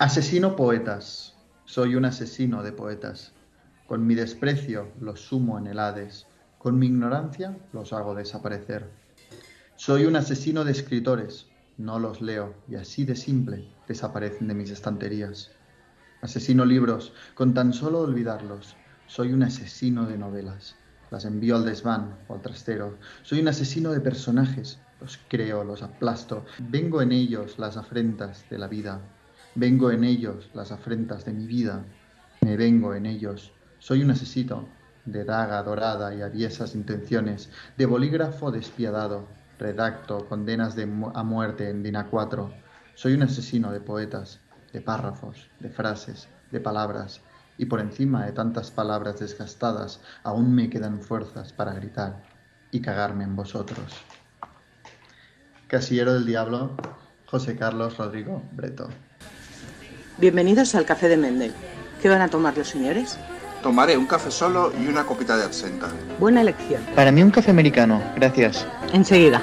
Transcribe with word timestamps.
Asesino 0.00 0.54
poetas, 0.54 1.34
soy 1.64 1.96
un 1.96 2.04
asesino 2.04 2.62
de 2.62 2.70
poetas. 2.70 3.32
Con 3.88 4.06
mi 4.06 4.14
desprecio 4.14 4.92
los 5.00 5.20
sumo 5.20 5.58
en 5.58 5.66
el 5.66 5.80
Hades, 5.80 6.28
con 6.58 6.78
mi 6.78 6.86
ignorancia 6.86 7.58
los 7.72 7.92
hago 7.92 8.14
desaparecer. 8.14 8.88
Soy 9.74 10.04
un 10.04 10.14
asesino 10.14 10.62
de 10.62 10.70
escritores, 10.70 11.48
no 11.78 11.98
los 11.98 12.20
leo 12.20 12.54
y 12.68 12.76
así 12.76 13.04
de 13.04 13.16
simple 13.16 13.74
desaparecen 13.88 14.46
de 14.46 14.54
mis 14.54 14.70
estanterías. 14.70 15.50
Asesino 16.22 16.64
libros, 16.64 17.12
con 17.34 17.52
tan 17.52 17.72
solo 17.72 17.98
olvidarlos. 17.98 18.76
Soy 19.08 19.32
un 19.32 19.42
asesino 19.42 20.06
de 20.06 20.16
novelas, 20.16 20.76
las 21.10 21.24
envío 21.24 21.56
al 21.56 21.64
desván 21.64 22.16
o 22.28 22.34
al 22.34 22.40
trastero. 22.40 22.98
Soy 23.22 23.40
un 23.40 23.48
asesino 23.48 23.90
de 23.90 24.00
personajes, 24.00 24.78
los 25.00 25.18
creo, 25.26 25.64
los 25.64 25.82
aplasto. 25.82 26.44
Vengo 26.60 27.02
en 27.02 27.10
ellos 27.10 27.58
las 27.58 27.76
afrentas 27.76 28.44
de 28.48 28.58
la 28.58 28.68
vida, 28.68 29.00
Vengo 29.60 29.90
en 29.90 30.04
ellos 30.04 30.50
las 30.54 30.70
afrentas 30.70 31.24
de 31.24 31.32
mi 31.32 31.44
vida, 31.44 31.84
me 32.42 32.56
vengo 32.56 32.94
en 32.94 33.06
ellos. 33.06 33.52
Soy 33.80 34.04
un 34.04 34.12
asesino 34.12 34.68
de 35.04 35.24
daga 35.24 35.60
dorada 35.64 36.14
y 36.14 36.22
aviesas 36.22 36.76
intenciones, 36.76 37.50
de 37.76 37.84
bolígrafo 37.84 38.52
despiadado, 38.52 39.26
redacto 39.58 40.28
condenas 40.28 40.76
de 40.76 40.84
a 40.84 41.24
muerte 41.24 41.70
en 41.70 41.82
Dina 41.82 42.06
4. 42.06 42.52
Soy 42.94 43.14
un 43.14 43.24
asesino 43.24 43.72
de 43.72 43.80
poetas, 43.80 44.38
de 44.72 44.80
párrafos, 44.80 45.50
de 45.58 45.70
frases, 45.70 46.28
de 46.52 46.60
palabras, 46.60 47.20
y 47.56 47.66
por 47.66 47.80
encima 47.80 48.26
de 48.26 48.30
tantas 48.30 48.70
palabras 48.70 49.18
desgastadas 49.18 50.00
aún 50.22 50.54
me 50.54 50.70
quedan 50.70 51.02
fuerzas 51.02 51.52
para 51.52 51.74
gritar 51.74 52.22
y 52.70 52.80
cagarme 52.80 53.24
en 53.24 53.34
vosotros. 53.34 53.92
Casillero 55.66 56.14
del 56.14 56.26
Diablo, 56.26 56.76
José 57.26 57.56
Carlos 57.56 57.98
Rodrigo 57.98 58.40
Breto. 58.52 58.88
Bienvenidos 60.20 60.74
al 60.74 60.84
Café 60.84 61.08
de 61.08 61.16
Mendel. 61.16 61.54
¿Qué 62.02 62.08
van 62.08 62.20
a 62.20 62.28
tomar 62.28 62.56
los 62.56 62.66
señores? 62.66 63.16
Tomaré 63.62 63.96
un 63.96 64.06
café 64.06 64.32
solo 64.32 64.72
y 64.76 64.88
una 64.88 65.06
copita 65.06 65.36
de 65.36 65.44
absenta. 65.44 65.90
Buena 66.18 66.40
elección. 66.40 66.84
Para 66.96 67.12
mí 67.12 67.22
un 67.22 67.30
café 67.30 67.52
americano, 67.52 68.02
gracias. 68.16 68.66
Enseguida. 68.92 69.40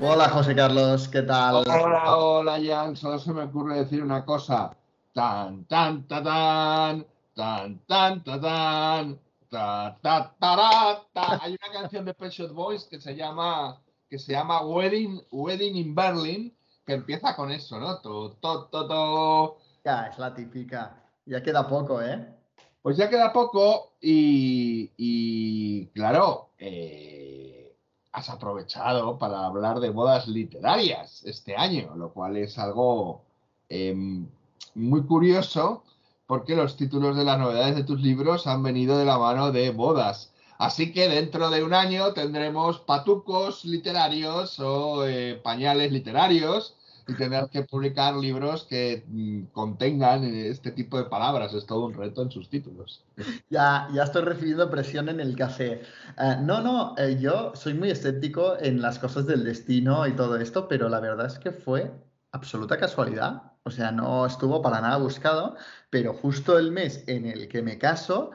Hola 0.00 0.30
José 0.30 0.54
Carlos, 0.54 1.06
¿qué 1.08 1.20
tal? 1.20 1.56
Hola, 1.56 2.16
hola 2.16 2.58
Jan, 2.64 2.96
solo 2.96 3.18
se 3.18 3.30
me 3.34 3.42
ocurre 3.42 3.80
decir 3.80 4.02
una 4.02 4.24
cosa. 4.24 4.74
Tan, 5.12 5.66
tan, 5.66 6.08
ta, 6.08 6.22
tan, 6.22 7.06
tan, 7.34 7.78
tan, 7.86 8.24
ta, 8.24 8.40
tan, 8.40 9.18
ta, 9.50 9.98
ta, 10.00 11.04
ta, 11.12 11.40
Hay 11.42 11.58
una 11.62 11.78
canción 11.78 12.06
de 12.06 12.14
Pet 12.14 12.32
Shop 12.32 12.52
Boys 12.52 12.84
que 12.84 12.98
se 12.98 13.14
llama 13.14 13.78
que 14.10 14.18
se 14.18 14.32
llama 14.32 14.66
Wedding, 14.66 15.22
Wedding 15.30 15.76
in 15.76 15.94
Berlin, 15.94 16.54
que 16.84 16.94
empieza 16.94 17.36
con 17.36 17.52
eso, 17.52 17.78
¿no? 17.78 18.00
To, 18.00 18.32
to, 18.40 18.66
to, 18.66 18.88
to. 18.88 19.58
Ya, 19.84 20.08
es 20.08 20.18
la 20.18 20.34
típica. 20.34 21.00
Ya 21.24 21.42
queda 21.42 21.68
poco, 21.68 22.02
¿eh? 22.02 22.36
Pues 22.82 22.96
ya 22.96 23.08
queda 23.08 23.32
poco 23.32 23.92
y, 24.00 25.86
claro, 25.94 26.50
eh, 26.58 27.76
has 28.12 28.28
aprovechado 28.30 29.16
para 29.18 29.46
hablar 29.46 29.78
de 29.80 29.90
bodas 29.90 30.26
literarias 30.26 31.22
este 31.24 31.56
año, 31.56 31.94
lo 31.94 32.12
cual 32.12 32.36
es 32.36 32.58
algo 32.58 33.22
em, 33.68 34.26
muy 34.74 35.04
curioso 35.04 35.84
porque 36.26 36.56
los 36.56 36.76
títulos 36.76 37.16
de 37.16 37.24
las 37.24 37.38
novedades 37.38 37.76
de 37.76 37.84
tus 37.84 38.00
libros 38.00 38.46
han 38.46 38.62
venido 38.62 38.96
de 38.96 39.04
la 39.04 39.18
mano 39.18 39.52
de 39.52 39.70
bodas. 39.70 40.29
Así 40.60 40.92
que 40.92 41.08
dentro 41.08 41.48
de 41.48 41.64
un 41.64 41.72
año 41.72 42.12
tendremos 42.12 42.80
patucos 42.80 43.64
literarios 43.64 44.60
o 44.60 45.06
eh, 45.06 45.40
pañales 45.42 45.90
literarios 45.90 46.76
y 47.08 47.14
tendrás 47.14 47.48
que 47.48 47.62
publicar 47.62 48.14
libros 48.14 48.64
que 48.64 49.02
mm, 49.08 49.44
contengan 49.52 50.22
este 50.22 50.70
tipo 50.72 50.98
de 50.98 51.04
palabras. 51.04 51.54
Es 51.54 51.64
todo 51.64 51.86
un 51.86 51.94
reto 51.94 52.20
en 52.20 52.30
sus 52.30 52.50
títulos. 52.50 53.02
Ya, 53.48 53.88
ya 53.94 54.02
estoy 54.02 54.20
recibiendo 54.20 54.70
presión 54.70 55.08
en 55.08 55.20
el 55.20 55.34
café. 55.34 55.80
Eh, 56.18 56.36
no, 56.42 56.60
no, 56.60 56.94
eh, 56.98 57.16
yo 57.18 57.52
soy 57.54 57.72
muy 57.72 57.90
escéptico 57.90 58.58
en 58.60 58.82
las 58.82 58.98
cosas 58.98 59.26
del 59.26 59.44
destino 59.44 60.06
y 60.06 60.12
todo 60.12 60.36
esto, 60.36 60.68
pero 60.68 60.90
la 60.90 61.00
verdad 61.00 61.24
es 61.24 61.38
que 61.38 61.52
fue 61.52 61.90
absoluta 62.32 62.76
casualidad. 62.76 63.54
O 63.62 63.70
sea, 63.70 63.92
no 63.92 64.26
estuvo 64.26 64.60
para 64.60 64.82
nada 64.82 64.98
buscado, 64.98 65.56
pero 65.88 66.12
justo 66.12 66.58
el 66.58 66.70
mes 66.70 67.02
en 67.06 67.24
el 67.24 67.48
que 67.48 67.62
me 67.62 67.78
caso 67.78 68.32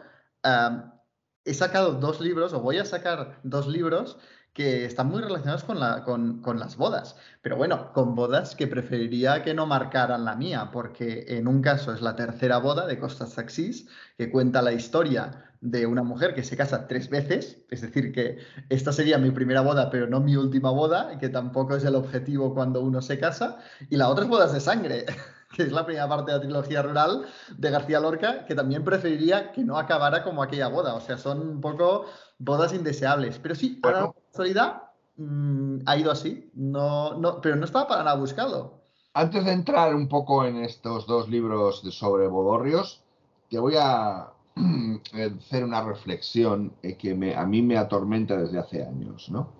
he 1.45 1.53
sacado 1.53 1.93
dos 1.93 2.19
libros, 2.19 2.53
o 2.53 2.59
voy 2.59 2.79
a 2.79 2.85
sacar 2.85 3.39
dos 3.43 3.67
libros 3.67 4.17
que 4.55 4.85
están 4.85 5.07
muy 5.07 5.21
relacionados 5.21 5.65
con, 5.65 5.79
la, 5.81 6.03
con, 6.03 6.59
las 6.59 6.77
bodas. 6.77 7.17
Pero 7.41 7.57
bueno, 7.57 7.91
con 7.91 8.15
bodas 8.15 8.55
que 8.55 8.67
preferiría 8.67 9.43
que 9.43 9.53
no 9.53 9.65
marcaran 9.65 10.23
la 10.23 10.35
mía, 10.35 10.69
porque 10.71 11.25
en 11.27 11.47
un 11.47 11.61
caso 11.61 11.93
es 11.93 12.01
la 12.01 12.15
tercera 12.15 12.57
boda 12.59 12.87
de 12.87 12.97
Costas 12.97 13.33
Saxís, 13.33 13.87
que 14.17 14.31
cuenta 14.31 14.61
la 14.61 14.71
historia 14.71 15.51
de 15.59 15.85
una 15.85 16.03
mujer 16.03 16.33
que 16.35 16.43
se 16.43 16.55
casa 16.55 16.87
tres 16.87 17.09
veces, 17.09 17.57
es 17.69 17.81
decir, 17.81 18.13
que 18.13 18.37
esta 18.69 18.93
sería 18.93 19.17
mi 19.17 19.31
primera 19.31 19.59
boda, 19.59 19.89
pero 19.89 20.07
no 20.07 20.21
mi 20.21 20.37
última 20.37 20.71
boda, 20.71 21.17
que 21.19 21.27
tampoco 21.27 21.75
es 21.75 21.83
el 21.83 21.95
objetivo 21.95 22.53
cuando 22.53 22.81
uno 22.81 23.01
se 23.01 23.19
casa, 23.19 23.57
y 23.89 23.97
la 23.97 24.07
otra 24.07 24.23
es 24.23 24.29
bodas 24.29 24.53
de 24.53 24.61
sangre. 24.61 25.05
que 25.55 25.63
es 25.63 25.71
la 25.71 25.85
primera 25.85 26.07
parte 26.07 26.31
de 26.31 26.37
la 26.37 26.43
trilogía 26.43 26.81
rural 26.81 27.25
de 27.57 27.71
García 27.71 27.99
Lorca, 27.99 28.45
que 28.45 28.55
también 28.55 28.83
preferiría 28.83 29.51
que 29.51 29.63
no 29.63 29.77
acabara 29.77 30.23
como 30.23 30.43
aquella 30.43 30.67
boda. 30.67 30.95
O 30.95 31.01
sea, 31.01 31.17
son 31.17 31.39
un 31.41 31.61
poco 31.61 32.05
bodas 32.37 32.73
indeseables. 32.73 33.39
Pero 33.39 33.55
sí, 33.55 33.79
a 33.83 33.91
la 33.91 34.13
casualidad 34.31 34.83
mm, 35.17 35.79
ha 35.85 35.97
ido 35.97 36.11
así, 36.11 36.51
no, 36.53 37.17
no, 37.17 37.39
pero 37.41 37.55
no 37.55 37.65
estaba 37.65 37.87
para 37.87 38.03
nada 38.03 38.17
buscado. 38.17 38.81
Antes 39.13 39.45
de 39.45 39.53
entrar 39.53 39.95
un 39.95 40.09
poco 40.09 40.43
en 40.45 40.57
estos 40.57 41.07
dos 41.07 41.29
libros 41.29 41.81
sobre 41.91 42.27
bodorrios, 42.27 43.01
te 43.49 43.59
voy 43.59 43.75
a 43.79 44.29
hacer 45.39 45.63
una 45.63 45.81
reflexión 45.83 46.73
que 46.99 47.35
a 47.35 47.45
mí 47.45 47.61
me 47.61 47.77
atormenta 47.77 48.35
desde 48.35 48.59
hace 48.59 48.83
años, 48.83 49.29
¿no? 49.29 49.53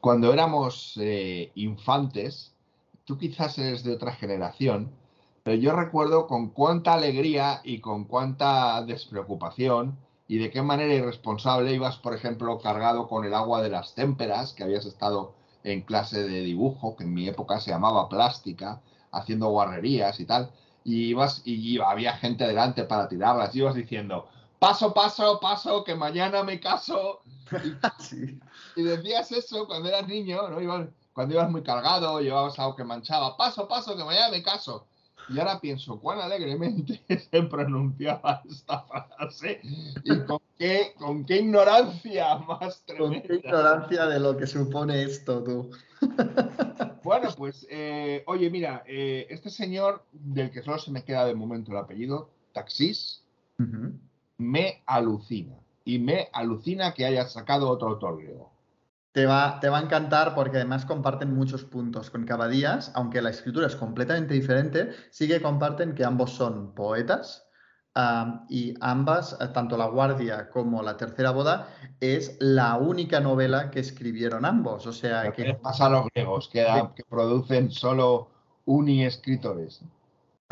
Cuando 0.00 0.32
éramos 0.32 0.98
eh, 1.00 1.52
infantes, 1.54 2.52
tú 3.04 3.18
quizás 3.18 3.58
eres 3.58 3.84
de 3.84 3.94
otra 3.94 4.12
generación, 4.12 4.90
pero 5.42 5.56
yo 5.56 5.72
recuerdo 5.72 6.26
con 6.26 6.50
cuánta 6.50 6.94
alegría 6.94 7.60
y 7.64 7.80
con 7.80 8.04
cuánta 8.04 8.82
despreocupación 8.82 9.98
y 10.28 10.38
de 10.38 10.50
qué 10.50 10.62
manera 10.62 10.94
irresponsable 10.94 11.74
ibas, 11.74 11.96
por 11.96 12.14
ejemplo, 12.14 12.58
cargado 12.58 13.08
con 13.08 13.24
el 13.24 13.34
agua 13.34 13.60
de 13.60 13.70
las 13.70 13.94
témperas, 13.94 14.52
que 14.52 14.62
habías 14.62 14.86
estado 14.86 15.34
en 15.64 15.82
clase 15.82 16.22
de 16.22 16.40
dibujo, 16.40 16.96
que 16.96 17.04
en 17.04 17.14
mi 17.14 17.28
época 17.28 17.60
se 17.60 17.70
llamaba 17.70 18.08
plástica, 18.08 18.80
haciendo 19.10 19.48
guarrerías 19.48 20.20
y 20.20 20.24
tal, 20.24 20.52
y 20.84 21.08
ibas 21.08 21.42
y 21.44 21.78
había 21.80 22.14
gente 22.14 22.46
delante 22.46 22.84
para 22.84 23.08
tirarlas, 23.08 23.54
y 23.54 23.58
ibas 23.58 23.74
diciendo, 23.74 24.28
paso, 24.58 24.94
paso, 24.94 25.40
paso, 25.40 25.84
que 25.84 25.94
mañana 25.94 26.42
me 26.44 26.60
caso. 26.60 27.20
Y, 28.76 28.82
decías 28.82 29.32
eso 29.32 29.66
cuando 29.66 29.88
eras 29.88 30.06
niño, 30.06 30.48
¿no? 30.48 30.88
cuando 31.12 31.34
ibas 31.34 31.50
muy 31.50 31.62
cargado, 31.62 32.20
llevabas 32.20 32.58
algo 32.58 32.76
que 32.76 32.84
manchaba, 32.84 33.36
paso, 33.36 33.68
paso, 33.68 33.96
que 33.96 34.04
mañana 34.04 34.30
me 34.30 34.42
caso. 34.42 34.86
Y 35.32 35.38
ahora 35.38 35.60
pienso 35.60 35.98
cuán 35.98 36.20
alegremente 36.20 37.00
se 37.30 37.42
pronunciaba 37.44 38.42
esta 38.48 38.80
frase 38.82 39.60
y 40.04 40.20
con 40.26 40.40
qué, 40.58 40.92
con 40.98 41.24
qué 41.24 41.38
ignorancia 41.38 42.36
más 42.38 42.82
tremenda. 42.84 43.20
Con 43.28 43.28
qué 43.28 43.34
ignorancia 43.34 44.06
de 44.06 44.20
lo 44.20 44.36
que 44.36 44.46
supone 44.46 45.02
esto, 45.02 45.42
tú. 45.42 45.70
Bueno, 47.04 47.30
pues, 47.36 47.66
eh, 47.68 48.22
oye, 48.26 48.48
mira, 48.48 48.84
eh, 48.86 49.26
este 49.28 49.50
señor, 49.50 50.04
del 50.12 50.52
que 50.52 50.62
solo 50.62 50.78
se 50.78 50.92
me 50.92 51.02
queda 51.02 51.26
de 51.26 51.34
momento 51.34 51.72
el 51.72 51.78
apellido, 51.78 52.30
Taxis, 52.52 53.24
me 54.38 54.82
alucina. 54.86 55.56
Y 55.84 55.98
me 55.98 56.28
alucina 56.32 56.94
que 56.94 57.04
haya 57.04 57.26
sacado 57.26 57.68
otro 57.68 58.16
griego. 58.16 58.51
Te 59.12 59.26
va, 59.26 59.60
te 59.60 59.68
va 59.68 59.78
a 59.78 59.82
encantar 59.82 60.34
porque 60.34 60.56
además 60.56 60.86
comparten 60.86 61.34
muchos 61.34 61.64
puntos 61.64 62.10
con 62.10 62.24
Cabadías, 62.24 62.92
aunque 62.94 63.20
la 63.20 63.30
escritura 63.30 63.66
es 63.66 63.76
completamente 63.76 64.32
diferente, 64.32 64.90
sí 65.10 65.28
que 65.28 65.42
comparten 65.42 65.94
que 65.94 66.04
ambos 66.04 66.32
son 66.32 66.74
poetas 66.74 67.46
y 68.48 68.74
ambas, 68.80 69.36
eh, 69.38 69.48
tanto 69.48 69.76
La 69.76 69.86
Guardia 69.86 70.48
como 70.48 70.82
La 70.82 70.96
Tercera 70.96 71.30
Boda, 71.30 71.68
es 72.00 72.36
la 72.40 72.76
única 72.76 73.20
novela 73.20 73.70
que 73.70 73.80
escribieron 73.80 74.44
ambos. 74.44 74.86
O 74.86 74.92
sea 74.92 75.30
que... 75.32 75.54
pasa 75.54 75.86
a 75.86 75.90
los 75.90 76.06
griegos, 76.06 76.48
que, 76.48 76.64
que 76.96 77.04
producen 77.04 77.70
solo 77.70 78.28
uni 78.64 79.04
escritores. 79.04 79.82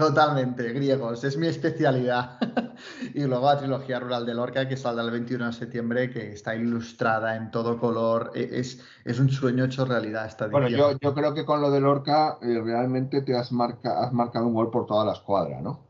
Totalmente, 0.00 0.72
griegos, 0.72 1.22
es 1.24 1.36
mi 1.36 1.46
especialidad. 1.46 2.38
y 3.14 3.22
luego 3.24 3.46
la 3.46 3.58
trilogía 3.58 4.00
rural 4.00 4.24
de 4.24 4.34
Lorca, 4.34 4.66
que 4.66 4.76
saldrá 4.76 5.04
el 5.04 5.10
21 5.10 5.46
de 5.46 5.52
septiembre, 5.52 6.10
que 6.10 6.32
está 6.32 6.54
ilustrada 6.56 7.36
en 7.36 7.50
todo 7.50 7.78
color. 7.78 8.32
E, 8.34 8.60
es, 8.60 8.82
es 9.04 9.20
un 9.20 9.28
sueño 9.28 9.64
hecho 9.64 9.84
realidad 9.84 10.26
esta 10.26 10.46
Bueno, 10.46 10.68
yo, 10.68 10.98
yo, 10.98 11.14
creo 11.14 11.34
que 11.34 11.44
con 11.44 11.60
lo 11.60 11.70
de 11.70 11.80
Lorca 11.80 12.38
eh, 12.40 12.60
realmente 12.64 13.20
te 13.20 13.36
has, 13.36 13.52
marca, 13.52 14.02
has 14.02 14.12
marcado 14.12 14.46
un 14.46 14.54
gol 14.54 14.70
por 14.70 14.86
toda 14.86 15.04
la 15.04 15.12
escuadra, 15.12 15.60
¿no? 15.60 15.80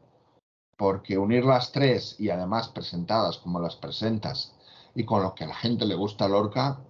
Porque 0.77 1.17
unir 1.17 1.45
las 1.45 1.71
tres 1.71 2.17
y 2.19 2.31
además 2.31 2.69
presentadas 2.69 3.39
como 3.39 3.61
las 3.61 3.77
presentas 3.77 4.57
y 4.95 5.05
con 5.05 5.23
lo 5.23 5.35
que 5.35 5.45
a 5.45 5.49
la 5.49 5.55
gente 5.55 5.85
le 5.85 5.95
gusta 5.95 6.27
Lorca, 6.27 6.81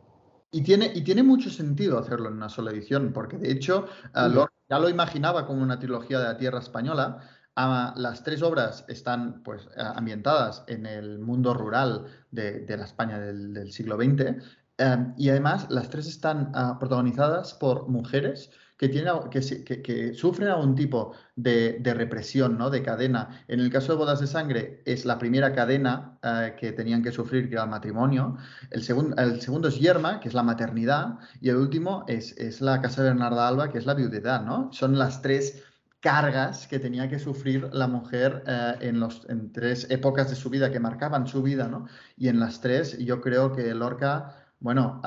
Y 0.51 0.63
tiene, 0.63 0.91
y 0.95 1.03
tiene 1.03 1.23
mucho 1.23 1.51
sentido 1.51 1.99
hacerlo 1.99 2.29
en 2.29 2.37
una 2.37 2.49
sola 2.49 2.71
edición, 2.71 3.13
porque 3.13 3.37
de 3.37 3.53
hecho 3.53 3.87
uh, 4.15 4.29
Lorca 4.29 4.60
ya 4.71 4.79
lo 4.79 4.89
imaginaba 4.89 5.47
como 5.47 5.63
una 5.63 5.79
trilogía 5.79 6.21
de 6.21 6.25
la 6.25 6.37
Tierra 6.37 6.61
Española. 6.61 7.19
Uh, 7.57 7.99
las 7.99 8.23
tres 8.23 8.43
obras 8.43 8.85
están 8.89 9.43
pues, 9.43 9.69
ambientadas 9.77 10.63
en 10.69 10.87
el 10.87 11.19
mundo 11.19 11.53
rural 11.53 12.07
de, 12.31 12.65
la 12.69 12.85
España 12.85 13.19
del, 13.19 13.73
siglo 13.73 13.97
XX 13.97 14.43
um, 14.79 15.15
y 15.19 15.29
además 15.29 15.67
las 15.69 15.91
tres 15.91 16.07
están 16.07 16.53
uh, 16.55 16.79
protagonizadas 16.79 17.53
por 17.55 17.89
mujeres 17.89 18.51
que, 18.81 20.15
sufren 20.15 20.49
algún 20.49 20.75
tipo 20.75 21.13
de, 21.37 21.83
represión, 21.95 22.57
¿no? 22.57 22.71
de 22.71 22.83
cadena. 22.83 23.45
En 23.47 23.61
el 23.61 23.71
caso 23.71 23.93
de 23.93 23.99
Bodas 23.99 24.21
de 24.21 24.27
Sangre 24.27 24.83
es 24.87 25.05
la 25.05 25.19
primera 25.19 25.53
cadena 25.53 26.19
uh, 26.23 26.57
que 26.59 26.73
tenían 26.73 27.03
que 27.03 27.13
sufrir, 27.13 27.49
que 27.49 27.57
era 27.57 27.65
el 27.65 27.71
matrimonio. 27.71 28.39
El, 28.71 28.83
segun, 28.83 29.15
el, 29.19 29.43
segundo 29.43 29.69
es 29.69 29.79
Yerma, 29.79 30.21
que 30.21 30.29
es 30.29 30.35
la 30.35 30.43
maternidad. 30.43 31.19
Y 31.43 31.51
el 31.51 31.57
último 31.57 32.05
es, 32.09 32.35
es 32.39 32.63
la 32.63 32.81
Casa 32.81 33.03
de 33.03 33.11
Bernarda 33.11 33.49
Alba, 33.49 33.71
que 33.71 33.77
es 33.77 33.85
la 33.85 33.93
viudedad. 33.93 34.43
¿no? 34.43 34.73
Son 34.73 34.99
las 34.99 35.21
tres 35.21 35.63
cargas 36.01 36.67
que 36.67 36.79
tenía 36.79 37.11
que 37.11 37.19
sufrir 37.19 37.69
la 37.75 37.87
mujer 37.87 38.43
uh, 38.47 38.83
en, 38.83 38.99
los, 38.99 39.29
en 39.29 39.53
tres 39.53 39.91
épocas 39.91 40.31
de 40.31 40.37
su 40.37 40.49
vida 40.49 40.73
que 40.73 40.81
marcaban 40.81 41.27
su 41.27 41.43
vida. 41.43 41.69
¿no? 41.69 41.87
Y 42.17 42.29
en 42.29 42.41
las 42.41 42.63
tres 42.63 42.97
yo 42.97 43.21
creo 43.21 43.53
que 43.53 43.75
Lorca, 43.75 44.37
bueno... 44.59 45.03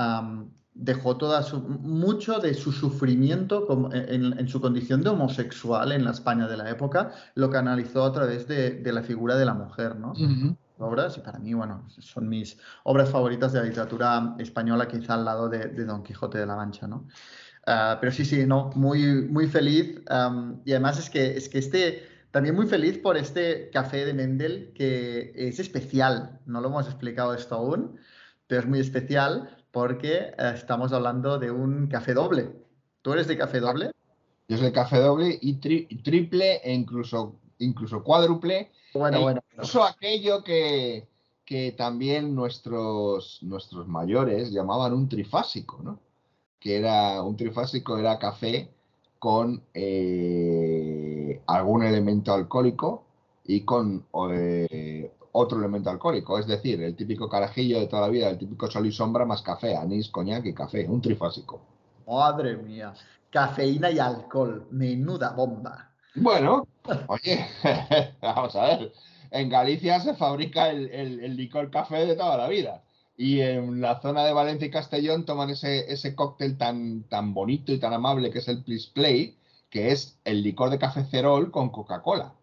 dejó 0.75 1.17
toda 1.17 1.43
su, 1.43 1.59
mucho 1.61 2.39
de 2.39 2.53
su 2.53 2.71
sufrimiento 2.71 3.67
como 3.67 3.93
en, 3.93 4.37
en, 4.37 4.47
su 4.47 4.59
condición 4.59 5.01
de 5.03 5.09
homosexual 5.09 5.91
en 5.91 6.03
la 6.03 6.11
España 6.11 6.47
de 6.47 6.57
la 6.57 6.69
época, 6.69 7.11
lo 7.35 7.49
canalizó 7.49 8.03
a 8.05 8.11
través 8.11 8.47
de, 8.47 8.71
de 8.71 8.93
la 8.93 9.03
figura 9.03 9.35
de 9.35 9.45
la 9.45 9.53
mujer, 9.53 9.95
¿no? 9.95 10.13
Uh 10.13 10.17
-huh. 10.17 10.57
Obras, 10.79 11.17
y 11.17 11.21
para 11.21 11.37
mí, 11.37 11.53
bueno, 11.53 11.85
son 11.99 12.27
mis 12.27 12.57
obras 12.83 13.09
favoritas 13.09 13.53
de 13.53 13.59
la 13.59 13.65
literatura 13.65 14.35
española, 14.39 14.87
quizá 14.87 15.13
al 15.13 15.23
lado 15.23 15.47
de, 15.47 15.67
de 15.67 15.85
Don 15.85 16.03
Quijote 16.03 16.39
de 16.39 16.45
la 16.47 16.55
Mancha, 16.55 16.87
¿no? 16.87 17.05
Uh, 17.67 17.95
pero 18.01 18.11
sí, 18.11 18.25
sí, 18.25 18.45
no, 18.45 18.71
muy, 18.75 19.27
muy 19.29 19.47
feliz. 19.47 20.01
Um, 20.09 20.59
y 20.65 20.71
además 20.71 20.99
es 20.99 21.09
que, 21.09 21.37
es 21.37 21.47
que 21.47 21.59
este, 21.59 22.03
también 22.31 22.55
muy 22.55 22.65
feliz 22.65 22.97
por 22.97 23.15
este 23.15 23.69
café 23.71 24.03
de 24.03 24.13
Mendel, 24.13 24.73
que 24.75 25.31
es 25.35 25.59
especial, 25.59 26.39
no 26.45 26.59
lo 26.59 26.67
hemos 26.69 26.87
explicado 26.87 27.33
esto 27.33 27.55
aún, 27.55 27.97
pero 28.47 28.61
es 28.61 28.67
muy 28.67 28.79
especial 28.79 29.62
porque 29.73 30.33
eh, 30.37 30.51
estamos 30.53 30.93
hablando 30.93 31.39
de 31.39 31.51
un 31.51 31.87
café 31.87 32.13
doble. 32.13 32.51
¿Tú 33.01 33.11
eres 33.11 33.27
de 33.27 33.37
café 33.37 33.59
doble? 33.59 33.91
Yo 34.47 34.57
soy 34.57 34.67
de 34.67 34.71
café 34.71 34.99
doble 34.99 35.37
y 35.41 35.55
tri 35.55 35.87
triple 36.03 36.61
e 36.63 36.71
incluso, 36.71 37.39
incluso 37.57 38.03
cuádruple. 38.03 38.71
Bueno, 38.93 39.17
e 39.17 39.21
bueno. 39.21 39.43
Incluso 39.51 39.79
bueno. 39.79 39.95
aquello 39.95 40.43
que, 40.43 41.07
que 41.43 41.71
también 41.71 42.35
nuestros, 42.35 43.39
nuestros 43.41 43.87
mayores 43.87 44.51
llamaban 44.51 44.93
un 44.93 45.09
trifásico, 45.09 45.81
¿no? 45.81 45.99
Que 46.59 46.77
era 46.77 47.23
un 47.23 47.35
trifásico, 47.35 47.97
era 47.97 48.19
café 48.19 48.69
con 49.17 49.63
eh, 49.73 51.41
algún 51.47 51.83
elemento 51.83 52.31
alcohólico 52.31 53.05
y 53.43 53.61
con 53.61 54.05
eh, 54.29 55.11
otro 55.33 55.59
elemento 55.59 55.89
alcohólico, 55.89 56.39
es 56.39 56.47
decir, 56.47 56.81
el 56.81 56.95
típico 56.95 57.27
carajillo 57.27 57.79
de 57.79 57.87
toda 57.87 58.03
la 58.03 58.09
vida, 58.09 58.29
el 58.29 58.37
típico 58.37 58.69
sol 58.69 58.85
y 58.85 58.91
sombra 58.91 59.25
más 59.25 59.41
café, 59.41 59.75
anís, 59.75 60.09
coñac 60.09 60.45
y 60.45 60.53
café, 60.53 60.87
un 60.87 61.01
trifásico. 61.01 61.61
Madre 62.07 62.55
mía, 62.57 62.93
cafeína 63.29 63.89
y 63.89 63.99
alcohol, 63.99 64.67
menuda 64.71 65.31
bomba. 65.31 65.89
Bueno, 66.15 66.67
oye, 67.07 67.45
vamos 68.21 68.55
a 68.55 68.63
ver, 68.65 68.93
en 69.31 69.49
Galicia 69.49 69.99
se 69.99 70.13
fabrica 70.13 70.69
el, 70.69 70.89
el, 70.91 71.19
el, 71.23 71.35
licor 71.35 71.71
café 71.71 72.05
de 72.05 72.15
toda 72.15 72.37
la 72.37 72.47
vida. 72.47 72.83
Y 73.17 73.41
en 73.41 73.81
la 73.81 73.99
zona 74.01 74.23
de 74.25 74.33
Valencia 74.33 74.67
y 74.67 74.71
Castellón 74.71 75.25
toman 75.25 75.49
ese, 75.49 75.91
ese 75.91 76.15
cóctel 76.15 76.57
tan, 76.57 77.03
tan 77.03 77.33
bonito 77.33 77.71
y 77.71 77.79
tan 77.79 77.93
amable 77.93 78.29
que 78.29 78.39
es 78.39 78.47
el 78.47 78.63
Please 78.63 78.91
Play, 78.93 79.37
que 79.71 79.91
es 79.91 80.19
el 80.25 80.43
licor 80.43 80.69
de 80.69 80.77
café 80.77 81.03
cerol 81.05 81.49
con 81.49 81.69
Coca-Cola. 81.69 82.33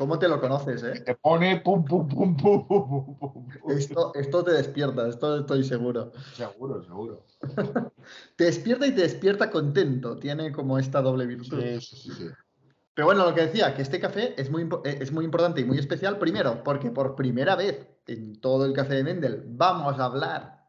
¿Cómo 0.00 0.18
te 0.18 0.28
lo 0.28 0.40
conoces, 0.40 0.82
eh? 0.82 1.02
Te 1.04 1.14
pone 1.14 1.60
pum, 1.60 1.84
pum, 1.84 2.08
pum, 2.08 2.34
pum, 2.34 2.66
pum, 2.66 3.18
pum, 3.18 3.48
Esto, 3.68 4.14
esto 4.14 4.42
te 4.42 4.52
despierta, 4.52 5.06
esto 5.06 5.40
estoy 5.40 5.62
seguro. 5.62 6.12
Seguro, 6.32 6.82
seguro. 6.82 7.26
te 8.36 8.44
despierta 8.44 8.86
y 8.86 8.92
te 8.92 9.02
despierta 9.02 9.50
contento. 9.50 10.16
Tiene 10.16 10.52
como 10.52 10.78
esta 10.78 11.02
doble 11.02 11.26
virtud. 11.26 11.60
Sí, 11.60 11.80
sí, 11.82 11.96
sí, 11.96 12.10
sí. 12.12 12.28
Pero 12.94 13.08
bueno, 13.08 13.26
lo 13.26 13.34
que 13.34 13.42
decía, 13.42 13.74
que 13.74 13.82
este 13.82 14.00
café 14.00 14.40
es 14.40 14.50
muy, 14.50 14.66
es 14.84 15.12
muy 15.12 15.26
importante 15.26 15.60
y 15.60 15.66
muy 15.66 15.76
especial, 15.76 16.18
primero, 16.18 16.64
porque 16.64 16.90
por 16.90 17.14
primera 17.14 17.54
vez 17.54 17.86
en 18.06 18.40
todo 18.40 18.64
el 18.64 18.72
café 18.72 18.94
de 18.94 19.04
Mendel 19.04 19.44
vamos 19.48 19.98
a 19.98 20.06
hablar 20.06 20.64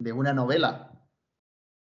de 0.00 0.12
una 0.12 0.32
novela, 0.32 1.00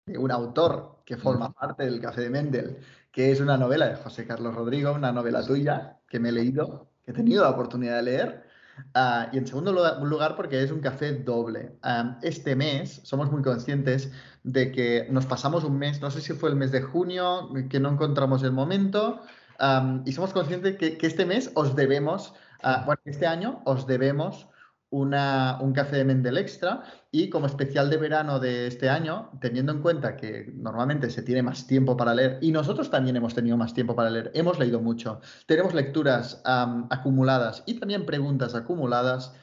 de 0.07 0.17
un 0.17 0.31
autor 0.31 1.03
que 1.05 1.17
forma 1.17 1.53
parte 1.53 1.87
del 1.87 2.01
café 2.01 2.21
de 2.21 2.31
Mendel, 2.31 2.79
que 3.13 3.33
es 3.33 3.41
una 3.41 3.57
novela 3.57 3.89
de 3.89 3.97
José 3.97 4.27
Carlos 4.27 4.55
Rodrigo, 4.55 4.93
una 4.93 5.13
novela 5.13 5.45
tuya 5.45 5.99
que 6.09 6.21
me 6.21 6.31
he 6.31 6.33
leído, 6.33 6.91
que 7.05 7.13
he 7.13 7.15
tenido 7.15 7.43
la 7.43 7.51
oportunidad 7.51 7.97
de 7.97 8.03
leer. 8.03 8.49
Uh, 8.95 9.35
y 9.35 9.39
en 9.39 9.47
segundo 9.47 9.73
lugar, 9.73 10.37
porque 10.37 10.63
es 10.63 10.71
un 10.71 10.81
café 10.81 11.13
doble. 11.13 11.77
Um, 11.83 12.17
este 12.23 12.55
mes 12.55 13.01
somos 13.03 13.31
muy 13.31 13.43
conscientes 13.43 14.13
de 14.45 14.71
que 14.71 15.09
nos 15.11 15.27
pasamos 15.27 15.65
un 15.65 15.79
mes, 15.79 16.01
no 16.01 16.11
sé 16.11 16.21
si 16.21 16.33
fue 16.33 16.51
el 16.51 16.57
mes 16.57 16.71
de 16.71 16.83
junio, 16.83 17.51
que 17.69 17.81
no 17.81 17.91
encontramos 17.91 18.43
el 18.45 18.53
momento, 18.53 19.21
um, 19.61 20.03
y 20.07 20.13
somos 20.13 20.33
conscientes 20.33 20.77
que, 20.77 20.97
que, 20.97 21.07
este 21.07 21.27
mes 21.27 21.51
os 21.55 21.75
debemos, 21.75 22.35
uh, 22.63 22.85
bueno, 22.87 23.01
este 23.05 23.27
año 23.27 23.63
os 23.65 23.87
debemos 23.87 24.47
una, 24.91 25.59
un 25.61 25.73
café 25.73 25.97
de 25.97 26.05
Mendel 26.05 26.39
extra 26.39 26.83
y 27.11 27.29
como 27.29 27.47
especial 27.47 27.91
de 27.91 27.97
verano 27.99 28.41
de 28.41 28.67
este 28.67 28.89
año, 28.89 29.31
teniendo 29.41 29.73
en 29.73 29.83
cuenta 29.83 30.17
que 30.17 30.51
normalmente 30.55 31.11
se 31.11 31.23
tiene 31.23 31.43
más 31.43 31.67
tiempo 31.67 31.97
para 31.97 32.15
leer 32.15 32.39
y 32.41 32.53
nosotros 32.53 32.91
también 32.91 33.17
hemos 33.17 33.35
tenido 33.35 33.57
más 33.57 33.75
tiempo 33.75 33.95
para 33.95 34.11
leer, 34.11 34.31
hemos 34.35 34.59
leído 34.59 34.81
mucho, 34.81 35.21
tenemos 35.47 35.75
lecturas 35.75 36.43
um, 36.47 36.87
acumuladas 36.91 37.63
y 37.67 37.75
también 37.75 38.07
preguntas 38.07 38.55
acumuladas, 38.55 39.35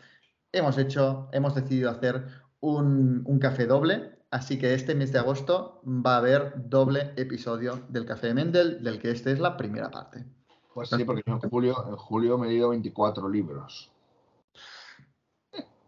hemos 0.51 0.77
hecho, 0.77 1.29
hemos 1.31 1.53
decidido 1.53 1.91
hacer 1.91 2.25
un, 2.59 3.23
un 3.25 3.39
café 3.39 3.65
doble. 3.67 4.15
Así 4.31 4.57
que 4.57 4.73
este 4.73 4.95
mes 4.95 5.13
de 5.13 5.19
agosto 5.19 5.81
va 5.85 6.15
a 6.15 6.17
haber 6.17 6.67
doble 6.67 7.13
episodio 7.15 7.85
del 7.87 8.05
Café 8.05 8.27
de 8.27 8.33
Mendel, 8.33 8.83
del 8.83 8.99
que 8.99 9.11
este 9.11 9.31
es 9.31 9.39
la 9.39 9.55
primera 9.55 9.89
parte. 9.89 10.25
Pues 10.73 10.89
sí, 10.89 11.05
porque 11.05 11.23
en 11.25 11.39
julio, 11.39 11.85
en 11.87 11.95
julio 11.95 12.37
me 12.37 12.47
he 12.47 12.49
leído 12.49 12.69
24 12.69 13.29
libros. 13.29 13.94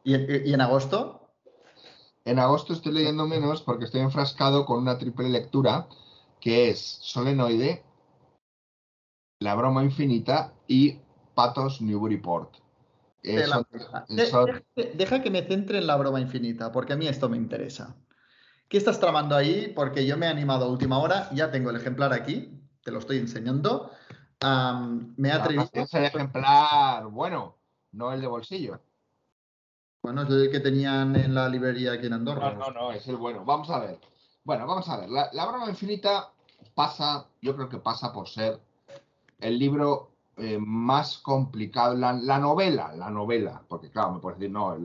¿Y 0.07 0.13
en, 0.13 0.47
¿Y 0.47 0.53
en, 0.53 0.61
agosto? 0.61 1.33
En 2.23 2.39
agosto 2.39 2.71
estoy 2.71 2.93
leyendo 2.93 3.27
menos 3.27 3.61
porque 3.61 3.83
estoy 3.83 3.99
enfrascado 3.99 4.65
con 4.65 4.79
una 4.79 4.97
triple 4.97 5.27
lectura 5.27 5.89
que 6.39 6.69
es 6.69 6.79
Solenoide, 6.79 7.83
La 9.41 9.53
broma 9.55 9.83
infinita 9.83 10.53
y 10.65 11.01
Patos 11.35 11.81
Newburyport. 11.81 12.55
Eh, 13.21 13.43
son, 13.47 13.67
de, 14.07 14.25
son... 14.27 14.63
De, 14.77 14.93
deja 14.95 15.21
que 15.21 15.29
me 15.29 15.41
centre 15.41 15.77
en 15.77 15.87
la 15.87 15.97
broma 15.97 16.21
infinita, 16.21 16.71
porque 16.71 16.93
a 16.93 16.95
mí 16.95 17.05
esto 17.09 17.27
me 17.27 17.35
interesa. 17.35 17.97
¿Qué 18.69 18.77
estás 18.77 19.01
tramando 19.01 19.35
ahí? 19.35 19.73
Porque 19.75 20.05
yo 20.05 20.15
me 20.15 20.27
he 20.27 20.29
animado 20.29 20.63
a 20.63 20.69
última 20.69 20.99
hora, 20.99 21.29
ya 21.33 21.51
tengo 21.51 21.69
el 21.69 21.75
ejemplar 21.75 22.13
aquí, 22.13 22.57
te 22.81 22.91
lo 22.91 22.99
estoy 22.99 23.17
enseñando. 23.17 23.91
Um, 24.41 25.13
me 25.17 25.27
he 25.27 25.31
atrevido. 25.33 25.69
Es 25.73 25.93
el 25.93 26.05
ejemplar 26.05 27.07
bueno, 27.07 27.57
no 27.91 28.13
el 28.13 28.21
de 28.21 28.27
bolsillo. 28.27 28.79
Bueno, 30.07 30.21
es 30.21 30.29
el 30.29 30.49
que 30.49 30.61
tenían 30.61 31.17
en 31.17 31.35
la 31.35 31.49
librería 31.49 31.91
aquí 31.91 32.05
en 32.07 32.13
Andorra. 32.13 32.53
No, 32.53 32.67
no, 32.67 32.71
no, 32.71 32.91
es 32.93 33.05
el 33.09 33.17
bueno. 33.17 33.43
Vamos 33.43 33.69
a 33.69 33.79
ver. 33.79 33.99
Bueno, 34.45 34.65
vamos 34.65 34.87
a 34.87 34.95
ver. 34.95 35.09
La, 35.09 35.45
broma 35.45 35.69
infinita 35.69 36.31
pasa, 36.73 37.27
yo 37.41 37.53
creo 37.57 37.67
que 37.67 37.79
pasa 37.79 38.13
por 38.13 38.29
ser 38.29 38.57
el 39.41 39.59
libro 39.59 40.11
eh, 40.37 40.59
más 40.61 41.17
complicado, 41.17 41.93
la, 41.93 42.13
la, 42.13 42.39
novela, 42.39 42.93
la 42.95 43.09
novela, 43.09 43.61
porque 43.67 43.91
claro, 43.91 44.13
me 44.13 44.19
puedes 44.21 44.39
decir, 44.39 44.53
no, 44.53 44.77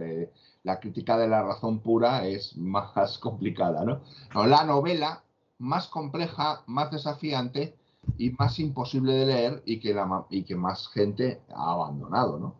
la 0.64 0.80
crítica 0.80 1.16
de 1.16 1.28
la 1.28 1.44
razón 1.44 1.78
pura 1.78 2.26
es 2.26 2.56
más 2.56 3.16
complicada, 3.20 3.84
¿no? 3.84 4.00
No, 4.34 4.44
la 4.44 4.64
novela 4.64 5.22
más 5.58 5.86
compleja, 5.86 6.64
más 6.66 6.90
desafiante 6.90 7.76
y 8.18 8.30
más 8.30 8.58
imposible 8.58 9.12
de 9.12 9.26
leer 9.26 9.62
y 9.66 9.78
que, 9.78 9.94
la, 9.94 10.26
y 10.30 10.42
que 10.42 10.56
más 10.56 10.88
gente 10.88 11.42
ha 11.54 11.74
abandonado, 11.74 12.40
¿no? 12.40 12.54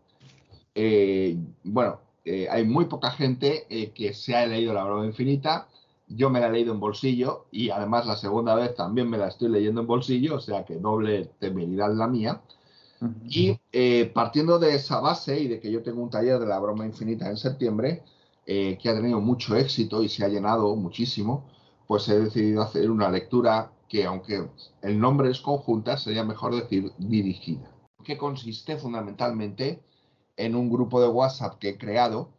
Eh, 0.76 1.36
bueno, 1.64 1.98
eh, 2.24 2.48
hay 2.50 2.64
muy 2.64 2.86
poca 2.86 3.10
gente 3.10 3.66
eh, 3.68 3.90
que 3.92 4.14
se 4.14 4.36
ha 4.36 4.46
leído 4.46 4.72
La 4.74 4.84
broma 4.84 5.06
infinita. 5.06 5.68
Yo 6.08 6.30
me 6.30 6.40
la 6.40 6.48
he 6.48 6.52
leído 6.52 6.72
en 6.72 6.80
bolsillo 6.80 7.46
y 7.50 7.70
además 7.70 8.06
la 8.06 8.16
segunda 8.16 8.54
vez 8.54 8.74
también 8.74 9.08
me 9.08 9.18
la 9.18 9.28
estoy 9.28 9.48
leyendo 9.48 9.80
en 9.80 9.86
bolsillo, 9.86 10.36
o 10.36 10.40
sea 10.40 10.64
que 10.64 10.76
doble 10.76 11.30
temeridad 11.38 11.94
la 11.94 12.06
mía. 12.06 12.42
Uh 13.00 13.06
-huh. 13.06 13.14
Y 13.28 13.58
eh, 13.72 14.10
partiendo 14.12 14.58
de 14.58 14.74
esa 14.74 15.00
base 15.00 15.40
y 15.40 15.48
de 15.48 15.60
que 15.60 15.72
yo 15.72 15.82
tengo 15.82 16.02
un 16.02 16.10
taller 16.10 16.38
de 16.38 16.46
La 16.46 16.58
broma 16.58 16.84
infinita 16.86 17.28
en 17.28 17.36
septiembre, 17.36 18.02
que 18.44 18.88
ha 18.88 18.94
tenido 18.94 19.20
mucho 19.20 19.54
éxito 19.54 20.02
y 20.02 20.08
se 20.08 20.24
ha 20.24 20.28
llenado 20.28 20.74
muchísimo, 20.74 21.44
pues 21.86 22.08
he 22.08 22.18
decidido 22.18 22.62
hacer 22.62 22.90
una 22.90 23.08
lectura 23.08 23.70
que, 23.88 24.04
aunque 24.04 24.48
el 24.82 24.98
nombre 24.98 25.30
es 25.30 25.40
conjunta, 25.40 25.96
sería 25.96 26.24
mejor 26.24 26.54
decir 26.54 26.90
dirigida, 26.98 27.70
que 28.02 28.18
consiste 28.18 28.78
fundamentalmente 28.78 29.80
en 30.36 30.54
un 30.56 30.70
grupo 30.70 31.00
de 31.00 31.08
WhatsApp 31.08 31.58
que 31.58 31.70
he 31.70 31.78
creado 31.78 32.30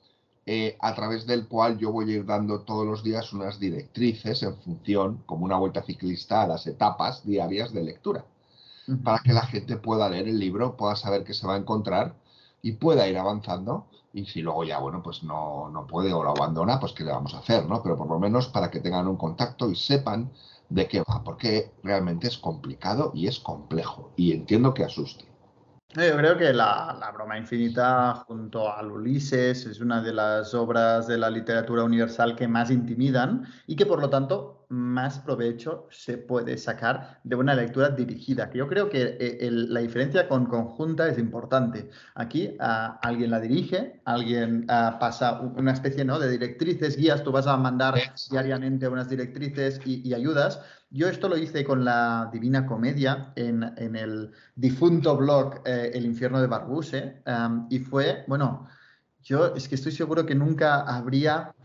eh, 0.45 0.75
a 0.81 0.93
través 0.93 1.25
del 1.25 1.47
cual 1.47 1.77
yo 1.77 1.91
voy 1.91 2.11
a 2.11 2.15
ir 2.17 2.25
dando 2.25 2.61
todos 2.61 2.85
los 2.85 3.01
días 3.01 3.31
unas 3.31 3.59
directrices 3.59 4.43
en 4.43 4.57
función, 4.57 5.23
como 5.25 5.45
una 5.45 5.57
vuelta 5.57 5.83
ciclista, 5.83 6.41
a 6.41 6.47
las 6.47 6.67
etapas 6.67 7.25
diarias 7.25 7.71
de 7.71 7.83
lectura, 7.83 8.25
para 9.03 9.19
que 9.19 9.31
la 9.31 9.45
gente 9.45 9.77
pueda 9.77 10.09
leer 10.09 10.27
el 10.27 10.39
libro, 10.39 10.75
pueda 10.75 10.97
saber 10.97 11.23
qué 11.23 11.33
se 11.33 11.47
va 11.47 11.55
a 11.55 11.57
encontrar 11.57 12.15
y 12.61 12.73
pueda 12.73 13.07
ir 13.07 13.17
avanzando. 13.17 13.87
Y 14.11 14.25
si 14.25 14.41
luego 14.41 14.63
ya, 14.65 14.79
bueno, 14.79 15.01
pues 15.01 15.23
no, 15.23 15.69
no 15.69 15.87
puede 15.87 16.13
o 16.13 16.23
lo 16.23 16.31
abandona, 16.31 16.79
pues 16.79 16.91
qué 16.91 17.03
le 17.03 17.11
vamos 17.11 17.33
a 17.33 17.39
hacer, 17.39 17.65
¿no? 17.65 17.81
Pero 17.81 17.97
por 17.97 18.07
lo 18.07 18.19
menos 18.19 18.47
para 18.47 18.69
que 18.69 18.79
tengan 18.79 19.07
un 19.07 19.17
contacto 19.17 19.69
y 19.71 19.75
sepan 19.75 20.31
de 20.69 20.87
qué 20.87 20.99
va, 20.99 21.23
porque 21.23 21.71
realmente 21.83 22.27
es 22.27 22.37
complicado 22.37 23.11
y 23.15 23.27
es 23.27 23.39
complejo. 23.39 24.11
Y 24.17 24.33
entiendo 24.33 24.73
que 24.73 24.83
asuste. 24.83 25.32
Yo 25.95 26.17
creo 26.17 26.37
que 26.37 26.51
la, 26.51 27.11
broma 27.13 27.37
infinita 27.37 28.15
junto 28.25 28.73
al 28.73 28.91
Ulises 28.91 29.67
es 29.67 29.79
una 29.79 30.01
de 30.01 30.11
las 30.11 30.55
obras 30.55 31.05
de 31.05 31.19
la 31.19 31.29
literatura 31.29 31.83
universal 31.83 32.35
que 32.35 32.47
más 32.47 32.71
intimidan 32.71 33.45
y 33.67 33.75
que 33.75 33.85
por 33.85 34.01
lo 34.01 34.09
tanto 34.09 34.52
más 34.69 35.19
provecho 35.19 35.87
se 35.91 36.17
puede 36.17 36.57
sacar 36.57 37.19
de 37.23 37.35
una 37.35 37.55
lectura 37.55 37.89
dirigida. 37.89 38.51
yo 38.53 38.67
creo 38.67 38.89
que 38.89 39.17
eh, 39.19 39.49
la 39.51 39.79
diferencia 39.79 40.27
con 40.27 40.45
conjunta 40.45 41.07
es 41.07 41.17
importante. 41.17 41.89
Aquí 42.15 42.55
ah, 42.59 42.99
alguien 43.01 43.31
la 43.31 43.39
dirige, 43.39 44.01
alguien 44.05 44.65
ah, 44.69 44.97
pasa 44.99 45.39
una 45.41 45.73
especie 45.73 46.05
¿no? 46.05 46.19
de 46.19 46.29
directrices, 46.29 46.97
guías, 46.97 47.23
tú 47.23 47.31
vas 47.31 47.47
a 47.47 47.57
mandar 47.57 47.95
diariamente 48.29 48.87
unas 48.87 49.09
directrices 49.09 49.79
y 49.85 50.13
ayudas 50.13 50.59
yo 50.93 51.09
esto 51.09 51.27
lo 51.27 51.35
hice 51.37 51.63
con 51.63 51.83
la 51.83 52.29
Divina 52.31 52.67
Comedia 52.67 53.33
en, 53.35 53.63
el 53.95 54.31
difunto 54.55 55.17
blog 55.17 55.61
eh, 55.65 55.89
El 55.91 56.05
infierno 56.05 56.39
de 56.39 56.45
Barbuse 56.45 57.23
y 57.71 57.79
fue, 57.79 58.23
bueno, 58.27 58.67
yo 59.23 59.55
es 59.55 59.67
que 59.67 59.73
estoy 59.73 59.91
seguro 59.91 60.23
que 60.23 60.35
nunca 60.35 60.81
habría 60.81 61.55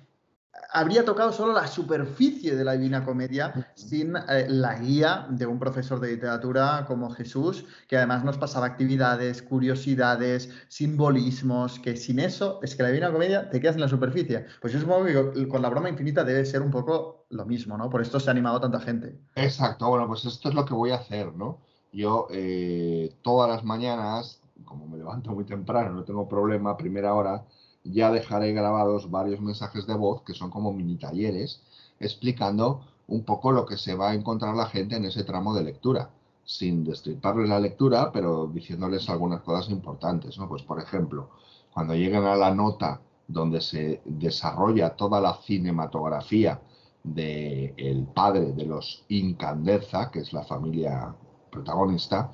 habría 0.70 1.04
tocado 1.04 1.32
solo 1.32 1.52
la 1.52 1.66
superficie 1.66 2.54
de 2.54 2.64
la 2.64 2.72
Divina 2.72 3.04
Comedia 3.04 3.72
sin 3.74 4.16
eh, 4.16 4.46
la 4.48 4.78
guía 4.78 5.26
de 5.30 5.46
un 5.46 5.58
profesor 5.58 6.00
de 6.00 6.12
literatura 6.12 6.84
como 6.86 7.10
Jesús, 7.10 7.64
que 7.88 7.96
además 7.96 8.24
nos 8.24 8.38
pasaba 8.38 8.66
actividades, 8.66 9.42
curiosidades, 9.42 10.50
simbolismos, 10.68 11.78
que 11.78 11.96
sin 11.96 12.18
eso 12.18 12.60
es 12.62 12.74
que 12.74 12.82
la 12.82 12.90
Divina 12.90 13.12
Comedia 13.12 13.48
te 13.50 13.60
quedas 13.60 13.76
en 13.76 13.82
la 13.82 13.88
superficie. 13.88 14.46
Pues 14.60 14.72
yo 14.72 14.80
supongo 14.80 15.04
que 15.04 15.48
con 15.48 15.62
la 15.62 15.70
broma 15.70 15.88
infinita 15.88 16.24
debe 16.24 16.44
ser 16.44 16.62
un 16.62 16.70
poco 16.70 17.26
lo 17.30 17.46
mismo, 17.46 17.76
¿no? 17.76 17.88
Por 17.90 18.02
esto 18.02 18.20
se 18.20 18.30
ha 18.30 18.32
animado 18.32 18.60
tanta 18.60 18.80
gente. 18.80 19.18
Exacto, 19.34 19.88
bueno, 19.88 20.06
pues 20.06 20.24
esto 20.24 20.48
es 20.48 20.54
lo 20.54 20.64
que 20.64 20.74
voy 20.74 20.90
a 20.90 20.96
hacer, 20.96 21.34
¿no? 21.34 21.58
Yo 21.92 22.26
eh, 22.30 23.14
todas 23.22 23.48
las 23.48 23.64
mañanas, 23.64 24.42
como 24.64 24.86
me 24.86 24.98
levanto 24.98 25.32
muy 25.32 25.44
temprano, 25.44 25.90
no 25.90 26.04
tengo 26.04 26.28
problema, 26.28 26.76
primera 26.76 27.14
hora, 27.14 27.44
ya 27.92 28.10
dejaré 28.10 28.52
grabados 28.52 29.10
varios 29.10 29.40
mensajes 29.40 29.86
de 29.86 29.94
voz 29.94 30.22
que 30.22 30.34
son 30.34 30.50
como 30.50 30.72
mini 30.72 30.96
talleres 30.96 31.62
explicando 32.00 32.80
un 33.08 33.24
poco 33.24 33.52
lo 33.52 33.66
que 33.66 33.76
se 33.76 33.94
va 33.94 34.10
a 34.10 34.14
encontrar 34.14 34.54
la 34.54 34.66
gente 34.66 34.96
en 34.96 35.04
ese 35.04 35.24
tramo 35.24 35.54
de 35.54 35.64
lectura, 35.64 36.10
sin 36.44 36.84
destriparles 36.84 37.48
la 37.48 37.60
lectura, 37.60 38.12
pero 38.12 38.46
diciéndoles 38.46 39.08
algunas 39.08 39.40
cosas 39.42 39.70
importantes, 39.70 40.38
¿no? 40.38 40.48
Pues 40.48 40.62
por 40.62 40.80
ejemplo, 40.80 41.30
cuando 41.72 41.94
lleguen 41.94 42.24
a 42.24 42.36
la 42.36 42.54
nota 42.54 43.00
donde 43.26 43.60
se 43.60 44.02
desarrolla 44.04 44.96
toda 44.96 45.20
la 45.20 45.34
cinematografía 45.34 46.60
del 47.02 47.74
el 47.76 48.06
padre 48.06 48.52
de 48.52 48.66
los 48.66 49.04
Incandeza, 49.08 50.10
que 50.10 50.20
es 50.20 50.32
la 50.32 50.44
familia 50.44 51.14
protagonista, 51.50 52.30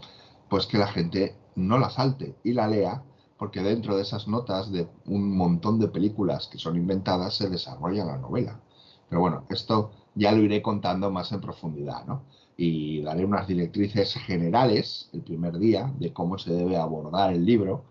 pues 0.49 0.67
que 0.67 0.79
la 0.79 0.89
gente 0.89 1.37
no 1.57 1.79
la 1.79 1.91
salte 1.91 2.37
y 2.45 2.53
la 2.53 2.67
lea 2.67 3.03
porque 3.45 3.61
dentro 3.61 3.95
de 3.95 4.01
esas 4.01 4.27
notas 4.27 4.73
de 4.73 4.89
un 5.05 5.37
montón 5.37 5.79
de 5.79 5.89
películas 5.89 6.49
que 6.49 6.57
son 6.57 6.77
inventadas 6.77 7.37
se 7.37 7.51
desarrolla 7.51 8.07
la 8.07 8.17
novela. 8.17 8.59
Pero 9.07 9.21
bueno, 9.21 9.45
esto 9.51 9.91
ya 10.15 10.33
lo 10.33 10.41
iré 10.41 10.63
contando 10.63 11.11
más 11.11 11.31
en 11.31 11.43
profundidad, 11.43 12.07
¿no? 12.07 12.23
Y 12.57 13.03
daré 13.03 13.23
unas 13.23 13.47
directrices 13.47 14.15
generales 14.15 15.11
el 15.13 15.21
primer 15.21 15.59
día 15.59 15.93
de 15.99 16.11
cómo 16.11 16.39
se 16.39 16.55
debe 16.55 16.79
abordar 16.79 17.35
el 17.35 17.45
libro. 17.45 17.85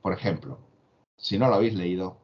Por 0.00 0.12
ejemplo, 0.12 0.58
si 1.16 1.36
no 1.40 1.48
lo 1.48 1.56
habéis 1.56 1.74
leído, 1.74 2.16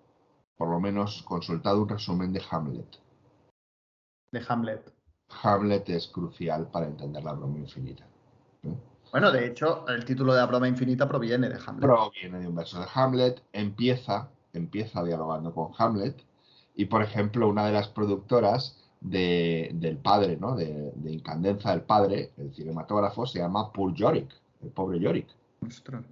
por 0.56 0.68
lo 0.68 0.78
menos 0.78 1.24
consultad 1.24 1.76
un 1.76 1.88
resumen 1.88 2.32
de 2.32 2.42
Hamlet. 2.48 3.00
De 4.30 4.40
Hamlet. 4.48 4.92
Hamlet 5.42 5.88
es 5.88 6.06
crucial 6.06 6.70
para 6.70 6.86
entender 6.86 7.24
la 7.24 7.32
broma 7.32 7.58
infinita. 7.58 8.06
¿eh? 8.62 8.76
Bueno, 9.10 9.32
de 9.32 9.46
hecho, 9.46 9.86
el 9.88 10.04
título 10.04 10.32
de 10.34 10.40
La 10.40 10.46
broma 10.46 10.68
infinita 10.68 11.08
proviene 11.08 11.48
de 11.48 11.58
Hamlet. 11.64 11.88
Proviene 11.88 12.40
de 12.40 12.48
un 12.48 12.54
verso 12.54 12.80
de 12.80 12.86
Hamlet, 12.92 13.42
empieza, 13.52 14.28
empieza 14.52 15.02
dialogando 15.02 15.54
con 15.54 15.72
Hamlet, 15.78 16.22
y 16.74 16.84
por 16.86 17.02
ejemplo, 17.02 17.48
una 17.48 17.66
de 17.66 17.72
las 17.72 17.88
productoras 17.88 18.78
del 19.00 19.98
padre, 20.02 20.36
¿no? 20.36 20.56
De, 20.56 20.92
Incandenza 21.06 21.70
del 21.70 21.82
padre, 21.82 22.32
el 22.36 22.52
cinematógrafo, 22.52 23.26
se 23.26 23.38
llama 23.38 23.72
Poor 23.72 23.94
Yorick, 23.94 24.30
el 24.62 24.70
pobre 24.70 24.98
Yorick. 24.98 25.28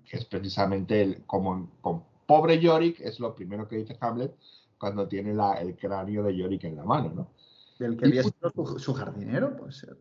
Que 0.04 0.16
es 0.16 0.24
precisamente 0.24 1.02
el, 1.02 1.24
como 1.26 1.70
con 1.80 2.02
pobre 2.26 2.58
Yorick, 2.60 3.00
es 3.00 3.20
lo 3.20 3.34
primero 3.34 3.68
que 3.68 3.76
dice 3.76 3.96
Hamlet 4.00 4.34
cuando 4.78 5.08
tiene 5.08 5.30
el 5.30 5.76
cráneo 5.76 6.22
de 6.22 6.36
Yorick 6.36 6.64
en 6.64 6.76
la 6.76 6.84
mano, 6.84 7.12
¿no? 7.14 7.28
Del 7.78 7.96
que 7.96 8.06
había 8.06 8.22
sido 8.22 8.78
su, 8.78 8.94
jardinero, 8.94 9.56
puede 9.56 9.72
ser. 9.72 9.96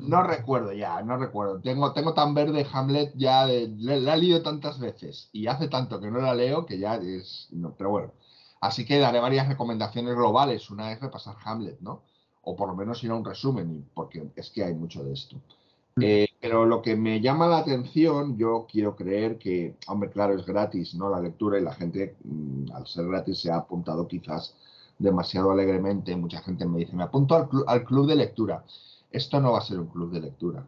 No 0.00 0.22
recuerdo 0.22 0.72
ya, 0.72 1.02
no 1.02 1.16
recuerdo. 1.16 1.60
Tengo, 1.60 1.92
tengo 1.92 2.14
tan 2.14 2.34
verde 2.34 2.66
Hamlet 2.72 3.12
ya, 3.16 3.46
la 3.46 4.14
he 4.14 4.18
leído 4.18 4.42
tantas 4.42 4.78
veces 4.78 5.28
y 5.32 5.46
hace 5.46 5.68
tanto 5.68 6.00
que 6.00 6.10
no 6.10 6.20
la 6.20 6.34
leo 6.34 6.66
que 6.66 6.78
ya 6.78 6.96
es. 6.96 7.48
No, 7.50 7.74
pero 7.76 7.90
bueno. 7.90 8.12
Así 8.60 8.84
que 8.84 8.98
daré 8.98 9.20
varias 9.20 9.48
recomendaciones 9.48 10.14
globales. 10.14 10.70
Una 10.70 10.92
es 10.92 11.00
repasar 11.00 11.36
Hamlet, 11.44 11.80
¿no? 11.80 12.02
O 12.42 12.56
por 12.56 12.68
lo 12.68 12.76
menos 12.76 13.02
ir 13.02 13.10
a 13.10 13.14
un 13.14 13.24
resumen, 13.24 13.88
porque 13.94 14.30
es 14.36 14.50
que 14.50 14.64
hay 14.64 14.74
mucho 14.74 15.02
de 15.02 15.12
esto. 15.12 15.36
Mm. 15.96 16.02
Eh, 16.02 16.28
pero 16.40 16.66
lo 16.66 16.82
que 16.82 16.96
me 16.96 17.20
llama 17.20 17.46
la 17.48 17.58
atención, 17.58 18.36
yo 18.36 18.66
quiero 18.70 18.96
creer 18.96 19.38
que, 19.38 19.76
hombre, 19.88 20.10
claro, 20.10 20.34
es 20.34 20.46
gratis, 20.46 20.94
¿no? 20.94 21.10
La 21.10 21.20
lectura 21.20 21.58
y 21.58 21.62
la 21.62 21.74
gente, 21.74 22.16
mm, 22.24 22.72
al 22.72 22.86
ser 22.86 23.06
gratis, 23.06 23.40
se 23.40 23.50
ha 23.50 23.56
apuntado 23.56 24.06
quizás 24.08 24.54
demasiado 24.98 25.50
alegremente. 25.50 26.14
Mucha 26.16 26.40
gente 26.42 26.66
me 26.66 26.78
dice, 26.78 26.94
me 26.94 27.02
apunto 27.04 27.48
al, 27.66 27.84
club 27.84 28.06
de 28.06 28.16
lectura. 28.16 28.64
Esto 29.10 29.40
no 29.40 29.52
va 29.52 29.58
a 29.58 29.62
ser 29.62 29.78
un 29.80 29.88
club 29.88 30.12
de 30.12 30.20
lectura. 30.20 30.66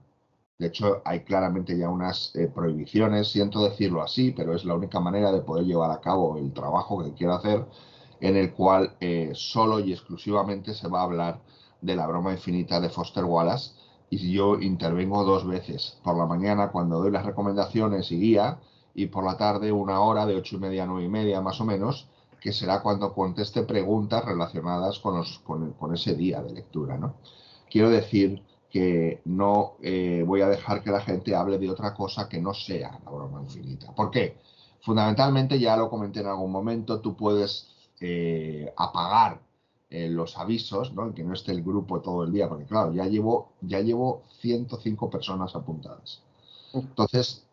De 0.59 0.69
hecho, 0.69 1.03
hay 1.05 1.21
claramente 1.21 1.77
ya 1.77 1.89
unas 1.89 2.35
eh, 2.37 2.47
prohibiciones, 2.47 3.29
siento 3.29 3.65
decirlo 3.65 4.03
así, 4.03 4.31
pero 4.31 4.55
es 4.55 4.65
la 4.65 4.75
única 4.75 5.01
manera 5.01 5.33
de 5.33 5.41
poder 5.41 5.65
llevar 5.65 5.91
a 5.91 6.01
cabo 6.01 6.37
el 6.37 6.53
trabajo 6.53 7.03
que 7.03 7.15
quiero 7.15 7.35
hacer, 7.35 7.67
en 8.21 8.37
el 8.37 8.53
cual 8.53 8.97
eh, 9.01 9.33
solo 9.35 9.81
y 9.81 9.93
exclusivamente 9.93 10.75
se 10.75 10.89
va 10.89 11.01
a 11.01 11.05
hablar 11.05 11.41
de 11.81 11.97
la 11.97 12.07
broma 12.07 12.33
infinita 12.33 12.81
de 12.81 12.91
Foster 12.91 13.25
Wallace. 13.25 13.73
Y 14.11 14.33
yo 14.33 14.61
intervengo 14.61 15.25
dos 15.25 15.47
veces, 15.47 15.99
por 16.05 16.17
la 16.17 16.27
mañana 16.27 16.69
cuando 16.69 17.01
doy 17.01 17.11
las 17.11 17.27
recomendaciones 17.27 18.13
y 18.13 18.21
guía, 18.21 18.59
y 18.95 19.07
por 19.07 19.25
la 19.25 19.37
tarde 19.37 19.73
una 19.73 20.01
hora 20.01 20.27
de 20.27 20.37
ocho 20.37 20.57
y 20.57 20.59
media 20.61 20.85
a 20.85 20.87
nueve 20.87 21.05
y 21.05 21.09
media 21.09 21.41
más 21.41 21.61
o 21.61 21.65
menos, 21.65 22.09
que 22.41 22.53
será 22.53 22.83
cuando 22.83 23.15
conteste 23.15 23.63
preguntas 23.63 24.25
relacionadas 24.25 24.99
con, 24.99 25.17
los, 25.17 25.39
con, 25.41 25.95
ese 25.95 26.15
día 26.15 26.43
de 26.43 26.53
lectura. 26.53 26.99
¿no? 26.99 27.15
Quiero 27.73 27.89
decir 27.89 28.43
que 28.71 29.23
no 29.25 29.77
eh, 29.81 30.23
voy 30.27 30.43
a 30.43 30.49
dejar 30.49 30.83
que 30.83 30.91
la 30.91 31.01
gente 31.01 31.35
hable 31.35 31.57
de 31.57 31.71
otra 31.71 31.95
cosa 31.95 32.29
que 32.29 32.39
no 32.39 32.53
sea 32.53 33.01
la 33.03 33.11
broma 33.11 33.41
infinita. 33.41 33.95
¿Por 33.95 34.11
qué? 34.11 34.37
Fundamentalmente, 34.83 35.59
ya 35.59 35.75
lo 35.75 35.89
comenté 35.89 36.21
en 36.21 36.27
algún 36.27 36.53
momento, 36.53 37.01
tú 37.01 37.17
puedes 37.17 37.67
eh, 37.99 38.71
apagar 38.77 39.41
eh, 39.89 40.11
los 40.11 40.37
avisos, 40.37 40.93
¿no? 40.93 41.15
que 41.15 41.25
no 41.25 41.33
esté 41.33 41.53
el 41.53 41.63
grupo 41.63 42.03
todo 42.03 42.25
el 42.25 42.33
día, 42.33 42.47
porque 42.47 42.67
claro, 42.67 42.93
ya 42.93 43.07
llevo, 43.07 43.53
ya 43.63 43.81
llevo 43.81 44.25
105 44.43 45.09
personas 45.09 45.57
apuntadas. 45.57 46.23
Entonces, 46.75 47.47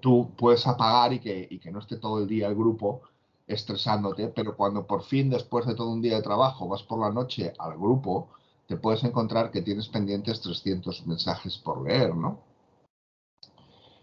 tú 0.00 0.30
puedes 0.38 0.66
apagar 0.66 1.12
y 1.12 1.20
que, 1.20 1.46
y 1.50 1.58
que 1.58 1.70
no 1.70 1.80
esté 1.80 1.98
todo 1.98 2.20
el 2.20 2.26
día 2.26 2.48
el 2.48 2.54
grupo 2.54 3.02
estresándote, 3.46 4.28
pero 4.28 4.56
cuando 4.56 4.86
por 4.86 5.02
fin, 5.02 5.28
después 5.28 5.66
de 5.66 5.74
todo 5.74 5.90
un 5.90 6.00
día 6.00 6.16
de 6.16 6.22
trabajo, 6.22 6.66
vas 6.66 6.82
por 6.82 7.00
la 7.00 7.10
noche 7.10 7.52
al 7.58 7.76
grupo, 7.76 8.28
te 8.68 8.76
puedes 8.76 9.02
encontrar 9.02 9.50
que 9.50 9.62
tienes 9.62 9.88
pendientes 9.88 10.42
300 10.42 11.06
mensajes 11.06 11.56
por 11.56 11.82
leer, 11.82 12.14
¿no? 12.14 12.44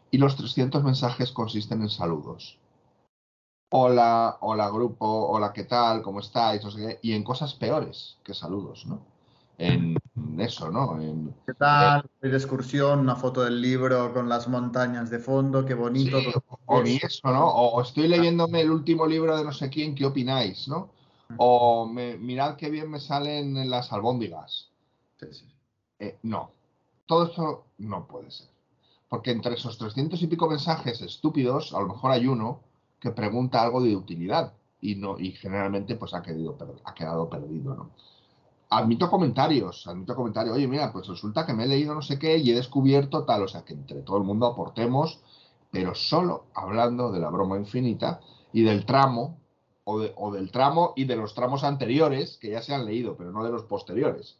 Y 0.09 0.17
los 0.17 0.35
300 0.35 0.83
mensajes 0.83 1.31
consisten 1.31 1.83
en 1.83 1.89
saludos. 1.89 2.57
Hola, 3.71 4.37
hola 4.41 4.69
grupo, 4.69 5.27
hola, 5.27 5.53
¿qué 5.53 5.65
tal? 5.65 6.01
¿Cómo 6.01 6.19
estáis? 6.19 6.63
y 7.03 7.13
en 7.13 7.23
cosas 7.23 7.53
peores 7.53 8.17
que 8.23 8.33
saludos, 8.33 8.87
¿no? 8.87 9.05
En 9.57 9.97
eso, 10.39 10.71
¿no? 10.71 10.99
¿Qué 11.45 11.53
tal? 11.53 12.09
de 12.21 12.29
excursión, 12.29 12.99
una 12.99 13.15
foto 13.15 13.43
del 13.43 13.61
libro 13.61 14.13
con 14.13 14.27
las 14.27 14.47
montañas 14.47 15.11
de 15.11 15.19
fondo, 15.19 15.63
qué 15.63 15.75
bonito. 15.75 16.17
o 16.65 16.81
ni 16.81 16.95
eso, 16.95 17.31
¿no? 17.31 17.47
O, 17.47 17.81
estoy 17.81 18.07
leyéndome 18.07 18.61
el 18.61 18.71
último 18.71 19.05
libro 19.05 19.37
de 19.37 19.43
no 19.43 19.51
sé 19.51 19.69
quién, 19.69 19.93
¿qué 19.93 20.05
opináis, 20.05 20.67
no? 20.67 20.89
O 21.37 21.87
mirad 21.87 22.55
qué 22.55 22.69
bien 22.69 22.89
me 22.89 22.99
salen 22.99 23.69
las 23.69 23.91
albóndigas. 23.91 24.69
Sí, 25.19 25.27
sí. 25.31 25.45
Eh, 25.99 26.17
no, 26.23 26.51
todo 27.05 27.31
eso 27.31 27.65
no 27.77 28.05
puede 28.07 28.31
ser. 28.31 28.47
Porque 29.09 29.31
entre 29.31 29.53
esos 29.53 29.77
trescientos 29.77 30.21
y 30.21 30.27
pico 30.27 30.49
mensajes 30.49 31.01
estúpidos, 31.01 31.73
a 31.73 31.79
lo 31.79 31.87
mejor 31.87 32.11
hay 32.11 32.27
uno 32.27 32.61
que 32.99 33.11
pregunta 33.11 33.61
algo 33.61 33.81
de 33.81 33.95
utilidad. 33.95 34.53
y, 34.81 34.95
no, 34.95 35.17
y 35.17 35.31
generalmente 35.31 35.95
pues 35.95 36.13
ha, 36.13 36.21
querido, 36.21 36.57
ha 36.83 36.93
quedado 36.93 37.29
perdido, 37.29 37.73
¿no? 37.75 37.89
Admito 38.69 39.09
comentarios, 39.09 39.87
admito 39.87 40.15
comentarios, 40.15 40.55
oye, 40.55 40.67
mira, 40.67 40.91
pues 40.91 41.07
resulta 41.07 41.45
que 41.45 41.53
me 41.53 41.63
he 41.63 41.67
leído 41.67 41.93
no 41.93 42.01
sé 42.01 42.17
qué 42.19 42.37
y 42.37 42.51
he 42.51 42.55
descubierto 42.55 43.23
tal, 43.23 43.43
o 43.43 43.47
sea, 43.47 43.63
que 43.63 43.73
entre 43.73 44.01
todo 44.01 44.17
el 44.17 44.23
mundo 44.23 44.47
aportemos, 44.47 45.19
pero 45.71 45.93
solo 45.93 46.45
hablando 46.53 47.11
de 47.11 47.19
la 47.19 47.29
broma 47.29 47.57
infinita 47.57 48.19
y 48.53 48.63
del 48.63 48.85
tramo, 48.85 49.37
o, 49.85 50.31
del 50.31 50.51
tramo 50.51 50.93
y 50.95 51.05
de 51.05 51.15
los 51.15 51.33
tramos 51.33 51.63
anteriores 51.63 52.37
que 52.37 52.49
ya 52.49 52.61
se 52.61 52.73
han 52.73 52.85
leído, 52.85 53.15
pero 53.15 53.31
no 53.31 53.43
de 53.43 53.51
los 53.51 53.63
posteriores. 53.63 54.37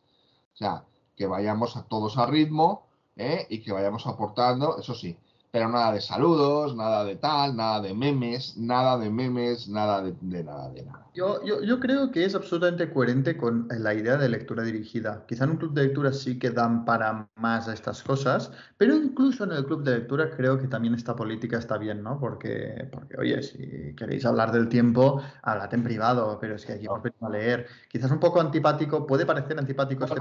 O 0.53 0.57
sea, 0.57 0.83
que 1.15 1.27
vayamos 1.27 1.77
a 1.77 1.83
todos 1.83 2.17
a 2.17 2.25
ritmo 2.25 2.87
¿eh? 3.15 3.45
y 3.49 3.61
que 3.61 3.71
vayamos 3.71 4.07
aportando, 4.07 4.77
eso 4.79 4.95
sí, 4.95 5.17
pero 5.51 5.69
nada 5.69 5.93
de 5.93 6.01
saludos, 6.01 6.75
nada 6.75 7.05
de 7.05 7.15
tal, 7.15 7.55
nada 7.55 7.79
de 7.79 7.93
memes, 7.93 8.57
nada 8.57 8.97
de 8.97 9.09
memes, 9.09 9.69
nada 9.69 10.01
de, 10.01 10.13
nada 10.43 10.69
de 10.69 10.83
nada. 10.83 11.04
Yo, 11.15 11.41
yo, 11.43 11.79
creo 11.79 12.11
que 12.11 12.25
es 12.25 12.35
absolutamente 12.35 12.91
coherente 12.91 13.37
con 13.37 13.69
la 13.69 13.93
idea 13.93 14.17
de 14.17 14.27
lectura 14.27 14.63
dirigida. 14.63 15.25
Quizá 15.25 15.45
en 15.45 15.51
un 15.51 15.57
club 15.57 15.73
de 15.73 15.83
lectura 15.83 16.11
sí 16.11 16.37
que 16.37 16.51
dan 16.51 16.83
para 16.83 17.29
más 17.37 17.69
a 17.69 17.73
estas 17.73 18.03
cosas, 18.03 18.51
pero 18.75 18.95
incluso 18.95 19.45
en 19.45 19.53
el 19.53 19.65
club 19.65 19.83
de 19.83 19.99
lectura 19.99 20.29
creo 20.35 20.59
que 20.59 20.67
también 20.67 20.93
esta 20.93 21.15
política 21.15 21.57
está 21.57 21.77
bien, 21.77 22.03
¿no? 22.03 22.19
Porque, 22.19 22.89
porque 22.91 23.15
oye, 23.17 23.41
si 23.43 23.95
queréis 23.95 24.25
hablar 24.25 24.51
del 24.51 24.67
tiempo, 24.67 25.21
hablad 25.41 25.73
en 25.73 25.83
privado, 25.83 26.37
pero 26.41 26.55
es 26.55 26.65
que 26.65 26.73
aquí 26.73 26.87
a 26.87 27.29
leer. 27.29 27.67
Quizás 27.87 28.11
un 28.11 28.19
poco 28.19 28.41
antipático, 28.41 29.07
puede 29.07 29.25
parecer 29.25 29.57
antipático 29.57 30.03
este 30.03 30.19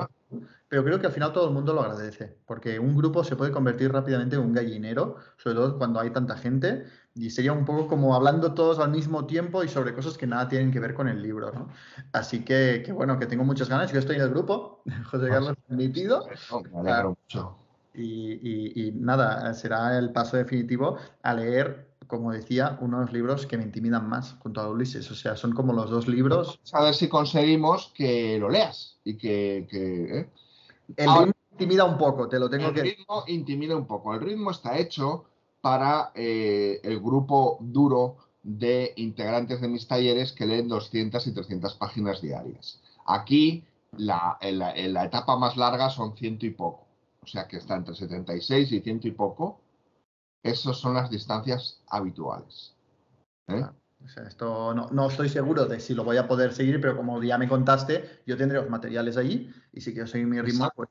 pero 0.69 0.85
creo 0.85 1.01
que 1.01 1.07
al 1.07 1.13
final 1.13 1.33
todo 1.33 1.49
el 1.49 1.55
mundo 1.55 1.73
lo 1.73 1.83
agradece, 1.83 2.39
porque 2.47 2.79
un 2.79 2.97
grupo 2.97 3.25
se 3.25 3.37
puede 3.37 3.53
convertir 3.53 3.93
rápidamente 3.93 4.37
en 4.37 4.43
un 4.43 4.53
gallinero, 4.53 5.17
sobre 5.37 5.57
todo 5.57 5.79
cuando 5.79 6.01
hay 6.01 6.11
tanta 6.11 6.37
gente, 6.37 6.85
y 7.15 7.31
sería 7.31 7.53
un 7.53 7.65
poco 7.65 7.87
como 7.87 8.15
hablando 8.15 8.55
todos 8.55 8.79
al 8.81 8.91
mismo 8.91 9.27
tiempo 9.27 9.63
y 9.63 9.69
sobre 9.69 9.95
cosas 9.95 10.19
que 10.19 10.27
nada 10.27 10.49
tienen 10.49 10.73
que 10.73 10.81
ver 10.81 10.95
con 10.95 11.09
el 11.09 11.23
libro, 11.23 11.53
¿no? 11.53 11.69
Así 12.13 12.45
que, 12.45 12.83
que 12.85 12.93
bueno, 12.93 13.19
que 13.19 13.27
tengo 13.27 13.45
muchas 13.45 13.69
ganas, 13.69 13.93
yo 13.93 14.01
estoy 14.01 14.17
en 14.17 14.23
el 14.23 14.31
grupo, 14.31 14.83
José 15.11 15.29
Carlos 15.29 15.57
admitido. 15.71 16.27
Me 16.73 16.81
alegro 16.81 17.17
mucho. 17.23 17.59
Y, 17.97 18.89
y, 18.89 18.91
nada, 18.91 19.55
será 19.55 19.97
el 19.97 20.11
paso 20.11 20.37
definitivo 20.37 20.99
a 21.23 21.35
leer 21.35 21.95
como 22.07 22.33
decía, 22.33 22.77
unos 22.81 23.13
libros 23.13 23.47
que 23.47 23.57
me 23.57 23.65
intimidan 23.65 24.09
más 24.09 24.37
junto 24.41 24.61
a 24.61 24.69
Ulises. 24.69 25.11
O 25.11 25.15
sea, 25.15 25.37
son 25.37 25.53
como 25.53 25.73
los 25.73 25.91
dos 25.91 26.07
libros. 26.07 26.61
A 26.73 26.85
ver 26.85 26.95
si 26.95 27.09
conseguimos 27.09 27.93
que 27.95 28.39
lo 28.39 28.51
leas 28.51 28.99
y 29.05 29.17
que. 29.17 29.67
¿eh? 29.73 30.31
El 30.97 31.09
ritmo 31.09 31.33
intimida 31.53 31.85
un 31.85 31.97
poco, 31.97 32.29
te 32.29 32.39
lo 32.39 32.51
tengo 32.51 32.73
que. 32.73 32.81
El 32.81 32.87
ritmo 32.89 33.25
intimida 33.27 33.75
un 33.75 33.87
poco. 33.87 34.15
El 34.15 34.21
ritmo 34.21 34.51
está 34.51 34.77
hecho 34.77 35.25
para 35.65 36.13
eh, 36.15 36.79
el 36.85 37.01
grupo 37.01 37.57
duro 37.61 38.19
de 38.43 38.93
integrantes 38.97 39.63
de 39.63 39.69
mis 39.69 39.89
talleres 39.89 40.33
que 40.33 40.45
leen 40.45 40.69
200 40.69 41.27
y 41.27 41.33
300 41.33 41.75
páginas 41.77 42.21
diarias. 42.21 42.83
Aquí, 43.07 43.65
la, 43.97 44.39
la 44.43 45.05
etapa 45.05 45.39
más 45.39 45.57
larga 45.57 45.89
son 45.89 46.15
ciento 46.15 46.45
y 46.45 46.51
poco. 46.51 46.87
O 47.23 47.27
sea 47.27 47.49
que 47.49 47.57
está 47.57 47.77
entre 47.77 47.95
76 47.95 48.73
y 48.73 48.81
ciento 48.83 49.09
y 49.09 49.13
poco 49.13 49.61
esas 50.45 50.77
son 50.77 50.95
las 50.95 51.11
distancias 51.11 51.81
habituales. 51.89 52.75
¿eh? 53.49 53.65
esto 54.27 54.75
no, 54.75 55.09
estoy 55.09 55.31
seguro 55.31 55.65
de 55.65 55.81
si 55.81 55.95
lo 55.95 56.05
voy 56.05 56.19
a 56.19 56.29
poder 56.29 56.53
seguir, 56.53 56.79
pero 56.81 56.95
como 56.95 57.23
ya 57.23 57.39
me 57.39 57.49
contaste, 57.49 58.21
yo 58.27 58.37
tendré 58.37 58.61
los 58.61 58.69
materiales 58.69 59.17
allí 59.17 59.51
y 59.73 59.81
si 59.81 59.95
quiero 59.95 60.07
seguir 60.07 60.27
mi 60.27 60.39
ritmo, 60.43 60.71
pues... 60.77 60.91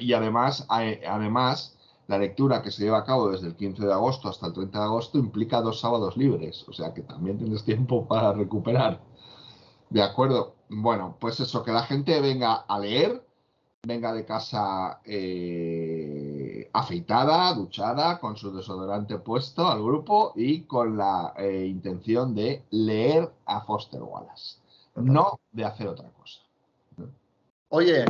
y 0.00 0.12
además, 0.12 0.66
además, 0.68 1.78
la 2.08 2.18
lectura 2.18 2.62
que 2.62 2.70
se 2.70 2.82
lleva 2.82 2.98
a 2.98 3.04
cabo 3.04 3.30
desde 3.30 3.46
el 3.46 3.56
15 3.56 3.86
de 3.86 3.92
agosto 3.92 4.28
hasta 4.28 4.46
el 4.46 4.52
30 4.52 4.78
de 4.78 4.84
agosto 4.84 5.18
implica 5.18 5.60
dos 5.60 5.80
sábados 5.80 6.16
libres, 6.16 6.66
o 6.68 6.72
sea 6.72 6.92
que 6.92 7.02
también 7.02 7.38
tienes 7.38 7.64
tiempo 7.64 8.06
para 8.08 8.32
recuperar. 8.32 9.00
De 9.90 10.02
acuerdo. 10.02 10.54
Bueno, 10.74 11.16
pues 11.20 11.38
eso, 11.38 11.62
que 11.62 11.70
la 11.70 11.82
gente 11.82 12.18
venga 12.22 12.54
a 12.54 12.78
leer, 12.78 13.22
venga 13.82 14.14
de 14.14 14.24
casa 14.24 15.00
eh, 15.04 16.70
afeitada, 16.72 17.52
duchada, 17.52 18.18
con 18.18 18.36
su 18.36 18.54
desodorante 18.54 19.18
puesto 19.18 19.68
al 19.68 19.82
grupo 19.82 20.32
y 20.34 20.62
con 20.62 20.96
la 20.96 21.34
eh, 21.36 21.66
intención 21.66 22.34
de 22.34 22.64
leer 22.70 23.30
a 23.44 23.60
Foster 23.60 24.02
Wallace, 24.02 24.56
no 24.96 25.38
de 25.52 25.64
hacer 25.64 25.88
otra 25.88 26.08
cosa. 26.08 26.40
Oye, 27.68 28.04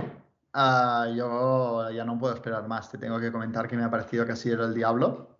ah, 0.52 1.06
yo 1.14 1.90
ya 1.90 2.04
no 2.04 2.18
puedo 2.18 2.34
esperar 2.34 2.66
más. 2.68 2.90
Te 2.90 2.98
tengo 2.98 3.18
que 3.20 3.32
comentar 3.32 3.68
que 3.68 3.76
me 3.76 3.84
ha 3.84 3.90
parecido 3.90 4.24
era 4.24 4.64
el 4.64 4.74
diablo. 4.74 5.38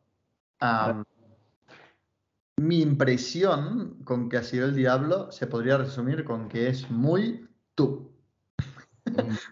mi 2.57 2.81
impresión 2.81 4.03
con 4.05 4.29
que 4.29 4.39
así 4.39 4.59
era 4.59 4.67
el 4.67 4.77
diablo 4.77 5.33
se 5.33 5.47
podría 5.47 5.79
resumir 5.79 6.25
con 6.25 6.49
que 6.49 6.69
es 6.69 6.91
muy 6.91 7.49
tú. 7.75 8.13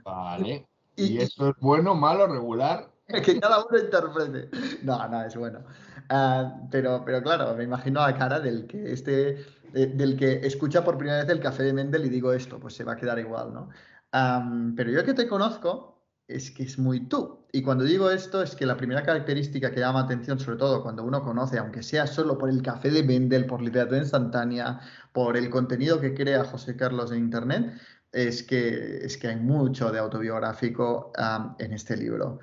Vale. 0.05 0.67
¿Y, 0.97 1.19
eso 1.19 1.51
es 1.51 1.57
bueno, 1.61 1.95
malo, 1.95 2.27
regular? 2.27 2.91
Que 3.25 3.41
cada 3.41 3.65
uno 3.65 3.77
interprete. 3.77 4.51
No, 4.85 5.09
no, 5.09 5.23
es 5.23 5.35
bueno. 5.35 5.65
Ah, 6.09 6.61
pero, 6.71 7.03
pero 7.05 7.21
claro, 7.23 7.55
me 7.57 7.65
imagino 7.65 8.01
a 8.01 8.15
cara 8.17 8.39
del 8.39 8.69
que 8.69 8.93
este, 8.93 9.45
del 9.73 10.17
que 10.17 10.47
escucha 10.47 10.85
por 10.85 10.97
primera 10.97 11.19
vez 11.19 11.29
el 11.29 11.41
café 11.41 11.65
de 11.65 11.73
Mendel 11.73 12.05
y 12.05 12.09
digo 12.09 12.33
esto, 12.33 12.59
pues 12.61 12.75
se 12.75 12.85
va 12.85 12.93
a 12.93 12.97
quedar 12.97 13.19
igual, 13.19 13.53
¿no? 13.53 13.71
Pero 14.11 14.91
yo 14.91 15.05
que 15.05 15.15
te 15.15 15.29
conozco 15.29 15.91
es 16.27 16.51
que 16.51 16.63
es 16.63 16.79
muy 16.79 17.09
tú. 17.09 17.47
Y 17.53 17.63
cuando 17.63 17.85
digo 17.85 18.11
esto 18.11 18.43
es 18.43 18.55
que 18.55 18.67
la 18.67 18.77
primera 18.77 19.03
característica 19.03 19.73
que 19.73 19.81
llama 19.81 20.01
atención, 20.01 20.39
sobre 20.39 20.59
todo 20.59 20.83
cuando 20.83 21.03
uno 21.03 21.23
conoce, 21.23 21.59
aunque 21.59 21.83
sea 21.83 22.07
solo 22.07 22.39
por 22.39 22.49
el 22.49 22.63
café 22.63 22.91
de 22.91 23.03
Mendel, 23.03 23.47
por 23.47 23.61
literatura 23.61 23.99
instantánea, 23.99 24.81
por 25.13 25.37
el 25.37 25.51
contenido 25.51 26.01
que 26.01 26.15
crea 26.15 26.45
José 26.45 26.77
Carlos 26.77 27.11
en 27.11 27.19
Internet, 27.19 27.81
es 28.13 28.43
que, 28.43 28.99
es 29.05 29.17
que 29.19 29.29
hay 29.29 29.37
mucho 29.37 29.91
de 29.91 29.99
autobiográfico 29.99 31.13
en 31.59 31.73
este 31.73 31.97
libro. 31.97 32.41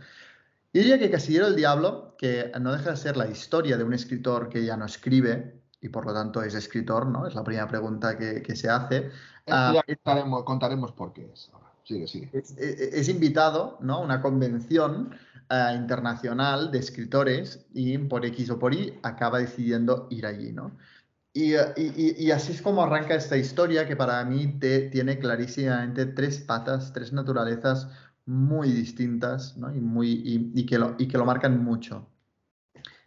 Y 0.74 0.80
diría 0.80 1.00
que 1.00 1.10
Casillero 1.10 1.46
del 1.46 1.56
Diablo, 1.56 2.16
que 2.18 2.52
no 2.60 2.74
deja 2.74 2.92
de 2.92 2.98
ser 2.98 3.18
la 3.18 3.28
historia 3.28 3.78
de 3.78 3.84
un 3.84 3.94
escritor 3.94 4.50
que 4.50 4.66
ya 4.66 4.78
no 4.78 4.86
escribe 4.86 5.57
y 5.82 5.90
por 5.90 6.06
lo 6.06 6.14
tanto 6.14 6.42
es 6.42 6.54
escritor, 6.56 7.06
¿no? 7.06 7.28
Es 7.28 7.36
la 7.36 7.44
primera 7.44 7.68
pregunta 7.68 8.18
que, 8.18 8.56
se 8.56 8.70
hace. 8.70 9.12
ya 9.46 9.84
contaremos, 10.44 10.92
por 10.92 11.14
qué 11.14 11.30
es. 11.32 11.52
Sigue, 11.84 12.08
sigue. 12.08 12.30
Es, 12.34 13.08
invitado 13.08 13.78
¿no? 13.80 13.96
a 13.96 14.00
una 14.00 14.22
convención 14.22 15.16
ah, 15.50 15.74
internacional 15.74 16.72
de 16.72 16.80
escritores 16.80 17.66
y 17.74 17.98
por 17.98 18.26
X 18.26 18.50
o 18.50 18.60
por 18.60 18.74
Y 18.74 19.00
acaba 19.04 19.40
decidiendo 19.40 20.08
ir 20.10 20.26
allí, 20.26 20.52
¿no? 20.52 20.72
Y, 21.34 22.32
así 22.32 22.52
es 22.52 22.64
como 22.64 22.82
arranca 22.82 23.14
esta 23.14 23.38
historia 23.38 23.88
que 23.88 23.96
para 23.96 24.26
mí 24.26 24.58
te, 24.60 24.90
tiene 24.90 25.20
clarísimamente 25.20 26.08
tres 26.08 26.40
patas, 26.40 26.92
tres 26.94 27.14
naturalezas 27.14 27.88
muy 28.26 28.72
distintas 28.72 29.56
¿no? 29.56 29.74
y, 29.74 29.80
muy, 29.80 30.24
y, 30.56 30.66
que 30.66 30.80
lo, 30.80 30.96
y 30.98 31.08
que 31.08 31.18
lo 31.18 31.26
marcan 31.26 31.64
mucho. 31.64 32.08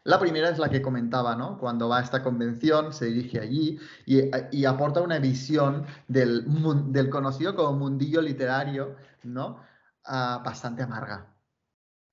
La 0.05 0.19
primera 0.19 0.49
es 0.49 0.59
la 0.59 0.71
que 0.71 0.81
comentaba, 0.81 1.37
¿no? 1.37 1.59
Cuando 1.59 1.89
va 1.89 1.99
a 1.99 2.03
esta 2.03 2.23
convención, 2.23 2.93
se 2.93 3.07
dirige 3.07 3.41
allí 3.41 3.79
y, 4.07 4.65
aporta 4.65 5.03
una 5.03 5.19
visión 5.19 5.85
del, 6.09 6.45
del, 6.93 7.11
conocido 7.11 7.55
como 7.55 7.79
mundillo 7.79 8.23
literario, 8.23 8.97
¿no? 9.25 9.61
Ah, 10.05 10.43
bastante 10.45 10.83
amarga. 10.83 11.27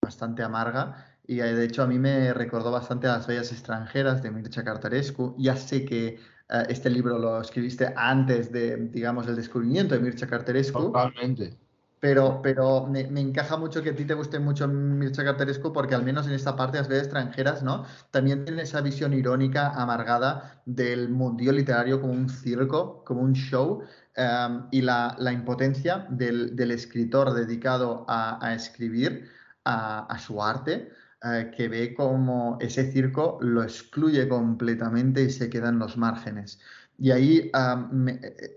Bastante 0.01 0.43
amarga 0.43 1.17
y 1.27 1.41
eh, 1.41 1.53
de 1.53 1.65
hecho 1.65 1.83
a 1.83 1.87
mí 1.87 1.99
me 1.99 2.33
recordó 2.33 2.71
bastante 2.71 3.07
a 3.07 3.17
las 3.17 3.27
bellas 3.27 3.51
extranjeras 3.51 4.23
de 4.23 4.31
Mircea 4.31 4.63
Cartarescu. 4.63 5.35
Ya 5.37 5.57
sé 5.57 5.85
que 5.85 6.19
eh, 6.49 6.63
este 6.69 6.89
libro 6.89 7.19
lo 7.19 7.41
escribiste 7.41 7.93
antes 7.95 8.51
de, 8.51 8.77
digamos, 8.77 9.27
el 9.27 9.35
descubrimiento 9.35 9.93
de 9.93 10.01
Mircea 10.01 10.29
Cartarescu. 10.29 10.83
Totalmente. 10.83 11.57
Pero, 11.99 12.41
pero 12.43 12.85
me, 12.85 13.01
encaja 13.01 13.57
mucho 13.57 13.81
que 13.81 13.89
a 13.89 13.95
ti 13.95 14.05
te 14.05 14.13
guste 14.13 14.37
mucho 14.39 14.67
Mircea 14.67 15.25
Cartarescu 15.25 15.73
porque 15.73 15.95
al 15.95 16.03
menos 16.03 16.27
en 16.27 16.33
esta 16.33 16.55
parte 16.55 16.77
las 16.77 16.87
bellas 16.87 17.05
extranjeras, 17.05 17.63
¿no? 17.63 17.85
También 18.11 18.45
tiene 18.45 18.61
esa 18.61 18.81
visión 18.81 19.13
irónica, 19.13 19.69
amargada 19.69 20.61
del 20.65 21.09
mundillo 21.09 21.53
literario 21.53 21.99
como 21.99 22.13
un 22.13 22.29
circo, 22.29 23.03
como 23.03 23.21
un 23.21 23.33
show. 23.33 23.83
Em, 24.15 24.67
y 24.71 24.81
la, 24.81 25.15
la 25.19 25.31
impotencia 25.31 26.07
del, 26.09 26.55
del, 26.55 26.71
escritor 26.71 27.33
dedicado 27.33 28.05
a, 28.07 28.43
a 28.45 28.53
escribir 28.55 29.29
a, 29.63 30.05
a 30.07 30.19
su 30.19 30.41
arte, 30.41 30.91
eh, 31.23 31.51
que 31.55 31.67
ve 31.67 31.95
como 31.95 32.57
ese 32.61 32.91
circo 32.91 33.39
lo 33.41 33.63
excluye 33.63 34.27
completamente 34.29 35.23
y 35.23 35.31
se 35.31 35.49
queda 35.49 35.69
en 35.69 35.79
los 35.79 35.97
márgenes. 35.97 36.59
Y 36.99 37.11
ahí 37.11 37.51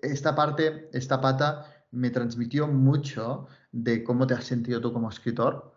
esta 0.02 0.34
parte, 0.34 0.88
esta 0.92 1.20
pata 1.20 1.79
me 1.92 2.10
transmitió 2.10 2.66
mucho 2.68 3.46
de 3.72 4.04
cómo 4.04 4.26
te 4.26 4.34
has 4.34 4.44
sentido 4.44 4.80
tú 4.80 4.92
como 4.92 5.08
escritor. 5.08 5.76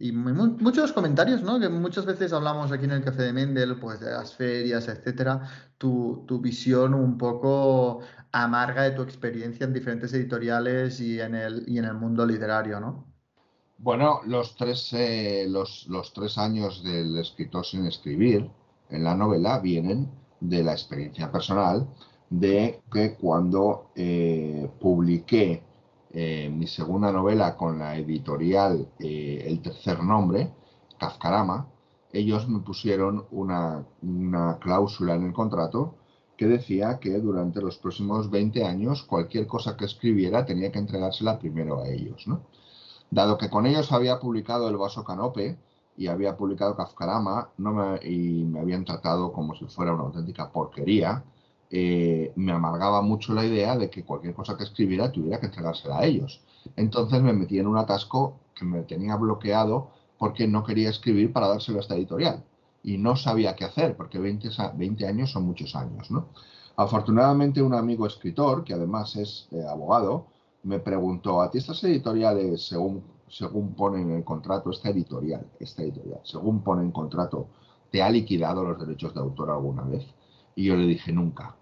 y 0.00 0.12
muchos 0.12 0.92
comentarios, 0.92 1.42
¿no? 1.42 1.58
Que 1.58 1.68
muchas 1.68 2.04
veces 2.04 2.32
hablamos 2.32 2.72
aquí 2.72 2.84
en 2.84 2.92
el 2.92 3.04
Café 3.04 3.22
de 3.22 3.32
Mendel, 3.32 3.78
pues 3.80 4.00
de 4.00 4.10
las 4.10 4.34
ferias, 4.34 4.88
etcétera, 4.88 5.42
tu, 5.78 6.24
tu, 6.26 6.40
visión 6.40 6.94
un 6.94 7.16
poco 7.16 8.00
amarga 8.32 8.82
de 8.82 8.90
tu 8.92 9.02
experiencia 9.02 9.64
en 9.64 9.72
diferentes 9.72 10.12
editoriales 10.12 11.00
y 11.00 11.20
en 11.20 11.34
el, 11.34 11.64
y 11.66 11.78
en 11.78 11.86
el 11.86 11.94
mundo 11.94 12.26
literario, 12.26 12.80
¿no? 12.80 13.08
Bueno, 13.78 14.20
los 14.26 14.56
tres, 14.56 14.92
eh, 14.92 15.46
los, 15.48 15.86
tres 16.12 16.36
años 16.36 16.82
del 16.82 17.16
escritor 17.16 17.64
sin 17.64 17.86
escribir 17.86 18.50
en 18.90 19.04
la 19.04 19.14
novela 19.14 19.60
vienen 19.60 20.10
de 20.40 20.64
la 20.64 20.72
experiencia 20.72 21.30
personal 21.30 21.86
de 22.30 22.82
que 22.92 23.14
cuando 23.14 23.90
eh, 23.94 24.70
publiqué 24.80 25.62
eh, 26.10 26.50
mi 26.50 26.66
segunda 26.66 27.12
novela 27.12 27.56
con 27.56 27.78
la 27.78 27.96
editorial 27.96 28.88
eh, 28.98 29.44
El 29.46 29.60
Tercer 29.60 30.02
Nombre, 30.02 30.52
Kafkarama, 30.98 31.68
ellos 32.12 32.48
me 32.48 32.60
pusieron 32.60 33.26
una, 33.30 33.84
una 34.02 34.58
cláusula 34.58 35.14
en 35.14 35.24
el 35.24 35.32
contrato 35.32 35.94
que 36.36 36.46
decía 36.46 36.98
que 37.00 37.18
durante 37.18 37.60
los 37.60 37.78
próximos 37.78 38.30
20 38.30 38.64
años 38.64 39.02
cualquier 39.02 39.46
cosa 39.46 39.76
que 39.76 39.84
escribiera 39.84 40.46
tenía 40.46 40.70
que 40.72 40.78
entregársela 40.78 41.38
primero 41.38 41.80
a 41.80 41.88
ellos. 41.88 42.26
Dado 43.10 43.36
que 43.38 43.50
con 43.50 43.66
ellos 43.66 43.90
había 43.92 44.20
publicado 44.20 44.68
El 44.68 44.76
Vaso 44.76 45.04
Canope 45.04 45.58
y 45.96 46.06
había 46.06 46.36
publicado 46.36 46.76
Kafkarama 46.76 47.50
me, 47.56 48.06
y 48.08 48.44
me 48.44 48.60
habían 48.60 48.84
tratado 48.84 49.32
como 49.32 49.54
si 49.56 49.64
fuera 49.66 49.92
una 49.92 50.04
auténtica 50.04 50.50
porquería, 50.50 51.24
eh, 51.70 52.32
me 52.36 52.52
amargaba 52.52 53.02
mucho 53.02 53.34
la 53.34 53.44
idea 53.44 53.76
de 53.76 53.90
que 53.90 54.04
cualquier 54.04 54.34
cosa 54.34 54.56
que 54.56 54.64
escribiera 54.64 55.12
tuviera 55.12 55.38
que 55.40 55.46
entregársela 55.46 55.98
a 55.98 56.04
ellos. 56.04 56.40
Entonces 56.76 57.22
me 57.22 57.32
metí 57.32 57.58
en 57.58 57.66
un 57.66 57.78
atasco 57.78 58.38
que 58.54 58.64
me 58.64 58.82
tenía 58.82 59.16
bloqueado 59.16 59.90
porque 60.18 60.46
no 60.48 60.64
quería 60.64 60.90
escribir 60.90 61.32
para 61.32 61.48
dárselo 61.48 61.78
a 61.78 61.82
esta 61.82 61.94
editorial 61.94 62.44
y 62.82 62.98
no 62.98 63.16
sabía 63.16 63.54
qué 63.54 63.64
hacer, 63.64 63.96
porque 63.96 64.18
20, 64.18 64.48
20 64.76 65.06
años 65.06 65.30
son 65.30 65.44
muchos 65.44 65.74
años. 65.76 66.10
¿no? 66.10 66.28
Afortunadamente 66.76 67.62
un 67.62 67.74
amigo 67.74 68.06
escritor, 68.06 68.64
que 68.64 68.74
además 68.74 69.14
es 69.16 69.48
eh, 69.50 69.64
abogado, 69.68 70.26
me 70.62 70.78
preguntó, 70.80 71.40
¿a 71.40 71.50
ti 71.50 71.58
estas 71.58 71.82
editoriales, 71.84 72.66
según, 72.66 73.02
según 73.28 73.74
pone 73.74 74.00
en 74.00 74.10
el 74.12 74.24
contrato, 74.24 74.70
esta 74.70 74.90
editorial, 74.90 75.46
esta 75.60 75.82
editorial, 75.82 76.20
según 76.24 76.62
pone 76.62 76.82
en 76.82 76.90
contrato, 76.90 77.48
¿te 77.90 78.02
ha 78.02 78.10
liquidado 78.10 78.64
los 78.64 78.78
derechos 78.78 79.14
de 79.14 79.20
autor 79.20 79.50
alguna 79.50 79.82
vez? 79.82 80.04
Y 80.54 80.64
yo 80.64 80.76
le 80.76 80.86
dije, 80.86 81.12
nunca, 81.12 81.56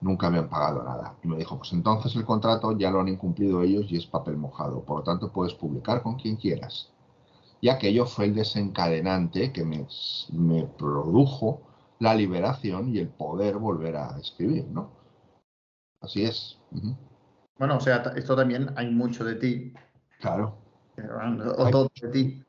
nunca 0.00 0.30
me 0.30 0.38
han 0.38 0.48
pagado 0.48 0.82
nada. 0.82 1.16
Y 1.22 1.28
me 1.28 1.36
dijo, 1.36 1.58
pues 1.58 1.72
entonces 1.72 2.14
el 2.16 2.24
contrato 2.24 2.76
ya 2.76 2.90
lo 2.90 3.00
han 3.00 3.08
incumplido 3.08 3.62
ellos 3.62 3.86
y 3.90 3.96
es 3.96 4.06
papel 4.06 4.36
mojado, 4.36 4.82
por 4.82 4.98
lo 4.98 5.02
tanto 5.04 5.32
puedes 5.32 5.54
publicar 5.54 6.02
con 6.02 6.16
quien 6.16 6.36
quieras 6.36 6.90
y 7.60 7.68
aquello 7.68 8.06
fue 8.06 8.26
el 8.26 8.34
desencadenante 8.34 9.52
que 9.52 9.64
me, 9.64 10.64
produjo 10.78 11.62
la 11.98 12.14
liberación 12.14 12.94
y 12.94 12.98
el 12.98 13.08
poder 13.08 13.56
volver 13.56 13.96
a 13.96 14.18
escribir, 14.18 14.66
¿no? 14.68 14.90
Así 16.00 16.24
es. 16.24 16.60
Bueno, 17.58 17.78
o 17.78 17.80
sea, 17.80 17.96
esto 18.14 18.36
también 18.36 18.70
hay 18.76 18.90
mucho 18.90 19.24
de 19.24 19.36
ti. 19.36 19.72
Claro. 20.20 20.58
O 21.56 21.70
todo 21.70 21.90
de 22.00 22.08
ti 22.08 22.45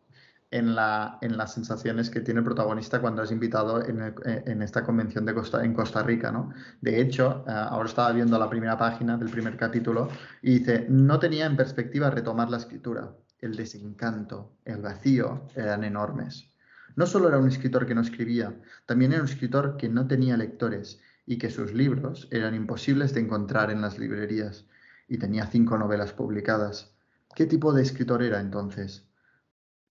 en, 0.51 0.75
la, 0.75 1.17
en 1.21 1.37
las 1.37 1.53
sensaciones 1.53 2.09
que 2.09 2.21
tiene 2.21 2.39
el 2.39 2.45
protagonista 2.45 3.01
cuando 3.01 3.23
es 3.23 3.31
invitado 3.31 3.83
en, 3.85 4.61
esta 4.61 4.83
convención 4.83 5.25
de 5.25 5.33
Costa, 5.33 5.63
en 5.63 5.73
Costa 5.73 6.03
Rica, 6.03 6.31
¿no? 6.31 6.53
De 6.81 7.01
hecho, 7.01 7.43
eh, 7.47 7.51
ahora 7.51 7.89
estaba 7.89 8.11
viendo 8.11 8.39
la 8.39 8.49
primera 8.49 8.77
página 8.77 9.17
del 9.17 9.29
primer 9.29 9.57
capítulo 9.57 10.09
y 10.41 10.59
dice, 10.59 10.85
no 10.89 11.19
tenía 11.19 11.45
en 11.45 11.57
perspectiva 11.57 12.09
retomar 12.09 12.49
la 12.49 12.57
escritura 12.57 13.13
el 13.39 13.55
desencanto, 13.55 14.57
el 14.65 14.81
vacío 14.81 15.47
eran 15.55 15.83
enormes. 15.83 16.51
No 16.95 17.05
solo 17.05 17.27
era 17.27 17.37
un 17.37 17.47
escritor 17.47 17.85
que 17.85 17.93
no 17.93 18.01
escribía, 18.01 18.59
también 18.85 19.13
era 19.13 19.21
un 19.21 19.29
escritor 19.29 19.77
que 19.77 19.89
no 19.89 20.07
tenía 20.07 20.37
lectores 20.37 20.99
y 21.25 21.37
que 21.37 21.51
sus 21.51 21.73
libros 21.73 22.27
eran 22.31 22.55
imposibles 22.55 23.13
de 23.13 23.21
encontrar 23.21 23.69
en 23.69 23.81
las 23.81 23.99
librerías 23.99 24.65
y 25.07 25.19
tenía 25.19 25.45
cinco 25.45 25.77
novelas 25.77 26.13
publicadas. 26.13 26.95
¿Qué 27.35 27.45
tipo 27.45 27.73
de 27.73 27.83
escritor 27.83 28.23
era 28.23 28.39
entonces? 28.39 29.06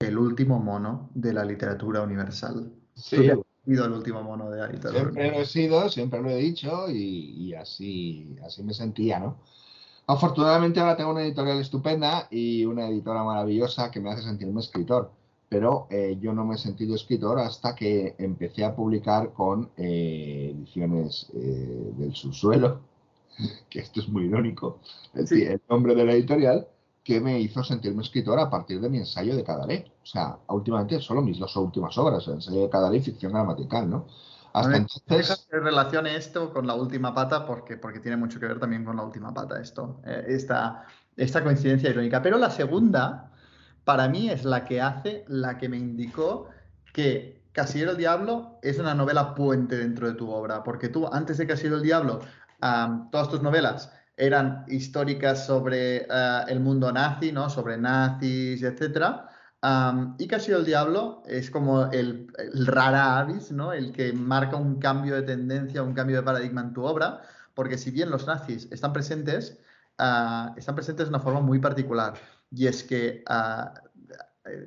El 0.01 0.19
último 0.19 0.59
mono 0.59 1.11
de 1.15 1.33
la 1.33 1.45
literatura 1.45 2.03
universal. 2.03 2.73
Sí. 2.95 3.17
sido 3.65 3.85
el 3.87 3.93
último 3.93 4.23
mono 4.23 4.51
de 4.51 4.59
la 4.59 4.69
literatura. 4.69 5.13
Siempre 5.13 5.31
lo 5.31 5.41
he 5.41 5.47
sido, 5.47 5.89
siempre 5.89 6.23
lo 6.23 6.31
he 6.31 6.37
dicho 6.37 6.91
y, 6.91 7.49
y 7.49 7.55
así, 7.55 8.37
así 8.45 8.63
me 8.63 8.75
sentía, 8.75 9.19
¿no? 9.19 9.39
Afortunadamente 10.09 10.79
ahora 10.79 10.97
tengo 10.97 11.11
una 11.11 11.23
editorial 11.23 11.59
estupenda 11.59 12.29
y 12.31 12.65
una 12.65 12.89
editora 12.89 13.25
maravillosa 13.25 13.91
que 13.91 14.01
me 14.01 14.11
hace 14.11 14.23
sentirme 14.23 14.61
escritor, 14.61 15.11
pero 15.49 15.89
eh, 15.91 16.17
yo 16.21 16.33
no 16.33 16.45
me 16.45 16.55
he 16.55 16.59
sentido 16.59 16.95
escritor 16.95 17.41
hasta 17.41 17.75
que 17.75 18.15
empecé 18.19 18.65
a 18.65 18.77
publicar 18.77 19.33
con 19.33 19.71
eh, 19.77 20.53
ediciones 20.55 21.29
eh, 21.35 21.93
del 21.97 22.15
subsuelo, 22.15 22.83
que 23.69 23.81
esto 23.81 23.99
es 23.99 24.09
muy 24.09 24.27
irónico, 24.27 24.79
el 25.15 25.61
nombre 25.69 25.97
de 25.97 26.05
la 26.05 26.13
editorial, 26.13 26.69
que 27.07 27.21
me 27.21 27.39
hizo 27.39 27.63
sentirme 27.63 28.03
escritor 28.03 28.37
a 28.41 28.51
partir 28.51 28.81
de 28.81 28.91
mi 28.91 28.99
ensayo 28.99 29.37
de 29.37 29.45
Cadalé. 29.45 29.93
O 30.03 30.07
sea, 30.07 30.39
últimamente 30.49 31.01
solo 31.01 31.23
mis 31.23 31.39
dos 31.39 31.55
últimas 31.55 31.97
obras, 31.99 32.27
el 32.27 32.35
ensayo 32.35 32.63
de 32.63 32.69
Cadalé 32.69 32.97
y 32.97 33.01
ficción 33.01 33.33
gramatical, 33.33 33.89
¿no? 33.89 34.09
Hasta 34.53 34.77
entonces... 34.77 35.47
que 35.49 35.61
relacione 35.61 36.17
esto 36.17 36.53
con 36.53 36.67
la 36.67 36.75
última 36.75 37.15
pata 37.15 37.47
porque, 37.47 37.77
porque 37.77 38.01
tiene 38.01 38.17
mucho 38.17 38.41
que 38.41 38.47
ver 38.47 38.59
también 38.59 38.85
con 38.85 38.97
la 38.97 39.05
última 39.05 39.33
pata 39.33 39.61
esto, 39.61 40.01
eh, 40.05 40.25
esta, 40.27 40.85
esta 41.17 41.45
coincidencia 41.45 41.91
irónica. 41.91 42.21
Pero 42.23 42.39
la 42.39 42.51
segunda, 42.51 43.31
para 43.85 44.09
mí, 44.09 44.29
es 44.29 44.45
la 44.45 44.65
que 44.65 44.81
hace, 44.81 45.25
la 45.29 45.59
que 45.59 45.69
me 45.69 45.77
indicó 45.77 46.49
que 46.93 47.45
Casillero 47.53 47.93
el 47.93 47.99
Diablo 47.99 48.59
es 48.63 48.81
una 48.81 48.95
novela 48.95 49.33
puente 49.37 49.77
dentro 49.77 50.09
de 50.09 50.15
tu 50.15 50.29
obra, 50.29 50.65
porque 50.65 50.89
tú, 50.89 51.07
antes 51.07 51.39
de 51.39 51.47
Casillero 51.47 51.77
el 51.77 51.83
Diablo, 51.83 52.19
todas 53.13 53.29
tus 53.29 53.43
novelas 53.43 53.93
eran 54.17 54.65
históricas 54.69 55.47
sobre 55.47 55.99
eh, 55.99 56.41
el 56.49 56.61
mundo 56.61 56.93
nazi, 56.93 57.33
¿no? 57.33 57.51
Sobre 57.51 57.77
nazis, 57.77 58.63
etcétera 58.63 59.31
y 60.19 60.29
Casi 60.29 60.53
el 60.53 60.65
Diablo 60.65 61.23
es 61.27 61.51
como 61.51 61.91
el, 61.91 62.29
rara 62.67 63.19
avis, 63.19 63.51
¿no? 63.51 63.73
El 63.73 63.93
que 63.93 64.13
marca 64.13 64.57
un 64.57 64.79
cambio 64.79 65.15
de 65.17 65.23
tendencia, 65.23 65.83
un 65.83 65.95
cambio 65.95 66.17
de 66.17 66.23
paradigma 66.23 66.61
en 66.61 66.73
tu 66.73 66.85
obra, 66.85 67.23
porque 67.55 67.79
si 67.79 67.91
bien 67.91 68.11
los 68.11 68.27
nazis 68.27 68.69
están 68.71 68.93
presentes, 68.93 69.59
ah, 69.99 70.55
están 70.57 70.75
presentes 70.75 71.07
de 71.07 71.11
una 71.11 71.21
forma 71.21 71.41
muy 71.41 71.59
particular. 71.59 72.15
Y 72.51 72.67
es 72.67 72.85
que 72.85 73.25
ah, 73.27 73.75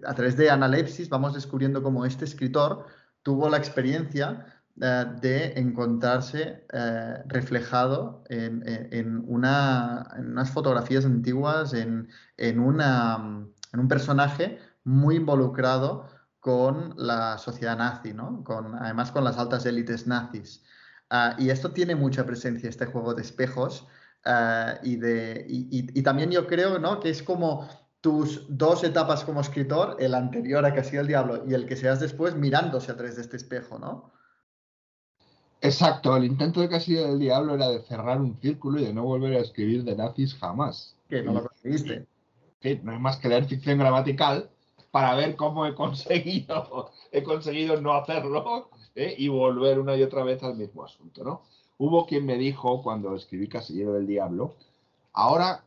a 0.05 0.13
través 0.15 0.35
de 0.35 0.49
analepsis 0.49 1.07
vamos 1.07 1.33
descubriendo 1.33 1.81
cómo 1.81 2.05
este 2.05 2.25
escritor 2.25 2.85
tuvo 3.23 3.49
la 3.49 3.57
experiencia 3.57 4.45
de 4.79 5.59
encontrarse 5.59 6.65
eh, 6.71 7.23
reflejado 7.27 8.23
en, 8.29 9.23
unas 9.27 10.51
fotografías 10.51 11.03
antiguas, 11.03 11.73
en, 11.73 12.07
una, 12.59 13.45
en 13.73 13.79
un 13.79 13.87
personaje 13.89 14.59
muy 14.85 15.17
involucrado 15.17 16.07
con 16.39 16.93
la 16.97 17.37
sociedad 17.37 17.77
nazi, 17.77 18.13
¿no? 18.13 18.41
Con, 18.45 18.73
además 18.75 19.11
con 19.11 19.25
las 19.25 19.37
altas 19.37 19.65
élites 19.65 20.07
nazis. 20.07 20.63
Ah, 21.09 21.35
y 21.37 21.49
esto 21.49 21.71
tiene 21.71 21.95
mucha 21.95 22.25
presencia, 22.25 22.69
este 22.69 22.85
juego 22.85 23.13
de 23.13 23.23
espejos. 23.23 23.85
Ah, 24.23 24.75
y, 24.81 24.95
de, 24.95 25.45
y, 25.47 26.01
también 26.03 26.31
yo 26.31 26.47
creo 26.47 26.79
¿no? 26.79 27.01
que 27.01 27.09
es 27.09 27.21
como 27.21 27.67
tus 27.99 28.45
dos 28.47 28.85
etapas 28.85 29.25
como 29.25 29.41
escritor, 29.41 29.97
el 29.99 30.13
anterior 30.13 30.65
a 30.65 30.73
que 30.73 30.79
ha 30.79 30.83
sido 30.85 31.01
el 31.01 31.07
diablo 31.07 31.43
y 31.45 31.53
el 31.53 31.65
que 31.65 31.75
seas 31.75 31.99
después, 31.99 32.35
mirándose 32.35 32.93
a 32.93 32.95
través 32.95 33.17
de 33.17 33.23
este 33.23 33.35
espejo, 33.35 33.77
¿no? 33.77 34.13
Exacto, 35.61 36.15
el 36.15 36.23
intento 36.23 36.61
de 36.61 36.69
que 36.69 36.75
ha 36.75 36.79
sido 36.79 37.05
el 37.07 37.19
diablo 37.19 37.55
era 37.55 37.69
de 37.69 37.81
cerrar 37.81 38.21
un 38.21 38.39
círculo 38.39 38.79
y 38.79 38.85
de 38.85 38.93
no 38.93 39.03
volver 39.03 39.35
a 39.35 39.41
escribir 39.41 39.83
de 39.83 39.95
nazis 39.95 40.35
jamás. 40.35 40.95
Que 41.09 41.21
no 41.21 41.33
lo 41.33 41.47
conseguiste. 41.47 42.05
Sí, 42.61 42.79
no 42.83 42.91
hay 42.91 42.99
más 42.99 43.17
que 43.17 43.29
leer 43.29 43.45
ficción 43.45 43.79
gramatical 43.79 44.49
para 44.91 45.15
ver 45.15 45.35
cómo 45.35 45.65
he 45.65 45.75
conseguido, 45.75 46.91
he 47.11 47.23
conseguido 47.23 47.79
no 47.81 47.93
hacerlo 47.93 48.69
¿eh? 48.95 49.15
y 49.17 49.27
volver 49.27 49.79
una 49.79 49.95
y 49.95 50.03
otra 50.03 50.23
vez 50.23 50.43
al 50.43 50.55
mismo 50.55 50.83
asunto, 50.83 51.23
¿no? 51.23 51.41
Hubo 51.77 52.05
quien 52.05 52.25
me 52.25 52.37
dijo 52.37 52.81
cuando 52.81 53.15
escribí 53.15 53.47
Casillero 53.47 53.93
del 53.93 54.07
Diablo, 54.07 54.55
ahora 55.13 55.63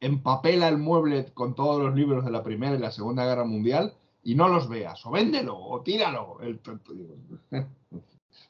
empapela 0.00 0.68
el 0.68 0.78
mueble 0.78 1.26
con 1.34 1.54
todos 1.54 1.82
los 1.82 1.94
libros 1.94 2.24
de 2.24 2.30
la 2.30 2.42
Primera 2.42 2.74
y 2.74 2.78
la 2.78 2.90
Segunda 2.90 3.26
Guerra 3.26 3.44
Mundial 3.44 3.94
y 4.24 4.34
no 4.34 4.48
los 4.48 4.68
veas, 4.68 5.04
o 5.04 5.10
véndelo, 5.10 5.58
o 5.58 5.80
tíralo. 5.82 6.38
El, 6.40 6.60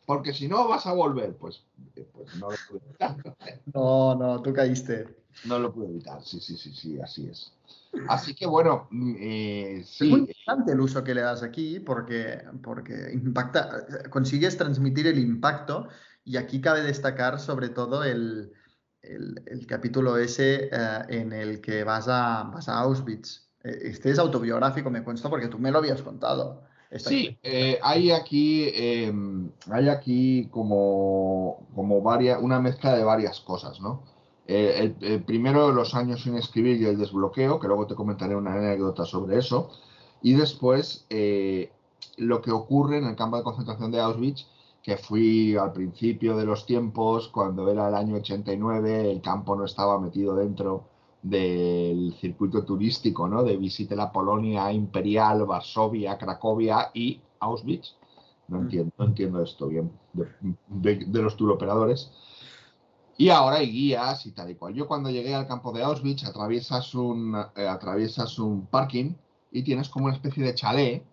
porque 0.07 0.33
si 0.33 0.49
no 0.49 0.69
vas 0.69 0.87
a 0.87 0.93
volver, 0.93 1.35
pues, 1.37 1.65
pues 2.13 2.35
no 2.37 2.51
lo 2.51 2.57
pude 2.69 2.81
evitar. 2.89 3.17
No, 3.75 4.15
no, 4.15 4.43
tú 4.43 4.53
caíste. 4.53 5.07
No 5.45 5.59
lo 5.59 5.73
pude 5.73 5.87
evitar, 5.87 6.23
sí, 6.23 6.41
sí, 6.41 6.57
sí, 6.57 6.73
sí, 6.75 7.01
así 7.01 7.29
es. 7.29 7.53
Así 8.09 8.35
que 8.35 8.47
bueno, 8.47 8.89
mm, 8.91 9.15
eh, 9.19 9.81
Es 9.81 10.01
muy 10.03 10.21
importante 10.21 10.73
el 10.73 10.81
uso 10.81 11.05
que 11.05 11.15
le 11.15 11.23
das 11.23 11.43
aquí 11.43 11.81
porque, 11.81 12.43
porque 12.63 13.11
impacta, 13.13 13.87
consigues 14.11 14.57
transmitir 14.57 15.07
el 15.07 15.19
impacto 15.19 15.89
y 16.25 16.37
aquí 16.37 16.61
cabe 16.61 16.83
destacar 16.83 17.39
sobre 17.39 17.69
todo 17.69 18.05
el, 18.05 18.53
capítulo 19.67 20.17
ese 20.17 20.69
eh, 20.73 21.03
en 21.09 21.33
el 21.33 21.61
que 21.61 21.85
vas 21.85 22.09
a, 22.09 22.45
vas 22.45 22.69
a 22.69 22.79
Auschwitz. 22.81 23.49
E, 23.63 23.89
este 23.91 24.11
es 24.11 24.19
autobiográfico, 24.19 24.91
me 24.91 25.05
consta, 25.05 25.29
porque 25.29 25.49
tú 25.49 25.59
me 25.59 25.71
lo 25.71 25.79
habías 25.79 26.03
contado. 26.03 26.65
Sí, 26.99 27.39
eh, 27.43 27.79
hay 27.83 28.11
aquí, 28.11 28.69
em, 28.75 29.51
hay 29.71 29.89
aquí 29.89 30.49
como, 30.51 31.67
como 31.75 32.03
varias, 32.03 32.41
una 32.43 32.61
mezcla 32.61 32.95
de 32.95 33.05
varias 33.05 33.41
cosas, 33.41 33.81
¿no? 33.81 34.03
Eh, 34.47 34.95
el, 35.01 35.23
primero, 35.23 35.73
los 35.73 35.95
años 35.95 36.23
sin 36.23 36.37
escribir 36.37 36.81
y 36.81 36.85
el 36.87 36.99
desbloqueo, 36.99 37.59
que 37.59 37.69
luego 37.69 37.87
te 37.87 37.95
comentaré 37.95 38.37
una 38.37 38.55
anécdota 38.55 39.05
sobre 39.07 39.39
eso. 39.39 39.71
Y 40.21 40.35
después, 40.35 41.07
eh, 41.09 41.71
lo 42.17 42.43
que 42.43 42.51
ocurre 42.51 42.99
en 42.99 43.07
el 43.07 43.17
campo 43.17 43.39
de 43.39 43.45
concentración 43.45 43.91
de 43.91 44.01
Auschwitz 44.01 44.47
que 44.83 44.97
fui 44.97 45.57
al 45.57 45.73
principio 45.73 46.37
de 46.37 46.45
los 46.45 46.67
tiempos, 46.67 47.29
cuando 47.29 47.71
era 47.71 47.89
el 47.89 47.95
año 47.95 48.17
89, 48.17 49.13
el 49.13 49.21
campo 49.21 49.55
no 49.55 49.65
estaba 49.65 50.01
metido 50.01 50.35
dentro 50.35 50.85
del 51.23 52.15
circuito 52.21 52.65
turístico, 52.65 53.29
¿no? 53.29 53.43
De 53.45 53.57
visite 53.57 53.95
la 53.95 54.11
Polonia 54.11 54.73
imperial, 54.73 55.45
Varsovia, 55.47 56.19
Cracovia 56.19 56.91
y 56.93 57.21
Auschwitz. 57.41 57.95
No 58.49 58.59
Mm. 58.59 58.63
entiendo, 58.63 58.93
no 58.99 59.05
entiendo 59.05 59.43
esto 59.43 59.69
bien 59.69 59.91
de, 60.13 60.27
de- 60.69 61.05
de 61.07 61.23
los 61.23 61.37
turoperadores. 61.37 62.11
Y 63.17 63.29
ahora 63.29 63.57
hay 63.59 63.71
guías 63.71 64.27
y 64.27 64.33
tal 64.33 64.51
y 64.51 64.57
cual. 64.57 64.75
Yo 64.75 64.89
cuando 64.89 65.11
llegué 65.11 65.35
al 65.35 65.47
campo 65.47 65.71
de 65.73 65.83
Auschwitz 65.83 66.25
atraviesas 66.25 66.95
un, 66.95 67.37
eh, 67.57 67.69
atraviesas 67.69 68.39
un 68.39 68.67
parking 68.67 69.15
y 69.53 69.63
tienes 69.63 69.89
como 69.89 70.07
una 70.07 70.15
especie 70.15 70.43
de 70.43 70.55
chalet 70.55 71.05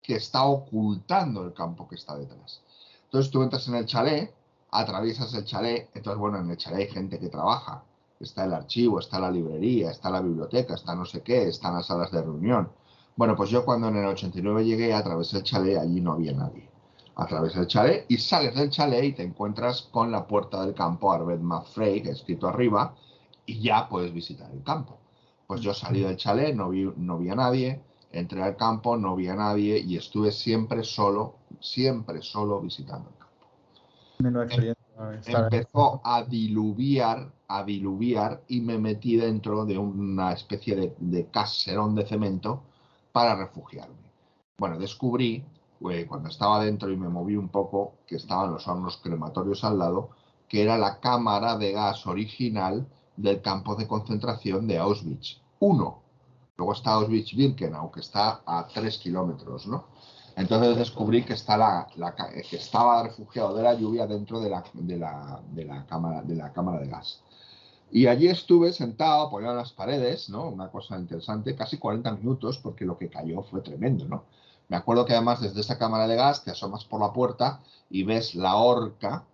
que 0.00 0.16
está 0.16 0.44
ocultando 0.44 1.44
el 1.44 1.52
campo 1.54 1.88
que 1.88 1.96
está 1.96 2.16
detrás. 2.16 2.62
Entonces 3.04 3.32
tú 3.32 3.42
entras 3.42 3.66
en 3.68 3.74
el 3.74 3.86
chalet, 3.86 4.32
atraviesas 4.70 5.32
el 5.34 5.44
chalet, 5.44 5.88
entonces 5.94 6.18
bueno, 6.20 6.38
en 6.38 6.50
el 6.50 6.56
chalet 6.56 6.80
hay 6.88 6.94
gente 6.94 7.18
que 7.18 7.28
trabaja. 7.30 7.82
Está 8.20 8.44
el 8.44 8.54
archivo, 8.54 9.00
está 9.00 9.18
la 9.18 9.30
librería, 9.30 9.90
está 9.90 10.10
la 10.10 10.20
biblioteca, 10.20 10.74
está 10.74 10.94
no 10.94 11.04
sé 11.04 11.22
qué, 11.22 11.48
están 11.48 11.74
las 11.74 11.86
salas 11.86 12.10
de 12.10 12.22
reunión. 12.22 12.70
Bueno, 13.16 13.36
pues 13.36 13.50
yo 13.50 13.64
cuando 13.64 13.88
en 13.88 13.96
el 13.96 14.06
89 14.06 14.64
llegué, 14.64 14.92
atravesé 14.92 15.38
el 15.38 15.42
chalet, 15.44 15.78
allí 15.78 16.00
no 16.00 16.12
había 16.12 16.32
nadie. 16.32 16.68
Atravesas 17.16 17.62
el 17.62 17.66
chalet 17.68 18.06
y 18.08 18.16
sales 18.18 18.54
del 18.54 18.70
chalet 18.70 19.04
y 19.04 19.12
te 19.12 19.22
encuentras 19.22 19.82
con 19.82 20.10
la 20.10 20.26
puerta 20.26 20.64
del 20.64 20.74
campo 20.74 21.12
Arbet 21.12 21.40
Mafrey, 21.40 22.02
que 22.02 22.10
escrito 22.10 22.48
arriba, 22.48 22.94
y 23.46 23.60
ya 23.60 23.88
puedes 23.88 24.12
visitar 24.12 24.50
el 24.50 24.62
campo. 24.62 24.98
Pues 25.46 25.60
yo 25.60 25.74
salí 25.74 26.00
del 26.00 26.16
chalet, 26.16 26.54
no 26.54 26.70
vi, 26.70 26.90
no 26.96 27.18
vi 27.18 27.28
a 27.28 27.34
nadie, 27.34 27.82
entré 28.10 28.42
al 28.42 28.56
campo, 28.56 28.96
no 28.96 29.14
vi 29.14 29.28
a 29.28 29.36
nadie 29.36 29.78
y 29.78 29.96
estuve 29.96 30.32
siempre 30.32 30.82
solo, 30.82 31.36
siempre 31.60 32.22
solo 32.22 32.60
visitando 32.60 33.10
el 33.10 33.16
campo. 33.16 34.44
Experiencia. 34.44 34.84
estar 35.20 35.42
ahí. 35.42 35.58
Empezó 35.58 36.00
a 36.04 36.22
diluviar, 36.22 37.32
a 37.58 37.64
diluviar 37.64 38.42
y 38.48 38.60
me 38.60 38.78
metí 38.78 39.16
dentro 39.16 39.64
de 39.64 39.78
una 39.78 40.32
especie 40.32 40.74
de, 40.76 40.94
de 40.98 41.26
caserón 41.26 41.94
de 41.94 42.06
cemento 42.06 42.62
para 43.12 43.36
refugiarme. 43.36 44.04
Bueno, 44.56 44.78
descubrí, 44.78 45.44
eh, 45.90 46.06
cuando 46.06 46.28
estaba 46.28 46.64
dentro 46.64 46.90
y 46.90 46.96
me 46.96 47.08
moví 47.08 47.36
un 47.36 47.48
poco, 47.48 47.94
que 48.06 48.16
estaban 48.16 48.52
los 48.52 48.66
hornos 48.68 48.98
crematorios 48.98 49.64
al 49.64 49.78
lado, 49.78 50.10
que 50.48 50.62
era 50.62 50.78
la 50.78 51.00
cámara 51.00 51.56
de 51.56 51.72
gas 51.72 52.06
original 52.06 52.86
del 53.16 53.42
campo 53.42 53.74
de 53.74 53.88
concentración 53.88 54.66
de 54.66 54.78
Auschwitz. 54.78 55.40
Uno. 55.58 56.02
Luego 56.56 56.72
está 56.72 56.92
Auschwitz-Birkenau, 56.92 57.90
que 57.90 58.00
está 58.00 58.42
a 58.46 58.68
tres 58.72 58.98
kilómetros, 58.98 59.66
¿no? 59.66 59.86
Entonces 60.36 60.76
descubrí 60.76 61.24
que, 61.24 61.32
estaba 61.32 61.86
refugiado 63.02 63.54
de 63.56 63.62
la 63.62 63.74
lluvia 63.74 64.06
dentro 64.06 64.40
de 64.40 64.50
la, 64.50 64.64
de 65.52 65.64
la 65.64 65.84
cámara 65.86 66.22
de 66.22 66.88
gas. 66.88 67.22
Y 67.90 68.06
allí 68.06 68.28
estuve 68.28 68.72
sentado, 68.72 69.26
apoyado 69.26 69.52
en 69.52 69.58
las 69.58 69.72
paredes, 69.72 70.28
¿no? 70.28 70.48
Una 70.48 70.68
cosa 70.68 70.98
interesante, 70.98 71.54
casi 71.54 71.78
40 71.78 72.12
minutos, 72.12 72.58
porque 72.58 72.84
lo 72.84 72.98
que 72.98 73.08
cayó 73.08 73.42
fue 73.42 73.60
tremendo, 73.60 74.06
¿no? 74.06 74.24
Me 74.68 74.76
acuerdo 74.76 75.04
que 75.04 75.12
además 75.12 75.40
desde 75.40 75.60
esa 75.60 75.78
cámara 75.78 76.06
de 76.08 76.16
gas 76.16 76.42
te 76.42 76.50
asomas 76.50 76.84
por 76.84 77.00
la 77.00 77.12
puerta 77.12 77.60
y 77.90 78.02
ves 78.02 78.34
la 78.34 78.56
horca 78.56 79.24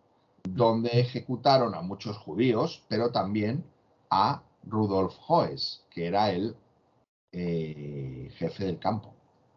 donde 0.42 1.00
ejecutaron 1.00 1.74
a 1.74 1.82
muchos 1.82 2.16
judíos, 2.18 2.82
pero 2.88 3.10
también 3.10 3.64
a 4.10 4.42
Rudolf 4.64 5.16
Hoes, 5.28 5.84
que 5.90 6.06
era 6.06 6.30
el 6.30 6.56
eh, 7.32 8.30
jefe 8.36 8.64
del 8.64 8.78
campo, 8.78 9.14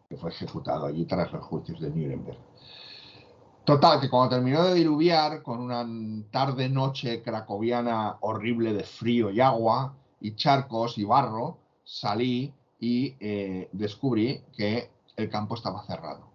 que 0.08 0.16
fue 0.16 0.30
ejecutado 0.30 0.86
allí 0.86 1.04
tras 1.06 1.32
los 1.32 1.44
juicios 1.44 1.80
de 1.80 1.90
Nuremberg. 1.90 2.38
Total, 3.64 3.98
que 3.98 4.10
cuando 4.10 4.36
terminó 4.36 4.62
de 4.64 4.74
diluviar, 4.74 5.42
con 5.42 5.60
una 5.60 5.86
tarde-noche 6.30 7.22
cracoviana 7.22 8.18
horrible 8.20 8.74
de 8.74 8.84
frío 8.84 9.30
y 9.30 9.40
agua, 9.40 9.94
y 10.20 10.36
charcos 10.36 10.98
y 10.98 11.04
barro, 11.04 11.58
salí 11.84 12.52
y 12.80 13.14
eh, 13.20 13.68
descubrí 13.72 14.42
que 14.56 14.90
el 15.16 15.30
campo 15.30 15.54
estaba 15.54 15.84
cerrado. 15.86 16.28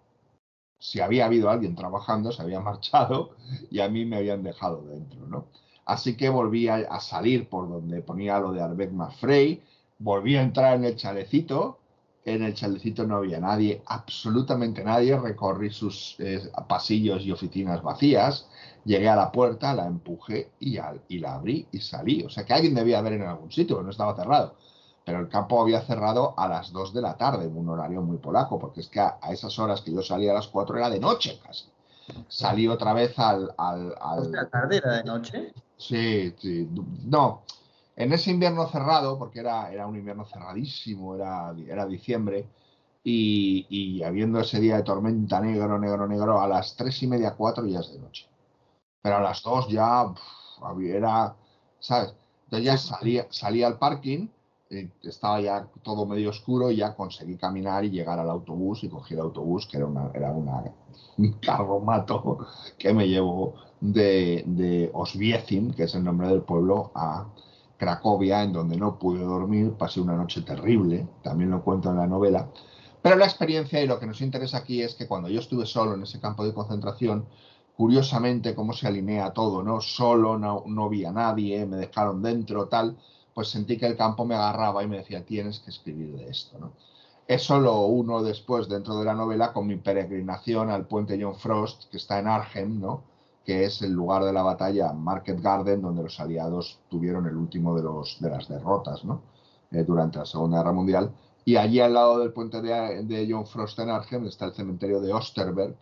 Si 0.78 1.00
había 1.00 1.26
habido 1.26 1.50
alguien 1.50 1.74
trabajando, 1.74 2.32
se 2.32 2.42
había 2.42 2.60
marchado 2.60 3.36
y 3.70 3.80
a 3.80 3.88
mí 3.88 4.04
me 4.04 4.16
habían 4.16 4.42
dejado 4.42 4.82
dentro, 4.82 5.26
¿no? 5.26 5.46
Así 5.84 6.16
que 6.16 6.28
volví 6.28 6.68
a, 6.68 7.00
salir 7.00 7.48
por 7.48 7.68
donde 7.68 8.00
ponía 8.00 8.38
lo 8.38 8.52
de 8.52 8.62
Arbet 8.62 8.92
Mafrey, 8.92 9.60
volví 9.98 10.36
a 10.36 10.42
entrar 10.42 10.76
en 10.76 10.84
el 10.84 10.94
chalecito, 10.94 11.79
en 12.34 12.42
el 12.44 12.54
chalecito 12.54 13.04
no 13.06 13.16
había 13.16 13.40
nadie, 13.40 13.82
absolutamente 13.86 14.82
nadie, 14.84 15.18
recorrí 15.18 15.70
sus 15.70 16.16
eh, 16.18 16.50
pasillos 16.68 17.22
y 17.24 17.32
oficinas 17.32 17.82
vacías, 17.82 18.48
llegué 18.84 19.08
a 19.08 19.16
la 19.16 19.32
puerta, 19.32 19.74
la 19.74 19.86
empujé 19.86 20.52
y, 20.60 20.78
al- 20.78 21.02
y 21.08 21.18
la 21.18 21.34
abrí 21.34 21.66
y 21.72 21.80
salí. 21.80 22.22
O 22.24 22.30
sea 22.30 22.44
que 22.44 22.52
alguien 22.54 22.74
debía 22.74 22.98
haber 22.98 23.14
en 23.14 23.22
algún 23.22 23.50
sitio, 23.52 23.82
no 23.82 23.90
estaba 23.90 24.14
cerrado. 24.16 24.56
Pero 25.04 25.20
el 25.20 25.28
campo 25.28 25.60
había 25.60 25.80
cerrado 25.82 26.34
a 26.38 26.46
las 26.48 26.72
2 26.72 26.92
de 26.92 27.00
la 27.02 27.16
tarde, 27.16 27.46
un 27.46 27.68
horario 27.68 28.02
muy 28.02 28.18
polaco, 28.18 28.58
porque 28.58 28.80
es 28.80 28.88
que 28.88 29.00
a, 29.00 29.18
a 29.20 29.32
esas 29.32 29.58
horas 29.58 29.80
que 29.80 29.92
yo 29.92 30.02
salía 30.02 30.30
a 30.32 30.34
las 30.34 30.48
4 30.48 30.76
era 30.76 30.90
de 30.90 31.00
noche 31.00 31.40
casi. 31.44 31.66
Salí 32.28 32.68
otra 32.68 32.92
vez 32.92 33.18
al... 33.18 33.52
al, 33.58 33.94
al- 34.00 34.16
¿Dos 34.22 34.30
de 34.32 34.36
la 34.38 34.48
tarde 34.48 34.76
era 34.78 34.96
de 34.96 35.04
noche? 35.04 35.52
Sí, 35.76 36.34
sí. 36.38 36.68
No, 37.04 37.42
en 37.96 38.12
ese 38.12 38.30
invierno 38.30 38.66
cerrado, 38.68 39.18
porque 39.18 39.40
era, 39.40 39.72
era 39.72 39.86
un 39.86 39.96
invierno 39.96 40.24
cerradísimo, 40.24 41.14
era, 41.14 41.54
era 41.68 41.86
diciembre, 41.86 42.46
y, 43.02 44.02
habiendo 44.02 44.40
ese 44.40 44.60
día 44.60 44.76
de 44.76 44.82
tormenta 44.82 45.40
negro, 45.40 45.78
negro, 45.78 46.06
negro, 46.06 46.40
a 46.40 46.48
las 46.48 46.76
tres 46.76 47.02
y 47.02 47.06
media, 47.06 47.34
cuatro 47.34 47.66
ya 47.66 47.80
es 47.80 47.92
de 47.92 47.98
noche. 47.98 48.26
Pero 49.02 49.16
a 49.16 49.20
las 49.20 49.42
dos 49.42 49.68
ya 49.68 50.04
uf, 50.06 50.18
era, 50.82 51.34
¿sabes? 51.78 52.14
Entonces 52.44 52.66
ya 52.66 52.76
salía, 52.76 53.26
salía 53.30 53.66
al 53.66 53.78
parking, 53.78 54.28
eh, 54.70 54.90
estaba 55.02 55.40
ya 55.40 55.66
todo 55.82 56.06
medio 56.06 56.30
oscuro 56.30 56.70
y 56.70 56.76
ya 56.76 56.94
conseguí 56.94 57.36
caminar 57.36 57.84
y 57.84 57.90
llegar 57.90 58.18
al 58.18 58.28
autobús 58.28 58.84
y 58.84 58.88
cogí 58.88 59.14
el 59.14 59.20
autobús, 59.20 59.66
que 59.66 59.78
era, 59.78 59.86
una, 59.86 60.10
era 60.14 60.32
una, 60.32 60.64
un 61.16 61.32
carromato 61.34 62.46
que 62.78 62.92
me 62.92 63.08
llevó 63.08 63.54
de, 63.80 64.44
de 64.46 64.90
Oswiecim, 64.92 65.72
que 65.72 65.84
es 65.84 65.94
el 65.94 66.04
nombre 66.04 66.28
del 66.28 66.42
pueblo, 66.42 66.90
a 66.94 67.26
Cracovia, 67.80 68.42
en 68.42 68.52
donde 68.52 68.76
no 68.76 68.98
pude 68.98 69.24
dormir, 69.24 69.72
pasé 69.72 70.02
una 70.02 70.14
noche 70.14 70.42
terrible, 70.42 71.08
también 71.22 71.50
lo 71.50 71.64
cuento 71.64 71.88
en 71.88 71.96
la 71.96 72.06
novela. 72.06 72.50
Pero 73.00 73.16
la 73.16 73.24
experiencia 73.24 73.82
y 73.82 73.86
lo 73.86 73.98
que 73.98 74.06
nos 74.06 74.20
interesa 74.20 74.58
aquí 74.58 74.82
es 74.82 74.94
que 74.94 75.08
cuando 75.08 75.30
yo 75.30 75.40
estuve 75.40 75.64
solo 75.64 75.94
en 75.94 76.02
ese 76.02 76.20
campo 76.20 76.44
de 76.44 76.52
concentración, 76.52 77.24
curiosamente 77.74 78.54
cómo 78.54 78.74
se 78.74 78.86
alinea 78.86 79.32
todo, 79.32 79.62
¿no? 79.62 79.80
Solo, 79.80 80.36
no, 80.36 80.64
no 80.66 80.90
vi 80.90 81.06
a 81.06 81.12
nadie, 81.12 81.64
me 81.64 81.78
dejaron 81.78 82.22
dentro, 82.22 82.68
tal, 82.68 82.98
pues 83.32 83.48
sentí 83.48 83.78
que 83.78 83.86
el 83.86 83.96
campo 83.96 84.26
me 84.26 84.34
agarraba 84.34 84.84
y 84.84 84.86
me 84.86 84.98
decía, 84.98 85.24
tienes 85.24 85.60
que 85.60 85.70
escribir 85.70 86.12
de 86.18 86.28
esto, 86.28 86.58
¿no? 86.58 86.72
Eso 87.26 87.60
lo 87.60 87.86
uno 87.86 88.22
después 88.22 88.68
dentro 88.68 88.98
de 88.98 89.06
la 89.06 89.14
novela 89.14 89.54
con 89.54 89.66
mi 89.66 89.76
peregrinación 89.76 90.68
al 90.68 90.86
puente 90.86 91.18
John 91.18 91.36
Frost, 91.36 91.88
que 91.90 91.96
está 91.96 92.18
en 92.18 92.26
Arnhem, 92.26 92.78
¿no? 92.78 93.04
Que 93.44 93.64
es 93.64 93.82
el 93.82 93.92
lugar 93.92 94.24
de 94.24 94.32
la 94.32 94.42
batalla 94.42 94.92
Market 94.92 95.40
Garden, 95.40 95.82
donde 95.82 96.02
los 96.02 96.20
aliados 96.20 96.78
tuvieron 96.88 97.26
el 97.26 97.36
último 97.36 97.74
de, 97.74 97.82
los, 97.82 98.18
de 98.20 98.30
las 98.30 98.48
derrotas 98.48 99.04
¿no? 99.04 99.22
Eh, 99.70 99.84
durante 99.84 100.18
la 100.18 100.26
Segunda 100.26 100.58
Guerra 100.58 100.72
Mundial. 100.72 101.12
Y 101.44 101.56
allí 101.56 101.80
al 101.80 101.94
lado 101.94 102.18
del 102.18 102.32
puente 102.32 102.60
de, 102.60 103.02
de 103.04 103.28
John 103.30 103.46
Frost 103.46 103.78
en 103.78 103.90
Arnhem 103.90 104.26
está 104.26 104.44
el 104.44 104.52
cementerio 104.52 105.00
de 105.00 105.12
Osterberg, 105.12 105.74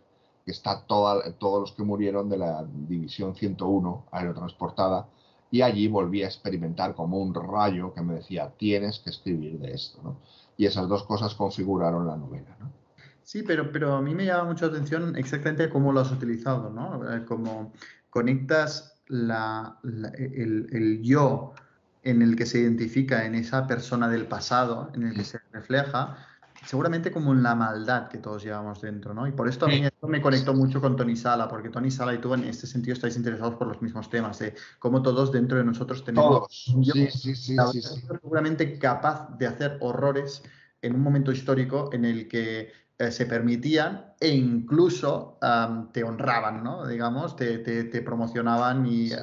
que 0.44 0.52
está 0.52 0.82
toda, 0.86 1.32
todos 1.32 1.60
los 1.60 1.72
que 1.72 1.82
murieron 1.82 2.28
de 2.28 2.38
la 2.38 2.64
División 2.64 3.34
101 3.34 4.04
aerotransportada. 4.12 5.08
Y 5.50 5.62
allí 5.62 5.88
volví 5.88 6.22
a 6.22 6.26
experimentar 6.26 6.94
como 6.94 7.18
un 7.18 7.34
rayo 7.34 7.92
que 7.92 8.02
me 8.02 8.14
decía, 8.14 8.52
tienes 8.56 9.00
que 9.00 9.10
escribir 9.10 9.58
de 9.58 9.72
esto. 9.72 10.00
¿no? 10.02 10.16
Y 10.56 10.66
esas 10.66 10.88
dos 10.88 11.02
cosas 11.04 11.34
configuraron 11.34 12.06
la 12.06 12.16
novela. 12.16 12.56
¿no? 12.60 12.77
Sí, 13.28 13.42
pero, 13.42 13.70
pero 13.70 13.92
a 13.94 14.00
mí 14.00 14.14
me 14.14 14.24
llama 14.24 14.44
mucho 14.44 14.64
la 14.64 14.72
atención 14.72 15.14
exactamente 15.14 15.68
cómo 15.68 15.92
lo 15.92 16.00
has 16.00 16.10
utilizado, 16.10 16.70
¿no? 16.70 17.14
Eh, 17.14 17.26
Como 17.26 17.74
conectas 18.08 19.02
la, 19.06 19.78
la- 19.82 20.08
el, 20.16 20.66
el 20.72 21.02
yo 21.02 21.52
en 22.02 22.22
el 22.22 22.36
que 22.36 22.46
se 22.46 22.60
identifica 22.60 23.26
en 23.26 23.34
esa 23.34 23.66
persona 23.66 24.08
del 24.08 24.26
pasado, 24.28 24.90
en 24.94 25.02
el 25.02 25.14
que 25.14 25.24
se 25.24 25.40
refleja, 25.52 26.16
seguramente 26.64 27.12
como 27.12 27.34
en 27.34 27.42
la 27.42 27.54
maldad 27.54 28.08
que 28.08 28.16
todos 28.16 28.42
llevamos 28.42 28.80
dentro, 28.80 29.12
¿no? 29.12 29.26
Y 29.26 29.32
por 29.32 29.46
esto 29.46 29.66
a 29.66 29.68
mí 29.68 29.84
esto 29.84 30.08
me 30.08 30.22
conectó 30.22 30.54
mucho 30.54 30.80
con 30.80 30.96
Tony 30.96 31.14
Sala, 31.14 31.48
porque 31.48 31.68
Tony 31.68 31.90
Sala 31.90 32.14
y 32.14 32.18
tú 32.22 32.32
en 32.32 32.44
este 32.44 32.66
sentido 32.66 32.94
estáis 32.94 33.18
interesados 33.18 33.56
por 33.56 33.66
los 33.68 33.82
mismos 33.82 34.08
temas, 34.08 34.38
de 34.38 34.54
cómo 34.78 35.02
todos 35.02 35.32
dentro 35.32 35.58
de 35.58 35.64
nosotros 35.64 36.02
tenemos 36.02 36.24
Todos. 36.24 36.74
yo 36.78 36.94
Sí, 36.94 37.10
sí, 37.10 37.34
sí, 37.34 37.56
la 37.56 37.66
sí, 37.66 37.82
seguramente 37.82 38.78
capaz 38.78 39.36
de 39.36 39.46
hacer 39.48 39.76
horrores 39.82 40.42
en 40.80 40.94
un 40.94 41.02
momento 41.02 41.30
histórico 41.30 41.90
en 41.92 42.06
el 42.06 42.26
que 42.26 42.87
eh, 42.98 43.10
se 43.12 43.26
permitían 43.26 44.14
e 44.20 44.28
incluso 44.34 45.38
te 45.92 46.02
honraban, 46.04 46.62
¿no? 46.64 46.86
Digamos, 46.86 47.36
te, 47.36 47.58
te- 47.58 47.84
te 47.84 48.02
promocionaban 48.02 48.86
y, 48.86 49.12
eh, 49.12 49.16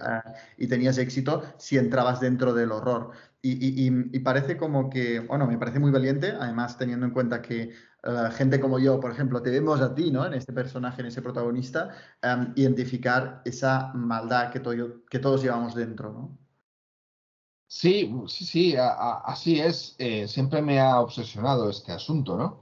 y 0.57 0.67
tenías 0.67 0.97
éxito 0.97 1.43
si 1.57 1.77
entrabas 1.77 2.19
dentro 2.21 2.53
del 2.53 2.71
horror. 2.71 3.11
Y, 3.47 4.19
parece 4.21 4.57
como 4.57 4.89
que, 4.89 5.19
bueno, 5.19 5.45
me 5.47 5.57
parece 5.59 5.79
muy 5.79 5.91
valiente, 5.91 6.31
además 6.39 6.77
teniendo 6.79 7.05
en 7.05 7.11
cuenta 7.11 7.41
que 7.43 7.73
uh, 8.03 8.31
gente 8.31 8.59
como 8.59 8.79
yo, 8.79 8.99
por 8.99 9.11
ejemplo, 9.11 9.41
te 9.43 9.51
vemos 9.51 9.81
a 9.81 9.93
ti, 9.93 10.09
¿no? 10.11 10.25
En 10.25 10.33
este 10.33 10.51
personaje, 10.53 11.01
en 11.01 11.07
ese 11.07 11.21
protagonista, 11.21 11.89
um, 12.23 12.53
identificar 12.55 13.41
esa 13.45 13.91
maldad 13.93 14.51
que, 14.51 14.61
que 15.09 15.19
todos 15.19 15.43
llevamos 15.43 15.75
dentro, 15.75 16.11
¿no? 16.11 16.39
Sí, 17.67 18.11
sí, 18.27 18.45
sí, 18.45 18.75
así 18.77 19.59
es. 19.59 19.95
Eh, 19.99 20.27
siempre 20.27 20.61
me 20.61 20.79
ha 20.79 20.99
obsesionado 20.99 21.69
este 21.69 21.91
asunto, 21.91 22.37
¿no? 22.37 22.61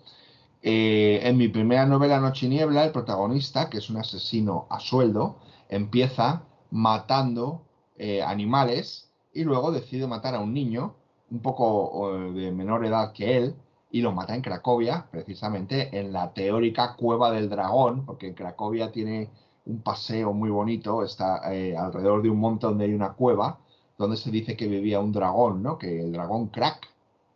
Eh, 0.66 1.20
en 1.24 1.36
mi 1.36 1.50
primera 1.50 1.86
novela 1.86 2.22
Noche 2.22 2.46
y 2.46 2.50
Niebla, 2.50 2.86
el 2.86 2.94
protagonista, 2.94 3.70
que 3.70 3.80
es 3.80 3.90
un 3.90 3.98
asesino 3.98 4.66
a 4.70 4.80
sueldo, 4.80 5.36
empieza 5.68 6.44
matando 6.72 7.64
eh, 7.98 8.24
animales 8.24 9.12
y 9.34 9.44
luego 9.44 9.74
decide 9.74 10.08
matar 10.08 10.36
a 10.36 10.40
un 10.40 10.54
niño 10.54 10.96
un 11.30 11.40
poco 11.42 12.18
de 12.34 12.52
menor 12.52 12.86
edad 12.86 13.12
que 13.12 13.38
él 13.38 13.56
y 13.92 14.02
lo 14.02 14.14
mata 14.14 14.36
en 14.36 14.42
Cracovia, 14.42 15.08
precisamente 15.12 16.00
en 16.00 16.14
la 16.14 16.32
teórica 16.34 16.96
cueva 16.96 17.32
del 17.32 17.50
dragón, 17.50 18.06
porque 18.06 18.28
en 18.28 18.34
Cracovia 18.34 18.92
tiene 18.92 19.30
un 19.66 19.82
paseo 19.82 20.32
muy 20.32 20.50
bonito, 20.50 21.04
está 21.04 21.38
alrededor 21.38 22.22
de 22.22 22.30
un 22.30 22.40
monte 22.40 22.68
donde 22.68 22.86
hay 22.86 22.94
una 22.94 23.14
cueva 23.14 23.60
donde 23.98 24.18
se 24.18 24.32
dice 24.32 24.56
que 24.56 24.68
vivía 24.68 25.00
un 25.00 25.12
dragón, 25.12 25.62
¿no? 25.62 25.78
Que 25.78 26.02
el 26.02 26.12
dragón 26.12 26.48
Crack, 26.48 26.88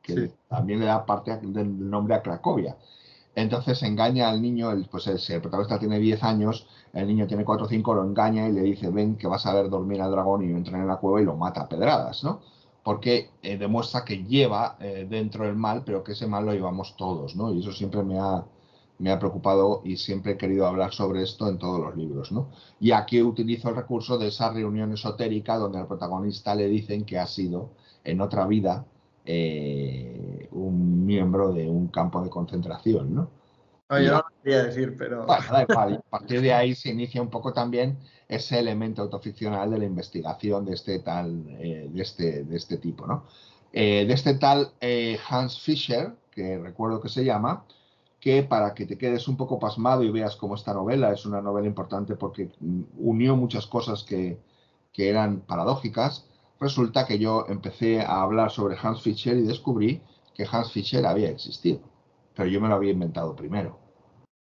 que 0.02 0.32
también 0.48 0.80
le 0.80 0.86
da 0.86 1.06
parte 1.06 1.38
del 1.38 1.90
nombre 1.90 2.16
a 2.16 2.22
Cracovia. 2.22 2.78
Entonces 3.38 3.84
engaña 3.84 4.30
al 4.30 4.42
niño, 4.42 4.72
el, 4.72 4.88
pues 4.90 5.06
el, 5.06 5.20
el 5.30 5.42
protagonista 5.42 5.78
tiene 5.78 6.00
10 6.00 6.24
años, 6.24 6.66
el 6.92 7.06
niño 7.06 7.28
tiene 7.28 7.46
4 7.46 7.68
o 7.68 7.70
5, 7.70 7.94
lo 7.94 8.04
engaña 8.04 8.50
y 8.50 8.52
le 8.52 8.62
dice, 8.62 8.90
ven 8.90 9.16
que 9.16 9.28
vas 9.28 9.46
a 9.46 9.54
ver 9.54 9.70
dormir 9.70 10.02
al 10.02 10.10
dragón 10.10 10.42
y 10.44 10.52
entra 10.52 10.80
en 10.80 10.88
la 10.88 10.96
cueva 10.98 11.22
y 11.22 11.26
lo 11.26 11.36
mata 11.36 11.62
a 11.62 11.70
pedradas, 11.70 12.24
¿no? 12.24 12.42
Porque 12.82 13.30
eh, 13.44 13.60
demuestra 13.60 14.04
que 14.04 14.24
lleva 14.24 14.76
eh, 14.80 15.06
dentro 15.08 15.46
el 15.48 15.56
mal, 15.56 15.84
pero 15.86 16.04
que 16.04 16.14
ese 16.14 16.26
mal 16.26 16.48
lo 16.48 16.52
llevamos 16.52 16.96
todos, 16.98 17.36
¿no? 17.36 17.54
Y 17.54 17.60
eso 17.60 17.72
siempre 17.72 18.02
me 18.02 18.18
ha, 18.18 18.44
me 18.98 19.12
ha 19.12 19.20
preocupado 19.20 19.82
y 19.86 19.98
siempre 19.98 20.32
he 20.32 20.38
querido 20.38 20.66
hablar 20.66 20.92
sobre 20.92 21.22
esto 21.22 21.48
en 21.48 21.60
todos 21.60 21.80
los 21.80 21.96
libros, 21.96 22.32
¿no? 22.32 22.48
Y 22.80 22.90
aquí 22.90 23.22
utilizo 23.22 23.70
el 23.70 23.76
recurso 23.76 24.18
de 24.18 24.30
esa 24.30 24.52
reunión 24.52 24.92
esotérica 24.94 25.58
donde 25.58 25.78
al 25.78 25.86
protagonista 25.86 26.56
le 26.56 26.68
dicen 26.68 27.06
que 27.06 27.20
ha 27.20 27.28
sido 27.28 27.70
en 28.04 28.20
otra 28.20 28.48
vida 28.48 28.88
eh, 29.28 30.48
un 30.52 31.06
miembro 31.06 31.54
de 31.54 31.70
un 31.70 31.90
campo 31.90 32.24
de 32.24 32.30
concentración, 32.30 33.14
¿no? 33.14 33.30
yo 33.90 34.12
no 34.12 34.18
lo 34.18 34.26
quería 34.44 34.64
decir, 34.64 34.96
pero... 34.98 35.26
Bueno. 35.26 35.44
A 35.68 36.10
partir 36.10 36.42
de 36.42 36.54
ahí 36.54 36.74
se 36.76 36.90
inicia 36.90 37.22
un 37.22 37.30
poco 37.30 37.54
también 37.54 37.98
ese 38.28 38.60
elemento 38.60 39.04
autoficcional 39.04 39.70
de 39.70 39.78
la 39.78 39.86
investigación 39.86 40.66
de 40.66 40.74
este 40.74 41.00
tal, 41.00 41.46
eh, 41.60 41.90
de, 41.92 42.02
este, 42.02 42.44
de 42.44 42.58
este 42.58 42.78
tipo, 42.78 43.08
¿no? 43.08 43.26
Eh, 43.72 44.06
de 44.06 44.14
este 44.14 44.34
tal 44.34 44.72
Hans 45.30 45.62
Fischer, 45.62 46.14
que 46.32 46.58
recuerdo 46.58 47.00
que 47.00 47.10
se 47.10 47.24
llama, 47.24 47.66
que 48.20 48.44
para 48.44 48.74
que 48.74 48.86
te 48.86 48.98
quedes 48.98 49.28
un 49.28 49.38
poco 49.38 49.60
pasmado 49.60 50.04
y 50.04 50.12
veas 50.12 50.36
cómo 50.36 50.56
esta 50.56 50.74
novela 50.74 51.12
es 51.12 51.26
una 51.26 51.42
novela 51.42 51.68
importante 51.68 52.16
porque 52.16 52.50
mm, 52.60 52.82
unió 53.00 53.36
muchas 53.36 53.68
cosas 53.68 54.04
que, 54.04 54.40
eran 55.00 55.42
paradójicas, 55.42 56.27
resulta 56.60 57.06
que 57.06 57.20
yo 57.20 57.46
empecé 57.48 58.02
a 58.02 58.22
hablar 58.22 58.52
sobre 58.52 58.78
Hans 58.82 59.02
Fischer 59.02 59.38
y 59.38 59.44
descubrí 59.44 60.02
que 60.34 60.48
Hans 60.50 60.72
Fischer 60.72 61.06
había 61.06 61.30
existido, 61.30 61.80
pero 62.36 62.50
yo 62.50 62.62
me 62.62 62.68
lo 62.68 62.76
había 62.76 62.92
inventado 62.92 63.36
primero. 63.36 63.80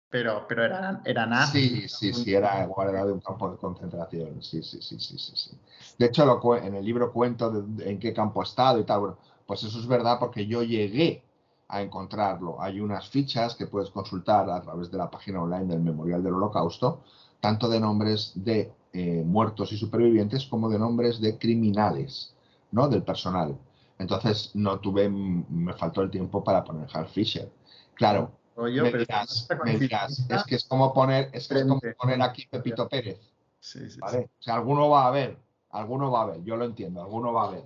Pero, 0.10 0.46
pero 0.48 0.66
era, 0.66 1.02
era 1.06 1.26
nazi. 1.28 1.88
Sí, 1.88 1.88
sí, 1.88 2.14
sí, 2.14 2.34
era 2.34 2.66
guardado 2.66 3.08
de 3.08 3.14
un 3.14 3.20
campo 3.20 3.52
de 3.52 3.58
concentración. 3.58 4.42
Sí, 4.42 4.64
sí, 4.64 4.82
sí, 4.82 5.00
sí, 5.00 5.20
sí. 5.20 5.34
sí. 5.36 5.60
De 6.00 6.08
hecho, 6.08 6.26
lo, 6.26 6.56
en 6.56 6.76
el 6.76 6.84
libro 6.84 7.14
cuento 7.14 7.66
en 7.80 8.00
qué 8.00 8.12
campo 8.12 8.42
ha 8.42 8.44
estado 8.44 8.80
y 8.80 8.86
tal. 8.86 9.00
Bueno, 9.02 9.18
pues 9.46 9.64
eso 9.64 9.78
es 9.78 9.86
verdad 9.86 10.18
porque 10.20 10.48
yo 10.48 10.64
llegué 10.64 11.24
a 11.68 11.82
encontrarlo. 11.82 12.60
Hay 12.60 12.80
unas 12.80 13.08
fichas 13.10 13.56
que 13.56 13.68
puedes 13.68 13.92
consultar 13.92 14.50
a 14.50 14.62
través 14.62 14.90
de 14.90 14.98
la 14.98 15.12
página 15.12 15.42
online 15.42 15.66
del 15.66 15.82
Memorial 15.82 16.24
del 16.24 16.34
Holocausto, 16.34 17.04
tanto 17.40 17.70
de 17.70 17.80
nombres 17.80 18.34
de 18.36 18.72
eh, 18.94 19.24
muertos 19.26 19.72
y 19.72 19.78
supervivientes 19.78 20.46
como 20.46 20.70
de 20.70 20.80
nombres 20.80 21.22
de 21.22 21.38
criminales, 21.38 22.34
¿no? 22.72 22.88
Del 22.88 23.04
personal. 23.04 23.58
Entonces 23.98 24.52
no 24.54 24.80
tuve, 24.80 25.10
me 25.10 25.74
faltó 25.74 26.02
el 26.02 26.10
tiempo 26.10 26.44
para 26.44 26.64
poner 26.64 26.88
Hal 26.94 27.08
Fisher. 27.08 27.52
Claro, 27.96 28.32
me, 28.62 29.78
dirás, 29.78 30.26
es 30.30 30.44
que 30.44 30.56
es 30.56 30.66
como 30.66 30.94
poner, 30.94 31.30
es, 31.34 31.48
que 31.48 31.60
es 31.60 31.66
como 31.66 31.82
poner 31.98 32.22
aquí 32.22 32.46
Pepito 32.48 32.88
Pérez. 32.88 33.20
Sí, 33.60 33.90
sí, 33.90 34.00
¿vale? 34.00 34.30
O 34.40 34.42
sea, 34.42 34.56
alguno 34.56 34.90
va 34.90 35.08
a 35.08 35.12
ver, 35.12 35.38
alguno 35.72 36.12
va 36.12 36.24
a 36.24 36.26
ver, 36.28 36.44
yo 36.44 36.56
lo 36.56 36.66
entiendo, 36.66 37.02
alguno 37.02 37.34
va 37.34 37.48
a 37.48 37.52
ver. 37.52 37.64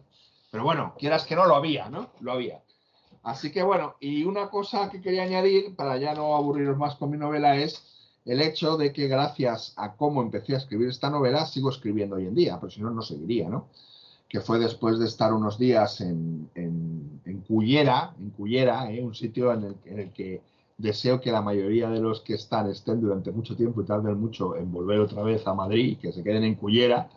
Pero 0.51 0.63
bueno, 0.63 0.93
quieras 0.97 1.25
que 1.25 1.35
no, 1.35 1.45
lo 1.45 1.55
había, 1.55 1.89
¿no? 1.89 2.09
Lo 2.19 2.33
había. 2.33 2.61
Así 3.23 3.51
que 3.51 3.63
bueno, 3.63 3.95
y 3.99 4.23
una 4.23 4.49
cosa 4.49 4.89
que 4.89 5.01
quería 5.01 5.23
añadir, 5.23 5.75
para 5.75 5.97
ya 5.97 6.13
no 6.13 6.35
aburriros 6.35 6.77
más 6.77 6.95
con 6.95 7.09
mi 7.09 7.17
novela, 7.17 7.55
es 7.55 8.02
el 8.25 8.41
hecho 8.41 8.77
de 8.77 8.93
que 8.93 9.07
gracias 9.07 9.73
a 9.75 9.93
cómo 9.95 10.21
empecé 10.21 10.53
a 10.55 10.57
escribir 10.57 10.89
esta 10.89 11.09
novela, 11.09 11.45
sigo 11.45 11.69
escribiendo 11.69 12.15
hoy 12.15 12.27
en 12.27 12.35
día, 12.35 12.59
pero 12.59 12.71
si 12.71 12.81
no, 12.81 12.89
no 12.91 13.01
seguiría, 13.01 13.49
¿no? 13.49 13.67
Que 14.29 14.39
fue 14.41 14.59
después 14.59 14.97
de 14.99 15.05
estar 15.05 15.33
unos 15.33 15.57
días 15.57 16.01
en, 16.01 16.49
en, 16.55 17.21
en 17.25 17.41
Cullera, 17.41 18.13
en 18.19 18.31
Cullera, 18.31 18.91
¿eh? 18.91 19.03
un 19.03 19.13
sitio 19.13 19.53
en 19.53 19.75
el, 19.85 20.11
que 20.11 20.41
deseo 20.77 21.21
que 21.21 21.31
la 21.31 21.41
mayoría 21.41 21.89
de 21.89 21.99
los 21.99 22.21
que 22.21 22.33
están 22.33 22.69
estén 22.69 22.99
durante 23.01 23.31
mucho 23.31 23.55
tiempo 23.55 23.81
y 23.81 23.85
tarden 23.85 24.19
mucho 24.19 24.55
en 24.55 24.71
volver 24.71 24.99
otra 24.99 25.21
vez 25.21 25.45
a 25.45 25.53
Madrid, 25.53 25.97
que 25.99 26.11
se 26.11 26.23
queden 26.23 26.43
en 26.43 26.55
Cullera, 26.55 27.09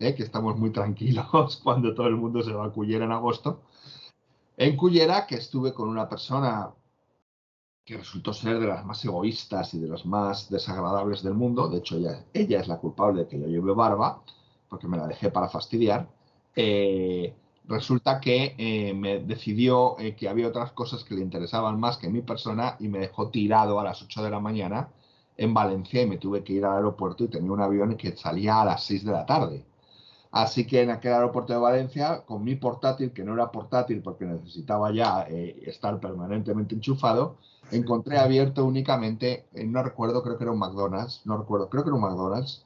¿eh? 0.00 0.14
que 0.14 0.22
estamos 0.24 0.58
muy 0.58 0.70
tranquilos 0.70 1.60
cuando 1.62 1.94
todo 1.94 2.08
el 2.08 2.16
mundo 2.16 2.42
se 2.42 2.52
va 2.52 2.66
a 2.66 2.70
Cullera 2.70 3.04
en 3.04 3.12
agosto 3.12 3.60
en 4.56 4.76
Cullera, 4.76 5.26
que 5.26 5.36
estuve 5.36 5.72
con 5.72 5.88
una 5.88 6.08
persona 6.08 6.70
que 7.84 7.98
resultó 7.98 8.32
ser 8.32 8.58
de 8.58 8.66
las 8.66 8.84
más 8.84 9.04
egoístas 9.04 9.74
y 9.74 9.78
de 9.78 9.88
las 9.88 10.06
más 10.06 10.48
desagradables 10.48 11.22
del 11.22 11.34
mundo. 11.34 11.68
De 11.68 11.78
hecho, 11.78 11.96
ella, 11.96 12.24
ella 12.32 12.60
es 12.60 12.68
la 12.68 12.78
culpable 12.78 13.22
de 13.22 13.28
que 13.28 13.38
yo 13.38 13.46
lleve 13.46 13.74
barba, 13.74 14.22
porque 14.68 14.88
me 14.88 14.96
la 14.96 15.06
dejé 15.06 15.30
para 15.30 15.48
fastidiar. 15.48 16.08
Eh, 16.56 17.34
resulta 17.66 18.20
que 18.20 18.54
eh, 18.56 18.94
me 18.94 19.20
decidió 19.20 19.98
eh, 19.98 20.14
que 20.16 20.28
había 20.28 20.48
otras 20.48 20.72
cosas 20.72 21.04
que 21.04 21.14
le 21.14 21.22
interesaban 21.22 21.78
más 21.78 21.98
que 21.98 22.08
mi 22.08 22.22
persona 22.22 22.76
y 22.80 22.88
me 22.88 23.00
dejó 23.00 23.28
tirado 23.28 23.78
a 23.78 23.84
las 23.84 24.00
8 24.02 24.22
de 24.22 24.30
la 24.30 24.40
mañana 24.40 24.88
en 25.36 25.52
Valencia 25.52 26.02
y 26.02 26.06
me 26.06 26.18
tuve 26.18 26.42
que 26.44 26.54
ir 26.54 26.64
al 26.64 26.76
aeropuerto 26.76 27.24
y 27.24 27.28
tenía 27.28 27.52
un 27.52 27.60
avión 27.60 27.96
que 27.96 28.16
salía 28.16 28.62
a 28.62 28.64
las 28.64 28.84
6 28.84 29.04
de 29.04 29.12
la 29.12 29.26
tarde. 29.26 29.64
Así 30.30 30.66
que 30.66 30.82
en 30.82 30.90
aquel 30.90 31.12
aeropuerto 31.12 31.52
de 31.52 31.60
Valencia, 31.60 32.24
con 32.26 32.42
mi 32.42 32.56
portátil, 32.56 33.12
que 33.12 33.22
no 33.22 33.34
era 33.34 33.52
portátil 33.52 34.02
porque 34.02 34.24
necesitaba 34.24 34.92
ya 34.92 35.26
eh, 35.28 35.62
estar 35.66 36.00
permanentemente 36.00 36.74
enchufado, 36.74 37.36
encontré 37.70 38.18
abierto 38.18 38.64
únicamente, 38.64 39.46
eh, 39.52 39.64
no 39.64 39.82
recuerdo, 39.82 40.22
creo 40.22 40.36
que 40.38 40.44
era 40.44 40.52
un 40.52 40.58
McDonald's, 40.58 41.22
no 41.24 41.36
recuerdo, 41.36 41.68
creo 41.68 41.82
que 41.82 41.90
era 41.90 41.96
un 41.96 42.02
McDonald's, 42.02 42.64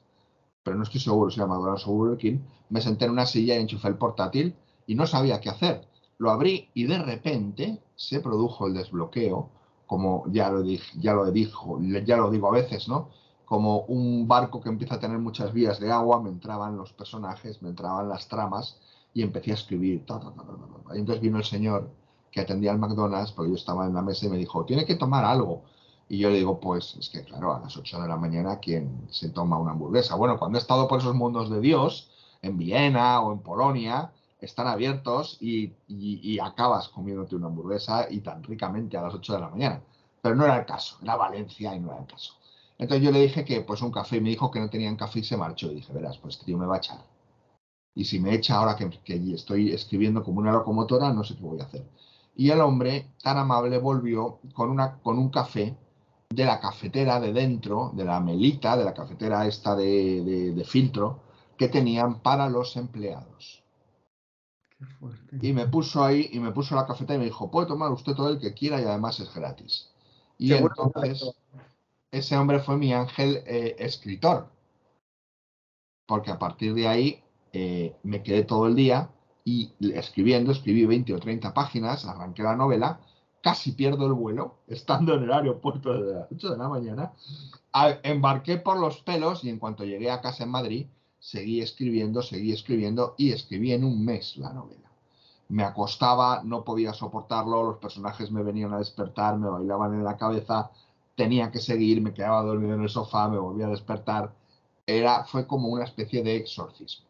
pero 0.63 0.77
no 0.77 0.83
estoy 0.83 1.01
seguro 1.01 1.31
si 1.31 1.39
era 1.39 1.47
McDonald's 1.47 1.87
o 1.87 1.91
Burger 1.91 2.17
King, 2.17 2.39
me 2.69 2.81
senté 2.81 3.05
en 3.05 3.11
una 3.11 3.25
silla 3.25 3.55
y 3.55 3.61
enchufé 3.61 3.87
el 3.87 3.97
portátil 3.97 4.55
y 4.85 4.95
no 4.95 5.07
sabía 5.07 5.39
qué 5.39 5.49
hacer. 5.49 5.87
Lo 6.17 6.31
abrí 6.31 6.69
y 6.73 6.85
de 6.85 6.99
repente 6.99 7.81
se 7.95 8.19
produjo 8.19 8.67
el 8.67 8.73
desbloqueo, 8.73 9.49
como 9.87 10.25
ya 10.27 10.49
lo, 10.51 10.61
dije, 10.61 10.99
ya 10.99 11.13
lo, 11.13 11.31
dijo, 11.31 11.79
ya 11.81 12.17
lo 12.17 12.29
digo 12.29 12.49
a 12.49 12.51
veces, 12.51 12.87
¿no? 12.87 13.09
como 13.49 13.79
un 13.87 14.27
barco 14.27 14.61
que 14.61 14.69
empieza 14.69 14.95
a 14.95 14.99
tener 14.99 15.17
muchas 15.17 15.51
vías 15.53 15.79
de 15.79 15.91
agua, 15.91 16.21
me 16.21 16.29
entraban 16.29 16.77
los 16.77 16.93
personajes, 16.93 17.63
me 17.63 17.69
entraban 17.69 18.07
las 18.07 18.27
tramas 18.27 18.77
y 19.11 19.23
empecé 19.23 19.49
a 19.49 19.55
escribir. 19.55 20.05
y 20.05 20.97
entonces 20.99 21.19
vino 21.19 21.39
el 21.39 21.43
señor 21.43 21.89
que 22.31 22.41
atendía 22.41 22.71
al 22.71 22.79
McDonald's, 22.79 23.31
porque 23.31 23.51
yo 23.51 23.55
estaba 23.55 23.85
en 23.85 23.93
la 23.93 24.01
mesa 24.01 24.25
y 24.25 24.29
me 24.29 24.37
dijo, 24.37 24.65
tiene 24.65 24.85
que 24.85 24.95
tomar 24.95 25.25
algo. 25.25 25.63
Y 26.07 26.17
yo 26.17 26.29
le 26.29 26.37
digo, 26.37 26.59
pues 26.59 26.95
es 26.99 27.09
que 27.09 27.23
claro, 27.23 27.53
a 27.53 27.59
las 27.59 27.77
8 27.77 28.01
de 28.01 28.07
la 28.07 28.17
mañana, 28.17 28.59
¿quién 28.59 29.07
se 29.11 29.29
toma 29.29 29.59
una 29.59 29.71
hamburguesa? 29.71 30.15
Bueno, 30.15 30.39
cuando 30.39 30.57
he 30.57 30.61
estado 30.61 30.87
por 30.87 30.99
esos 30.99 31.15
mundos 31.15 31.49
de 31.49 31.61
Dios, 31.61 32.09
en 32.41 32.57
Viena 32.57 33.21
o 33.21 33.31
en 33.33 33.39
Polonia, 33.39 34.11
están 34.41 34.67
abiertos 34.67 35.37
y, 35.41 35.73
y, 35.87 36.39
acabas 36.39 36.87
comiéndote 36.89 37.35
una 37.35 37.47
hamburguesa 37.47 38.07
y 38.09 38.21
tan 38.21 38.43
ricamente 38.43 38.97
a 38.97 39.01
las 39.01 39.13
8 39.13 39.33
de 39.33 39.39
la 39.39 39.49
mañana. 39.49 39.81
Pero 40.21 40.35
no 40.35 40.45
era 40.45 40.57
el 40.57 40.65
caso, 40.65 40.97
era 41.03 41.15
Valencia 41.15 41.75
y 41.75 41.79
no 41.79 41.91
era 41.91 42.01
el 42.01 42.07
caso. 42.07 42.33
Entonces 42.77 43.05
yo 43.05 43.11
le 43.11 43.21
dije 43.21 43.43
que 43.45 43.61
pues 43.61 43.81
un 43.81 43.91
café, 43.91 44.17
y 44.17 44.21
me 44.21 44.29
dijo 44.29 44.49
que 44.49 44.59
no 44.59 44.69
tenían 44.69 44.95
café 44.95 45.19
y 45.19 45.23
se 45.23 45.37
marchó. 45.37 45.71
Y 45.71 45.75
dije, 45.75 45.93
verás, 45.93 46.17
pues 46.17 46.35
este 46.35 46.45
tío 46.45 46.57
me 46.57 46.65
va 46.65 46.75
a 46.75 46.77
echar. 46.79 46.99
Y 47.93 48.05
si 48.05 48.19
me 48.19 48.33
echa 48.33 48.55
ahora 48.55 48.77
que, 48.77 48.89
estoy 49.33 49.73
escribiendo 49.73 50.23
como 50.23 50.39
una 50.39 50.53
locomotora, 50.53 51.11
no 51.11 51.23
sé 51.23 51.35
qué 51.35 51.43
voy 51.43 51.59
a 51.59 51.65
hacer. 51.65 51.85
Y 52.39 52.51
el 52.51 52.61
hombre, 52.61 53.11
tan 53.21 53.37
amable, 53.37 53.79
volvió 53.79 54.39
con, 54.53 54.69
una, 54.69 54.97
con 54.99 55.19
un 55.19 55.29
café 55.29 55.75
de 56.29 56.45
la 56.45 56.57
cafetera 56.61 57.19
de 57.19 57.33
dentro, 57.33 57.91
de 57.93 58.05
la 58.05 58.21
melita, 58.21 58.77
de 58.77 58.85
la 58.85 58.93
cafetera 58.93 59.45
esta 59.45 59.75
de, 59.75 60.53
de 60.55 60.63
filtro, 60.63 61.19
que 61.57 61.67
tenían 61.67 62.21
para 62.21 62.47
los 62.47 62.77
empleados. 62.77 63.61
Y 65.41 65.51
me 65.51 65.67
puso 65.67 66.01
ahí, 66.01 66.29
y 66.31 66.39
me 66.39 66.53
puso 66.53 66.75
la 66.75 66.87
cafetera 66.87 67.15
y 67.15 67.19
me 67.19 67.25
dijo, 67.25 67.51
puede 67.51 67.67
tomar 67.67 67.91
usted 67.91 68.13
todo 68.13 68.29
el 68.29 68.39
que 68.39 68.53
quiera 68.53 68.79
y 68.79 68.85
además 68.85 69.19
es 69.19 69.33
gratis. 69.33 69.91
Y 70.37 70.53
entonces 70.53 71.35
ese 72.09 72.37
hombre 72.37 72.61
fue 72.61 72.77
mi 72.77 72.93
ángel 72.93 73.43
eh, 73.47 73.75
escritor. 73.79 74.47
Porque 76.07 76.31
a 76.31 76.39
partir 76.39 76.73
de 76.73 76.87
ahí 76.87 77.21
eh, 77.51 77.97
me 78.03 78.23
quedé 78.23 78.45
todo 78.45 78.67
el 78.67 78.75
día 78.75 79.09
y 79.49 79.73
escribiendo, 79.93 80.51
escribí 80.51 80.85
20 80.85 81.15
o 81.15 81.19
30 81.19 81.53
páginas, 81.53 82.05
arranqué 82.05 82.43
la 82.43 82.55
novela, 82.55 82.99
casi 83.41 83.71
pierdo 83.71 84.05
el 84.05 84.13
vuelo, 84.13 84.59
estando 84.67 85.15
en 85.15 85.23
el 85.23 85.31
aeropuerto 85.31 85.93
de 85.93 86.13
las 86.13 86.27
8 86.31 86.51
de 86.51 86.57
la 86.57 86.69
mañana, 86.69 87.13
embarqué 88.03 88.57
por 88.57 88.79
los 88.79 89.01
pelos 89.01 89.43
y 89.43 89.49
en 89.49 89.57
cuanto 89.57 89.85
llegué 89.85 90.11
a 90.11 90.21
casa 90.21 90.43
en 90.43 90.51
Madrid, 90.51 90.85
seguí 91.19 91.61
escribiendo, 91.61 92.21
seguí 92.21 92.51
escribiendo 92.51 93.15
y 93.17 93.31
escribí 93.31 93.73
en 93.73 93.83
un 93.83 94.05
mes 94.05 94.37
la 94.37 94.53
novela. 94.53 94.87
Me 95.47 95.63
acostaba, 95.63 96.43
no 96.43 96.63
podía 96.63 96.93
soportarlo, 96.93 97.63
los 97.63 97.77
personajes 97.77 98.29
me 98.29 98.43
venían 98.43 98.73
a 98.73 98.77
despertar, 98.77 99.35
me 99.37 99.49
bailaban 99.49 99.95
en 99.95 100.03
la 100.03 100.15
cabeza, 100.15 100.69
tenía 101.15 101.49
que 101.49 101.59
seguir, 101.59 102.01
me 102.01 102.13
quedaba 102.13 102.43
dormido 102.43 102.75
en 102.75 102.83
el 102.83 102.89
sofá, 102.89 103.27
me 103.27 103.39
volvía 103.39 103.65
a 103.65 103.71
despertar. 103.71 104.31
Era, 104.85 105.23
fue 105.23 105.47
como 105.47 105.69
una 105.69 105.85
especie 105.85 106.21
de 106.21 106.35
exorcismo. 106.35 107.08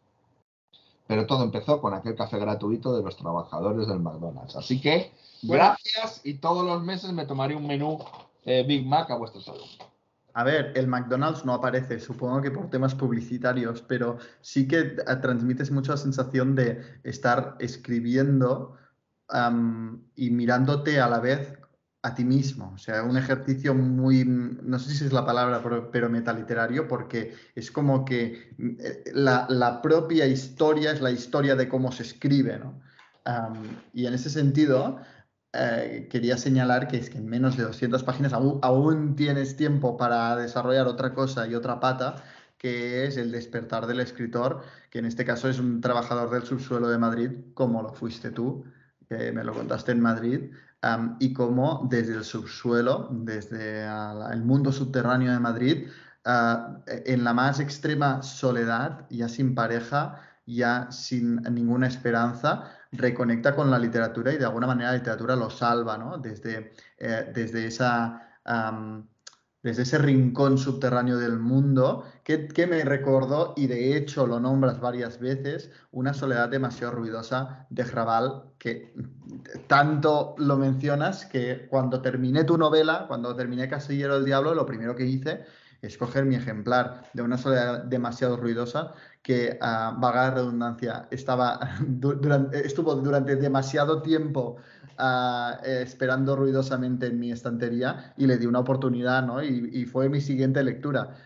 Pero 1.10 1.26
todo 1.26 1.42
empezó 1.42 1.80
con 1.80 1.92
aquel 1.92 2.14
café 2.14 2.38
gratuito 2.38 2.96
de 2.96 3.02
los 3.02 3.16
trabajadores 3.16 3.88
del 3.88 3.98
McDonald's. 3.98 4.54
Así 4.54 4.80
que 4.80 5.10
gracias 5.42 6.20
y 6.22 6.34
todos 6.34 6.64
los 6.64 6.84
meses 6.84 7.12
me 7.12 7.26
tomaré 7.26 7.56
un 7.56 7.66
menú 7.66 7.98
eh, 8.44 8.62
Big 8.64 8.86
Mac 8.86 9.10
a 9.10 9.16
vuestro 9.16 9.40
salud. 9.40 9.66
A 10.34 10.44
ver, 10.44 10.72
el 10.76 10.86
McDonald's 10.86 11.44
no 11.44 11.54
aparece, 11.54 11.98
supongo 11.98 12.40
que 12.40 12.52
por 12.52 12.70
temas 12.70 12.94
publicitarios, 12.94 13.82
pero 13.82 14.18
sí 14.40 14.68
que 14.68 14.78
eh, 14.78 15.16
transmites 15.20 15.72
mucho 15.72 15.90
la 15.90 15.98
sensación 15.98 16.54
de 16.54 16.80
estar 17.02 17.56
escribiendo 17.58 18.76
y 20.14 20.30
mirándote 20.30 21.00
a 21.00 21.08
la 21.08 21.18
vez 21.18 21.59
a 22.02 22.14
ti 22.14 22.24
mismo. 22.24 22.72
O 22.74 22.78
sea, 22.78 23.02
un 23.02 23.16
ejercicio 23.16 23.74
muy, 23.74 24.24
no 24.24 24.78
sé 24.78 24.94
si 24.94 25.04
es 25.04 25.12
la 25.12 25.24
palabra, 25.24 25.62
pero, 25.92 26.08
metaliterario, 26.08 26.88
porque 26.88 27.34
es 27.54 27.70
como 27.70 28.04
que 28.04 28.54
eh, 28.58 29.04
la, 29.12 29.80
propia 29.82 30.26
historia 30.26 30.92
es 30.92 31.00
la 31.00 31.10
historia 31.10 31.56
de 31.56 31.68
cómo 31.68 31.92
se 31.92 32.02
escribe, 32.02 32.58
¿no? 32.58 32.80
y 33.92 34.06
en 34.06 34.14
ese 34.14 34.28
sentido, 34.28 34.98
eh, 35.52 36.08
quería 36.10 36.36
señalar 36.36 36.88
que 36.88 36.96
es 36.96 37.10
que 37.10 37.18
en 37.18 37.26
menos 37.26 37.56
de 37.56 37.64
200 37.64 38.02
páginas 38.02 38.32
aún, 38.32 39.14
tienes 39.14 39.56
tiempo 39.56 39.96
para 39.96 40.36
desarrollar 40.36 40.86
otra 40.88 41.12
cosa 41.14 41.46
y 41.46 41.54
otra 41.54 41.80
pata, 41.80 42.16
que 42.58 43.06
es 43.06 43.16
el 43.16 43.30
despertar 43.30 43.86
del 43.86 44.00
escritor, 44.00 44.62
que 44.90 44.98
en 44.98 45.06
este 45.06 45.24
caso 45.24 45.48
es 45.48 45.58
un 45.58 45.80
trabajador 45.80 46.30
del 46.30 46.42
subsuelo 46.44 46.88
de 46.88 46.98
Madrid, 46.98 47.30
como 47.54 47.82
lo 47.82 47.92
fuiste 47.92 48.30
tú, 48.30 48.64
que 49.08 49.32
me 49.32 49.44
lo 49.44 49.52
contaste 49.54 49.92
en 49.92 50.00
Madrid, 50.00 50.50
y 51.18 51.32
cómo 51.32 51.86
desde 51.90 52.14
el 52.14 52.24
subsuelo, 52.24 53.08
desde 53.10 53.84
el 53.84 54.42
mundo 54.42 54.72
subterráneo 54.72 55.32
de 55.32 55.38
Madrid, 55.38 55.88
ah, 56.24 56.78
en 56.86 57.24
la 57.24 57.34
más 57.34 57.60
extrema 57.60 58.22
soledad, 58.22 59.06
ya 59.10 59.28
sin 59.28 59.54
pareja, 59.54 60.20
ya 60.46 60.90
sin 60.90 61.36
ninguna 61.42 61.86
esperanza, 61.86 62.72
reconecta 62.92 63.54
con 63.54 63.70
la 63.70 63.78
literatura 63.78 64.32
y 64.32 64.38
de 64.38 64.44
alguna 64.46 64.66
manera 64.66 64.90
la 64.90 64.96
literatura 64.96 65.36
lo 65.36 65.50
salva, 65.50 65.98
¿no? 65.98 66.18
Desde, 66.18 66.72
eh, 66.98 67.30
desde, 67.34 67.66
esa, 67.66 68.38
desde 69.62 69.82
ese 69.82 69.98
rincón 69.98 70.56
subterráneo 70.56 71.18
del 71.18 71.38
mundo 71.38 72.04
que, 72.24 72.66
me 72.66 72.84
recordó, 72.84 73.54
y 73.56 73.66
de 73.66 73.96
hecho 73.96 74.26
lo 74.26 74.40
nombras 74.40 74.80
varias 74.80 75.18
veces, 75.18 75.70
una 75.90 76.14
soledad 76.14 76.48
demasiado 76.48 76.92
ruidosa 76.92 77.66
de 77.70 77.84
Raval, 77.84 78.44
que 78.58 78.94
tanto 79.66 80.34
lo 80.38 80.56
mencionas 80.56 81.26
que 81.26 81.66
cuando 81.68 82.00
terminé 82.00 82.44
tu 82.44 82.56
novela, 82.56 83.06
cuando 83.08 83.34
terminé 83.34 83.68
Casillero 83.68 84.14
del 84.14 84.24
Diablo, 84.24 84.54
lo 84.54 84.64
primero 84.64 84.94
que 84.94 85.06
hice 85.06 85.44
es 85.82 85.96
coger 85.96 86.24
mi 86.24 86.34
ejemplar 86.34 87.10
de 87.14 87.22
una 87.22 87.38
soledad 87.38 87.84
demasiado 87.84 88.36
ruidosa 88.36 88.92
que, 89.22 89.58
a 89.60 89.96
vaga 89.98 90.30
redundancia, 90.30 91.08
estaba 91.10 91.60
estuvo 92.52 92.94
durante 92.96 93.36
demasiado 93.36 94.02
tiempo 94.02 94.56
ah, 94.98 95.58
esperando 95.64 96.36
ruidosamente 96.36 97.06
en 97.06 97.18
mi 97.18 97.32
estantería 97.32 98.14
y 98.16 98.26
le 98.26 98.38
di 98.38 98.46
una 98.46 98.60
oportunidad, 98.60 99.24
¿no? 99.24 99.42
Y, 99.42 99.84
fue 99.86 100.08
mi 100.08 100.20
siguiente 100.20 100.62
lectura. 100.62 101.16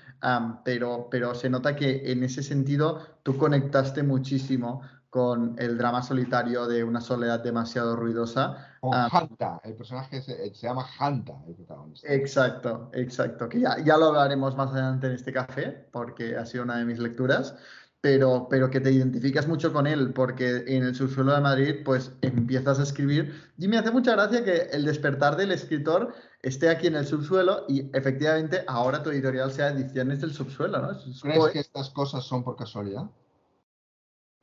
pero, 0.65 1.09
pero 1.11 1.35
se 1.35 1.51
nota 1.51 1.77
que 1.77 2.11
en 2.13 2.23
ese 2.23 2.43
sentido 2.43 3.01
tú 3.23 3.37
conectaste 3.37 4.03
muchísimo 4.03 4.83
con 5.15 5.55
el 5.61 5.79
drama 5.79 6.03
solitario 6.03 6.67
de 6.67 6.83
una 6.83 7.01
soledad 7.01 7.39
demasiado 7.39 7.95
ruidosa. 7.95 8.75
Con 8.81 8.93
Hanta, 8.93 9.61
el 9.63 9.75
personaje 9.77 10.21
se, 10.21 10.51
llama 10.55 10.85
Hanta, 10.99 11.35
el 11.47 11.55
protagonista. 11.55 12.13
Exacto, 12.13 12.91
exacto, 12.93 13.49
que 13.49 13.61
ya, 13.61 13.79
ya 13.79 13.97
lo 13.97 14.07
hablaremos 14.07 14.57
más 14.57 14.73
adelante 14.73 15.07
en 15.07 15.13
este 15.13 15.33
café, 15.33 15.87
porque 15.93 16.37
ha 16.37 16.45
sido 16.45 16.65
una 16.65 16.79
de 16.79 16.85
mis 16.85 16.99
lecturas 16.99 17.55
pero, 18.01 18.49
pero 18.51 18.69
que 18.69 18.81
te 18.81 18.91
identificas 18.91 19.47
mucho 19.47 19.73
con 19.73 19.87
él, 19.87 20.13
porque 20.13 20.65
en 20.67 20.83
el 20.83 20.97
subsuelo 20.97 21.33
de 21.33 21.41
Madrid, 21.41 21.77
pues 21.85 22.11
empiezas 22.21 22.81
a 22.81 22.83
escribir. 22.83 23.33
Y 23.57 23.69
me 23.69 23.79
hace 23.79 23.93
mucha 23.93 24.13
gracia 24.13 24.45
que 24.45 24.69
el 24.73 24.85
despertar 24.85 25.37
del 25.37 25.53
escritor 25.53 26.13
esté 26.43 26.69
aquí 26.69 26.89
en 26.89 26.97
el 26.97 27.07
subsuelo 27.07 27.65
y 27.69 27.89
efectivamente 27.97 28.65
ahora 28.67 29.03
tu 29.03 29.11
editorial 29.11 29.53
sea 29.53 29.69
Ediciones 29.69 30.21
del 30.21 30.35
Subsuelo, 30.35 30.83
¿no? 30.83 30.89
¿Crees 31.23 31.47
que 31.53 31.61
estas 31.61 31.89
cosas 31.91 32.25
son 32.25 32.43
por 32.43 32.57
casualidad? 32.57 33.09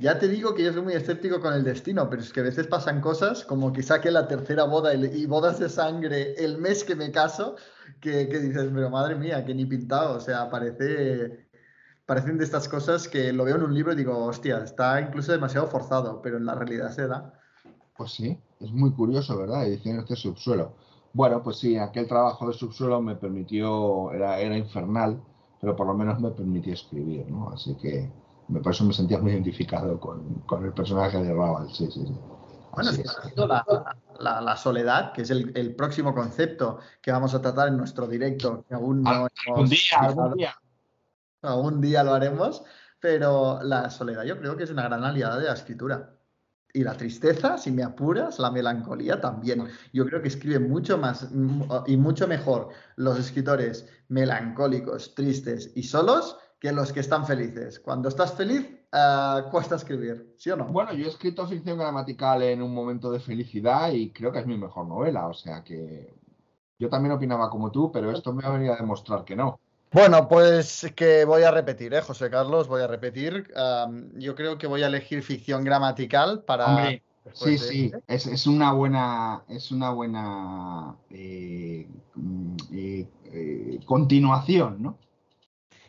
Ya 0.02 0.18
te 0.18 0.28
digo 0.28 0.56
que 0.56 0.64
yo 0.64 0.74
soy 0.74 0.82
muy 0.82 0.94
escéptico 0.94 1.40
con 1.40 1.54
el 1.54 1.64
destino, 1.64 2.10
pero 2.10 2.24
es 2.24 2.34
que 2.34 2.40
a 2.40 2.44
veces 2.44 2.66
pasan 2.66 3.02
cosas 3.02 3.46
como 3.46 3.72
que 3.72 3.84
saque 3.84 4.10
la 4.10 4.28
tercera 4.28 4.64
boda 4.64 4.96
y, 4.96 5.28
bodas 5.28 5.60
de 5.60 5.70
sangre 5.70 6.34
el 6.44 6.58
mes 6.58 6.84
que 6.84 6.96
me 6.96 7.12
caso, 7.12 7.56
que, 8.00 8.28
que 8.28 8.40
dices, 8.40 8.68
pero 8.74 8.90
madre 8.90 9.14
mía, 9.14 9.46
que 9.46 9.54
ni 9.54 9.68
pintado, 9.68 10.18
o 10.18 10.20
sea, 10.20 10.50
parece 10.50 11.48
parecen 12.08 12.40
de 12.40 12.46
estas 12.46 12.68
cosas 12.68 13.08
que 13.08 13.32
lo 13.32 13.46
veo 13.46 13.58
en 13.58 13.64
un 13.64 13.76
libro 13.76 13.94
y 13.94 13.96
digo, 13.96 14.18
hostia, 14.26 14.64
está 14.64 15.00
incluso 15.00 15.34
demasiado 15.34 15.68
forzado, 15.68 16.20
pero 16.24 16.38
en 16.38 16.48
la 16.48 16.56
realidad 16.56 16.90
se 16.90 17.06
da. 17.06 17.40
Pues 17.96 18.14
sí, 18.14 18.40
es 18.60 18.72
muy 18.72 18.92
curioso, 18.94 19.38
¿verdad? 19.38 19.68
Edición 19.68 20.00
este 20.00 20.16
subsuelo. 20.16 20.74
Bueno, 21.14 21.44
pues 21.44 21.58
sí, 21.58 21.78
aquel 21.78 22.08
trabajo 22.08 22.48
de 22.48 22.54
subsuelo 22.54 23.04
me 23.04 23.16
permitió, 23.18 24.12
era, 24.14 24.40
era 24.40 24.58
infernal, 24.58 25.22
pero 25.62 25.76
por 25.76 25.86
lo 25.86 25.94
menos 25.94 26.20
me 26.20 26.32
permitió 26.32 26.74
escribir, 26.74 27.30
¿no? 27.30 27.52
Así 27.52 27.76
que 27.76 28.10
por 28.60 28.74
eso 28.74 28.84
me 28.84 28.94
sentía 28.94 29.20
muy 29.20 29.32
identificado 29.32 30.00
con, 30.00 30.44
el 30.66 30.74
personaje 30.74 31.24
de 31.24 31.34
Raval, 31.34 31.70
sí, 31.70 31.90
sí, 31.92 32.06
sí. 32.06 32.16
Bueno, 32.74 32.92
es 32.92 33.04
la, 34.20 34.42
la, 34.42 34.56
soledad, 34.56 35.12
que 35.12 35.24
es 35.24 35.30
el, 35.30 35.52
el, 35.56 35.76
próximo 35.76 36.16
concepto 36.16 36.80
que 37.02 37.12
vamos 37.12 37.34
a 37.34 37.42
tratar 37.42 37.68
en 37.68 37.76
nuestro 37.76 38.08
directo, 38.08 38.64
que 38.68 38.76
aún 38.76 39.04
no 39.04 39.28
hemos... 39.46 39.70
día, 39.70 40.00
algún 40.00 40.34
día 40.36 40.56
algún 41.42 41.82
día 41.82 42.04
lo 42.04 42.14
haremos, 42.14 42.64
pero 43.00 43.62
la 43.64 43.90
soledad 43.90 44.24
yo 44.24 44.38
creo 44.38 44.56
que 44.56 44.64
es 44.64 44.72
una 44.72 44.84
gran 44.84 45.04
aliada 45.04 45.40
de 45.40 45.46
la 45.46 45.54
escritura. 45.54 46.18
Y 46.74 46.84
la 46.86 46.96
tristeza, 46.96 47.58
si 47.58 47.70
me 47.70 47.84
apuras, 47.84 48.40
la 48.40 48.50
melancolía 48.50 49.20
también. 49.20 49.68
Yo 49.92 50.06
creo 50.06 50.22
que 50.22 50.30
escriben 50.30 50.70
mucho 50.70 50.98
más 50.98 51.28
y 51.86 51.98
mucho 51.98 52.30
mejor 52.30 52.70
los 52.96 53.20
escritores 53.20 53.90
melancólicos, 54.08 55.14
tristes 55.14 55.74
y 55.76 55.84
solos 55.84 56.38
que 56.62 56.72
los 56.72 56.94
que 56.94 57.00
están 57.00 57.26
felices. 57.26 57.80
Cuando 57.80 58.08
estás 58.08 58.36
feliz, 58.36 58.70
uh, 58.94 59.50
cuesta 59.50 59.76
escribir, 59.76 60.36
¿sí 60.38 60.52
o 60.52 60.56
no? 60.56 60.66
Bueno, 60.66 60.94
yo 60.94 61.06
he 61.06 61.10
escrito 61.10 61.48
ficción 61.48 61.80
gramatical 61.80 62.44
en 62.44 62.62
un 62.62 62.72
momento 62.72 63.12
de 63.12 63.20
felicidad 63.20 63.92
y 63.92 64.12
creo 64.12 64.32
que 64.32 64.40
es 64.40 64.46
mi 64.46 64.60
mejor 64.60 64.86
novela. 64.86 65.26
O 65.26 65.34
sea 65.34 65.64
que 65.64 66.14
yo 66.78 66.88
también 66.88 67.14
opinaba 67.14 67.50
como 67.50 67.72
tú, 67.72 67.92
pero 67.92 68.12
esto 68.12 68.32
me 68.32 68.46
ha 68.46 68.52
venido 68.52 68.74
a 68.74 68.78
demostrar 68.78 69.26
que 69.26 69.36
no. 69.36 69.60
Bueno, 69.92 70.28
pues 70.28 70.94
que 70.96 71.26
voy 71.26 71.42
a 71.42 71.50
repetir, 71.50 71.96
¿eh, 71.96 72.02
José 72.02 72.30
Carlos? 72.30 72.68
Voy 72.68 72.84
a 72.84 72.88
repetir. 72.88 73.52
yo 74.14 74.36
creo 74.36 74.60
que 74.60 74.68
voy 74.68 74.84
a 74.84 74.88
elegir 74.88 75.24
ficción 75.24 75.64
gramatical 75.64 76.44
para. 76.44 76.92
sí, 77.34 77.58
sí, 77.58 77.92
es, 78.08 78.46
una 78.46 78.72
buena, 78.72 79.44
es 79.50 79.72
una 79.72 79.90
buena 79.90 80.96
eh, 81.10 81.88
mm, 82.14 82.56
eh, 82.72 83.08
eh, 83.34 83.80
continuación, 83.84 84.84
¿no? 84.84 85.00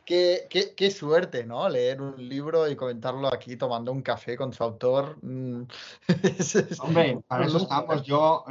Qué, 0.05 0.48
qué, 0.76 0.90
suerte, 0.90 1.44
¿no? 1.44 1.68
Leer 1.68 2.03
un 2.03 2.28
libro 2.28 2.68
y 2.68 2.74
comentarlo 2.74 3.32
aquí 3.32 3.57
tomando 3.57 3.92
un 3.92 4.03
café 4.03 4.36
con 4.36 4.53
su 4.53 4.64
autor. 4.64 5.16
Mm. 5.22 5.62
Hombre, 6.80 7.20
para 7.28 7.46
eso 7.46 7.59
estamos. 7.59 8.03
Yo, 8.03 8.44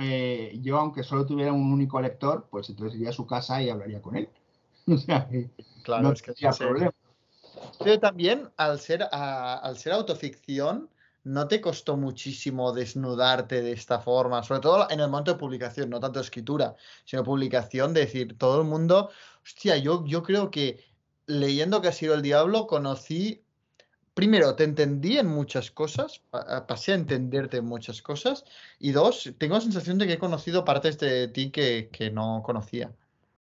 yo, 0.62 0.78
aunque 0.78 1.04
solo 1.04 1.26
tuviera 1.26 1.52
un 1.52 1.74
único 1.74 2.00
lector, 2.00 2.48
pues 2.50 2.70
entonces 2.70 2.98
iría 2.98 3.10
a 3.10 3.14
su 3.14 3.28
casa 3.28 3.62
y 3.62 3.70
hablaría 3.70 4.02
con 4.02 4.16
él. 4.16 4.30
claro, 5.84 6.14
es 6.14 6.22
que 6.22 6.34
problema. 6.58 6.94
Pero 7.80 8.00
también, 8.00 8.50
al 8.58 8.80
ser, 8.80 9.08
al 9.12 9.78
ser 9.78 9.94
autoficción, 9.94 10.90
¿no 11.24 11.48
te 11.48 11.62
costó 11.62 11.98
muchísimo 11.98 12.72
desnudarte 12.72 13.62
de 13.62 13.74
esta 13.74 14.00
forma? 14.00 14.44
Sobre 14.44 14.62
todo 14.62 14.88
en 14.90 15.00
el 15.00 15.10
momento 15.10 15.34
de 15.34 15.40
publicación, 15.40 15.90
no 15.90 16.00
tanto 16.00 16.20
escritura, 16.20 16.76
sino 17.06 17.24
publicación, 17.24 17.94
decir, 17.94 18.38
todo 18.38 18.62
el 18.62 18.68
mundo, 18.68 19.10
hostia, 19.44 19.78
yo, 19.78 20.06
yo 20.06 20.24
creo 20.24 20.50
que 20.50 20.91
leyendo 21.40 21.82
que 21.82 21.88
ha 21.88 21.92
sido 21.92 22.14
el 22.14 22.22
diablo, 22.22 22.68
conocí, 22.68 23.42
primero, 24.14 24.56
te 24.56 24.64
entendí 24.64 25.18
en 25.18 25.28
muchas 25.28 25.72
cosas, 25.72 26.22
pasé 26.68 26.92
a 26.92 26.96
entenderte 26.96 27.58
en 27.58 27.66
muchas 27.66 28.02
cosas, 28.02 28.44
y 28.80 28.92
dos, 28.92 29.34
tengo 29.38 29.56
la 29.56 29.62
sensación 29.62 29.98
de 29.98 30.06
que 30.06 30.14
he 30.14 30.20
conocido 30.20 30.64
partes 30.64 30.98
de 30.98 31.28
ti 31.28 31.52
que, 31.52 31.90
que 31.92 32.12
no 32.12 32.42
conocía. 32.44 32.92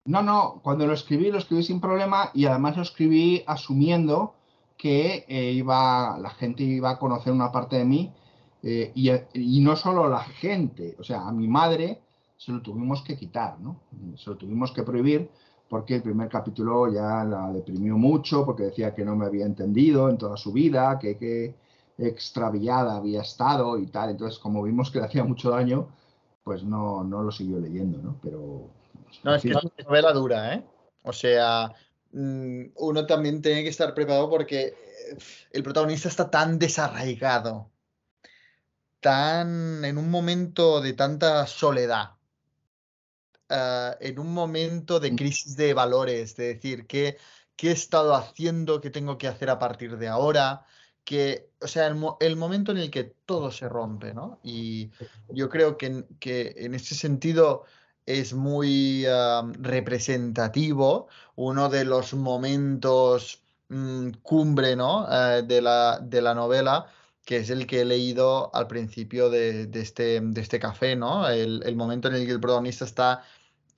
No, 0.05 0.23
no, 0.23 0.61
cuando 0.63 0.87
lo 0.87 0.95
escribí, 0.95 1.31
lo 1.31 1.39
escribí 1.39 1.63
sin 1.63 1.81
problema 1.81 2.31
y 2.35 2.47
además 2.47 2.77
lo 2.77 2.83
escribí 2.83 3.43
asumiendo 3.47 4.35
que 4.77 5.25
eh, 5.29 5.53
iba, 5.53 6.19
la 6.19 6.31
gente 6.31 6.63
iba 6.63 6.91
a 6.91 6.99
conocer 6.99 7.33
una 7.33 7.51
parte 7.51 7.77
de 7.77 7.85
mí 7.85 8.13
Eh, 8.65 8.93
y, 8.95 9.11
y 9.35 9.61
no 9.61 9.75
solo 9.75 10.09
la 10.09 10.23
gente, 10.23 10.95
o 10.97 11.03
sea, 11.03 11.27
a 11.27 11.33
mi 11.33 11.49
madre 11.49 11.99
se 12.37 12.53
lo 12.53 12.61
tuvimos 12.63 13.03
que 13.03 13.17
quitar, 13.17 13.59
¿no? 13.59 13.81
Se 14.17 14.31
lo 14.31 14.37
tuvimos 14.37 14.71
que 14.71 14.85
prohibir 14.85 15.29
porque 15.73 15.95
el 15.95 16.03
primer 16.03 16.29
capítulo 16.29 16.93
ya 16.93 17.25
la 17.25 17.51
deprimió 17.51 17.97
mucho, 17.97 18.45
porque 18.45 18.65
decía 18.65 18.95
que 18.95 19.07
no 19.07 19.17
me 19.17 19.25
había 19.25 19.47
entendido 19.47 20.11
en 20.11 20.19
toda 20.19 20.37
su 20.37 20.53
vida, 20.53 20.99
que, 20.99 21.17
que 21.17 21.55
extraviada 21.97 22.99
había 22.99 23.23
estado 23.23 23.79
y 23.79 23.87
tal. 23.87 24.11
Entonces, 24.11 24.39
como 24.39 24.63
vimos 24.63 24.91
que 24.91 24.99
le 24.99 25.07
hacía 25.07 25.25
mucho 25.25 25.49
daño, 25.49 25.89
pues 26.45 26.63
no, 26.63 27.03
no 27.05 27.23
lo 27.23 27.33
siguió 27.33 27.59
leyendo, 27.59 27.97
¿no? 28.03 28.19
Pero. 28.23 28.69
No, 29.25 29.35
es 29.35 29.41
que 29.41 29.49
es 29.49 29.65
una 29.65 29.73
novela 29.83 30.13
dura, 30.13 30.55
¿eh? 30.57 30.63
O 31.05 31.13
sea, 31.15 31.73
mm, 32.13 32.65
uno 32.77 33.07
también 33.07 33.41
tiene 33.41 33.63
que 33.63 33.71
estar 33.71 33.95
preparado 33.95 34.29
porque 34.29 34.67
eh, 34.67 34.75
el 35.53 35.63
protagonista 35.63 36.11
está 36.11 36.31
tan 36.31 36.59
desarraigado, 36.59 37.71
tan 39.01 39.87
en 39.87 39.97
un 39.97 40.11
momento 40.11 40.83
de 40.83 40.93
tanta 40.93 41.47
soledad, 41.47 42.11
uh, 43.53 43.97
en 44.01 44.19
un 44.19 44.33
momento 44.33 44.99
de 45.01 45.15
crisis 45.15 45.57
de 45.57 45.75
valores, 45.75 46.37
de 46.37 46.55
decir, 46.55 46.87
¿qué, 46.87 47.19
qué 47.57 47.69
he 47.69 47.73
estado 47.73 48.15
haciendo? 48.15 48.81
¿Qué 48.81 48.91
tengo 48.91 49.19
que 49.19 49.29
hacer 49.29 49.51
a 49.51 49.59
partir 49.59 49.99
de 49.99 50.09
ahora? 50.09 50.65
que, 51.05 51.51
o 51.61 51.67
sea, 51.67 51.87
el, 51.89 52.01
el, 52.21 52.37
momento 52.37 52.73
en 52.73 52.79
el 52.79 52.91
que 52.91 53.05
todo 53.27 53.51
se 53.51 53.69
rompe, 53.69 54.15
¿no? 54.15 54.41
Y 54.43 54.91
yo 55.31 55.49
creo 55.49 55.77
que, 55.77 56.05
que 56.21 56.55
en 56.59 56.75
ese 56.75 56.95
sentido 56.95 57.65
es 58.07 58.35
muy 58.35 59.07
uh, 59.07 59.53
representativo, 59.59 61.09
uno 61.37 61.69
de 61.69 61.85
los 61.85 62.15
momentos 62.15 63.43
mmm, 63.69 64.11
cumbre, 64.23 64.77
¿no? 64.77 65.05
Uh, 65.05 65.43
de, 65.45 65.61
la, 65.63 65.99
de 66.01 66.23
la 66.23 66.35
novela, 66.35 66.87
que 67.25 67.39
es 67.39 67.51
el 67.51 67.67
que 67.67 67.83
he 67.83 67.85
leído 67.85 68.55
al 68.55 68.67
principio 68.67 69.31
de, 69.31 69.67
de, 69.67 69.81
este, 69.81 70.21
de 70.21 70.41
este 70.41 70.59
café, 70.59 70.97
¿no? 70.97 71.29
El, 71.29 71.63
el, 71.65 71.77
momento 71.77 72.09
en 72.09 72.15
el 72.15 72.27
que 72.27 72.33
el 72.33 72.41
protagonista 72.41 72.85
está 72.85 73.23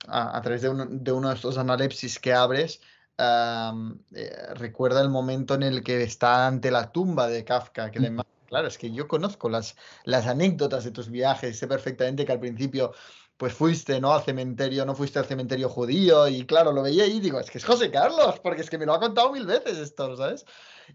a, 0.07 0.37
a 0.37 0.41
través 0.41 0.61
de, 0.61 0.69
un, 0.69 1.03
de, 1.03 1.11
uno 1.11 1.29
de 1.29 1.35
estos 1.35 1.57
analepsis 1.57 2.19
que 2.19 2.33
abres, 2.33 2.81
um, 3.17 3.97
eh, 4.13 4.31
recuerda 4.55 5.01
el 5.01 5.09
momento 5.09 5.55
en 5.55 5.63
el 5.63 5.83
que 5.83 6.03
está 6.03 6.47
ante 6.47 6.71
la 6.71 6.91
tumba 6.91 7.27
de 7.27 7.43
Kafka, 7.43 7.91
que 7.91 7.99
le 7.99 8.15
Claro, 8.47 8.67
es 8.67 8.77
que 8.77 8.91
yo 8.91 9.07
conozco 9.07 9.49
las, 9.49 9.75
las 10.03 10.27
anécdotas 10.27 10.83
de 10.83 10.91
tus 10.91 11.09
viajes, 11.09 11.57
sé 11.57 11.67
perfectamente 11.67 12.25
que 12.25 12.31
al 12.31 12.39
principio 12.39 12.93
pues 13.37 13.53
fuiste, 13.53 13.99
¿no? 13.99 14.13
Al 14.13 14.23
cementerio, 14.23 14.85
no 14.85 14.95
fuiste 14.95 15.19
al 15.19 15.25
cementerio 15.25 15.67
judío 15.67 16.27
y 16.27 16.45
claro, 16.45 16.71
lo 16.71 16.81
veía 16.81 17.05
y 17.05 17.19
digo, 17.19 17.39
es 17.39 17.51
que 17.51 17.57
es 17.57 17.65
José 17.65 17.91
Carlos, 17.91 18.39
porque 18.39 18.61
es 18.61 18.69
que 18.69 18.77
me 18.77 18.85
lo 18.85 18.93
ha 18.93 18.99
contado 18.99 19.31
mil 19.31 19.45
veces 19.45 19.77
esto, 19.77 20.15
¿sabes? 20.15 20.45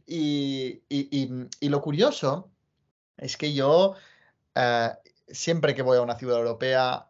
Y, 0.07 0.83
y, 0.89 1.09
y, 1.11 1.49
y 1.61 1.69
lo 1.69 1.83
curioso 1.83 2.51
es 3.19 3.37
que 3.37 3.53
yo 3.53 3.95
uh, 4.57 4.89
siempre 5.29 5.75
que 5.75 5.83
voy 5.83 5.99
a 5.99 6.03
una 6.03 6.17
ciudad 6.17 6.39
europea 6.39 7.10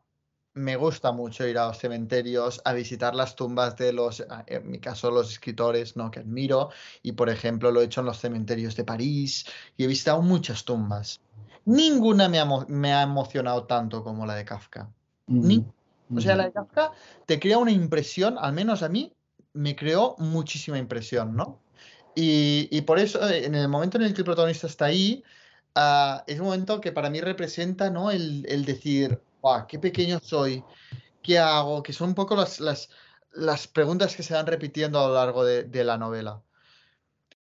me 0.60 0.76
gusta 0.76 1.12
mucho 1.12 1.46
ir 1.46 1.58
a 1.58 1.68
los 1.68 1.78
cementerios, 1.78 2.60
a 2.64 2.72
visitar 2.72 3.14
las 3.14 3.34
tumbas 3.34 3.76
de 3.76 3.92
los, 3.92 4.24
en 4.46 4.70
mi 4.70 4.78
caso, 4.78 5.10
los 5.10 5.32
escritores 5.32 5.96
¿no? 5.96 6.10
que 6.10 6.20
admiro. 6.20 6.70
Y, 7.02 7.12
por 7.12 7.30
ejemplo, 7.30 7.70
lo 7.70 7.80
he 7.80 7.84
hecho 7.84 8.00
en 8.00 8.06
los 8.06 8.18
cementerios 8.18 8.76
de 8.76 8.84
París 8.84 9.46
y 9.76 9.84
he 9.84 9.86
visitado 9.86 10.22
muchas 10.22 10.64
tumbas. 10.64 11.20
Ninguna 11.64 12.28
me 12.28 12.38
ha, 12.38 12.46
me 12.68 12.92
ha 12.92 13.02
emocionado 13.02 13.64
tanto 13.64 14.04
como 14.04 14.26
la 14.26 14.34
de 14.34 14.44
Kafka. 14.44 14.90
Ni, 15.26 15.64
o 16.14 16.20
sea, 16.20 16.36
la 16.36 16.44
de 16.44 16.52
Kafka 16.52 16.92
te 17.26 17.38
crea 17.38 17.58
una 17.58 17.70
impresión, 17.70 18.36
al 18.38 18.52
menos 18.52 18.82
a 18.82 18.88
mí, 18.88 19.12
me 19.52 19.74
creó 19.76 20.14
muchísima 20.18 20.78
impresión, 20.78 21.34
¿no? 21.34 21.60
Y, 22.14 22.68
y 22.70 22.82
por 22.82 22.98
eso, 22.98 23.28
en 23.28 23.54
el 23.54 23.68
momento 23.68 23.96
en 23.98 24.04
el 24.04 24.14
que 24.14 24.20
el 24.20 24.24
protagonista 24.24 24.66
está 24.66 24.86
ahí, 24.86 25.22
uh, 25.76 26.22
es 26.26 26.38
un 26.40 26.46
momento 26.46 26.80
que 26.80 26.92
para 26.92 27.08
mí 27.08 27.20
representa, 27.20 27.90
¿no? 27.90 28.10
El, 28.10 28.44
el 28.48 28.64
decir, 28.64 29.20
wow, 29.42 29.66
qué 29.66 29.78
pequeño 29.78 30.18
soy, 30.20 30.64
qué 31.22 31.38
hago, 31.38 31.82
que 31.82 31.92
son 31.92 32.10
un 32.10 32.14
poco 32.14 32.36
las, 32.36 32.60
las, 32.60 32.90
las 33.32 33.66
preguntas 33.66 34.16
que 34.16 34.22
se 34.22 34.34
van 34.34 34.46
repitiendo 34.46 35.00
a 35.00 35.08
lo 35.08 35.14
largo 35.14 35.44
de, 35.44 35.64
de 35.64 35.84
la 35.84 35.98
novela. 35.98 36.42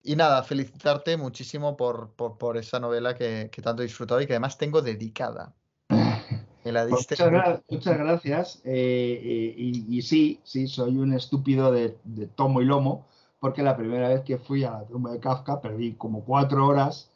Y 0.02 0.14
nada, 0.14 0.42
felicitarte 0.44 1.16
muchísimo 1.16 1.76
por, 1.76 2.12
por, 2.12 2.38
por 2.38 2.56
esa 2.56 2.78
novela 2.78 3.14
que, 3.14 3.50
que, 3.50 3.60
tanto 3.60 3.82
he 3.82 3.86
disfrutado 3.86 4.20
y 4.20 4.26
que 4.26 4.34
además 4.34 4.56
tengo 4.56 4.80
dedicada. 4.80 5.52
Me 5.88 6.72
la 6.72 6.86
diste 6.86 7.14
muchas, 7.14 7.30
gra 7.30 7.62
muchas, 7.68 7.98
gracias. 7.98 8.60
Eh, 8.64 9.20
eh, 9.22 9.54
y, 9.56 9.98
y, 9.98 10.02
sí, 10.02 10.40
sí, 10.44 10.68
soy 10.68 10.96
un 10.96 11.12
estúpido 11.12 11.72
de, 11.72 11.96
de, 12.04 12.26
tomo 12.26 12.60
y 12.60 12.64
lomo, 12.64 13.06
porque 13.40 13.62
la 13.62 13.76
primera 13.76 14.08
vez 14.08 14.22
que 14.22 14.38
fui 14.38 14.64
a 14.64 14.72
la 14.72 14.84
tumba 14.84 15.12
de 15.12 15.20
Kafka 15.20 15.60
perdí 15.60 15.94
como 15.94 16.24
cuatro 16.24 16.66
horas 16.66 17.10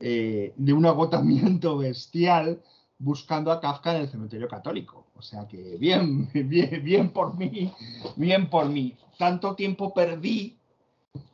eh, 0.00 0.54
de 0.56 0.72
un 0.72 0.86
agotamiento 0.86 1.76
bestial 1.78 2.60
buscando 3.00 3.50
a 3.50 3.60
Kafka 3.60 3.96
en 3.96 4.02
el 4.02 4.08
cementerio 4.08 4.46
católico. 4.46 5.06
O 5.16 5.22
sea 5.22 5.48
que 5.48 5.76
bien, 5.76 6.30
bien, 6.32 6.84
bien 6.84 7.10
por 7.10 7.36
mí, 7.36 7.72
bien 8.14 8.48
por 8.48 8.68
mí. 8.68 8.96
Tanto 9.18 9.54
tiempo 9.56 9.92
perdí 9.92 10.56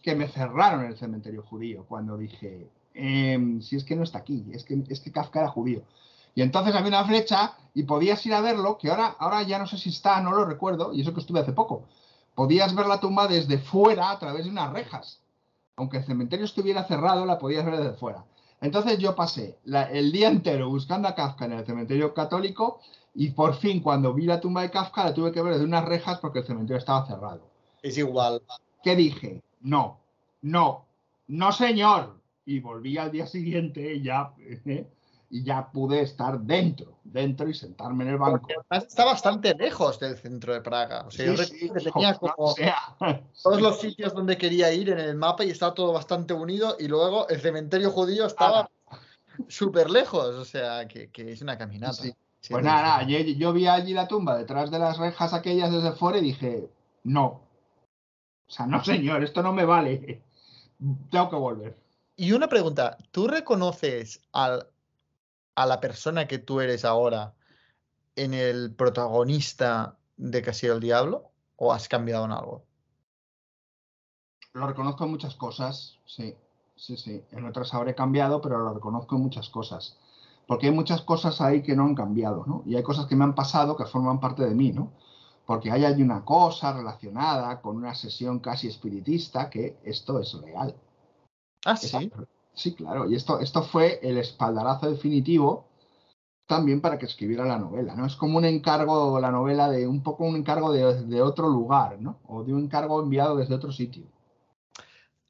que 0.02 0.14
me 0.14 0.28
cerraron 0.28 0.86
el 0.86 0.96
cementerio 0.96 1.42
judío 1.42 1.84
cuando 1.86 2.16
dije, 2.16 2.70
eh, 2.94 3.58
si 3.60 3.76
es 3.76 3.84
que 3.84 3.96
no 3.96 4.04
está 4.04 4.18
aquí, 4.18 4.46
es 4.52 4.64
que, 4.64 4.82
es 4.88 5.00
que 5.00 5.12
Kafka 5.12 5.40
era 5.40 5.48
judío. 5.48 5.82
Y 6.34 6.42
entonces 6.42 6.74
había 6.74 6.88
una 6.88 7.04
flecha 7.04 7.54
y 7.74 7.82
podías 7.82 8.24
ir 8.26 8.34
a 8.34 8.40
verlo, 8.40 8.78
que 8.78 8.90
ahora, 8.90 9.16
ahora 9.18 9.42
ya 9.42 9.58
no 9.58 9.66
sé 9.66 9.76
si 9.78 9.90
está, 9.90 10.20
no 10.20 10.32
lo 10.32 10.44
recuerdo, 10.44 10.92
y 10.92 11.00
eso 11.00 11.12
que 11.12 11.20
estuve 11.20 11.40
hace 11.40 11.52
poco. 11.52 11.84
Podías 12.34 12.74
ver 12.74 12.86
la 12.86 13.00
tumba 13.00 13.26
desde 13.26 13.58
fuera 13.58 14.10
a 14.10 14.18
través 14.18 14.44
de 14.44 14.50
unas 14.50 14.72
rejas. 14.72 15.20
Aunque 15.76 15.98
el 15.98 16.04
cementerio 16.04 16.44
estuviera 16.44 16.84
cerrado, 16.84 17.24
la 17.24 17.38
podías 17.38 17.64
ver 17.64 17.78
desde 17.78 17.94
fuera. 17.94 18.24
Entonces 18.60 18.98
yo 18.98 19.14
pasé 19.14 19.58
la, 19.64 19.84
el 19.84 20.12
día 20.12 20.28
entero 20.28 20.68
buscando 20.68 21.08
a 21.08 21.14
Kafka 21.14 21.44
en 21.44 21.52
el 21.52 21.66
cementerio 21.66 22.14
católico 22.14 22.80
y 23.14 23.30
por 23.30 23.54
fin 23.54 23.80
cuando 23.80 24.14
vi 24.14 24.24
la 24.24 24.40
tumba 24.40 24.62
de 24.62 24.70
Kafka 24.70 25.04
la 25.04 25.14
tuve 25.14 25.32
que 25.32 25.42
ver 25.42 25.54
desde 25.54 25.66
unas 25.66 25.84
rejas 25.84 26.18
porque 26.20 26.40
el 26.40 26.46
cementerio 26.46 26.78
estaba 26.78 27.06
cerrado. 27.06 27.42
Es 27.82 27.98
igual. 27.98 28.42
¿Qué 28.82 28.96
dije? 28.96 29.42
No, 29.60 29.98
no, 30.42 30.86
no 31.28 31.52
señor. 31.52 32.16
Y 32.44 32.60
volví 32.60 32.96
al 32.96 33.10
día 33.10 33.26
siguiente 33.26 34.00
ya... 34.00 34.32
¿eh? 34.38 34.86
Y 35.28 35.42
ya 35.42 35.70
pude 35.72 36.02
estar 36.02 36.38
dentro, 36.40 36.98
dentro 37.02 37.48
y 37.48 37.54
sentarme 37.54 38.04
en 38.04 38.10
el 38.10 38.18
banco. 38.18 38.46
Está 38.70 39.04
bastante 39.04 39.54
lejos 39.54 39.98
del 39.98 40.16
centro 40.16 40.52
de 40.54 40.60
Praga. 40.60 41.04
O 41.06 41.10
sea, 41.10 41.26
sí, 41.26 41.36
yo 41.36 41.44
sí, 41.44 41.70
que 41.70 41.90
tenía 41.90 42.14
como 42.14 42.52
sea, 42.52 42.96
todos 43.42 43.60
los 43.60 43.80
sitios 43.80 44.14
donde 44.14 44.38
quería 44.38 44.72
ir 44.72 44.90
en 44.90 45.00
el 45.00 45.16
mapa 45.16 45.44
y 45.44 45.50
estaba 45.50 45.74
todo 45.74 45.92
bastante 45.92 46.32
unido 46.32 46.76
y 46.78 46.86
luego 46.86 47.28
el 47.28 47.40
cementerio 47.40 47.90
judío 47.90 48.26
estaba 48.26 48.70
ah. 48.90 48.98
súper 49.48 49.90
lejos, 49.90 50.34
o 50.34 50.44
sea, 50.44 50.86
que, 50.86 51.10
que, 51.10 51.32
es 51.32 51.42
una 51.42 51.58
caminata. 51.58 51.94
Sí. 51.94 52.14
Pues 52.48 52.64
nada, 52.64 52.82
nada 52.82 53.02
yo, 53.02 53.18
yo, 53.18 53.52
vi 53.52 53.66
allí 53.66 53.92
la 53.92 54.06
tumba 54.06 54.38
detrás 54.38 54.70
de 54.70 54.78
las 54.78 54.98
rejas 54.98 55.32
aquellas 55.32 55.72
desde 55.72 55.92
fuera 55.92 56.18
y 56.18 56.22
dije, 56.22 56.70
no. 57.02 57.24
O 57.26 58.50
sea, 58.50 58.66
no 58.66 58.84
señor, 58.84 59.24
esto 59.24 59.42
no 59.42 59.52
me 59.52 59.64
vale. 59.64 60.22
Tengo 61.10 61.30
que 61.30 61.36
volver. 61.36 61.76
Y 62.14 62.32
una 62.32 62.48
pregunta, 62.48 62.96
¿tú 63.10 63.26
reconoces 63.26 64.22
al 64.32 64.68
a 65.56 65.66
la 65.66 65.80
persona 65.80 66.28
que 66.28 66.38
tú 66.38 66.60
eres 66.60 66.84
ahora 66.84 67.34
en 68.14 68.34
el 68.34 68.74
protagonista 68.74 69.96
de 70.16 70.42
Casi 70.42 70.66
el 70.66 70.80
Diablo 70.80 71.30
o 71.56 71.72
has 71.72 71.88
cambiado 71.88 72.26
en 72.26 72.32
algo? 72.32 72.64
Lo 74.52 74.66
reconozco 74.66 75.04
en 75.04 75.10
muchas 75.10 75.34
cosas, 75.34 75.98
sí, 76.06 76.34
sí, 76.76 76.96
sí. 76.96 77.22
En 77.32 77.44
otras 77.46 77.74
habré 77.74 77.94
cambiado, 77.94 78.40
pero 78.40 78.58
lo 78.58 78.74
reconozco 78.74 79.16
en 79.16 79.22
muchas 79.22 79.48
cosas. 79.50 79.98
Porque 80.46 80.66
hay 80.66 80.72
muchas 80.72 81.02
cosas 81.02 81.40
ahí 81.40 81.62
que 81.62 81.74
no 81.74 81.84
han 81.84 81.94
cambiado, 81.94 82.44
¿no? 82.46 82.62
Y 82.64 82.76
hay 82.76 82.82
cosas 82.82 83.06
que 83.06 83.16
me 83.16 83.24
han 83.24 83.34
pasado 83.34 83.76
que 83.76 83.84
forman 83.84 84.20
parte 84.20 84.44
de 84.44 84.54
mí, 84.54 84.72
¿no? 84.72 84.92
Porque 85.44 85.70
hay, 85.70 85.84
hay 85.84 86.00
una 86.02 86.24
cosa 86.24 86.72
relacionada 86.72 87.60
con 87.60 87.76
una 87.76 87.94
sesión 87.94 88.40
casi 88.40 88.68
espiritista 88.68 89.50
que 89.50 89.78
esto 89.84 90.20
es 90.20 90.32
real. 90.34 90.74
Ah, 91.64 91.76
sí. 91.76 92.10
Sí, 92.56 92.74
claro, 92.74 93.08
y 93.08 93.14
esto, 93.14 93.38
esto 93.38 93.62
fue 93.62 94.00
el 94.02 94.16
espaldarazo 94.16 94.90
definitivo 94.90 95.68
también 96.46 96.80
para 96.80 96.98
que 96.98 97.04
escribiera 97.04 97.44
la 97.44 97.58
novela, 97.58 97.94
¿no? 97.94 98.06
Es 98.06 98.16
como 98.16 98.38
un 98.38 98.46
encargo, 98.46 99.20
la 99.20 99.30
novela, 99.30 99.68
de 99.68 99.86
un 99.86 100.02
poco 100.02 100.24
un 100.24 100.36
encargo 100.36 100.72
de, 100.72 101.02
de 101.02 101.20
otro 101.20 101.48
lugar, 101.48 102.00
¿no? 102.00 102.18
O 102.26 102.44
de 102.44 102.54
un 102.54 102.64
encargo 102.64 103.02
enviado 103.02 103.36
desde 103.36 103.54
otro 103.54 103.72
sitio. 103.72 104.04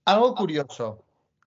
Algo 0.04 0.36
curioso 0.36 1.02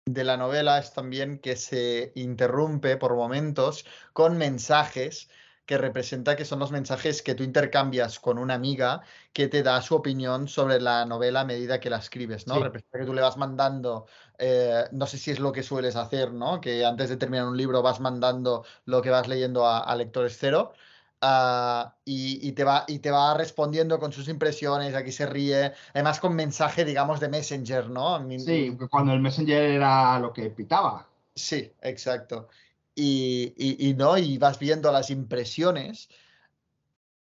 de 0.05 0.23
la 0.23 0.37
novela 0.37 0.77
es 0.77 0.93
también 0.93 1.39
que 1.39 1.57
se 1.57 2.13
interrumpe 2.15 2.95
por 2.95 3.13
momentos 3.15 3.85
con 4.13 4.37
mensajes 4.37 5.29
que 5.65 5.77
representa 5.77 6.35
que 6.35 6.45
son 6.45 6.59
los 6.59 6.71
mensajes 6.71 7.21
que 7.21 7.35
tú 7.35 7.43
intercambias 7.43 8.19
con 8.19 8.37
una 8.37 8.53
amiga 8.53 9.01
que 9.33 9.47
te 9.47 9.63
da 9.63 9.81
su 9.81 9.95
opinión 9.95 10.47
sobre 10.47 10.79
la 10.79 11.05
novela 11.05 11.41
a 11.41 11.45
medida 11.45 11.79
que 11.79 11.89
la 11.89 11.97
escribes, 11.97 12.47
¿no? 12.47 12.55
Sí. 12.55 12.63
Representa 12.63 12.99
que 12.99 13.05
tú 13.05 13.13
le 13.13 13.21
vas 13.21 13.37
mandando, 13.37 14.05
eh, 14.37 14.85
no 14.91 15.07
sé 15.07 15.17
si 15.17 15.31
es 15.31 15.39
lo 15.39 15.51
que 15.51 15.63
sueles 15.63 15.95
hacer, 15.95 16.31
¿no? 16.33 16.61
Que 16.61 16.85
antes 16.85 17.09
de 17.09 17.17
terminar 17.17 17.47
un 17.47 17.57
libro 17.57 17.81
vas 17.81 17.99
mandando 17.99 18.63
lo 18.85 19.01
que 19.01 19.09
vas 19.09 19.27
leyendo 19.27 19.65
a, 19.65 19.79
a 19.79 19.95
lectores 19.95 20.37
cero. 20.39 20.73
Uh, 21.21 21.89
y, 22.03 22.47
y, 22.47 22.51
te 22.51 22.63
va, 22.63 22.83
y 22.87 22.99
te 22.99 23.09
va 23.09 23.33
respondiendo 23.33 23.97
con 23.97 24.11
sus 24.11 24.27
impresiones, 24.27 24.93
aquí 24.93 25.11
se 25.11 25.25
ríe, 25.25 25.73
además 25.93 26.19
con 26.19 26.35
mensaje, 26.35 26.85
digamos, 26.85 27.19
de 27.19 27.29
Messenger, 27.29 27.89
¿no? 27.89 28.23
Sí, 28.37 28.77
cuando 28.91 29.13
el 29.13 29.21
Messenger 29.21 29.63
era 29.63 30.19
lo 30.19 30.31
que 30.31 30.51
pitaba. 30.51 31.07
Sí, 31.33 31.71
exacto. 31.81 32.49
Y, 32.95 33.53
y- 33.57 33.89
y 33.89 33.93
no, 33.93 34.17
y 34.17 34.37
vas 34.37 34.57
viendo 34.57 34.91
las 34.91 35.09
impresiones. 35.09 36.09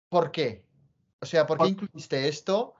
¿Por 0.08 0.30
qué? 0.30 0.64
O 1.20 1.26
sea, 1.26 1.46
¿por 1.46 1.58
qué 1.58 1.66
incluiste 1.68 2.28
esto? 2.28 2.74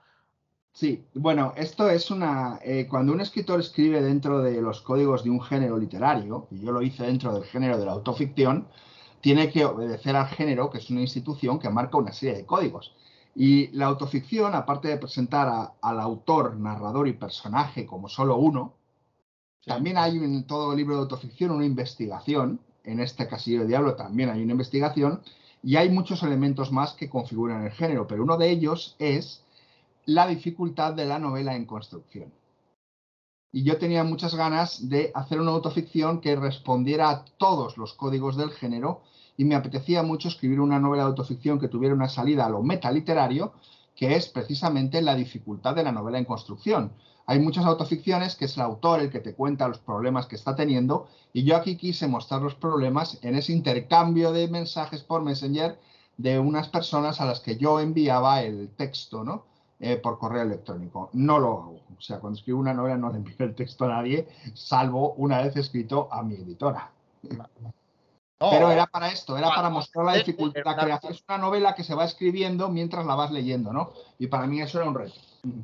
Sí, 0.71 1.05
bueno, 1.13 1.53
esto 1.55 1.89
es 1.89 2.11
una... 2.11 2.59
eh, 2.61 2.87
cuando 2.89 3.13
un 3.13 3.21
escritor 3.21 3.59
escribe 3.59 4.01
dentro 4.01 4.41
de 4.41 4.61
los 4.61 4.81
códigos 4.81 5.23
de 5.23 5.29
un 5.29 5.41
género 5.41 5.77
literario, 5.77 6.47
y 6.51 6.59
yo 6.59 6.71
lo 6.71 6.81
hice 6.81 7.03
dentro 7.03 7.33
del 7.33 7.43
género 7.45 7.77
de 7.77 7.85
la 7.85 7.93
autoficción, 7.93 8.67
tiene 9.21 9.49
que 9.51 9.65
obedecer 9.65 10.15
al 10.15 10.27
género, 10.27 10.69
que 10.69 10.77
es 10.79 10.89
una 10.89 11.01
institución 11.01 11.59
que 11.59 11.69
marca 11.69 11.97
una 11.97 12.11
serie 12.11 12.35
de 12.35 12.45
códigos. 12.45 12.93
Y 13.35 13.67
la 13.69 13.85
autoficción, 13.87 14.53
aparte 14.53 14.87
de 14.89 14.97
presentar 14.97 15.47
a- 15.47 15.73
al 15.81 15.99
autor, 15.99 16.55
narrador 16.57 17.07
y 17.07 17.13
personaje 17.13 17.85
como 17.85 18.07
solo 18.07 18.37
uno, 18.37 18.75
también 19.65 19.97
hay 19.97 20.17
en 20.17 20.45
todo 20.45 20.75
libro 20.75 20.95
de 20.95 21.01
autoficción 21.01 21.51
una 21.51 21.65
investigación. 21.65 22.59
En 22.85 22.99
este 22.99 23.27
Casillo 23.27 23.61
de 23.61 23.67
Diablo 23.67 23.95
también 23.95 24.29
hay 24.29 24.41
una 24.41 24.53
investigación. 24.53 25.21
Y 25.63 25.77
hay 25.77 25.89
muchos 25.89 26.21
elementos 26.21 26.71
más 26.71 26.93
que 26.93 27.09
configuran 27.09 27.63
el 27.63 27.71
género, 27.71 28.07
pero 28.07 28.23
uno 28.23 28.37
de 28.37 28.51
ellos 28.51 28.95
es 28.99 29.43
la 30.05 30.27
dificultad 30.27 30.93
de 30.93 31.05
la 31.05 31.17
novela 31.17 31.55
en 31.55 31.65
construcción. 31.65 32.31
Y 33.51 33.63
yo 33.63 33.77
tenía 33.77 34.03
muchas 34.03 34.35
ganas 34.35 34.89
de 34.89 35.11
hacer 35.15 35.39
una 35.39 35.51
autoficción 35.51 36.21
que 36.21 36.35
respondiera 36.35 37.09
a 37.09 37.25
todos 37.37 37.77
los 37.77 37.93
códigos 37.93 38.35
del 38.37 38.51
género 38.51 39.01
y 39.37 39.45
me 39.45 39.55
apetecía 39.55 40.03
mucho 40.03 40.27
escribir 40.27 40.59
una 40.59 40.79
novela 40.79 41.03
de 41.03 41.09
autoficción 41.09 41.59
que 41.59 41.67
tuviera 41.67 41.95
una 41.95 42.09
salida 42.09 42.45
a 42.45 42.49
lo 42.49 42.61
metaliterario, 42.61 43.53
que 43.95 44.15
es 44.15 44.27
precisamente 44.27 45.01
la 45.01 45.15
dificultad 45.15 45.73
de 45.73 45.83
la 45.83 45.91
novela 45.91 46.17
en 46.17 46.25
construcción. 46.25 46.91
Hay 47.27 47.39
muchas 47.39 47.65
autoficciones 47.65 48.35
que 48.35 48.45
es 48.45 48.55
el 48.55 48.63
autor 48.63 48.99
el 48.99 49.09
que 49.09 49.19
te 49.19 49.33
cuenta 49.33 49.67
los 49.67 49.79
problemas 49.79 50.27
que 50.27 50.35
está 50.35 50.55
teniendo 50.55 51.07
y 51.33 51.43
yo 51.43 51.55
aquí 51.55 51.75
quise 51.75 52.07
mostrar 52.07 52.41
los 52.41 52.55
problemas 52.55 53.17
en 53.23 53.35
ese 53.35 53.51
intercambio 53.51 54.31
de 54.31 54.47
mensajes 54.47 55.03
por 55.03 55.23
Messenger 55.23 55.79
de 56.17 56.39
unas 56.39 56.69
personas 56.69 57.19
a 57.19 57.25
las 57.25 57.39
que 57.39 57.57
yo 57.57 57.79
enviaba 57.79 58.41
el 58.41 58.69
texto, 58.75 59.23
¿no? 59.23 59.43
Eh, 59.79 59.97
por 59.97 60.17
correo 60.17 60.43
electrónico. 60.43 61.09
No 61.13 61.37
lo 61.37 61.47
hago. 61.47 61.79
O 61.97 62.01
sea, 62.01 62.19
cuando 62.19 62.37
escribo 62.37 62.59
una 62.59 62.73
novela 62.73 62.97
no 62.97 63.09
le 63.09 63.17
envío 63.17 63.35
el 63.39 63.55
texto 63.55 63.85
a 63.85 63.89
nadie, 63.89 64.27
salvo 64.53 65.13
una 65.13 65.41
vez 65.41 65.55
escrito 65.57 66.07
a 66.11 66.23
mi 66.23 66.35
editora. 66.35 66.91
No, 68.39 68.49
Pero 68.51 68.69
era 68.69 68.85
para 68.85 69.09
esto, 69.09 69.37
era 69.37 69.49
para 69.49 69.69
mostrar 69.69 70.05
la 70.05 70.13
dificultad. 70.13 70.61
La 70.65 70.77
creación 70.77 71.13
es 71.13 71.23
una 71.27 71.37
novela 71.37 71.73
que 71.73 71.83
se 71.83 71.95
va 71.95 72.05
escribiendo 72.05 72.69
mientras 72.69 73.05
la 73.05 73.15
vas 73.15 73.31
leyendo, 73.31 73.73
¿no? 73.73 73.91
Y 74.19 74.27
para 74.27 74.45
mí 74.45 74.61
eso 74.61 74.79
era 74.79 74.89
un 74.89 74.95
reto. 74.95 75.15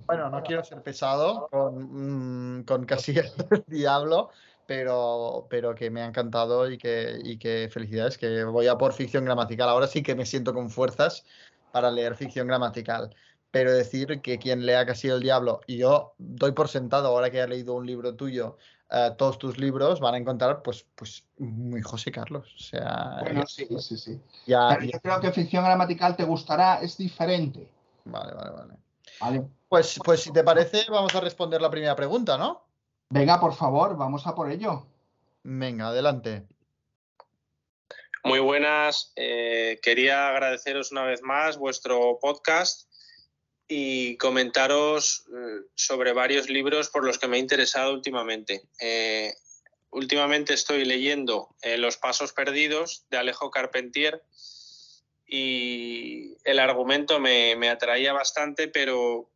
Bueno, 0.06 0.30
no 0.30 0.44
quiero 0.44 0.64
ser 0.64 0.82
pesado 0.84 1.48
con, 1.50 2.58
mm, 2.60 2.64
con 2.66 2.86
Casillas 2.86 3.36
del 3.50 3.64
Diablo, 3.68 4.30
pero, 4.66 5.48
pero 5.50 5.74
que 5.76 5.90
me 5.90 6.02
ha 6.02 6.06
encantado 6.06 6.70
y 6.70 6.78
que, 6.78 7.20
y 7.24 7.38
que 7.38 7.70
felicidades, 7.72 8.18
que 8.18 8.44
voy 8.44 8.68
a 8.68 8.78
por 8.78 8.94
ficción 8.94 9.26
gramatical. 9.26 9.70
Ahora 9.70 9.88
sí 9.88 10.04
que 10.04 10.16
me 10.16 10.26
siento 10.26 10.54
con 10.54 10.70
fuerzas 10.70 11.26
para 11.72 11.92
leer 11.92 12.16
ficción 12.16 12.48
gramatical. 12.48 13.16
Pero 13.52 13.74
decir 13.74 14.22
que 14.22 14.40
quien 14.40 14.66
lea 14.66 14.86
Casillas 14.86 15.16
del 15.16 15.24
Diablo, 15.24 15.60
y 15.68 15.78
yo 15.78 16.14
doy 16.18 16.54
por 16.54 16.70
sentado, 16.70 17.10
ahora 17.10 17.30
que 17.30 17.40
he 17.40 17.48
leído 17.48 17.74
un 17.74 17.86
libro 17.86 18.16
tuyo, 18.16 18.58
eh, 18.90 19.12
todos 19.18 19.38
tus 19.40 19.58
libros 19.58 20.00
van 20.00 20.14
a 20.14 20.18
encontrar, 20.18 20.62
pues, 20.62 20.86
pues 20.96 21.28
muy 21.38 21.82
José 21.82 22.12
Carlos. 22.14 22.54
O 22.56 22.64
sea, 22.64 23.18
Bueno, 23.20 23.46
sí, 23.46 23.68
sí, 23.80 23.98
sí. 23.98 24.22
ya, 24.48 24.68
Pero 24.70 24.86
ya- 24.86 24.92
yo 24.94 25.02
creo 25.02 25.20
que 25.20 25.32
ficción 25.32 25.66
gramatical 25.66 26.16
te 26.16 26.24
gustará, 26.24 26.82
es 26.82 26.98
diferente. 26.98 27.68
Vale, 28.06 28.34
vale, 28.34 28.52
vale. 28.52 28.74
¿vale? 29.20 29.48
Pues, 29.72 30.02
pues 30.04 30.20
si 30.20 30.34
te 30.34 30.44
parece, 30.44 30.84
vamos 30.90 31.16
a 31.16 31.22
responder 31.22 31.62
la 31.62 31.72
primera 31.72 31.96
pregunta, 31.96 32.38
¿no? 32.38 32.62
Venga, 33.10 33.40
por 33.40 33.56
favor, 33.56 33.96
vamos 33.96 34.28
a 34.28 34.36
por 34.36 34.52
ello. 34.52 34.86
Venga, 35.44 35.88
adelante. 35.88 36.44
Muy 38.26 38.40
buenas. 38.40 39.14
eh, 39.16 39.80
quería 39.82 40.28
agradeceros 40.28 40.92
una 40.92 41.04
vez 41.04 41.22
más 41.22 41.58
vuestro 41.58 42.20
podcast 42.20 42.90
y 43.70 44.18
comentaros 44.18 45.24
eh, 45.30 45.62
sobre 45.74 46.12
varios 46.12 46.50
libros 46.50 46.90
por 46.90 47.06
los 47.06 47.18
que 47.18 47.30
me 47.30 47.38
he 47.38 47.40
interesado 47.40 47.94
últimamente. 47.94 48.68
Eh, 48.82 49.34
últimamente 49.92 50.54
estoy 50.54 50.84
leyendo 50.84 51.56
eh, 51.62 51.78
Los 51.78 51.96
Pasos 51.96 52.34
Perdidos 52.34 53.06
de 53.10 53.20
Alejo 53.20 53.50
Carpentier 53.50 54.22
y 55.26 56.36
el 56.44 56.60
argumento 56.60 57.22
me, 57.22 57.56
me 57.56 57.70
atraía 57.70 58.12
bastante, 58.12 58.68
pero 58.68 59.30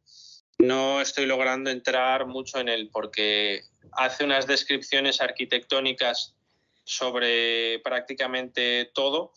no 0.59 1.01
estoy 1.01 1.25
logrando 1.25 1.69
entrar 1.69 2.25
mucho 2.25 2.59
en 2.59 2.69
él 2.69 2.89
porque 2.91 3.63
hace 3.91 4.23
unas 4.23 4.47
descripciones 4.47 5.21
arquitectónicas 5.21 6.35
sobre 6.83 7.79
prácticamente 7.79 8.91
todo 8.93 9.33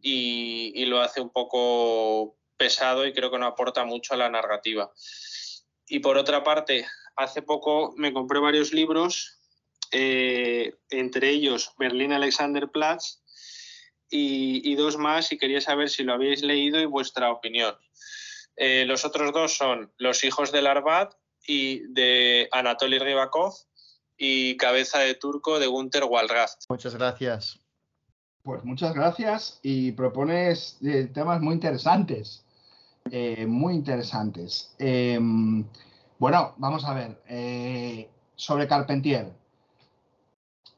y, 0.00 0.84
lo 0.86 1.00
hace 1.00 1.20
un 1.20 1.30
poco 1.30 2.36
pesado 2.56 3.06
y 3.06 3.12
creo 3.12 3.30
que 3.30 3.38
no 3.38 3.46
aporta 3.46 3.84
mucho 3.84 4.14
a 4.14 4.16
la 4.16 4.28
narrativa. 4.28 4.92
Y 5.86 6.00
por 6.00 6.18
otra 6.18 6.42
parte, 6.42 6.86
hace 7.16 7.42
poco 7.42 7.94
me 7.96 8.12
compré 8.12 8.40
varios 8.40 8.72
libros, 8.72 9.38
eh, 9.92 10.74
entre 10.90 11.30
ellos 11.30 11.72
Berlín 11.78 12.12
Alexanderplatz 12.12 13.22
y, 14.10 14.70
y 14.70 14.74
dos 14.74 14.96
más 14.96 15.32
y 15.32 15.38
quería 15.38 15.60
saber 15.60 15.88
si 15.88 16.02
lo 16.02 16.14
habéis 16.14 16.42
leído 16.42 16.80
y 16.80 16.84
vuestra 16.84 17.30
opinión. 17.30 17.74
Eh, 18.58 18.84
los 18.86 19.04
otros 19.04 19.32
dos 19.32 19.54
son 19.56 19.92
Los 19.98 20.24
hijos 20.24 20.50
del 20.52 20.66
Arbat 20.66 21.14
y 21.46 21.80
de 21.92 22.48
Anatoly 22.52 22.98
Rybakov 22.98 23.54
y 24.16 24.56
Cabeza 24.56 24.98
de 24.98 25.14
Turco 25.14 25.58
de 25.58 25.66
Gunther 25.68 26.04
Walrath. 26.04 26.64
Muchas 26.68 26.94
gracias. 26.94 27.60
Pues 28.42 28.64
muchas 28.64 28.94
gracias 28.94 29.60
y 29.62 29.92
propones 29.92 30.78
eh, 30.82 31.08
temas 31.12 31.40
muy 31.40 31.54
interesantes. 31.54 32.44
eh, 33.10 33.46
muy 33.46 33.74
interesantes. 33.74 34.74
Eh, 34.78 35.18
bueno, 36.18 36.54
vamos 36.58 36.84
a 36.84 36.94
ver. 36.94 37.22
eh, 37.28 38.08
sobre 38.36 38.68
Carpentier. 38.68 39.32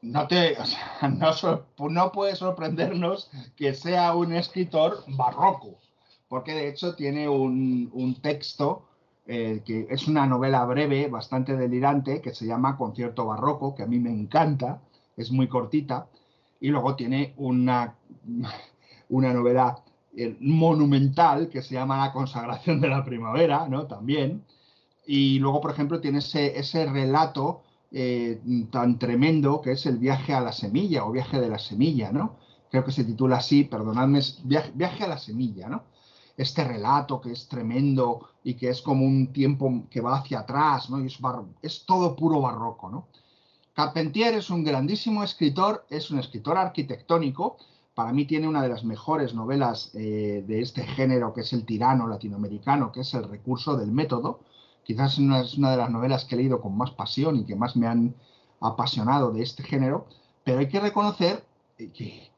No, 0.01 0.27
te, 0.27 0.57
o 0.59 0.65
sea, 0.65 1.07
no, 1.09 1.89
no 1.89 2.11
puede 2.11 2.35
sorprendernos 2.35 3.29
que 3.55 3.73
sea 3.73 4.15
un 4.15 4.33
escritor 4.33 5.03
barroco, 5.07 5.79
porque 6.31 6.53
de 6.53 6.69
hecho 6.69 6.95
tiene 6.95 7.27
un, 7.27 8.17
texto 8.21 8.85
eh, 9.27 9.63
que 9.65 9.87
es 9.89 10.07
una 10.07 10.25
novela 10.25 10.63
breve, 10.63 11.09
bastante 11.09 11.57
delirante, 11.57 12.21
que 12.21 12.33
se 12.33 12.45
llama 12.45 12.77
Concierto 12.77 13.25
Barroco, 13.25 13.75
que 13.75 13.83
a 13.83 13.85
mí 13.85 13.99
me 13.99 14.11
encanta, 14.11 14.81
es 15.17 15.29
muy 15.29 15.49
cortita, 15.49 16.07
y 16.61 16.69
luego 16.69 16.95
tiene 16.95 17.33
una, 17.35 17.97
una 19.09 19.33
novela 19.33 19.83
eh, 20.15 20.37
monumental 20.39 21.49
que 21.49 21.61
se 21.61 21.73
llama 21.73 21.97
La 21.97 22.13
consagración 22.13 22.79
de 22.79 22.87
la 22.87 23.03
primavera, 23.03 23.67
¿no? 23.67 23.87
También. 23.87 24.45
Y 25.05 25.37
luego, 25.39 25.59
por 25.59 25.71
ejemplo, 25.71 25.99
tiene 25.99 26.19
ese, 26.19 26.57
ese 26.57 26.85
relato 26.85 27.61
eh, 27.91 28.39
tan 28.71 28.97
tremendo 28.99 29.59
que 29.59 29.73
es 29.73 29.85
el 29.85 29.97
viaje 29.97 30.33
a 30.33 30.39
la 30.39 30.53
semilla 30.53 31.03
o 31.03 31.11
viaje 31.11 31.41
de 31.41 31.49
la 31.49 31.59
semilla, 31.59 32.13
¿no? 32.13 32.37
Creo 32.69 32.85
que 32.85 32.93
se 32.93 33.03
titula 33.03 33.35
así, 33.35 33.65
perdonadme, 33.65 34.21
viaje 34.45 35.03
a 35.03 35.09
la 35.09 35.17
semilla, 35.17 35.67
¿no? 35.67 35.90
Este 36.37 36.63
relato 36.63 37.19
que 37.21 37.31
es 37.31 37.47
tremendo 37.47 38.29
y 38.43 38.55
que 38.55 38.69
es 38.69 38.81
como 38.81 39.05
un 39.05 39.33
tiempo 39.33 39.83
que 39.89 40.01
va 40.01 40.17
hacia 40.17 40.39
atrás, 40.39 40.89
¿no? 40.89 40.99
Y 41.01 41.07
es, 41.07 41.19
es 41.61 41.85
todo 41.85 42.15
puro 42.15 42.41
barroco, 42.41 42.89
¿no? 42.89 43.07
Carpentier 43.73 44.35
es 44.35 44.49
un 44.49 44.63
grandísimo 44.63 45.23
escritor, 45.23 45.85
es 45.89 46.11
un 46.11 46.19
escritor 46.19 46.57
arquitectónico. 46.57 47.57
Para 47.95 48.11
mí 48.11 48.25
tiene 48.25 48.47
una 48.47 48.61
de 48.61 48.69
las 48.69 48.83
mejores 48.83 49.33
novelas 49.33 49.91
eh, 49.93 50.43
de 50.45 50.61
este 50.61 50.83
género, 50.83 51.33
que 51.33 51.41
es 51.41 51.53
el 51.53 51.65
tirano 51.65 52.07
latinoamericano, 52.07 52.91
que 52.91 53.01
es 53.01 53.13
el 53.13 53.23
recurso 53.23 53.77
del 53.77 53.91
método. 53.91 54.41
Quizás 54.83 55.13
es 55.13 55.57
una 55.57 55.71
de 55.71 55.77
las 55.77 55.89
novelas 55.89 56.25
que 56.25 56.35
he 56.35 56.37
leído 56.39 56.59
con 56.59 56.75
más 56.77 56.91
pasión 56.91 57.37
y 57.37 57.45
que 57.45 57.55
más 57.55 57.75
me 57.75 57.87
han 57.87 58.15
apasionado 58.59 59.31
de 59.31 59.41
este 59.41 59.63
género, 59.63 60.05
pero 60.43 60.59
hay 60.59 60.67
que 60.67 60.79
reconocer 60.79 61.43
eh, 61.77 61.91
que, 61.91 62.30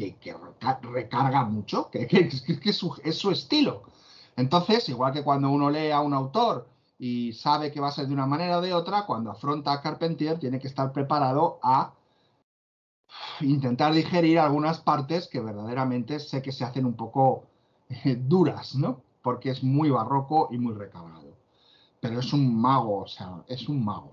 que- 0.00 0.16
que 0.16 0.32
reca- 0.34 0.80
recarga 0.82 1.44
mucho, 1.44 1.90
que, 1.90 2.06
que- 2.08 2.28
que- 2.28 2.60
que 2.60 2.70
es, 2.70 2.76
su, 2.76 2.94
es 3.04 3.16
su 3.18 3.30
estilo. 3.30 3.82
Entonces, 4.36 4.88
igual 4.88 5.12
que 5.12 5.22
cuando 5.24 5.50
uno 5.50 5.70
lee 5.70 5.90
a 5.90 6.00
un 6.00 6.14
autor 6.14 6.66
y 6.98 7.32
sabe 7.34 7.70
que 7.70 7.80
va 7.80 7.88
a 7.88 7.92
ser 7.92 8.06
de 8.06 8.14
una 8.14 8.26
manera 8.26 8.58
o 8.58 8.60
de 8.60 8.72
otra, 8.74 9.04
cuando 9.06 9.30
afronta 9.30 9.72
a 9.72 9.80
Carpentier 9.82 10.38
tiene 10.38 10.58
que 10.58 10.68
estar 10.68 10.92
preparado 10.92 11.58
a 11.62 11.92
intentar 13.40 13.92
digerir 13.92 14.38
algunas 14.38 14.78
partes 14.80 15.26
que 15.28 15.40
verdaderamente 15.40 16.20
sé 16.20 16.42
que 16.42 16.52
se 16.52 16.64
hacen 16.64 16.86
un 16.86 16.94
poco 16.94 17.44
eh, 17.88 18.16
duras, 18.16 18.74
¿no? 18.76 19.02
Porque 19.22 19.50
es 19.50 19.62
muy 19.62 19.90
barroco 19.90 20.48
y 20.50 20.58
muy 20.58 20.74
recargado. 20.74 21.36
Pero 22.00 22.20
es 22.20 22.32
un 22.32 22.58
mago, 22.60 23.00
o 23.02 23.06
sea, 23.08 23.42
es 23.48 23.68
un 23.68 23.84
mago. 23.84 24.12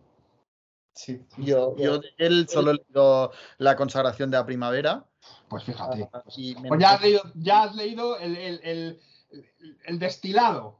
Sí. 0.93 1.23
Yo, 1.37 1.75
yo 1.77 1.99
de 1.99 2.07
él 2.17 2.47
solo 2.49 2.71
he 2.71 2.73
leído 2.75 3.31
La 3.59 3.75
consagración 3.75 4.31
de 4.31 4.37
la 4.37 4.45
primavera. 4.45 5.05
Pues 5.49 5.63
fíjate. 5.63 6.09
y 6.35 6.55
me- 6.55 6.69
Pues 6.69 6.81
ya 6.81 6.91
has 6.93 7.01
leído, 7.01 7.21
ya 7.35 7.63
has 7.63 7.75
leído 7.75 8.19
el, 8.19 8.35
el- 8.37 8.59
el- 8.63 8.99
el- 9.31 9.77
el 9.85 9.99
destilado. 9.99 10.79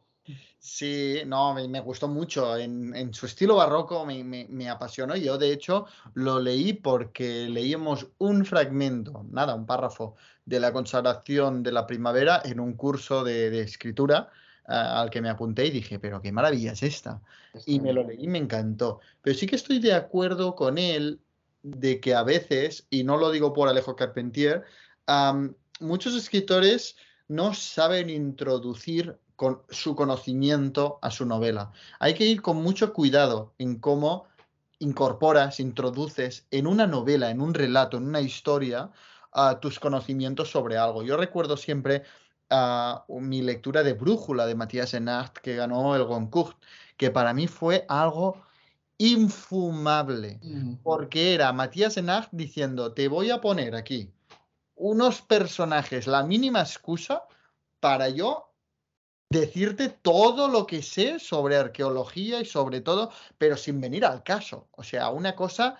Sí, 0.59 1.21
no, 1.25 1.53
me, 1.53 1.67
me 1.69 1.79
gustó 1.79 2.09
mucho. 2.09 2.57
En, 2.57 2.93
en 2.93 3.13
su 3.13 3.25
estilo 3.27 3.55
barroco 3.55 4.05
me, 4.05 4.23
me- 4.25 4.47
me 4.49 4.69
apasionó. 4.69 5.15
Yo, 5.15 5.37
de 5.37 5.53
hecho, 5.53 5.85
lo 6.13 6.39
leí 6.41 6.73
porque 6.73 7.47
leíamos 7.47 8.07
un 8.17 8.43
fragmento, 8.43 9.25
nada, 9.31 9.55
un 9.55 9.65
párrafo 9.65 10.15
de 10.45 10.59
la 10.59 10.73
consagración 10.73 11.63
de 11.63 11.71
la 11.71 11.87
primavera 11.87 12.41
en 12.43 12.59
un 12.59 12.73
curso 12.73 13.23
de, 13.23 13.49
de 13.49 13.61
escritura 13.61 14.29
ah, 14.65 14.99
al 15.01 15.09
que 15.09 15.21
me 15.21 15.29
apunté 15.29 15.67
y 15.67 15.71
dije, 15.71 15.99
pero 15.99 16.21
qué 16.21 16.33
maravilla 16.33 16.73
es 16.73 16.83
esta. 16.83 17.21
Y 17.65 17.79
me 17.79 17.93
lo 17.93 18.03
leí 18.03 18.25
y 18.25 18.27
me 18.27 18.39
encantó. 18.39 18.99
Pero 19.21 19.37
sí 19.37 19.47
que 19.47 19.55
estoy 19.55 19.79
de 19.79 19.93
acuerdo 19.93 20.55
con 20.55 20.77
él 20.77 21.21
de 21.63 21.99
que 21.99 22.15
a 22.15 22.23
veces, 22.23 22.87
y 22.89 23.03
no 23.03 23.17
lo 23.17 23.31
digo 23.31 23.53
por 23.53 23.69
Alejo 23.69 23.95
Carpentier, 23.95 24.63
muchos 25.79 26.15
escritores 26.15 26.95
no 27.27 27.53
saben 27.53 28.09
introducir 28.09 29.17
con 29.35 29.61
su 29.69 29.95
conocimiento 29.95 30.97
a 31.01 31.11
su 31.11 31.25
novela. 31.25 31.71
Hay 31.99 32.13
que 32.15 32.25
ir 32.25 32.41
con 32.41 32.57
mucho 32.57 32.93
cuidado 32.93 33.53
en 33.59 33.79
cómo 33.79 34.25
incorporas, 34.79 35.59
introduces 35.59 36.47
en 36.51 36.67
una 36.67 36.87
novela, 36.87 37.29
en 37.29 37.41
un 37.41 37.53
relato, 37.53 37.97
en 37.97 38.07
una 38.07 38.21
historia, 38.21 38.91
tus 39.61 39.79
conocimientos 39.79 40.49
sobre 40.49 40.77
algo. 40.77 41.03
Yo 41.03 41.17
recuerdo 41.17 41.57
siempre 41.57 42.03
mi 43.09 43.41
lectura 43.41 43.83
de 43.83 43.93
Brújula 43.93 44.45
de 44.45 44.55
Matías 44.55 44.93
Enart, 44.93 45.37
que 45.37 45.55
ganó 45.55 45.95
el 45.95 46.05
Goncourt, 46.05 46.57
que 46.95 47.11
para 47.11 47.33
mí 47.33 47.47
fue 47.47 47.85
algo 47.89 48.41
infumable, 48.97 50.39
Mm. 50.41 50.75
porque 50.83 51.33
era 51.33 51.53
Matías 51.53 51.97
Enart 51.97 52.29
diciendo, 52.31 52.93
te 52.93 53.07
voy 53.07 53.29
a 53.29 53.41
poner 53.41 53.75
aquí 53.75 54.11
unos 54.75 55.21
personajes, 55.21 56.07
la 56.07 56.23
mínima 56.23 56.61
excusa 56.61 57.23
para 57.79 58.09
yo 58.09 58.53
decirte 59.29 59.89
todo 59.89 60.47
lo 60.47 60.65
que 60.65 60.81
sé 60.81 61.19
sobre 61.19 61.57
arqueología 61.57 62.39
y 62.39 62.45
sobre 62.45 62.81
todo, 62.81 63.11
pero 63.37 63.57
sin 63.57 63.81
venir 63.81 64.05
al 64.05 64.23
caso. 64.23 64.67
O 64.71 64.83
sea, 64.83 65.09
una 65.09 65.35
cosa 65.35 65.77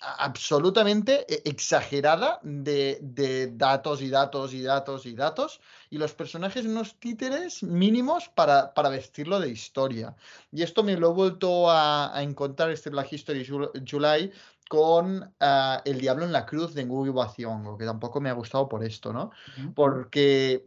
absolutamente 0.00 1.24
e- 1.32 1.42
exagerada 1.48 2.40
de, 2.42 2.98
de 3.02 3.48
datos 3.52 4.02
y 4.02 4.10
datos 4.10 4.52
y 4.52 4.62
datos 4.62 5.06
y 5.06 5.14
datos 5.14 5.60
y 5.90 5.98
los 5.98 6.12
personajes 6.14 6.66
unos 6.66 6.98
títeres 6.98 7.62
mínimos 7.62 8.28
para, 8.28 8.74
para 8.74 8.88
vestirlo 8.88 9.40
de 9.40 9.50
historia. 9.50 10.14
Y 10.52 10.62
esto 10.62 10.82
me 10.82 10.96
lo 10.96 11.10
he 11.10 11.14
vuelto 11.14 11.70
a, 11.70 12.16
a 12.16 12.22
encontrar, 12.22 12.70
este 12.70 12.90
Black 12.90 13.12
History 13.12 13.46
Jul- 13.46 13.70
July, 13.88 14.32
con 14.68 15.34
ah, 15.40 15.82
El 15.84 16.00
Diablo 16.00 16.24
en 16.24 16.32
la 16.32 16.46
Cruz 16.46 16.74
de 16.74 16.84
Ngugi 16.84 17.10
wa 17.10 17.32
Thiong'o, 17.32 17.76
que 17.76 17.84
tampoco 17.84 18.20
me 18.20 18.30
ha 18.30 18.34
gustado 18.34 18.68
por 18.68 18.82
esto, 18.84 19.12
¿no? 19.12 19.30
Ujú. 19.56 19.74
Porque 19.74 20.66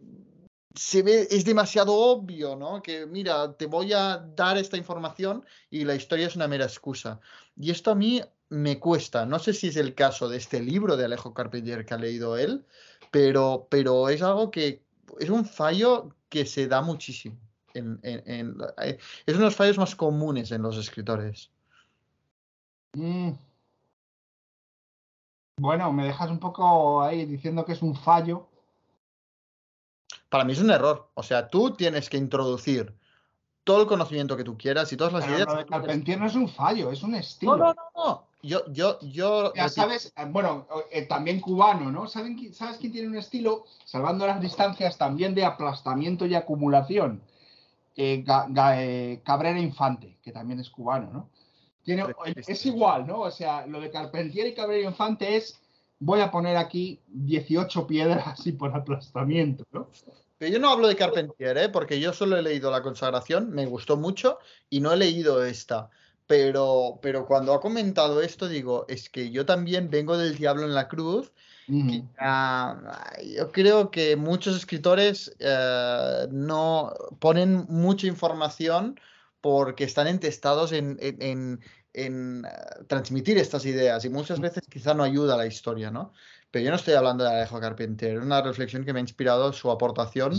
se 0.78 1.02
ve, 1.02 1.28
es 1.30 1.44
demasiado 1.44 1.94
obvio, 1.94 2.56
¿no? 2.56 2.82
Que 2.82 3.06
mira, 3.06 3.54
te 3.54 3.66
voy 3.66 3.94
a 3.94 4.18
dar 4.18 4.58
esta 4.58 4.78
información 4.78 5.46
y 5.70 5.84
la 5.84 5.96
historia 5.96 6.28
es 6.28 6.36
una 6.36 6.48
mera 6.48 6.66
excusa. 6.66 7.20
Y 7.56 7.72
esto 7.72 7.92
a 7.92 7.96
mí 7.96 8.22
me 8.50 8.80
cuesta. 8.80 9.26
No 9.26 9.40
sé 9.40 9.54
si 9.54 9.68
es 9.68 9.76
el 9.76 9.96
caso 9.96 10.30
de 10.30 10.38
este 10.38 10.62
libro 10.62 10.96
de 10.96 11.06
Alejo 11.06 11.34
Carpentier 11.34 11.86
que 11.86 11.94
ha 11.94 11.98
leído 11.98 12.38
él, 12.38 12.66
pero, 13.12 13.68
pero 13.70 14.10
es 14.10 14.22
algo 14.22 14.52
que 14.52 14.84
es 15.20 15.30
un 15.30 15.46
fallo 15.46 16.16
que 16.30 16.46
se 16.46 16.68
da 16.68 16.82
muchísimo. 16.82 17.38
eh, 17.74 18.98
es 19.26 19.34
uno 19.34 19.40
de 19.40 19.46
los 19.46 19.56
fallos 19.56 19.78
más 19.78 19.96
comunes 19.96 20.52
en 20.52 20.62
los 20.62 20.78
escritores. 20.78 21.50
Mm. 22.96 23.32
Bueno, 25.60 25.92
me 25.92 26.06
dejas 26.06 26.30
un 26.30 26.40
poco 26.40 27.02
ahí 27.02 27.26
diciendo 27.26 27.66
que 27.66 27.74
es 27.74 27.82
un 27.82 27.96
fallo. 27.96 28.48
Para 30.30 30.44
mí 30.44 30.54
es 30.54 30.60
un 30.60 30.72
error. 30.72 31.10
O 31.14 31.24
sea, 31.24 31.50
tú 31.50 31.72
tienes 31.72 32.10
que 32.10 32.18
introducir 32.18 32.94
todo 33.64 33.82
el 33.82 33.88
conocimiento 33.88 34.38
que 34.38 34.44
tú 34.44 34.58
quieras 34.58 34.92
y 34.94 34.98
todas 34.98 35.14
las 35.14 35.24
Pero 35.26 35.36
ideas. 35.36 35.48
lo 35.48 35.56
de. 35.56 35.66
Carpentier 35.66 36.20
no 36.20 36.28
es 36.28 36.36
un 36.36 36.50
fallo, 36.50 36.92
es 36.92 37.04
un 37.04 37.16
estilo. 37.16 37.58
No, 37.58 37.66
no, 37.66 37.74
no, 37.74 38.06
no. 38.06 38.28
Yo, 38.44 38.62
yo, 38.72 39.00
yo. 39.02 39.54
Ya 39.56 39.68
sabes, 39.68 40.14
eh, 40.16 40.26
bueno, 40.30 40.68
eh, 40.92 41.02
también 41.04 41.42
cubano, 41.42 41.92
¿no? 41.92 42.08
¿Saben, 42.08 42.54
¿Sabes 42.54 42.78
quién 42.78 42.92
tiene 42.92 43.08
un 43.08 43.18
estilo, 43.18 43.66
salvando 43.84 44.28
las 44.28 44.40
distancias, 44.40 44.98
también 44.98 45.34
de 45.36 45.44
aplastamiento 45.44 46.26
y 46.26 46.36
acumulación? 46.36 47.22
Eh, 47.96 48.24
Ga- 48.26 48.48
Ga- 48.50 48.76
eh, 48.78 49.22
Cabrera 49.26 49.60
Infante, 49.60 50.18
que 50.22 50.32
también 50.32 50.60
es 50.60 50.70
cubano, 50.70 51.10
¿no? 51.12 51.30
Tiene, 51.84 52.06
es 52.36 52.66
igual, 52.66 53.08
¿no? 53.08 53.22
O 53.22 53.32
sea, 53.32 53.66
lo 53.66 53.80
de 53.82 53.90
Carpentier 53.90 54.46
y 54.48 54.54
Cabrera 54.54 54.88
Infante 54.88 55.36
es, 55.36 55.60
voy 56.00 56.22
a 56.22 56.32
poner 56.32 56.58
aquí 56.58 57.00
18 57.08 57.88
piedras 57.88 58.46
y 58.46 58.52
por 58.52 58.76
aplastamiento, 58.76 59.66
¿no? 59.72 59.90
Pero 60.38 60.54
yo 60.54 60.60
no 60.60 60.70
hablo 60.70 60.88
de 60.88 60.96
Carpentier, 60.96 61.58
¿eh? 61.58 61.70
porque 61.70 62.00
yo 62.00 62.14
solo 62.14 62.38
he 62.38 62.44
leído 62.44 62.70
La 62.70 62.84
Consagración, 62.84 63.50
me 63.52 63.66
gustó 63.66 63.98
mucho 63.98 64.38
y 64.70 64.80
no 64.82 64.94
he 64.94 64.98
leído 64.98 65.44
esta. 65.44 65.90
Pero, 66.28 67.00
pero 67.02 67.26
cuando 67.26 67.54
ha 67.54 67.62
comentado 67.62 68.22
esto, 68.22 68.48
digo, 68.48 68.86
es 68.88 69.10
que 69.10 69.32
yo 69.32 69.46
también 69.46 69.90
vengo 69.90 70.18
del 70.18 70.38
Diablo 70.38 70.64
en 70.66 70.76
la 70.76 70.88
Cruz. 70.90 71.32
Yo 73.36 73.52
creo 73.52 73.90
que 73.92 74.16
muchos 74.16 74.56
escritores 74.56 75.36
eh, 75.40 76.28
no 76.32 76.94
ponen 77.20 77.66
mucha 77.70 78.08
información 78.08 79.00
porque 79.42 79.84
están 79.86 80.08
entestados 80.08 80.72
en, 80.72 80.98
en- 81.00 81.22
en- 81.22 81.60
en, 82.06 82.46
eh, 82.46 82.50
transmitir 82.88 83.38
estas 83.38 83.66
ideas 83.66 84.06
y 84.06 84.10
muchas 84.10 84.40
veces 84.40 84.64
quizá 84.70 84.94
no 84.94 85.04
ayuda 85.04 85.34
a 85.34 85.38
la 85.38 85.46
historia, 85.48 85.92
¿no? 85.92 86.14
Pero 86.52 86.64
yo 86.66 86.72
no 86.72 86.78
estoy 86.78 86.94
hablando 86.94 87.24
de 87.24 87.32
Alejo 87.32 87.60
Carpentier, 87.60 88.18
es 88.18 88.24
una 88.24 88.42
reflexión 88.42 88.86
que 88.86 88.94
me 88.94 89.00
ha 89.00 89.02
inspirado 89.02 89.52
su 89.54 89.70
aportación 89.72 90.34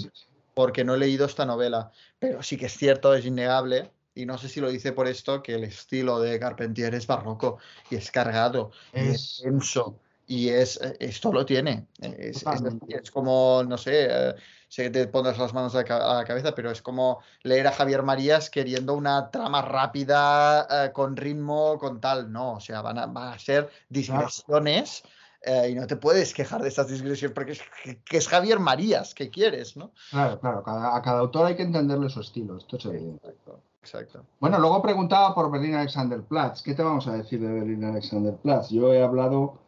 porque 0.54 0.84
no 0.84 0.94
he 0.94 0.98
leído 0.98 1.26
esta 1.26 1.44
novela, 1.46 1.90
pero 2.18 2.42
sí 2.42 2.56
que 2.56 2.66
es 2.66 2.76
cierto, 2.76 3.14
es 3.14 3.24
innegable, 3.26 3.92
y 4.14 4.26
no 4.26 4.38
sé 4.38 4.48
si 4.48 4.60
lo 4.60 4.70
dice 4.70 4.92
por 4.92 5.06
esto, 5.06 5.42
que 5.42 5.54
el 5.54 5.64
estilo 5.64 6.18
de 6.20 6.38
Carpentier 6.40 6.94
es 6.94 7.06
barroco 7.06 7.58
y 7.90 7.96
es 7.96 8.10
cargado 8.10 8.72
y 8.92 9.08
es 9.08 9.14
Es- 9.16 9.40
denso 9.44 10.00
y 10.28 10.50
es, 10.50 10.78
eh, 10.80 10.94
esto 11.00 11.32
lo 11.32 11.44
tiene. 11.44 11.86
Es, 12.00 12.36
es- 12.36 12.44
Totalmente. 12.44 12.96
es 13.02 13.10
como, 13.10 13.64
no 13.66 13.76
sé, 13.78 14.06
eh, 14.10 14.34
sé 14.68 14.84
que 14.84 14.90
te 14.90 15.06
pones 15.08 15.38
las 15.38 15.52
manos 15.54 15.74
a 15.74 15.82
la 15.82 16.24
cabeza, 16.26 16.54
pero 16.54 16.70
es 16.70 16.82
como 16.82 17.20
leer 17.42 17.66
a 17.66 17.72
Javier 17.72 18.02
Marías 18.02 18.50
queriendo 18.50 18.94
una 18.94 19.30
trama 19.30 19.62
rápida, 19.62 20.66
eh, 20.70 20.92
con 20.92 21.16
ritmo, 21.16 21.78
con 21.78 22.00
tal. 22.00 22.30
No, 22.30 22.52
o 22.54 22.60
sea, 22.60 22.82
van 22.82 22.98
a, 22.98 23.06
van 23.06 23.32
a 23.32 23.38
ser 23.38 23.68
digresiones. 23.88 25.02
eh, 25.42 25.70
y 25.70 25.74
no 25.76 25.86
te 25.86 25.94
puedes 25.96 26.34
quejar 26.34 26.60
de 26.62 26.68
estas 26.68 26.88
digresiones 26.88 27.32
porque 27.32 27.52
es, 27.52 27.60
que- 27.84 28.02
que 28.02 28.16
es 28.16 28.26
Javier 28.28 28.58
Marías, 28.58 29.14
¿qué 29.14 29.30
quieres, 29.30 29.76
no? 29.76 29.92
Claro, 30.10 30.40
claro, 30.40 30.62
cada- 30.64 30.96
a 30.96 31.00
cada 31.00 31.20
autor 31.20 31.46
hay 31.46 31.54
que 31.56 31.62
entenderle 31.62 32.10
su 32.10 32.20
estilo, 32.20 32.56
esto 32.58 32.76
es 32.76 32.84
evidente. 32.86 33.28
Exacto, 33.28 33.62
exacto. 33.80 34.24
Bueno, 34.40 34.58
luego 34.58 34.82
preguntaba 34.82 35.34
por 35.36 35.48
Berlín 35.50 35.76
Alexanderplatz. 35.76 36.60
¿Qué 36.62 36.74
te 36.74 36.82
vamos 36.82 37.06
a 37.06 37.12
decir 37.12 37.40
de 37.40 37.52
Berlín 37.52 37.84
Alexanderplatz? 37.84 38.70
Yo 38.70 38.92
he 38.92 39.00
hablado 39.00 39.60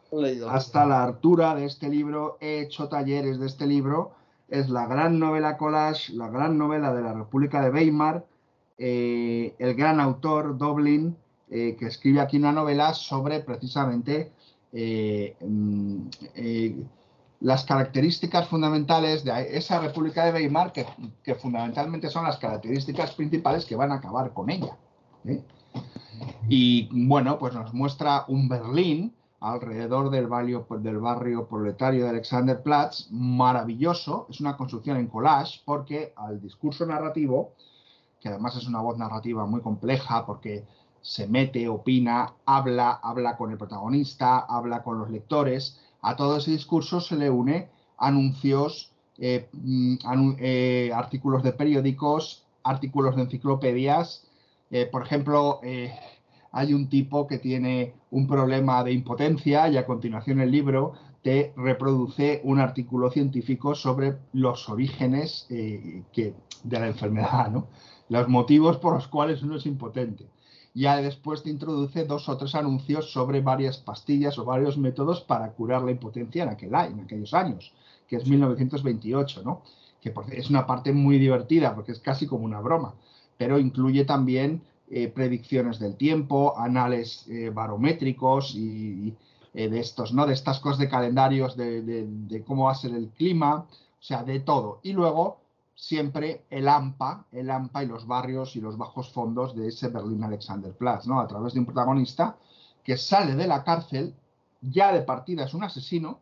hasta 0.49 0.85
la 0.85 1.03
altura 1.03 1.55
de 1.55 1.65
este 1.65 1.87
libro, 1.87 2.37
he 2.41 2.61
hecho 2.61 2.89
talleres 2.89 3.39
de 3.39 3.47
este 3.47 3.65
libro. 3.65 4.11
Es 4.49 4.69
la 4.69 4.85
gran 4.85 5.19
novela 5.19 5.57
collage, 5.57 6.13
la 6.13 6.29
gran 6.29 6.57
novela 6.57 6.93
de 6.93 7.01
la 7.01 7.13
República 7.13 7.61
de 7.61 7.69
Weimar, 7.69 8.25
eh, 8.77 9.55
el 9.57 9.75
gran 9.75 10.01
autor 10.01 10.57
Doblin, 10.57 11.15
eh, 11.49 11.77
que 11.79 11.87
escribe 11.87 12.19
aquí 12.19 12.37
una 12.37 12.51
novela 12.51 12.93
sobre 12.93 13.39
precisamente 13.39 14.31
eh, 14.73 15.37
mm, 15.39 16.07
las 17.39 17.63
características 17.63 18.49
fundamentales 18.49 19.23
de 19.23 19.57
esa 19.57 19.79
República 19.79 20.25
de 20.25 20.33
Weimar, 20.33 20.73
que, 20.73 21.35
fundamentalmente 21.35 22.09
son 22.09 22.25
las 22.25 22.37
características 22.37 23.11
principales 23.13 23.65
que 23.65 23.77
van 23.77 23.91
a 23.91 23.95
acabar 23.95 24.33
con 24.33 24.49
ella. 24.49 24.75
Y 26.49 26.89
bueno, 26.91 27.39
pues 27.39 27.53
nos 27.53 27.73
muestra 27.73 28.25
un 28.27 28.49
Berlín 28.49 29.13
alrededor 29.41 30.11
del 30.11 30.27
barrio, 30.27 31.47
proletario 31.47 32.03
de 32.03 32.09
Alexanderplatz, 32.11 33.07
maravilloso, 33.09 34.27
es 34.29 34.39
una 34.39 34.55
construcción 34.55 34.97
en 34.97 35.07
collage, 35.07 35.61
porque 35.65 36.13
al 36.15 36.39
discurso 36.39 36.85
narrativo, 36.85 37.53
que 38.19 38.29
además 38.29 38.55
es 38.55 38.67
una 38.67 38.81
voz 38.81 38.99
narrativa 38.99 39.45
muy 39.47 39.61
compleja, 39.61 40.27
porque 40.27 40.63
se 41.01 41.27
mete, 41.27 41.67
opina, 41.67 42.35
habla, 42.45 42.91
habla 42.91 43.35
con 43.35 43.51
el 43.51 43.57
protagonista, 43.57 44.39
habla 44.39 44.83
con 44.83 44.99
los 44.99 45.09
lectores, 45.09 45.81
a 46.01 46.15
todo 46.15 46.37
ese 46.37 46.51
discurso 46.51 47.01
se 47.01 47.15
le 47.15 47.31
une 47.31 47.69
anuncios, 47.97 48.91
eh, 49.17 49.49
mm, 49.53 49.95
eh, 50.37 50.91
artículos 50.93 51.41
de 51.41 51.53
periódicos, 51.53 52.45
artículos 52.63 53.15
de 53.15 53.23
enciclopedias, 53.23 54.27
eh, 54.69 54.85
por 54.85 55.01
ejemplo, 55.01 55.59
hay 56.51 56.73
un 56.73 56.89
tipo 56.89 57.27
que 57.27 57.37
tiene 57.37 57.93
un 58.11 58.27
problema 58.27 58.83
de 58.83 58.91
impotencia 58.91 59.69
y 59.69 59.77
a 59.77 59.85
continuación 59.85 60.41
el 60.41 60.51
libro 60.51 60.93
te 61.21 61.53
reproduce 61.55 62.41
un 62.43 62.59
artículo 62.59 63.09
científico 63.11 63.75
sobre 63.75 64.17
los 64.33 64.67
orígenes 64.69 65.45
eh, 65.49 66.03
que, 66.11 66.33
de 66.63 66.79
la 66.79 66.87
enfermedad, 66.87 67.51
¿no? 67.51 67.67
los 68.09 68.27
motivos 68.27 68.77
por 68.77 68.95
los 68.95 69.07
cuales 69.07 69.41
uno 69.43 69.55
es 69.55 69.65
impotente. 69.65 70.27
Ya 70.73 71.01
después 71.01 71.43
te 71.43 71.49
introduce 71.49 72.05
dos 72.05 72.27
o 72.29 72.37
tres 72.37 72.55
anuncios 72.55 73.11
sobre 73.11 73.41
varias 73.41 73.77
pastillas 73.77 74.37
o 74.37 74.45
varios 74.45 74.77
métodos 74.77 75.21
para 75.21 75.51
curar 75.51 75.83
la 75.83 75.91
impotencia 75.91 76.43
en, 76.43 76.49
aquel, 76.49 76.73
en 76.73 77.01
aquellos 77.01 77.33
años, 77.33 77.73
que 78.07 78.15
es 78.15 78.27
1928, 78.27 79.43
¿no? 79.43 79.61
que 80.01 80.13
es 80.31 80.49
una 80.49 80.65
parte 80.65 80.91
muy 80.91 81.19
divertida 81.19 81.75
porque 81.75 81.91
es 81.91 81.99
casi 81.99 82.25
como 82.25 82.45
una 82.45 82.59
broma 82.59 82.95
pero 83.41 83.57
incluye 83.57 84.05
también 84.05 84.61
eh, 84.93 85.07
predicciones 85.07 85.79
del 85.79 85.95
tiempo, 85.95 86.57
anales 86.57 87.25
eh, 87.29 87.49
barométricos 87.49 88.53
y, 88.55 89.15
de 89.53 89.79
estos, 89.79 90.13
¿no? 90.13 90.25
De 90.25 90.33
estas 90.33 90.59
cosas 90.59 90.79
de 90.79 90.87
calendarios 90.87 91.57
de, 91.57 92.43
cómo 92.45 92.65
va 92.65 92.71
a 92.71 92.75
ser 92.75 92.93
el 92.93 93.09
clima, 93.09 93.67
o 93.67 94.03
sea, 94.03 94.23
de 94.23 94.39
todo. 94.39 94.79
Y 94.83 94.93
luego 94.93 95.41
siempre 95.75 96.45
el 96.49 96.67
AMPA, 96.67 97.25
el 97.31 97.49
AMPA 97.49 97.83
y 97.83 97.87
los 97.87 98.05
barrios 98.05 98.55
y 98.55 98.61
los 98.61 98.77
bajos 98.77 99.11
fondos 99.11 99.55
de 99.55 99.67
ese 99.67 99.89
Berlín 99.89 100.23
Alexanderplatz, 100.23 101.07
¿no? 101.07 101.19
A 101.19 101.27
través 101.27 101.53
de 101.53 101.59
un 101.59 101.65
protagonista 101.65 102.37
que 102.83 102.97
sale 102.97 103.35
de 103.35 103.47
la 103.47 103.63
cárcel, 103.63 104.13
ya 104.61 104.93
de 104.93 105.01
partida 105.01 105.45
es 105.45 105.53
un 105.53 105.63
asesino, 105.63 106.19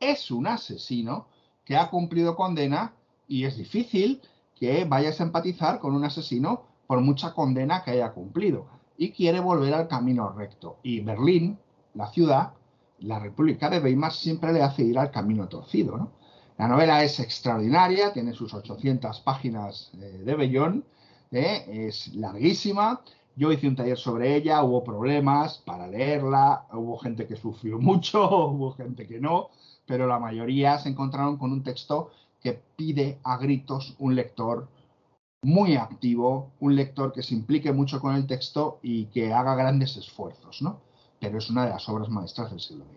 es 0.00 0.30
un 0.30 0.46
asesino 0.46 1.28
que 1.64 1.76
ha 1.76 1.90
cumplido 1.90 2.36
condena 2.36 2.92
y 3.26 3.44
es 3.44 3.56
difícil 3.56 4.20
que 4.54 4.84
vayas 4.84 5.20
a 5.20 5.24
empatizar 5.24 5.80
con 5.80 5.94
un 5.94 6.04
asesino 6.04 6.62
por 6.86 7.00
mucha 7.00 7.34
condena 7.34 7.82
que 7.82 7.92
haya 7.92 8.12
cumplido 8.12 8.66
y 8.96 9.10
quiere 9.12 9.40
volver 9.40 9.74
al 9.74 9.88
camino 9.88 10.30
recto. 10.30 10.78
Y 10.82 11.00
Berlín, 11.00 11.58
la 11.94 12.08
ciudad, 12.08 12.52
la 13.00 13.18
República 13.18 13.68
de 13.68 13.80
Weimar 13.80 14.12
siempre 14.12 14.52
le 14.52 14.62
hace 14.62 14.82
ir 14.82 14.98
al 14.98 15.10
camino 15.10 15.48
torcido. 15.48 16.10
La 16.58 16.68
novela 16.68 17.02
es 17.04 17.20
extraordinaria, 17.20 18.12
tiene 18.12 18.32
sus 18.32 18.54
800 18.54 19.20
páginas 19.20 19.90
eh, 19.94 20.22
de 20.24 20.34
bellón, 20.34 20.84
¿eh? 21.30 21.88
es 21.88 22.14
larguísima. 22.14 23.02
Yo 23.34 23.52
hice 23.52 23.68
un 23.68 23.76
taller 23.76 23.98
sobre 23.98 24.34
ella, 24.34 24.62
hubo 24.62 24.82
problemas 24.82 25.58
para 25.58 25.86
leerla, 25.86 26.66
hubo 26.72 26.96
gente 26.96 27.26
que 27.26 27.36
sufrió 27.36 27.78
mucho, 27.80 28.46
hubo 28.46 28.72
gente 28.72 29.06
que 29.06 29.20
no, 29.20 29.50
pero 29.86 30.06
la 30.06 30.18
mayoría 30.18 30.78
se 30.78 30.88
encontraron 30.88 31.36
con 31.36 31.52
un 31.52 31.62
texto 31.62 32.10
que 32.42 32.58
pide 32.76 33.18
a 33.24 33.36
gritos 33.36 33.94
un 33.98 34.14
lector 34.14 34.68
muy 35.42 35.76
activo, 35.76 36.52
un 36.60 36.74
lector 36.74 37.12
que 37.12 37.22
se 37.22 37.34
implique 37.34 37.72
mucho 37.72 38.00
con 38.00 38.14
el 38.14 38.26
texto 38.26 38.78
y 38.82 39.06
que 39.06 39.32
haga 39.32 39.54
grandes 39.54 39.96
esfuerzos, 39.96 40.62
¿no? 40.62 40.80
Pero 41.20 41.38
es 41.38 41.50
una 41.50 41.64
de 41.64 41.70
las 41.70 41.88
obras 41.88 42.08
maestras 42.08 42.50
del 42.50 42.60
siglo 42.60 42.84
XX. 42.84 42.96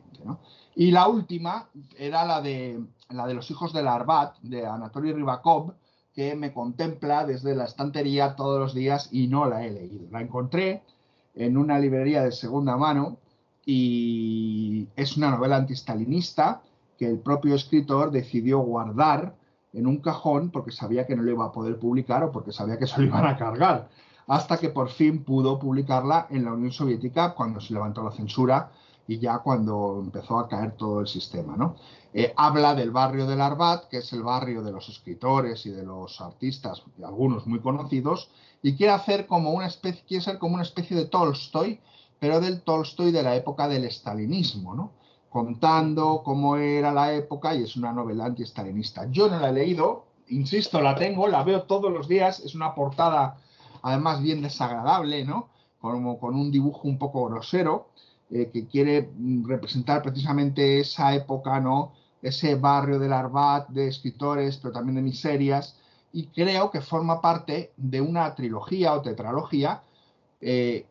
Y 0.75 0.91
la 0.91 1.07
última 1.07 1.69
era 1.97 2.25
la 2.25 2.41
de, 2.41 2.79
la 3.09 3.27
de 3.27 3.33
Los 3.33 3.49
hijos 3.51 3.73
del 3.73 3.87
Arbat, 3.87 4.37
de 4.41 4.65
Anatoly 4.65 5.13
Rybakov, 5.13 5.73
que 6.13 6.35
me 6.35 6.53
contempla 6.53 7.25
desde 7.25 7.55
la 7.55 7.65
estantería 7.65 8.35
todos 8.35 8.59
los 8.59 8.73
días 8.73 9.09
y 9.11 9.27
no 9.27 9.45
la 9.45 9.65
he 9.65 9.71
leído. 9.71 10.07
La 10.11 10.21
encontré 10.21 10.83
en 11.35 11.57
una 11.57 11.79
librería 11.79 12.23
de 12.23 12.31
segunda 12.31 12.75
mano 12.77 13.17
y 13.65 14.87
es 14.95 15.15
una 15.15 15.31
novela 15.31 15.57
antistalinista 15.57 16.61
que 16.97 17.07
el 17.07 17.19
propio 17.19 17.55
escritor 17.55 18.11
decidió 18.11 18.59
guardar 18.59 19.35
en 19.73 19.87
un 19.87 19.97
cajón 19.97 20.51
porque 20.51 20.71
sabía 20.71 21.05
que 21.05 21.15
no 21.15 21.23
lo 21.23 21.31
iba 21.31 21.45
a 21.45 21.51
poder 21.51 21.77
publicar 21.77 22.23
o 22.23 22.31
porque 22.31 22.51
sabía 22.51 22.77
que 22.79 22.87
se 22.87 22.99
lo 22.99 23.07
iban 23.07 23.25
a 23.25 23.37
cargar, 23.37 23.89
hasta 24.27 24.57
que 24.57 24.69
por 24.69 24.89
fin 24.89 25.23
pudo 25.23 25.59
publicarla 25.59 26.27
en 26.29 26.45
la 26.45 26.53
Unión 26.53 26.71
Soviética 26.71 27.33
cuando 27.33 27.59
se 27.59 27.73
levantó 27.73 28.03
la 28.03 28.11
censura 28.11 28.71
y 29.07 29.17
ya 29.17 29.39
cuando 29.39 29.99
empezó 30.03 30.37
a 30.37 30.47
caer 30.47 30.73
todo 30.73 30.99
el 31.01 31.07
sistema. 31.07 31.57
¿no? 31.57 31.75
Eh, 32.13 32.33
habla 32.37 32.75
del 32.75 32.91
barrio 32.91 33.25
del 33.25 33.41
Arbat, 33.41 33.87
que 33.87 33.97
es 33.97 34.13
el 34.13 34.23
barrio 34.23 34.61
de 34.61 34.71
los 34.71 34.87
escritores 34.89 35.65
y 35.65 35.71
de 35.71 35.83
los 35.83 36.21
artistas, 36.21 36.83
algunos 37.03 37.47
muy 37.47 37.59
conocidos, 37.59 38.29
y 38.61 38.75
quiere 38.75 38.93
hacer 38.93 39.25
como 39.25 39.51
una 39.51 39.67
especie, 39.67 40.03
quiere 40.07 40.23
ser 40.23 40.37
como 40.37 40.55
una 40.55 40.63
especie 40.63 40.95
de 40.95 41.05
Tolstoy, 41.05 41.79
pero 42.19 42.39
del 42.39 42.61
Tolstoy 42.61 43.11
de 43.11 43.23
la 43.23 43.35
época 43.35 43.67
del 43.67 43.85
estalinismo, 43.85 44.75
¿no? 44.75 44.91
Contando 45.29 46.21
cómo 46.23 46.57
era 46.57 46.91
la 46.91 47.13
época 47.13 47.55
y 47.55 47.63
es 47.63 47.75
una 47.75 47.93
novela 47.93 48.25
anti-estalinista. 48.25 49.09
Yo 49.11 49.29
no 49.29 49.39
la 49.39 49.49
he 49.49 49.53
leído, 49.53 50.05
insisto, 50.29 50.81
la 50.81 50.95
tengo, 50.95 51.27
la 51.27 51.43
veo 51.43 51.63
todos 51.63 51.91
los 51.91 52.07
días, 52.07 52.39
es 52.39 52.55
una 52.55 52.73
portada 52.73 53.37
además 53.81 54.21
bien 54.21 54.41
desagradable, 54.41 55.23
¿no? 55.25 55.49
Como 55.79 56.19
con 56.19 56.35
un 56.35 56.51
dibujo 56.51 56.87
un 56.87 56.97
poco 56.97 57.29
grosero, 57.29 57.89
eh, 58.31 58.49
que 58.51 58.67
quiere 58.67 59.09
representar 59.43 60.01
precisamente 60.01 60.79
esa 60.79 61.13
época, 61.15 61.59
¿no? 61.59 61.93
Ese 62.21 62.55
barrio 62.55 62.99
del 62.99 63.13
Arbat 63.13 63.69
de 63.69 63.87
escritores, 63.87 64.57
pero 64.57 64.73
también 64.73 64.95
de 64.95 65.01
miserias, 65.01 65.77
y 66.11 66.27
creo 66.27 66.71
que 66.71 66.81
forma 66.81 67.21
parte 67.21 67.71
de 67.77 68.01
una 68.01 68.33
trilogía 68.35 68.93
o 68.93 69.01
tetralogía, 69.01 69.83
eh, 70.41 70.85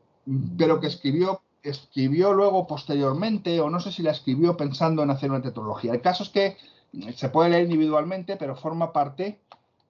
pero 0.56 0.80
que 0.80 0.86
escribió 0.86 1.40
escribió 1.62 2.32
luego 2.32 2.66
posteriormente, 2.66 3.60
o 3.60 3.70
no 3.70 3.80
sé 3.80 3.92
si 3.92 4.02
la 4.02 4.12
escribió 4.12 4.56
pensando 4.56 5.02
en 5.02 5.10
hacer 5.10 5.30
una 5.30 5.42
tetralogía. 5.42 5.92
El 5.92 6.00
caso 6.00 6.22
es 6.22 6.30
que 6.30 6.56
se 7.14 7.28
puede 7.28 7.50
leer 7.50 7.64
individualmente, 7.64 8.36
pero 8.36 8.56
forma 8.56 8.92
parte 8.92 9.40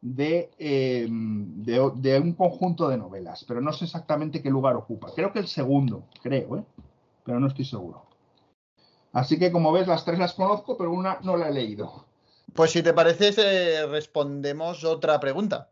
de, 0.00 0.50
em, 0.58 1.62
de, 1.64 2.18
un 2.20 2.32
conjunto 2.32 2.88
de 2.88 2.98
novelas, 2.98 3.44
pero 3.46 3.60
no 3.60 3.72
sé 3.72 3.84
exactamente 3.84 4.42
qué 4.42 4.50
lugar 4.50 4.76
ocupa. 4.76 5.12
Creo 5.14 5.32
que 5.32 5.40
el 5.40 5.48
segundo, 5.48 6.04
creo, 6.22 6.58
¿eh? 6.58 6.64
pero 7.24 7.40
no 7.40 7.48
estoy 7.48 7.64
seguro. 7.64 8.06
Así 9.12 9.38
que 9.38 9.50
como 9.50 9.72
ves, 9.72 9.88
las 9.88 10.04
tres 10.04 10.18
las 10.18 10.34
conozco, 10.34 10.76
pero 10.76 10.92
una 10.92 11.18
no 11.22 11.36
la 11.36 11.48
he 11.48 11.52
leído. 11.52 12.04
Pues 12.54 12.70
si 12.72 12.82
te 12.82 12.92
parece, 12.92 13.86
respondemos 13.86 14.84
otra 14.84 15.18
pregunta. 15.20 15.70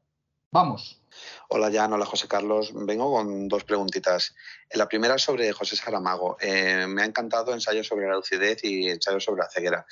Vamos. 0.52 1.02
Hola 1.48 1.70
Jan, 1.72 1.92
hola 1.92 2.06
José 2.06 2.28
Carlos. 2.28 2.72
Vengo 2.72 3.12
con 3.12 3.48
dos 3.48 3.64
preguntitas. 3.64 4.34
La 4.70 4.86
primera 4.86 5.18
sobre 5.18 5.52
José 5.52 5.76
Saramago. 5.76 6.36
Eh, 6.40 6.86
me 6.88 7.02
ha 7.02 7.04
encantado 7.04 7.52
ensayo 7.52 7.82
sobre 7.82 8.06
la 8.06 8.14
lucidez 8.14 8.62
y 8.62 8.88
ensayo 8.88 9.18
sobre 9.20 9.42
la 9.42 9.50
ceguera. 9.50 9.86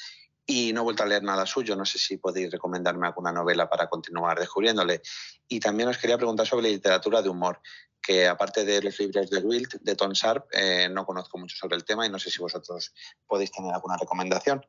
Y 0.46 0.72
no 0.72 0.80
he 0.80 0.84
vuelto 0.84 1.02
a 1.02 1.07
leer 1.07 1.22
nada 1.22 1.44
suyo. 1.44 1.74
No 1.74 1.84
sé 1.84 1.98
si 1.98 2.18
podéis 2.18 2.52
recomendarme 2.52 3.07
alguna 3.07 3.32
novela 3.32 3.68
para 3.68 3.88
continuar 3.88 4.38
descubriéndole. 4.38 5.02
Y 5.48 5.59
también 5.59 5.88
os 5.88 5.98
quería 5.98 6.16
preguntar 6.16 6.46
sobre 6.46 6.70
literatura 6.70 7.20
de 7.20 7.30
humor, 7.30 7.61
que 8.00 8.28
aparte 8.28 8.64
de 8.64 8.82
los 8.82 8.98
libros 9.00 9.30
de 9.30 9.38
Wilt, 9.40 9.74
de 9.80 9.96
Tom 9.96 10.12
Sharp, 10.12 10.46
eh, 10.52 10.88
no 10.90 11.05
conozco 11.05 11.38
mucho 11.38 11.57
sobre 11.57 11.76
el 11.76 11.84
tema 11.84 12.07
y 12.07 12.11
no 12.11 12.18
sé 12.18 12.30
si 12.30 12.38
vosotros 12.38 12.94
podéis 13.26 13.50
tener 13.50 13.72
alguna 13.72 13.96
recomendación. 13.96 14.64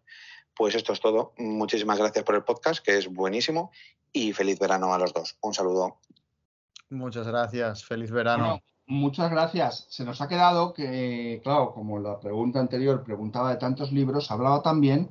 Pues 0.55 0.73
esto 0.73 0.93
es 0.93 1.01
todo. 1.01 1.33
Muchísimas 1.37 1.99
gracias 1.99 2.23
por 2.23 2.35
el 2.35 2.45
podcast, 2.45 2.83
que 2.83 2.97
es 2.97 3.07
buenísimo, 3.07 3.71
y 4.15 4.31
feliz 4.31 4.57
verano 4.57 4.93
a 4.93 4.97
los 4.97 5.13
dos. 5.13 5.37
Un 5.41 5.53
saludo. 5.53 5.97
Muchas 6.89 7.27
gracias, 7.27 7.83
feliz 7.83 8.11
verano. 8.11 8.61
muchas 8.87 9.29
gracias. 9.29 9.87
Se 9.89 10.05
nos 10.05 10.21
ha 10.21 10.29
quedado 10.29 10.73
que, 10.73 11.41
claro, 11.43 11.73
como 11.73 11.99
la 11.99 12.19
pregunta 12.19 12.59
anterior 12.59 13.03
preguntaba 13.03 13.49
de 13.49 13.57
tantos 13.57 13.91
libros, 13.91 14.31
hablaba 14.31 14.61
también 14.61 15.09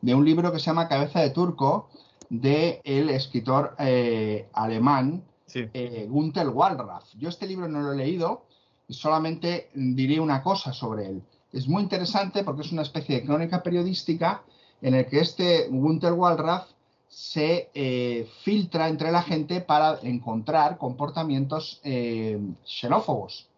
de 0.00 0.14
un 0.14 0.24
libro 0.24 0.52
que 0.52 0.58
se 0.58 0.66
llama 0.66 0.88
Cabeza 0.88 1.20
de 1.20 1.30
Turco, 1.30 1.90
de 2.30 2.80
el 2.84 3.10
escritor 3.10 3.74
eh, 3.78 4.48
alemán 4.54 5.22
eh, 5.54 6.06
Gunther 6.08 6.48
Wallraff. 6.48 7.12
Yo 7.18 7.28
este 7.28 7.46
libro 7.46 7.68
no 7.68 7.82
lo 7.82 7.92
he 7.92 7.96
leído, 7.96 8.46
solamente 8.88 9.70
diré 9.74 10.18
una 10.18 10.42
cosa 10.42 10.72
sobre 10.72 11.06
él. 11.06 11.22
Es 11.52 11.68
muy 11.68 11.82
interesante 11.82 12.42
porque 12.42 12.62
es 12.62 12.72
una 12.72 12.82
especie 12.82 13.16
de 13.16 13.26
crónica 13.26 13.62
periodística 13.62 14.42
en 14.80 14.94
el 14.94 15.06
que 15.06 15.20
este 15.20 15.68
Gunther 15.68 16.14
Wallraff 16.14 16.75
se 17.08 17.70
eh, 17.74 18.28
filtra 18.42 18.88
entre 18.88 19.10
la 19.10 19.22
gente 19.22 19.60
para 19.60 19.98
encontrar 20.02 20.76
comportamientos 20.76 21.80
eh, 21.84 22.38
xenófobos 22.64 23.48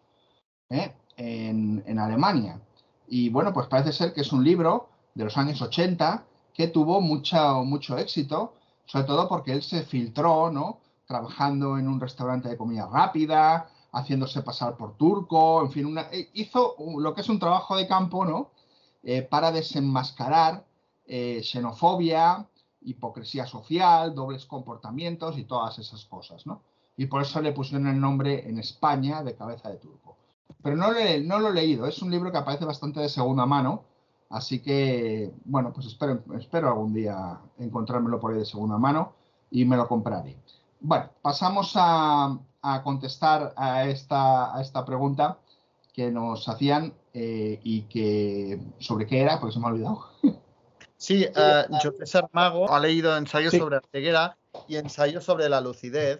¿eh? 0.69 0.93
en, 1.17 1.99
Alemania. 1.99 2.61
Y 3.07 3.29
bueno, 3.29 3.51
pues 3.51 3.67
parece 3.67 3.91
ser 3.91 4.13
que 4.13 4.21
es 4.21 4.31
un 4.31 4.43
libro 4.43 4.89
de 5.15 5.25
los 5.25 5.37
años 5.37 5.61
80 5.61 6.25
que 6.53 6.67
tuvo 6.67 7.01
mucho, 7.01 7.97
éxito, 7.97 8.53
sobre 8.85 9.05
todo 9.05 9.27
porque 9.27 9.51
él 9.51 9.63
se 9.63 9.83
filtró, 9.83 10.51
¿no? 10.51 10.79
Trabajando 11.07 11.77
en 11.77 11.87
un 11.87 11.99
restaurante 11.99 12.49
de 12.49 12.57
comida 12.57 12.87
rápida, 12.91 13.69
haciéndose 13.91 14.43
pasar 14.43 14.77
por 14.77 14.95
turco, 14.95 15.61
en 15.63 15.71
fin, 15.71 15.95
hizo 16.33 16.75
lo 16.97 17.13
que 17.13 17.21
es 17.21 17.29
un 17.29 17.39
trabajo 17.39 17.75
de 17.75 17.87
campo, 17.87 18.25
¿no? 18.25 18.51
para 19.29 19.51
desenmascarar 19.51 20.65
xenofobia, 21.07 22.45
hipocresía 22.81 23.45
social, 23.45 24.15
dobles 24.15 24.45
comportamientos 24.45 25.37
y 25.37 25.43
todas 25.43 25.79
esas 25.79 26.05
cosas, 26.05 26.45
¿no? 26.45 26.61
Y 26.97 27.05
por 27.05 27.21
eso 27.21 27.41
le 27.41 27.53
pusieron 27.53 27.87
el 27.87 27.99
nombre 27.99 28.47
en 28.47 28.59
España 28.59 29.23
de 29.23 29.35
Cabeza 29.35 29.69
de 29.69 29.77
Turco. 29.77 30.17
Pero 30.61 30.75
no, 30.75 30.87
no 31.23 31.39
lo 31.39 31.49
he 31.49 31.53
leído, 31.53 31.85
es 31.85 32.01
un 32.01 32.11
libro 32.11 32.31
que 32.31 32.37
aparece 32.37 32.65
bastante 32.65 32.99
de 32.99 33.09
segunda 33.09 33.45
mano, 33.45 33.83
así 34.29 34.59
que, 34.59 35.33
bueno, 35.45 35.71
pues 35.71 35.87
espero, 35.87 36.21
espero 36.37 36.67
algún 36.67 36.93
día 36.93 37.39
encontrármelo 37.57 38.19
por 38.19 38.33
ahí 38.33 38.39
de 38.39 38.45
segunda 38.45 38.77
mano 38.77 39.13
y 39.49 39.63
me 39.65 39.77
lo 39.77 39.87
compraré. 39.87 40.37
Bueno, 40.81 41.09
pasamos 41.21 41.73
a, 41.75 42.37
contestar 42.83 43.53
a 43.55 43.85
esta, 43.85 44.55
a 44.55 44.61
esta 44.61 44.83
pregunta 44.83 45.39
que 45.93 46.11
nos 46.11 46.47
hacían 46.49 46.93
eh, 47.13 47.59
y 47.63 47.83
que 47.83 48.61
sobre 48.79 49.07
qué 49.07 49.21
era, 49.21 49.39
porque 49.39 49.53
se 49.53 49.59
me 49.59 49.67
ha 49.67 49.69
olvidado. 49.69 50.05
Sí, 50.99 51.25
uh, 51.25 51.73
José 51.77 52.05
Sarmago 52.05 52.69
ha 52.69 52.77
leído 52.77 53.15
ensayos 53.15 53.53
sobre 53.53 53.77
la 53.77 53.83
ceguera 53.89 54.37
y 54.67 54.75
ensayos 54.75 55.23
sobre 55.23 55.47
la 55.47 55.61
lucidez. 55.61 56.19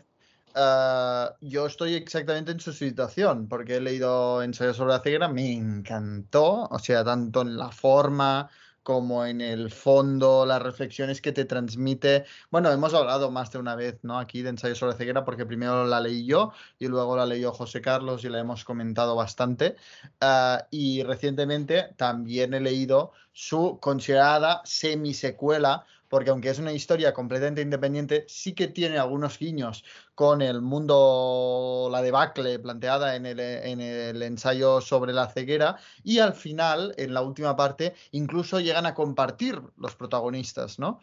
Eh, 0.55 1.25
yo 1.41 1.65
estoy 1.65 1.95
exactamente 1.95 2.53
en 2.53 2.61
su 2.61 2.71
situación, 2.71 3.49
porque 3.49 3.75
he 3.75 3.81
leído 3.81 4.41
ensayos 4.41 4.77
sobre 4.77 4.93
la 4.93 5.01
ceguera, 5.01 5.27
me 5.27 5.51
encantó, 5.51 6.69
o 6.71 6.79
sea, 6.79 7.03
tanto 7.03 7.41
en 7.41 7.57
la 7.57 7.71
forma 7.71 8.49
como 8.89 9.23
en 9.23 9.39
el 9.39 9.69
fondo, 9.69 10.47
las 10.47 10.63
reflexiones 10.63 11.21
que 11.21 11.31
te 11.31 11.45
transmite. 11.45 12.25
Bueno, 12.49 12.71
hemos 12.71 12.95
hablado 12.95 13.29
más 13.29 13.51
de 13.51 13.59
una 13.59 13.75
vez, 13.75 13.99
¿no? 14.01 14.17
Aquí 14.17 14.41
de 14.41 14.49
ensayo 14.49 14.73
sobre 14.73 14.95
ceguera, 14.97 15.23
porque 15.23 15.45
primero 15.45 15.85
la 15.85 15.99
leí 15.99 16.25
yo 16.25 16.53
y 16.79 16.87
luego 16.87 17.15
la 17.15 17.27
leyó 17.27 17.51
José 17.51 17.81
Carlos 17.81 18.23
y 18.23 18.29
la 18.29 18.39
hemos 18.39 18.65
comentado 18.65 19.15
bastante. 19.15 19.75
Ah, 20.19 20.65
y 20.71 21.03
recientemente 21.03 21.93
también 21.97 22.55
he 22.55 22.61
leído 22.61 23.11
su 23.31 23.77
considerada 23.79 24.63
semisecuela 24.65 25.85
porque 26.07 26.31
aunque 26.31 26.49
es 26.49 26.57
una 26.57 26.73
historia 26.73 27.13
completamente 27.13 27.61
independiente, 27.61 28.25
sí 28.27 28.53
que 28.53 28.67
tiene 28.67 28.97
algunos 28.97 29.37
guiños 29.37 29.85
con 30.19 30.41
el 30.41 30.61
mundo, 30.61 31.87
la 31.89 32.01
debacle 32.01 32.59
planteada 32.59 33.15
en 33.15 33.25
el, 33.25 33.39
en 33.39 33.79
el, 33.79 34.21
ensayo 34.21 34.81
sobre 34.81 35.13
la 35.13 35.29
ceguera 35.29 35.77
y 36.03 36.19
al 36.19 36.33
final, 36.33 36.93
en 36.97 37.13
la 37.13 37.21
última 37.21 37.55
parte, 37.55 37.95
incluso 38.11 38.59
llegan 38.59 38.85
a 38.85 38.93
compartir 38.93 39.61
los 39.77 39.95
protagonistas, 39.95 40.77
¿no? 40.77 40.99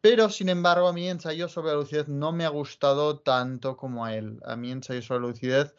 Pero, 0.00 0.30
sin 0.30 0.48
embargo, 0.48 0.88
a 0.88 0.94
mí 0.94 1.06
ensayo 1.06 1.46
sobre 1.46 1.72
la 1.72 1.74
lucidez 1.74 2.08
no 2.08 2.32
me 2.32 2.46
ha 2.46 2.48
gustado 2.48 3.18
tanto 3.18 3.76
como 3.76 4.06
a 4.06 4.14
él. 4.14 4.40
A 4.46 4.56
mí 4.56 4.70
ensayo 4.70 5.02
sobre 5.02 5.20
la 5.20 5.26
lucidez 5.26 5.74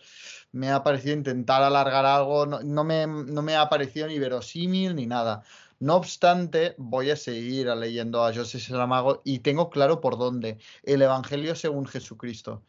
me 0.52 0.70
ha 0.70 0.84
parecido 0.84 1.16
intentar 1.16 1.64
alargar 1.64 2.06
algo, 2.06 2.46
no, 2.46 2.62
no, 2.62 2.84
me, 2.84 3.08
no 3.08 3.42
me 3.42 3.56
ha 3.56 3.68
parecido 3.68 4.06
ni 4.06 4.20
verosímil 4.20 4.96
ni 4.96 5.08
nada. 5.08 5.44
No 5.86 5.98
obstante, 5.98 6.74
voy 6.80 7.12
a 7.12 7.16
seguir 7.16 7.68
leyendo 7.68 8.26
a 8.26 8.34
José 8.34 8.60
Saramago 8.60 9.22
y 9.24 9.38
tengo 9.42 9.70
claro 9.70 10.02
por 10.02 10.18
dónde. 10.18 10.58
El 10.82 11.04
Evangelio 11.04 11.54
según 11.56 11.86
Jesucristo. 11.86 12.64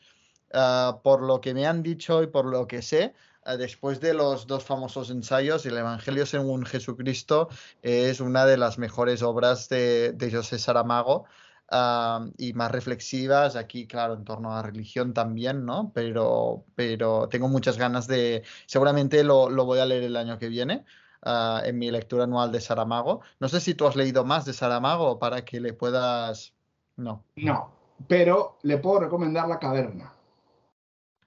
Uh, 0.53 1.01
por 1.03 1.23
lo 1.23 1.41
que 1.41 1.55
me 1.55 1.67
han 1.67 1.83
dicho 1.83 2.23
y 2.23 2.27
por 2.27 2.45
lo 2.45 2.67
que 2.67 2.83
sé, 2.83 3.14
uh, 3.47 3.57
después 3.57 4.01
de 4.01 4.12
los 4.12 4.47
dos 4.47 4.64
famosos 4.64 5.09
ensayos, 5.09 5.64
el 5.64 5.79
Evangelio 5.79 6.27
según 6.27 6.67
Jesucristo 6.67 7.49
es 7.81 8.21
una 8.21 8.45
de 8.45 8.59
las 8.59 8.77
mejores 8.77 9.23
obras 9.23 9.71
de, 9.71 10.14
José 10.31 10.59
Saramago. 10.59 11.25
Uh, 11.73 12.31
y 12.37 12.53
más 12.53 12.71
reflexivas, 12.71 13.57
aquí 13.57 13.87
claro, 13.87 14.12
en 14.12 14.25
torno 14.25 14.55
a 14.55 14.62
religión 14.62 15.14
también, 15.14 15.64
¿no? 15.64 15.91
Pero, 15.95 16.67
pero 16.75 17.31
tengo 17.31 17.49
muchas 17.49 17.79
ganas 17.79 18.07
de, 18.07 18.43
seguramente 18.67 19.25
lo 19.25 19.49
voy 19.64 19.79
a 19.79 19.87
leer 19.87 20.03
el 20.05 20.17
año 20.17 20.39
que 20.39 20.49
viene, 20.49 20.85
uh, 21.25 21.64
en 21.64 21.79
mi 21.79 21.91
lectura 21.91 22.25
anual 22.25 22.53
de 22.53 22.61
Saramago. 22.61 23.21
No 23.41 23.49
sé 23.49 23.61
si 23.61 23.75
tú 23.75 23.87
has 23.87 23.97
leído 23.97 24.25
más 24.25 24.45
de 24.45 24.53
Saramago 24.53 25.19
para 25.19 25.45
que 25.45 25.61
le 25.61 25.73
puedas... 25.73 26.53
No. 26.97 27.25
No, 27.37 27.71
pero 28.09 28.59
le 28.62 28.79
puedo 28.79 29.01
recomendar 29.01 29.49
La 29.49 29.59
Caverna. 29.59 30.12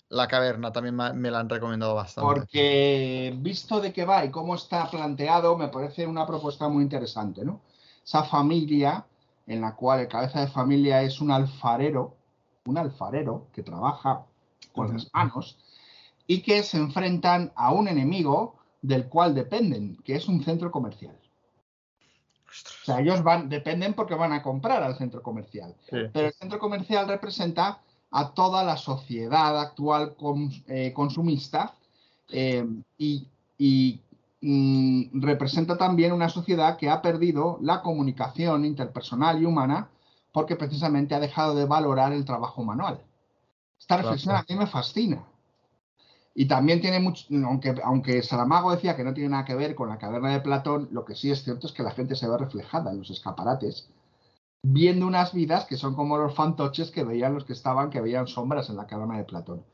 La 0.09 0.27
Caverna 0.27 0.71
también 0.71 0.95
me 0.95 1.29
la 1.29 1.39
han 1.39 1.49
recomendado 1.49 1.93
bastante. 1.93 2.27
Porque 2.27 3.31
visto 3.37 3.79
de 3.79 3.93
qué 3.93 4.05
va 4.05 4.25
y 4.25 4.31
cómo 4.31 4.55
está 4.55 4.89
planteado, 4.89 5.55
me 5.55 5.67
parece 5.67 6.07
una 6.07 6.25
propuesta 6.25 6.67
muy 6.67 6.83
interesante, 6.83 7.45
¿no? 7.45 7.61
Esa 8.03 8.23
familia 8.23 9.05
en 9.45 9.61
la 9.61 9.75
cual 9.75 9.99
el 9.99 10.07
cabeza 10.07 10.41
de 10.41 10.47
familia 10.47 11.01
es 11.01 11.21
un 11.21 11.31
alfarero, 11.31 12.15
un 12.65 12.77
alfarero 12.77 13.47
que 13.53 13.63
trabaja 13.63 14.25
con 14.73 14.87
uh 14.87 14.89
-huh. 14.89 14.93
las 14.93 15.09
manos 15.13 15.57
y 16.25 16.41
que 16.41 16.63
se 16.63 16.77
enfrentan 16.77 17.51
a 17.55 17.71
un 17.71 17.87
enemigo 17.87 18.58
del 18.81 19.07
cual 19.07 19.35
dependen, 19.35 19.97
que 20.03 20.15
es 20.15 20.27
un 20.27 20.43
centro 20.43 20.71
comercial. 20.71 21.17
O 22.47 22.85
sea, 22.85 22.99
ellos 22.99 23.21
van, 23.23 23.49
dependen 23.49 23.93
porque 23.93 24.15
van 24.15 24.33
a 24.33 24.41
comprar 24.41 24.81
al 24.81 24.97
centro 24.97 25.21
comercial. 25.21 25.75
Sí. 25.89 25.97
Pero 26.11 26.27
el 26.27 26.33
centro 26.33 26.57
comercial 26.57 27.07
representa 27.07 27.81
a 28.11 28.33
toda 28.33 28.63
la 28.63 28.77
sociedad 28.77 29.59
actual 29.59 30.15
eh, 30.67 30.91
consumista 30.93 31.75
eh, 32.29 32.65
y, 32.97 33.27
y 33.57 34.01
mm, 34.41 35.21
representa 35.21 35.77
también 35.77 36.11
una 36.11 36.29
sociedad 36.29 36.77
que 36.77 36.89
ha 36.89 37.01
perdido 37.01 37.59
la 37.61 37.81
comunicación 37.81 38.65
interpersonal 38.65 39.41
y 39.41 39.45
humana 39.45 39.89
porque 40.31 40.55
precisamente 40.55 41.13
ha 41.13 41.19
dejado 41.19 41.55
de 41.55 41.65
valorar 41.65 42.13
el 42.13 42.25
trabajo 42.25 42.63
manual. 42.63 42.99
Esta 43.79 43.97
reflexión 43.97 44.35
a 44.35 44.45
mí 44.47 44.55
me 44.55 44.67
fascina. 44.67 45.23
Y 46.39 46.45
también 46.45 46.79
tiene 46.79 47.01
mucho, 47.01 47.25
aunque, 47.45 47.75
aunque 47.83 48.23
Saramago 48.23 48.71
decía 48.71 48.95
que 48.95 49.03
no 49.03 49.13
tiene 49.13 49.31
nada 49.31 49.43
que 49.43 49.55
ver 49.55 49.75
con 49.75 49.89
la 49.89 49.97
caverna 49.97 50.31
de 50.31 50.39
Platón, 50.39 50.87
lo 50.89 51.03
que 51.03 51.13
sí 51.13 51.29
es 51.29 51.43
cierto 51.43 51.67
es 51.67 51.73
que 51.73 51.83
la 51.83 51.91
gente 51.91 52.15
se 52.15 52.29
ve 52.29 52.37
reflejada 52.37 52.91
en 52.91 52.99
los 52.99 53.09
escaparates, 53.09 53.89
viendo 54.63 55.05
unas 55.05 55.33
vidas 55.33 55.65
que 55.65 55.75
son 55.75 55.95
como 55.95 56.17
los 56.17 56.33
fantoches 56.33 56.91
que 56.91 57.03
veían 57.03 57.33
los 57.33 57.43
que 57.43 57.51
estaban, 57.51 57.89
que 57.89 57.99
veían 57.99 58.25
sombras 58.25 58.69
en 58.69 58.77
la 58.77 58.87
caverna 58.87 59.17
de 59.17 59.25
Platón. 59.25 59.65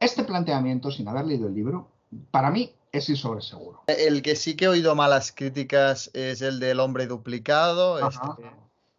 Este 0.00 0.24
planteamiento, 0.24 0.90
sin 0.90 1.06
haber 1.08 1.26
leído 1.26 1.46
el 1.46 1.54
libro, 1.54 1.90
para 2.30 2.50
mí 2.50 2.72
es 2.90 3.06
ir 3.10 3.18
sobre 3.18 3.42
seguro. 3.42 3.82
El 3.86 4.22
que 4.22 4.34
sí 4.34 4.56
que 4.56 4.64
he 4.64 4.68
oído 4.68 4.94
malas 4.94 5.30
críticas 5.30 6.10
es 6.14 6.40
el 6.40 6.58
del 6.58 6.80
hombre 6.80 7.06
duplicado. 7.06 7.98
Este... 7.98 8.26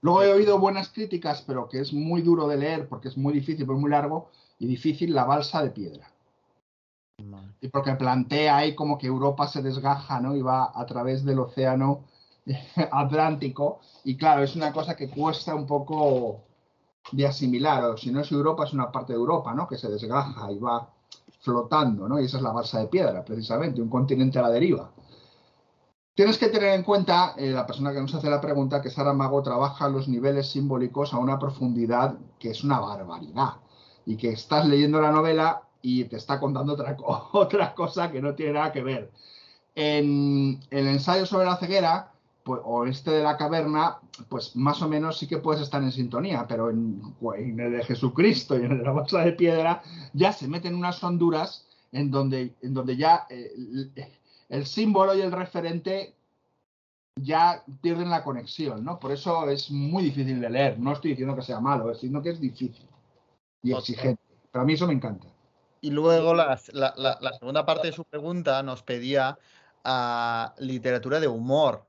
Luego 0.01 0.21
he 0.21 0.31
oído 0.31 0.59
buenas 0.59 0.89
críticas, 0.89 1.43
pero 1.47 1.69
que 1.69 1.79
es 1.79 1.91
muy 1.91 2.21
duro 2.21 2.47
de 2.47 2.57
leer 2.57 2.87
porque 2.87 3.07
es 3.07 3.17
muy 3.17 3.33
difícil, 3.33 3.63
es 3.63 3.67
muy 3.79 3.89
largo 3.89 4.29
y 4.59 4.67
difícil, 4.67 5.11
La 5.11 5.23
balsa 5.23 5.63
de 5.63 5.71
piedra. 5.71 6.11
Y 7.61 7.69
porque 7.69 7.95
plantea 7.95 8.57
ahí 8.57 8.75
como 8.75 8.97
que 8.97 9.07
Europa 9.07 9.47
se 9.47 9.61
desgaja, 9.61 10.19
¿no? 10.19 10.35
Y 10.35 10.41
va 10.41 10.71
a 10.73 10.85
través 10.85 11.23
del 11.23 11.39
océano 11.39 12.05
Atlántico. 12.91 13.79
Y 14.03 14.17
claro, 14.17 14.43
es 14.43 14.55
una 14.55 14.71
cosa 14.71 14.95
que 14.95 15.09
cuesta 15.09 15.55
un 15.55 15.65
poco 15.65 16.43
de 17.11 17.25
asimilar. 17.25 17.83
O 17.85 17.97
si 17.97 18.11
no 18.11 18.21
es 18.21 18.31
Europa, 18.31 18.65
es 18.65 18.73
una 18.73 18.91
parte 18.91 19.13
de 19.13 19.19
Europa, 19.19 19.53
¿no? 19.53 19.67
Que 19.67 19.77
se 19.77 19.89
desgaja 19.89 20.51
y 20.51 20.59
va 20.59 20.89
flotando, 21.39 22.07
¿no? 22.07 22.19
Y 22.19 22.25
esa 22.25 22.37
es 22.37 22.43
la 22.43 22.51
balsa 22.51 22.79
de 22.79 22.87
piedra, 22.87 23.23
precisamente, 23.23 23.81
un 23.81 23.89
continente 23.89 24.39
a 24.39 24.43
la 24.43 24.49
deriva. 24.49 24.91
Tienes 26.13 26.37
que 26.37 26.47
tener 26.47 26.73
en 26.73 26.83
cuenta, 26.83 27.33
eh, 27.37 27.51
la 27.51 27.65
persona 27.65 27.93
que 27.93 27.99
nos 27.99 28.13
hace 28.13 28.29
la 28.29 28.39
pregunta, 28.39 28.81
que 28.81 28.89
Saramago 28.89 29.41
trabaja 29.43 29.89
los 29.89 30.07
niveles 30.07 30.49
simbólicos 30.49 31.13
a 31.13 31.17
una 31.17 31.39
profundidad 31.39 32.17
que 32.39 32.51
es 32.51 32.63
una 32.63 32.79
barbaridad. 32.79 33.55
Y 34.05 34.17
que 34.17 34.29
estás 34.29 34.67
leyendo 34.67 35.01
la 35.01 35.11
novela 35.11 35.64
y 35.85 36.03
te 36.05 36.17
está 36.17 36.39
contando 36.39 36.73
otra, 36.73 36.97
otra 37.33 37.75
cosa 37.75 38.11
que 38.11 38.19
no 38.19 38.33
tiene 38.33 38.53
nada 38.53 38.71
que 38.71 38.81
ver. 38.81 39.11
En 39.75 40.59
el 40.71 40.87
ensayo 40.87 41.27
sobre 41.27 41.45
la 41.45 41.57
ceguera, 41.57 42.11
pues, 42.43 42.59
o 42.63 42.85
este 42.87 43.11
de 43.11 43.23
la 43.23 43.37
caverna, 43.37 43.99
pues 44.27 44.55
más 44.55 44.81
o 44.81 44.89
menos 44.89 45.19
sí 45.19 45.27
que 45.27 45.37
puedes 45.37 45.61
estar 45.61 45.83
en 45.83 45.91
sintonía, 45.91 46.47
pero 46.47 46.71
en, 46.71 47.01
en 47.37 47.59
el 47.59 47.71
de 47.73 47.83
Jesucristo 47.83 48.57
y 48.57 48.65
en 48.65 48.71
el 48.71 48.77
de 48.79 48.83
la 48.83 48.91
bolsa 48.93 49.19
de 49.19 49.33
piedra 49.33 49.83
ya 50.13 50.33
se 50.33 50.47
meten 50.47 50.73
unas 50.73 51.03
honduras 51.03 51.67
en 51.91 52.09
donde, 52.09 52.55
en 52.63 52.73
donde 52.73 52.97
ya 52.97 53.27
eh, 53.29 53.51
el, 53.55 53.91
el 54.49 54.65
símbolo 54.65 55.13
y 55.15 55.21
el 55.21 55.31
referente 55.31 56.15
ya 57.15 57.63
pierden 57.81 58.09
la 58.09 58.23
conexión, 58.23 58.83
¿no? 58.83 58.99
Por 58.99 59.11
eso 59.11 59.47
es 59.49 59.69
muy 59.69 60.03
difícil 60.03 60.41
de 60.41 60.49
leer. 60.49 60.79
No 60.79 60.93
estoy 60.93 61.11
diciendo 61.11 61.35
que 61.35 61.43
sea 61.43 61.59
malo, 61.59 61.93
sino 61.93 62.23
que 62.23 62.31
es 62.31 62.39
difícil 62.39 62.87
y 63.61 63.71
exigente. 63.71 64.21
Pero 64.51 64.63
a 64.63 64.65
mí 64.65 64.73
eso 64.73 64.87
me 64.87 64.93
encanta. 64.93 65.34
Y 65.85 65.91
luego 65.91 66.33
la, 66.33 66.59
la, 66.73 66.95
la, 66.97 67.19
la, 67.21 67.33
segunda 67.33 67.63
parte 67.63 67.85
de 67.85 67.93
su 67.93 68.05
pregunta 68.05 68.63
nos 68.63 68.81
pedía 68.81 69.37
uh, 69.85 70.59
literatura 70.59 71.19
de 71.19 71.27
humor. 71.27 71.87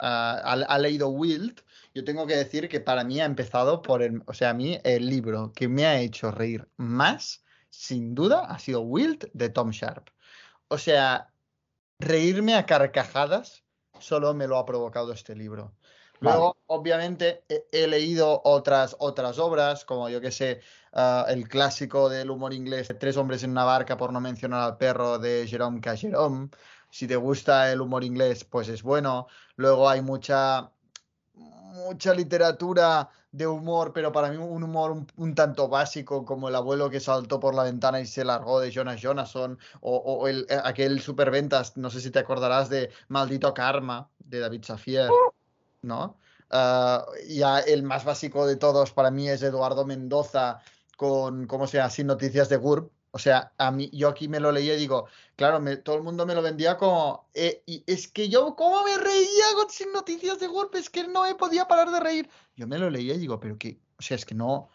Uh, 0.00 0.06
ha, 0.06 0.52
ha, 0.54 0.78
leído 0.80 1.10
Wild. 1.10 1.62
Yo 1.94 2.02
tengo 2.04 2.26
que 2.26 2.34
decir 2.34 2.68
que 2.68 2.80
para 2.80 3.04
mí 3.04 3.20
ha 3.20 3.26
empezado 3.26 3.80
por 3.80 4.02
el, 4.02 4.24
o 4.26 4.34
sea, 4.34 4.50
a 4.50 4.54
mí 4.54 4.80
el 4.82 5.08
libro 5.08 5.52
que 5.54 5.68
me 5.68 5.86
ha 5.86 6.00
hecho 6.00 6.32
reír 6.32 6.68
más, 6.78 7.44
sin 7.70 8.16
duda, 8.16 8.40
ha 8.40 8.58
sido 8.58 8.80
Wild 8.80 9.30
de 9.32 9.50
Tom 9.50 9.70
Sharp. 9.70 10.08
O 10.66 10.76
sea, 10.76 11.32
reírme 12.00 12.56
a 12.56 12.66
carcajadas 12.66 13.62
solo 14.00 14.34
me 14.34 14.48
lo 14.48 14.58
ha 14.58 14.66
provocado 14.66 15.12
este 15.12 15.36
libro. 15.36 15.76
Luego, 16.20 16.56
vale. 16.68 16.80
obviamente, 16.80 17.44
he, 17.48 17.86
leído 17.86 18.40
otras, 18.44 18.96
otras 18.98 19.38
obras, 19.38 19.84
como 19.84 20.08
yo 20.08 20.20
que 20.20 20.30
sé, 20.30 20.60
uh, 20.92 21.28
el 21.28 21.48
clásico 21.48 22.08
del 22.08 22.30
humor 22.30 22.52
inglés, 22.52 22.88
Tres 22.98 23.16
hombres 23.16 23.42
en 23.42 23.50
una 23.52 23.64
barca, 23.64 23.96
por 23.96 24.12
no 24.12 24.20
mencionar 24.20 24.62
al 24.62 24.76
perro, 24.76 25.18
de 25.18 25.46
Jerome 25.46 25.80
K. 25.80 25.96
Jerome. 25.96 26.48
Si 26.90 27.06
te 27.06 27.16
gusta 27.16 27.70
el 27.70 27.80
humor 27.80 28.02
inglés, 28.02 28.44
pues 28.44 28.68
es 28.68 28.82
bueno. 28.82 29.28
Luego 29.56 29.88
hay 29.88 30.00
mucha, 30.02 30.72
mucha 31.34 32.14
literatura 32.14 33.08
de 33.30 33.46
humor, 33.46 33.92
pero 33.92 34.10
para 34.10 34.30
mí 34.30 34.36
un 34.38 34.62
humor 34.62 34.90
un, 34.90 35.06
un, 35.16 35.34
tanto 35.34 35.68
básico, 35.68 36.24
como 36.24 36.48
el 36.48 36.54
abuelo 36.54 36.88
que 36.88 36.98
saltó 36.98 37.38
por 37.38 37.54
la 37.54 37.64
ventana 37.64 38.00
y 38.00 38.06
se 38.06 38.24
largó 38.24 38.58
de 38.58 38.70
Jonas 38.70 39.00
Jonasson, 39.00 39.58
o, 39.80 39.96
o 39.96 40.28
el, 40.28 40.46
aquel 40.64 41.00
superventas, 41.00 41.76
no 41.76 41.90
sé 41.90 42.00
si 42.00 42.10
te 42.10 42.18
acordarás 42.18 42.70
de 42.70 42.90
Maldito 43.08 43.52
Karma, 43.52 44.08
de 44.18 44.40
David 44.40 44.64
Safier. 44.64 45.10
¿No? 45.82 46.16
Uh, 46.50 47.04
ya 47.28 47.60
el 47.60 47.82
más 47.82 48.04
básico 48.04 48.46
de 48.46 48.56
todos 48.56 48.92
para 48.92 49.10
mí 49.10 49.28
es 49.28 49.42
Eduardo 49.42 49.84
Mendoza 49.84 50.60
con, 50.96 51.46
¿cómo 51.46 51.66
se 51.66 51.76
llama? 51.76 51.90
Sin 51.90 52.06
noticias 52.06 52.48
de 52.48 52.56
GURB. 52.56 52.90
O 53.10 53.18
sea, 53.18 53.52
a 53.58 53.70
mí, 53.70 53.90
yo 53.92 54.08
aquí 54.08 54.28
me 54.28 54.40
lo 54.40 54.52
leía 54.52 54.74
y 54.74 54.78
digo, 54.78 55.06
claro, 55.36 55.62
todo 55.82 55.96
el 55.96 56.02
mundo 56.02 56.26
me 56.26 56.34
lo 56.34 56.42
vendía 56.42 56.76
como, 56.76 57.28
eh, 57.34 57.62
y 57.66 57.82
es 57.86 58.08
que 58.08 58.28
yo, 58.28 58.54
¿cómo 58.54 58.84
me 58.84 58.96
reía 58.96 59.44
con 59.54 59.70
Sin 59.70 59.92
noticias 59.92 60.38
de 60.38 60.46
GURB? 60.46 60.76
Es 60.76 60.90
que 60.90 61.06
no 61.06 61.22
me 61.22 61.34
podía 61.34 61.66
parar 61.66 61.90
de 61.90 62.00
reír. 62.00 62.28
Yo 62.56 62.66
me 62.66 62.78
lo 62.78 62.90
leía 62.90 63.14
y 63.14 63.18
digo, 63.18 63.40
pero 63.40 63.56
que, 63.58 63.80
o 63.98 64.02
sea, 64.02 64.16
es 64.16 64.24
que 64.24 64.34
no, 64.34 64.70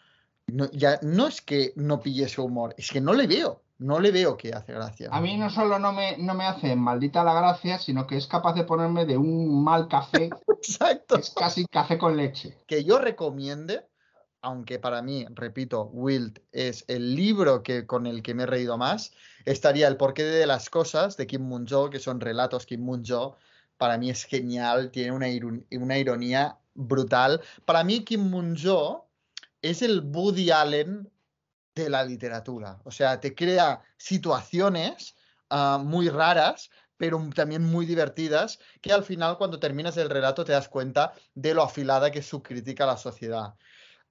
no 0.46 0.70
ya 0.72 0.98
no 1.02 1.26
es 1.26 1.40
que 1.40 1.72
no 1.76 2.00
pille 2.00 2.24
ese 2.24 2.40
humor, 2.40 2.74
es 2.78 2.90
que 2.90 3.00
no 3.00 3.14
le 3.14 3.26
veo. 3.26 3.63
No 3.78 3.98
le 3.98 4.12
veo 4.12 4.36
que 4.36 4.52
hace 4.52 4.72
gracia. 4.72 5.08
A 5.10 5.20
mí 5.20 5.36
no 5.36 5.50
solo 5.50 5.78
no 5.78 5.92
me, 5.92 6.16
no 6.18 6.34
me 6.34 6.44
hace 6.44 6.76
maldita 6.76 7.24
la 7.24 7.34
gracia, 7.34 7.78
sino 7.78 8.06
que 8.06 8.16
es 8.16 8.26
capaz 8.26 8.54
de 8.54 8.64
ponerme 8.64 9.04
de 9.04 9.16
un 9.16 9.64
mal 9.64 9.88
café. 9.88 10.30
Exacto. 10.48 11.16
Es 11.16 11.30
casi 11.30 11.66
café 11.66 11.98
con 11.98 12.16
leche. 12.16 12.56
Que 12.66 12.84
yo 12.84 12.98
recomiende, 12.98 13.84
aunque 14.42 14.78
para 14.78 15.02
mí, 15.02 15.26
repito, 15.30 15.90
Wild 15.92 16.40
es 16.52 16.84
el 16.86 17.16
libro 17.16 17.62
que, 17.62 17.86
con 17.86 18.06
el 18.06 18.22
que 18.22 18.34
me 18.34 18.44
he 18.44 18.46
reído 18.46 18.78
más, 18.78 19.12
estaría 19.44 19.88
El 19.88 19.96
porqué 19.96 20.22
de 20.22 20.46
las 20.46 20.70
cosas 20.70 21.16
de 21.16 21.26
Kim 21.26 21.42
Moon-jo, 21.42 21.90
que 21.90 21.98
son 21.98 22.20
relatos 22.20 22.66
Kim 22.66 22.82
Moon-jo. 22.82 23.36
Para 23.76 23.98
mí 23.98 24.08
es 24.08 24.24
genial, 24.24 24.92
tiene 24.92 25.10
una, 25.10 25.26
una 25.72 25.98
ironía 25.98 26.58
brutal. 26.74 27.40
Para 27.64 27.82
mí, 27.82 28.04
Kim 28.04 28.30
Moon-jo 28.30 29.08
es 29.62 29.82
el 29.82 30.00
Woody 30.00 30.50
Allen 30.50 31.10
de 31.74 31.90
la 31.90 32.04
literatura. 32.04 32.80
O 32.84 32.90
sea, 32.90 33.20
te 33.20 33.34
crea 33.34 33.82
situaciones 33.96 35.16
uh, 35.50 35.78
muy 35.78 36.08
raras, 36.08 36.70
pero 36.96 37.20
también 37.34 37.62
muy 37.64 37.86
divertidas, 37.86 38.58
que 38.80 38.92
al 38.92 39.04
final 39.04 39.36
cuando 39.36 39.58
terminas 39.58 39.96
el 39.96 40.10
relato 40.10 40.44
te 40.44 40.52
das 40.52 40.68
cuenta 40.68 41.12
de 41.34 41.54
lo 41.54 41.62
afilada 41.62 42.10
que 42.10 42.20
es 42.20 42.26
su 42.26 42.42
crítica 42.42 42.84
a 42.84 42.88
la 42.88 42.96
sociedad. 42.96 43.54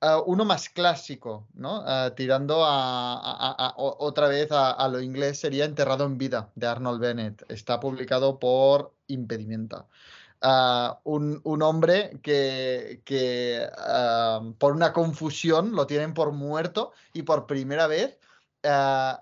Uh, 0.01 0.22
uno 0.26 0.43
más 0.43 0.68
clásico. 0.68 1.47
Uh, 1.55 2.11
tirando 2.16 2.64
a, 2.66 3.74
otra 3.78 4.28
vez 4.28 4.49
a, 4.51 4.86
lo 4.89 4.99
inglés 4.99 5.39
sería 5.39 5.64
Enterrado 5.64 6.05
en 6.05 6.18
vida 6.18 6.51
de 6.55 6.68
Arnold 6.68 6.99
Bennett. 6.99 7.45
Está 7.49 7.80
publicado 7.80 8.38
por 8.38 8.93
Impedimenta. 9.07 9.88
Un, 10.44 11.62
hombre 11.62 12.20
que, 12.22 13.70
por 14.58 14.74
una 14.74 14.91
confusión 14.91 15.74
lo 15.74 15.88
tienen 15.88 16.14
por 16.14 16.34
muerto 16.34 16.91
y 17.14 17.24
por 17.24 17.48
primera 17.48 17.88
vez 17.88 18.18
uh, 18.66 19.16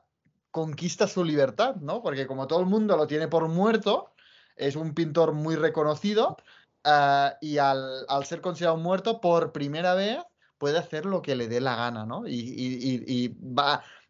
conquista 0.50 1.08
su 1.08 1.24
libertad, 1.24 1.76
¿no? 1.76 2.02
Porque 2.02 2.26
como 2.26 2.48
todo 2.48 2.62
el 2.62 2.66
mundo 2.66 2.98
lo 2.98 3.06
tiene 3.06 3.28
por 3.28 3.48
muerto, 3.50 4.14
es 4.56 4.76
un 4.76 4.96
pintor 4.96 5.34
muy 5.34 5.56
reconocido 5.56 6.38
y 7.42 7.58
al, 7.60 8.26
ser 8.26 8.42
considerado 8.42 8.78
muerto, 8.78 9.22
por 9.22 9.52
primera 9.52 9.94
vez 9.94 10.20
puede 10.58 10.80
hacer 10.80 11.06
lo 11.06 11.22
que 11.22 11.36
le 11.36 11.48
dé 11.48 11.62
la 11.62 11.76
gana, 11.76 12.06
¿no? 12.06 12.24
Y, 12.28 13.38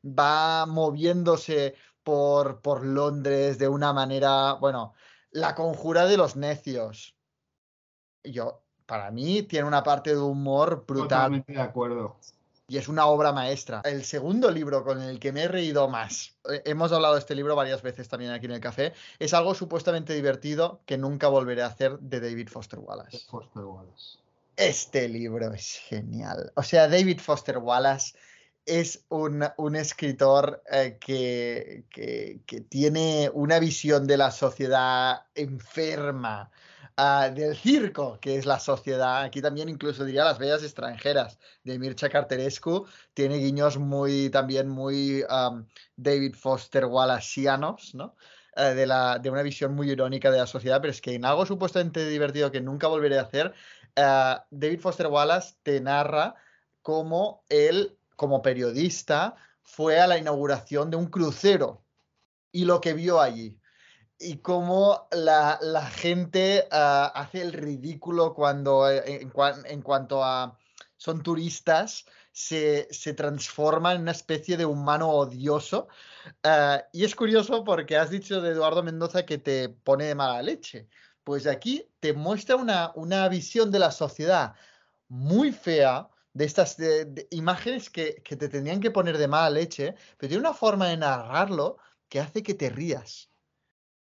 va 0.04 0.66
moviéndose 0.66 1.76
por, 2.04 2.62
por 2.62 2.86
Londres 2.86 3.60
de 3.60 3.68
una 3.68 3.94
manera, 3.94 4.54
bueno, 4.54 4.94
la 5.32 5.56
conjura 5.56 6.06
de 6.06 6.18
los 6.18 6.36
necios. 6.36 7.16
Yo, 8.24 8.62
para 8.86 9.12
mí, 9.12 9.44
tiene 9.44 9.68
una 9.68 9.84
parte 9.84 10.12
de 10.12 10.22
humor 10.22 10.86
brutal. 10.88 11.08
Totalmente 11.08 11.54
de 11.54 11.62
acuerdo. 11.62 12.18
Y 12.68 12.78
es 12.78 12.88
una 12.88 13.06
obra 13.08 13.34
maestra. 13.34 13.82
El 13.84 14.06
segundo 14.06 14.50
libro 14.50 14.86
con 14.86 15.02
el 15.02 15.20
que 15.20 15.34
me 15.34 15.44
he 15.44 15.48
reído 15.50 15.90
más, 15.90 16.38
eh, 16.50 16.62
hemos 16.66 16.92
hablado 16.94 17.16
de 17.16 17.20
este 17.20 17.36
libro 17.36 17.56
varias 17.56 17.82
veces 17.82 18.08
también 18.08 18.32
aquí 18.32 18.46
en 18.46 18.54
el 18.54 18.62
café, 18.62 18.94
es 19.20 19.34
algo 19.34 19.54
supuestamente 19.56 20.14
divertido 20.14 20.80
que 20.86 20.98
nunca 20.98 21.28
volveré 21.28 21.64
a 21.64 21.68
hacer 21.68 22.00
de 22.00 22.22
David 22.22 22.48
Foster 22.48 22.80
Wallace. 22.80 23.26
Foster 23.30 23.64
Wallace. 23.64 24.20
Este 24.56 25.10
libro 25.10 25.54
es 25.54 25.82
genial. 25.86 26.54
O 26.56 26.64
sea, 26.64 26.88
David 26.88 27.20
Foster 27.20 27.58
Wallace 27.58 28.14
es 28.66 29.06
un, 29.10 29.44
un 29.58 29.76
escritor 29.76 30.62
eh, 30.72 30.98
que, 31.00 31.86
que, 31.90 32.62
tiene 32.62 33.30
una 33.34 33.60
visión 33.60 34.08
de 34.08 34.18
la 34.18 34.32
sociedad 34.32 35.26
enferma, 35.36 36.52
uh, 36.98 37.34
del 37.34 37.56
circo, 37.56 38.20
que 38.20 38.38
es 38.38 38.46
la 38.46 38.60
sociedad. 38.60 39.24
Aquí 39.24 39.42
también 39.42 39.70
incluso 39.70 40.06
diría 40.06 40.26
las 40.26 40.38
bellas 40.38 40.64
extranjeras 40.64 41.40
de 41.64 41.80
Mircea 41.80 42.10
Carterescu. 42.10 42.86
Tiene 43.14 43.38
guiños 43.38 43.78
muy, 43.78 44.30
también 44.30 44.70
muy 44.70 45.24
David 45.96 46.36
Foster 46.36 46.86
Wallaceanos, 46.86 47.96
¿no? 47.96 48.16
Uh, 48.58 48.76
de, 48.76 48.86
la, 48.86 49.18
de 49.18 49.30
una 49.30 49.44
visión 49.44 49.74
muy 49.74 49.90
irónica 49.90 50.30
de 50.30 50.38
la 50.38 50.48
sociedad, 50.48 50.82
pero 50.82 50.92
es 50.92 51.00
que 51.00 51.16
en 51.16 51.24
algo 51.24 51.46
supuestamente 51.46 52.08
divertido 52.10 52.52
que 52.52 52.60
nunca 52.60 52.88
volveré 52.88 53.18
a 53.18 53.22
hacer, 53.22 53.54
uh, 53.98 54.42
David 54.52 54.82
Foster 54.82 55.08
Wallace 55.08 55.56
te 55.64 55.80
narra 55.80 56.36
cómo 56.82 57.44
él 57.48 57.98
como 58.16 58.42
periodista, 58.42 59.36
fue 59.64 60.00
a 60.00 60.08
la 60.08 60.18
inauguración 60.18 60.90
de 60.90 60.98
un 60.98 61.08
crucero 61.08 61.84
y 62.52 62.66
lo 62.66 62.82
que 62.82 62.94
vio 62.94 63.22
allí. 63.22 63.58
Y 64.20 64.38
cómo 64.38 65.08
la, 65.12 65.58
gente 65.92 66.68
uh, 66.72 67.10
hace 67.16 67.42
el 67.42 67.54
ridículo 67.54 68.34
cuando, 68.34 68.90
eh, 68.90 69.28
en, 69.66 69.82
cuanto 69.82 70.24
a 70.24 70.58
son 70.98 71.24
turistas, 71.24 72.06
se, 72.32 72.88
se 72.92 73.14
transforma 73.16 73.94
en 73.94 74.02
una 74.02 74.12
especie 74.12 74.58
de 74.58 74.66
humano 74.66 75.10
odioso. 75.10 75.88
Uh, 76.44 76.84
y 76.94 77.04
es 77.04 77.16
curioso 77.16 77.64
porque 77.64 77.98
has 77.98 78.12
dicho 78.12 78.42
de 78.42 78.52
Eduardo 78.52 78.84
Mendoza 78.84 79.26
que 79.26 79.40
te 79.40 79.70
pone 79.70 80.06
de 80.06 80.16
mala 80.16 80.44
leche. 80.44 80.88
Pues 81.24 81.48
aquí 81.48 81.88
te 82.00 82.14
muestra 82.14 82.56
una, 82.56 82.92
una 82.94 83.28
visión 83.30 83.72
de 83.72 83.80
la 83.80 83.92
sociedad 83.92 84.54
muy 85.08 85.52
fea, 85.52 86.08
de 86.34 86.46
estas 86.46 86.78
de, 86.78 87.06
de 87.06 87.28
imágenes 87.32 87.90
que, 87.90 88.22
que, 88.24 88.36
te 88.36 88.50
tendrían 88.50 88.80
que 88.80 88.92
poner 88.92 89.18
de 89.18 89.28
mala 89.28 89.50
leche, 89.50 89.96
pero 90.18 90.30
tiene 90.30 90.42
una 90.42 90.54
forma 90.54 90.88
de 90.88 90.98
narrarlo 90.98 91.78
que 92.10 92.20
hace 92.20 92.44
que 92.44 92.54
te 92.54 92.70
rías. 92.70 93.30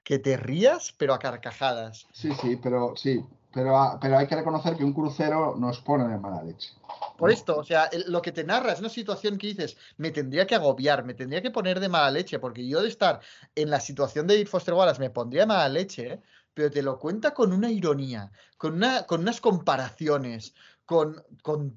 Que 0.02 0.18
te 0.18 0.36
rías, 0.36 0.92
pero 0.96 1.14
a 1.14 1.18
carcajadas. 1.18 2.06
Sí, 2.12 2.32
sí, 2.40 2.56
pero 2.56 2.94
sí. 2.96 3.24
Pero, 3.52 3.98
pero 4.00 4.16
hay 4.16 4.28
que 4.28 4.36
reconocer 4.36 4.76
que 4.76 4.84
un 4.84 4.92
crucero 4.92 5.56
nos 5.56 5.80
pone 5.80 6.06
de 6.06 6.18
mala 6.18 6.42
leche. 6.44 6.70
Por 7.18 7.32
esto, 7.32 7.58
o 7.58 7.64
sea, 7.64 7.86
el, 7.86 8.04
lo 8.06 8.22
que 8.22 8.30
te 8.30 8.44
narra 8.44 8.72
es 8.72 8.78
una 8.78 8.88
situación 8.88 9.38
que 9.38 9.48
dices, 9.48 9.76
me 9.96 10.12
tendría 10.12 10.46
que 10.46 10.54
agobiar, 10.54 11.04
me 11.04 11.14
tendría 11.14 11.42
que 11.42 11.50
poner 11.50 11.80
de 11.80 11.88
mala 11.88 12.12
leche, 12.12 12.38
porque 12.38 12.66
yo 12.66 12.80
de 12.80 12.88
estar 12.88 13.20
en 13.56 13.68
la 13.68 13.80
situación 13.80 14.26
de 14.26 14.34
David 14.34 14.48
Foster 14.48 14.74
Wallace 14.74 15.00
me 15.00 15.10
pondría 15.10 15.42
de 15.42 15.46
mala 15.48 15.68
leche, 15.68 16.22
pero 16.54 16.70
te 16.70 16.82
lo 16.82 16.98
cuenta 16.98 17.34
con 17.34 17.52
una 17.52 17.70
ironía, 17.70 18.30
con, 18.56 18.74
una, 18.74 19.04
con 19.04 19.22
unas 19.22 19.40
comparaciones, 19.40 20.54
con, 20.84 21.24
con 21.42 21.76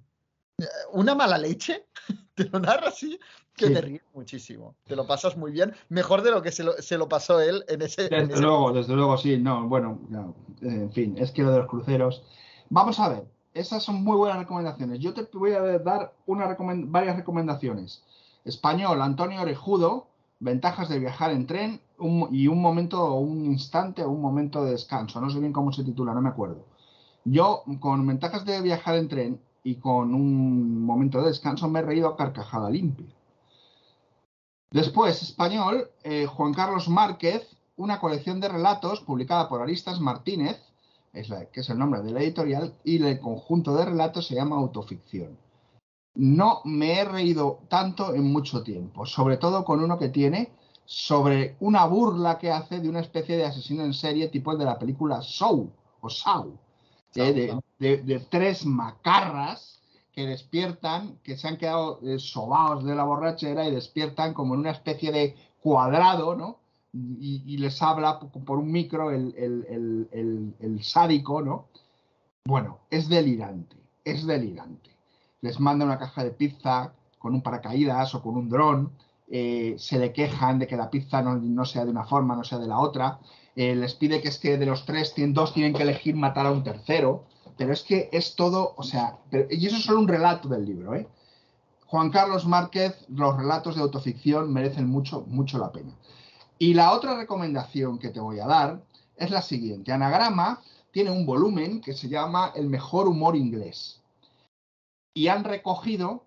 una 0.91 1.15
mala 1.15 1.37
leche, 1.37 1.85
te 2.35 2.45
lo 2.45 2.59
narra 2.59 2.89
así, 2.89 3.19
que 3.55 3.67
sí. 3.67 3.73
te 3.73 3.81
ríes 3.81 4.03
muchísimo. 4.13 4.75
Te 4.85 4.95
lo 4.95 5.05
pasas 5.05 5.37
muy 5.37 5.51
bien, 5.51 5.73
mejor 5.89 6.21
de 6.21 6.31
lo 6.31 6.41
que 6.41 6.51
se 6.51 6.63
lo, 6.63 6.73
se 6.73 6.97
lo 6.97 7.07
pasó 7.07 7.39
él 7.39 7.63
en 7.67 7.81
ese. 7.81 8.03
Desde 8.03 8.17
en 8.17 8.31
ese... 8.31 8.41
luego, 8.41 8.71
desde 8.71 8.95
luego, 8.95 9.17
sí. 9.17 9.37
No, 9.37 9.67
bueno, 9.67 9.99
no, 10.09 10.35
en 10.61 10.91
fin, 10.91 11.15
es 11.17 11.31
que 11.31 11.43
lo 11.43 11.51
de 11.51 11.59
los 11.59 11.67
cruceros. 11.67 12.23
Vamos 12.69 12.99
a 12.99 13.09
ver, 13.09 13.25
esas 13.53 13.83
son 13.83 14.03
muy 14.03 14.17
buenas 14.17 14.39
recomendaciones. 14.39 14.99
Yo 14.99 15.13
te 15.13 15.27
voy 15.33 15.53
a 15.53 15.61
dar 15.79 16.13
una 16.25 16.47
recomend 16.47 16.91
varias 16.91 17.15
recomendaciones. 17.15 18.03
Español, 18.45 19.01
Antonio 19.01 19.41
Orejudo, 19.41 20.07
ventajas 20.39 20.89
de 20.89 20.99
viajar 20.99 21.31
en 21.31 21.47
tren 21.47 21.81
un, 21.97 22.27
y 22.31 22.47
un 22.47 22.61
momento, 22.61 23.13
un 23.13 23.45
instante 23.45 24.03
o 24.03 24.09
un 24.09 24.21
momento 24.21 24.63
de 24.65 24.71
descanso. 24.71 25.21
No 25.21 25.29
sé 25.29 25.39
bien 25.39 25.53
cómo 25.53 25.71
se 25.71 25.83
titula, 25.83 26.13
no 26.13 26.21
me 26.21 26.29
acuerdo. 26.29 26.65
Yo, 27.25 27.63
con 27.79 28.05
ventajas 28.05 28.43
de 28.45 28.61
viajar 28.61 28.95
en 28.95 29.07
tren 29.07 29.41
y 29.63 29.75
con 29.75 30.13
un 30.13 30.83
momento 30.83 31.21
de 31.21 31.29
descanso 31.29 31.69
me 31.69 31.79
he 31.79 31.83
reído 31.83 32.09
a 32.09 32.17
carcajada 32.17 32.69
limpia. 32.69 33.07
Después, 34.71 35.21
español, 35.21 35.91
eh, 36.03 36.25
Juan 36.25 36.53
Carlos 36.53 36.89
Márquez, 36.89 37.55
una 37.77 37.99
colección 37.99 38.39
de 38.39 38.49
relatos 38.49 39.01
publicada 39.01 39.47
por 39.47 39.61
Aristas 39.61 39.99
Martínez, 39.99 40.61
es 41.13 41.31
que 41.51 41.61
es 41.61 41.69
el 41.69 41.77
nombre 41.77 42.01
de 42.01 42.11
la 42.11 42.21
editorial, 42.21 42.73
y 42.83 43.01
el 43.03 43.19
conjunto 43.19 43.75
de 43.75 43.85
relatos 43.85 44.27
se 44.27 44.35
llama 44.35 44.57
Autoficción. 44.57 45.37
No 46.15 46.61
me 46.65 46.99
he 46.99 47.05
reído 47.05 47.59
tanto 47.69 48.13
en 48.13 48.31
mucho 48.31 48.63
tiempo, 48.63 49.05
sobre 49.05 49.37
todo 49.37 49.63
con 49.63 49.83
uno 49.83 49.97
que 49.97 50.09
tiene 50.09 50.51
sobre 50.85 51.55
una 51.59 51.85
burla 51.85 52.37
que 52.37 52.51
hace 52.51 52.79
de 52.79 52.89
una 52.89 52.99
especie 52.99 53.37
de 53.37 53.45
asesino 53.45 53.83
en 53.83 53.93
serie 53.93 54.27
tipo 54.27 54.51
el 54.51 54.57
de 54.57 54.65
la 54.65 54.77
película 54.77 55.21
Show 55.21 55.71
o 56.01 56.09
Saw, 56.09 56.51
de, 57.13 57.33
de, 57.33 57.59
de, 57.79 57.97
de, 57.97 58.19
tres 58.19 58.65
macarras 58.65 59.81
que 60.13 60.27
despiertan, 60.27 61.17
que 61.23 61.37
se 61.37 61.47
han 61.47 61.57
quedado 61.57 61.99
eh, 62.03 62.19
sobados 62.19 62.85
de 62.85 62.95
la 62.95 63.03
borrachera 63.03 63.67
y 63.67 63.71
despiertan 63.71 64.33
como 64.33 64.53
en 64.53 64.61
una 64.61 64.71
especie 64.71 65.11
de 65.11 65.35
cuadrado, 65.59 66.35
¿no? 66.35 66.59
Y, 66.93 67.41
y 67.47 67.57
les 67.57 67.81
habla 67.81 68.19
por 68.19 68.59
un 68.59 68.71
micro 68.71 69.09
el, 69.09 69.33
el, 69.35 70.07
el, 70.11 70.53
el, 70.59 70.83
sádico, 70.83 71.41
¿no? 71.41 71.65
Bueno, 72.45 72.79
es 72.91 73.09
delirante, 73.09 73.75
es 74.05 74.27
delirante. 74.27 74.91
Les 75.41 75.59
manda 75.59 75.85
una 75.85 75.97
caja 75.97 76.23
de 76.23 76.31
pizza 76.31 76.93
con 77.17 77.33
un 77.33 77.41
paracaídas 77.41 78.13
o 78.13 78.21
con 78.21 78.37
un 78.37 78.49
dron, 78.49 78.91
eh, 79.27 79.75
se 79.79 79.97
le 79.97 80.13
quejan 80.13 80.59
de 80.59 80.67
que 80.67 80.77
la 80.77 80.91
pizza 80.91 81.23
no, 81.23 81.35
no, 81.37 81.65
sea 81.65 81.85
de 81.85 81.91
una 81.91 82.03
forma, 82.03 82.35
no 82.35 82.43
sea 82.43 82.59
de 82.59 82.67
la 82.67 82.77
otra, 82.77 83.19
eh, 83.55 83.75
les 83.75 83.93
pide 83.93 84.21
que 84.21 84.29
es 84.29 84.39
que 84.39 84.57
de 84.57 84.65
los 84.65 84.85
tres, 84.85 85.13
dos 85.15 85.53
tienen 85.53 85.73
que 85.73 85.83
elegir 85.83 86.15
matar 86.15 86.45
a 86.45 86.51
un 86.51 86.63
tercero, 86.63 87.25
pero 87.57 87.71
es 87.71 87.83
que 87.83 88.09
es 88.11 88.35
todo, 88.35 88.73
o 88.77 88.83
sea, 88.83 89.19
y 89.49 89.67
eso 89.67 89.77
es 89.77 89.83
solo 89.83 89.99
un 89.99 90.07
relato 90.07 90.47
del 90.47 90.65
libro, 90.65 90.95
¿eh? 90.95 91.07
Juan 91.85 92.09
Carlos 92.09 92.47
Márquez, 92.47 93.05
los 93.09 93.37
relatos 93.37 93.75
de 93.75 93.81
autoficción 93.81 94.51
merecen 94.51 94.87
mucho, 94.87 95.25
mucho 95.27 95.59
la 95.59 95.71
pena. 95.71 95.95
Y 96.57 96.73
la 96.73 96.91
otra 96.91 97.15
recomendación 97.15 97.99
que 97.99 98.09
te 98.09 98.19
voy 98.19 98.39
a 98.39 98.47
dar 98.47 98.83
es 99.15 99.29
la 99.29 99.43
siguiente. 99.43 99.91
Anagrama 99.91 100.61
tiene 100.91 101.11
un 101.11 101.27
volumen 101.27 101.81
que 101.81 101.93
se 101.93 102.09
llama 102.09 102.51
El 102.55 102.67
mejor 102.67 103.07
humor 103.07 103.35
inglés. 103.35 104.01
Y 105.13 105.27
han 105.27 105.43
recogido 105.43 106.25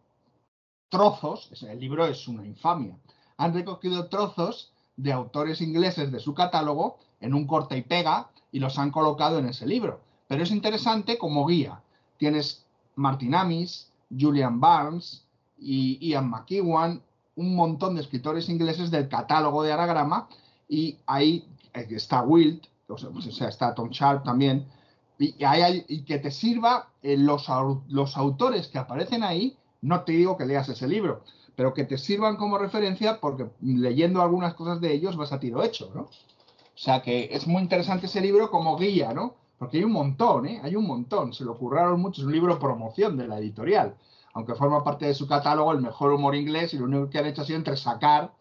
trozos, 0.89 1.51
el 1.62 1.81
libro 1.81 2.07
es 2.07 2.28
una 2.28 2.47
infamia, 2.47 2.97
han 3.36 3.53
recogido 3.53 4.09
trozos 4.09 4.73
de 4.97 5.12
autores 5.12 5.60
ingleses 5.60 6.10
de 6.10 6.20
su 6.20 6.35
catálogo 6.35 6.98
en 7.20 7.35
un 7.35 7.47
corte 7.47 7.77
y 7.77 7.82
pega 7.82 8.31
y 8.52 8.59
los 8.59 8.78
han 8.78 8.90
colocado 8.90 9.39
en 9.39 9.47
ese 9.47 9.66
libro. 9.66 10.01
Pero 10.28 10.43
es 10.43 10.51
interesante 10.51 11.18
como 11.18 11.47
guía. 11.47 11.81
Tienes 12.16 12.64
Martin 12.94 13.35
Amis, 13.35 13.90
Julian 14.16 14.60
Barnes 14.60 15.24
y 15.59 15.98
Ian 16.09 16.31
McEwan, 16.31 17.02
un 17.36 17.55
montón 17.55 17.94
de 17.94 18.01
escritores 18.01 18.48
ingleses 18.48 18.90
del 18.90 19.09
catálogo 19.09 19.62
de 19.62 19.73
Anagrama 19.73 20.28
y 20.68 20.98
ahí 21.06 21.47
eh, 21.74 21.86
está 21.90 22.23
Wilt, 22.23 22.64
o 22.89 22.97
sea, 22.98 23.48
está 23.48 23.74
Tom 23.74 23.90
Sharp 23.90 24.24
también, 24.24 24.66
y, 25.18 25.43
hay, 25.44 25.85
y 25.89 26.02
que 26.02 26.18
te 26.18 26.31
sirva 26.31 26.89
eh, 27.02 27.16
los, 27.16 27.47
los 27.89 28.16
autores 28.16 28.68
que 28.68 28.78
aparecen 28.78 29.23
ahí, 29.23 29.56
no 29.82 30.02
te 30.02 30.12
digo 30.12 30.36
que 30.36 30.47
leas 30.47 30.68
ese 30.68 30.89
libro, 30.89 31.23
pero 31.57 31.74
que 31.74 31.85
te 31.85 31.99
sirvan 31.99 32.37
como 32.37 32.59
referencia 32.59 33.19
porque 33.20 33.51
leyendo 33.61 34.23
algunas 34.23 34.55
cosas 34.55 34.81
de 34.81 34.93
ellos 34.93 35.16
vas 35.16 35.33
a 35.33 35.41
tiro 35.41 35.65
hecho, 35.65 35.91
¿no? 35.95 36.03
O 36.03 36.78
sea 36.78 37.01
que 37.01 37.31
es 37.33 37.47
muy 37.47 37.62
interesante 37.62 38.07
ese 38.07 38.20
libro 38.20 38.51
como 38.51 38.77
guía, 38.77 39.15
¿no? 39.15 39.35
Porque 39.59 39.78
hay 39.78 39.85
un 39.85 39.93
montón, 39.93 40.47
¿eh? 40.47 40.61
Hay 40.62 40.77
un 40.77 40.87
montón, 40.87 41.33
se 41.33 41.45
lo 41.45 41.57
curraron 41.57 42.01
mucho, 42.01 42.20
es 42.20 42.27
un 42.27 42.33
libro 42.33 42.59
promoción 42.59 43.16
de 43.16 43.27
la 43.27 43.39
editorial, 43.39 43.97
aunque 44.35 44.55
forma 44.55 44.85
parte 44.85 45.07
de 45.07 45.15
su 45.15 45.27
catálogo 45.27 45.73
el 45.73 45.81
mejor 45.81 46.12
humor 46.12 46.35
inglés 46.35 46.74
y 46.74 46.78
lo 46.78 46.85
único 46.85 47.09
que 47.09 47.19
han 47.19 47.27
hecho 47.27 47.41
ha 47.41 47.47
sido 47.47 47.59
entresacar 47.59 48.33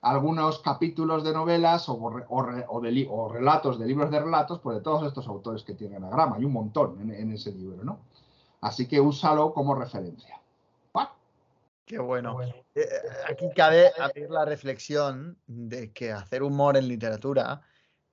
algunos 0.00 0.60
capítulos 0.60 1.24
de 1.24 1.32
novelas 1.32 1.88
o, 1.88 1.94
o, 1.94 3.28
relatos 3.28 3.78
de 3.78 3.86
libros 3.86 4.10
de 4.10 4.20
relatos 4.20 4.60
pues 4.60 4.76
de 4.76 4.82
todos 4.82 5.06
estos 5.06 5.26
autores 5.26 5.62
que 5.62 5.74
tienen 5.74 6.04
a 6.04 6.10
grama. 6.10 6.36
Hay 6.36 6.44
un 6.44 6.52
montón 6.52 7.10
en, 7.10 7.32
ese 7.32 7.52
libro, 7.52 7.84
¿no? 7.84 8.00
Así 8.60 8.86
que 8.86 9.00
úsalo 9.00 9.52
como 9.52 9.74
referencia. 9.74 10.40
Qué 11.88 11.98
bueno. 11.98 12.42
Eh, 12.42 12.52
eh, 12.74 12.86
aquí 13.26 13.46
cabe 13.56 13.90
abrir 13.98 14.28
la 14.28 14.44
reflexión 14.44 15.38
de 15.46 15.90
que 15.90 16.12
hacer 16.12 16.42
humor 16.42 16.76
en 16.76 16.86
literatura 16.86 17.62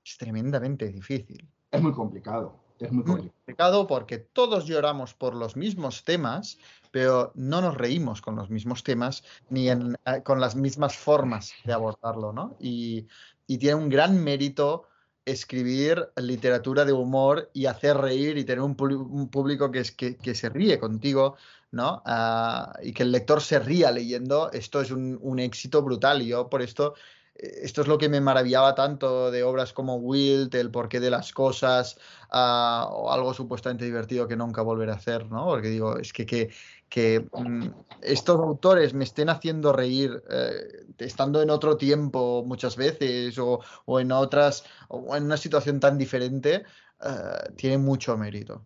es 0.04 0.18
tremendamente 0.18 0.88
difícil. 0.88 1.46
Es 1.72 1.82
muy 1.82 1.92
complicado. 1.92 2.58
Es 2.80 2.92
muy 2.92 3.04
complicado 3.04 3.86
porque 3.86 4.18
todos 4.18 4.66
lloramos 4.66 5.14
por 5.14 5.36
los 5.36 5.58
mismos 5.58 6.06
temas, 6.06 6.58
pero 6.92 7.34
no 7.36 7.60
nos 7.60 7.76
reímos 7.76 8.22
con 8.22 8.38
los 8.38 8.50
mismos 8.50 8.82
temas 8.84 9.26
ni 9.50 9.70
eh, 9.70 9.78
con 10.24 10.40
las 10.40 10.56
mismas 10.56 10.98
formas 10.98 11.52
de 11.66 11.74
abordarlo, 11.74 12.32
¿no? 12.32 12.56
Y, 12.60 13.08
tiene 13.48 13.76
un 13.76 13.90
gran 13.90 14.24
mérito 14.24 14.88
escribir 15.26 16.10
literatura 16.16 16.84
de 16.84 16.94
humor 16.94 17.52
y 17.54 17.68
hacer 17.68 17.98
reír 17.98 18.38
y 18.38 18.44
tener 18.44 18.62
un, 18.62 18.76
público 18.76 19.70
que, 19.70 19.80
es, 19.80 19.92
que, 19.92 20.36
se 20.36 20.50
ríe 20.50 20.80
contigo, 20.80 21.36
¿no? 21.76 22.02
Ah, 22.06 22.74
y 22.82 22.94
que 22.94 23.04
el 23.04 23.12
lector 23.12 23.42
se 23.42 23.60
ría 23.60 23.92
leyendo, 23.92 24.52
esto 24.52 24.82
es 24.82 24.92
un, 24.92 25.20
un, 25.22 25.40
éxito 25.40 25.84
brutal 25.84 26.22
y 26.22 26.28
yo 26.28 26.50
por 26.50 26.62
esto 26.62 26.96
esto 27.36 27.82
es 27.82 27.88
lo 27.88 27.98
que 27.98 28.08
me 28.08 28.22
maravillaba 28.22 28.76
tanto 28.76 29.30
de 29.30 29.44
obras 29.44 29.74
como 29.74 29.96
Wilt, 29.98 30.56
El 30.56 30.72
porqué 30.72 31.02
de 31.02 31.10
las 31.10 31.34
cosas, 31.34 31.98
ah, 32.32 32.88
o 32.90 33.12
algo 33.12 33.34
supuestamente 33.34 33.84
divertido 33.84 34.28
que 34.28 34.38
nunca 34.38 34.62
volveré 34.62 34.94
a 34.94 34.96
hacer, 34.96 35.30
¿no? 35.30 35.46
Porque 35.46 35.68
digo, 35.68 35.98
es 35.98 36.14
que, 36.14 36.50
que, 36.88 37.28
mm, 37.34 37.68
estos 38.02 38.40
autores 38.40 38.94
me 38.94 39.04
estén 39.04 39.30
haciendo 39.30 39.74
reír 39.74 40.24
eh, 40.30 40.86
estando 40.98 41.42
en 41.42 41.50
otro 41.50 41.76
tiempo 41.76 42.44
muchas 42.46 42.78
veces 42.78 43.38
o, 43.38 43.60
en 44.00 44.12
otras, 44.14 44.64
o 44.88 45.16
en 45.16 45.26
una 45.26 45.38
situación 45.38 45.80
tan 45.82 45.98
diferente, 45.98 46.64
eh, 47.02 47.52
tiene 47.58 47.78
mucho 47.78 48.18
mérito. 48.18 48.62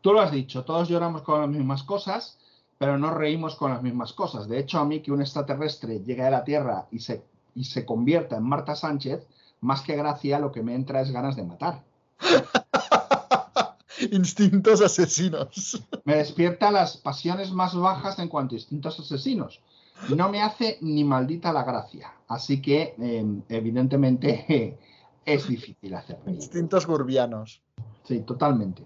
Tú 0.00 0.12
lo 0.12 0.20
has 0.20 0.30
dicho, 0.30 0.64
todos 0.64 0.88
lloramos 0.88 1.22
con 1.22 1.40
las 1.40 1.50
mismas 1.50 1.82
cosas, 1.82 2.38
pero 2.82 2.98
no 2.98 3.10
reímos 3.10 3.54
con 3.54 3.70
las 3.70 3.80
mismas 3.80 4.12
cosas. 4.12 4.48
De 4.48 4.58
hecho, 4.58 4.80
a 4.80 4.84
mí 4.84 4.98
que 4.98 5.12
un 5.12 5.20
extraterrestre 5.20 6.00
llegue 6.00 6.24
a 6.24 6.30
la 6.30 6.42
Tierra 6.42 6.88
y 6.90 6.98
se 6.98 7.22
y 7.54 7.62
se 7.62 7.86
convierta 7.86 8.38
en 8.38 8.42
Marta 8.42 8.74
Sánchez, 8.74 9.24
más 9.60 9.82
que 9.82 9.94
gracia, 9.94 10.40
lo 10.40 10.50
que 10.50 10.64
me 10.64 10.74
entra 10.74 11.00
es 11.00 11.12
ganas 11.12 11.36
de 11.36 11.44
matar. 11.44 11.84
instintos 14.10 14.80
asesinos. 14.80 15.80
Me 16.02 16.16
despierta 16.16 16.72
las 16.72 16.96
pasiones 16.96 17.52
más 17.52 17.76
bajas 17.76 18.18
en 18.18 18.26
cuanto 18.26 18.56
a 18.56 18.58
instintos 18.58 18.98
asesinos. 18.98 19.60
No 20.08 20.28
me 20.28 20.42
hace 20.42 20.78
ni 20.80 21.04
maldita 21.04 21.52
la 21.52 21.62
gracia. 21.62 22.12
Así 22.26 22.60
que, 22.60 22.96
em, 22.98 23.42
evidentemente, 23.48 24.76
es 25.24 25.46
difícil 25.46 25.94
hacerlo. 25.94 26.32
Instintos 26.32 26.84
gurbianos. 26.84 27.62
Sí, 28.02 28.22
totalmente. 28.22 28.82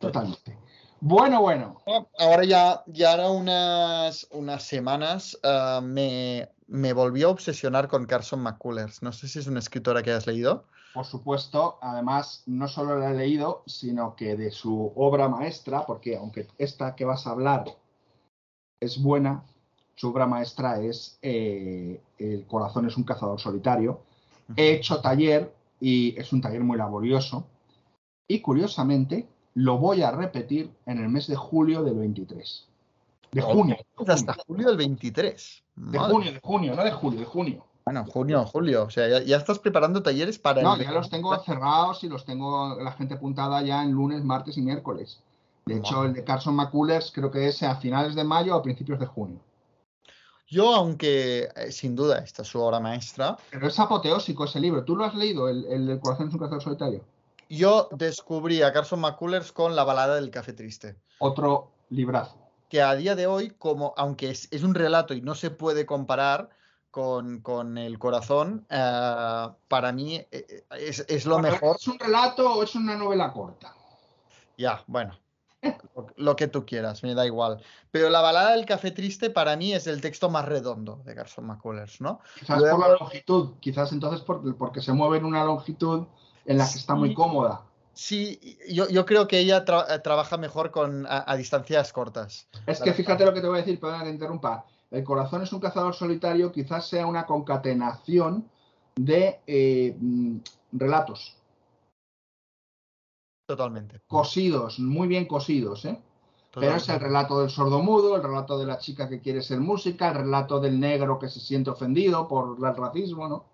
Totalmente. 0.00 0.58
Bueno, 1.00 1.40
bueno. 1.40 1.80
Ahora 2.18 2.44
ya, 2.44 2.82
ya 2.86 3.12
ahora 3.12 3.30
unas, 3.30 4.28
unas 4.30 4.62
semanas 4.62 5.38
ah, 5.42 5.80
me, 5.82 6.48
me 6.66 6.92
volvió 6.92 7.28
a 7.28 7.30
obsesionar 7.30 7.88
con 7.88 8.06
Carson 8.06 8.40
McCullers. 8.40 9.02
No 9.02 9.12
sé 9.12 9.26
si 9.26 9.38
es 9.38 9.46
una 9.46 9.60
escritora 9.60 10.02
que 10.02 10.12
has 10.12 10.26
leído. 10.26 10.66
Por 10.92 11.06
supuesto, 11.06 11.78
además 11.80 12.42
no 12.46 12.68
solo 12.68 12.98
la 12.98 13.10
he 13.10 13.14
leído, 13.14 13.62
sino 13.66 14.14
que 14.14 14.36
de 14.36 14.50
su 14.50 14.92
obra 14.96 15.28
maestra, 15.28 15.86
porque 15.86 16.16
aunque 16.16 16.48
esta 16.58 16.94
que 16.96 17.04
vas 17.04 17.26
a 17.26 17.30
hablar 17.30 17.64
es 18.80 19.00
buena, 19.00 19.44
su 19.94 20.08
obra 20.08 20.26
maestra 20.26 20.80
es 20.80 21.18
eh, 21.22 22.02
El 22.18 22.46
corazón 22.46 22.86
es 22.86 22.96
un 22.96 23.04
cazador 23.04 23.40
solitario. 23.40 24.02
He 24.56 24.72
hecho 24.72 25.00
taller 25.00 25.54
y 25.80 26.18
es 26.18 26.32
un 26.32 26.40
taller 26.40 26.62
muy 26.62 26.76
laborioso. 26.76 27.46
Y 28.26 28.40
curiosamente, 28.40 29.28
lo 29.60 29.76
voy 29.76 30.02
a 30.02 30.10
repetir 30.10 30.70
en 30.86 30.98
el 30.98 31.08
mes 31.08 31.26
de 31.26 31.36
julio 31.36 31.82
del 31.82 31.94
23. 31.94 32.66
De 33.32 33.42
junio. 33.42 33.76
Hasta 34.08 34.34
julio 34.46 34.68
del 34.68 34.76
23. 34.78 35.64
De 35.76 35.98
junio, 35.98 36.32
de 36.32 36.40
junio, 36.42 36.74
no 36.74 36.82
de 36.82 36.90
julio, 36.90 37.20
de 37.20 37.26
junio. 37.26 37.66
Bueno, 37.84 38.04
junio, 38.06 38.44
julio. 38.46 38.84
O 38.84 38.90
sea, 38.90 39.20
ya, 39.20 39.36
estás 39.36 39.58
preparando 39.58 40.02
talleres 40.02 40.38
para. 40.38 40.62
No, 40.62 40.76
ya 40.76 40.92
los 40.92 41.10
tengo 41.10 41.36
cerrados 41.40 42.02
y 42.04 42.08
los 42.08 42.24
tengo 42.24 42.76
la 42.80 42.92
gente 42.92 43.14
apuntada 43.14 43.62
ya 43.62 43.82
en 43.82 43.92
lunes, 43.92 44.24
martes 44.24 44.56
y 44.56 44.62
miércoles. 44.62 45.20
De 45.66 45.76
hecho, 45.76 46.04
el 46.04 46.14
de 46.14 46.24
Carson 46.24 46.56
McCullers 46.56 47.12
creo 47.12 47.30
que 47.30 47.46
es 47.46 47.62
a 47.62 47.76
finales 47.76 48.14
de 48.14 48.24
mayo 48.24 48.56
o 48.56 48.58
a 48.58 48.62
principios 48.62 48.98
de 48.98 49.06
junio. 49.06 49.38
Yo, 50.48 50.74
aunque 50.74 51.48
eh, 51.54 51.70
sin 51.70 51.94
duda 51.94 52.18
esta 52.18 52.42
es 52.42 52.48
su 52.48 52.60
obra 52.60 52.80
maestra. 52.80 53.36
Pero 53.50 53.68
es 53.68 53.78
apoteósico 53.78 54.44
ese 54.44 54.58
libro. 54.58 54.82
¿Tú 54.84 54.96
lo 54.96 55.04
has 55.04 55.14
leído, 55.14 55.48
el, 55.48 55.64
el, 55.66 56.00
Corazón 56.00 56.28
es 56.28 56.34
un 56.34 56.40
cazador 56.40 56.62
solitario? 56.62 57.04
Yo 57.50 57.88
descubrí 57.92 58.62
a 58.62 58.72
Carson 58.72 59.00
McCullers 59.00 59.52
con 59.52 59.76
La 59.76 59.84
balada 59.84 60.14
del 60.14 60.30
café 60.30 60.54
triste. 60.54 60.96
Otro 61.18 61.72
librazo 61.90 62.40
que 62.70 62.80
a 62.80 62.94
día 62.94 63.16
de 63.16 63.26
hoy, 63.26 63.50
como 63.50 63.92
aunque 63.96 64.30
es, 64.30 64.62
un 64.62 64.74
relato 64.74 65.12
y 65.12 65.20
no 65.20 65.34
se 65.34 65.50
puede 65.50 65.84
comparar 65.84 66.50
con, 66.90 67.76
el 67.76 67.98
corazón, 67.98 68.64
eh, 68.70 69.48
para 69.68 69.92
mí 69.92 70.14
eh, 70.16 70.28
eh, 70.30 70.64
es, 71.08 71.26
lo 71.26 71.40
mejor. 71.40 71.76
¿Es 71.78 71.88
un 71.88 71.98
relato 71.98 72.54
o 72.54 72.62
es 72.62 72.74
una 72.74 72.96
novela 72.96 73.32
corta? 73.32 73.74
Ya, 74.56 74.82
bueno. 74.86 75.18
Lo, 76.16 76.36
que 76.36 76.48
tú 76.48 76.64
quieras, 76.64 77.02
me 77.02 77.14
da 77.14 77.26
igual. 77.26 77.62
Pero 77.90 78.08
la 78.08 78.22
balada 78.22 78.52
del 78.52 78.64
café 78.64 78.92
triste 78.92 79.28
para 79.28 79.56
mí 79.56 79.74
es 79.74 79.86
el 79.86 80.00
texto 80.00 80.30
más 80.30 80.46
redondo 80.46 81.02
de 81.04 81.12
Garson 81.12 81.46
McCullers, 81.46 82.00
¿no? 82.00 82.20
Quizás 82.38 82.62
por 82.62 82.80
la 82.80 82.96
longitud, 82.98 83.56
quizás 83.60 83.92
entonces 83.92 84.24
porque 84.58 84.80
se 84.80 84.92
mueve 84.94 85.18
en 85.18 85.26
una 85.26 85.44
longitud 85.44 86.06
en 86.44 86.58
la 86.58 86.68
que 86.68 86.78
está 86.78 86.94
muy 86.94 87.14
cómoda. 87.14 87.62
Sí, 87.92 88.58
yo, 88.68 89.04
creo 89.04 89.28
que 89.28 89.38
ella 89.38 89.58
eh, 89.58 89.98
trabaja 89.98 90.38
mejor 90.38 90.70
con, 90.70 91.06
a, 91.08 91.36
distancias 91.36 91.92
cortas. 91.92 92.48
Es 92.66 92.80
que 92.80 92.94
fíjate 92.94 93.24
lo 93.24 93.34
que 93.34 93.40
te 93.40 93.46
voy 93.46 93.58
a 93.58 93.60
decir, 93.62 93.78
perdón 93.78 94.04
que 94.04 94.10
interrumpa. 94.10 94.64
El 94.90 95.04
corazón 95.04 95.42
es 95.42 95.52
un 95.52 95.60
cazador 95.60 95.94
solitario, 95.94 96.50
quizás 96.50 96.88
sea 96.88 97.06
una 97.06 97.26
concatenación 97.26 98.48
de 98.96 99.40
eh, 99.46 99.94
mm, 99.98 100.38
relatos. 100.72 101.36
Totalmente. 103.46 104.00
Cosidos, 104.06 104.78
muy 104.78 105.08
bien 105.08 105.26
cosidos, 105.26 105.84
¿eh? 105.84 106.00
Pero 106.52 106.74
es 106.74 106.88
el 106.88 106.98
relato 106.98 107.40
del 107.40 107.50
sordomudo, 107.50 108.16
el 108.16 108.22
relato 108.22 108.58
de 108.58 108.66
la 108.66 108.78
chica 108.78 109.08
que 109.08 109.20
quiere 109.20 109.40
ser 109.40 109.60
música, 109.60 110.08
el 110.08 110.16
relato 110.16 110.58
del 110.58 110.80
negro 110.80 111.18
que 111.18 111.28
se 111.28 111.38
siente 111.38 111.70
ofendido 111.70 112.26
por 112.26 112.56
el 112.58 112.76
racismo, 112.76 113.28
¿no? 113.28 113.44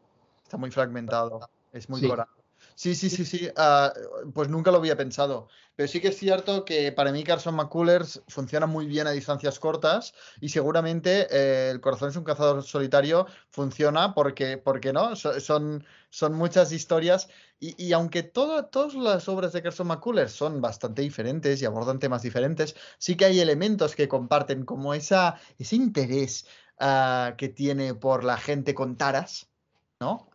Está 0.42 0.56
muy 0.56 0.70
fragmentado, 0.70 1.40
es 1.72 1.90
muy 1.90 2.00
sí. 2.00 2.08
Sí, 2.78 2.94
sí, 2.94 3.08
sí, 3.08 3.24
sí. 3.24 3.48
Ah, 3.56 3.92
pues 4.34 4.48
nunca 4.50 4.70
lo 4.70 4.76
había 4.78 4.96
pensado. 4.98 5.48
Pero 5.74 5.88
sí 5.88 5.98
que 6.00 6.08
es 6.08 6.18
cierto 6.18 6.64
que 6.66 6.92
para 6.92 7.10
mí 7.10 7.24
Carson 7.24 7.54
McCullers 7.54 8.22
funciona 8.28 8.66
muy 8.66 8.86
bien 8.86 9.06
a 9.06 9.12
distancias 9.12 9.58
cortas 9.58 10.12
y 10.40 10.50
seguramente 10.50 11.26
eh, 11.30 11.70
El 11.70 11.80
corazón 11.80 12.10
es 12.10 12.16
un 12.16 12.24
cazador 12.24 12.62
solitario 12.62 13.26
funciona 13.50 14.14
porque, 14.14 14.58
porque 14.58 14.92
no, 14.92 15.16
son, 15.16 15.86
son 16.10 16.34
muchas 16.34 16.70
historias 16.72 17.28
y, 17.58 17.92
aunque 17.92 18.22
todas 18.22 18.94
las 18.94 19.26
obras 19.28 19.52
de 19.54 19.62
Carson 19.62 19.86
McCullers 19.86 20.32
son 20.32 20.60
bastante 20.60 21.00
diferentes 21.00 21.62
y 21.62 21.64
abordan 21.64 21.98
temas 21.98 22.20
diferentes, 22.22 22.76
sí 22.98 23.16
que 23.16 23.24
hay 23.24 23.40
elementos 23.40 23.94
que 23.96 24.08
comparten 24.08 24.64
como 24.66 24.92
esa, 24.92 25.40
ese 25.58 25.76
interés 25.76 26.46
ah, 26.78 27.34
que 27.38 27.48
tiene 27.48 27.94
por 27.94 28.22
la 28.24 28.36
gente 28.36 28.74
con 28.74 28.96
taras. 28.98 29.48
¿No? 30.00 30.28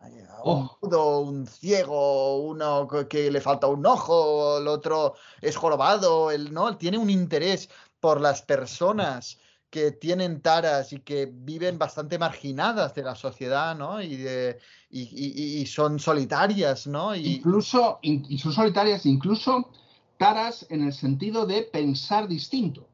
Un 0.44 0.68
oh. 0.82 1.18
un 1.20 1.46
ciego, 1.46 2.38
uno 2.42 2.88
que 3.08 3.30
le 3.30 3.40
falta 3.40 3.68
un 3.68 3.86
ojo, 3.86 4.58
el 4.58 4.66
otro 4.66 5.14
es 5.40 5.56
jorobado, 5.56 6.30
él, 6.30 6.52
¿no? 6.52 6.76
Tiene 6.76 6.98
un 6.98 7.10
interés 7.10 7.68
por 8.00 8.20
las 8.20 8.42
personas 8.42 9.38
que 9.70 9.92
tienen 9.92 10.42
taras 10.42 10.92
y 10.92 10.98
que 10.98 11.26
viven 11.32 11.78
bastante 11.78 12.18
marginadas 12.18 12.94
de 12.94 13.02
la 13.04 13.14
sociedad, 13.14 13.76
¿no? 13.76 14.02
Y, 14.02 14.16
de, 14.16 14.58
y, 14.90 15.02
y- 15.02 15.60
y 15.62 15.66
son 15.66 15.98
solitarias, 15.98 16.86
¿no? 16.86 17.14
Y, 17.14 17.36
Incluso, 17.36 17.98
y 18.02 18.36
son 18.38 18.52
solitarias, 18.52 19.06
incluso 19.06 19.70
taras 20.18 20.66
en 20.70 20.82
el 20.82 20.92
sentido 20.92 21.46
de 21.46 21.62
pensar 21.62 22.26
distinto. 22.28 22.86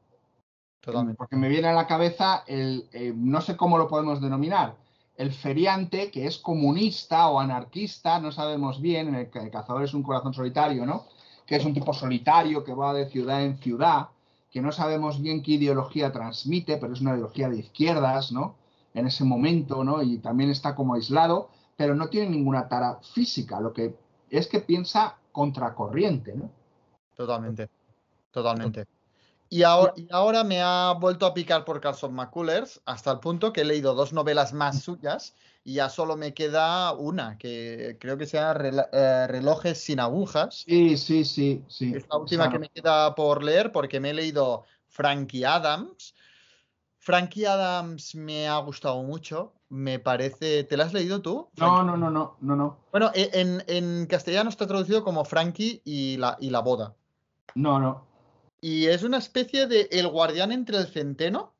totalmente. 0.79 1.17
Porque 1.17 1.35
me 1.35 1.49
viene 1.49 1.67
a 1.67 1.73
la 1.73 1.87
cabeza 1.87 2.43
el, 2.47 2.87
eh, 2.93 3.11
no 3.15 3.41
sé 3.41 3.57
cómo 3.57 3.77
lo 3.77 3.87
podemos 3.87 4.21
denominar, 4.21 4.75
el 5.19 5.33
feriante 5.33 6.11
que 6.11 6.25
es 6.25 6.37
comunista 6.37 7.27
o 7.27 7.41
anarquista, 7.41 8.21
no 8.21 8.31
sabemos 8.31 8.79
bien, 8.79 9.09
en 9.09 9.15
el, 9.15 9.29
el 9.33 9.51
cazador 9.51 9.83
es 9.83 9.93
un 9.93 10.01
corazón 10.01 10.33
solitario, 10.33 10.85
¿no? 10.85 11.07
Que 11.45 11.57
es 11.57 11.65
un 11.65 11.73
tipo 11.73 11.91
solitario 11.91 12.63
que 12.63 12.73
va 12.73 12.93
de 12.93 13.09
ciudad 13.09 13.43
en 13.43 13.57
ciudad, 13.57 14.07
que 14.49 14.61
no 14.61 14.71
sabemos 14.71 15.21
bien 15.21 15.43
qué 15.43 15.51
ideología 15.51 16.13
transmite, 16.13 16.77
pero 16.77 16.93
es 16.93 17.01
una 17.01 17.11
ideología 17.11 17.49
de 17.49 17.59
izquierdas, 17.59 18.31
¿no? 18.31 18.55
En 18.93 19.07
ese 19.07 19.25
momento, 19.25 19.83
¿no? 19.83 20.01
Y 20.01 20.19
también 20.19 20.51
está 20.51 20.73
como 20.73 20.93
aislado, 20.93 21.49
pero 21.75 21.95
no 21.95 22.07
tiene 22.07 22.29
ninguna 22.29 22.69
tara 22.69 22.99
física, 23.13 23.59
lo 23.59 23.73
que 23.73 23.97
es 24.29 24.47
que 24.47 24.61
piensa 24.61 25.17
contracorriente, 25.33 26.33
¿no? 26.33 26.49
Totalmente, 27.17 27.67
totalmente. 28.31 28.87
Y 29.51 29.63
ahora, 29.63 29.93
y 29.95 30.07
ahora 30.11 30.43
me 30.43 30.61
ha 30.61 30.93
vuelto 30.99 31.25
a 31.25 31.33
picar 31.33 31.65
por 31.65 31.81
Carson 31.81 32.13
McCullers 32.13 32.81
hasta 32.85 33.11
el 33.11 33.19
punto 33.19 33.51
que 33.51 33.61
he 33.61 33.65
leído 33.65 33.95
dos 33.95 34.13
novelas 34.13 34.53
más 34.53 34.81
suyas 34.83 35.35
y 35.63 35.73
ya 35.75 35.89
solo 35.89 36.15
me 36.15 36.35
queda 36.35 36.93
una, 36.93 37.37
que 37.39 37.97
creo 37.99 38.17
que 38.17 38.27
se 38.27 38.37
llama 38.37 38.53
Rela- 38.59 38.89
eh, 38.91 39.25
Relojes 39.27 39.79
sin 39.79 39.99
agujas. 39.99 40.65
Sí, 40.67 40.97
sí, 40.97 41.25
sí, 41.25 41.63
sí. 41.67 41.93
Es 41.95 42.05
la 42.09 42.17
última 42.17 42.49
que 42.49 42.59
me 42.59 42.69
queda 42.69 43.15
por 43.15 43.43
leer 43.43 43.71
porque 43.71 43.99
me 43.99 44.11
he 44.11 44.13
leído 44.13 44.65
Frankie 44.87 45.43
Adams. 45.45 46.13
Frankie 46.99 47.45
Adams 47.47 48.13
me 48.13 48.47
ha 48.47 48.57
gustado 48.59 49.01
mucho, 49.01 49.53
me 49.69 49.97
parece... 49.97 50.63
¿Te 50.65 50.77
la 50.77 50.83
has 50.83 50.93
leído 50.93 51.21
tú? 51.21 51.49
No, 51.55 51.81
no, 51.81 51.97
no, 51.97 52.11
no, 52.11 52.37
no, 52.39 52.55
no. 52.55 52.77
Bueno, 52.91 53.09
e- 53.15 53.31
en, 53.33 53.63
en 53.67 54.05
castellano 54.05 54.49
está 54.49 54.67
traducido 54.67 55.03
como 55.03 55.25
Frankie 55.25 55.81
y 55.85 56.17
la, 56.17 56.37
y 56.39 56.51
la 56.51 56.59
boda. 56.59 56.93
No, 57.55 57.79
no. 57.79 58.08
Y 58.61 58.87
es 58.87 59.03
una 59.03 59.17
especie 59.17 59.67
de 59.67 59.87
el 59.91 60.07
guardián 60.07 60.51
entre 60.51 60.77
el 60.77 60.87
centeno, 60.87 61.55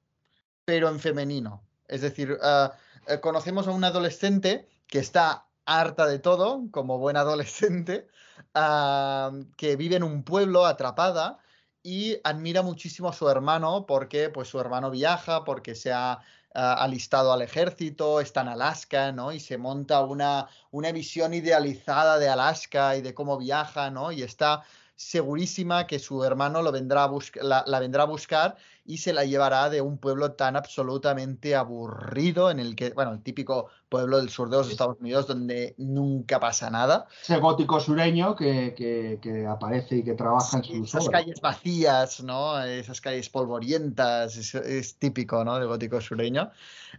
pero 0.65 0.89
en 0.89 0.99
femenino. 0.99 1.63
Es 1.87 2.01
decir, 2.01 2.37
eh, 2.41 3.19
conocemos 3.21 3.67
a 3.67 3.71
una 3.71 3.87
adolescente 3.87 4.67
que 4.87 4.99
está 4.99 5.47
harta 5.65 6.07
de 6.07 6.19
todo, 6.19 6.63
como 6.71 6.97
buena 6.97 7.19
adolescente, 7.21 8.07
ah, 8.53 9.31
que 9.57 9.75
vive 9.75 9.95
en 9.95 10.03
un 10.03 10.23
pueblo 10.23 10.65
atrapada 10.65 11.39
y 11.83 12.17
admira 12.23 12.61
muchísimo 12.61 13.09
a 13.09 13.13
su 13.13 13.29
hermano 13.29 13.85
porque 13.87 14.29
pues, 14.29 14.49
su 14.49 14.59
hermano 14.59 14.91
viaja, 14.91 15.43
porque 15.45 15.75
se 15.75 15.93
ha 15.93 16.19
ah, 16.53 16.73
alistado 16.83 17.31
al 17.31 17.41
ejército, 17.41 18.19
está 18.19 18.41
en 18.41 18.49
Alaska, 18.49 19.11
¿no? 19.11 19.31
Y 19.31 19.39
se 19.39 19.57
monta 19.57 20.03
una, 20.03 20.47
una 20.71 20.91
visión 20.91 21.33
idealizada 21.33 22.19
de 22.19 22.29
Alaska 22.29 22.97
y 22.97 23.01
de 23.01 23.13
cómo 23.13 23.37
viaja, 23.37 23.89
¿no? 23.89 24.11
Y 24.11 24.23
está 24.23 24.63
segurísima 24.99 25.87
que 25.87 25.97
su 25.97 26.25
hermano 26.25 26.61
lo 26.61 26.73
vendrá 26.73 27.05
a 27.05 27.11
la, 27.41 27.63
la 27.65 27.79
vendrá 27.79 28.03
a 28.03 28.05
buscar 28.05 28.57
y 28.85 28.97
se 28.97 29.13
la 29.13 29.23
llevará 29.23 29.69
de 29.69 29.79
un 29.79 29.97
pueblo 29.97 30.33
tan 30.33 30.57
absolutamente 30.57 31.55
aburrido 31.55 32.51
en 32.51 32.59
el 32.59 32.75
que, 32.75 32.89
bueno, 32.89 33.13
el 33.13 33.21
típico 33.23 33.69
pueblo 33.87 34.17
del 34.17 34.29
sur 34.29 34.49
de 34.49 34.57
los 34.57 34.69
Estados 34.69 34.97
Unidos 34.99 35.25
donde 35.25 35.73
nunca 35.77 36.37
pasa 36.41 36.69
nada. 36.69 37.07
Ese 37.21 37.37
gótico 37.37 37.79
sureño 37.79 38.35
que, 38.35 38.73
que- 38.75 39.19
que 39.21 39.47
aparece 39.47 39.97
y 39.97 40.03
que 40.03 40.15
trabaja 40.15 40.57
en 40.57 40.63
sus 40.65 40.89
Esas 40.89 41.07
obras. 41.07 41.21
calles 41.21 41.39
vacías, 41.39 42.21
¿no? 42.21 42.61
Esas 42.61 42.99
calles 42.99 43.29
polvorientas, 43.29 44.35
es, 44.35 44.53
es 44.55 44.95
típico, 44.95 45.45
¿no? 45.45 45.57
Del 45.59 45.69
gótico 45.69 46.01
sureño. 46.01 46.51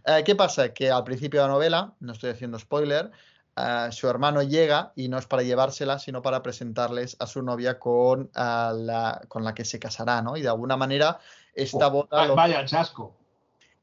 Eh, 0.07 0.23
¿qué 0.25 0.35
pasa? 0.35 0.73
Que 0.73 0.89
al 0.89 1.03
principio 1.03 1.41
de 1.41 1.47
la 1.47 1.53
novela, 1.53 1.93
no 1.99 2.13
estoy 2.13 2.31
haciendo 2.31 2.57
spoiler, 2.57 3.11
su 3.91 4.07
hermano 4.07 4.41
llega 4.43 4.93
y 4.95 5.07
no 5.07 5.17
es 5.17 5.25
para 5.27 5.43
llevársela, 5.43 5.99
sino 5.99 6.21
para 6.21 6.41
presentarles 6.41 7.17
a 7.19 7.27
su 7.27 7.41
novia 7.41 7.79
con, 7.79 8.29
la, 8.33 9.21
con 9.27 9.43
la 9.43 9.53
que 9.53 9.65
se 9.65 9.79
casará, 9.79 10.21
¿no? 10.21 10.37
Y 10.37 10.41
de 10.41 10.49
alguna 10.49 10.77
manera 10.77 11.19
esta 11.53 11.87
Oh, 11.87 11.91
boda... 11.91 12.25
lo- 12.27 12.35
Vaya 12.35 12.65
chasco. 12.65 13.15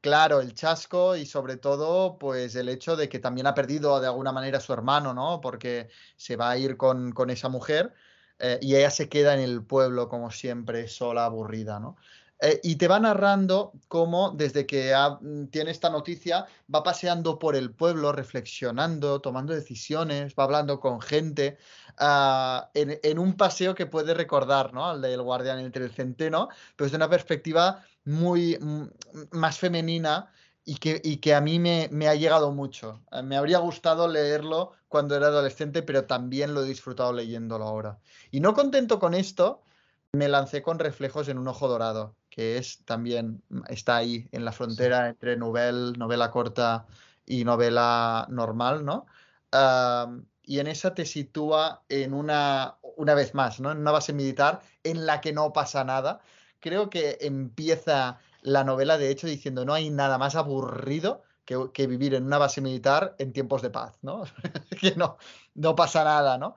Claro, 0.01 0.39
el 0.39 0.53
chasco 0.53 1.17
y 1.17 1.25
sobre 1.25 1.57
todo, 1.57 2.17
pues 2.17 2.55
el 2.55 2.69
hecho 2.69 2.95
de 2.95 3.09
que 3.09 3.19
también 3.19 3.47
ha 3.47 3.53
perdido 3.53 3.99
de 3.99 4.07
alguna 4.07 4.31
manera 4.31 4.59
a 4.59 4.61
su 4.61 4.71
hermano, 4.71 5.13
¿no? 5.13 5.41
Porque 5.41 5.89
se 6.15 6.37
va 6.37 6.51
a 6.51 6.57
ir 6.57 6.77
con, 6.77 7.11
con 7.11 7.29
esa 7.29 7.49
mujer 7.49 7.93
eh, 8.39 8.59
y 8.61 8.75
ella 8.75 8.91
se 8.91 9.09
queda 9.09 9.33
en 9.33 9.41
el 9.41 9.61
pueblo 9.65 10.07
como 10.07 10.31
siempre, 10.31 10.87
sola, 10.87 11.25
aburrida, 11.25 11.81
¿no? 11.81 11.97
Eh, 12.41 12.59
y 12.63 12.77
te 12.77 12.87
va 12.87 12.99
narrando 12.99 13.73
cómo 13.89 14.31
desde 14.31 14.65
que 14.65 14.93
mm, 15.21 15.47
tiene 15.47 15.71
esta 15.71 15.89
noticia 15.89 16.45
va 16.73 16.83
paseando 16.83 17.37
por 17.37 17.55
el 17.55 17.73
pueblo, 17.73 18.11
reflexionando, 18.13 19.19
tomando 19.19 19.53
decisiones, 19.53 20.33
va 20.39 20.45
hablando 20.45 20.79
con 20.79 21.01
gente, 21.01 21.57
ah, 21.97 22.69
en, 22.73 22.97
en 23.03 23.19
un 23.19 23.35
paseo 23.35 23.75
que 23.75 23.87
puede 23.87 24.13
recordar, 24.13 24.73
¿no? 24.73 24.85
Al 24.89 25.01
del 25.01 25.21
guardián 25.21 25.59
entre 25.59 25.83
el 25.83 25.91
centeno, 25.91 26.47
pero 26.75 26.85
desde 26.85 26.97
una 26.97 27.09
perspectiva 27.09 27.83
muy 28.05 28.57
mm, 28.59 28.83
más 29.31 29.57
femenina 29.59 30.31
y 30.63 30.75
que, 30.77 31.01
y 31.03 31.17
que 31.17 31.33
a 31.35 31.41
mí 31.41 31.59
me, 31.59 31.89
me 31.91 32.07
ha 32.07 32.15
llegado 32.15 32.51
mucho. 32.51 33.03
Eh, 33.11 33.21
Me 33.23 33.35
habría 33.37 33.57
gustado 33.59 34.07
leerlo 34.07 34.73
cuando 34.87 35.15
era 35.15 35.27
adolescente, 35.27 35.83
pero 35.83 36.05
también 36.05 36.53
lo 36.53 36.63
he 36.63 36.67
disfrutado 36.67 37.11
leyéndolo 37.13 37.65
ahora. 37.65 37.99
Y 38.31 38.39
no 38.39 38.53
contento 38.53 38.99
con 38.99 39.13
esto, 39.13 39.63
me 40.11 40.27
lancé 40.27 40.61
con 40.61 40.79
Reflejos 40.79 41.27
en 41.29 41.37
un 41.37 41.47
ojo 41.47 41.67
dorado, 41.67 42.15
que 42.39 42.55
es 42.55 42.85
también, 42.85 43.43
mm, 43.49 43.63
está 43.67 43.97
ahí 43.97 44.29
en 44.31 44.45
la 44.45 44.53
frontera 44.53 45.09
entre 45.09 45.35
novel, 45.35 45.99
novela 45.99 46.31
corta 46.31 46.85
y 47.25 47.43
novela 47.43 48.27
normal, 48.29 48.85
¿no? 48.85 49.07
Y 50.43 50.59
en 50.59 50.67
esa 50.67 50.93
te 50.93 51.05
sitúa 51.05 51.83
en 51.89 52.13
una, 52.13 52.77
una 52.95 53.13
vez 53.13 53.35
más, 53.35 53.59
¿no? 53.59 53.71
En 53.73 53.79
una 53.79 53.91
base 53.91 54.13
militar 54.13 54.61
en 54.85 55.05
la 55.05 55.19
que 55.19 55.33
no 55.33 55.51
pasa 55.51 55.83
nada. 55.83 56.21
Creo 56.61 56.89
que 56.89 57.17
empieza 57.19 58.19
la 58.41 58.63
novela, 58.63 58.97
de 58.97 59.11
hecho, 59.11 59.27
diciendo 59.27 59.65
no 59.65 59.73
hay 59.73 59.89
nada 59.89 60.17
más 60.17 60.35
aburrido 60.35 61.23
que, 61.43 61.71
que 61.73 61.87
vivir 61.87 62.13
en 62.13 62.23
una 62.23 62.37
base 62.37 62.61
militar 62.61 63.15
en 63.19 63.33
tiempos 63.33 63.61
de 63.61 63.69
paz, 63.69 63.97
¿no? 64.01 64.23
que 64.79 64.95
no, 64.95 65.17
no 65.55 65.75
pasa 65.75 66.05
nada, 66.05 66.37
¿no? 66.37 66.55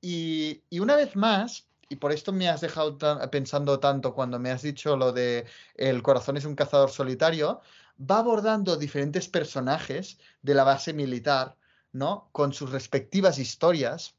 Y, 0.00 0.62
y 0.70 0.78
una 0.78 0.94
vez 0.94 1.16
más, 1.16 1.66
y 1.94 1.96
por 1.96 2.10
esto 2.12 2.32
me 2.32 2.48
has 2.48 2.60
dejado 2.60 2.98
pensando 3.30 3.78
tanto 3.80 4.14
cuando 4.14 4.38
me 4.38 4.50
has 4.50 4.62
dicho 4.62 4.96
lo 4.96 5.12
de 5.12 5.46
el 5.76 6.02
corazón 6.02 6.36
es 6.36 6.44
un 6.44 6.56
cazador 6.56 6.90
solitario, 6.90 7.60
va 7.98 8.18
abordando 8.18 8.76
diferentes 8.76 9.28
personajes 9.28 10.18
de 10.42 10.54
la 10.54 10.64
base 10.64 10.92
militar, 10.92 11.56
¿no? 11.92 12.28
Con 12.32 12.52
sus 12.52 12.70
respectivas 12.72 13.38
historias, 13.38 14.16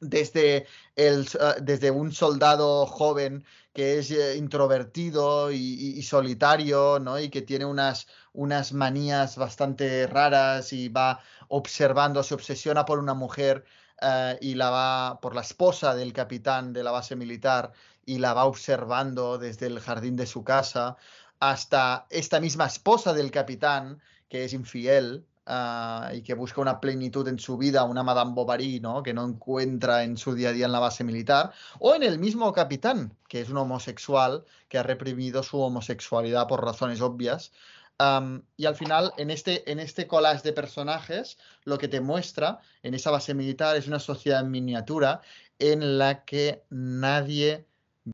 desde, 0.00 0.66
el, 0.96 1.26
ah, 1.40 1.56
desde 1.60 1.90
un 1.90 2.12
soldado 2.12 2.86
joven 2.86 3.44
que 3.72 3.98
es 3.98 4.10
eh, 4.10 4.36
introvertido 4.36 5.50
y, 5.52 5.56
y- 5.56 5.98
y 5.98 6.02
solitario, 6.02 6.98
¿no? 7.00 7.18
Y 7.18 7.28
que 7.30 7.42
tiene 7.42 7.64
unas, 7.64 8.06
unas 8.32 8.72
manías 8.72 9.36
bastante 9.36 10.06
raras 10.06 10.72
y 10.72 10.88
va 10.88 11.20
observando, 11.48 12.22
se 12.22 12.34
obsesiona 12.34 12.84
por 12.84 12.98
una 12.98 13.14
mujer 13.14 13.64
eh, 14.00 14.38
y 14.40 14.54
la 14.54 14.70
va 14.70 15.20
por 15.20 15.34
la 15.34 15.42
esposa 15.42 15.94
del 15.94 16.12
capitán 16.12 16.72
de 16.72 16.82
la 16.82 16.90
base 16.90 17.16
militar 17.16 17.72
y 18.06 18.18
la 18.18 18.34
va 18.34 18.44
observando 18.44 19.38
desde 19.38 19.66
el 19.66 19.80
jardín 19.80 20.16
de 20.16 20.26
su 20.26 20.44
casa 20.44 20.96
hasta 21.40 22.06
esta 22.10 22.40
misma 22.40 22.66
esposa 22.66 23.12
del 23.12 23.30
capitán 23.30 24.00
que 24.28 24.44
es 24.44 24.52
infiel 24.52 25.24
ah, 25.46 26.10
y 26.14 26.22
que 26.22 26.34
busca 26.34 26.60
una 26.60 26.80
plenitud 26.80 27.26
en 27.28 27.38
su 27.38 27.56
vida, 27.56 27.84
una 27.84 28.02
Madame 28.02 28.32
Bovary, 28.34 28.80
¿no? 28.80 29.02
Que 29.02 29.14
no 29.14 29.24
encuentra 29.24 30.02
en 30.04 30.16
su 30.16 30.34
día 30.34 30.48
a 30.48 30.52
día 30.52 30.66
en 30.66 30.72
la 30.72 30.80
base 30.80 31.04
militar, 31.04 31.52
o 31.78 31.94
en 31.94 32.02
el 32.02 32.18
mismo 32.18 32.52
capitán, 32.52 33.16
que 33.28 33.40
es 33.40 33.50
un 33.50 33.58
homosexual 33.58 34.44
que 34.68 34.78
ha 34.78 34.82
reprimido 34.82 35.42
su 35.42 35.60
homosexualidad 35.60 36.48
por 36.48 36.64
razones 36.64 37.00
obvias. 37.00 37.52
Y 38.56 38.66
al 38.66 38.74
final, 38.74 39.12
en 39.16 39.30
este, 39.30 39.70
en 39.70 39.78
este 39.78 40.06
collage 40.06 40.42
de 40.42 40.52
personajes, 40.52 41.38
lo 41.64 41.78
que 41.78 41.88
te 41.88 42.00
muestra 42.00 42.60
en 42.82 42.94
esa 42.94 43.10
base 43.10 43.34
militar 43.34 43.76
es 43.76 43.86
una 43.86 44.00
sociedad 44.00 44.40
en 44.40 44.50
miniatura 44.50 45.20
en 45.58 45.98
la 45.98 46.24
que 46.24 46.64
nadie 46.70 47.66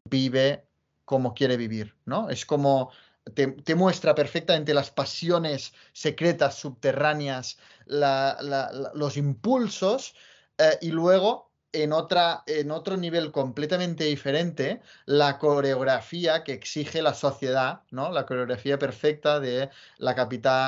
vive 0.08 0.66
como 1.04 1.34
quiere 1.34 1.56
vivir, 1.56 1.96
¿no? 2.04 2.28
Es 2.28 2.44
como 2.46 2.90
te, 3.34 3.74
muestra 3.74 4.14
perfectamente 4.14 4.74
las 4.74 4.90
pasiones 4.90 5.72
secretas, 5.92 6.56
subterráneas, 6.56 7.58
los 7.86 9.16
impulsos, 9.16 10.14
eh, 10.58 10.78
y 10.82 10.90
luego 10.90 11.49
en, 11.72 11.92
otra, 11.92 12.42
en 12.46 12.70
otro 12.70 12.96
nivel 12.96 13.30
completamente 13.32 14.04
diferente, 14.04 14.80
la 15.06 15.38
coreografía 15.38 16.42
que 16.44 16.52
exige 16.52 17.02
la 17.02 17.14
sociedad, 17.14 17.82
¿no? 17.90 18.10
La 18.12 18.26
coreografía 18.26 18.78
perfecta 18.78 19.40
de 19.40 19.70
la 19.98 20.14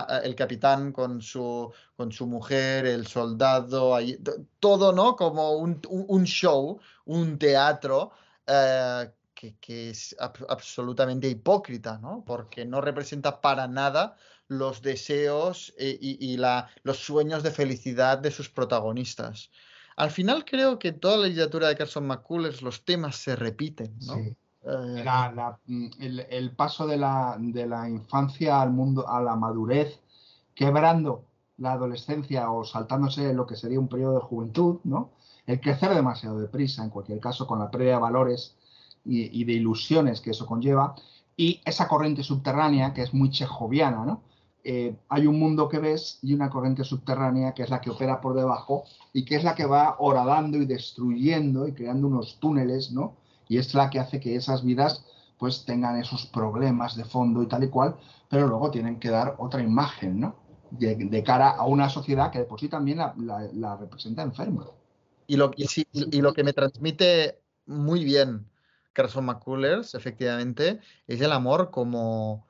eh, 0.09 0.20
el 0.24 0.35
capitán 0.35 0.93
con 0.93 1.20
su, 1.23 1.73
con 1.97 2.12
su 2.12 2.27
mujer, 2.27 2.87
el 2.87 3.07
soldado, 3.07 3.95
ahí, 3.95 4.19
todo, 4.61 4.93
¿no? 4.93 5.16
Como 5.16 5.53
un, 5.53 5.81
un- 5.89 6.07
show, 6.24 6.81
un 7.05 7.39
teatro. 7.39 8.12
eh, 8.47 9.12
que, 9.35 9.57
que 9.59 9.91
es 9.91 10.16
ab- 10.20 10.47
absolutamente 10.49 11.29
hipócrita, 11.29 11.99
¿no? 11.99 12.24
Porque 12.24 12.65
no 12.65 12.81
representa 12.81 13.41
para 13.41 13.66
nada 13.69 14.16
los 14.49 14.83
deseos 14.83 15.74
eh, 15.79 15.99
y, 16.01 16.33
y 16.35 16.37
la, 16.37 16.69
los 16.85 16.99
sueños 16.99 17.43
de 17.43 17.51
felicidad 17.51 18.19
de 18.19 18.31
sus 18.31 18.49
protagonistas. 18.51 19.51
Al 19.97 20.10
final 20.10 20.44
creo 20.44 20.78
que 20.78 20.93
toda 20.93 21.19
la 21.19 21.27
literatura 21.28 21.69
de 21.69 21.77
Carson 21.77 22.06
McCullers, 22.06 22.62
los 22.62 22.85
temas 22.85 23.16
se 23.16 23.36
repiten, 23.36 23.94
¿no? 24.06 24.14
Sí. 24.14 24.36
Eh, 24.64 25.02
La- 25.05 25.32
la- 25.32 25.59
mm, 25.66 25.86
el, 26.01 26.20
el 26.31 26.51
paso 26.52 26.86
de 26.86 26.97
la, 26.97 27.36
de 27.39 27.66
la 27.66 27.89
infancia 27.89 28.60
al 28.62 28.70
mundo, 28.70 29.09
a 29.09 29.20
la 29.20 29.35
madurez, 29.36 29.98
quebrando 30.55 31.24
la 31.59 31.73
adolescencia 31.73 32.51
o 32.51 32.64
saltándose 32.64 33.32
lo 33.35 33.47
que 33.47 33.56
sería 33.56 33.78
un 33.81 33.89
periodo 33.89 34.14
de 34.14 34.20
juventud, 34.20 34.78
¿no? 34.85 35.10
El 35.47 35.60
crecer 35.60 35.94
demasiado 35.94 36.39
deprisa, 36.39 36.85
en 36.85 36.90
cualquier 36.90 37.19
caso, 37.20 37.47
con 37.47 37.59
la 37.59 37.70
pérdida 37.70 37.94
de 37.94 38.01
valores 38.01 38.55
y, 39.05 39.40
y 39.40 39.44
de 39.44 39.55
ilusiones 39.55 40.20
que 40.20 40.31
eso 40.31 40.47
conlleva, 40.47 40.94
y 41.36 41.60
esa 41.64 41.89
corriente 41.89 42.23
subterránea 42.23 42.94
que 42.94 43.02
es 43.02 43.12
muy 43.12 43.31
chejoviana, 43.31 44.05
¿no? 44.05 44.23
Eh, 44.65 44.95
hay 45.09 45.27
un 45.27 45.39
mundo 45.41 45.69
que 45.69 45.79
ves 45.81 46.19
y 46.23 46.35
una 46.35 46.49
corriente 46.49 46.85
subterránea 46.85 47.53
que 47.53 47.63
es 47.65 47.71
la 47.71 47.81
que 47.81 47.91
opera 47.91 48.21
por 48.21 48.35
debajo 48.35 48.85
y 49.13 49.25
que 49.25 49.35
es 49.37 49.43
la 49.45 49.55
que 49.57 49.67
va 49.67 49.97
horadando 49.99 50.59
y 50.59 50.67
destruyendo 50.67 51.67
y 51.67 51.73
creando 51.73 52.07
unos 52.07 52.39
túneles, 52.39 52.93
¿no? 52.93 53.17
y 53.49 53.59
es 53.59 53.75
la 53.75 53.91
que 53.91 53.99
hace 53.99 54.19
que 54.21 54.35
esas 54.37 54.65
vidas 54.65 55.05
pues 55.37 55.65
tengan 55.65 55.99
esos 55.99 56.27
problemas 56.27 56.97
de 56.97 57.05
fondo 57.05 57.43
y 57.43 57.47
tal 57.49 57.65
y 57.65 57.69
cual, 57.69 57.97
pero 58.31 58.47
luego 58.47 58.71
tienen 58.71 58.99
que 59.01 59.11
dar 59.11 59.35
otra 59.39 59.61
imagen, 59.63 60.21
¿no? 60.21 60.37
De, 60.71 60.95
de 60.95 61.23
cara 61.23 61.51
a 61.51 61.67
una 61.67 61.91
sociedad 61.91 62.31
que 62.31 62.39
de 62.39 62.45
por 62.45 62.59
sí 62.61 62.69
también 62.69 62.99
la, 62.99 63.13
la- 63.19 63.51
la 63.53 63.77
representa 63.77 64.23
enferma. 64.23 64.65
Y 65.27 65.37
lo, 65.37 65.51
y 65.57 65.67
sí, 65.67 65.85
y- 65.93 66.17
y 66.17 66.23
lo 66.23 66.33
que 66.33 66.45
me 66.45 66.53
transmite 66.53 67.43
muy 67.67 68.05
bien 68.05 68.47
Carson 68.95 69.25
McCullers, 69.27 69.95
efectivamente, 69.95 70.81
es 71.07 71.21
el 71.21 71.33
amor 71.33 71.71
como, 71.71 72.47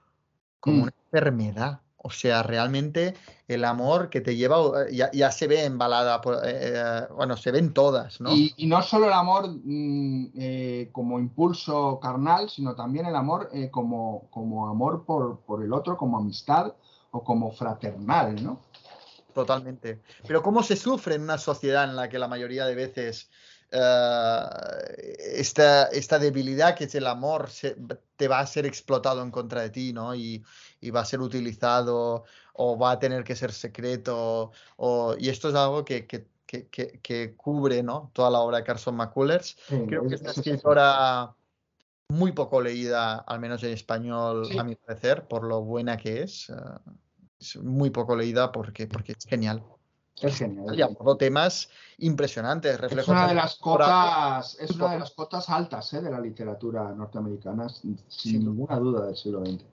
como 0.60 0.76
Mm. 0.78 0.82
una 0.82 0.92
enfermedad. 1.06 1.80
O 2.04 2.10
sea, 2.10 2.42
realmente 2.42 3.14
el 3.46 3.64
amor 3.64 4.10
que 4.10 4.20
te 4.20 4.34
lleva, 4.34 4.58
eh, 4.88 4.94
ya, 4.94 5.10
ya 5.12 5.30
se 5.30 5.46
ve 5.46 5.64
en 5.64 5.78
balada, 5.78 6.20
por- 6.20 6.44
eh, 6.44 6.72
eh, 6.74 7.00
bueno, 7.14 7.36
se 7.36 7.52
ven 7.52 7.72
todas, 7.72 8.20
¿no? 8.20 8.32
Y, 8.32 8.52
y 8.56 8.66
no 8.66 8.82
solo 8.82 9.06
el 9.06 9.12
amor 9.12 9.48
mm, 9.48 10.26
eh, 10.36 10.88
como 10.92 11.18
impulso 11.20 12.00
carnal, 12.00 12.50
sino 12.50 12.74
también 12.74 13.06
el 13.06 13.14
amor 13.14 13.50
eh, 13.52 13.70
como, 13.70 14.28
como 14.30 14.68
amor 14.68 15.04
por, 15.04 15.40
por 15.40 15.62
el 15.62 15.72
otro, 15.72 15.96
como 15.96 16.18
amistad 16.18 16.72
o 17.12 17.22
como 17.22 17.52
fraternal, 17.52 18.42
¿no? 18.42 18.60
Totalmente. 19.32 20.02
Pero 20.26 20.42
cómo 20.42 20.62
se 20.62 20.76
sufre 20.76 21.14
en 21.14 21.22
una 21.22 21.38
sociedad 21.38 21.84
en 21.84 21.96
la 21.96 22.08
que 22.08 22.18
la 22.18 22.28
mayoría 22.28 22.66
de 22.66 22.74
veces 22.74 23.30
esta, 25.34 25.86
esta 25.86 26.18
debilidad 26.18 26.74
que 26.74 26.84
es 26.84 26.94
el 26.94 27.06
amor 27.06 27.48
se- 27.50 27.76
te 28.16 28.28
va 28.28 28.40
a 28.40 28.46
ser 28.46 28.66
explotado 28.66 29.22
en 29.22 29.30
contra 29.30 29.62
de 29.62 29.70
ti, 29.70 29.92
¿no? 29.94 30.14
Y, 30.14 30.44
y 30.82 30.90
va 30.90 31.00
a 31.00 31.04
ser 31.06 31.20
utilizado 31.20 32.24
o 32.54 32.76
va 32.76 32.90
a 32.90 32.98
tener 32.98 33.24
que 33.24 33.34
ser 33.34 33.52
secreto. 33.52 34.50
O, 34.76 35.14
y 35.18 35.30
esto 35.30 35.48
es 35.48 35.54
algo 35.54 35.84
que, 35.84 36.06
que- 36.06 36.26
que- 36.46 37.00
que- 37.00 37.34
cubre, 37.34 37.82
¿no? 37.82 38.10
Toda 38.12 38.28
la 38.30 38.40
obra 38.40 38.58
de 38.58 38.64
Carson 38.64 38.94
McCullers. 38.96 39.56
Sí, 39.68 39.84
Creo 39.86 40.06
que 40.06 40.16
es- 40.16 40.20
una 40.20 40.32
escritora 40.32 41.34
muy 42.08 42.32
poco 42.32 42.60
leída, 42.60 43.14
al 43.20 43.40
menos 43.40 43.62
en 43.62 43.70
español, 43.72 44.44
Sí. 44.46 44.58
a 44.58 44.64
mi 44.64 44.74
parecer, 44.76 45.26
por 45.26 45.44
lo 45.44 45.62
buena 45.62 45.96
que 45.96 46.22
es. 46.22 46.50
eh, 46.50 46.54
es 47.40 47.56
muy 47.56 47.88
poco 47.90 48.14
leída 48.14 48.52
porque, 48.52 48.86
porque 48.86 49.12
es 49.18 49.24
genial. 49.26 49.62
Es 50.20 50.36
genial. 50.36 50.78
Y 50.78 50.82
abordó 50.82 51.16
temas 51.16 51.70
impresionantes, 51.98 52.78
Es 52.78 53.08
una 53.08 53.26
de 53.26 53.34
las 53.34 53.56
cotas, 53.56 54.56
es 54.60 54.70
una 54.72 54.92
de 54.92 54.98
las 54.98 55.10
cotas 55.12 55.48
altas 55.48 55.92
¿eh? 55.94 56.02
de 56.02 56.10
la 56.10 56.20
literatura 56.20 56.92
norteamericana, 56.92 57.68
sin 58.08 58.44
ninguna 58.44 58.76
duda 58.78 59.06
del 59.06 59.16
siglo 59.16 59.40
XX. 59.44 59.64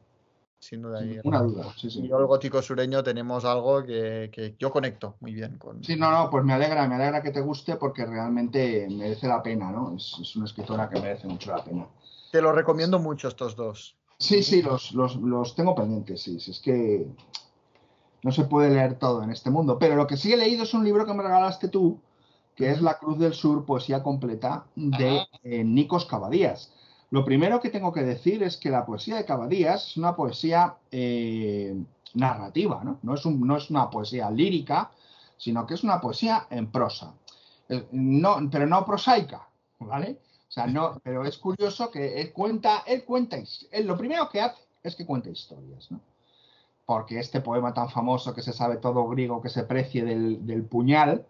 Sin 0.59 0.81
duda. 0.81 0.99
Sin 0.99 1.09
ninguna 1.09 1.41
duda, 1.41 1.73
sí, 1.77 1.89
sí. 1.89 2.01
y 2.03 2.09
yo, 2.09 2.19
el 2.19 2.25
gótico 2.25 2.61
sureño, 2.61 3.01
tenemos 3.01 3.45
algo 3.45 3.83
que, 3.85 4.29
que 4.31 4.55
yo 4.59 4.71
conecto 4.71 5.15
muy 5.21 5.33
bien 5.33 5.57
con. 5.57 5.83
Sí, 5.83 5.95
no, 5.95 6.11
no, 6.11 6.29
pues 6.29 6.43
me 6.43 6.53
alegra, 6.53 6.87
me 6.87 6.95
alegra 6.95 7.21
que 7.23 7.31
te 7.31 7.41
guste 7.41 7.77
porque 7.77 8.05
realmente 8.05 8.87
merece 8.89 9.27
la 9.27 9.41
pena, 9.41 9.71
¿no? 9.71 9.95
Es, 9.95 10.15
es 10.21 10.35
una 10.35 10.45
escritora 10.45 10.89
que 10.89 10.99
merece 10.99 11.27
mucho 11.27 11.51
la 11.51 11.63
pena. 11.63 11.87
Te 12.31 12.41
lo 12.41 12.51
recomiendo 12.51 12.99
mucho 12.99 13.29
estos 13.29 13.55
dos. 13.55 13.95
Sí, 14.17 14.43
sí, 14.43 14.61
los, 14.61 14.91
los, 14.91 15.15
los 15.15 15.55
tengo 15.55 15.73
pendientes, 15.73 16.21
sí, 16.23 16.35
es 16.35 16.59
que 16.59 17.07
no 18.21 18.31
se 18.31 18.43
puede 18.43 18.69
leer 18.69 18.99
todo 18.99 19.23
en 19.23 19.31
este 19.31 19.49
mundo, 19.49 19.79
pero 19.79 19.95
lo 19.95 20.07
que 20.07 20.17
sí 20.17 20.33
he 20.33 20.37
leído 20.37 20.63
es 20.63 20.73
un 20.73 20.83
libro 20.83 21.05
que 21.05 21.13
me 21.13 21.23
regalaste 21.23 21.69
tú, 21.69 22.01
que 22.53 22.69
es 22.71 22.81
La 22.81 22.97
Cruz 22.97 23.17
del 23.17 23.33
Sur, 23.33 23.65
poesía 23.65 24.03
completa 24.03 24.65
de 24.75 25.21
eh, 25.43 25.63
Nikos 25.63 26.05
Cavadías. 26.05 26.73
Lo 27.11 27.25
primero 27.25 27.59
que 27.59 27.69
tengo 27.69 27.91
que 27.91 28.03
decir 28.03 28.43
es 28.43 28.57
que 28.57 28.69
la 28.69 28.85
poesía 28.85 29.15
de 29.17 29.25
Cavadías 29.25 29.87
es 29.87 29.97
una 29.97 30.15
poesía 30.15 30.77
eh, 30.91 31.75
narrativa, 32.13 32.83
¿no? 32.83 32.99
No 33.01 33.15
es, 33.15 33.25
un- 33.25 33.45
no 33.47 33.57
es 33.57 33.69
una 33.69 33.89
poesía 33.89 34.29
lírica, 34.29 34.91
sino 35.37 35.65
que 35.65 35.73
es 35.75 35.83
una 35.83 35.99
poesía 36.01 36.47
en 36.49 36.67
prosa. 36.71 37.13
Eh, 37.69 37.87
No, 37.91 38.37
pero 38.51 38.67
no 38.67 38.85
prosaica, 38.85 39.47
¿vale? 39.79 40.19
O 40.47 40.51
sea, 40.51 40.67
no, 40.67 40.99
pero 41.03 41.25
es 41.25 41.37
curioso 41.37 41.89
que 41.91 42.21
él 42.21 42.31
cuenta, 42.33 42.83
él 42.85 43.03
cuenta, 43.05 43.37
él 43.71 43.87
lo 43.87 43.97
primero 43.97 44.29
que 44.29 44.41
hace 44.41 44.61
es 44.83 44.95
que 44.95 45.05
cuenta 45.05 45.29
historias, 45.29 45.89
¿no? 45.91 45.99
Porque 46.85 47.19
este 47.19 47.41
poema 47.41 47.73
tan 47.73 47.89
famoso 47.89 48.33
que 48.33 48.41
se 48.41 48.53
sabe 48.53 48.77
todo 48.77 49.07
griego, 49.07 49.41
que 49.41 49.49
se 49.49 49.63
precie 49.63 50.03
del, 50.03 50.45
del 50.45 50.63
puñal, 50.63 51.25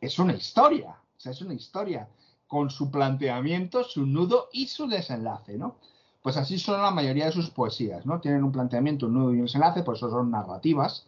es 0.00 0.18
una 0.18 0.34
historia, 0.34 0.90
o 1.16 1.20
sea, 1.20 1.32
es 1.32 1.42
una 1.42 1.54
historia 1.54 2.08
con 2.52 2.68
su 2.68 2.90
planteamiento, 2.90 3.82
su 3.82 4.04
nudo 4.04 4.50
y 4.52 4.66
su 4.66 4.86
desenlace, 4.86 5.56
¿no? 5.56 5.76
Pues 6.22 6.36
así 6.36 6.58
son 6.58 6.82
la 6.82 6.90
mayoría 6.90 7.24
de 7.24 7.32
sus 7.32 7.48
poesías, 7.48 8.04
¿no? 8.04 8.20
Tienen 8.20 8.44
un 8.44 8.52
planteamiento, 8.52 9.06
un 9.06 9.14
nudo 9.14 9.32
y 9.32 9.38
un 9.38 9.46
desenlace, 9.46 9.82
por 9.82 9.96
eso 9.96 10.10
son 10.10 10.30
narrativas, 10.30 11.06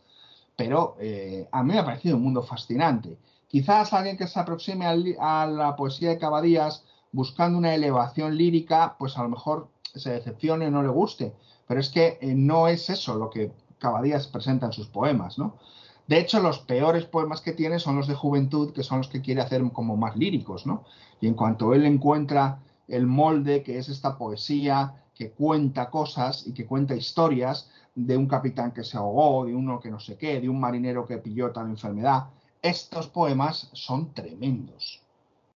pero 0.57 0.97
eh, 0.99 1.47
a 1.53 1.62
mí 1.62 1.75
me 1.75 1.81
ha 1.81 1.85
parecido 1.85 2.16
un 2.16 2.23
mundo 2.23 2.43
fascinante. 2.43 3.19
Quizás 3.47 3.93
alguien 3.93 4.16
que 4.16 4.27
se 4.27 4.41
aproxime 4.41 4.87
a 4.87 5.47
la 5.47 5.77
poesía 5.77 6.09
de 6.09 6.19
Cavadías 6.19 6.83
buscando 7.12 7.59
una 7.59 7.75
elevación 7.75 8.39
lírica, 8.39 8.97
pues 8.99 9.19
a 9.19 9.23
lo 9.23 9.29
mejor 9.29 9.69
se 9.95 10.12
decepcione 10.12 10.71
no 10.71 10.83
le 10.83 10.89
guste, 10.89 11.35
pero 11.69 11.79
es 11.79 11.91
que 11.91 12.16
eh, 12.23 12.35
no 12.35 12.69
es 12.69 12.89
eso 12.89 13.16
lo 13.16 13.29
que 13.29 13.53
Cavadías 13.79 14.29
presenta 14.29 14.65
en 14.65 14.73
sus 14.73 14.87
poemas, 14.87 15.39
¿no? 15.39 15.59
De 16.07 16.19
hecho, 16.19 16.41
los 16.41 16.59
peores 16.59 17.07
poemas 17.07 17.41
que 17.41 17.53
tiene 17.53 17.79
son 17.79 17.97
los 17.97 18.07
de 18.07 18.15
juventud, 18.15 18.73
que 18.73 18.83
son 18.83 18.99
los 18.99 19.09
que 19.09 19.23
quiere 19.23 19.41
hacer 19.41 19.63
como 19.73 19.97
más 19.97 20.17
líricos, 20.17 20.67
¿no? 20.67 20.85
Y 21.21 21.27
en 21.27 21.35
cuanto 21.35 21.73
él 21.73 21.87
encuentra 21.87 22.59
el 22.89 23.07
molde, 23.07 23.63
que 23.63 23.79
es 23.79 23.89
esta 23.89 24.19
poesía 24.19 25.03
que 25.15 25.31
cuenta 25.31 25.91
cosas 25.91 26.47
y 26.47 26.53
que 26.53 26.67
cuenta 26.67 26.95
historias 26.95 27.71
de 27.95 28.17
un 28.17 28.27
capitán 28.27 28.73
que 28.73 28.85
se 28.85 28.97
ahogó, 28.97 29.47
de 29.47 29.55
uno 29.55 29.81
que 29.81 29.91
no 29.91 30.01
sé 30.01 30.19
qué, 30.19 30.41
de 30.41 30.49
un 30.49 30.61
marinero 30.61 31.07
que 31.07 31.19
pilló 31.19 31.53
tal 31.53 31.69
enfermedad, 31.69 32.25
estos 32.61 33.09
poemas 33.09 33.71
son 33.73 34.13
tremendos. 34.13 35.01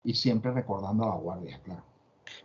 Y 0.05 0.15
siempre 0.15 0.53
recordando 0.53 1.05
a 1.05 1.09
la 1.09 1.17
guardia, 1.17 1.61
claro. 1.63 1.83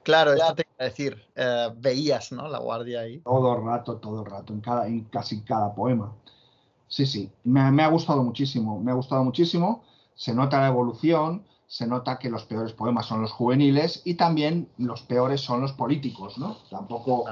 Claro, 0.02 0.34
esto 0.34 0.56
te 0.56 0.64
iba 0.64 0.76
a 0.80 0.84
decir. 0.86 1.24
eh, 1.36 1.70
veías, 1.78 2.32
¿no? 2.32 2.48
La 2.48 2.60
guardia 2.60 3.02
ahí. 3.02 3.20
Todo 3.20 3.56
el 3.58 3.64
rato, 3.64 3.98
todo 3.98 4.22
el 4.22 4.26
rato, 4.26 4.54
en, 4.54 4.62
cada, 4.62 4.88
en 4.88 5.02
casi 5.06 5.42
cada 5.42 5.74
poema. 5.74 6.12
Sí, 6.94 7.07
sí, 7.07 7.32
me, 7.44 7.82
ha 7.82 7.88
gustado 7.88 8.22
muchísimo, 8.22 8.80
me 8.80 8.91
ha 8.91 8.94
gustado 8.94 9.24
muchísimo. 9.24 9.84
Se 10.14 10.32
nota 10.32 10.60
la 10.60 10.68
evolución, 10.68 11.44
se 11.65 11.88
nota 11.88 12.20
que 12.20 12.30
los 12.30 12.45
peores 12.45 12.74
poemas 12.74 13.07
son 13.07 13.24
los 13.24 13.32
juveniles 13.32 14.03
y 14.06 14.14
también 14.14 14.70
los 14.78 15.02
peores 15.02 15.41
son 15.41 15.61
los 15.61 15.74
políticos, 15.74 16.38
¿no? 16.38 16.57
Tampoco, 16.70 17.26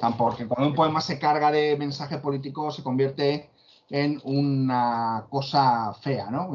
tampoco, 0.00 0.30
porque 0.30 0.46
cuando 0.46 0.70
un 0.70 0.74
poema 0.74 1.02
se 1.02 1.18
carga 1.18 1.50
de 1.50 1.76
mensaje 1.76 2.16
político 2.16 2.70
se 2.70 2.82
convierte 2.82 3.50
en 3.90 4.18
una 4.24 5.26
cosa 5.28 5.92
fea, 5.92 6.30
¿no? 6.30 6.50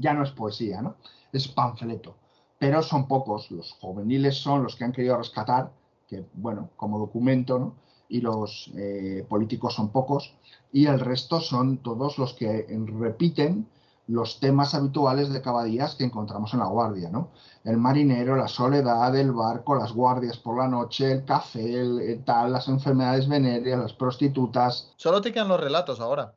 Ya 0.00 0.12
no 0.12 0.22
es 0.22 0.30
poesía, 0.32 0.82
¿no? 0.82 0.96
Es 1.32 1.48
panfleto. 1.48 2.14
Pero 2.58 2.82
son 2.82 3.08
pocos, 3.08 3.50
los 3.50 3.72
juveniles 3.80 4.36
son 4.36 4.64
los 4.64 4.76
que 4.76 4.84
han 4.84 4.92
querido 4.92 5.16
rescatar, 5.16 5.72
que 6.06 6.26
bueno, 6.34 6.68
como 6.76 6.98
documento, 6.98 7.58
¿no? 7.58 7.74
Y 8.10 8.20
los 8.20 8.70
eh, 8.76 9.24
políticos 9.26 9.74
son 9.74 9.88
pocos, 9.88 10.34
y 10.72 10.86
el 10.86 11.00
resto 11.00 11.40
son 11.40 11.78
todos 11.78 12.18
los 12.18 12.34
que 12.34 12.66
repiten 12.98 13.66
los 14.10 14.40
temas 14.40 14.74
habituales 14.74 15.32
de 15.32 15.40
Cavadías 15.40 15.94
que 15.94 16.02
encontramos 16.02 16.52
en 16.52 16.58
la 16.58 16.66
guardia, 16.66 17.10
¿no? 17.10 17.28
El 17.62 17.76
marinero, 17.76 18.34
la 18.34 18.48
soledad, 18.48 19.14
el 19.16 19.30
barco, 19.30 19.76
las 19.76 19.92
guardias 19.92 20.36
por 20.36 20.58
la 20.58 20.66
noche, 20.66 21.12
el 21.12 21.24
café, 21.24 21.80
el, 21.80 22.00
el 22.00 22.24
tal, 22.24 22.52
las 22.52 22.66
enfermedades 22.66 23.28
venéreas, 23.28 23.78
las 23.78 23.92
prostitutas. 23.92 24.92
Solo 24.96 25.20
te 25.20 25.32
quedan 25.32 25.46
los 25.46 25.60
relatos 25.60 26.00
ahora. 26.00 26.34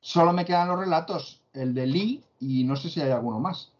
Solo 0.00 0.34
me 0.34 0.44
quedan 0.44 0.68
los 0.68 0.78
relatos, 0.78 1.40
el 1.54 1.72
de 1.72 1.86
Lee 1.86 2.24
y 2.40 2.64
no 2.64 2.76
sé 2.76 2.90
si 2.90 3.00
hay 3.00 3.10
alguno 3.10 3.40
más. 3.40 3.70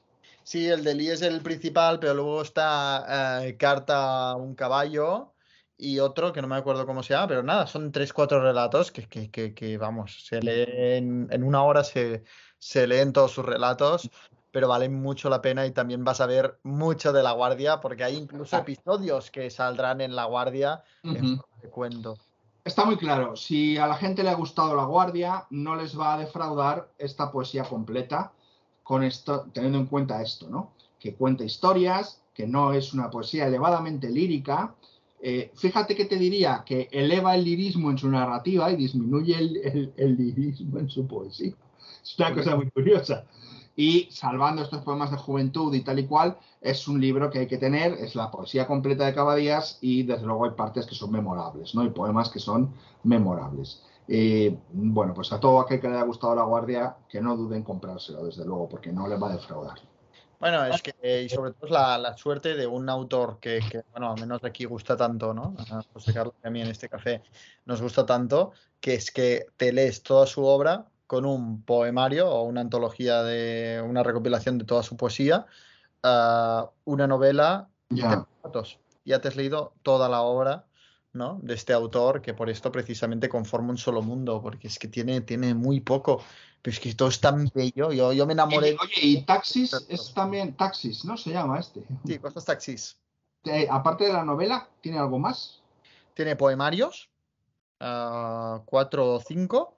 Sí, 0.42 0.66
el 0.66 0.82
de 0.82 0.94
Lee 0.94 1.10
es 1.10 1.20
el 1.20 1.42
principal, 1.42 1.98
pero 1.98 2.14
luego 2.14 2.40
está 2.40 3.44
eh, 3.44 3.58
Carta 3.58 4.30
a 4.30 4.36
un 4.36 4.54
caballo 4.54 5.33
y 5.76 5.98
otro 5.98 6.32
que 6.32 6.40
no 6.42 6.48
me 6.48 6.56
acuerdo 6.56 6.86
cómo 6.86 7.02
se 7.02 7.14
llama, 7.14 7.28
pero 7.28 7.42
nada, 7.42 7.66
son 7.66 7.92
tres, 7.92 8.12
cuatro 8.12 8.40
relatos 8.40 8.92
que, 8.92 9.08
que, 9.08 9.30
que, 9.30 9.54
que, 9.54 9.78
vamos, 9.78 10.24
se 10.26 10.40
leen 10.40 11.28
en 11.30 11.42
una 11.42 11.62
hora, 11.62 11.84
se, 11.84 12.24
se 12.58 12.86
leen 12.86 13.12
todos 13.12 13.32
sus 13.32 13.44
relatos. 13.44 14.10
pero 14.50 14.68
valen 14.68 14.94
mucho 14.94 15.28
la 15.28 15.42
pena 15.42 15.66
y 15.66 15.72
también 15.72 16.04
vas 16.04 16.20
a 16.20 16.26
ver 16.26 16.60
mucho 16.62 17.12
de 17.12 17.24
La 17.24 17.32
Guardia, 17.32 17.80
porque 17.80 18.04
hay 18.04 18.14
incluso 18.14 18.56
episodios 18.56 19.32
que 19.32 19.50
saldrán 19.50 20.00
en 20.00 20.14
La 20.14 20.26
Guardia 20.26 20.84
en 21.02 21.24
Ujú. 21.24 21.42
de 21.60 21.70
cuento. 21.70 22.16
Está 22.64 22.84
muy 22.84 22.96
claro, 22.96 23.34
si 23.34 23.76
a 23.76 23.88
la 23.88 23.96
gente 23.96 24.22
le 24.22 24.30
ha 24.30 24.34
gustado 24.34 24.76
La 24.76 24.84
Guardia, 24.84 25.44
no 25.50 25.74
les 25.74 25.98
va 25.98 26.14
a 26.14 26.18
defraudar 26.18 26.88
esta 26.98 27.32
poesía 27.32 27.64
completa, 27.64 28.32
con 28.84 29.02
esto, 29.02 29.46
teniendo 29.52 29.78
en 29.78 29.86
cuenta 29.86 30.22
esto, 30.22 30.48
¿no? 30.48 30.72
Que 31.00 31.14
cuenta 31.14 31.42
historias, 31.42 32.22
que 32.32 32.46
no 32.46 32.72
es 32.72 32.94
una 32.94 33.10
poesía 33.10 33.48
elevadamente 33.48 34.08
lírica. 34.08 34.74
Eh, 35.26 35.50
fíjate 35.54 35.94
que 35.96 36.04
te 36.04 36.16
diría 36.16 36.62
que 36.66 36.88
eleva 36.92 37.34
el 37.34 37.44
lirismo 37.44 37.90
en 37.90 37.96
su 37.98 38.08
narrativa 38.10 38.70
y 38.70 38.76
disminuye 38.76 39.34
el, 39.38 39.92
el- 39.96 40.16
lirismo 40.16 40.78
en 40.78 40.88
su 40.90 41.06
poesía. 41.06 41.54
Es 42.02 42.18
una 42.18 42.34
cosa 42.34 42.56
muy 42.56 42.70
curiosa. 42.70 43.24
Y 43.76 44.08
salvando 44.10 44.62
estos 44.62 44.82
poemas 44.82 45.10
de 45.10 45.16
juventud 45.16 45.74
y 45.74 45.80
tal 45.82 45.98
y 45.98 46.06
cual, 46.06 46.36
es 46.60 46.86
un 46.88 47.00
libro 47.00 47.30
que 47.30 47.40
hay 47.40 47.46
que 47.46 47.58
tener, 47.58 47.94
es 47.94 48.14
la 48.14 48.30
poesía 48.30 48.66
completa 48.66 49.06
de 49.06 49.14
Cavadías 49.14 49.78
y 49.80 50.02
desde 50.04 50.26
luego 50.26 50.44
hay 50.44 50.52
partes 50.52 50.86
que 50.86 50.94
son 50.94 51.10
memorables, 51.10 51.74
¿no? 51.74 51.80
Hay 51.82 51.90
poemas 51.90 52.28
que 52.30 52.38
son 52.38 52.74
memorables. 53.02 53.82
Bueno, 54.72 55.14
pues 55.14 55.32
a 55.32 55.40
todo 55.40 55.60
aquel 55.60 55.80
que 55.80 55.88
le 55.88 55.94
haya 55.94 56.04
gustado 56.04 56.34
La 56.34 56.44
Guardia, 56.44 56.96
que 57.08 57.20
no 57.20 57.36
duden 57.36 57.58
en 57.58 57.64
comprárselo, 57.64 58.24
desde 58.24 58.44
luego, 58.44 58.68
porque 58.68 58.92
no 58.92 59.08
le 59.08 59.16
va 59.16 59.30
a 59.30 59.32
defraudar. 59.34 59.78
Bueno, 60.44 60.66
es 60.66 60.82
que, 60.82 60.94
eh, 61.00 61.22
y 61.22 61.28
sobre 61.30 61.52
todo 61.52 61.64
es 61.64 61.72
la, 61.72 61.96
la 61.96 62.18
suerte 62.18 62.54
de 62.54 62.66
un 62.66 62.90
autor 62.90 63.38
que, 63.40 63.60
que, 63.70 63.82
bueno, 63.92 64.12
al 64.12 64.20
menos 64.20 64.44
aquí 64.44 64.66
gusta 64.66 64.94
tanto, 64.94 65.32
¿no? 65.32 65.56
A 65.70 65.82
José 65.94 66.12
Carlos 66.12 66.34
y 66.44 66.46
a 66.46 66.50
mí 66.50 66.60
en 66.60 66.66
este 66.68 66.86
café 66.86 67.22
nos 67.64 67.80
gusta 67.80 68.04
tanto, 68.04 68.52
que 68.78 68.92
es 68.92 69.10
que 69.10 69.46
te 69.56 69.72
lees 69.72 70.02
toda 70.02 70.26
su 70.26 70.44
obra 70.44 70.84
con 71.06 71.24
un 71.24 71.62
poemario 71.62 72.28
o 72.28 72.42
una 72.42 72.60
antología 72.60 73.22
de 73.22 73.82
una 73.82 74.02
recopilación 74.02 74.58
de 74.58 74.66
toda 74.66 74.82
su 74.82 74.98
poesía, 74.98 75.46
ah, 76.02 76.68
una 76.84 77.06
novela 77.06 77.70
y. 77.88 78.02
Ya 79.06 79.22
te 79.22 79.28
has 79.28 79.36
leído 79.36 79.72
toda 79.82 80.10
la 80.10 80.20
obra, 80.20 80.66
¿no? 81.14 81.38
De 81.42 81.54
este 81.54 81.72
autor 81.72 82.20
que 82.20 82.34
por 82.34 82.50
esto 82.50 82.70
precisamente 82.70 83.30
conforma 83.30 83.70
un 83.70 83.78
solo 83.78 84.02
mundo, 84.02 84.42
porque 84.42 84.68
es 84.68 84.78
que 84.78 84.88
tiene, 84.88 85.22
tiene 85.22 85.54
muy 85.54 85.80
poco, 85.80 86.22
pero 86.64 86.72
es 86.72 86.80
que 86.80 86.94
todo 86.94 87.10
es 87.10 87.20
tan 87.20 87.50
bello. 87.54 87.92
Yo, 87.92 88.14
yo 88.14 88.24
me 88.24 88.32
enamoré. 88.32 88.70
Y, 88.70 88.76
oye, 88.80 89.00
y 89.02 89.22
Taxis 89.22 89.74
es 89.86 90.14
también 90.14 90.56
Taxis, 90.56 91.04
¿no? 91.04 91.18
Se 91.18 91.28
llama 91.30 91.60
este. 91.60 91.84
Sí, 92.06 92.18
cosas 92.18 92.46
taxis. 92.46 92.96
Eh, 93.44 93.68
aparte 93.70 94.04
de 94.04 94.14
la 94.14 94.24
novela, 94.24 94.66
¿tiene 94.80 94.98
algo 94.98 95.18
más? 95.18 95.60
Tiene 96.14 96.36
poemarios, 96.36 97.10
ah, 97.80 98.62
cuatro 98.64 99.16
o 99.16 99.20
cinco, 99.20 99.76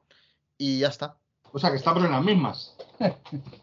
y 0.56 0.78
ya 0.78 0.86
está. 0.86 1.16
O 1.50 1.58
sea 1.58 1.70
que 1.70 1.76
estamos 1.76 2.04
en 2.04 2.12
las 2.12 2.22
mismas. 2.22 2.75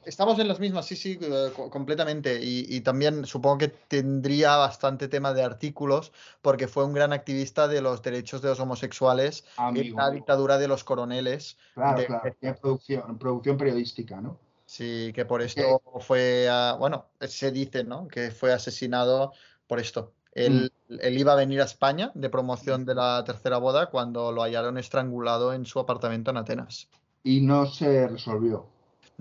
Estamos 0.06 0.38
en 0.40 0.48
las 0.48 0.60
mismas, 0.60 0.86
sí, 0.86 0.96
sí, 0.96 1.18
eh, 1.22 1.52
co- 1.56 1.70
completamente. 1.70 2.40
Y, 2.44 2.66
y 2.70 2.82
también 2.82 3.26
supongo 3.26 3.60
que 3.60 3.68
tendría 3.68 4.58
bastante 4.58 5.08
tema 5.08 5.34
de 5.34 5.44
artículos, 5.44 6.12
porque 6.42 6.68
fue 6.68 6.86
un 6.86 6.94
gran 6.94 7.14
activista 7.14 7.68
de 7.68 7.82
los 7.82 8.02
derechos 8.02 8.42
de 8.42 8.50
los 8.50 8.60
homosexuales 8.60 9.46
en 9.58 9.64
Amigo. 9.66 9.98
la 10.00 10.12
dictadura 10.12 10.58
de 10.58 10.68
los 10.68 10.84
coroneles. 10.84 11.58
Claro, 11.74 12.00
de- 12.00 12.06
claro. 12.08 12.36
Tiene 12.40 12.56
producción, 12.56 13.18
producción 13.18 13.58
periodística, 13.58 14.22
¿no? 14.22 14.40
Sí, 14.66 15.12
que 15.14 15.26
por 15.26 15.42
esto 15.42 15.82
fue, 16.00 16.48
bueno, 16.80 17.06
se 17.22 17.52
dice, 17.52 17.84
¿no? 17.84 18.08
Que 18.08 18.32
fue 18.32 18.54
asesinado 18.54 19.34
por 19.68 19.80
esto. 19.80 20.14
Él, 20.32 20.72
él 20.90 21.18
iba 21.18 21.34
a 21.34 21.36
venir 21.36 21.62
a 21.62 21.66
España 21.66 22.12
de 22.16 22.30
promoción 22.30 22.86
de 22.86 22.96
la 22.96 23.24
tercera 23.24 23.58
boda 23.58 23.92
cuando 23.92 24.32
lo 24.32 24.42
hallaron 24.42 24.80
estrangulado 24.80 25.54
en 25.54 25.66
su 25.66 25.80
apartamento 25.80 26.32
en 26.32 26.38
Atenas. 26.38 26.90
Y 27.24 27.42
no 27.42 27.68
se 27.68 28.08
resolvió. 28.08 28.73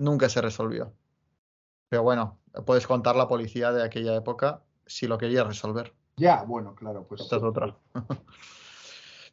Nunca 0.03 0.27
se 0.27 0.41
resolvió. 0.41 0.93
Pero 1.87 2.03
bueno, 2.03 2.37
puedes 2.65 2.85
contar 2.85 3.15
la 3.15 3.29
policía 3.29 3.71
de 3.71 3.85
aquella 3.85 4.13
época 4.13 4.61
si 4.85 5.07
lo 5.07 5.17
quería 5.17 5.45
resolver. 5.45 5.93
Ya, 6.17 6.43
bueno, 6.43 6.75
claro, 6.75 7.07
pues. 7.07 7.21
Esta 7.21 7.37
es 7.37 7.43
otra. 7.43 7.77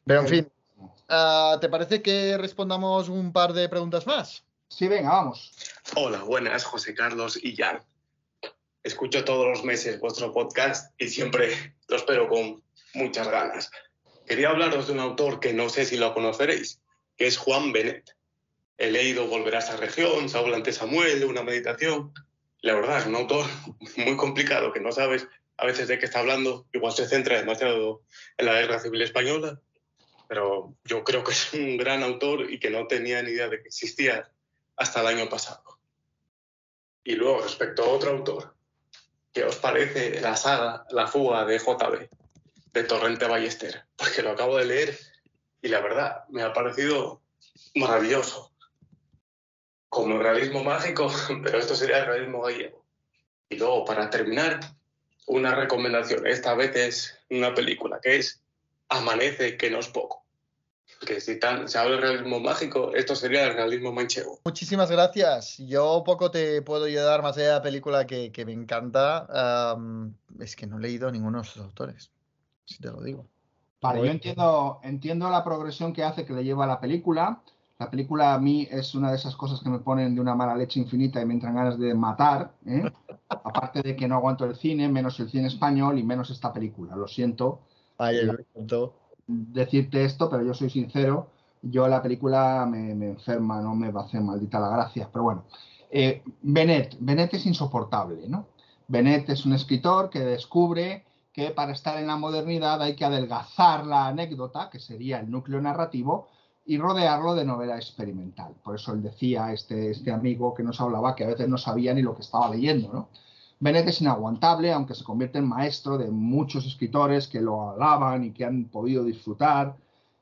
Pero 0.07 0.21
en 0.21 0.29
fin, 0.29 0.53
ah, 1.09 1.59
¿te 1.61 1.69
parece 1.69 2.03
que 2.03 2.39
respondamos 2.39 3.09
un 3.09 3.33
par 3.33 3.53
de 3.53 3.69
preguntas 3.69 4.07
más? 4.07 4.45
Sí, 4.69 4.87
venga, 4.87 5.11
vamos. 5.11 5.53
Hola, 5.97 6.23
buenas, 6.23 6.63
José 6.63 6.95
Carlos 6.95 7.37
y 7.43 7.57
Jan. 7.57 7.83
Escucho 8.85 9.25
todos 9.25 9.49
los 9.49 9.65
meses 9.65 9.99
vuestro 9.99 10.33
podcast 10.33 10.95
y 10.99 11.09
siempre 11.09 11.75
lo 11.89 11.97
espero 11.97 12.29
con 12.29 12.63
muchas 12.95 13.29
ganas. 13.29 13.73
Quería 14.25 14.51
hablaros 14.51 14.87
de 14.87 14.93
un 14.93 15.01
autor 15.01 15.41
que 15.41 15.53
no 15.53 15.69
sé 15.69 15.85
si 15.85 15.97
lo 15.97 16.15
conoceréis, 16.15 16.81
que 17.17 17.27
es 17.27 17.39
Juan 17.39 17.73
Benet. 17.73 18.15
He 18.81 18.91
leído 18.91 19.27
Volver 19.27 19.57
a 19.57 19.59
esa 19.59 19.77
región, 19.77 20.31
Saúl 20.31 20.55
ante 20.55 20.73
Samuel, 20.73 21.27
Una 21.27 21.43
meditación. 21.43 22.15
La 22.63 22.75
verdad, 22.75 23.01
es 23.01 23.07
un 23.07 23.15
autor 23.15 23.45
muy 23.99 24.17
complicado 24.17 24.73
que 24.73 24.81
no 24.81 24.91
sabes 24.91 25.29
a 25.59 25.67
veces 25.67 25.87
de 25.87 25.99
qué 25.99 26.07
está 26.07 26.21
hablando. 26.21 26.67
Igual 26.73 26.95
se 26.95 27.07
centra 27.07 27.37
demasiado 27.37 28.01
en 28.39 28.47
la 28.47 28.55
guerra 28.55 28.79
civil 28.79 29.03
española, 29.03 29.61
pero 30.29 30.75
yo 30.85 31.05
creo 31.05 31.23
que 31.23 31.33
es 31.33 31.53
un 31.53 31.77
gran 31.77 32.03
autor 32.03 32.51
y 32.51 32.59
que 32.59 32.71
no 32.71 32.87
tenía 32.87 33.23
ni 33.23 33.33
idea 33.33 33.51
de 33.51 33.61
que 33.61 33.69
existía 33.69 34.33
hasta 34.77 35.03
el 35.03 35.09
año 35.09 35.29
pasado. 35.29 35.79
Y 37.05 37.17
luego, 37.17 37.43
respecto 37.43 37.85
a 37.85 37.89
otro 37.89 38.13
autor, 38.13 38.55
¿qué 39.31 39.45
os 39.45 39.57
parece 39.57 40.23
la 40.23 40.37
saga 40.37 40.87
La 40.89 41.07
fuga 41.07 41.45
de 41.45 41.59
JB, 41.59 42.09
de 42.73 42.85
Torrente 42.85 43.27
Ballester? 43.27 43.85
Porque 43.95 44.23
lo 44.23 44.31
acabo 44.31 44.57
de 44.57 44.65
leer 44.65 44.99
y 45.61 45.69
la 45.69 45.81
verdad 45.81 46.25
me 46.31 46.43
ha 46.43 46.55
parecido 46.55 47.21
maravilloso. 47.75 48.50
Como 49.91 50.15
el 50.15 50.23
realismo 50.23 50.65
mágico, 50.65 51.09
pero 51.45 51.59
esto 51.59 51.75
sería 51.75 51.99
el 51.99 52.07
realismo 52.07 52.41
gallego. 52.41 52.83
Y 53.51 53.59
luego, 53.59 53.85
para 53.85 54.09
terminar, 54.09 54.61
una 55.27 55.55
recomendación. 55.55 56.27
Esta 56.27 56.55
vez 56.55 56.75
es 56.77 57.19
una 57.31 57.55
película 57.55 58.01
que 58.01 58.17
es 58.17 58.41
Amanece, 58.89 59.57
que 59.57 59.71
no 59.71 59.79
es 59.79 59.89
poco. 59.89 60.25
Que 61.07 61.21
si 61.21 61.39
tan, 61.39 61.69
se 61.69 61.79
habla 61.79 61.97
de 61.97 62.03
realismo 62.03 62.41
mágico, 62.41 62.93
esto 62.95 63.15
sería 63.15 63.47
el 63.47 63.55
realismo 63.55 63.93
manchego. 63.93 64.41
Muchísimas 64.45 64.91
gracias. 64.91 65.57
Yo 65.59 66.03
poco 66.05 66.31
te 66.31 66.61
puedo 66.63 66.85
ayudar 66.85 67.23
más 67.23 67.37
allá 67.37 67.47
de 67.47 67.53
la 67.55 67.63
película 67.63 68.07
que, 68.07 68.33
que 68.33 68.45
me 68.45 68.53
encanta. 68.53 69.27
am, 69.73 70.15
es 70.41 70.57
que 70.57 70.67
no 70.67 70.79
he 70.79 70.83
leído 70.83 71.11
ninguno 71.11 71.39
de 71.39 71.45
sus 71.45 71.63
autores, 71.63 72.11
si 72.67 72.79
te 72.79 72.89
lo 72.89 73.01
digo. 73.03 73.27
Vale, 73.81 74.01
yo 74.01 74.11
entiendo, 74.11 74.81
entiendo 74.83 75.31
la 75.31 75.43
progresión 75.43 75.93
que 75.93 76.05
hace 76.05 76.27
que 76.27 76.35
le 76.35 76.45
lleva 76.45 76.65
a 76.65 76.69
la 76.69 76.81
película. 76.81 77.41
La 77.81 77.91
película 77.91 78.35
a 78.35 78.39
mí 78.39 78.69
es 78.71 78.95
una 78.95 79.11
de 79.11 79.17
esas 79.17 79.35
cosas 79.35 79.61
que 79.61 79.71
me 79.71 79.79
ponen 79.79 80.15
de 80.15 80.21
una 80.21 80.35
mala 80.35 80.55
leche 80.55 80.79
infinita 80.79 81.21
y 81.21 81.25
me 81.25 81.33
entran 81.33 81.55
ganas 81.55 81.79
de 81.79 81.95
matar. 81.95 82.53
¿eh? 82.67 82.85
Aparte 83.29 83.81
de 83.81 83.97
que 83.97 84.07
no 84.07 84.17
aguanto 84.17 84.45
el 84.45 84.55
cine, 84.55 84.87
menos 84.87 85.19
el 85.19 85.31
cine 85.31 85.49
español 85.49 85.99
y 85.99 86.03
menos 86.03 86.29
esta 86.29 86.53
película. 86.53 86.95
Lo 86.95 87.09
siento 87.09 87.63
siento. 88.53 88.95
decirte 89.27 90.05
esto, 90.05 90.29
pero 90.29 90.45
yo 90.45 90.53
soy 90.53 90.69
sincero. 90.69 91.31
Yo 91.63 91.89
la 91.89 92.03
película 92.03 92.67
me, 92.71 92.95
me 92.95 93.09
enferma, 93.09 93.63
no 93.63 93.75
me 93.75 93.91
va 93.91 94.03
a 94.03 94.05
hacer 94.05 94.21
maldita 94.21 94.61
la 94.61 94.69
gracia. 94.69 95.09
Pero 95.11 95.25
bueno, 95.25 95.45
eh, 95.91 96.23
Benet, 96.43 96.99
Benet 97.01 97.33
es 97.33 97.47
insoportable, 97.47 98.29
¿no? 98.29 98.49
Benet 98.89 99.31
es 99.31 99.47
un 99.47 99.55
escritor 99.55 100.11
que 100.11 100.21
descubre 100.21 101.07
que 101.33 101.51
para 101.51 101.73
estar 101.73 101.97
en 101.97 102.09
la 102.09 102.17
modernidad 102.17 102.83
hay 102.83 102.95
que 102.95 103.07
adelgazar 103.07 103.87
la 103.87 104.09
anécdota, 104.09 104.69
que 104.69 104.81
sería 104.81 105.21
el 105.21 105.31
núcleo 105.31 105.63
narrativo, 105.63 106.29
y 106.71 106.79
rodearlo 106.79 107.35
de 107.35 107.45
novela 107.45 107.75
experimental. 107.75 108.55
Por 108.63 108.77
eso 108.77 108.93
él 108.93 109.03
decía, 109.03 109.53
este, 109.53 109.91
este 109.91 110.13
amigo 110.13 110.55
que 110.55 110.63
nos 110.63 110.81
hablaba, 110.81 111.17
que 111.17 111.25
a 111.25 111.27
veces 111.27 111.49
no 111.49 111.59
sabía 111.59 111.93
ni 111.93 112.01
lo 112.01 112.15
que 112.15 112.23
estaba 112.23 112.49
leyendo, 112.49 112.93
¿no? 112.93 113.09
Benet 113.59 113.89
es 113.89 114.01
inaguantable, 114.01 114.73
aunque 114.73 114.95
se 114.95 115.03
convierte 115.03 115.39
en 115.39 115.49
maestro 115.49 115.99
de 115.99 116.13
muchos 116.13 116.65
escritores 116.65 117.27
que 117.27 117.41
lo 117.41 117.73
alaban 117.73 118.23
y 118.23 118.31
que 118.31 118.45
han 118.45 118.67
podido 118.67 119.03
disfrutar 119.03 119.77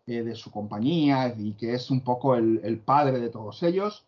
eh, 0.07 0.23
de 0.23 0.35
su 0.35 0.51
compañía 0.51 1.35
y 1.37 1.53
que 1.53 1.75
es 1.75 1.91
un 1.91 2.01
poco 2.01 2.35
el, 2.35 2.81
padre 2.83 3.21
de 3.21 3.29
todos 3.29 3.63
ellos. 3.63 4.07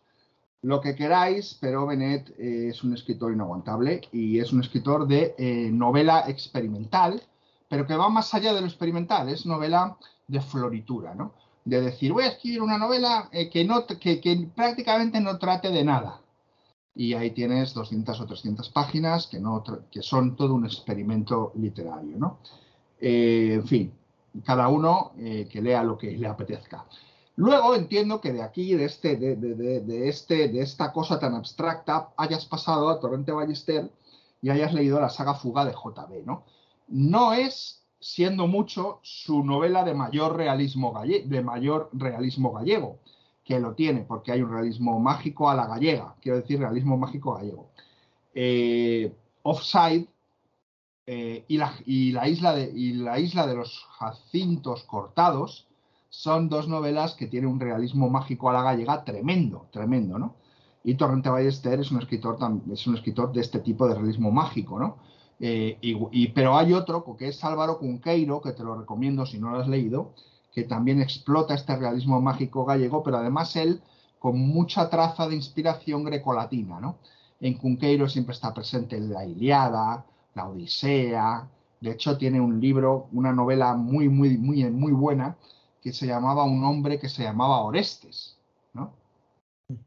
Lo 0.63 0.81
que 0.81 0.95
queráis, 0.95 1.59
pero 1.61 1.87
Benet 1.87 2.31
eh, 2.39 2.69
es 2.71 2.83
un 2.83 2.95
escritor 2.95 3.35
inaguantable 3.35 4.01
y 4.13 4.39
es 4.39 4.51
un 4.51 4.61
escritor 4.61 5.07
de 5.07 5.35
eh, 5.37 5.69
novela 5.71 6.25
experimental, 6.27 7.23
pero 7.69 7.87
que 7.87 7.97
va 7.97 8.09
más 8.09 8.33
allá 8.33 8.55
de 8.55 8.63
lo 8.63 8.67
experimental, 8.67 9.29
es 9.29 9.45
novela 9.45 9.99
de 10.27 10.41
floritura, 10.41 11.15
¿no? 11.15 11.35
De 11.65 11.81
decir, 11.81 12.13
voy 12.13 12.25
a 12.25 12.29
escribir 12.29 12.63
una 12.63 12.79
novela 12.79 13.29
eh, 13.33 13.49
que, 13.51 13.65
no, 13.65 13.87
que, 13.87 14.21
que 14.21 14.49
prácticamente 14.55 15.21
no 15.21 15.39
trate 15.39 15.71
de 15.71 15.85
nada. 15.85 16.21
Y 16.95 17.15
ahí 17.15 17.31
tienes 17.31 17.73
200 17.75 18.21
o 18.21 18.27
300 18.27 18.69
páginas 18.71 19.27
que, 19.27 19.39
no, 19.41 19.63
que 19.91 20.03
son 20.03 20.37
todo 20.37 20.55
un 20.55 20.65
experimento 20.67 21.53
literario, 21.57 22.17
¿no? 22.19 22.39
Eh, 23.01 23.53
en 23.55 23.67
fin, 23.67 23.93
cada 24.45 24.69
uno 24.69 25.13
eh, 25.19 25.49
que 25.51 25.63
lea 25.63 25.83
lo 25.83 25.97
que 25.97 26.11
le 26.13 26.27
apetezca. 26.27 26.85
Luego 27.37 27.75
entiendo 27.75 28.21
que 28.21 28.33
de 28.33 28.43
aquí, 28.43 28.75
de, 28.75 28.85
este, 28.87 29.17
de, 29.17 29.37
de- 29.37 29.55
de- 29.55 29.81
de 29.81 30.09
este, 30.09 30.49
de 30.49 30.61
esta 30.61 30.93
cosa 30.93 31.19
tan 31.19 31.35
abstracta, 31.35 32.11
hayas 32.17 32.45
pasado 32.45 32.89
a 32.91 33.01
Torrente 33.01 33.33
Ballester 33.33 33.91
y 34.43 34.51
hayas 34.51 34.75
leído 34.75 35.01
la 35.01 35.09
saga 35.09 35.35
Fuga 35.35 35.65
de 35.65 35.73
JB, 35.73 36.25
¿no? 36.27 36.45
No 36.89 37.33
es, 37.33 37.80
siendo 38.01 38.47
mucho, 38.47 38.99
su 39.03 39.45
novela 39.45 39.85
de 39.85 39.95
mayor 39.95 40.37
realismo, 40.37 40.93
galle- 40.93 41.25
de 41.27 41.43
mayor 41.43 41.91
realismo 41.93 42.53
gallego, 42.53 42.99
que 43.45 43.61
lo 43.61 43.75
tiene, 43.75 44.03
porque 44.03 44.33
hay 44.33 44.43
un 44.43 44.51
realismo 44.53 44.99
mágico 45.01 45.51
a 45.51 45.55
la 45.55 45.67
gallega, 45.67 46.15
quiero 46.21 46.39
decir, 46.41 46.59
realismo 46.61 46.97
mágico 46.97 47.35
gallego. 47.35 47.71
Eh, 48.35 49.13
Offside 49.43 50.07
eh, 51.07 51.45
y, 51.49 51.57
la, 51.57 51.73
y, 51.87 52.13
la 52.13 52.29
isla 52.29 52.55
de, 52.55 52.71
y 52.75 52.93
la 52.95 53.19
isla 53.19 53.47
de 53.47 53.55
los 53.57 53.85
jacintos 53.99 54.85
cortados 54.85 55.67
son 56.09 56.49
dos 56.49 56.69
novelas 56.69 57.15
que 57.15 57.27
tienen 57.27 57.51
un 57.51 57.61
realismo 57.61 58.09
mágico 58.11 58.51
a 58.51 58.53
la 58.53 58.63
gallega 58.63 59.05
tremendo, 59.05 59.67
tremendo, 59.73 60.19
¿no? 60.19 60.37
Y 60.83 60.95
Torrente 60.95 61.29
Ballester 61.29 61.79
es 61.81 61.91
un 61.91 61.99
escritor, 61.99 62.39
es 62.73 62.87
un 62.87 62.95
escritor 62.97 63.33
de 63.33 63.41
este 63.41 63.61
tipo 63.61 63.87
de 63.87 63.95
realismo 63.95 64.31
mágico, 64.31 64.79
¿no? 64.79 64.99
Eh, 65.43 65.79
y, 65.81 66.29
pero 66.29 66.57
hay 66.57 66.75
otro 66.75 67.17
que 67.17 67.29
es 67.29 67.43
Álvaro 67.45 67.79
Cunqueiro, 67.79 68.43
que 68.43 68.53
te 68.53 68.63
lo 68.63 68.79
recomiendo 68.79 69.25
si 69.25 69.39
no 69.39 69.51
lo 69.51 69.61
has 69.61 69.69
leído, 69.69 70.13
que 70.53 70.65
también 70.65 71.01
explota 71.01 71.55
este 71.55 71.77
realismo 71.77 72.21
mágico 72.21 72.65
gallego, 72.67 73.03
pero 73.03 73.17
además 73.17 73.57
él 73.57 73.81
con 74.19 74.39
mucha 74.39 74.91
traza 74.91 75.27
de 75.29 75.37
inspiración 75.37 76.05
grecolatina, 76.05 76.79
¿no? 76.79 76.99
En 77.41 77.55
Cunqueiro 77.55 78.07
siempre 78.07 78.35
está 78.35 78.53
presente 78.53 79.01
la 79.01 79.25
Iliada, 79.25 80.05
la 80.35 80.49
Odisea. 80.49 81.49
De 81.81 81.93
hecho, 81.93 82.19
tiene 82.19 82.39
un 82.39 82.61
libro, 82.61 83.09
una 83.13 83.33
novela 83.33 83.75
muy, 83.75 84.11
muy, 84.11 84.37
muy, 84.37 84.65
muy 84.71 84.93
buena 84.93 85.37
que 85.81 85.93
se 85.95 86.07
llamaba 86.07 86.45
Un 86.45 86.63
hombre 86.65 86.99
que 86.99 87.09
se 87.09 87.23
llamaba 87.23 87.63
Orestes, 87.63 88.37
¿no? 88.75 88.93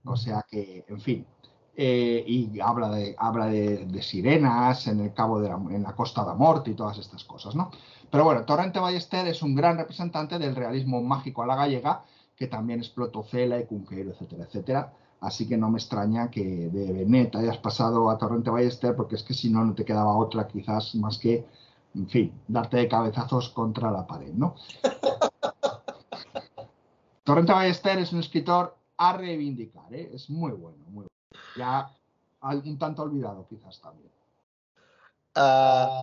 O 0.06 0.16
sea 0.16 0.44
que, 0.50 0.84
en 0.88 1.00
fin, 1.00 1.28
eh, 1.76 2.24
y 2.28 2.60
habla 2.60 2.90
de, 2.90 3.16
habla 3.18 3.48
de, 3.48 4.02
sirenas 4.02 4.88
en 4.88 5.00
el 5.00 5.14
cabo 5.14 5.40
de 5.40 5.50
la, 5.50 5.56
en 5.56 5.82
la 5.82 5.96
costa 5.96 6.24
de 6.24 6.36
Morte 6.36 6.72
y 6.72 6.76
todas 6.76 7.00
estas 7.00 7.24
cosas, 7.24 7.56
¿no? 7.56 7.72
Pero 8.12 8.26
bueno, 8.26 8.46
Torrente 8.46 8.80
Ballester 8.80 9.26
es 9.28 9.42
un 9.42 9.56
gran 9.56 9.78
representante 9.78 10.38
del 10.38 10.56
realismo 10.56 11.02
mágico 11.02 11.42
a 11.42 11.48
la 11.48 11.56
gallega, 11.56 12.04
que 12.36 12.46
también 12.46 12.80
explotó 12.80 13.24
Cela 13.24 13.60
y 13.60 13.66
Cunqueiro, 13.66 14.12
etcétera, 14.12 14.44
etcétera. 14.44 14.94
Así 15.20 15.48
que 15.48 15.58
no 15.58 15.72
me 15.72 15.80
extraña 15.80 16.30
que 16.30 16.70
de 16.70 16.94
Benet 16.94 17.36
hayas 17.36 17.58
pasado 17.58 18.12
a 18.12 18.20
Torrente 18.20 18.52
Ballester, 18.52 18.96
porque 18.96 19.16
es 19.16 19.24
que 19.24 19.34
si 19.34 19.50
no, 19.50 19.66
no 19.66 19.74
te 19.74 19.86
quedaba 19.86 20.16
otra 20.16 20.48
quizás 20.48 20.94
más 20.94 21.18
que, 21.18 21.44
en 21.96 22.08
fin, 22.08 22.32
darte 22.48 22.78
de 22.78 22.88
cabezazos 22.88 23.50
contra 23.50 23.90
la 23.90 24.06
pared, 24.06 24.34
¿no? 24.34 24.54
Torrente 27.24 27.54
Ballester 27.54 27.98
es 27.98 28.14
un 28.14 28.20
escritor 28.20 28.78
a 28.98 29.18
reivindicar, 29.18 29.92
¿eh? 29.92 30.12
es 30.14 30.30
muy 30.30 30.52
bueno, 30.52 30.78
muy 30.90 30.94
bueno 30.94 31.13
ya 31.56 31.90
algún 32.42 32.78
tanto 32.78 33.04
olvidado 33.04 33.48
quizás 33.48 33.80
también. 33.82 34.12
Uh, 35.36 36.02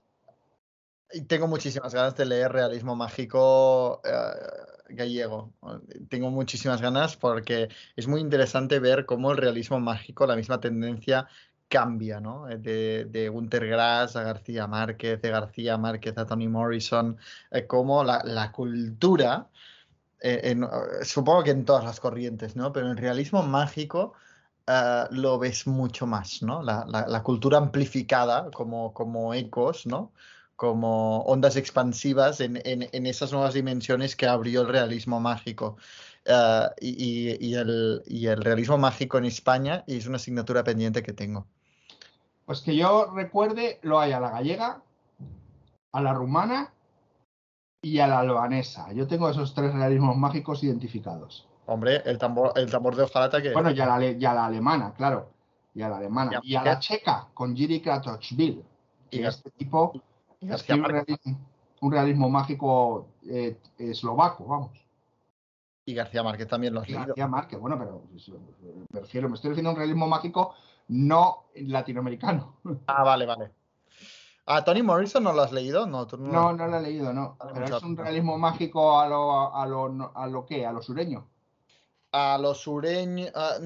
tengo 1.27 1.47
muchísimas 1.47 1.95
ganas 1.95 2.17
de 2.17 2.25
leer 2.25 2.53
realismo 2.53 2.97
mágico 2.97 4.01
uh, 4.05 4.95
gallego. 4.95 5.53
Tengo 6.09 6.31
muchísimas 6.31 6.81
ganas 6.81 7.17
porque 7.17 7.69
es 7.97 8.09
muy 8.09 8.21
interesante 8.21 8.79
ver 8.81 9.07
cómo 9.07 9.31
el 9.31 9.39
realismo 9.39 9.79
mágico, 9.81 10.27
la 10.27 10.37
misma 10.37 10.61
tendencia 10.61 11.29
cambia, 11.69 12.21
¿no? 12.21 12.47
De, 12.47 13.05
de 13.05 13.29
Gunter 13.29 13.67
Grass 13.67 14.17
a 14.17 14.25
García 14.25 14.67
Márquez, 14.67 15.23
de 15.23 15.31
García 15.31 15.79
Márquez 15.79 16.19
a 16.19 16.27
Toni 16.27 16.49
Morrison, 16.49 17.17
eh, 17.53 17.67
cómo 17.67 18.03
la, 18.03 18.21
la 18.25 18.51
cultura, 18.51 19.47
eh, 20.21 20.41
en, 20.43 20.67
supongo 21.03 21.45
que 21.45 21.53
en 21.53 21.65
todas 21.65 21.85
las 21.85 22.01
corrientes, 22.01 22.57
¿no? 22.57 22.73
Pero 22.73 22.91
el 22.91 22.97
realismo 22.97 23.45
mágico 23.45 24.15
uh, 24.69 25.13
lo 25.15 25.39
ves 25.39 25.67
mucho 25.67 26.07
más, 26.07 26.43
¿no? 26.43 26.63
La, 26.63 27.23
cultura 27.23 27.59
amplificada 27.59 28.51
como, 28.51 28.93
como 28.93 29.35
ecos, 29.35 29.87
¿no? 29.87 30.13
Como 30.57 31.21
ondas 31.23 31.57
expansivas 31.57 32.41
en, 32.41 32.61
en, 32.65 33.07
esas 33.07 33.33
nuevas 33.33 33.55
dimensiones 33.55 34.15
que 34.17 34.27
abrió 34.27 34.63
el 34.63 34.69
realismo 34.69 35.21
mágico. 35.21 35.77
Uh, 36.27 36.69
y, 36.81 37.37
y, 37.45 37.55
el, 37.55 38.03
y, 38.07 38.27
el, 38.27 38.43
realismo 38.43 38.77
mágico 38.77 39.17
en 39.19 39.25
España 39.25 39.85
es 39.87 40.07
una 40.07 40.17
asignatura 40.17 40.63
pendiente 40.63 41.03
que 41.03 41.15
tengo. 41.15 41.47
Pues 42.45 42.61
que 42.61 42.77
yo 42.77 43.11
recuerde, 43.15 43.79
lo 43.83 44.01
hay 44.01 44.13
a 44.13 44.21
la 44.21 44.31
gallega, 44.31 44.83
a 45.93 46.01
la 46.03 46.13
rumana 46.13 46.73
y 47.83 47.99
a 48.01 48.07
la 48.07 48.21
albanesa. 48.21 48.93
Yo 48.93 49.07
tengo 49.07 49.31
esos 49.31 49.55
tres 49.55 49.73
realismos 49.73 50.17
mágicos 50.17 50.63
identificados. 50.63 51.50
Hombre, 51.71 52.03
el 52.05 52.19
tambor, 52.19 52.53
el 52.57 52.69
tambor 52.69 52.97
de 52.97 53.05
hojalata 53.05 53.41
que. 53.41 53.53
Bueno, 53.53 53.71
ya 53.71 53.87
la, 53.87 54.11
ya 54.11 54.35
la 54.35 54.47
alemana, 54.47 54.93
claro. 54.93 55.31
Y 55.73 55.83
a 55.83 55.89
la 55.89 55.99
alemana. 55.99 56.41
Y 56.43 56.57
a 56.57 56.65
la 56.65 56.81
checa, 56.81 57.29
con 57.33 57.55
Jiri 57.55 57.81
Kratochvil. 57.81 58.65
Y 59.09 59.23
este 59.23 59.53
tipo 59.53 59.93
es 60.41 60.69
un 60.69 60.83
realismo, 60.85 61.39
un 61.81 61.93
realismo, 61.93 62.29
mágico 62.29 63.07
eh, 63.25 63.57
eslovaco, 63.79 64.47
vamos. 64.47 64.73
Y 65.85 65.95
García 65.95 66.25
Márquez 66.25 66.49
también 66.49 66.75
lo 66.75 66.81
has 66.81 66.89
leído. 66.89 67.07
García 67.07 67.29
Márquez, 67.29 67.61
bueno, 67.61 67.79
pero 67.79 68.03
me 68.93 69.01
refiero, 69.01 69.29
me 69.29 69.37
estoy 69.37 69.51
refiriendo 69.51 69.71
a 69.71 69.73
un 69.75 69.79
realismo 69.79 70.09
mágico 70.09 70.55
no 70.89 71.45
latinoamericano. 71.55 72.57
Ah, 72.89 73.05
vale, 73.05 73.27
vale. 73.27 73.53
¿A 74.47 74.65
Tony 74.65 74.83
Morrison 74.83 75.23
no 75.23 75.33
lo 75.33 75.43
has 75.43 75.53
leído? 75.53 75.87
No, 75.87 76.09
tú 76.09 76.17
no, 76.17 76.33
no, 76.33 76.53
no 76.53 76.67
lo 76.67 76.79
he 76.79 76.83
leído, 76.83 77.13
no. 77.13 77.37
Pero 77.55 77.77
es 77.77 77.83
un 77.85 77.97
realismo 77.97 78.37
mágico 78.39 78.99
a 78.99 79.09
lo, 79.09 79.55
a 79.55 79.65
lo, 79.67 80.13
a 80.17 80.27
lo 80.27 80.45
que, 80.45 80.67
a 80.67 80.73
lo 80.73 80.83
sureño 80.83 81.30
a 82.13 82.39
lo 82.39 82.55
sureño, 82.55 83.27
a, 83.35 83.57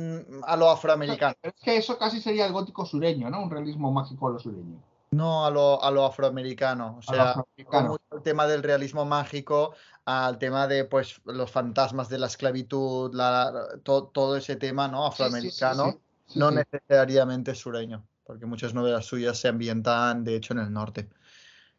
a, 0.44 0.56
lo 0.56 0.70
afroamericano. 0.70 1.34
Es 1.42 1.54
que 1.62 1.76
eso 1.76 1.98
casi 1.98 2.20
sería 2.20 2.46
el 2.46 2.52
gótico 2.52 2.84
sureño, 2.84 3.30
¿no? 3.30 3.42
Un 3.42 3.50
realismo 3.50 3.90
mágico 3.90 4.28
a 4.28 4.32
lo 4.32 4.38
sureño. 4.38 4.80
No, 5.14 5.46
a 5.46 5.50
lo, 5.50 5.82
a 5.82 5.90
lo 5.90 6.04
afroamericano. 6.04 6.96
O 6.98 7.02
sea, 7.02 7.42
el 7.56 8.22
tema 8.22 8.46
del 8.46 8.62
realismo 8.62 9.04
mágico, 9.04 9.74
al 10.04 10.38
tema 10.38 10.66
de 10.66 10.84
pues 10.84 11.20
los 11.24 11.50
fantasmas 11.50 12.08
de 12.08 12.18
la 12.18 12.26
esclavitud, 12.26 13.14
la, 13.14 13.52
to, 13.84 14.04
todo 14.12 14.36
ese 14.36 14.56
tema, 14.56 14.88
¿no? 14.88 15.06
Afroamericano, 15.06 15.84
sí, 15.84 15.92
sí, 15.92 15.98
sí, 16.32 16.38
no 16.38 16.50
necesariamente 16.50 17.54
sureño, 17.54 18.04
porque 18.24 18.44
muchas 18.44 18.74
novelas 18.74 19.06
suyas 19.06 19.38
se 19.38 19.48
ambientan, 19.48 20.24
de 20.24 20.34
hecho, 20.34 20.52
en 20.52 20.58
el 20.58 20.72
norte. 20.72 21.08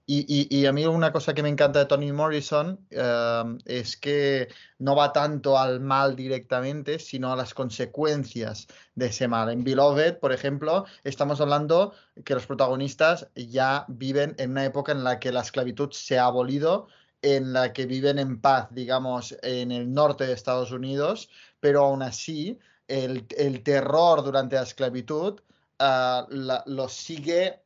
Y, 0.07 0.67
a 0.67 0.71
mí 0.71 0.85
una 0.85 1.11
cosa 1.11 1.33
que 1.33 1.41
me 1.41 1.49
encanta 1.49 1.79
de 1.79 1.85
Toni 1.85 2.11
Morrison 2.11 2.79
uh, 2.91 3.57
es 3.65 3.97
que 3.97 4.49
no 4.77 4.95
va 4.95 5.11
tanto 5.11 5.57
al 5.57 5.79
mal 5.79 6.15
directamente, 6.15 6.99
sino 6.99 7.33
a 7.33 7.35
las 7.35 7.55
consecuencias 7.55 8.67
de 8.93 9.07
ese 9.07 9.27
mal. 9.27 9.49
En 9.49 9.63
Beloved, 9.63 10.19
por 10.19 10.31
ejemplo, 10.31 10.85
estamos 11.03 11.41
hablando 11.41 11.93
que 12.23 12.35
los 12.35 12.45
protagonistas 12.45 13.29
ya 13.35 13.85
viven 13.87 14.35
en 14.37 14.51
una 14.51 14.65
época 14.65 14.91
en 14.91 15.03
la 15.03 15.19
que 15.19 15.31
la 15.31 15.41
esclavitud 15.41 15.91
se 15.91 16.19
ha 16.19 16.25
abolido, 16.25 16.87
en 17.23 17.51
la 17.51 17.73
que 17.73 17.87
viven 17.87 18.19
en 18.19 18.39
paz, 18.39 18.67
digamos, 18.69 19.35
en 19.41 19.71
el 19.71 19.91
norte 19.91 20.27
de 20.27 20.33
Estados 20.33 20.71
Unidos, 20.71 21.31
pero 21.59 21.83
aún 21.83 22.03
así 22.03 22.59
el, 22.87 23.25
terror 23.63 24.23
durante 24.23 24.55
la 24.55 24.63
esclavitud 24.63 25.41
uh, 25.79 26.29
la, 26.29 26.63
lo 26.67 26.87
sigue 26.89 27.64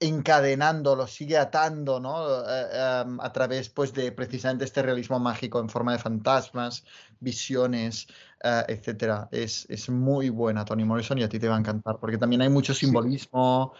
encadenando, 0.00 0.94
lo 0.94 1.06
sigue 1.06 1.36
atando, 1.36 1.98
¿no? 2.00 2.24
Eh, 2.48 3.04
um, 3.04 3.20
a 3.20 3.32
través, 3.32 3.68
pues, 3.68 3.92
de 3.92 4.12
precisamente 4.12 4.64
este 4.64 4.82
realismo 4.82 5.18
mágico 5.18 5.60
en 5.60 5.68
forma 5.68 5.92
de 5.92 5.98
fantasmas, 5.98 6.84
visiones, 7.20 8.06
uh, 8.44 8.64
etcétera. 8.68 9.28
Es, 9.32 9.66
es, 9.68 9.88
muy 9.88 10.30
buena 10.30 10.64
Toni 10.64 10.84
Morrison 10.84 11.18
y 11.18 11.24
a 11.24 11.28
ti 11.28 11.38
te 11.38 11.48
va 11.48 11.56
a 11.56 11.58
encantar, 11.58 11.98
porque 11.98 12.18
también 12.18 12.42
hay 12.42 12.48
mucho 12.48 12.74
simbolismo. 12.74 13.72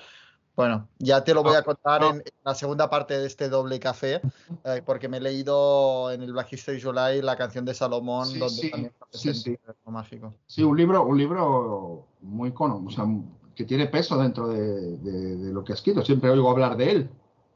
Bueno, 0.57 0.89
ya 0.99 1.23
te 1.23 1.35
lo 1.35 1.45
voy 1.45 1.55
a 1.55 1.63
contar 1.63 2.03
en, 2.03 2.17
en, 2.17 2.25
la 2.45 2.53
segunda 2.53 2.91
parte 2.91 3.17
de 3.17 3.29
este 3.29 3.49
doble 3.49 3.79
café, 3.79 4.21
eh, 4.65 4.83
porque 4.85 5.09
me 5.09 5.19
he 5.19 5.21
leído 5.21 6.11
en 6.11 6.21
el 6.21 6.33
Black 6.33 6.53
History 6.53 6.83
July 6.83 7.23
la 7.23 7.37
canción 7.37 7.65
de 7.65 7.75
Salomón, 7.75 8.27
sí, 8.27 8.41
donde 8.41 8.63
sí, 8.63 8.71
también 8.73 8.93
sí, 9.13 9.35
sí. 9.35 9.51
el 9.51 9.93
mágico. 9.93 10.35
Sí, 10.49 10.65
un 10.65 10.77
libro, 10.77 11.05
un 11.05 11.17
libro 11.17 12.09
muy 12.23 12.51
cono, 12.51 12.83
o 12.85 12.91
sea, 12.91 13.05
que 13.59 13.65
tiene 13.65 13.89
peso 13.89 14.17
dentro 14.17 14.47
de, 14.47 14.99
de, 14.99 15.37
de, 15.37 15.53
lo 15.53 15.65
que 15.65 15.73
ha 15.73 15.75
escrito. 15.75 16.05
Siempre 16.05 16.31
oigo 16.31 16.49
hablar 16.49 16.77
de 16.77 16.93
él. 16.93 17.11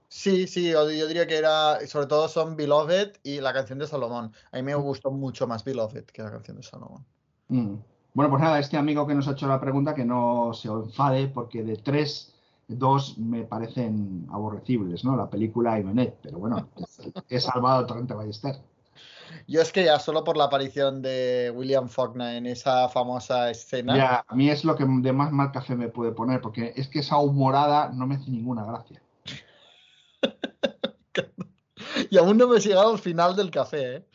Sí, 0.09 0.49
sí, 0.49 0.69
yo, 0.69 0.91
yo, 0.91 1.07
diría 1.07 1.29
que 1.29 1.37
era, 1.37 1.79
sobre 1.87 2.09
todo 2.09 2.27
son 2.27 2.57
Beloved 2.57 3.13
y 3.23 3.41
la 3.41 3.53
canción 3.53 3.79
de 3.79 3.87
Salomón. 3.87 4.33
A 4.51 4.57
mí 4.57 4.65
me 4.65 4.75
gustó 4.75 5.13
mucho 5.13 5.47
más 5.47 5.63
Beloved 5.63 6.07
que 6.07 6.23
la 6.25 6.33
canción 6.33 6.57
de 6.57 6.65
Salomón. 6.65 7.05
Mm. 7.47 7.77
Bueno, 8.15 8.31
pues 8.31 8.43
nada, 8.43 8.59
este 8.59 8.77
amigo 8.77 9.07
que 9.07 9.15
nos 9.15 9.29
ha 9.29 9.33
hecho 9.33 9.47
la 9.47 9.61
pregunta, 9.61 9.95
que 9.95 10.05
no 10.05 10.53
se 10.55 10.67
enfade, 10.67 11.29
porque 11.29 11.63
de 11.63 11.77
tres, 11.77 12.35
dos 12.67 13.17
me 13.17 13.45
parecen 13.45 14.27
aborrecibles, 14.33 15.05
¿no? 15.05 15.15
La 15.15 15.31
película 15.31 15.79
y 15.79 15.85
Benet, 15.85 16.19
pero 16.21 16.41
bueno, 16.41 16.69
he 17.29 17.39
salvado 17.39 17.85
a 17.85 17.87
Torrente 17.87 18.13
Ballester. 18.13 18.57
Yo 19.47 19.61
es 19.61 19.73
que 19.73 19.85
ya 19.85 19.99
solo 19.99 20.25
por 20.25 20.37
la 20.37 20.45
aparición 20.45 21.03
de 21.03 21.53
William 21.55 21.89
Faulkner 21.89 22.37
en 22.37 22.47
esa 22.47 22.89
famosa 22.89 23.51
escena. 23.51 23.97
Ya, 23.97 24.25
a 24.27 24.35
mí 24.35 24.51
es 24.51 24.65
lo 24.65 24.77
que 24.77 24.85
de 24.87 25.13
más 25.13 25.33
mal 25.33 25.53
café 25.53 25.75
me 25.75 25.89
puede 25.89 26.13
poner, 26.13 26.41
porque 26.41 26.73
es 26.77 26.89
que 26.89 27.01
esa 27.01 27.19
humorada 27.19 27.91
no 27.93 28.07
me 28.07 28.17
hace 28.17 28.31
ninguna 28.31 28.65
gracia. 28.65 29.03
y 32.11 32.19
aún 32.19 32.37
no 32.37 32.49
me 32.49 32.57
he 32.57 32.61
llegado 32.61 32.91
al 32.91 32.99
final 32.99 33.37
del 33.37 33.51
café. 33.51 33.97
¿eh? 33.97 34.07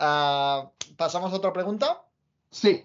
Uh, 0.00 0.68
¿Pasamos 0.96 1.32
a 1.32 1.36
otra 1.36 1.52
pregunta? 1.52 2.02
Sí. 2.50 2.84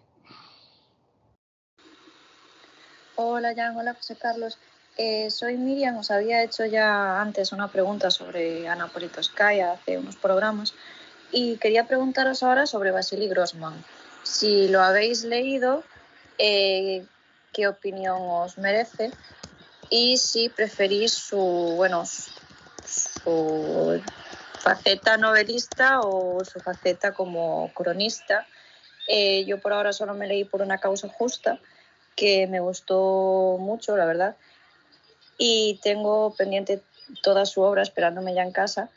Hola, 3.16 3.54
Jan. 3.56 3.76
Hola, 3.76 3.94
José 3.96 4.16
Carlos. 4.16 4.58
Eh, 4.98 5.30
soy 5.30 5.58
Miriam. 5.58 5.98
Os 5.98 6.12
había 6.12 6.44
hecho 6.44 6.66
ya 6.66 7.22
antes 7.22 7.52
una 7.52 7.68
pregunta 7.68 8.10
sobre 8.10 8.68
Ana 8.68 8.88
Politkovskaya 8.88 9.74
hace 9.74 9.98
unos 9.98 10.16
programas. 10.16 10.74
Y 11.32 11.58
quería 11.58 11.88
preguntaros 11.88 12.44
ahora 12.44 12.66
sobre 12.66 12.92
Vasily 12.92 13.28
Grossman. 13.28 13.84
Si 14.24 14.68
lo 14.70 14.82
habéis 14.82 15.24
leído, 15.24 15.84
eh, 16.38 17.06
qué 17.54 17.68
opinión 17.68 18.18
os 18.22 18.58
merece 18.58 19.12
y 19.90 20.18
si 20.18 20.50
preferís 20.50 21.14
su, 21.14 21.74
bueno, 21.76 22.04
su 22.86 24.02
faceta 24.60 25.18
novelista 25.18 26.02
o 26.02 26.44
su 26.44 26.60
faceta 26.60 27.14
como 27.14 27.72
cronista. 27.74 28.46
Eh, 29.08 29.46
yo 29.46 29.60
por 29.60 29.74
ahora 29.74 29.94
solo 29.94 30.14
me 30.14 30.28
leí 30.28 30.44
por 30.44 30.62
una 30.62 30.80
causa 30.80 31.08
justa, 31.08 31.60
que 32.16 32.48
me 32.48 32.60
gustó 32.60 33.58
mucho, 33.60 33.96
la 33.96 34.06
verdad, 34.06 34.36
y 35.38 35.80
tengo 35.84 36.34
pendiente 36.36 36.82
toda 37.22 37.46
su 37.46 37.62
obra 37.62 37.84
esperándome 37.84 38.34
ya 38.34 38.44
en 38.44 38.52
casa 38.52 38.90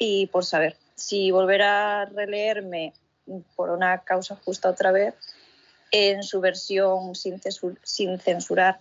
y 0.00 0.26
por 0.28 0.44
saber 0.44 0.76
si 0.96 1.30
volver 1.30 1.62
a 1.62 2.06
releerme 2.06 2.94
por 3.54 3.70
una 3.70 4.02
causa 4.02 4.34
justa 4.34 4.70
otra 4.70 4.90
vez 4.90 5.14
en 5.92 6.22
su 6.22 6.40
versión 6.40 7.14
sin, 7.14 7.38
censurar 8.18 8.80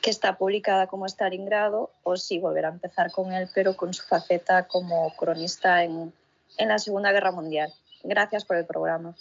que 0.00 0.10
está 0.10 0.38
publicada 0.38 0.86
como 0.86 1.06
Stalingrado 1.06 1.90
o 2.04 2.16
si 2.16 2.38
volver 2.38 2.66
a 2.66 2.68
empezar 2.68 3.10
con 3.10 3.32
él 3.32 3.48
pero 3.52 3.76
con 3.76 3.92
su 3.92 4.04
faceta 4.04 4.68
como 4.68 5.14
cronista 5.16 5.82
en, 5.84 6.12
en 6.56 6.68
la 6.68 6.78
Segunda 6.78 7.12
Guerra 7.12 7.32
Mundial. 7.32 7.74
Gracias 8.04 8.44
por 8.44 8.56
el 8.56 8.64
programa. 8.64 9.16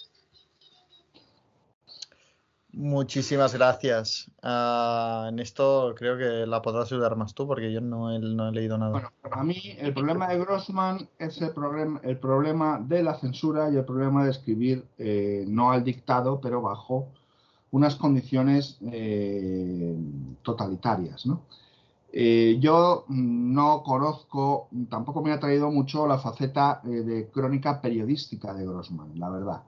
Muchísimas 2.72 3.56
gracias. 3.56 4.30
Ah, 4.44 5.28
en 5.30 5.40
esto 5.40 5.96
creo 5.98 6.18
que 6.18 6.46
la 6.46 6.62
podrás 6.62 6.92
ayudar 6.92 7.16
más 7.16 7.34
tú 7.34 7.48
porque 7.48 7.74
yo 7.74 7.82
no 7.82 8.12
he, 8.12 8.20
leído 8.52 8.78
nada. 8.78 8.92
Bueno, 8.92 9.10
a 9.32 9.44
mí 9.44 9.76
el 9.80 9.94
problema 9.94 10.28
de 10.28 10.40
Grossman 10.40 11.10
es 11.18 11.42
el, 11.42 11.52
problema, 11.52 12.00
el 12.04 12.18
problema 12.20 12.80
de 12.80 13.02
la 13.02 13.16
censura 13.16 13.72
y 13.72 13.76
el 13.76 13.86
problema 13.86 14.24
de 14.24 14.32
escribir 14.32 14.86
eh, 15.00 15.46
no 15.48 15.72
al 15.72 15.84
dictado, 15.84 16.40
pero 16.40 16.62
bajo 16.62 17.08
unas 17.72 17.96
condiciones 17.96 18.78
eh, 18.92 19.96
totalitarias. 20.44 21.26
¿no? 21.26 21.42
Eh, 22.14 22.58
yo 22.60 23.06
no 23.10 23.82
conozco, 23.82 24.68
tampoco 24.90 25.24
me 25.24 25.32
ha 25.32 25.40
traído 25.40 25.72
mucho 25.72 26.06
la 26.06 26.20
faceta 26.20 26.82
de 26.84 27.30
crónica 27.32 27.82
periodística 27.82 28.54
de 28.54 28.66
Grossman, 28.66 29.20
la 29.20 29.30
verdad. 29.30 29.64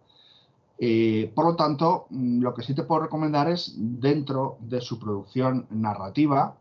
Eh, 0.83 1.31
por 1.35 1.45
lo 1.45 1.55
tanto, 1.55 2.07
mm, 2.09 2.41
lo 2.41 2.55
que 2.55 2.63
sí 2.63 2.73
te 2.73 2.81
puedo 2.81 3.01
recomendar 3.01 3.47
es, 3.47 3.75
dentro 3.77 4.57
de 4.61 4.81
su 4.81 4.97
producción 4.97 5.67
narrativa, 5.69 6.57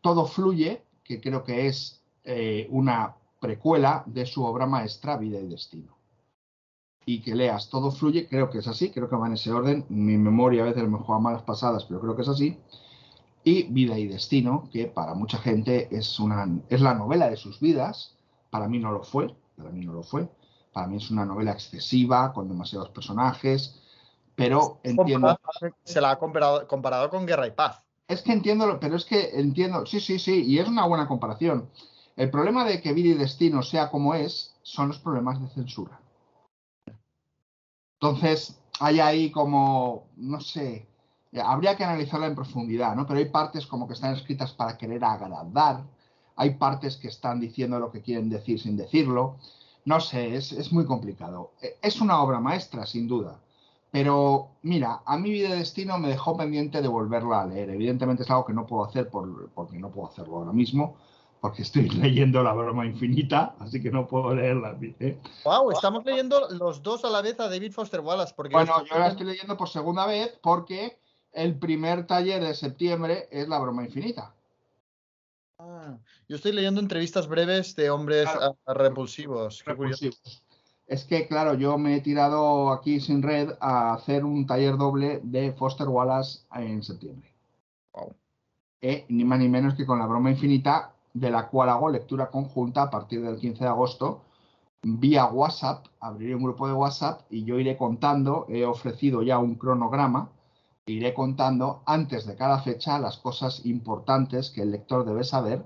Todo 0.00 0.26
Fluye, 0.26 0.82
que 1.04 1.20
creo 1.20 1.44
que 1.44 1.68
es 1.68 2.02
eh, 2.24 2.66
una 2.70 3.14
precuela 3.40 4.02
de 4.06 4.26
su 4.26 4.42
obra 4.44 4.66
maestra 4.66 5.16
Vida 5.16 5.38
y 5.38 5.46
Destino. 5.46 5.96
Y 7.06 7.22
que 7.22 7.36
leas 7.36 7.70
Todo 7.70 7.92
Fluye, 7.92 8.26
creo 8.28 8.50
que 8.50 8.58
es 8.58 8.66
así, 8.66 8.90
creo 8.90 9.08
que 9.08 9.14
va 9.14 9.28
en 9.28 9.34
ese 9.34 9.52
orden. 9.52 9.86
Mi 9.90 10.18
memoria 10.18 10.62
a 10.62 10.66
veces 10.66 10.88
me 10.88 10.98
juega 10.98 11.20
malas 11.20 11.42
pasadas, 11.42 11.84
pero 11.84 12.00
creo 12.00 12.16
que 12.16 12.22
es 12.22 12.28
así. 12.28 12.58
Y 13.44 13.64
Vida 13.64 13.96
y 13.96 14.08
Destino, 14.08 14.68
que 14.72 14.86
para 14.86 15.14
mucha 15.14 15.38
gente 15.38 15.88
es, 15.96 16.18
una, 16.18 16.48
es 16.68 16.80
la 16.80 16.94
novela 16.94 17.30
de 17.30 17.36
sus 17.36 17.60
vidas, 17.60 18.16
para 18.50 18.66
mí 18.68 18.80
no 18.80 18.90
lo 18.90 19.04
fue, 19.04 19.32
para 19.56 19.70
mí 19.70 19.84
no 19.84 19.92
lo 19.92 20.02
fue 20.02 20.28
para 20.72 20.86
mí 20.86 20.96
es 20.96 21.10
una 21.10 21.24
novela 21.24 21.52
excesiva, 21.52 22.32
con 22.32 22.48
demasiados 22.48 22.90
personajes, 22.90 23.80
pero 24.34 24.80
entiendo... 24.82 25.38
Se 25.84 26.00
la 26.00 26.12
ha 26.12 26.18
comparado, 26.18 26.66
comparado 26.66 27.10
con 27.10 27.26
Guerra 27.26 27.46
y 27.46 27.52
Paz. 27.52 27.82
Es 28.08 28.22
que 28.22 28.32
entiendo, 28.32 28.78
pero 28.80 28.96
es 28.96 29.04
que 29.04 29.30
entiendo, 29.38 29.86
sí, 29.86 30.00
sí, 30.00 30.18
sí, 30.18 30.44
y 30.44 30.58
es 30.58 30.68
una 30.68 30.86
buena 30.86 31.06
comparación. 31.06 31.68
El 32.16 32.30
problema 32.30 32.64
de 32.64 32.80
que 32.80 32.92
Vida 32.92 33.10
y 33.10 33.14
Destino 33.14 33.62
sea 33.62 33.90
como 33.90 34.14
es 34.14 34.54
son 34.62 34.88
los 34.88 34.98
problemas 34.98 35.40
de 35.40 35.48
censura. 35.48 36.00
Entonces, 38.00 38.60
hay 38.80 39.00
ahí 39.00 39.30
como, 39.30 40.08
no 40.16 40.40
sé, 40.40 40.88
habría 41.42 41.76
que 41.76 41.84
analizarla 41.84 42.26
en 42.26 42.34
profundidad, 42.34 42.94
¿no? 42.96 43.06
Pero 43.06 43.18
hay 43.18 43.26
partes 43.26 43.66
como 43.66 43.86
que 43.86 43.94
están 43.94 44.14
escritas 44.14 44.52
para 44.52 44.76
querer 44.76 45.04
agradar, 45.04 45.84
hay 46.36 46.54
partes 46.56 46.96
que 46.96 47.08
están 47.08 47.40
diciendo 47.40 47.78
lo 47.78 47.92
que 47.92 48.02
quieren 48.02 48.28
decir 48.28 48.60
sin 48.60 48.76
decirlo, 48.76 49.36
no 49.84 50.00
sé, 50.00 50.34
es, 50.36 50.72
muy 50.72 50.84
complicado. 50.84 51.52
E, 51.60 51.76
es 51.82 52.00
una 52.00 52.22
obra 52.22 52.40
maestra, 52.40 52.86
sin 52.86 53.08
duda. 53.08 53.40
Pero 53.90 54.52
mira, 54.62 55.02
a 55.04 55.18
mi 55.18 55.30
vida 55.30 55.50
de 55.50 55.56
destino 55.56 55.98
me 55.98 56.08
dejó 56.08 56.36
pendiente 56.36 56.80
de 56.80 56.88
volverla 56.88 57.42
a 57.42 57.46
leer. 57.46 57.70
Evidentemente 57.70 58.22
es 58.22 58.30
algo 58.30 58.46
que 58.46 58.54
no 58.54 58.66
puedo 58.66 58.84
hacer 58.84 59.10
por, 59.10 59.50
porque 59.50 59.78
no 59.78 59.90
puedo 59.90 60.08
hacerlo 60.08 60.36
ahora 60.36 60.52
mismo, 60.52 60.96
porque 61.40 61.62
estoy 61.62 61.88
leyendo 61.90 62.42
La 62.42 62.54
broma 62.54 62.86
infinita, 62.86 63.54
así 63.58 63.82
que 63.82 63.90
no 63.90 64.06
puedo 64.06 64.34
leerla. 64.34 64.78
Wow, 65.44 65.72
estamos 65.72 66.04
leyendo 66.04 66.48
los 66.50 66.82
dos 66.82 67.04
a 67.04 67.10
la 67.10 67.20
vez 67.20 67.38
a 67.40 67.50
David 67.50 67.72
Foster 67.72 68.00
Wallace. 68.00 68.32
Porque 68.34 68.54
bueno, 68.54 68.82
yo 68.84 68.98
la 68.98 69.08
estoy 69.08 69.26
leyendo 69.26 69.56
por 69.56 69.68
segunda 69.68 70.06
vez 70.06 70.38
porque 70.42 70.98
el 71.32 71.58
primer 71.58 72.06
taller 72.06 72.42
de 72.42 72.54
septiembre 72.54 73.28
es 73.30 73.48
La 73.48 73.58
broma 73.58 73.84
infinita. 73.84 74.34
Ah, 75.64 75.96
yo 76.28 76.36
estoy 76.36 76.52
leyendo 76.52 76.80
entrevistas 76.80 77.28
breves 77.28 77.76
de 77.76 77.90
hombres 77.90 78.28
repulsivos. 78.66 79.62
Es 80.88 81.04
que, 81.04 81.28
claro, 81.28 81.54
yo 81.54 81.78
me 81.78 81.96
he 81.96 82.00
tirado 82.00 82.70
aquí 82.72 83.00
sin 83.00 83.22
red 83.22 83.50
a 83.60 83.94
hacer 83.94 84.24
un 84.24 84.46
taller 84.46 84.76
doble 84.76 85.20
de 85.22 85.52
Foster 85.52 85.88
Wallace 85.88 86.40
en 86.54 86.82
septiembre. 86.82 87.32
Eh, 88.80 89.06
ni 89.08 89.24
más 89.24 89.38
ni 89.38 89.48
menos 89.48 89.74
que 89.74 89.86
con 89.86 90.00
la 90.00 90.06
broma 90.06 90.30
infinita, 90.30 90.92
de 91.14 91.30
la 91.30 91.48
cual 91.48 91.68
hago 91.68 91.88
lectura 91.88 92.30
conjunta 92.30 92.82
a 92.82 92.90
partir 92.90 93.22
del 93.22 93.38
15 93.38 93.62
de 93.62 93.70
agosto 93.70 94.22
vía 94.82 95.26
WhatsApp. 95.26 95.86
Abriré 96.00 96.34
un 96.34 96.42
grupo 96.42 96.66
de 96.66 96.72
WhatsApp 96.72 97.20
y 97.30 97.44
yo 97.44 97.60
iré 97.60 97.76
contando. 97.76 98.46
He 98.48 98.64
ofrecido 98.64 99.22
ya 99.22 99.38
un 99.38 99.54
cronograma 99.54 100.28
iré 100.86 101.14
contando 101.14 101.82
antes 101.86 102.26
de 102.26 102.34
cada 102.34 102.60
fecha 102.60 102.98
las 102.98 103.16
cosas 103.18 103.64
importantes 103.66 104.50
que 104.50 104.62
el 104.62 104.72
lector 104.72 105.04
debe 105.04 105.22
saber, 105.22 105.64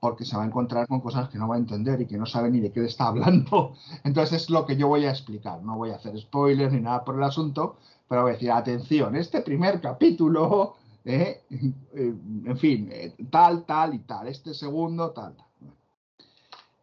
porque 0.00 0.24
se 0.24 0.36
va 0.36 0.44
a 0.44 0.46
encontrar 0.46 0.86
con 0.86 1.00
cosas 1.00 1.28
que 1.28 1.38
no 1.38 1.48
va 1.48 1.56
a 1.56 1.58
entender 1.58 2.00
y 2.00 2.06
que 2.06 2.16
no 2.16 2.24
sabe 2.24 2.50
ni 2.50 2.60
de 2.60 2.72
qué 2.72 2.80
le 2.80 2.86
está 2.86 3.08
hablando. 3.08 3.74
Entonces 4.04 4.42
es 4.42 4.50
lo 4.50 4.64
que 4.64 4.76
yo 4.76 4.88
voy 4.88 5.04
a 5.04 5.10
explicar. 5.10 5.62
No 5.62 5.76
voy 5.76 5.90
a 5.90 5.96
hacer 5.96 6.18
spoilers 6.18 6.72
ni 6.72 6.80
nada 6.80 7.04
por 7.04 7.16
el 7.16 7.22
asunto, 7.24 7.76
pero 8.08 8.22
voy 8.22 8.30
a 8.30 8.34
decir, 8.34 8.50
atención, 8.50 9.16
este 9.16 9.42
primer 9.42 9.80
capítulo, 9.80 10.76
eh, 11.04 11.42
eh, 11.50 12.14
en 12.46 12.58
fin, 12.58 12.88
eh, 12.90 13.14
tal, 13.30 13.66
tal 13.66 13.94
y 13.94 13.98
tal, 14.00 14.28
este 14.28 14.54
segundo, 14.54 15.10
tal, 15.10 15.36
tal. 15.36 15.46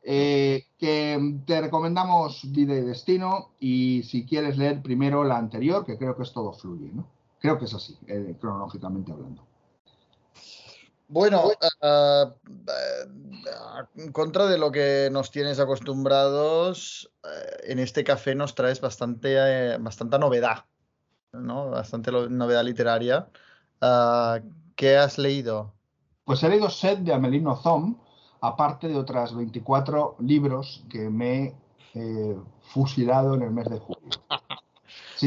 que 0.04 1.40
te 1.48 1.62
recomendamos 1.62 2.42
Vida 2.52 2.76
y 2.76 2.82
Destino 2.82 3.50
y 3.60 4.04
si 4.04 4.26
quieres 4.26 4.58
leer 4.58 4.84
primero 4.84 5.24
la 5.24 5.38
anterior, 5.38 5.84
que 5.84 5.98
creo 5.98 6.16
que 6.16 6.24
es 6.24 6.34
todo 6.34 6.54
fluye, 6.54 6.92
¿no? 6.94 7.15
Creo 7.46 7.60
que 7.60 7.66
es 7.66 7.76
así, 7.76 7.96
eh, 8.08 8.36
cronológicamente 8.42 9.12
hablando. 9.12 9.46
Bueno, 11.08 11.44
uh, 11.46 12.32
en 13.98 14.12
contra 14.12 14.48
de 14.48 14.58
lo 14.58 14.72
que 14.72 15.10
nos 15.12 15.30
tienes 15.30 15.60
acostumbrados, 15.60 17.12
en 17.66 17.78
este 17.78 18.04
café 18.04 18.34
nos 18.34 18.56
traes 18.56 18.82
bastante, 18.82 19.78
bastante 19.78 20.18
novedad, 20.18 20.66
¿no? 21.34 21.70
Bastante 21.70 22.12
novedad 22.12 22.64
literaria. 22.64 23.28
¿Qué 24.76 24.98
has 24.98 25.20
leído? 25.20 25.76
Pues 26.24 26.42
he 26.42 26.50
leído 26.50 26.72
Set 26.72 26.98
de 27.02 27.14
Amelino 27.14 27.56
Zom, 27.58 28.00
aparte 28.42 28.88
de 28.88 28.96
otras 28.96 29.36
24 29.36 30.16
libros 30.22 30.84
que 30.90 31.12
me 31.12 31.56
he 31.94 32.36
fusilado 32.74 33.36
en 33.36 33.44
el 33.44 33.52
mes 33.52 33.70
de 33.70 33.78
julio. 33.78 34.10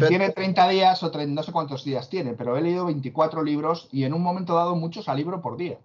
Si 0.00 0.08
tiene 0.08 0.30
30 0.30 0.68
días 0.68 1.02
o 1.02 1.10
30, 1.10 1.34
no 1.34 1.42
sé 1.42 1.52
cuántos 1.52 1.84
días 1.84 2.08
tiene, 2.08 2.34
pero 2.34 2.56
he 2.56 2.62
leído 2.62 2.86
24 2.86 3.42
libros 3.42 3.88
y 3.90 4.04
en 4.04 4.14
un 4.14 4.22
momento 4.22 4.54
dado 4.54 4.76
muchos 4.76 5.08
a 5.08 5.14
libro 5.14 5.40
por 5.40 5.56
día. 5.56 5.78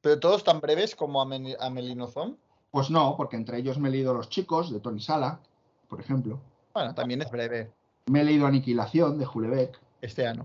¿Pero 0.00 0.18
todos 0.18 0.44
tan 0.44 0.60
breves 0.60 0.96
como 0.96 1.22
Amelinozón? 1.22 2.36
Pues 2.70 2.90
no, 2.90 3.16
porque 3.16 3.36
entre 3.36 3.58
ellos 3.58 3.78
me 3.78 3.88
he 3.88 3.92
leído 3.92 4.14
Los 4.14 4.28
chicos 4.28 4.72
de 4.72 4.80
Tony 4.80 5.00
Sala, 5.00 5.40
por 5.88 6.00
ejemplo. 6.00 6.40
Bueno, 6.74 6.94
también 6.94 7.22
es 7.22 7.30
breve. 7.30 7.70
Me 8.06 8.22
he 8.22 8.24
leído 8.24 8.46
Aniquilación 8.46 9.18
de 9.18 9.26
Julebeck. 9.26 9.78
Este 10.00 10.26
año. 10.26 10.44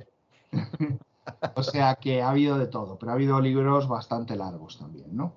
o 1.55 1.64
sea 1.64 1.95
que 1.95 2.22
ha 2.22 2.30
habido 2.30 2.57
de 2.57 2.68
todo, 2.68 2.97
pero 2.99 3.11
ha 3.11 3.15
habido 3.15 3.39
libros 3.41 3.88
bastante 3.88 4.35
largos 4.35 4.77
también, 4.77 5.15
¿no? 5.15 5.34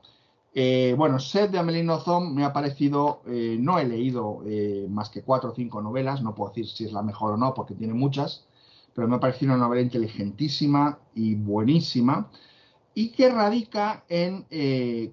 Eh, 0.52 0.94
bueno, 0.98 1.20
Seth 1.20 1.52
de 1.52 1.58
Amelino 1.58 2.00
Zom 2.00 2.34
me 2.34 2.44
ha 2.44 2.52
parecido, 2.52 3.22
eh, 3.26 3.56
no 3.60 3.78
he 3.78 3.84
leído 3.84 4.42
eh, 4.46 4.86
más 4.88 5.08
que 5.08 5.22
cuatro 5.22 5.50
o 5.50 5.54
cinco 5.54 5.80
novelas, 5.80 6.22
no 6.22 6.34
puedo 6.34 6.50
decir 6.50 6.66
si 6.66 6.84
es 6.84 6.92
la 6.92 7.02
mejor 7.02 7.32
o 7.32 7.36
no, 7.36 7.54
porque 7.54 7.74
tiene 7.74 7.94
muchas, 7.94 8.46
pero 8.92 9.06
me 9.06 9.16
ha 9.16 9.20
parecido 9.20 9.54
una 9.54 9.64
novela 9.64 9.82
inteligentísima 9.82 10.98
y 11.14 11.36
buenísima, 11.36 12.30
y 12.94 13.12
que 13.12 13.30
radica 13.30 14.04
en 14.08 14.46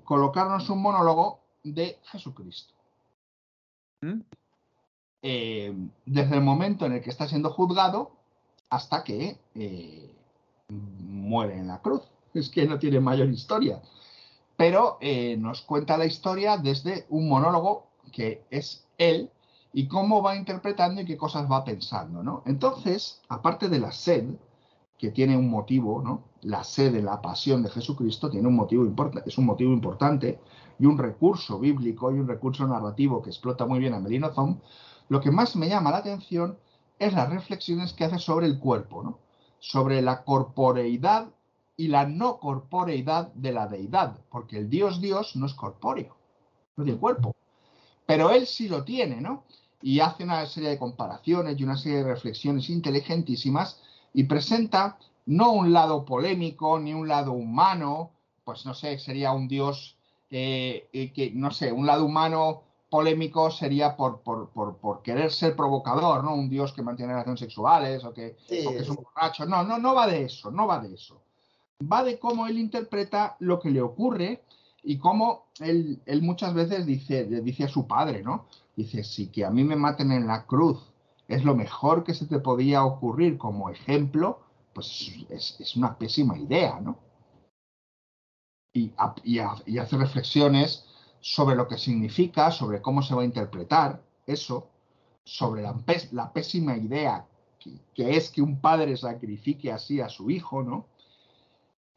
colocarnos 0.04 0.70
un 0.72 0.82
monólogo 0.82 1.42
de 1.64 2.00
Jesucristo. 2.06 2.74
¿Mm? 4.02 4.22
desde 6.06 6.36
el 6.36 6.42
momento 6.42 6.86
en 6.86 6.94
el 6.94 7.02
que 7.02 7.10
está 7.10 7.28
siendo 7.28 7.50
juzgado 7.50 8.12
hasta 8.70 9.04
que 9.04 9.38
muere 10.70 11.58
en 11.58 11.68
la 11.68 11.82
cruz. 11.82 12.02
Es 12.34 12.50
que 12.50 12.66
no 12.66 12.80
tiene 12.80 13.00
mayor 13.00 13.28
historia 13.30 13.82
pero 14.58 14.98
eh, 15.00 15.38
nos 15.38 15.62
cuenta 15.62 15.98
la 15.98 16.06
historia 16.06 16.58
desde 16.58 17.06
un 17.10 17.30
monólogo 17.30 17.88
que 18.12 18.44
es 18.50 18.86
él 18.98 19.30
y 19.72 19.88
cómo 19.88 20.22
va 20.24 20.36
interpretando 20.36 21.02
y 21.02 21.06
qué 21.06 21.16
cosas 21.16 21.50
va 21.50 21.64
pensando, 21.64 22.24
¿no? 22.24 22.42
Entonces, 22.46 23.22
aparte 23.30 23.70
de 23.70 23.80
la 23.80 23.92
sed, 23.92 24.26
que 24.98 25.12
tiene 25.12 25.38
un 25.38 25.50
motivo, 25.50 26.02
¿no? 26.02 26.24
La 26.42 26.64
sede, 26.64 27.04
la 27.04 27.22
pasión 27.22 27.62
de 27.62 27.70
Jesucristo 27.70 28.32
tiene 28.32 28.48
un 28.48 28.56
motivo 28.56 28.84
importante, 28.84 29.30
es 29.30 29.38
un 29.38 29.46
motivo 29.46 29.72
importante 29.72 30.40
y 30.80 30.88
un 30.88 30.98
recurso 30.98 31.60
bíblico 31.60 32.12
y 32.12 32.20
un 32.20 32.28
recurso 32.28 32.66
narrativo 32.66 33.22
que 33.22 33.30
explota 33.30 33.68
muy 33.68 33.78
bien 33.78 33.94
a 33.94 34.00
Merino 34.00 34.32
Thom. 34.32 34.60
Lo 35.10 35.22
que 35.22 35.30
más 35.30 35.56
me 35.56 35.70
llama 35.70 35.92
la 35.92 35.98
atención 35.98 36.58
es 36.98 37.14
las 37.14 37.30
reflexiones 37.30 37.94
que 37.94 38.06
hace 38.06 38.18
sobre 38.18 38.48
el 38.48 38.58
cuerpo, 38.58 39.04
¿no? 39.04 39.20
Sobre 39.60 40.02
la 40.02 40.24
corporeidad 40.24 41.28
y 41.78 41.88
la 41.88 42.06
no 42.06 42.40
corporeidad 42.40 43.32
de 43.34 43.52
la 43.52 43.68
deidad, 43.68 44.20
porque 44.30 44.58
el 44.58 44.70
Dios 44.70 45.00
Dios 45.00 45.36
no 45.36 45.46
es 45.46 45.54
corpóreo, 45.54 46.18
no 46.76 46.84
tiene 46.84 47.00
cuerpo, 47.00 47.36
pero 48.06 48.32
él 48.32 48.48
sí 48.48 48.68
lo 48.68 48.84
tiene, 48.84 49.22
¿no? 49.22 49.44
Y 49.82 50.00
hace 50.00 50.24
una 50.24 50.46
serie 50.48 50.70
de 50.70 50.80
comparaciones 50.80 51.60
y 51.60 51.64
una 51.64 51.78
serie 51.78 52.00
de 52.00 52.04
reflexiones 52.06 52.70
inteligentísimas 52.70 53.80
y 54.12 54.24
presenta 54.24 54.98
no 55.28 55.52
un 55.52 55.72
lado 55.72 56.04
polémico 56.04 56.80
ni 56.80 56.94
un 56.94 57.08
lado 57.08 57.34
humano, 57.34 58.12
pues 58.44 58.66
no 58.66 58.74
sé, 58.74 58.98
sería 58.98 59.34
un 59.34 59.48
Dios 59.48 59.98
eh, 60.32 60.90
eh, 60.94 61.14
que, 61.14 61.32
no 61.32 61.52
sé, 61.52 61.72
un 61.72 61.86
lado 61.86 62.06
humano 62.06 62.64
polémico 62.90 63.52
sería 63.52 63.96
por, 63.96 64.22
por, 64.22 64.50
por, 64.50 64.78
por, 64.78 65.02
querer 65.02 65.32
ser 65.32 65.56
provocador, 65.56 66.24
¿no? 66.24 66.34
Un 66.34 66.50
Dios 66.50 66.74
que 66.74 66.82
mantiene 66.82 67.12
relaciones 67.12 67.42
sexuales 67.42 68.04
o 68.04 68.14
que, 68.14 68.38
Sí, 68.48 68.66
o 68.66 68.72
que 68.72 68.78
es 68.80 68.90
un 68.90 68.96
borracho. 68.96 69.46
No, 69.46 69.64
no, 69.64 69.78
no 69.78 69.94
va 69.94 70.08
de 70.08 70.24
eso, 70.24 70.50
no 70.50 70.66
va 70.66 70.80
de 70.80 70.94
eso. 70.96 71.22
Va 71.84 72.04
de 72.04 72.18
cómo 72.18 72.48
él 72.48 72.58
interpreta 72.58 73.36
lo 73.40 73.60
que 73.60 73.70
le 73.70 73.82
ocurre 73.82 74.44
y 74.84 74.98
cómo 74.98 75.46
él, 75.60 76.02
muchas 76.22 76.54
veces 76.54 76.86
dice, 76.86 77.26
le 77.30 77.42
dice 77.42 77.66
a 77.66 77.68
su 77.68 77.88
padre, 77.88 78.24
¿no? 78.24 78.46
Dice, 78.76 79.04
si 79.04 79.28
que 79.28 79.46
a 79.46 79.52
mí 79.52 79.64
me 79.64 79.76
maten 79.76 80.12
en 80.12 80.28
la 80.28 80.46
cruz 80.46 80.92
es 81.28 81.44
lo 81.44 81.56
mejor 81.56 82.04
que 82.04 82.14
se 82.14 82.26
te 82.26 82.40
podía 82.40 82.84
ocurrir 82.84 83.38
como 83.38 83.70
ejemplo, 83.70 84.40
pues 84.74 85.12
es, 85.30 85.76
una 85.76 85.98
pésima 85.98 86.38
idea, 86.38 86.80
¿no? 86.80 86.98
Y, 88.74 88.94
ha- 88.98 89.16
y 89.24 89.40
ha- 89.40 89.56
y 89.66 89.78
hace 89.78 89.98
reflexiones 89.98 90.86
sobre 91.20 91.56
lo 91.56 91.68
que 91.68 91.78
significa, 91.78 92.52
sobre 92.52 92.82
cómo 92.82 93.02
se 93.02 93.14
va 93.14 93.22
a 93.24 93.26
interpretar 93.26 94.02
eso, 94.26 94.70
sobre 95.26 95.64
la 96.12 96.32
pésima 96.32 96.78
idea 96.78 97.28
que, 97.60 97.72
que 97.94 98.16
es 98.16 98.32
que 98.32 98.42
un 98.42 98.62
padre 98.62 98.96
sacrifique 98.98 99.72
así 99.72 100.00
a 100.00 100.10
su 100.10 100.30
hijo, 100.30 100.64
¿no? 100.64 100.86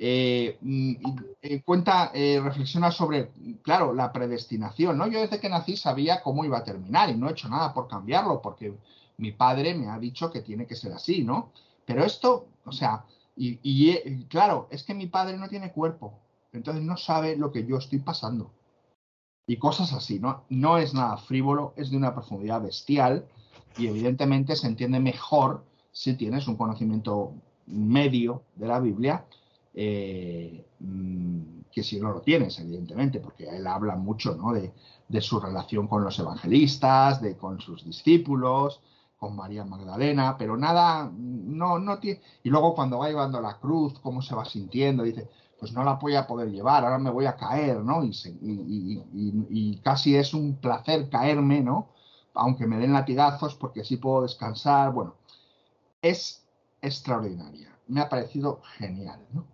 Eh, 0.02 0.56
mm, 0.62 0.94
eh, 1.42 1.62
cuenta, 1.62 2.10
eh, 2.14 2.40
reflexiona 2.42 2.90
sobre, 2.90 3.32
claro, 3.60 3.92
la 3.92 4.10
predestinación, 4.10 4.96
¿no? 4.96 5.06
Yo 5.06 5.20
desde 5.20 5.38
que 5.38 5.50
nací 5.50 5.76
sabía 5.76 6.22
cómo 6.22 6.42
iba 6.42 6.56
a 6.56 6.64
terminar 6.64 7.10
y 7.10 7.16
no 7.18 7.28
he 7.28 7.32
hecho 7.32 7.50
nada 7.50 7.74
por 7.74 7.86
cambiarlo, 7.86 8.40
porque 8.40 8.74
mi 9.18 9.32
padre 9.32 9.74
me 9.74 9.90
ha 9.90 9.98
dicho 9.98 10.30
que 10.30 10.40
tiene 10.40 10.66
que 10.66 10.74
ser 10.74 10.94
así, 10.94 11.22
¿no? 11.22 11.52
Pero 11.84 12.02
esto, 12.02 12.46
o 12.64 12.72
sea, 12.72 13.04
y 13.36 14.24
claro, 14.24 14.68
es 14.70 14.84
que 14.84 14.94
mi 14.94 15.06
padre 15.06 15.36
no 15.36 15.50
tiene 15.50 15.70
cuerpo, 15.70 16.18
entonces 16.52 16.82
no 16.82 16.96
sabe 16.96 17.36
lo 17.36 17.52
que 17.52 17.66
yo 17.66 17.76
estoy 17.76 17.98
pasando. 17.98 18.50
Y 19.46 19.58
cosas 19.58 19.92
así, 19.92 20.18
¿no? 20.18 20.44
No 20.48 20.78
es 20.78 20.94
nada 20.94 21.18
frívolo, 21.18 21.74
es 21.76 21.90
de 21.90 21.98
una 21.98 22.14
profundidad 22.14 22.62
bestial 22.62 23.26
y 23.76 23.88
evidentemente 23.88 24.56
se 24.56 24.66
entiende 24.66 24.98
mejor 24.98 25.62
si 25.92 26.14
tienes 26.14 26.48
un 26.48 26.56
conocimiento 26.56 27.34
medio 27.66 28.44
de 28.56 28.66
la 28.66 28.80
Biblia 28.80 29.26
eh, 29.74 30.66
mm, 30.80 31.60
que 31.72 31.82
si 31.82 32.00
no 32.00 32.10
lo 32.12 32.20
tienes, 32.20 32.58
evidentemente, 32.58 33.20
porque 33.20 33.48
él 33.48 33.66
habla 33.66 33.96
mucho 33.96 34.34
¿no? 34.34 34.52
de, 34.52 34.72
su 35.20 35.40
relación 35.40 35.86
con 35.86 36.02
los 36.04 36.18
evangelistas, 36.18 37.20
de 37.20 37.36
con 37.36 37.60
sus 37.60 37.84
discípulos, 37.84 38.80
con 39.18 39.36
María 39.36 39.64
Magdalena, 39.64 40.36
pero 40.38 40.56
nada, 40.56 41.10
no, 41.14 41.78
no 41.78 41.98
tiene. 41.98 42.20
Y 42.42 42.50
luego 42.50 42.74
cuando 42.74 42.98
va 42.98 43.08
llevando 43.08 43.40
la 43.40 43.58
cruz, 43.58 43.98
cómo 44.00 44.22
se 44.22 44.34
va 44.34 44.44
sintiendo, 44.44 45.02
dice, 45.04 45.28
pues 45.58 45.72
no 45.72 45.84
la 45.84 45.94
voy 45.94 46.14
a 46.16 46.26
poder 46.26 46.50
llevar, 46.50 46.84
ahora 46.84 46.98
me 46.98 47.10
voy 47.10 47.26
a 47.26 47.36
caer, 47.36 47.80
¿no? 47.80 48.02
Y 48.02 49.76
casi 49.84 50.16
es 50.16 50.32
un 50.32 50.56
placer 50.56 51.08
caerme, 51.10 51.60
¿no? 51.60 51.90
Aunque 52.34 52.66
me 52.66 52.78
den 52.78 52.94
latigazos, 52.94 53.54
porque 53.56 53.82
así 53.82 53.96
puedo 53.96 54.22
descansar. 54.22 54.92
Bueno, 54.92 55.14
es 56.00 56.46
extraordinaria. 56.80 57.76
Me 57.88 58.00
ha 58.00 58.08
parecido 58.08 58.60
genial, 58.78 59.20
¿no? 59.32 59.44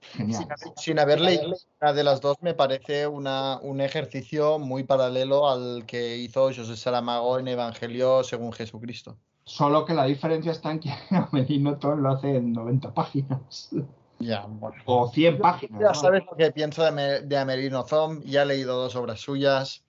Genial. 0.00 0.42
Sin 0.42 0.52
haber, 0.52 0.78
sin 0.78 0.98
haber 0.98 1.20
leído 1.20 1.54
una 1.80 1.92
de 1.92 2.04
las 2.04 2.20
dos, 2.20 2.36
me 2.40 2.54
parece 2.54 3.06
una, 3.06 3.58
un 3.62 3.80
ejercicio 3.80 4.58
muy 4.58 4.84
paralelo 4.84 5.48
al 5.48 5.84
que 5.86 6.16
hizo 6.16 6.44
José 6.44 6.76
Saramago 6.76 7.38
en 7.38 7.48
Evangelio 7.48 8.24
según 8.24 8.52
Jesucristo. 8.52 9.16
Solo 9.44 9.84
que 9.84 9.94
la 9.94 10.04
diferencia 10.04 10.52
está 10.52 10.70
en 10.70 10.80
que 10.80 10.90
Amelino 11.10 11.76
Ton 11.78 12.02
lo 12.02 12.10
hace 12.10 12.36
en 12.36 12.52
90 12.52 12.94
páginas. 12.94 13.70
Ya, 14.18 14.46
bueno. 14.46 14.76
O 14.84 15.08
100 15.08 15.38
páginas. 15.38 15.80
Ya 15.80 15.88
¿no? 15.88 15.94
sabes 15.94 16.22
lo 16.30 16.36
que 16.36 16.50
pienso 16.52 16.82
de, 16.84 17.22
de 17.22 17.36
Amerino 17.38 17.84
Zom, 17.84 18.20
ya 18.22 18.42
he 18.42 18.46
leído 18.46 18.76
dos 18.76 18.94
obras 18.96 19.20
suyas. 19.20 19.84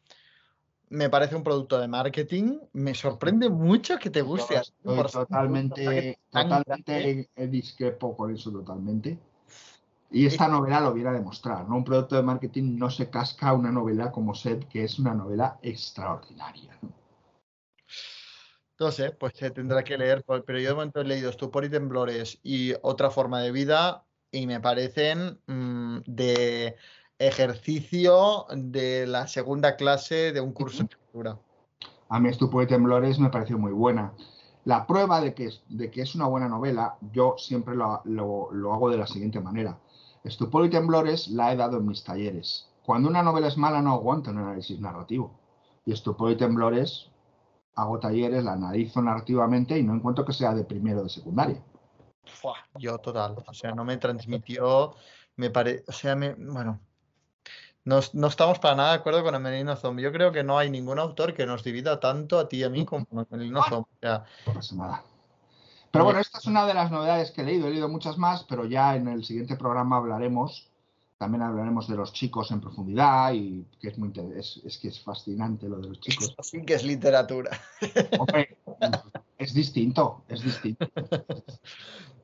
Me 0.89 1.09
parece 1.09 1.35
un 1.35 1.43
producto 1.43 1.79
de 1.79 1.87
marketing. 1.87 2.59
Me 2.73 2.93
sorprende 2.93 3.49
mucho 3.49 3.97
que 3.97 4.09
te 4.09 4.21
guste. 4.21 4.55
Estoy 4.55 5.03
totalmente, 5.11 6.19
totalmente 6.29 7.29
discrepo 7.47 8.15
con 8.15 8.33
eso 8.33 8.51
totalmente. 8.51 9.17
Y 10.11 10.25
esta 10.25 10.47
novela 10.49 10.81
lo 10.81 10.93
viene 10.93 11.09
a 11.09 11.13
demostrar, 11.13 11.67
¿no? 11.69 11.77
Un 11.77 11.85
producto 11.85 12.15
de 12.17 12.23
marketing 12.23 12.77
no 12.77 12.89
se 12.89 13.09
casca 13.09 13.49
a 13.49 13.53
una 13.53 13.71
novela 13.71 14.11
como 14.11 14.35
Sed, 14.35 14.65
que 14.65 14.83
es 14.83 14.99
una 14.99 15.13
novela 15.13 15.57
extraordinaria. 15.61 16.77
¿no? 16.81 16.91
Sé, 18.91 19.11
pues 19.11 19.33
se 19.35 19.51
tendrá 19.51 19.83
que 19.83 19.97
leer, 19.97 20.23
pero 20.25 20.57
yo 20.59 20.69
de 20.69 20.73
momento 20.73 21.01
he 21.01 21.05
leído 21.05 21.29
Estupor 21.29 21.63
y 21.65 21.69
Temblores 21.69 22.39
y 22.43 22.73
Otra 22.81 23.11
forma 23.11 23.39
de 23.41 23.51
vida 23.51 24.03
y 24.31 24.47
me 24.47 24.59
parecen 24.59 25.39
mm, 25.45 25.99
de 26.07 26.75
ejercicio 27.19 28.47
de 28.53 29.05
la 29.05 29.27
segunda 29.27 29.75
clase 29.75 30.31
de 30.33 30.41
un 30.41 30.51
curso 30.51 30.79
de 30.79 30.83
escritura. 30.85 31.37
A 32.09 32.19
mí 32.19 32.29
Estupor 32.29 32.63
y 32.63 32.67
Temblores 32.67 33.19
me 33.19 33.29
pareció 33.29 33.57
muy 33.57 33.71
buena. 33.71 34.13
La 34.65 34.85
prueba 34.87 35.21
de 35.21 35.33
que 35.35 35.45
es, 35.45 35.61
de 35.69 35.91
que 35.91 36.01
es 36.01 36.15
una 36.15 36.25
buena 36.25 36.49
novela, 36.49 36.97
yo 37.13 37.35
siempre 37.37 37.75
lo, 37.75 38.01
lo- 38.05 38.49
lo 38.51 38.73
hago 38.73 38.89
de 38.89 38.97
la 38.97 39.05
siguiente 39.07 39.39
manera. 39.39 39.77
Estupor 40.23 40.65
y 40.65 40.69
Temblores 40.69 41.27
la 41.29 41.51
he 41.51 41.55
dado 41.55 41.77
en 41.77 41.87
mis 41.87 42.03
talleres. 42.03 42.67
Cuando 42.85 43.09
una 43.09 43.23
novela 43.23 43.47
es 43.47 43.57
mala 43.57 43.81
no 43.81 43.93
aguanta 43.93 44.31
un 44.31 44.39
análisis 44.39 44.79
narrativo. 44.79 45.31
Y 45.85 45.93
Estupor 45.93 46.31
y 46.31 46.37
Temblores 46.37 47.09
hago 47.75 47.99
talleres, 47.99 48.43
la 48.43 48.53
analizo 48.53 49.01
narrativamente 49.01 49.77
y 49.77 49.83
no 49.83 49.95
encuentro 49.95 50.25
que 50.25 50.33
sea 50.33 50.53
de 50.53 50.63
primero 50.63 51.01
o 51.01 51.03
de 51.03 51.09
secundaria. 51.09 51.61
Fua, 52.25 52.55
yo 52.75 52.97
total, 52.99 53.35
o 53.45 53.53
sea, 53.53 53.73
no 53.73 53.83
me 53.83 53.97
transmitió, 53.97 54.95
me 55.35 55.49
parece, 55.49 55.83
o 55.87 55.91
sea, 55.91 56.15
me, 56.15 56.35
bueno, 56.35 56.79
no, 57.83 57.99
no 58.13 58.27
estamos 58.27 58.59
para 58.59 58.75
nada 58.75 58.89
de 58.91 58.95
acuerdo 58.97 59.23
con 59.23 59.33
Amelino 59.33 59.75
Zom. 59.75 59.97
Yo 59.97 60.11
creo 60.11 60.31
que 60.31 60.43
no 60.43 60.57
hay 60.57 60.69
ningún 60.69 60.99
autor 60.99 61.33
que 61.33 61.47
nos 61.47 61.63
divida 61.63 61.99
tanto 61.99 62.37
a 62.37 62.47
ti 62.47 62.57
y 62.57 62.63
a 62.63 62.69
mí 62.69 62.85
como 62.85 63.07
Amelino 63.11 63.63
Zom. 63.67 63.83
O 63.83 63.99
sea, 63.99 64.23
No 64.45 64.53
pasa 64.53 64.75
nada. 64.75 65.03
Pero 65.91 66.05
bueno, 66.05 66.19
esta 66.19 66.37
es 66.37 66.45
una 66.45 66.65
de 66.65 66.73
las 66.73 66.89
novedades 66.89 67.31
que 67.31 67.41
he 67.41 67.45
leído. 67.45 67.67
He 67.67 67.71
leído 67.71 67.89
muchas 67.89 68.17
más, 68.17 68.43
pero 68.43 68.65
ya 68.65 68.95
en 68.95 69.07
el 69.07 69.23
siguiente 69.23 69.57
programa 69.57 69.97
hablaremos. 69.97 70.69
También 71.17 71.43
hablaremos 71.43 71.87
de 71.87 71.95
los 71.95 72.13
chicos 72.13 72.49
en 72.49 72.61
profundidad 72.61 73.31
y 73.33 73.63
que 73.79 73.89
es 73.89 73.97
muy 73.97 74.11
es, 74.35 74.59
es 74.65 74.77
que 74.79 74.87
es 74.87 74.99
fascinante 74.99 75.69
lo 75.69 75.77
de 75.77 75.89
los 75.89 75.99
chicos. 75.99 76.35
sí 76.41 76.63
que 76.65 76.73
es 76.73 76.83
literatura. 76.83 77.51
Hombre, 78.19 78.57
es 79.37 79.53
distinto, 79.53 80.23
es 80.27 80.41
distinto. 80.41 80.89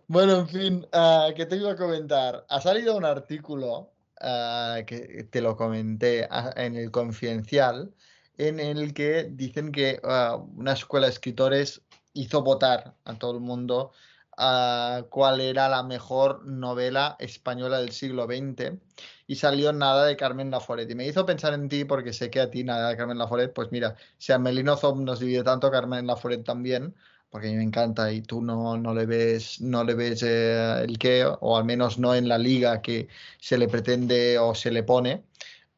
Bueno, 0.10 0.38
en 0.38 0.48
fin, 0.48 0.88
ah, 0.94 1.30
¿qué 1.36 1.46
te 1.46 1.58
iba 1.58 1.74
a 1.74 1.76
comentar? 1.76 2.46
Ha 2.48 2.62
salido 2.62 2.96
un 2.96 3.04
artículo 3.04 3.92
ah, 4.22 4.78
que 4.88 5.28
te 5.30 5.42
lo 5.42 5.58
comenté 5.58 6.26
ah, 6.32 6.54
en 6.56 6.76
el 6.78 6.92
Confidencial, 6.92 7.94
en 8.38 8.62
el 8.62 8.94
que 8.94 9.26
dicen 9.30 9.74
que 9.74 10.00
ah, 10.06 10.42
una 10.56 10.72
escuela 10.72 11.08
de 11.08 11.14
escritores 11.14 11.82
hizo 12.20 12.44
votar 12.44 12.96
a 13.06 13.18
todo 13.18 13.34
el 13.34 13.40
mundo 13.42 13.92
ah, 14.38 15.04
cuál 15.10 15.42
era 15.42 15.70
la 15.70 15.84
mejor 15.84 16.46
novela 16.46 17.16
española 17.20 17.80
del 17.80 17.92
siglo 17.92 18.26
XX 18.26 18.80
y 19.28 19.36
salió 19.36 19.74
nada 19.74 20.06
de 20.06 20.16
Carmen 20.16 20.52
Laforet. 20.52 20.90
Y 20.90 20.96
me 20.96 21.08
hizo 21.08 21.26
pensar 21.26 21.54
en 21.54 21.70
ti 21.70 21.86
porque 21.86 22.14
sé 22.14 22.30
que 22.30 22.40
a 22.42 22.50
ti 22.50 22.64
nada 22.64 22.90
de 22.90 22.98
Carmen 22.98 23.18
Laforet, 23.18 23.54
pues 23.54 23.72
mira, 23.72 23.96
si 24.18 24.32
a 24.32 24.40
Melino 24.40 24.78
nos 24.96 25.20
divide 25.20 25.44
tanto, 25.44 25.72
Carmen 25.72 26.08
Laforet 26.08 26.44
también 26.44 26.96
porque 27.30 27.48
a 27.48 27.52
mí 27.52 27.58
me 27.58 27.64
encanta 27.64 28.12
y 28.12 28.22
tú 28.22 28.42
no, 28.42 28.78
no 28.78 28.94
le 28.94 29.06
ves, 29.06 29.62
no 29.62 29.84
le 29.84 29.94
ves 29.96 30.24
eh, 30.24 30.84
el 30.84 30.98
qué, 30.98 31.26
o 31.26 31.58
al 31.58 31.66
menos 31.66 32.00
no 32.00 32.16
en 32.16 32.28
la 32.28 32.38
liga 32.38 32.82
que 32.82 33.08
se 33.40 33.58
le 33.58 33.68
pretende 33.68 34.40
o 34.40 34.56
se 34.56 34.72
le 34.72 34.84
pone. 34.84 35.24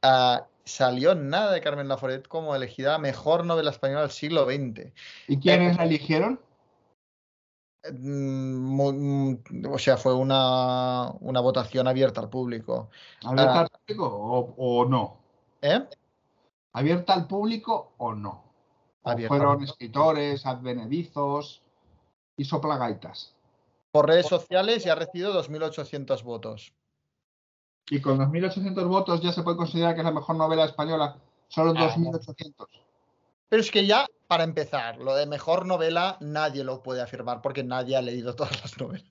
Ah, 0.02 0.48
salió 0.70 1.16
nada 1.16 1.52
de 1.52 1.62
Carmen 1.62 1.88
Laforet 1.88 2.28
como 2.28 2.56
elegida 2.56 2.98
mejor 2.98 3.46
novela 3.46 3.72
española 3.72 4.02
del 4.02 4.12
siglo 4.12 4.46
XX. 4.46 4.94
¿Y 5.28 5.38
quiénes 5.40 5.78
la 5.78 5.84
eligieron? 5.86 6.40
Mu- 7.94 8.92
mm, 8.92 9.66
o 9.72 9.78
sea, 9.80 9.98
fue 9.98 10.14
una, 10.14 11.12
una 11.22 11.40
votación 11.40 11.88
abierta 11.88 12.22
al 12.22 12.30
público. 12.30 12.90
¿Abierta 13.24 13.54
Ah. 13.54 13.62
al 13.62 13.70
público 13.70 14.06
o, 14.08 14.54
o 14.58 14.86
no? 14.86 15.18
¿Eh? 15.62 15.86
¿Abierta 16.74 17.14
al 17.14 17.28
público 17.28 17.94
o 17.98 18.14
no? 18.14 18.44
¿O 19.04 19.10
Abierta 19.10 19.34
al 19.36 19.40
fueron 19.42 19.64
escritores, 19.64 20.46
advenedizos 20.46 21.62
y 22.38 22.46
soplagaitas? 22.46 23.36
por 23.92 24.08
redes 24.08 24.28
sociales 24.28 24.86
y 24.86 24.90
ha 24.90 24.94
recibido 24.96 25.34
2.800 25.34 26.22
votos. 26.22 26.74
Y 27.90 28.02
con 28.02 28.18
2.800 28.18 28.88
votos 28.88 29.22
ya 29.22 29.32
se 29.32 29.42
puede 29.44 29.58
considerar 29.58 29.96
que 29.96 30.02
es 30.02 30.06
la 30.06 30.12
mejor 30.12 30.36
novela 30.36 30.66
española. 30.66 31.18
Solo 31.48 31.74
Ah, 31.76 31.88
2.800. 31.96 32.68
Pero 33.50 33.62
es 33.64 33.72
que 33.72 33.88
ya, 33.88 34.06
para 34.28 34.44
empezar, 34.44 34.98
lo 34.98 35.16
de 35.16 35.26
mejor 35.26 35.66
novela 35.66 36.18
nadie 36.22 36.64
lo 36.64 36.84
puede 36.84 37.02
afirmar 37.02 37.42
porque 37.42 37.64
nadie 37.64 37.98
ha 37.98 38.02
leído 38.02 38.36
todas 38.36 38.62
las 38.62 38.80
novelas. 38.80 39.10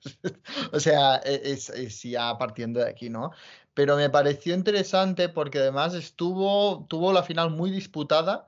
o 0.71 0.79
sea, 0.79 1.17
e- 1.17 1.41
es, 1.43 1.69
es 1.69 2.01
ya 2.03 2.37
partiendo 2.37 2.79
de 2.79 2.89
aquí, 2.89 3.09
¿no? 3.09 3.31
Pero 3.73 3.97
me 3.97 4.09
pareció 4.09 4.55
interesante 4.55 5.27
porque 5.27 5.59
además 5.59 5.93
estuvo, 5.93 6.85
tuvo 6.87 7.11
la 7.11 7.23
final 7.23 7.49
muy 7.51 7.69
disputada 7.71 8.47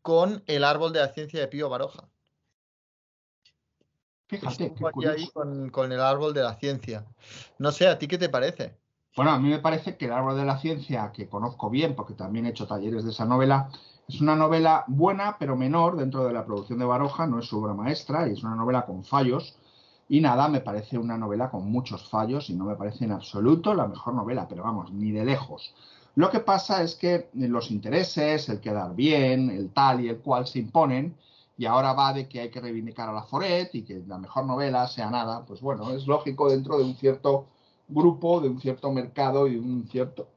con 0.00 0.42
El 0.46 0.64
árbol 0.64 0.94
de 0.94 1.00
la 1.00 1.08
ciencia 1.08 1.40
de 1.40 1.48
Pío 1.48 1.68
Baroja. 1.68 2.08
Fíjate, 4.26 4.56
qué 4.56 4.64
Estuvo 4.64 4.88
aquí 4.88 4.94
curioso. 4.94 5.16
ahí 5.16 5.28
con, 5.28 5.70
con 5.70 5.92
el 5.92 6.00
árbol 6.00 6.32
de 6.32 6.42
la 6.42 6.54
ciencia. 6.54 7.04
No 7.58 7.72
sé, 7.72 7.88
¿a 7.88 7.98
ti 7.98 8.08
qué 8.08 8.16
te 8.16 8.30
parece? 8.30 8.79
Bueno, 9.16 9.32
a 9.32 9.38
mí 9.40 9.48
me 9.48 9.58
parece 9.58 9.96
que 9.96 10.04
El 10.04 10.12
árbol 10.12 10.36
de 10.36 10.44
la 10.44 10.58
ciencia, 10.58 11.10
que 11.12 11.28
conozco 11.28 11.68
bien 11.68 11.96
porque 11.96 12.14
también 12.14 12.46
he 12.46 12.50
hecho 12.50 12.68
talleres 12.68 13.04
de 13.04 13.10
esa 13.10 13.24
novela, 13.24 13.68
es 14.08 14.20
una 14.20 14.36
novela 14.36 14.84
buena 14.86 15.36
pero 15.38 15.56
menor 15.56 15.96
dentro 15.96 16.24
de 16.24 16.32
la 16.32 16.44
producción 16.44 16.78
de 16.78 16.84
Baroja, 16.84 17.26
no 17.26 17.40
es 17.40 17.46
su 17.46 17.58
obra 17.58 17.74
maestra 17.74 18.28
y 18.28 18.32
es 18.32 18.42
una 18.44 18.54
novela 18.54 18.86
con 18.86 19.04
fallos. 19.04 19.56
Y 20.08 20.20
nada, 20.20 20.48
me 20.48 20.60
parece 20.60 20.96
una 20.96 21.18
novela 21.18 21.50
con 21.50 21.70
muchos 21.70 22.08
fallos 22.08 22.50
y 22.50 22.54
no 22.54 22.64
me 22.64 22.76
parece 22.76 23.04
en 23.04 23.12
absoluto 23.12 23.74
la 23.74 23.86
mejor 23.88 24.14
novela, 24.14 24.46
pero 24.48 24.62
vamos, 24.62 24.92
ni 24.92 25.10
de 25.10 25.24
lejos. 25.24 25.74
Lo 26.14 26.30
que 26.30 26.40
pasa 26.40 26.82
es 26.82 26.94
que 26.94 27.30
los 27.34 27.70
intereses, 27.70 28.48
el 28.48 28.60
quedar 28.60 28.94
bien, 28.94 29.50
el 29.50 29.70
tal 29.70 30.00
y 30.00 30.08
el 30.08 30.18
cual 30.18 30.46
se 30.46 30.60
imponen 30.60 31.16
y 31.56 31.66
ahora 31.66 31.92
va 31.92 32.12
de 32.12 32.28
que 32.28 32.40
hay 32.40 32.50
que 32.50 32.60
reivindicar 32.60 33.08
a 33.08 33.12
la 33.12 33.22
Foret 33.22 33.74
y 33.74 33.82
que 33.82 34.02
la 34.06 34.18
mejor 34.18 34.46
novela 34.46 34.86
sea 34.88 35.10
nada, 35.10 35.44
pues 35.44 35.60
bueno, 35.60 35.90
es 35.90 36.06
lógico 36.06 36.48
dentro 36.50 36.78
de 36.78 36.84
un 36.84 36.94
cierto 36.94 37.46
grupo, 37.90 38.40
de 38.40 38.48
un 38.48 38.60
cierto 38.60 38.90
mercado 38.92 39.46
y 39.46 39.54
de 39.54 39.60
un 39.60 39.88
cierto, 39.88 40.28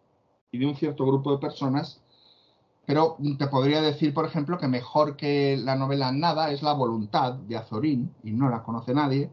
y 0.52 0.60
de 0.60 0.66
un 0.66 0.76
cierto 0.76 1.06
grupo 1.06 1.32
de 1.32 1.38
personas. 1.38 2.02
Pero 2.86 3.18
te 3.38 3.48
podría 3.48 3.82
decir, 3.82 4.14
por 4.14 4.26
ejemplo, 4.26 4.58
que 4.58 4.68
mejor 4.68 5.16
que 5.16 5.58
la 5.58 5.76
novela 5.76 6.12
Nada 6.12 6.52
es 6.52 6.62
La 6.62 6.74
Voluntad 6.74 7.34
de 7.34 7.56
Azorín, 7.56 8.14
y 8.24 8.32
no 8.32 8.50
la 8.50 8.64
conoce 8.64 8.94
nadie, 8.94 9.32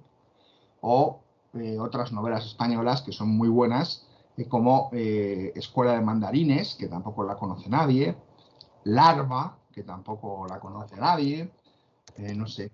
o 0.80 1.20
eh, 1.54 1.78
otras 1.78 2.12
novelas 2.12 2.46
españolas 2.46 3.02
que 3.02 3.12
son 3.12 3.28
muy 3.30 3.48
buenas, 3.48 4.06
eh, 4.36 4.46
como 4.46 4.90
eh, 4.92 5.52
Escuela 5.56 5.92
de 5.92 6.00
Mandarines, 6.00 6.76
que 6.78 6.86
tampoco 6.86 7.24
la 7.24 7.36
conoce 7.36 7.68
nadie, 7.68 8.16
Larva, 8.84 9.58
que 9.72 9.82
tampoco 9.82 10.46
la 10.48 10.60
conoce 10.60 10.96
nadie, 10.96 11.50
no 12.34 12.46
sé, 12.46 12.70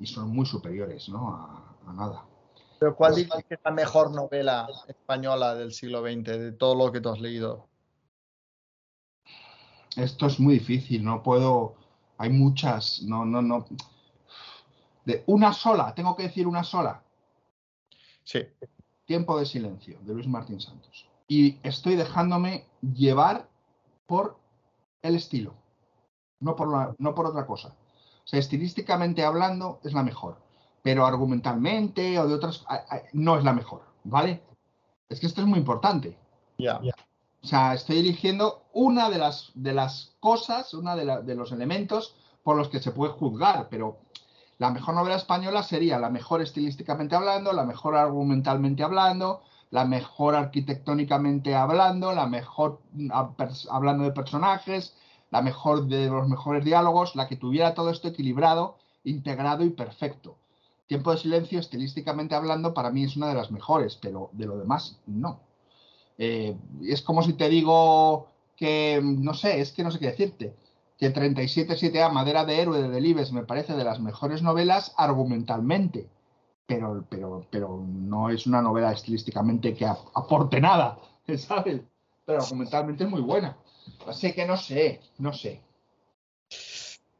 y 0.00 0.06
son 0.06 0.30
muy 0.30 0.46
superiores 0.46 1.08
¿no? 1.08 1.28
a 1.28 1.92
Nada. 1.92 2.24
Pero 2.78 2.94
¿cuál 2.94 3.14
dirías 3.14 3.44
que 3.48 3.54
es 3.54 3.60
la 3.64 3.70
mejor 3.70 4.14
novela 4.14 4.68
española 4.86 5.54
del 5.54 5.72
siglo 5.72 6.02
XX, 6.02 6.24
de 6.38 6.52
todo 6.52 6.74
lo 6.74 6.92
que 6.92 7.00
tú 7.00 7.08
has 7.10 7.20
leído? 7.20 7.68
Esto 9.96 10.26
es 10.26 10.38
muy 10.38 10.54
difícil, 10.54 11.02
no 11.04 11.22
puedo. 11.22 11.74
Hay 12.18 12.30
muchas, 12.30 13.02
no, 13.02 13.24
no, 13.24 13.40
no. 13.42 13.66
De 15.04 15.22
una 15.26 15.52
sola, 15.52 15.94
tengo 15.94 16.14
que 16.16 16.24
decir 16.24 16.46
una 16.46 16.64
sola. 16.64 17.02
Sí. 18.24 18.40
Tiempo 19.06 19.38
de 19.38 19.46
silencio, 19.46 19.98
de 20.02 20.12
Luis 20.14 20.26
Martín 20.26 20.60
Santos. 20.60 21.08
Y 21.28 21.58
estoy 21.62 21.96
dejándome 21.96 22.66
llevar 22.82 23.48
por 24.06 24.36
el 25.02 25.14
estilo, 25.16 25.54
no 26.40 26.56
por, 26.56 26.70
la- 26.70 26.94
no 26.98 27.14
por 27.14 27.26
otra 27.26 27.46
cosa. 27.46 27.68
O 28.24 28.26
sea, 28.28 28.40
estilísticamente 28.40 29.24
hablando 29.24 29.80
es 29.84 29.92
la 29.92 30.02
mejor, 30.02 30.38
pero 30.86 31.04
argumentalmente 31.04 32.16
o 32.20 32.28
de 32.28 32.34
otras 32.34 32.64
no 33.12 33.36
es 33.36 33.42
la 33.42 33.52
mejor, 33.52 33.82
¿vale? 34.04 34.40
Es 35.08 35.18
que 35.18 35.26
esto 35.26 35.40
es 35.40 35.46
muy 35.48 35.58
importante. 35.58 36.16
Ya. 36.58 36.94
O 37.42 37.46
sea, 37.48 37.74
estoy 37.74 37.98
eligiendo 37.98 38.62
una 38.72 39.10
de 39.10 39.18
las, 39.18 39.50
de 39.56 39.72
las 39.74 40.14
cosas, 40.20 40.74
una 40.74 40.94
de, 40.94 41.04
la- 41.04 41.22
de 41.22 41.34
los 41.34 41.50
elementos 41.50 42.14
por 42.44 42.56
los 42.56 42.68
que 42.68 42.78
se 42.78 42.92
puede 42.92 43.12
juzgar, 43.14 43.66
pero 43.68 43.98
la 44.58 44.70
mejor 44.70 44.94
novela 44.94 45.16
española 45.16 45.64
sería 45.64 45.98
la 45.98 46.08
mejor 46.08 46.40
estilísticamente 46.40 47.16
hablando, 47.16 47.52
la 47.52 47.64
mejor 47.64 47.96
argumentalmente 47.96 48.84
hablando, 48.84 49.42
la 49.70 49.84
mejor 49.86 50.36
arquitectónicamente 50.36 51.56
hablando, 51.56 52.12
la 52.12 52.28
mejor 52.28 52.80
mm, 52.92 53.10
hablando 53.70 54.04
de 54.04 54.12
personajes, 54.12 54.94
la 55.32 55.42
mejor 55.42 55.86
de 55.88 56.06
los 56.08 56.28
mejores 56.28 56.64
diálogos, 56.64 57.16
la 57.16 57.26
que 57.26 57.34
tuviera 57.34 57.74
todo 57.74 57.90
esto 57.90 58.06
equilibrado, 58.06 58.76
integrado 59.02 59.64
y 59.64 59.70
perfecto. 59.70 60.36
Tiempo 60.86 61.10
de 61.10 61.18
silencio, 61.18 61.58
estilísticamente 61.58 62.34
hablando, 62.34 62.72
para 62.74 62.90
mí 62.90 63.04
es 63.04 63.16
una 63.16 63.28
de 63.28 63.34
las 63.34 63.50
mejores, 63.50 63.96
pero 64.00 64.30
de 64.32 64.46
lo 64.46 64.56
demás, 64.58 64.98
no. 65.06 65.40
Eh, 66.18 66.56
es 66.82 67.02
como 67.02 67.22
si 67.22 67.34
te 67.34 67.48
digo 67.48 68.28
que, 68.56 69.00
no 69.02 69.34
sé, 69.34 69.60
es 69.60 69.72
que 69.72 69.82
no 69.82 69.90
sé 69.90 69.98
qué 69.98 70.06
decirte, 70.06 70.54
que 70.98 71.12
37-7A, 71.12 72.10
Madera 72.10 72.44
de 72.44 72.60
Héroe 72.60 72.80
de 72.82 72.88
Delibes, 72.88 73.32
me 73.32 73.44
parece 73.44 73.74
de 73.74 73.84
las 73.84 74.00
mejores 74.00 74.42
novelas 74.42 74.94
argumentalmente, 74.96 76.08
pero, 76.66 77.04
pero, 77.10 77.46
pero 77.50 77.84
no 77.86 78.30
es 78.30 78.46
una 78.46 78.62
novela 78.62 78.92
estilísticamente 78.92 79.74
que 79.74 79.86
ap- 79.86 80.08
aporte 80.14 80.60
nada, 80.60 80.98
¿sabes? 81.36 81.82
Pero 82.24 82.42
argumentalmente 82.42 83.04
es 83.04 83.10
muy 83.10 83.20
buena. 83.20 83.56
Así 84.06 84.32
que 84.32 84.46
no 84.46 84.56
sé, 84.56 85.00
no 85.18 85.32
sé. 85.32 85.62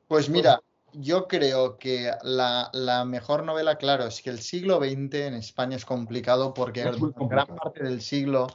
Pues 0.08 0.28
mira, 0.28 0.60
yo 0.92 1.28
creo 1.28 1.78
que 1.78 2.10
la, 2.22 2.70
la 2.72 3.04
mejor 3.04 3.44
novela, 3.44 3.76
claro, 3.76 4.04
es 4.06 4.22
que 4.22 4.30
el 4.30 4.40
siglo 4.40 4.78
XX 4.78 5.26
en 5.26 5.34
España 5.34 5.76
es 5.76 5.84
complicado 5.84 6.54
porque 6.54 6.82
Es 6.82 6.96
gran 7.28 7.46
parte 7.46 7.84
del 7.84 8.00
siglo 8.00 8.46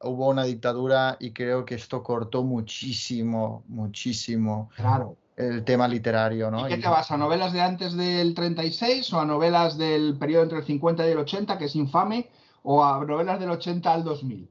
hubo 0.00 0.28
una 0.28 0.44
dictadura 0.44 1.16
y 1.18 1.32
creo 1.32 1.64
que 1.64 1.74
esto 1.74 2.02
cortó 2.02 2.42
muchísimo, 2.44 3.64
muchísimo 3.68 4.70
Claro. 4.76 5.16
el 5.36 5.64
tema 5.64 5.88
literario, 5.88 6.50
¿no? 6.50 6.66
¿Y 6.66 6.68
qué 6.70 6.78
te 6.78 6.88
vas? 6.88 7.10
¿A 7.10 7.16
novelas 7.16 7.52
de 7.52 7.60
antes 7.60 7.96
del 7.96 8.34
36 8.34 9.12
o 9.12 9.20
a 9.20 9.24
novelas 9.24 9.78
del 9.78 10.16
periodo 10.18 10.44
entre 10.44 10.58
el 10.58 10.64
50 10.64 11.06
y 11.06 11.12
el 11.12 11.18
80, 11.18 11.58
que 11.58 11.66
es 11.66 11.76
infame, 11.76 12.28
o 12.62 12.84
a 12.84 13.04
novelas 13.04 13.40
del 13.40 13.50
80 13.50 13.92
al 13.92 14.04
2000? 14.04 14.48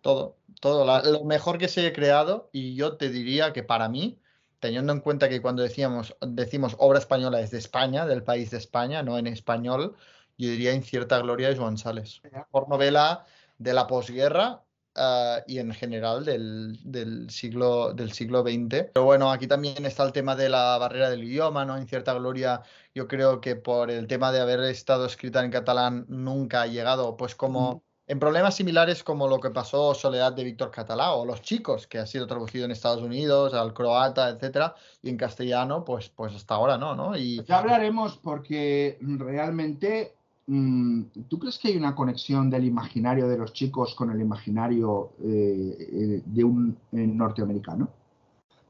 Todo, 0.00 0.36
todo, 0.60 0.84
la- 0.84 1.02
lo 1.02 1.24
mejor 1.24 1.58
que 1.58 1.68
se 1.68 1.86
ha 1.86 1.92
creado 1.92 2.48
y 2.52 2.74
yo 2.74 2.96
te 2.96 3.10
diría 3.10 3.52
que 3.52 3.62
para 3.62 3.88
mí, 3.88 4.18
teniendo 4.60 4.92
en 4.92 5.00
cuenta 5.00 5.28
que 5.28 5.40
cuando 5.40 5.62
decíamos, 5.62 6.16
decimos 6.20 6.76
obra 6.78 6.98
española 6.98 7.40
es 7.40 7.50
de 7.50 7.58
España, 7.58 8.06
del 8.06 8.22
país 8.22 8.50
de 8.50 8.58
España, 8.58 9.02
no 9.02 9.18
en 9.18 9.26
español, 9.26 9.96
yo 10.36 10.48
diría 10.50 10.72
Incierta 10.72 11.18
Gloria 11.18 11.48
de 11.48 11.56
Joan 11.56 11.78
Sales. 11.78 12.20
Mejor 12.32 12.68
novela 12.68 13.24
de 13.58 13.72
la 13.72 13.86
posguerra 13.86 14.62
ah, 14.94 15.40
y 15.46 15.58
en 15.58 15.72
general 15.72 16.24
del, 16.24 16.78
del 16.84 17.28
siglo, 17.30 17.92
del 17.92 18.12
siglo 18.12 18.42
XX. 18.42 18.90
Pero 18.94 19.04
bueno, 19.04 19.32
aquí 19.32 19.46
también 19.48 19.84
está 19.84 20.04
el 20.04 20.12
tema 20.12 20.36
de 20.36 20.48
la 20.48 20.78
barrera 20.78 21.10
del 21.10 21.24
idioma, 21.24 21.64
¿no? 21.64 21.76
Incierta 21.78 22.14
Gloria, 22.14 22.62
yo 22.94 23.08
creo 23.08 23.40
que 23.40 23.56
por 23.56 23.90
el 23.90 24.06
tema 24.06 24.30
de 24.30 24.40
haber 24.40 24.60
estado 24.60 25.06
escrita 25.06 25.44
en 25.44 25.50
catalán 25.50 26.06
nunca 26.08 26.62
ha 26.62 26.66
llegado, 26.66 27.16
pues 27.16 27.34
como 27.34 27.82
en 28.08 28.18
problemas 28.18 28.56
similares 28.56 29.04
como 29.04 29.28
lo 29.28 29.38
que 29.38 29.50
pasó 29.50 29.92
Soledad 29.94 30.32
de 30.32 30.42
Víctor 30.42 30.70
Catalá 30.70 31.12
o 31.12 31.26
Los 31.26 31.42
Chicos, 31.42 31.86
que 31.86 31.98
ha 31.98 32.06
sido 32.06 32.26
traducido 32.26 32.64
en 32.64 32.70
Estados 32.70 33.02
Unidos, 33.02 33.52
al 33.52 33.74
croata, 33.74 34.30
etcétera, 34.30 34.74
y 35.02 35.10
en 35.10 35.18
castellano, 35.18 35.84
pues, 35.84 36.08
pues 36.08 36.34
hasta 36.34 36.54
ahora 36.54 36.78
no, 36.78 36.96
¿no? 36.96 37.14
Y 37.14 37.44
Ya 37.44 37.58
hablaremos 37.58 38.16
porque 38.16 38.98
realmente, 39.02 40.14
mm, 40.46 41.02
¿tú 41.28 41.38
crees 41.38 41.58
que 41.58 41.68
hay 41.68 41.76
una 41.76 41.94
conexión 41.94 42.48
del 42.48 42.64
imaginario 42.64 43.28
de 43.28 43.36
los 43.36 43.52
chicos 43.52 43.94
con 43.94 44.10
el 44.10 44.22
imaginario 44.22 45.12
eh, 45.22 45.76
eh, 45.78 46.22
de 46.24 46.44
un 46.44 46.78
eh, 46.92 47.06
norteamericano? 47.06 47.90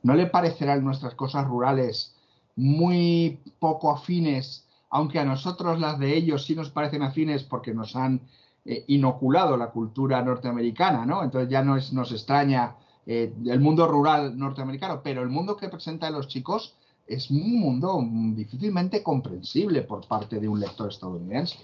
¿No 0.03 0.15
le 0.15 0.27
parecerán 0.27 0.83
nuestras 0.83 1.15
cosas 1.15 1.47
rurales 1.47 2.13
muy 2.57 3.39
poco 3.61 3.93
afines, 3.93 4.67
aunque 4.91 5.21
a 5.21 5.25
nosotros 5.25 5.79
las 5.79 6.01
de 6.01 6.17
ellos 6.17 6.45
sí 6.45 6.57
nos 6.57 6.71
parecen 6.71 7.03
afines 7.03 7.45
porque 7.45 7.73
nos 7.73 7.95
han 7.95 8.21
eh, 8.71 8.85
inoculado 8.89 9.57
la 9.57 9.71
cultura 9.71 10.21
norteamericana, 10.21 11.07
¿no? 11.07 11.25
Entonces 11.25 11.49
ya 11.49 11.63
no 11.63 11.79
nos 11.93 12.13
extraña 12.13 12.77
eh, 13.07 13.33
el 13.47 13.61
mundo 13.61 13.89
rural 13.89 14.39
norteamericano, 14.39 15.01
pero 15.03 15.23
el 15.23 15.31
mundo 15.31 15.57
que 15.57 15.71
presentan 15.71 16.13
los 16.13 16.29
chicos 16.29 16.75
es 17.07 17.31
un 17.31 17.59
mundo 17.61 17.99
difícilmente 18.35 19.03
comprensible 19.03 19.81
por 19.81 20.07
parte 20.07 20.39
de 20.39 20.49
un 20.49 20.61
lector 20.61 20.91
estadounidense. 20.91 21.57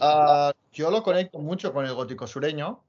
Ah, 0.00 0.50
yo 0.72 0.90
lo 0.90 1.00
conecto 1.04 1.38
mucho 1.38 1.72
con 1.72 1.86
el 1.86 1.94
gótico 1.94 2.26
sureño. 2.26 2.80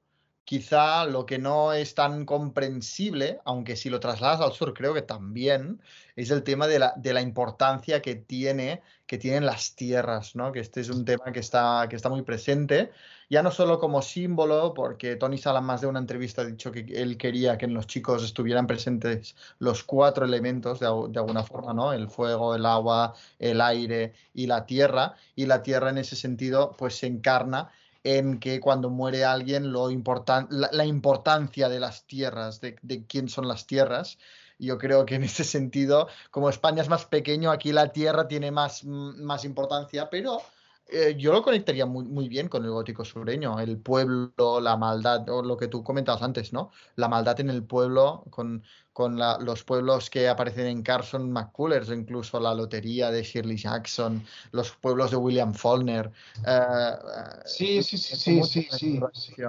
Quizá 0.46 1.04
lo 1.06 1.26
que 1.26 1.38
no 1.38 1.72
es 1.72 1.96
tan 1.96 2.24
comprensible, 2.24 3.40
aunque 3.44 3.74
si 3.74 3.90
lo 3.90 3.98
trasladas 3.98 4.40
al 4.40 4.52
sur 4.52 4.72
creo 4.74 4.94
que 4.94 5.02
también, 5.02 5.80
es 6.14 6.30
el 6.30 6.44
tema 6.44 6.68
de 6.68 6.78
la, 6.78 7.20
importancia 7.20 8.00
que 8.00 8.14
tiene, 8.14 8.80
que 9.06 9.18
tienen 9.18 9.44
las 9.44 9.74
tierras, 9.74 10.36
¿no? 10.36 10.52
Que 10.52 10.60
este 10.60 10.80
es 10.80 10.88
un 10.88 11.04
tema 11.04 11.32
que 11.32 11.40
está, 11.40 11.86
que 11.90 11.96
está 11.96 12.08
muy 12.08 12.22
presente 12.22 12.92
ya 13.28 13.42
no 13.42 13.50
solo 13.50 13.78
como 13.80 14.02
símbolo, 14.02 14.72
porque 14.72 15.16
Tony 15.16 15.38
Sala 15.38 15.60
más 15.60 15.80
de 15.80 15.88
una 15.88 15.98
entrevista 15.98 16.42
ha 16.42 16.44
dicho 16.44 16.70
que 16.70 16.86
él 16.94 17.18
quería 17.18 17.58
que 17.58 17.64
en 17.64 17.74
los 17.74 17.86
chicos 17.86 18.22
estuvieran 18.22 18.66
presentes 18.66 19.34
los 19.58 19.82
cuatro 19.82 20.24
elementos 20.24 20.78
de, 20.78 20.86
de 20.86 21.18
alguna 21.18 21.42
forma, 21.42 21.74
¿no? 21.74 21.92
El 21.92 22.08
fuego, 22.08 22.54
el 22.54 22.64
agua, 22.64 23.14
el 23.38 23.60
aire 23.60 24.12
y 24.32 24.46
la 24.46 24.64
tierra, 24.66 25.16
y 25.34 25.46
la 25.46 25.62
tierra 25.62 25.90
en 25.90 25.98
ese 25.98 26.14
sentido 26.14 26.74
pues 26.78 26.96
se 26.98 27.08
encarna 27.08 27.70
en 28.06 28.38
que 28.38 28.60
cuando 28.60 28.88
muere 28.88 29.24
alguien 29.24 29.72
lo 29.72 29.90
importan 29.90 30.46
la, 30.50 30.84
importancia 30.84 31.68
de 31.68 31.80
las 31.80 32.06
tierras, 32.06 32.60
de, 32.60 32.76
de, 32.82 33.04
quién 33.04 33.28
son 33.28 33.48
las 33.48 33.66
tierras. 33.66 34.18
Yo 34.60 34.78
creo 34.78 35.04
que 35.04 35.16
en 35.16 35.24
ese 35.24 35.42
sentido, 35.42 36.08
como 36.30 36.48
España 36.48 36.82
es 36.82 36.88
más 36.88 37.04
pequeño, 37.04 37.50
aquí 37.50 37.72
la 37.72 37.92
tierra 37.92 38.28
tiene 38.28 38.52
más, 38.52 38.84
más 38.84 39.44
importancia, 39.44 40.08
pero 40.08 40.40
eh, 40.88 41.16
yo 41.18 41.32
lo 41.32 41.42
conectaría 41.42 41.84
muy, 41.84 42.04
muy, 42.04 42.28
bien 42.28 42.48
con 42.48 42.64
el 42.64 42.70
gótico 42.70 43.04
sureño, 43.04 43.58
el 43.58 43.76
pueblo, 43.76 44.60
la 44.60 44.76
maldad, 44.76 45.28
o 45.28 45.42
lo 45.42 45.56
que 45.56 45.66
tú 45.66 45.82
comentabas 45.82 46.22
antes, 46.22 46.52
¿no? 46.52 46.70
La 46.94 47.08
maldad 47.08 47.40
en 47.40 47.50
el 47.50 47.64
pueblo, 47.64 48.24
con, 48.30 48.62
con 48.92 49.18
la, 49.18 49.38
los 49.38 49.64
pueblos 49.64 50.08
que 50.10 50.28
aparecen 50.28 50.66
en 50.66 50.82
Carson 50.82 51.32
McCullers, 51.32 51.88
incluso 51.88 52.38
la 52.38 52.54
lotería 52.54 53.10
de 53.10 53.24
Shirley 53.24 53.56
Jackson, 53.56 54.24
los 54.52 54.70
pueblos 54.72 55.10
de 55.10 55.16
William 55.16 55.54
Faulkner. 55.54 56.12
Eh, 56.46 56.92
sí, 57.44 57.82
sí, 57.82 57.98
sí, 57.98 58.16
sí, 58.16 58.42
sí, 58.44 58.68
sí, 58.70 59.00
sí. 59.12 59.42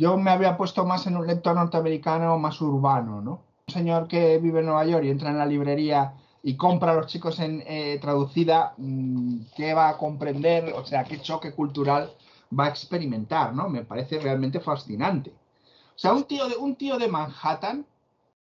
Yo 0.00 0.16
me 0.16 0.30
había 0.30 0.56
puesto 0.56 0.84
más 0.84 1.06
en 1.06 1.16
un 1.16 1.26
lector 1.26 1.56
norteamericano 1.56 2.38
más 2.38 2.60
urbano, 2.60 3.22
¿no? 3.22 3.42
Un 3.66 3.74
señor 3.74 4.06
que 4.06 4.38
vive 4.38 4.60
en 4.60 4.66
Nueva 4.66 4.84
York 4.84 5.04
y 5.04 5.10
entra 5.10 5.30
en 5.30 5.38
la 5.38 5.46
librería 5.46 6.12
y 6.48 6.56
compra 6.56 6.92
a 6.92 6.94
los 6.94 7.08
chicos 7.08 7.40
en 7.40 7.62
eh, 7.66 7.98
traducida, 8.00 8.72
mmm, 8.78 9.40
¿qué 9.54 9.74
va 9.74 9.90
a 9.90 9.98
comprender? 9.98 10.72
O 10.72 10.82
sea, 10.82 11.04
qué 11.04 11.20
choque 11.20 11.52
cultural 11.52 12.10
va 12.58 12.64
a 12.64 12.68
experimentar, 12.70 13.54
¿no? 13.54 13.68
Me 13.68 13.84
parece 13.84 14.18
realmente 14.18 14.58
fascinante. 14.58 15.28
O 15.28 15.98
sea, 15.98 16.14
un 16.14 16.24
tío 16.24 16.48
de, 16.48 16.56
un 16.56 16.74
tío 16.76 16.96
de 16.96 17.06
Manhattan 17.06 17.84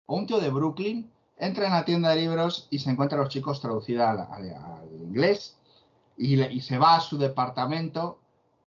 o 0.05 0.15
un 0.17 0.27
tío 0.27 0.39
de 0.39 0.51
Brooklyn 0.51 1.09
entra 1.35 1.65
en 1.65 1.73
la 1.73 1.83
tienda 1.83 2.11
de 2.11 2.17
libros 2.17 2.67
y 2.69 2.77
se 2.77 2.91
encuentra 2.91 3.17
a 3.17 3.23
los 3.23 3.33
chicos 3.33 3.59
traducida 3.59 4.11
al, 4.11 4.19
al, 4.19 4.53
al 4.53 5.01
inglés 5.01 5.57
y, 6.15 6.35
le, 6.35 6.53
y, 6.53 6.61
se 6.61 6.77
va 6.77 6.97
a 6.97 7.01
su 7.01 7.17
departamento 7.17 8.19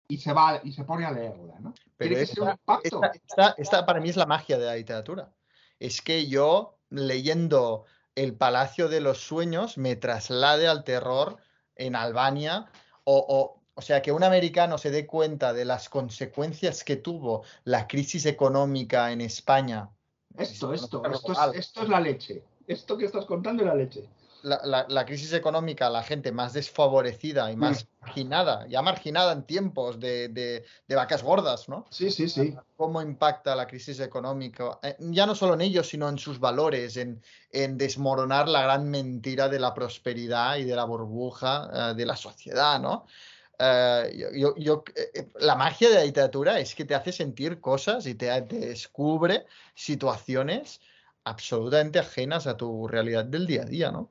y 0.08 0.16
se 0.16 0.32
va 0.32 0.58
y 0.64 0.72
se 0.72 0.84
pone 0.84 1.04
a 1.04 1.10
leerla, 1.10 1.60
¿no? 1.60 1.74
Pero 1.98 2.16
esta, 2.16 2.58
esta, 2.82 3.10
esta, 3.12 3.54
esta 3.58 3.84
para 3.84 4.00
mí 4.00 4.08
es 4.08 4.16
la 4.16 4.24
magia 4.24 4.56
de 4.56 4.64
la 4.64 4.76
literatura. 4.76 5.30
Es 5.78 6.00
que 6.00 6.28
yo 6.28 6.78
leyendo 6.88 7.84
el 8.14 8.34
Palacio 8.34 8.88
de 8.88 9.00
los 9.00 9.18
Sueños 9.18 9.78
me 9.78 9.96
traslade 9.96 10.68
al 10.68 10.84
terror 10.84 11.38
en 11.76 11.96
Albania 11.96 12.66
o, 13.04 13.16
o, 13.28 13.62
o, 13.74 13.82
sea, 13.82 14.02
que 14.02 14.12
un 14.12 14.22
americano 14.22 14.78
se 14.78 14.90
dé 14.90 15.06
cuenta 15.06 15.52
de 15.52 15.64
las 15.64 15.88
consecuencias 15.88 16.84
que 16.84 16.96
tuvo 16.96 17.44
la 17.64 17.86
crisis 17.86 18.26
económica 18.26 19.12
en 19.12 19.20
España. 19.20 19.90
Esto, 20.36 20.72
esto, 20.72 21.02
esto 21.04 21.32
es, 21.32 21.58
esto 21.58 21.82
es 21.82 21.88
la 21.88 22.00
leche. 22.00 22.42
Esto 22.66 22.96
que 22.96 23.06
estás 23.06 23.24
contando 23.24 23.62
es 23.62 23.68
la 23.68 23.74
leche. 23.74 24.08
La, 24.42 24.60
la, 24.64 24.86
la, 24.88 25.06
crisis 25.06 25.32
económica, 25.32 25.88
la 25.88 26.02
gente 26.02 26.32
más 26.32 26.52
desfavorecida 26.52 27.50
y 27.52 27.56
más 27.56 27.84
mm. 27.84 27.88
marginada, 28.00 28.66
ya 28.66 28.82
marginada 28.82 29.32
en 29.32 29.44
tiempos 29.44 30.00
de, 30.00 30.28
de, 30.28 30.64
de, 30.88 30.94
vacas 30.96 31.22
gordas, 31.22 31.68
¿no? 31.68 31.86
Sí, 31.90 32.10
sí, 32.10 32.28
sí. 32.28 32.56
Cómo 32.76 33.00
impacta 33.00 33.54
la 33.54 33.66
crisis 33.66 34.00
económica, 34.00 34.78
eh, 34.82 34.96
ya 34.98 35.26
no 35.26 35.34
solo 35.34 35.54
en 35.54 35.60
ellos, 35.60 35.88
sino 35.88 36.08
en 36.08 36.18
sus 36.18 36.40
valores, 36.40 36.96
en, 36.96 37.22
en 37.50 37.78
desmoronar 37.78 38.48
la 38.48 38.62
gran 38.62 38.90
mentira 38.90 39.48
de 39.48 39.60
la 39.60 39.74
prosperidad 39.74 40.56
y 40.56 40.64
de 40.64 40.74
la 40.74 40.84
burbuja 40.84 41.92
uh, 41.92 41.94
de 41.94 42.06
la 42.06 42.16
sociedad, 42.16 42.80
¿no? 42.80 43.06
Uh, 43.58 44.10
yo, 44.34 44.56
yo, 44.56 44.82
eh, 44.96 45.28
la 45.38 45.54
magia 45.54 45.88
de 45.88 45.94
la 45.94 46.04
literatura 46.04 46.58
es 46.58 46.74
que 46.74 46.84
te 46.84 46.96
hace 46.96 47.12
sentir 47.12 47.60
cosas 47.60 48.06
y 48.06 48.14
te, 48.16 48.42
te 48.42 48.58
descubre 48.58 49.46
situaciones 49.74 50.80
absolutamente 51.24 51.98
ajenas 51.98 52.46
a 52.46 52.56
tu 52.56 52.88
realidad 52.88 53.24
del 53.24 53.46
día 53.46 53.62
a 53.62 53.66
día, 53.66 53.92
¿no? 53.92 54.10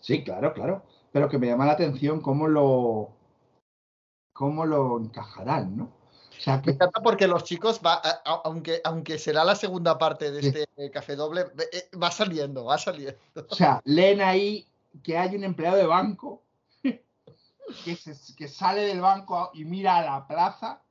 Sí, 0.00 0.22
claro, 0.22 0.52
claro. 0.52 0.82
Pero 1.12 1.28
que 1.28 1.38
me 1.38 1.46
llama 1.46 1.66
la 1.66 1.72
atención 1.72 2.20
cómo 2.20 2.46
lo, 2.46 3.10
cómo 4.32 4.64
lo 4.64 4.98
encajarán, 4.98 5.76
¿no? 5.76 5.84
O 5.84 6.42
sea, 6.42 6.62
que... 6.62 6.70
Me 6.70 6.74
encanta 6.74 7.02
porque 7.02 7.26
los 7.26 7.44
chicos, 7.44 7.80
va, 7.84 8.00
aunque, 8.44 8.80
aunque 8.84 9.18
será 9.18 9.44
la 9.44 9.54
segunda 9.54 9.98
parte 9.98 10.30
de 10.30 10.40
este 10.40 10.68
sí. 10.76 10.90
café 10.90 11.16
doble, 11.16 11.46
eh, 11.72 11.90
va 12.02 12.10
saliendo, 12.10 12.64
va 12.64 12.78
saliendo. 12.78 13.18
O 13.48 13.54
sea, 13.54 13.80
leen 13.84 14.22
ahí 14.22 14.66
que 15.02 15.18
hay 15.18 15.36
un 15.36 15.44
empleado 15.44 15.76
de 15.76 15.86
banco 15.86 16.42
que, 16.82 17.96
se, 17.96 18.14
que 18.34 18.48
sale 18.48 18.82
del 18.82 19.00
banco 19.00 19.50
y 19.52 19.64
mira 19.64 19.98
a 19.98 20.04
la 20.04 20.26
plaza 20.26 20.82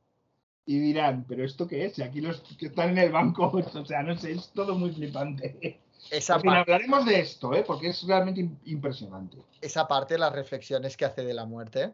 y 0.65 0.77
dirán, 0.77 1.25
¿pero 1.27 1.43
esto 1.43 1.67
qué 1.67 1.85
es? 1.85 1.97
Y 1.97 2.03
aquí 2.03 2.21
los 2.21 2.41
que 2.41 2.67
están 2.67 2.89
en 2.89 2.99
el 2.99 3.11
banco, 3.11 3.51
o 3.73 3.85
sea, 3.85 4.03
no 4.03 4.15
sé, 4.15 4.33
es 4.33 4.51
todo 4.53 4.75
muy 4.75 4.91
flipante. 4.91 5.79
Esa 6.11 6.35
en 6.35 6.41
fin, 6.41 6.51
hablaremos 6.51 7.05
de 7.05 7.19
esto, 7.19 7.53
¿eh? 7.53 7.63
porque 7.65 7.89
es 7.89 8.03
realmente 8.03 8.49
impresionante. 8.65 9.37
Esa 9.61 9.87
parte, 9.87 10.17
las 10.17 10.33
reflexiones 10.33 10.97
que 10.97 11.05
hace 11.05 11.23
de 11.23 11.33
la 11.33 11.45
muerte. 11.45 11.93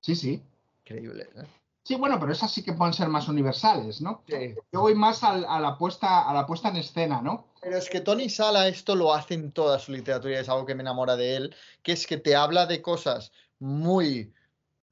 Sí, 0.00 0.14
sí. 0.14 0.42
Increíble. 0.84 1.28
¿eh? 1.36 1.44
Sí, 1.82 1.96
bueno, 1.96 2.18
pero 2.18 2.32
esas 2.32 2.50
sí 2.52 2.62
que 2.62 2.72
pueden 2.72 2.94
ser 2.94 3.08
más 3.08 3.28
universales, 3.28 4.00
¿no? 4.00 4.22
Sí. 4.26 4.54
Yo 4.72 4.80
voy 4.80 4.94
más 4.94 5.22
a, 5.22 5.32
a, 5.32 5.60
la 5.60 5.76
puesta, 5.76 6.28
a 6.28 6.32
la 6.32 6.46
puesta 6.46 6.68
en 6.68 6.76
escena, 6.76 7.20
¿no? 7.20 7.46
Pero 7.60 7.76
es 7.76 7.90
que 7.90 8.00
Tony 8.00 8.28
Sala 8.28 8.68
esto 8.68 8.94
lo 8.94 9.12
hace 9.12 9.34
en 9.34 9.52
toda 9.52 9.78
su 9.78 9.92
literatura 9.92 10.34
y 10.34 10.36
es 10.36 10.48
algo 10.48 10.66
que 10.66 10.74
me 10.74 10.82
enamora 10.82 11.16
de 11.16 11.36
él, 11.36 11.56
que 11.82 11.92
es 11.92 12.06
que 12.06 12.16
te 12.16 12.36
habla 12.36 12.66
de 12.66 12.80
cosas 12.80 13.32
muy 13.58 14.32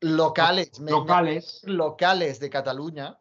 locales, 0.00 0.78
locales, 0.80 1.60
locales 1.64 2.40
de 2.40 2.50
Cataluña 2.50 3.18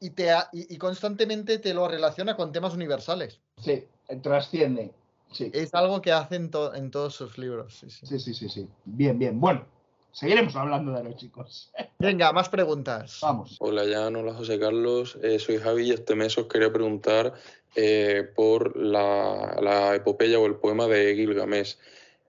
y, 0.00 0.10
te, 0.10 0.30
y, 0.52 0.74
y, 0.74 0.78
constantemente 0.78 1.58
te 1.58 1.74
lo 1.74 1.88
relaciona 1.88 2.36
con 2.36 2.52
temas 2.52 2.74
universales. 2.74 3.40
Sí, 3.60 3.84
trasciende. 4.22 4.92
Sí. 5.32 5.50
Es 5.52 5.74
algo 5.74 6.00
que 6.00 6.12
hace 6.12 6.36
en, 6.36 6.50
to, 6.50 6.74
en 6.74 6.90
todos 6.90 7.14
sus 7.14 7.36
libros. 7.36 7.78
Sí 7.78 7.90
sí. 7.90 8.06
sí, 8.06 8.18
sí, 8.18 8.34
sí, 8.34 8.48
sí. 8.48 8.68
Bien, 8.84 9.18
bien. 9.18 9.38
Bueno, 9.38 9.66
seguiremos 10.12 10.56
hablando 10.56 10.92
de 10.92 11.04
los 11.04 11.16
chicos. 11.16 11.70
Venga, 11.98 12.32
más 12.32 12.48
preguntas. 12.48 13.18
Vamos. 13.20 13.56
Hola, 13.60 13.82
Jan. 13.90 14.16
Hola, 14.16 14.32
José 14.34 14.58
Carlos. 14.58 15.18
Eh, 15.22 15.38
soy 15.38 15.58
Javi 15.58 15.88
y 15.88 15.92
este 15.92 16.14
mes 16.14 16.36
os 16.38 16.46
quería 16.46 16.72
preguntar 16.72 17.34
eh, 17.74 18.30
por 18.34 18.76
la, 18.76 19.58
la, 19.60 19.94
epopeya 19.94 20.38
o 20.38 20.46
el 20.46 20.56
poema 20.56 20.86
de 20.86 21.14
Gilgamesh. 21.14 21.76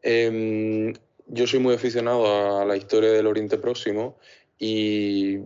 Eh, 0.02 0.94
yo 1.28 1.48
soy 1.48 1.60
muy 1.60 1.76
aficionado 1.76 2.60
a 2.60 2.66
la 2.66 2.76
historia 2.76 3.12
del 3.12 3.28
Oriente 3.28 3.58
Próximo 3.58 4.18
y 4.58 5.38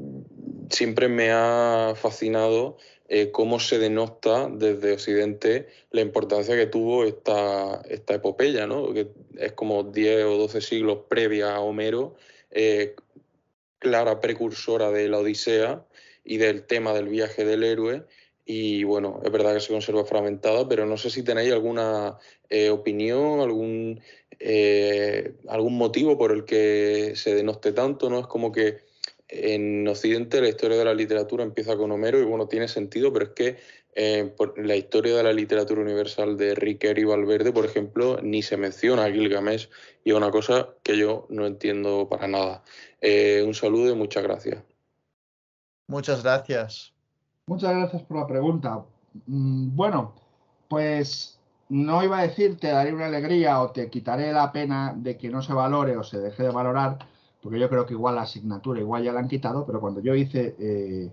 siempre 0.70 1.08
me 1.08 1.32
ha 1.32 1.94
fascinado 1.96 2.78
eh, 3.16 3.30
cómo 3.30 3.60
se 3.60 3.78
denota 3.78 4.50
desde 4.50 4.94
Occidente 4.94 5.68
la 5.92 6.02
importancia 6.02 6.56
que 6.56 6.66
tuvo 6.66 7.06
esta, 7.06 7.84
esta 7.88 8.16
epopeya, 8.16 8.66
¿no? 8.66 8.92
que 8.92 9.08
es 9.38 9.52
como 9.52 9.84
10 9.84 10.26
o 10.26 10.38
12 10.40 10.62
siglos 10.62 10.98
previa 11.08 11.54
a 11.54 11.60
Homero, 11.60 12.16
eh, 12.50 12.96
clara 13.78 14.20
precursora 14.20 14.90
de 14.90 15.10
la 15.10 15.20
Odisea 15.20 15.86
y 16.24 16.38
del 16.38 16.64
tema 16.66 16.92
del 16.94 17.08
viaje 17.08 17.46
del 17.46 17.64
héroe. 17.64 18.04
Y 18.46 18.84
bueno, 18.84 19.22
es 19.24 19.32
verdad 19.32 19.54
que 19.54 19.60
se 19.60 19.74
conserva 19.74 20.06
fragmentada, 20.06 20.68
pero 20.68 20.88
no 20.88 20.98
sé 20.98 21.12
si 21.12 21.22
tenéis 21.22 21.54
alguna 21.54 22.18
eh, 22.50 22.72
opinión, 22.72 23.42
algún, 23.42 24.02
eh, 24.40 25.36
algún 25.50 25.78
motivo 25.78 26.18
por 26.18 26.32
el 26.32 26.46
que 26.46 27.14
se 27.16 27.36
denoste 27.36 27.74
tanto, 27.74 28.10
¿no? 28.10 28.22
Es 28.22 28.28
como 28.28 28.52
que 28.52 28.92
en 29.34 29.88
Occidente 29.88 30.42
la 30.42 30.50
historia 30.50 30.78
de 30.78 30.86
la 30.86 30.94
literatura 30.94 31.44
empieza 31.44 31.76
con 31.76 31.92
Homero 31.92 32.20
y 32.20 32.24
bueno, 32.24 32.48
tiene 32.48 32.68
sentido, 32.68 33.12
pero 33.12 33.26
es 33.26 33.32
que 33.32 33.58
eh, 33.96 34.34
por 34.36 34.58
la 34.64 34.76
historia 34.76 35.16
de 35.16 35.24
la 35.24 35.34
literatura 35.34 35.82
universal 35.82 36.38
de 36.38 36.56
Riquer 36.56 36.98
y 36.98 37.04
Valverde, 37.04 37.52
por 37.52 37.66
ejemplo, 37.66 38.20
ni 38.22 38.42
se 38.42 38.58
menciona 38.58 39.06
a 39.06 39.12
Gilgamesh 39.12 39.70
y 40.04 40.12
es 40.12 40.16
una 40.16 40.32
cosa 40.32 40.70
que 40.84 40.98
yo 40.98 41.28
no 41.30 41.46
entiendo 41.46 42.08
para 42.10 42.28
nada. 42.28 42.64
Eh, 43.02 43.44
un 43.46 43.54
saludo 43.54 43.92
y 43.92 43.96
muchas 43.96 44.24
gracias. 44.24 44.64
Muchas 45.88 46.24
gracias. 46.24 46.94
Muchas 47.46 47.76
gracias 47.76 48.02
por 48.04 48.18
la 48.18 48.28
pregunta. 48.28 48.84
Mm, 49.28 49.76
bueno, 49.76 50.16
pues 50.70 51.40
no 51.70 52.04
iba 52.04 52.20
a 52.20 52.28
decir 52.28 52.58
te 52.58 52.68
daré 52.68 52.94
una 52.94 53.06
alegría 53.06 53.62
o 53.62 53.72
te 53.72 53.90
quitaré 53.90 54.32
la 54.32 54.52
pena 54.52 54.94
de 54.96 55.18
que 55.18 55.30
no 55.30 55.42
se 55.42 55.54
valore 55.54 55.98
o 55.98 56.04
se 56.04 56.20
deje 56.20 56.44
de 56.44 56.50
valorar, 56.50 57.00
porque 57.44 57.60
yo 57.60 57.70
creo 57.70 57.86
que 57.86 57.94
igual 57.94 58.16
la 58.16 58.22
asignatura 58.22 58.80
igual 58.80 59.04
ya 59.04 59.12
la 59.12 59.20
han 59.20 59.28
quitado, 59.28 59.66
pero 59.66 59.82
cuando 59.82 60.00
yo 60.00 60.16
hice 60.16 60.56
eh, 60.58 61.12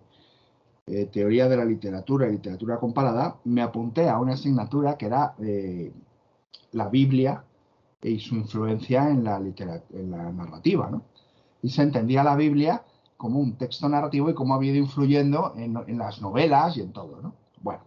eh, 0.86 1.06
teoría 1.06 1.48
de 1.48 1.56
la 1.56 1.64
literatura 1.64 2.28
y 2.28 2.32
literatura 2.32 2.78
comparada, 2.78 3.36
me 3.44 3.62
apunté 3.62 4.08
a 4.08 4.18
una 4.18 4.34
asignatura 4.34 4.96
que 4.96 5.06
era 5.06 5.34
eh, 5.40 5.92
la 6.70 6.88
Biblia 6.88 7.44
y 8.00 8.20
su 8.20 8.36
influencia 8.36 9.10
en 9.10 9.24
la, 9.24 9.38
en 9.38 10.10
la 10.10 10.32
narrativa, 10.32 10.88
¿no? 10.88 11.02
Y 11.62 11.70
se 11.70 11.82
entendía 11.82 12.22
la 12.22 12.36
Biblia 12.36 12.84
como 13.16 13.40
un 13.40 13.58
texto 13.58 13.88
narrativo 13.88 14.30
y 14.30 14.34
cómo 14.34 14.54
había 14.54 14.70
ido 14.70 14.78
influyendo 14.78 15.52
en, 15.56 15.76
en 15.86 15.98
las 15.98 16.22
novelas 16.22 16.76
y 16.76 16.80
en 16.80 16.92
todo, 16.92 17.20
¿no? 17.20 17.34
Bueno, 17.60 17.82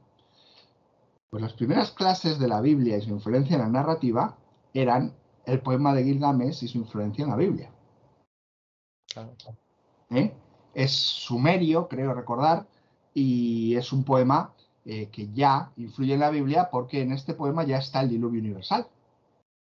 pues 1.30 1.42
las 1.42 1.54
primeras 1.54 1.92
clases 1.92 2.38
de 2.40 2.48
la 2.50 2.60
Biblia 2.60 2.98
y 2.98 3.02
su 3.02 3.10
influencia 3.10 3.56
en 3.56 3.62
la 3.62 3.70
narrativa 3.70 4.38
eran 4.74 5.14
el 5.46 5.62
poema 5.62 5.94
de 5.94 6.04
Gilgamesh 6.04 6.64
y 6.64 6.68
su 6.68 6.80
influencia 6.80 7.24
en 7.24 7.30
la 7.30 7.38
Biblia. 7.38 7.73
¿Eh? 10.10 10.34
Es 10.74 10.92
sumerio, 10.92 11.88
creo 11.88 12.14
recordar, 12.14 12.68
y 13.14 13.76
es 13.76 13.94
un 13.94 14.04
poema 14.04 14.54
eh, 14.86 15.10
que 15.12 15.32
ya 15.34 15.72
influye 15.78 16.14
en 16.14 16.20
la 16.20 16.30
Biblia 16.30 16.70
porque 16.72 17.02
en 17.02 17.12
este 17.12 17.34
poema 17.34 17.64
ya 17.64 17.78
está 17.78 18.02
el 18.02 18.10
diluvio 18.10 18.42
universal, 18.42 18.88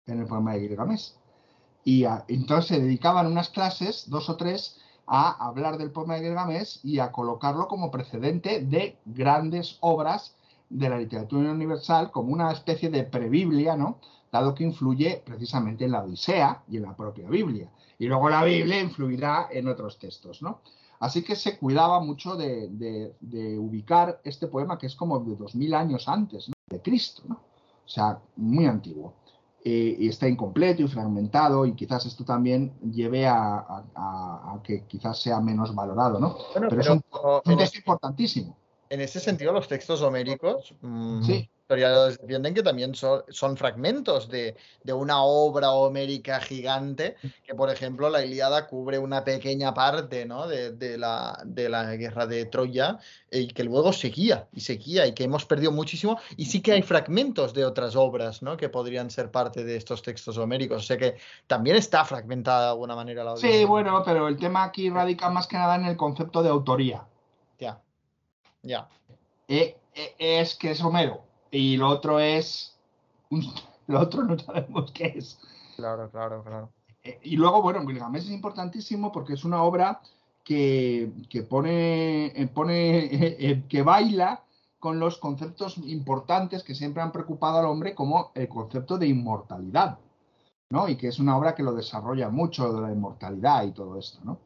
en 0.05 0.19
el 0.19 0.25
poema 0.25 0.53
de 0.53 0.61
Gilgamesh. 0.61 1.13
Y 1.85 2.05
entonces 2.27 2.77
se 2.77 2.81
dedicaban 2.81 3.27
unas 3.27 3.49
clases, 3.49 4.09
dos 4.09 4.29
o 4.29 4.37
tres, 4.37 4.79
a 5.05 5.45
hablar 5.45 5.77
del 5.77 5.91
poema 5.91 6.15
de 6.15 6.21
Gilgamesh 6.21 6.79
y 6.83 6.99
a 6.99 7.11
colocarlo 7.11 7.67
como 7.67 7.91
precedente 7.91 8.61
de 8.61 8.97
grandes 9.05 9.77
obras 9.81 10.35
de 10.69 10.89
la 10.89 10.97
literatura 10.97 11.51
universal 11.51 12.11
como 12.11 12.33
una 12.33 12.51
especie 12.51 12.89
de 12.89 13.03
prebiblia, 13.03 13.75
¿no? 13.75 13.99
Dado 14.33 14.55
que 14.55 14.63
influye 14.63 15.21
precisamente 15.23 15.85
en 15.85 15.91
la 15.91 16.03
Odisea 16.03 16.63
y 16.67 16.77
en 16.77 16.83
la 16.83 16.95
propia 16.95 17.29
Biblia. 17.29 17.69
Y 17.99 18.07
luego 18.07 18.29
la 18.29 18.43
Biblia 18.43 18.81
influirá 18.81 19.47
en 19.51 19.67
otros 19.67 19.99
textos, 19.99 20.41
¿no? 20.41 20.61
Así 20.99 21.21
que 21.21 21.35
se 21.35 21.59
cuidaba 21.59 21.99
mucho 21.99 22.35
de, 22.35 23.13
ubicar 23.59 24.19
este 24.23 24.47
poema 24.47 24.79
que 24.79 24.87
es 24.87 24.95
como 24.95 25.19
de 25.19 25.35
2000 25.35 25.75
años 25.75 26.07
antes 26.07 26.49
de 26.67 26.81
Cristo, 26.81 27.21
¿no? 27.27 27.35
O 27.35 27.87
sea, 27.87 28.17
muy 28.37 28.65
antiguo. 28.65 29.13
Eh, 29.63 29.97
y 29.99 30.09
está 30.09 30.27
incompleto 30.27 30.81
y 30.81 30.87
fragmentado 30.87 31.67
y 31.67 31.75
quizás 31.75 32.03
esto 32.07 32.25
también 32.25 32.73
lleve 32.91 33.27
a, 33.27 33.83
que 34.63 34.85
quizás 34.87 35.21
sea 35.21 35.39
menos 35.41 35.75
valorado, 35.75 36.19
¿no? 36.19 36.37
pero, 36.55 36.81
es 36.81 36.89
un, 36.89 37.03
texto 37.55 37.77
importantísimo. 37.77 38.57
En 38.89 38.99
ese 38.99 39.19
sentido, 39.19 39.53
los 39.53 39.67
textos 39.67 40.01
homéricos, 40.01 40.73
mm, 40.81 41.21
sí 41.21 41.49
historiadores 41.63 42.19
defienden 42.19 42.53
que 42.53 42.61
también 42.61 42.93
son, 42.93 43.23
son 43.29 43.55
fragmentos 43.55 44.27
de, 44.27 44.55
de, 44.83 44.93
una 44.93 45.23
obra 45.23 45.71
homérica 45.71 46.41
gigante, 46.41 47.15
que 47.45 47.55
por 47.55 47.69
ejemplo 47.69 48.09
la 48.09 48.23
Ilíada 48.23 48.67
cubre 48.67 48.99
una 48.99 49.23
pequeña 49.23 49.73
parte 49.73 50.25
¿no? 50.25 50.45
de, 50.47 50.73
de, 50.73 50.97
la, 50.97 51.41
de 51.45 51.69
la 51.69 51.95
guerra 51.95 52.27
de 52.27 52.45
Troya 52.45 52.99
y 53.31 53.47
que 53.47 53.63
luego 53.63 53.93
seguía 53.93 54.47
y 54.51 54.59
seguía 54.59 55.07
y 55.07 55.13
que 55.13 55.23
hemos 55.23 55.45
perdido 55.45 55.71
muchísimo 55.71 56.19
y 56.35 56.45
sí 56.45 56.61
que 56.61 56.73
hay 56.73 56.81
fragmentos 56.81 57.53
de 57.53 57.63
otras 57.63 57.95
obras 57.95 58.41
¿no? 58.41 58.57
que 58.57 58.67
podrían 58.67 59.09
ser 59.09 59.31
parte 59.31 59.63
de 59.63 59.77
estos 59.77 60.01
textos 60.01 60.37
homéricos. 60.37 60.83
O 60.83 60.85
sea 60.85 60.97
que 60.97 61.15
también 61.47 61.77
está 61.77 62.03
fragmentada 62.03 62.65
de 62.65 62.69
alguna 62.71 62.95
manera 62.95 63.23
la 63.23 63.31
obra. 63.33 63.41
Sí, 63.41 63.63
bueno, 63.63 64.03
pero 64.03 64.27
el 64.27 64.37
tema 64.37 64.65
aquí 64.65 64.89
radica 64.89 65.29
más 65.29 65.47
que 65.47 65.57
nada 65.57 65.75
en 65.75 65.85
el 65.85 65.95
concepto 65.95 66.43
de 66.43 66.49
autoría. 66.49 67.05
Ya, 67.57 67.81
ya. 68.61 68.89
Eh, 69.47 69.77
eh, 69.95 70.15
es 70.17 70.55
que 70.55 70.71
es 70.71 70.81
Homero 70.81 71.32
y 71.53 71.77
lo 71.77 71.89
otro 71.89 72.19
es. 72.19 72.75
Lo 73.85 73.99
otro 73.99 74.23
no 74.23 74.39
sabemos 74.39 74.93
qué 74.93 75.13
es. 75.17 75.37
Claro, 75.75 76.09
claro, 76.09 76.41
claro. 76.41 76.69
Eh, 77.03 77.19
y 77.23 77.35
luego, 77.35 77.61
bueno, 77.61 77.85
Gilgamesh 77.85 78.23
es 78.23 78.31
importantísimo 78.31 79.11
porque 79.11 79.33
es 79.33 79.43
una 79.43 79.61
obra 79.61 79.99
que, 80.41 81.11
pone, 81.49 82.27
eh, 82.27 82.47
pone 82.47 83.09
eh, 83.11 83.63
que 83.67 83.81
baila 83.81 84.41
con 84.79 84.99
los 84.99 85.17
conceptos 85.17 85.77
importantes 85.79 86.63
que 86.63 86.75
siempre 86.75 87.03
han 87.03 87.11
preocupado 87.11 87.59
al 87.59 87.65
hombre, 87.65 87.93
como 87.93 88.31
el 88.35 88.47
concepto 88.47 88.97
de 88.97 89.07
inmortalidad, 89.07 89.99
¿no? 90.69 90.87
Y 90.87 90.95
que 90.95 91.09
es 91.09 91.19
una 91.19 91.37
obra 91.37 91.53
que 91.53 91.63
lo 91.63 91.73
desarrolla 91.73 92.29
mucho 92.29 92.71
de 92.71 92.81
la 92.81 92.91
inmortalidad 92.91 93.65
y 93.65 93.71
todo 93.71 93.99
esto, 93.99 94.19
¿no? 94.23 94.39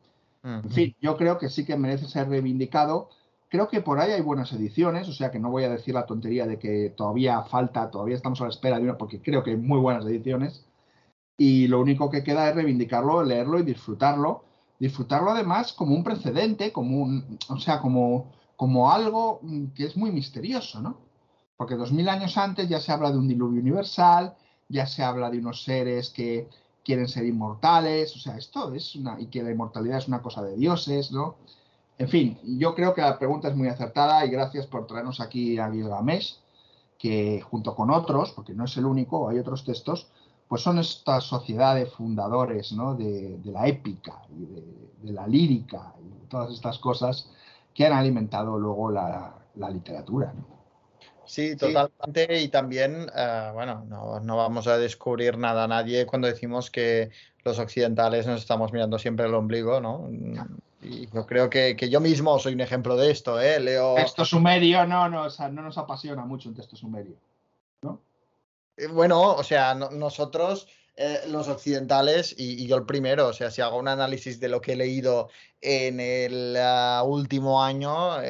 En 0.43 0.69
fin, 0.71 0.95
yo 0.99 1.15
creo 1.15 1.37
que 1.37 1.49
sí 1.49 1.63
que 1.63 1.75
merece 1.75 2.07
ser 2.07 2.29
reivindicado 2.29 3.09
Creo 3.49 3.69
que 3.69 3.81
por 3.81 3.99
ahí 3.99 4.11
hay 4.11 4.21
buenas 4.21 4.51
ediciones, 4.51 5.07
o 5.07 5.13
sea 5.13 5.31
que 5.31 5.39
no 5.39 5.49
voy 5.49 5.63
a 5.63 5.69
decir 5.69 5.93
la 5.93 6.05
tontería 6.05 6.45
de 6.45 6.59
que 6.59 6.89
todavía 6.89 7.43
falta, 7.43 7.89
todavía 7.89 8.15
estamos 8.15 8.41
a 8.41 8.45
la 8.45 8.49
espera 8.49 8.77
de 8.77 8.83
una, 8.83 8.97
porque 8.97 9.21
creo 9.21 9.41
que 9.43 9.51
hay 9.51 9.57
muy 9.57 9.79
buenas 9.79 10.05
ediciones. 10.05 10.65
Y 11.37 11.67
lo 11.67 11.79
único 11.79 12.09
que 12.09 12.23
queda 12.23 12.49
es 12.49 12.55
reivindicarlo, 12.55 13.23
leerlo 13.23 13.59
y 13.59 13.63
disfrutarlo. 13.63 14.43
Disfrutarlo 14.79 15.31
además 15.31 15.73
como 15.73 15.95
un 15.95 16.03
precedente, 16.03 16.71
como 16.71 16.97
un, 17.01 17.37
o 17.49 17.57
sea, 17.57 17.79
como, 17.79 18.33
como 18.55 18.91
algo 18.91 19.39
que 19.75 19.85
es 19.85 19.95
muy 19.95 20.11
misterioso, 20.11 20.81
¿no? 20.81 20.97
Porque 21.55 21.75
dos 21.75 21.91
mil 21.91 22.09
años 22.09 22.37
antes 22.37 22.69
ya 22.69 22.79
se 22.79 22.91
habla 22.91 23.11
de 23.11 23.17
un 23.17 23.27
diluvio 23.27 23.61
universal, 23.61 24.35
ya 24.69 24.85
se 24.85 25.03
habla 25.03 25.29
de 25.29 25.39
unos 25.39 25.63
seres 25.63 26.09
que 26.09 26.47
quieren 26.83 27.07
ser 27.07 27.25
inmortales, 27.25 28.15
o 28.15 28.19
sea, 28.19 28.37
esto 28.37 28.73
es 28.73 28.95
una, 28.95 29.19
y 29.19 29.27
que 29.27 29.43
la 29.43 29.51
inmortalidad 29.51 29.97
es 29.97 30.07
una 30.07 30.21
cosa 30.21 30.43
de 30.43 30.55
dioses, 30.55 31.11
¿no? 31.11 31.37
En 31.99 32.09
fin, 32.09 32.39
yo 32.43 32.75
creo 32.75 32.93
que 32.93 33.01
la 33.01 33.17
pregunta 33.17 33.47
es 33.47 33.55
muy 33.55 33.67
acertada 33.67 34.23
y 34.25 34.29
gracias 34.29 34.67
por 34.67 34.85
traernos 34.85 35.19
aquí 35.19 35.57
a 35.57 35.71
Gilgamesh, 35.71 36.37
que 36.97 37.41
junto 37.41 37.75
con 37.75 37.89
otros, 37.89 38.31
porque 38.31 38.53
no 38.53 38.65
es 38.65 38.77
el 38.77 38.85
único, 38.85 39.29
hay 39.29 39.39
otros 39.39 39.63
textos, 39.65 40.07
pues 40.47 40.61
son 40.61 40.77
estas 40.77 41.23
sociedades 41.23 41.91
fundadores 41.91 42.71
¿no? 42.71 42.95
de, 42.95 43.39
la 43.45 43.67
épica 43.67 44.21
y 44.29 44.45
de, 45.05 45.11
la 45.11 45.27
lírica 45.27 45.93
y 45.99 46.27
todas 46.27 46.53
estas 46.53 46.77
cosas 46.79 47.29
que 47.73 47.85
han 47.85 47.93
alimentado 47.93 48.57
luego 48.57 48.91
la, 48.91 49.33
literatura. 49.71 50.33
Sí, 51.25 51.55
totalmente. 51.55 52.41
Y 52.41 52.47
también, 52.49 53.07
eh, 53.13 53.51
bueno, 53.53 53.83
no, 53.89 54.19
no, 54.19 54.37
vamos 54.37 54.67
a 54.67 54.77
descubrir 54.77 55.37
nada 55.37 55.63
a 55.63 55.67
nadie 55.67 56.05
cuando 56.05 56.27
decimos 56.27 56.69
que 56.69 57.09
los 57.43 57.59
occidentales 57.59 58.27
nos 58.27 58.41
estamos 58.41 58.71
mirando 58.71 58.99
siempre 58.99 59.25
el 59.25 59.33
ombligo, 59.33 59.81
¿no? 59.81 60.09
Y 60.81 61.09
yo 61.09 61.25
creo 61.25 61.49
que, 61.49 61.75
yo 61.89 61.99
mismo 61.99 62.37
soy 62.39 62.53
un 62.53 62.61
ejemplo 62.61 62.95
de 62.95 63.11
esto, 63.11 63.41
¿eh? 63.41 63.59
Leo... 63.59 63.95
Texto 63.95 64.25
sumerio 64.25 64.85
no, 64.85 65.09
no, 65.09 65.27
no 65.27 65.61
nos 65.61 65.77
apasiona 65.77 66.23
mucho 66.23 66.49
un 66.49 66.55
texto 66.55 66.75
sumerio, 66.75 67.15
¿no? 67.81 67.99
Eh, 68.77 68.87
bueno, 68.87 69.33
o 69.33 69.43
sea, 69.43 69.73
nosotros, 69.73 70.67
eh, 70.95 71.21
los 71.27 71.47
occidentales, 71.47 72.35
y, 72.37 72.67
yo 72.67 72.77
el 72.77 72.85
primero, 72.85 73.27
o 73.27 73.33
sea, 73.33 73.49
si 73.49 73.61
hago 73.61 73.77
un 73.77 73.87
análisis 73.87 74.39
de 74.39 74.49
lo 74.49 74.61
que 74.61 74.73
he 74.73 74.75
leído 74.75 75.29
en 75.61 75.99
el 75.99 76.55
ah, 76.57 77.03
último 77.05 77.63
año, 77.63 78.21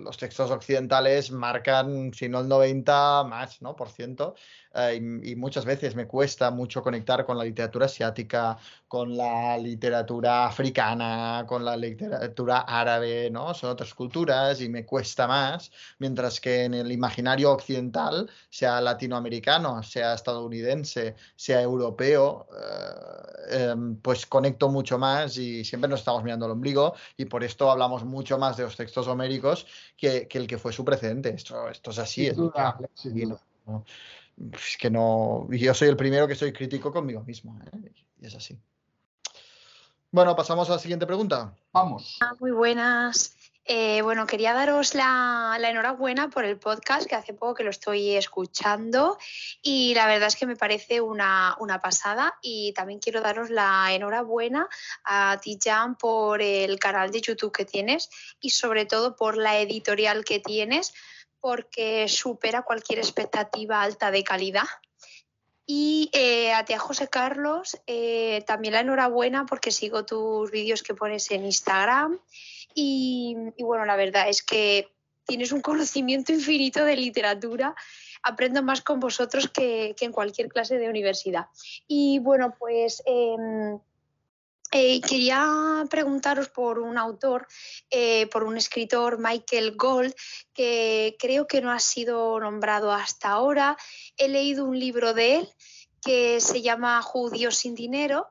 los 0.00 0.16
textos 0.16 0.50
occidentales 0.50 1.30
marcan, 1.30 2.12
si 2.14 2.28
no 2.28 2.40
el 2.40 2.48
90 2.48 3.24
más, 3.24 3.60
¿no? 3.62 3.76
Por 3.76 3.90
ciento 3.90 4.34
eh, 4.72 4.96
y, 5.24 5.34
muchas 5.34 5.64
veces 5.64 5.96
me 5.96 6.06
cuesta 6.06 6.50
mucho 6.50 6.82
conectar 6.82 7.26
con 7.26 7.36
la 7.36 7.44
literatura 7.44 7.86
asiática, 7.86 8.56
con 8.86 9.16
la 9.16 9.58
literatura 9.58 10.46
africana, 10.46 11.44
con 11.46 11.64
la 11.64 11.76
literatura 11.76 12.60
árabe, 12.60 13.30
¿no? 13.30 13.52
Son 13.52 13.70
otras 13.70 13.94
culturas 13.94 14.60
y 14.60 14.68
me 14.68 14.86
cuesta 14.86 15.26
más, 15.26 15.72
mientras 15.98 16.40
que 16.40 16.64
en 16.64 16.74
el 16.74 16.92
imaginario 16.92 17.50
occidental, 17.50 18.30
sea 18.48 18.80
latinoamericano, 18.80 19.82
sea 19.82 20.14
estadounidense, 20.14 21.16
sea 21.34 21.60
europeo, 21.62 22.46
eh, 23.50 23.70
em, 23.72 23.96
pues 23.96 24.26
conecto 24.26 24.68
mucho 24.68 24.98
más 24.98 25.36
y 25.36 25.64
siempre 25.64 25.88
nos 25.90 26.00
estamos 26.00 26.22
mirando 26.30 26.46
el 26.46 26.52
ombligo 26.52 26.94
y 27.16 27.24
por 27.24 27.42
esto 27.42 27.70
hablamos 27.70 28.04
mucho 28.04 28.38
más 28.38 28.56
de 28.56 28.62
los 28.62 28.76
textos 28.76 29.08
homéricos 29.08 29.66
que, 29.96 30.28
el 30.30 30.46
que 30.46 30.58
fue 30.58 30.72
su 30.72 30.84
precedente. 30.84 31.30
Esto, 31.30 31.68
esto 31.68 31.90
es 31.90 31.98
así. 31.98 32.26
es 32.26 32.36
es 34.52 34.76
que 34.78 34.90
no, 34.90 35.48
yo 35.50 35.74
soy 35.74 35.88
el 35.88 35.96
primero 35.96 36.26
que 36.26 36.34
soy 36.34 36.52
crítico 36.52 36.92
conmigo 36.92 37.22
mismo, 37.22 37.58
¿eh? 37.60 37.92
y 38.20 38.26
es 38.26 38.34
así. 38.34 38.58
Bueno, 40.10 40.34
pasamos 40.34 40.68
a 40.70 40.72
la 40.72 40.78
siguiente 40.78 41.06
pregunta. 41.06 41.54
Vamos. 41.72 42.18
Ah, 42.20 42.34
muy 42.40 42.50
buenas. 42.50 43.36
Eh, 43.72 44.02
bueno, 44.02 44.26
quería 44.26 44.52
daros 44.52 44.96
la, 44.96 45.56
enhorabuena 45.62 46.28
por 46.28 46.44
el 46.44 46.58
podcast, 46.58 47.06
que 47.06 47.14
hace 47.14 47.34
poco 47.34 47.54
que 47.54 47.62
lo 47.62 47.70
estoy 47.70 48.16
escuchando 48.16 49.16
y 49.62 49.94
la 49.94 50.08
verdad 50.08 50.26
es 50.26 50.34
que 50.34 50.44
me 50.44 50.56
parece 50.56 51.00
una, 51.00 51.54
una 51.60 51.80
pasada 51.80 52.34
y 52.42 52.72
también 52.72 52.98
quiero 52.98 53.20
daros 53.20 53.48
la 53.48 53.94
enhorabuena 53.94 54.68
a 55.04 55.38
ti, 55.40 55.56
Jan, 55.62 55.94
por 55.94 56.42
el 56.42 56.80
canal 56.80 57.12
de 57.12 57.20
YouTube 57.20 57.52
que 57.52 57.64
tienes 57.64 58.10
y 58.40 58.50
sobre 58.50 58.86
todo 58.86 59.14
por 59.14 59.36
la 59.36 59.60
editorial 59.60 60.24
que 60.24 60.40
tienes, 60.40 60.92
porque 61.38 62.08
supera 62.08 62.62
cualquier 62.62 62.98
expectativa 62.98 63.82
alta 63.82 64.10
de 64.10 64.24
calidad. 64.24 64.66
Y 65.64 66.10
eh, 66.12 66.52
a 66.52 66.64
ti, 66.64 66.72
a 66.72 66.80
José 66.80 67.06
Carlos, 67.06 67.80
eh, 67.86 68.42
también 68.48 68.74
la 68.74 68.80
enhorabuena 68.80 69.46
porque 69.46 69.70
sigo 69.70 70.04
tus 70.04 70.50
vídeos 70.50 70.82
que 70.82 70.94
pones 70.94 71.30
en 71.30 71.44
Instagram. 71.44 72.18
Y, 72.74 73.36
bueno, 73.58 73.84
la 73.84 73.96
verdad 73.96 74.28
es 74.28 74.42
que 74.42 74.88
tienes 75.26 75.52
un 75.52 75.60
conocimiento 75.60 76.32
infinito 76.32 76.84
de 76.84 76.96
literatura. 76.96 77.74
Aprendo 78.22 78.62
más 78.62 78.82
con 78.82 79.00
vosotros 79.00 79.48
que, 79.48 79.94
en 79.98 80.12
cualquier 80.12 80.48
clase 80.48 80.78
de 80.78 80.88
universidad. 80.88 81.46
Y 81.86 82.18
bueno, 82.18 82.54
pues 82.58 83.02
em, 83.06 83.78
eh, 84.72 85.00
quería 85.00 85.84
preguntaros 85.88 86.48
por 86.50 86.78
un 86.78 86.98
autor, 86.98 87.46
eh, 87.90 88.26
por 88.26 88.44
un 88.44 88.58
escritor, 88.58 89.18
Michael 89.18 89.74
Gold, 89.76 90.14
que 90.52 91.16
creo 91.18 91.46
que 91.46 91.62
no 91.62 91.72
ha 91.72 91.80
sido 91.80 92.38
nombrado 92.40 92.92
hasta 92.92 93.30
ahora. 93.30 93.78
He 94.18 94.28
leído 94.28 94.66
un 94.66 94.78
libro 94.78 95.14
de 95.14 95.36
él 95.36 95.48
que 96.02 96.40
se 96.40 96.60
llama 96.60 97.00
Judíos 97.02 97.56
sin 97.56 97.74
dinero 97.74 98.28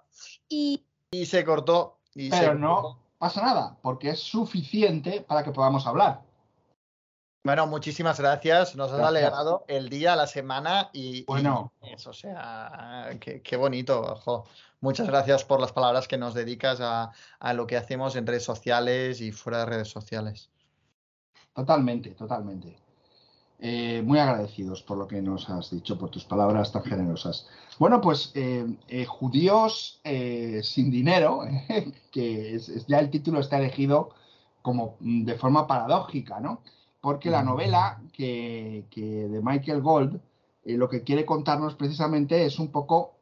y... 0.48 0.86
Y 1.12 1.26
se 1.26 1.44
cortó. 1.44 1.98
Pero 2.14 2.54
no 2.54 3.09
pasa 3.20 3.42
nada, 3.44 3.78
porque 3.84 4.10
es 4.10 4.20
suficiente 4.20 5.22
para 5.22 5.44
que 5.44 5.52
podamos 5.52 5.86
hablar. 5.86 6.22
Bueno, 7.44 7.68
muchísimas 7.68 8.20
gracias. 8.20 8.76
Nos 8.76 8.92
has 8.92 9.00
alegrado 9.00 9.64
el 9.68 9.90
día, 9.90 10.16
la 10.16 10.28
semana 10.28 10.90
y, 10.92 11.20
y 11.20 11.26
Bueno. 11.26 11.72
eso, 11.82 12.10
o 12.10 12.14
sea, 12.14 13.10
qué, 13.20 13.42
qué 13.42 13.56
bonito. 13.56 14.02
ojo. 14.02 14.46
Muchas 14.82 15.08
gracias 15.08 15.44
por 15.46 15.60
las 15.62 15.72
palabras 15.72 16.08
que 16.08 16.18
nos 16.18 16.34
dedicas 16.34 16.80
a, 16.82 17.12
a 17.40 17.54
lo 17.54 17.68
que 17.68 17.78
hacemos 17.78 18.16
en 18.16 18.26
redes 18.28 18.44
sociales 18.44 19.22
y 19.22 19.32
fuera 19.32 19.60
de 19.60 19.66
redes 19.68 19.90
sociales. 19.90 20.50
Totalmente, 21.54 22.12
totalmente. 22.12 22.78
Eh, 23.60 24.02
muy 24.06 24.20
agradecidos 24.20 24.82
por 24.84 24.98
lo 24.98 25.08
que 25.08 25.22
nos 25.22 25.50
has 25.50 25.70
dicho, 25.72 25.98
por 25.98 26.10
tus 26.10 26.24
palabras 26.24 26.72
tan 26.72 26.84
generosas. 26.84 27.48
Bueno, 27.80 28.02
pues 28.02 28.32
eh, 28.36 28.66
eh, 28.88 29.06
judíos 29.06 30.02
eh, 30.04 30.62
sin 30.64 30.92
dinero, 30.92 31.42
que 32.12 32.56
es, 32.56 32.70
es- 32.70 32.86
ya 32.88 33.00
el 33.00 33.10
título 33.10 33.40
está 33.40 33.58
elegido 33.60 34.10
como 34.62 34.98
mm, 35.00 35.24
de 35.26 35.36
forma 35.36 35.66
paradójica, 35.68 36.40
¿no? 36.42 36.62
Porque 37.02 37.30
la 37.30 37.44
novela 37.44 38.02
que, 38.14 38.86
que 38.92 39.02
de 39.30 39.42
Michael 39.42 39.82
Gold 39.82 40.20
lo 40.66 40.90
que 40.90 41.04
quiere 41.04 41.26
contarnos 41.26 41.76
precisamente 41.76 42.46
es 42.46 42.60
un 42.60 42.68
poco 42.72 43.16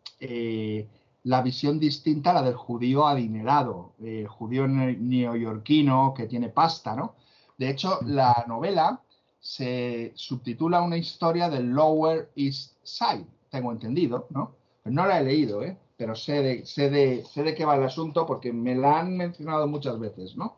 la 1.23 1.41
visión 1.41 1.79
distinta 1.79 2.31
a 2.31 2.33
la 2.35 2.41
del 2.41 2.55
judío 2.55 3.05
adinerado, 3.07 3.93
el 3.99 4.27
judío 4.27 4.67
ne- 4.67 4.97
neoyorquino 4.97 6.13
que 6.15 6.25
tiene 6.27 6.49
pasta, 6.49 6.95
¿no? 6.95 7.15
De 7.57 7.69
hecho, 7.69 7.99
la 8.05 8.45
novela 8.47 9.01
se 9.39 10.11
subtitula 10.15 10.81
Una 10.81 10.97
historia 10.97 11.49
del 11.49 11.69
Lower 11.69 12.31
East 12.35 12.75
Side, 12.83 13.25
tengo 13.49 13.71
entendido, 13.71 14.27
¿no? 14.29 14.55
No 14.85 15.05
la 15.05 15.19
he 15.19 15.23
leído, 15.23 15.63
¿eh? 15.63 15.77
Pero 15.97 16.15
sé 16.15 16.41
de, 16.41 16.65
sé 16.65 16.89
de, 16.89 17.23
sé 17.25 17.43
de 17.43 17.55
qué 17.55 17.65
va 17.65 17.75
el 17.75 17.83
asunto 17.83 18.25
porque 18.25 18.53
me 18.53 18.75
la 18.75 18.99
han 18.99 19.17
mencionado 19.17 19.67
muchas 19.67 19.99
veces, 19.99 20.35
¿no? 20.35 20.57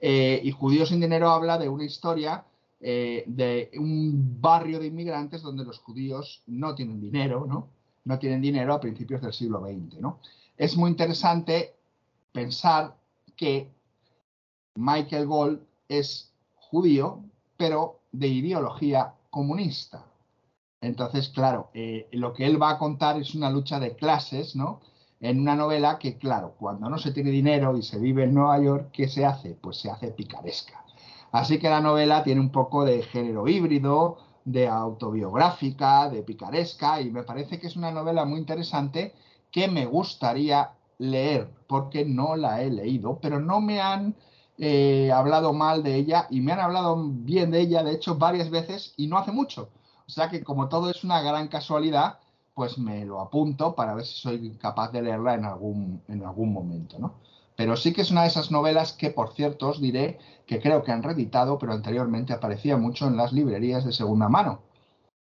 Eh, 0.00 0.40
y 0.42 0.50
Judíos 0.52 0.88
sin 0.88 1.00
Dinero 1.00 1.30
habla 1.30 1.58
de 1.58 1.68
una 1.68 1.84
historia 1.84 2.44
eh, 2.80 3.24
de 3.26 3.70
un 3.78 4.40
barrio 4.40 4.78
de 4.78 4.86
inmigrantes 4.86 5.42
donde 5.42 5.64
los 5.64 5.78
judíos 5.80 6.42
no 6.46 6.74
tienen 6.74 7.00
dinero, 7.00 7.44
¿no? 7.46 7.68
No 8.04 8.18
tienen 8.18 8.40
dinero 8.40 8.72
a 8.72 8.80
principios 8.80 9.20
del 9.20 9.34
siglo 9.34 9.60
XX, 9.60 10.00
¿no? 10.00 10.20
Es 10.56 10.76
muy 10.76 10.90
interesante 10.90 11.74
pensar 12.32 12.96
que 13.36 13.70
Michael 14.76 15.26
Gold 15.26 15.60
es 15.88 16.32
judío, 16.54 17.22
pero 17.58 18.00
de 18.12 18.28
ideología 18.28 19.14
comunista. 19.28 20.06
Entonces, 20.80 21.28
claro, 21.28 21.70
eh, 21.74 22.08
lo 22.12 22.32
que 22.32 22.46
él 22.46 22.60
va 22.60 22.70
a 22.70 22.78
contar 22.78 23.18
es 23.18 23.34
una 23.34 23.50
lucha 23.50 23.78
de 23.78 23.96
clases, 23.96 24.56
¿no? 24.56 24.80
En 25.20 25.40
una 25.40 25.54
novela 25.54 25.98
que, 25.98 26.16
claro, 26.16 26.54
cuando 26.58 26.88
no 26.88 26.98
se 26.98 27.12
tiene 27.12 27.30
dinero 27.30 27.76
y 27.76 27.82
se 27.82 27.98
vive 27.98 28.24
en 28.24 28.34
Nueva 28.34 28.58
York, 28.62 28.88
¿qué 28.92 29.06
se 29.08 29.26
hace? 29.26 29.54
Pues 29.54 29.76
se 29.78 29.90
hace 29.90 30.10
picaresca. 30.12 30.84
Así 31.32 31.58
que 31.58 31.68
la 31.68 31.80
novela 31.80 32.24
tiene 32.24 32.40
un 32.40 32.50
poco 32.50 32.84
de 32.84 33.02
género 33.02 33.46
híbrido, 33.46 34.18
de 34.44 34.68
autobiográfica, 34.68 36.08
de 36.08 36.22
picaresca, 36.22 37.00
y 37.00 37.10
me 37.10 37.24
parece 37.24 37.58
que 37.60 37.66
es 37.66 37.76
una 37.76 37.90
novela 37.90 38.24
muy 38.24 38.40
interesante 38.40 39.14
que 39.50 39.68
me 39.68 39.84
gustaría 39.86 40.72
leer, 40.98 41.50
porque 41.66 42.04
no 42.04 42.36
la 42.36 42.62
he 42.62 42.70
leído, 42.70 43.18
pero 43.20 43.38
no 43.38 43.60
me 43.60 43.80
han 43.80 44.16
eh, 44.58 45.10
hablado 45.12 45.52
mal 45.52 45.82
de 45.82 45.96
ella 45.96 46.26
y 46.30 46.40
me 46.40 46.52
han 46.52 46.60
hablado 46.60 46.96
bien 47.08 47.50
de 47.50 47.60
ella, 47.60 47.82
de 47.82 47.92
hecho, 47.92 48.16
varias 48.16 48.50
veces 48.50 48.94
y 48.96 49.06
no 49.06 49.18
hace 49.18 49.32
mucho. 49.32 49.68
O 50.10 50.12
sea 50.12 50.28
que 50.28 50.42
como 50.42 50.68
todo 50.68 50.90
es 50.90 51.04
una 51.04 51.22
gran 51.22 51.46
casualidad, 51.46 52.18
pues 52.52 52.78
me 52.78 53.04
lo 53.04 53.20
apunto 53.20 53.76
para 53.76 53.94
ver 53.94 54.04
si 54.04 54.18
soy 54.18 54.50
capaz 54.56 54.90
de 54.90 55.02
leerla 55.02 55.34
en 55.34 55.44
algún, 55.44 56.02
en 56.08 56.24
algún 56.24 56.52
momento, 56.52 56.98
¿no? 56.98 57.14
Pero 57.54 57.76
sí 57.76 57.92
que 57.92 58.00
es 58.00 58.10
una 58.10 58.22
de 58.22 58.28
esas 58.28 58.50
novelas 58.50 58.92
que, 58.92 59.10
por 59.10 59.32
cierto, 59.34 59.68
os 59.68 59.80
diré 59.80 60.18
que 60.46 60.60
creo 60.60 60.82
que 60.82 60.90
han 60.90 61.04
reeditado, 61.04 61.58
pero 61.58 61.74
anteriormente 61.74 62.32
aparecía 62.32 62.76
mucho 62.76 63.06
en 63.06 63.16
las 63.16 63.32
librerías 63.32 63.84
de 63.84 63.92
segunda 63.92 64.28
mano, 64.28 64.62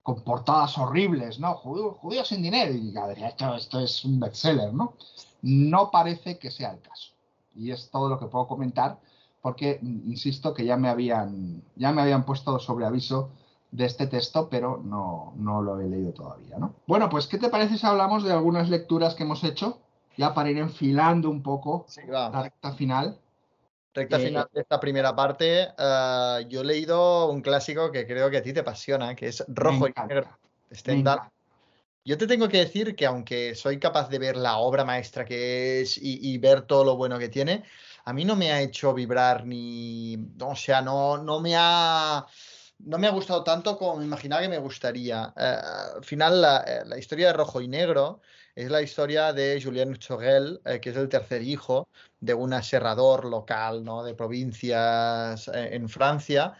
con 0.03 0.21
portadas 0.21 0.77
horribles, 0.77 1.39
¿no? 1.39 1.55
Judío, 1.55 1.93
judío 1.95 2.23
sin 2.23 2.43
dinero. 2.43 2.71
Y 2.71 2.93
esto, 3.25 3.55
esto 3.55 3.79
es 3.79 4.05
un 4.05 4.19
bestseller, 4.19 4.71
¿no? 4.75 4.93
No 5.41 5.89
parece 5.89 6.37
que 6.37 6.51
sea 6.51 6.73
el 6.73 6.81
caso. 6.81 7.13
Y 7.55 7.71
es 7.71 7.89
todo 7.89 8.09
lo 8.09 8.19
que 8.19 8.27
puedo 8.27 8.45
comentar, 8.45 8.99
porque 9.41 9.79
insisto 9.81 10.53
que 10.53 10.65
ya 10.65 10.77
me 10.77 10.89
habían, 10.89 11.63
ya 11.75 11.91
me 11.91 12.03
habían 12.03 12.25
puesto 12.25 12.59
sobre 12.59 12.85
aviso 12.85 13.31
de 13.71 13.85
este 13.85 14.07
texto, 14.07 14.49
pero 14.49 14.81
no, 14.83 15.33
no 15.35 15.61
lo 15.61 15.79
he 15.79 15.87
leído 15.87 16.11
todavía, 16.13 16.57
¿no? 16.57 16.73
Bueno, 16.87 17.09
pues, 17.09 17.27
¿qué 17.27 17.37
te 17.37 17.49
parece 17.49 17.77
si 17.77 17.85
hablamos 17.85 18.23
de 18.23 18.31
algunas 18.31 18.69
lecturas 18.69 19.13
que 19.15 19.23
hemos 19.23 19.43
hecho? 19.43 19.79
Ya 20.17 20.33
para 20.33 20.49
ir 20.49 20.57
enfilando 20.57 21.29
un 21.29 21.43
poco 21.43 21.85
va. 22.11 22.29
la 22.29 22.43
recta 22.43 22.73
final. 22.73 23.19
Recta 23.93 24.17
Eh, 24.17 24.27
final 24.27 24.47
de 24.53 24.61
esta 24.61 24.79
primera 24.79 25.15
parte. 25.15 25.67
ah, 25.77 26.39
yo 26.47 26.61
he 26.61 26.65
leído 26.65 27.29
un 27.29 27.41
clásico 27.41 27.91
que 27.91 28.05
creo 28.07 28.29
que 28.29 28.37
a 28.37 28.43
ti 28.43 28.53
te 28.53 28.61
apasiona, 28.61 29.15
que 29.15 29.27
es 29.27 29.43
Rojo 29.47 29.87
y 29.87 29.93
Negro. 30.07 30.27
Stendhal. 30.71 31.19
Yo 32.05 32.17
te 32.17 32.25
tengo 32.25 32.47
que 32.47 32.59
decir 32.59 32.95
que 32.95 33.05
aunque 33.05 33.53
soy 33.53 33.79
capaz 33.79 34.07
de 34.09 34.17
ver 34.17 34.37
la 34.37 34.57
obra 34.57 34.85
maestra 34.85 35.25
que 35.25 35.81
es 35.81 35.97
y, 35.97 36.19
y 36.31 36.37
ver 36.37 36.61
todo 36.61 36.85
lo 36.85 36.95
bueno 36.95 37.19
que 37.19 37.27
tiene, 37.27 37.63
a 38.05 38.13
mí 38.13 38.23
no 38.23 38.37
me 38.37 38.51
ha 38.51 38.61
hecho 38.61 38.93
vibrar 38.93 39.45
ni, 39.45 40.17
o 40.41 40.55
sea, 40.55 40.81
no, 40.81 41.17
no 41.17 41.41
me 41.41 41.55
ha, 41.57 42.25
no 42.79 42.97
me 42.97 43.07
ha 43.07 43.11
gustado 43.11 43.43
tanto 43.43 43.77
como 43.77 43.97
me 43.97 44.05
imaginaba 44.05 44.41
que 44.41 44.49
me 44.49 44.57
gustaría. 44.59 45.33
Eh, 45.35 45.57
al 45.95 46.03
final, 46.03 46.41
la, 46.41 46.63
eh, 46.67 46.83
la 46.85 46.97
historia 46.97 47.27
de 47.27 47.33
Rojo 47.33 47.61
y 47.61 47.67
Negro 47.67 48.21
es 48.55 48.71
la 48.71 48.81
historia 48.81 49.33
de 49.33 49.61
Julien 49.61 49.95
Chogel, 49.97 50.59
eh, 50.65 50.79
que 50.79 50.89
es 50.89 50.97
el 50.97 51.09
tercer 51.09 51.43
hijo 51.43 51.87
de 52.19 52.33
un 52.33 52.53
aserrador 52.53 53.25
local, 53.25 53.83
¿no? 53.83 54.03
de 54.03 54.15
provincias 54.15 55.47
eh, 55.49 55.75
en 55.75 55.87
Francia. 55.89 56.53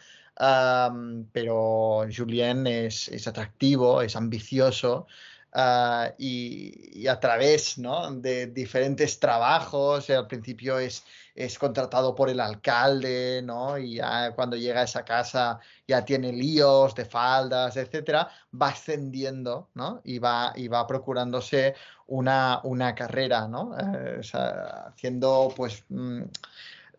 Pero 1.32 2.06
Julien 2.16 2.68
es, 2.68 3.08
es 3.08 3.28
atractivo, 3.28 4.04
es 4.04 4.16
ambicioso 4.16 5.08
ah, 5.54 6.12
y, 6.18 7.02
y 7.02 7.08
a 7.08 7.20
través 7.20 7.78
¿no? 7.78 8.12
de 8.12 8.48
diferentes 8.48 9.20
trabajos, 9.20 10.10
eh, 10.10 10.16
al 10.16 10.28
principio 10.28 10.80
es, 10.80 11.04
es 11.36 11.58
contratado 11.58 12.16
por 12.16 12.30
el 12.30 12.40
alcalde, 12.40 13.42
¿no? 13.44 13.78
y 13.78 13.96
ya 13.96 14.32
cuando 14.34 14.56
llega 14.56 14.82
a 14.82 14.86
esa 14.86 15.04
casa 15.06 15.60
ya 15.88 16.04
tiene 16.04 16.32
líos 16.32 16.96
de 16.96 17.06
faldas, 17.06 17.78
etcétera, 17.78 18.30
va 18.60 18.70
ascendiendo 18.70 19.70
¿no? 19.74 20.02
y, 20.04 20.20
va, 20.20 20.54
y 20.56 20.68
va 20.68 20.86
procurándose 20.88 21.76
una, 22.08 22.62
una 22.64 22.96
carrera, 22.96 23.48
¿no? 23.48 23.78
Eh, 23.78 24.18
o 24.20 24.24
sea, 24.24 24.88
haciendo 24.90 25.54
pues... 25.56 25.84
mm, 25.90 26.24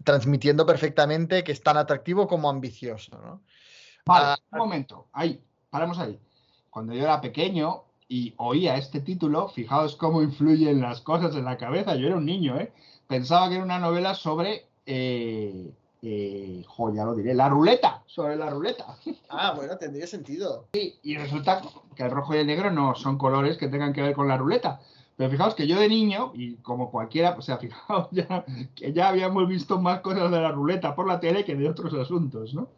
transmitiendo 0.05 0.65
perfectamente 0.65 1.43
que 1.43 1.53
es 1.53 1.63
tan 1.63 1.77
atractivo 1.77 2.27
como 2.29 2.49
ambicioso, 2.49 3.19
¿no? 3.19 3.43
Vale, 4.07 4.27
Ah, 4.27 4.39
un 4.53 4.59
momento, 4.59 5.09
ahí, 5.13 5.43
paramos 5.71 5.99
ahí. 5.99 6.19
Cuando 6.71 6.95
yo 6.95 7.03
era 7.03 7.21
pequeño 7.21 7.85
y 8.09 8.33
oía 8.39 8.77
este 8.77 9.01
título, 9.01 9.49
fijaos 9.49 9.95
cómo 9.97 10.23
influyen 10.23 10.81
las 10.81 11.03
cosas 11.03 11.35
en 11.37 11.45
la 11.45 11.59
cabeza. 11.59 11.95
Yo 11.95 12.07
era 12.07 12.17
un 12.17 12.25
niño, 12.25 12.59
¿eh? 12.59 12.73
Pensaba 13.07 13.49
que 13.49 13.57
era 13.57 13.65
una 13.65 13.79
novela 13.79 14.15
sobre, 14.15 14.67
eh, 14.87 15.71
eh, 16.03 16.65
jo, 16.67 16.95
ya 16.95 17.05
lo 17.05 17.15
diré, 17.15 17.35
la 17.35 17.49
ruleta, 17.49 18.03
sobre 18.07 18.37
la 18.37 18.51
ruleta. 18.51 18.97
Ah, 19.31 19.53
bueno, 19.55 19.77
tendría 19.77 20.07
sentido. 20.07 20.65
Y 20.73 21.17
resulta 21.17 21.61
que 21.95 22.03
el 22.03 22.11
rojo 22.11 22.35
y 22.35 22.39
el 22.39 22.47
negro 22.47 22.71
no 22.71 22.95
son 22.95 23.19
colores 23.19 23.59
que 23.59 23.69
tengan 23.69 23.93
que 23.93 24.01
ver 24.01 24.15
con 24.15 24.27
la 24.27 24.39
ruleta. 24.39 24.81
Pero 25.19 25.31
fijaos 25.31 25.55
que 25.55 25.67
yo 25.67 25.79
de 25.79 25.89
niño, 25.89 26.33
y 26.35 26.55
como 26.57 26.91
cualquiera, 26.91 27.37
o 27.37 27.43
sea, 27.43 27.59
fijaos 27.59 28.09
ya 28.11 28.45
que 28.75 28.93
ya 28.93 29.09
habíamos 29.09 29.47
visto 29.47 29.79
más 29.79 30.01
cosas 30.01 30.31
de 30.31 30.41
la 30.41 30.51
ruleta 30.51 30.95
por 30.95 31.07
la 31.07 31.21
tele 31.21 31.45
que 31.45 31.57
de 31.57 31.69
otros 31.69 31.93
asuntos, 31.93 32.55
¿no? 32.55 32.69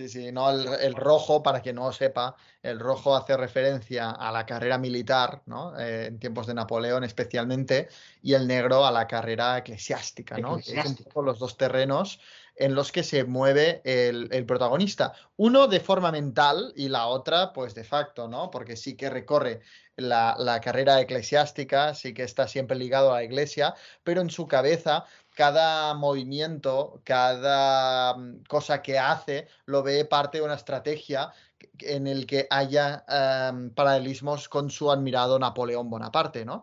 Sí, 0.00 0.08
sí, 0.08 0.32
no, 0.32 0.48
el, 0.48 0.66
el 0.80 0.94
rojo, 0.94 1.42
para 1.42 1.60
que 1.60 1.74
no 1.74 1.84
lo 1.84 1.92
sepa, 1.92 2.34
el 2.62 2.80
rojo 2.80 3.14
hace 3.14 3.36
referencia 3.36 4.10
a 4.12 4.32
la 4.32 4.46
carrera 4.46 4.78
militar, 4.78 5.42
¿no? 5.44 5.78
Eh, 5.78 6.06
en 6.06 6.18
tiempos 6.18 6.46
de 6.46 6.54
Napoleón 6.54 7.04
especialmente, 7.04 7.88
y 8.22 8.32
el 8.32 8.46
negro 8.46 8.86
a 8.86 8.90
la 8.90 9.06
carrera 9.06 9.58
eclesiástica, 9.58 10.38
¿no? 10.38 10.56
Que 10.56 10.62
es 10.62 10.86
un 10.86 10.96
Eclesiástica. 10.96 11.10
poco 11.10 11.20
los 11.20 11.38
dos 11.38 11.58
terrenos 11.58 12.18
en 12.56 12.74
los 12.74 12.92
que 12.92 13.02
se 13.02 13.24
mueve 13.24 13.82
el, 13.84 14.28
el 14.32 14.46
protagonista. 14.46 15.12
Uno 15.36 15.66
de 15.66 15.80
forma 15.80 16.10
mental 16.10 16.72
y 16.76 16.88
la 16.88 17.06
otra, 17.06 17.52
pues 17.52 17.74
de 17.74 17.84
facto, 17.84 18.26
¿no? 18.26 18.50
Porque 18.50 18.76
sí 18.76 18.96
que 18.96 19.10
recorre 19.10 19.60
la, 19.96 20.34
la 20.38 20.62
carrera 20.62 20.98
eclesiástica, 20.98 21.94
sí 21.94 22.14
que 22.14 22.22
está 22.22 22.48
siempre 22.48 22.78
ligado 22.78 23.12
a 23.12 23.16
la 23.16 23.24
iglesia, 23.24 23.74
pero 24.02 24.22
en 24.22 24.30
su 24.30 24.48
cabeza 24.48 25.04
cada 25.40 25.94
movimiento, 25.94 27.00
cada 27.02 28.12
mm, 28.14 28.44
cosa 28.46 28.82
que 28.82 28.98
hace, 28.98 29.48
lo 29.64 29.82
ve 29.82 30.04
parte 30.04 30.36
de 30.36 30.44
una 30.44 30.52
estrategia 30.52 31.32
en 31.78 32.06
el 32.06 32.26
que 32.26 32.46
haya 32.50 33.06
em, 33.08 33.70
paralelismos 33.70 34.50
con 34.50 34.68
su 34.68 34.90
admirado 34.90 35.38
Napoleón 35.38 35.88
Bonaparte, 35.88 36.44
¿no? 36.44 36.62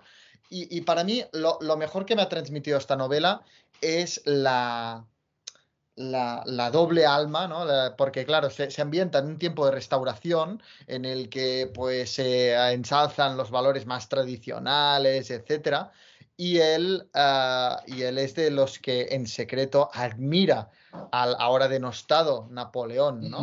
Y, 0.49 0.79
para 0.81 1.03
mí 1.03 1.25
lo, 1.33 1.59
mejor 1.75 2.05
que 2.05 2.15
me 2.15 2.21
ha 2.21 2.29
transmitido 2.29 2.77
esta 2.77 2.95
novela 2.95 3.41
es 3.81 4.21
la, 4.25 5.03
doble 6.71 7.05
alma, 7.05 7.47
¿no? 7.47 7.65
Porque 7.97 8.25
claro, 8.25 8.49
se, 8.51 8.69
se 8.71 8.81
ambienta 8.81 9.19
en 9.19 9.25
un 9.25 9.39
tiempo 9.39 9.65
de 9.65 9.71
restauración 9.71 10.61
en 10.85 11.03
el 11.03 11.29
que 11.29 11.69
pues 11.73 12.11
se 12.11 12.53
ensalzan 12.71 13.35
los 13.35 13.49
valores 13.49 13.87
más 13.87 14.07
tradicionales, 14.07 15.31
etcétera, 15.31 15.91
y 16.37 16.59
él, 16.59 17.09
ah, 17.15 17.81
y 17.87 18.03
él 18.03 18.17
es 18.19 18.35
de 18.35 18.51
los 18.51 18.77
que 18.79 19.07
en 19.11 19.25
secreto 19.27 19.89
admira 19.93 20.69
al 21.11 21.35
ahora 21.39 21.67
denostado 21.67 22.47
Napoleón, 22.51 23.29
¿no? 23.29 23.39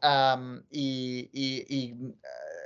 Am, 0.00 0.64
y, 0.70 1.28
y- 1.32 1.66
y, 1.68 1.94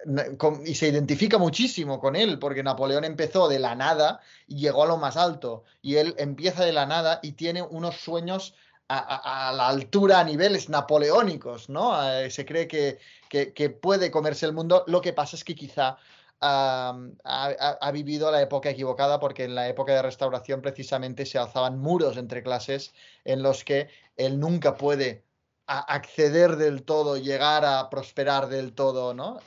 eh, 0.06 0.36
con- 0.38 0.64
y 0.64 0.74
se 0.76 0.86
identifica 0.88 1.36
muchísimo 1.38 1.98
con 1.98 2.14
él, 2.14 2.38
porque 2.38 2.62
Napoleón 2.62 3.04
empezó 3.04 3.48
de 3.48 3.58
la 3.58 3.74
nada 3.74 4.20
y 4.46 4.56
llegó 4.58 4.84
a 4.84 4.86
lo 4.86 4.96
más 4.98 5.16
alto, 5.16 5.64
y 5.82 5.96
él 5.96 6.14
empieza 6.18 6.64
de 6.64 6.72
la 6.72 6.86
nada 6.86 7.18
y 7.22 7.32
tiene 7.32 7.60
unos 7.62 7.96
sueños 7.96 8.54
a, 8.86 8.98
a- 8.98 9.48
a 9.48 9.52
la 9.52 9.66
altura, 9.68 10.20
a 10.20 10.24
niveles 10.24 10.68
napoleónicos, 10.68 11.68
¿no? 11.70 12.00
Eh, 12.12 12.30
se 12.30 12.44
cree 12.44 12.68
que, 12.68 12.98
que- 13.28 13.52
que 13.52 13.70
puede 13.70 14.10
comerse 14.10 14.46
el 14.46 14.52
mundo, 14.52 14.84
lo 14.86 15.00
que 15.00 15.12
pasa 15.12 15.34
es 15.36 15.42
que 15.42 15.54
quizá 15.56 15.96
ha, 16.44 17.90
vivido 17.92 18.30
la 18.30 18.42
época 18.42 18.70
equivocada, 18.70 19.18
porque 19.18 19.44
en 19.44 19.54
la 19.54 19.68
época 19.68 19.94
de 19.94 20.02
restauración 20.02 20.60
precisamente 20.60 21.26
se 21.26 21.38
alzaban 21.38 21.78
muros 21.78 22.16
entre 22.16 22.42
clases 22.42 22.92
en 23.24 23.42
los 23.42 23.64
que 23.64 23.88
él 24.16 24.38
nunca 24.38 24.76
puede 24.76 25.24
acceder 25.66 26.56
del 26.56 26.82
todo, 26.82 27.16
llegar 27.16 27.64
a 27.64 27.88
prosperar 27.88 28.48
del 28.48 28.74
todo, 28.74 29.14
¿no? 29.14 29.40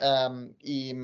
Y 0.60 0.94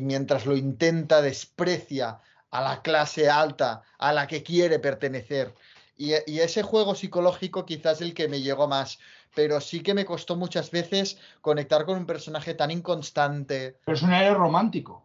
mientras 0.00 0.46
lo 0.46 0.56
intenta, 0.56 1.20
desprecia 1.20 2.20
a 2.50 2.62
la 2.62 2.80
clase 2.80 3.28
alta 3.28 3.82
a 3.98 4.12
la 4.12 4.26
que 4.26 4.42
quiere 4.42 4.78
pertenecer. 4.78 5.54
Y, 5.98 6.12
y 6.26 6.40
ese 6.40 6.62
juego 6.62 6.94
psicológico 6.94 7.66
quizás 7.66 8.00
el 8.00 8.14
que 8.14 8.28
me 8.28 8.40
llegó 8.40 8.68
más, 8.68 8.98
pero 9.36 9.60
sí 9.60 9.82
que 9.82 9.94
me 9.94 10.04
costó 10.06 10.34
muchas 10.34 10.70
veces 10.70 11.18
conectar 11.42 11.84
con 11.84 11.98
un 11.98 12.06
personaje 12.06 12.54
tan 12.54 12.70
inconstante, 12.70 13.78
Pero 13.84 13.96
es 13.96 14.02
un 14.02 14.12
héroe 14.12 14.34
romántico. 14.34 15.04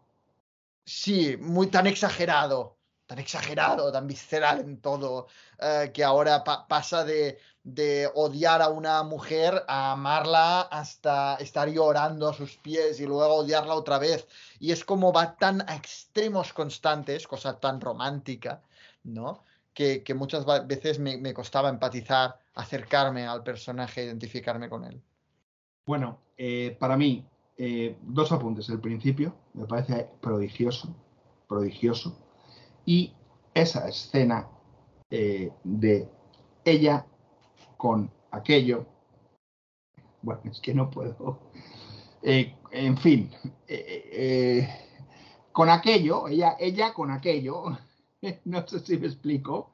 Sí, 0.86 1.38
muy 1.38 1.68
tan 1.68 1.86
exagerado, 1.88 2.80
tan 3.06 3.20
exagerado, 3.20 3.92
tan 3.92 4.08
visceral 4.08 4.60
en 4.62 4.82
todo, 4.82 5.28
eh, 5.60 5.92
que 5.94 6.04
ahora 6.04 6.44
pa- 6.44 6.68
pasa 6.68 7.04
de, 7.06 7.38
de 7.64 8.10
odiar 8.16 8.62
a 8.62 8.70
una 8.70 9.04
mujer 9.04 9.64
a 9.68 9.92
amarla 9.92 10.62
hasta 10.62 11.36
estar 11.36 11.70
llorando 11.70 12.28
a 12.30 12.34
sus 12.34 12.58
pies 12.58 13.00
y 13.00 13.06
luego 13.06 13.36
odiarla 13.36 13.76
otra 13.76 14.00
vez. 14.00 14.28
Y 14.60 14.72
es 14.72 14.84
como 14.86 15.14
va 15.14 15.38
tan 15.38 15.62
a 15.70 15.76
extremos 15.76 16.54
constantes, 16.54 17.28
cosa 17.28 17.60
tan 17.60 17.80
romántica, 17.82 18.64
¿no? 19.04 19.44
Que, 19.74 20.04
que 20.04 20.14
muchas 20.14 20.46
veces 20.68 21.00
me, 21.00 21.18
me 21.18 21.34
costaba 21.34 21.70
empatizar, 21.70 22.40
acercarme 22.56 23.26
al 23.26 23.44
personaje, 23.44 24.04
identificarme 24.04 24.70
con 24.70 24.84
él. 24.84 25.02
Bueno, 25.86 26.20
eh, 26.38 26.76
para 26.80 26.98
mí, 26.98 27.26
eh, 27.58 27.98
dos 28.02 28.32
apuntes. 28.32 28.70
El 28.70 28.80
principio 28.80 29.36
me 29.54 29.66
parece 29.66 30.10
prodigioso, 30.22 30.96
prodigioso. 31.48 32.18
Y 32.86 33.14
esa 33.54 33.88
escena 33.88 34.48
eh, 35.10 35.52
de 35.64 36.10
ella 36.66 37.06
con 37.78 38.12
aquello. 38.32 38.86
Bueno, 40.22 40.42
es 40.46 40.60
que 40.60 40.74
no 40.74 40.90
puedo. 40.90 41.40
En 42.24 42.98
fin, 42.98 43.32
con 45.52 45.70
aquello, 45.70 46.28
ella, 46.28 46.56
ella 46.60 46.94
con 46.94 47.10
aquello, 47.10 47.78
no 48.46 48.68
sé 48.68 48.80
si 48.80 48.98
me 48.98 49.08
explico, 49.08 49.71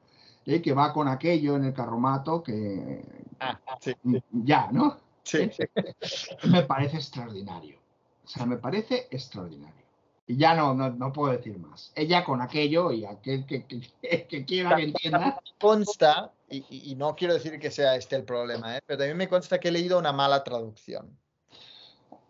eh, 0.48 0.62
que 0.62 0.72
va 0.72 0.92
con 0.94 1.08
aquello 1.08 1.56
en 1.56 1.64
el 1.64 1.74
carromato, 1.74 2.42
que 2.42 3.02
Ah, 3.40 3.60
sí, 3.80 3.94
ya, 4.32 4.70
¿no? 4.72 4.98
sí. 5.22 5.50
me 6.44 6.62
parece 6.62 6.96
extraordinario. 6.96 7.78
O 8.24 8.28
sea, 8.28 8.46
me 8.46 8.56
parece 8.56 9.08
extraordinario. 9.10 9.84
Y 10.26 10.36
ya 10.36 10.54
no, 10.54 10.74
no, 10.74 10.90
no 10.90 11.12
puedo 11.12 11.32
decir 11.32 11.58
más. 11.58 11.92
Ella 11.94 12.24
con 12.24 12.40
aquello 12.42 12.92
y 12.92 13.04
aquel 13.04 13.46
que, 13.46 13.64
que, 13.66 13.80
que 14.26 14.44
quiera 14.44 14.76
que 14.76 14.84
entienda. 14.84 15.40
consta, 15.58 16.32
y, 16.50 16.64
y- 16.92 16.94
no 16.96 17.14
quiero 17.14 17.34
decir 17.34 17.58
que 17.58 17.70
sea 17.70 17.96
este 17.96 18.16
el 18.16 18.24
problema, 18.24 18.76
¿eh? 18.76 18.80
pero 18.86 18.98
también 18.98 19.16
me 19.16 19.28
consta 19.28 19.60
que 19.60 19.68
he 19.68 19.72
leído 19.72 19.98
una 19.98 20.12
mala 20.12 20.44
traducción. 20.44 21.18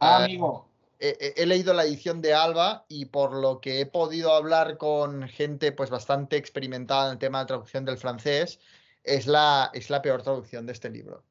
Ah, 0.01 0.24
amigo, 0.24 0.68
he, 1.01 1.47
leído 1.47 1.75
la 1.75 1.85
edición 1.85 2.20
de 2.20 2.35
Alba 2.35 2.85
y 2.89 3.07
por 3.07 3.33
lo 3.33 3.61
que 3.61 3.81
he 3.81 3.87
podido 3.87 4.35
hablar 4.35 4.79
con 4.79 5.23
gente 5.29 5.73
pues 5.73 5.91
bastante 5.91 6.37
experimentada 6.37 7.07
en 7.07 7.12
el 7.12 7.19
tema 7.19 7.41
de 7.41 7.47
traducción 7.47 7.85
del 7.85 7.99
francés, 7.99 8.61
es 9.05 9.27
la, 9.27 9.70
es 9.73 9.91
la 9.91 10.03
peor 10.03 10.23
traducción 10.23 10.66
de 10.66 10.73
este 10.73 10.91
libro. 10.91 11.23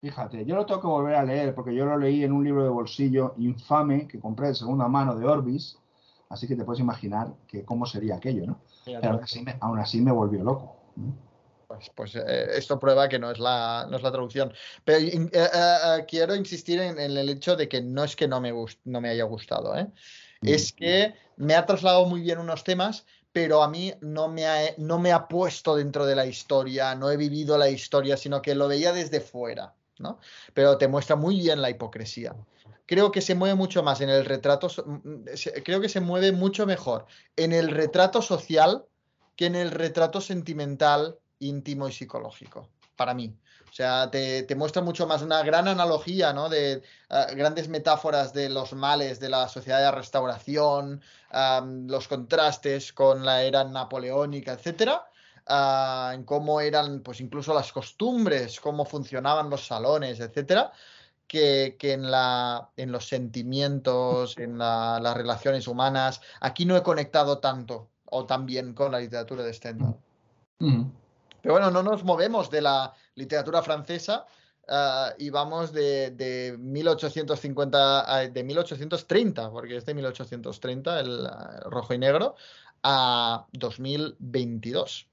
fíjate, 0.00 0.44
yo 0.44 0.54
lo 0.54 0.64
tengo 0.64 0.80
que 0.80 0.86
volver 0.86 1.16
a 1.16 1.24
leer 1.24 1.54
porque 1.54 1.74
yo 1.74 1.84
lo 1.86 1.98
leí 1.98 2.22
en 2.22 2.32
un 2.32 2.44
libro 2.44 2.62
de 2.62 2.68
bolsillo 2.68 3.34
infame 3.38 4.06
que 4.06 4.20
compré 4.20 4.48
de 4.48 4.54
segunda 4.54 4.88
mano 4.88 5.16
de 5.16 5.26
Orbis. 5.26 5.78
Así 6.28 6.48
que 6.48 6.56
te 6.56 6.64
puedes 6.64 6.80
imaginar 6.80 7.32
que 7.46 7.64
cómo 7.64 7.86
sería 7.86 8.16
aquello, 8.16 8.46
¿no? 8.46 8.60
Pero 8.84 9.12
aún 9.12 9.22
así 9.22 9.42
me, 9.42 9.56
aún 9.60 9.78
así 9.78 10.00
me 10.00 10.10
volvió 10.10 10.42
loco. 10.42 10.76
Pues, 11.76 11.90
pues 11.94 12.16
eh, 12.16 12.46
esto 12.56 12.78
prueba 12.78 13.08
que 13.08 13.18
no 13.18 13.30
es 13.30 13.38
la, 13.38 13.86
no 13.90 13.96
es 13.96 14.02
la 14.02 14.10
traducción. 14.10 14.52
Pero 14.84 14.98
eh, 14.98 15.28
eh, 15.32 16.04
quiero 16.08 16.34
insistir 16.34 16.80
en, 16.80 16.98
en 16.98 17.16
el 17.16 17.28
hecho 17.28 17.56
de 17.56 17.68
que 17.68 17.80
no 17.80 18.04
es 18.04 18.16
que 18.16 18.28
no 18.28 18.40
me, 18.40 18.52
no 18.84 19.00
me 19.00 19.08
haya 19.08 19.24
gustado, 19.24 19.76
¿eh? 19.76 19.86
Es 20.42 20.72
que 20.72 21.14
me 21.36 21.54
ha 21.54 21.66
trasladado 21.66 22.06
muy 22.06 22.20
bien 22.20 22.38
unos 22.38 22.62
temas, 22.62 23.06
pero 23.32 23.62
a 23.62 23.68
mí 23.68 23.92
no 24.00 24.28
me 24.28 24.46
ha, 24.46 24.74
no 24.78 24.98
me 24.98 25.12
ha 25.12 25.28
puesto 25.28 25.76
dentro 25.76 26.06
de 26.06 26.14
la 26.14 26.26
historia, 26.26 26.94
no 26.94 27.10
he 27.10 27.16
vivido 27.16 27.58
la 27.58 27.68
historia, 27.68 28.16
sino 28.16 28.40
que 28.42 28.54
lo 28.54 28.68
veía 28.68 28.92
desde 28.92 29.20
fuera, 29.20 29.74
¿no? 29.98 30.20
Pero 30.54 30.78
te 30.78 30.88
muestra 30.88 31.16
muy 31.16 31.38
bien 31.38 31.60
la 31.60 31.70
hipocresía. 31.70 32.34
Creo 32.86 33.10
que 33.10 33.20
se 33.20 33.34
mueve 33.34 33.56
mucho 33.56 33.82
más 33.82 34.00
en 34.00 34.10
el 34.10 34.24
retrato, 34.24 34.68
mm, 34.68 34.92
mm, 34.92 35.24
creo 35.64 35.80
que 35.80 35.88
se 35.88 36.00
mueve 36.00 36.32
mucho 36.32 36.66
mejor 36.66 37.06
en 37.36 37.52
el 37.52 37.70
retrato 37.70 38.22
social 38.22 38.84
que 39.36 39.46
en 39.46 39.54
el 39.54 39.70
retrato 39.70 40.20
sentimental, 40.20 41.18
íntimo 41.40 41.88
y 41.88 41.92
psicológico, 41.92 42.68
para 42.96 43.14
mí. 43.14 43.34
O 43.68 43.72
sea, 43.76 44.10
te, 44.10 44.44
te 44.44 44.54
muestra 44.54 44.80
mucho 44.80 45.06
más 45.06 45.22
una 45.22 45.42
gran 45.42 45.68
analogía, 45.68 46.32
¿no? 46.32 46.48
De 46.48 46.82
ah, 47.10 47.26
grandes 47.34 47.68
metáforas 47.68 48.32
de 48.32 48.48
los 48.48 48.72
males 48.72 49.20
de 49.20 49.28
la 49.28 49.48
sociedad 49.48 49.80
de 49.80 49.90
restauración, 49.90 51.02
am, 51.30 51.86
los 51.88 52.08
contrastes 52.08 52.92
con 52.92 53.24
la 53.24 53.42
era 53.42 53.64
napoleónica, 53.64 54.52
etcétera, 54.52 55.04
ah, 55.46 56.12
en 56.14 56.24
cómo 56.24 56.60
eran, 56.60 57.00
pues 57.00 57.20
incluso 57.20 57.52
las 57.52 57.70
costumbres, 57.72 58.60
cómo 58.60 58.84
funcionaban 58.86 59.50
los 59.50 59.66
salones, 59.66 60.20
etcétera, 60.20 60.72
que, 61.26 61.76
que 61.78 61.92
en 61.92 62.10
la, 62.10 62.70
en 62.76 62.92
los 62.92 63.08
sentimientos, 63.08 64.38
en 64.38 64.58
la- 64.58 65.00
las 65.02 65.16
relaciones 65.16 65.66
humanas. 65.68 66.20
Aquí 66.40 66.64
no 66.64 66.76
he 66.76 66.82
conectado 66.82 67.38
tanto 67.40 67.88
o 68.06 68.24
tan 68.24 68.46
bien 68.46 68.72
con 68.74 68.92
la 68.92 69.00
literatura 69.00 69.42
de 69.42 69.52
Stendhal. 69.52 69.96
Pero 71.46 71.60
bueno, 71.60 71.70
no 71.70 71.84
nos 71.84 72.02
movemos 72.02 72.50
de 72.50 72.60
la 72.60 72.92
literatura 73.14 73.62
francesa 73.62 74.26
ah, 74.68 75.10
y 75.16 75.30
vamos 75.30 75.72
de, 75.72 76.10
de 76.10 76.56
1850, 76.58 78.12
a- 78.12 78.26
de 78.26 78.42
1830, 78.42 79.52
porque 79.52 79.76
es 79.76 79.86
de 79.86 79.94
1830 79.94 80.98
el 80.98 81.24
ah, 81.24 81.60
rojo 81.66 81.94
y 81.94 81.98
negro, 81.98 82.34
a 82.82 83.46
2022. 83.52 85.06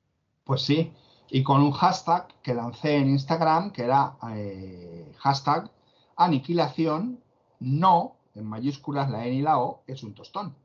Pues 0.43 0.63
sí, 0.63 0.91
y 1.29 1.43
con 1.43 1.61
un 1.61 1.71
hashtag 1.71 2.25
que 2.41 2.55
lancé 2.55 2.95
en 2.95 3.09
Instagram, 3.11 3.71
que 3.71 3.83
era 3.83 4.15
eh, 4.35 5.13
hashtag 5.19 5.69
aniquilación, 6.15 7.21
no, 7.59 8.15
en 8.33 8.47
mayúsculas 8.47 9.07
la 9.11 9.27
N 9.27 9.35
y 9.35 9.41
la 9.43 9.59
O, 9.59 9.83
es 9.85 10.01
un 10.01 10.15
tostón. 10.15 10.55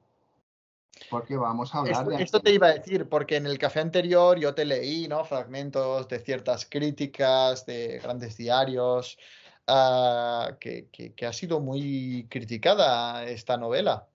Porque 1.10 1.36
vamos 1.36 1.74
a 1.74 1.78
hablar 1.78 2.06
Esto, 2.06 2.10
de... 2.10 2.22
esto 2.22 2.40
te 2.40 2.52
iba 2.52 2.66
a 2.68 2.74
decir, 2.74 3.08
porque 3.08 3.36
en 3.36 3.46
el 3.46 3.58
café 3.58 3.80
anterior 3.80 4.38
yo 4.38 4.54
te 4.54 4.64
leí, 4.64 5.08
¿no? 5.08 5.24
Fragmentos 5.24 6.08
de 6.08 6.18
ciertas 6.20 6.66
críticas, 6.66 7.64
de 7.66 7.98
grandes 8.02 8.36
diarios, 8.36 9.18
ah, 9.66 10.56
que, 10.60 10.88
que- 10.90 11.14
que 11.14 11.26
ha 11.26 11.32
sido 11.32 11.60
muy 11.60 12.26
criticada 12.28 13.24
esta 13.24 13.56
novela. 13.56 14.08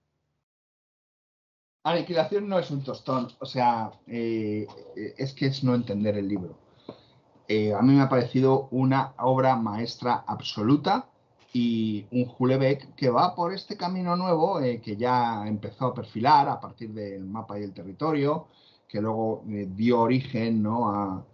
Aniquilación 1.84 2.48
no 2.48 2.58
es 2.58 2.70
un 2.70 2.82
tostón, 2.82 3.28
o 3.40 3.46
sea, 3.46 3.90
eh, 4.06 4.66
es 5.18 5.34
que 5.34 5.46
es 5.46 5.62
no 5.62 5.74
entender 5.74 6.16
el 6.16 6.28
libro. 6.28 6.56
Eh, 7.46 7.74
a 7.74 7.82
mí 7.82 7.92
me 7.92 8.00
ha 8.02 8.08
parecido 8.08 8.68
una 8.70 9.12
obra 9.18 9.54
maestra 9.56 10.24
absoluta 10.26 11.06
y 11.56 12.04
un 12.10 12.28
Hulebeck 12.36 12.96
que 12.96 13.08
va 13.08 13.32
por 13.32 13.54
este 13.54 13.76
camino 13.76 14.16
nuevo 14.16 14.60
eh, 14.60 14.80
que 14.80 14.96
ya 14.96 15.46
empezó 15.46 15.86
a 15.86 15.94
perfilar 15.94 16.48
a 16.48 16.60
partir 16.60 16.92
del 16.92 17.24
mapa 17.24 17.58
y 17.58 17.62
el 17.62 17.72
territorio, 17.72 18.48
que 18.88 19.00
luego 19.00 19.44
eh, 19.48 19.68
dio 19.70 20.00
origen 20.00 20.60
¿no? 20.64 20.90
a, 20.90 21.24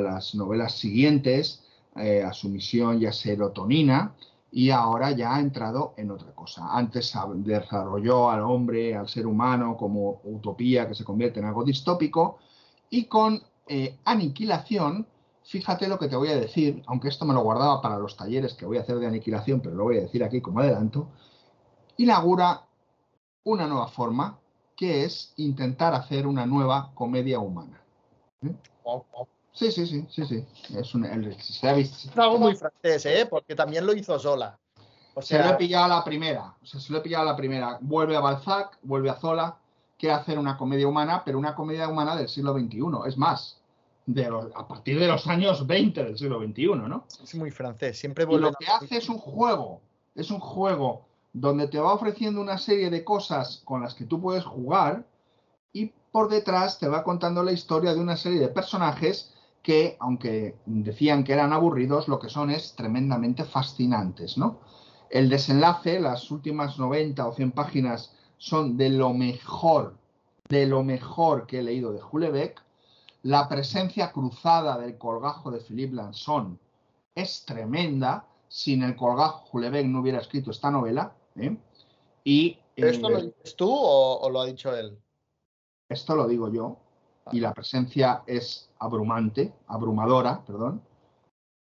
las 0.00 0.34
novelas 0.34 0.78
siguientes, 0.78 1.64
eh, 1.96 2.22
a 2.22 2.34
su 2.34 2.50
misión 2.50 3.00
ya 3.00 3.12
serotonina, 3.12 4.14
y 4.50 4.68
ahora 4.68 5.10
ya 5.12 5.34
ha 5.34 5.40
entrado 5.40 5.94
en 5.96 6.10
otra 6.10 6.32
cosa. 6.34 6.68
Antes 6.70 7.14
desarrolló 7.36 8.30
al 8.30 8.42
hombre, 8.42 8.94
al 8.94 9.08
ser 9.08 9.26
humano, 9.26 9.78
como 9.78 10.20
utopía 10.24 10.86
que 10.86 10.94
se 10.94 11.04
convierte 11.04 11.40
en 11.40 11.46
algo 11.46 11.64
distópico, 11.64 12.38
y 12.90 13.04
con 13.06 13.42
eh, 13.66 13.96
aniquilación, 14.04 15.06
fíjate 15.52 15.86
lo 15.86 15.98
que 15.98 16.08
te 16.08 16.16
voy 16.16 16.28
a 16.30 16.36
decir, 16.36 16.82
aunque 16.86 17.08
esto 17.08 17.26
me 17.26 17.34
lo 17.34 17.42
guardaba 17.42 17.82
para 17.82 17.98
los 17.98 18.16
talleres 18.16 18.54
que 18.54 18.64
voy 18.64 18.78
a 18.78 18.80
hacer 18.80 18.96
de 18.98 19.06
aniquilación, 19.06 19.60
pero 19.60 19.74
lo 19.74 19.84
voy 19.84 19.98
a 19.98 20.00
decir 20.00 20.24
aquí 20.24 20.40
como 20.40 20.60
adelanto, 20.60 21.08
inaugura 21.98 22.62
una 23.44 23.66
nueva 23.66 23.88
forma, 23.88 24.38
que 24.74 25.04
es 25.04 25.34
intentar 25.36 25.92
hacer 25.94 26.26
una 26.26 26.46
nueva 26.46 26.90
comedia 26.94 27.38
humana. 27.38 27.82
¿eh? 28.42 28.54
Sí, 29.52 29.70
sí, 29.70 29.86
sí, 29.86 30.06
sí, 30.08 30.24
sí. 30.24 30.46
Es 30.74 30.94
un, 30.94 31.04
el, 31.04 31.38
se 31.38 31.68
ha 31.68 31.74
visto- 31.74 32.08
Es 32.10 32.16
algo 32.18 32.38
muy 32.38 32.54
francés, 32.56 33.04
¿eh? 33.04 33.26
Porque 33.28 33.54
también 33.54 33.84
lo 33.84 33.92
hizo 33.92 34.18
sola. 34.18 34.58
O 35.14 35.20
Se 35.20 35.36
lo 35.36 35.44
sea, 35.44 35.52
he 35.52 35.56
pillado 35.58 35.84
a 35.84 35.88
la 35.88 36.02
primera. 36.04 36.54
O 36.62 36.64
sea, 36.64 36.80
se 36.80 36.90
lo 36.90 36.98
he 36.98 37.02
pillado 37.02 37.24
a 37.28 37.32
la 37.32 37.36
primera. 37.36 37.76
Vuelve 37.82 38.16
a 38.16 38.20
Balzac, 38.20 38.78
vuelve 38.82 39.10
a 39.10 39.14
Zola, 39.16 39.58
quiere 39.98 40.14
hacer 40.14 40.38
una 40.38 40.56
comedia 40.56 40.88
humana, 40.88 41.22
pero 41.22 41.38
una 41.38 41.54
comedia 41.54 41.86
humana 41.88 42.16
del 42.16 42.30
siglo 42.30 42.54
XXI. 42.54 42.80
Es 43.06 43.18
más, 43.18 43.60
de 44.06 44.28
los- 44.28 44.46
a 44.54 44.66
partir 44.66 44.98
de 44.98 45.06
los 45.06 45.26
años 45.26 45.66
20 45.66 46.02
del 46.04 46.18
siglo 46.18 46.40
XXI, 46.40 46.88
¿no? 46.88 47.04
es 47.22 47.34
muy 47.34 47.50
francés. 47.50 47.98
Siempre 47.98 48.24
Y 48.28 48.36
lo 48.38 48.52
que 48.52 48.66
hace 48.66 48.96
es 48.96 49.08
un 49.08 49.18
juego. 49.18 49.80
Es 50.14 50.30
un 50.30 50.40
juego 50.40 51.06
donde 51.32 51.68
te 51.68 51.78
va 51.78 51.94
ofreciendo 51.94 52.40
una 52.40 52.58
serie 52.58 52.90
de 52.90 53.04
cosas 53.04 53.62
con 53.64 53.80
las 53.82 53.94
que 53.94 54.04
tú 54.04 54.20
puedes 54.20 54.44
jugar 54.44 55.06
y 55.72 55.92
por 56.10 56.28
detrás 56.28 56.78
te 56.78 56.88
va 56.88 57.02
contando 57.02 57.42
la 57.42 57.52
historia 57.52 57.94
de 57.94 58.00
una 58.00 58.16
serie 58.16 58.38
de 58.40 58.48
personajes 58.48 59.32
que, 59.62 59.96
aunque 60.00 60.56
decían 60.66 61.24
que 61.24 61.32
eran 61.32 61.52
aburridos, 61.52 62.08
lo 62.08 62.18
que 62.18 62.28
son 62.28 62.50
es 62.50 62.74
tremendamente 62.74 63.44
fascinantes, 63.44 64.36
¿no? 64.36 64.58
El 65.08 65.28
desenlace, 65.28 66.00
las 66.00 66.30
últimas 66.30 66.78
90 66.78 67.26
o 67.26 67.32
100 67.32 67.52
páginas 67.52 68.12
son 68.38 68.76
de 68.76 68.90
lo 68.90 69.14
mejor, 69.14 69.94
de 70.48 70.66
lo 70.66 70.82
mejor 70.82 71.46
que 71.46 71.60
he 71.60 71.62
leído 71.62 71.92
de 71.92 72.00
Julebeck. 72.00 72.62
La 73.22 73.48
presencia 73.48 74.10
cruzada 74.10 74.78
del 74.78 74.98
colgajo 74.98 75.50
de 75.50 75.60
Philippe 75.60 75.94
Lanson 75.94 76.58
es 77.14 77.44
tremenda. 77.44 78.26
Sin 78.48 78.82
el 78.82 78.96
colgajo, 78.96 79.46
Julebeck 79.46 79.86
no 79.86 80.00
hubiera 80.00 80.18
escrito 80.18 80.50
esta 80.50 80.70
novela. 80.70 81.14
¿eh? 81.36 81.56
Y 82.24 82.58
¿Pero 82.74 82.88
esto 82.88 83.08
lo 83.08 83.18
eh, 83.18 83.22
dices 83.22 83.56
tú 83.56 83.70
o, 83.70 84.18
o 84.20 84.30
lo 84.30 84.40
ha 84.40 84.46
dicho 84.46 84.74
él? 84.76 84.98
esto 85.88 86.14
lo 86.16 86.26
digo 86.26 86.50
yo, 86.50 86.78
y 87.32 87.40
la 87.40 87.52
presencia 87.52 88.22
es 88.26 88.70
abrumante, 88.78 89.52
abrumadora, 89.66 90.42
perdón. 90.44 90.82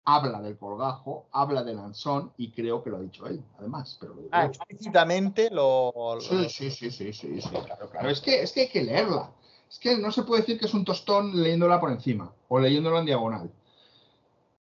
Habla 0.05 0.39
del 0.41 0.57
colgajo, 0.57 1.25
habla 1.31 1.63
del 1.63 1.77
Lanzón, 1.77 2.31
y 2.37 2.51
creo 2.51 2.83
que 2.83 2.89
lo 2.91 2.97
ha 2.97 3.01
dicho 3.01 3.25
él, 3.25 3.43
además. 3.57 3.97
Pero 3.99 4.13
lo 4.15 4.21
Ah, 4.31 4.45
explícitamente 4.45 5.49
lo. 5.49 5.91
lo- 5.95 6.21
Sí, 6.21 6.47
sí, 6.49 6.69
sí, 6.69 6.91
sí, 6.91 7.11
sí, 7.13 7.41
sí, 7.41 7.49
claro, 7.65 7.89
claro. 7.89 8.09
Es 8.09 8.19
que, 8.21 8.41
es 8.43 8.51
que 8.51 8.61
hay 8.61 8.69
que 8.69 8.83
leerla. 8.83 9.31
Es 9.73 9.79
que 9.79 9.97
no 9.97 10.11
se 10.11 10.21
puede 10.21 10.41
decir 10.41 10.59
que 10.59 10.67
es 10.67 10.73
un 10.75 10.85
tostón 10.85 11.35
leyéndola 11.41 11.79
por 11.79 11.89
encima 11.89 12.31
o 12.47 12.59
leyéndola 12.59 12.99
en 12.99 13.05
diagonal. 13.07 13.51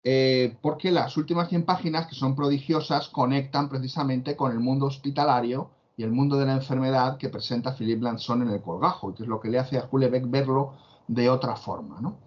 Eh, 0.04 0.56
porque 0.62 0.92
las 0.92 1.16
últimas 1.16 1.48
100 1.48 1.64
páginas, 1.64 2.06
que 2.06 2.14
son 2.14 2.36
prodigiosas, 2.36 3.08
conectan 3.08 3.68
precisamente 3.68 4.36
con 4.36 4.52
el 4.52 4.60
mundo 4.60 4.86
hospitalario 4.86 5.70
y 5.96 6.04
el 6.04 6.12
mundo 6.12 6.36
de 6.36 6.46
la 6.46 6.52
enfermedad 6.52 7.16
que 7.18 7.30
presenta 7.30 7.74
Philippe 7.74 8.04
Lanson 8.04 8.42
en 8.42 8.50
el 8.50 8.62
colgajo, 8.62 9.10
y 9.10 9.14
que 9.14 9.24
es 9.24 9.28
lo 9.28 9.40
que 9.40 9.50
le 9.50 9.58
hace 9.58 9.76
a 9.76 9.88
Hulebeck 9.90 10.30
verlo 10.30 10.74
de 11.08 11.28
otra 11.28 11.56
forma. 11.56 12.00
¿no? 12.00 12.18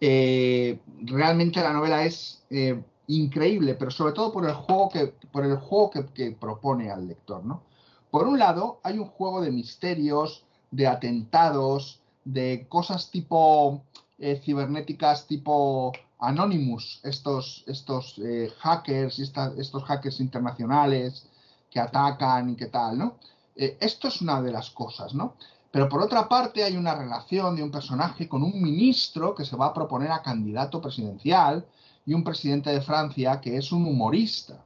Eh, 0.00 0.80
realmente 1.02 1.60
la 1.60 1.74
novela 1.74 2.06
es 2.06 2.42
eh, 2.48 2.82
increíble, 3.08 3.74
pero 3.74 3.90
sobre 3.90 4.14
todo 4.14 4.32
por 4.32 4.46
el 4.46 4.54
juego 4.54 4.88
que, 4.88 5.12
por 5.30 5.44
el 5.44 5.58
juego 5.58 5.90
que 5.90 6.30
propone 6.32 6.90
al 6.90 7.08
lector. 7.08 7.44
¿no? 7.44 7.62
Por 8.10 8.26
un 8.26 8.38
lado, 8.38 8.80
hay 8.82 8.98
un 8.98 9.06
juego 9.06 9.42
de 9.42 9.50
misterios, 9.50 10.46
de 10.70 10.86
atentados, 10.86 12.00
de 12.26 12.66
cosas 12.68 13.10
tipo 13.10 13.84
eh, 14.18 14.40
cibernéticas, 14.44 15.26
tipo 15.26 15.92
Anonymous, 16.18 17.00
estos, 17.04 17.62
estos 17.66 18.18
eh, 18.18 18.52
hackers 18.58 19.18
y 19.18 19.22
estos 19.22 19.84
hackers 19.84 20.20
internacionales 20.20 21.28
que 21.70 21.78
atacan 21.78 22.50
y 22.50 22.56
qué 22.56 22.66
tal, 22.66 22.98
¿no? 22.98 23.16
Eh, 23.54 23.78
esto 23.80 24.08
es 24.08 24.20
una 24.20 24.42
de 24.42 24.50
las 24.50 24.70
cosas, 24.70 25.14
¿no? 25.14 25.34
Pero 25.70 25.88
por 25.88 26.02
otra 26.02 26.28
parte 26.28 26.64
hay 26.64 26.76
una 26.76 26.94
relación 26.94 27.54
de 27.54 27.62
un 27.62 27.70
personaje 27.70 28.28
con 28.28 28.42
un 28.42 28.60
ministro 28.60 29.34
que 29.34 29.44
se 29.44 29.56
va 29.56 29.66
a 29.66 29.74
proponer 29.74 30.10
a 30.10 30.22
candidato 30.22 30.80
presidencial 30.80 31.64
y 32.04 32.14
un 32.14 32.24
presidente 32.24 32.70
de 32.70 32.80
Francia 32.80 33.40
que 33.40 33.56
es 33.56 33.70
un 33.70 33.86
humorista, 33.86 34.64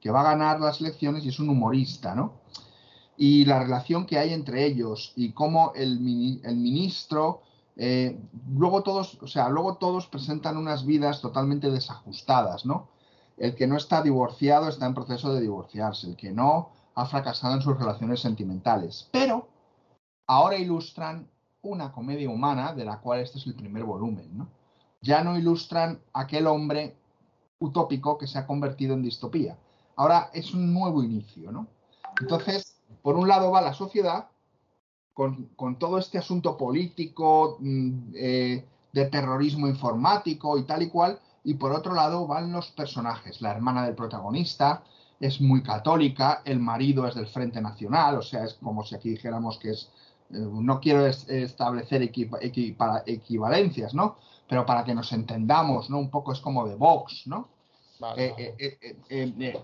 que 0.00 0.10
va 0.10 0.20
a 0.22 0.30
ganar 0.34 0.60
las 0.60 0.80
elecciones 0.80 1.24
y 1.24 1.28
es 1.28 1.38
un 1.38 1.50
humorista, 1.50 2.14
¿no? 2.14 2.37
Y 3.20 3.44
la 3.46 3.58
relación 3.58 4.06
que 4.06 4.16
hay 4.16 4.32
entre 4.32 4.64
ellos 4.64 5.12
y 5.16 5.32
cómo 5.32 5.72
el, 5.74 6.40
el 6.44 6.56
ministro, 6.56 7.42
eh, 7.76 8.16
luego 8.56 8.84
todos, 8.84 9.18
o 9.20 9.26
sea, 9.26 9.48
luego 9.48 9.76
todos 9.76 10.06
presentan 10.06 10.56
unas 10.56 10.86
vidas 10.86 11.20
totalmente 11.20 11.70
desajustadas, 11.70 12.64
¿no? 12.64 12.88
El 13.36 13.56
que 13.56 13.66
no 13.66 13.76
está 13.76 14.02
divorciado 14.02 14.68
está 14.68 14.86
en 14.86 14.94
proceso 14.94 15.34
de 15.34 15.40
divorciarse, 15.40 16.06
el 16.06 16.16
que 16.16 16.30
no 16.30 16.70
ha 16.94 17.06
fracasado 17.06 17.54
en 17.54 17.62
sus 17.62 17.76
relaciones 17.76 18.20
sentimentales. 18.20 19.08
Pero 19.10 19.48
ahora 20.28 20.56
ilustran 20.56 21.28
una 21.62 21.90
comedia 21.90 22.30
humana 22.30 22.72
de 22.72 22.84
la 22.84 23.00
cual 23.00 23.20
este 23.20 23.38
es 23.38 23.46
el 23.46 23.54
primer 23.54 23.82
volumen, 23.82 24.38
¿no? 24.38 24.48
Ya 25.00 25.24
no 25.24 25.36
ilustran 25.36 26.00
aquel 26.12 26.46
hombre 26.46 26.96
utópico 27.58 28.16
que 28.16 28.28
se 28.28 28.38
ha 28.38 28.46
convertido 28.46 28.94
en 28.94 29.02
distopía. 29.02 29.58
Ahora 29.96 30.30
es 30.32 30.54
un 30.54 30.72
nuevo 30.72 31.02
inicio, 31.02 31.50
¿no? 31.50 31.66
Entonces, 32.20 32.77
por 33.02 33.16
un 33.16 33.28
lado 33.28 33.50
va 33.50 33.60
la 33.60 33.74
sociedad 33.74 34.28
con, 35.12 35.78
todo 35.78 35.98
este 35.98 36.18
asunto 36.18 36.56
político, 36.56 37.56
mm, 37.60 38.12
eh, 38.14 38.64
de 38.92 39.06
terrorismo 39.06 39.66
informático 39.66 40.56
y 40.58 40.62
tal 40.64 40.82
y 40.82 40.88
cual, 40.88 41.18
y 41.44 41.54
por 41.54 41.72
otro 41.72 41.94
lado 41.94 42.26
van 42.26 42.52
los 42.52 42.70
personajes. 42.70 43.40
La 43.40 43.50
hermana 43.50 43.84
del 43.84 43.94
protagonista 43.96 44.82
es 45.20 45.40
muy 45.40 45.62
católica, 45.62 46.42
el 46.44 46.60
marido 46.60 47.06
es 47.06 47.14
del 47.16 47.26
Frente 47.26 47.60
Nacional, 47.60 48.16
o 48.18 48.22
sea, 48.22 48.44
es 48.44 48.54
como 48.54 48.84
si 48.84 48.94
aquí 48.94 49.10
dijéramos 49.10 49.58
que 49.58 49.70
es, 49.70 49.90
eh, 50.30 50.38
no 50.38 50.80
quiero 50.80 51.04
es- 51.06 51.28
establecer 51.28 52.02
equivalencias, 52.02 53.94
¿no? 53.94 54.16
Pero 54.48 54.64
para 54.64 54.84
que 54.84 54.94
nos 54.94 55.12
entendamos, 55.12 55.90
¿no? 55.90 55.98
Un 55.98 56.10
poco 56.10 56.32
es 56.32 56.40
como 56.40 56.66
de 56.68 56.76
Vox, 56.76 57.26
¿no? 57.26 57.48
Vale. 58.00 58.34
Eh, 58.38 58.54
eh, 58.58 58.98
eh, 59.10 59.62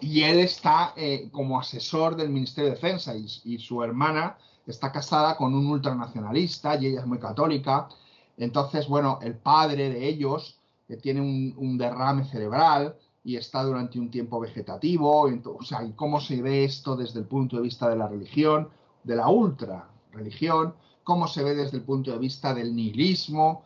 y 0.00 0.22
él 0.22 0.38
está 0.40 0.94
como 1.32 1.58
asesor 1.58 2.16
del 2.16 2.28
Ministerio 2.30 2.70
de 2.70 2.76
Defensa 2.76 3.14
y, 3.16 3.26
y 3.44 3.58
su 3.58 3.82
hermana 3.82 4.36
está 4.66 4.90
casada 4.92 5.36
con 5.36 5.54
un 5.54 5.66
ultranacionalista 5.66 6.76
y 6.76 6.86
ella 6.86 7.00
es 7.00 7.06
muy 7.06 7.18
católica. 7.18 7.88
Entonces, 8.36 8.86
bueno, 8.88 9.18
el 9.22 9.34
padre 9.36 9.90
de 9.90 10.08
ellos 10.08 10.60
tiene 11.02 11.20
un, 11.20 11.54
un 11.56 11.78
derrame 11.78 12.24
cerebral 12.24 12.96
y 13.24 13.36
está 13.36 13.62
durante 13.64 13.98
un 13.98 14.10
tiempo 14.10 14.38
vegetativo. 14.38 15.28
ento- 15.28 15.56
o 15.58 15.62
sea, 15.64 15.82
y 15.82 15.92
cómo 15.92 16.20
se 16.20 16.40
ve 16.42 16.64
esto 16.64 16.94
desde 16.96 17.20
el 17.20 17.26
punto 17.26 17.56
de 17.56 17.62
vista 17.62 17.88
de 17.88 17.96
la 17.96 18.06
religión, 18.06 18.68
de 19.02 19.16
la 19.16 19.28
ultra 19.28 19.88
religión, 20.12 20.74
cómo 21.02 21.26
se 21.26 21.42
ve 21.42 21.54
desde 21.54 21.78
el 21.78 21.82
punto 21.84 22.12
de 22.12 22.18
vista 22.18 22.54
del 22.54 22.74
nihilismo. 22.74 23.62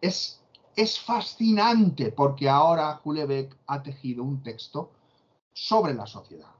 Es, 0.00 0.39
es 0.76 0.98
fascinante 1.00 2.12
porque 2.12 2.48
ahora 2.48 3.00
Hulebeck 3.04 3.56
ha 3.66 3.82
tejido 3.82 4.22
un 4.22 4.42
texto 4.42 4.90
sobre 5.52 5.94
la 5.94 6.06
sociedad. 6.06 6.50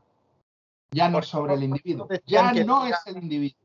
Ya 0.92 1.08
no 1.08 1.22
sobre 1.22 1.54
el 1.54 1.64
individuo. 1.64 2.08
Ya 2.26 2.52
no 2.52 2.86
es 2.86 2.96
el 3.06 3.16
individuo. 3.18 3.58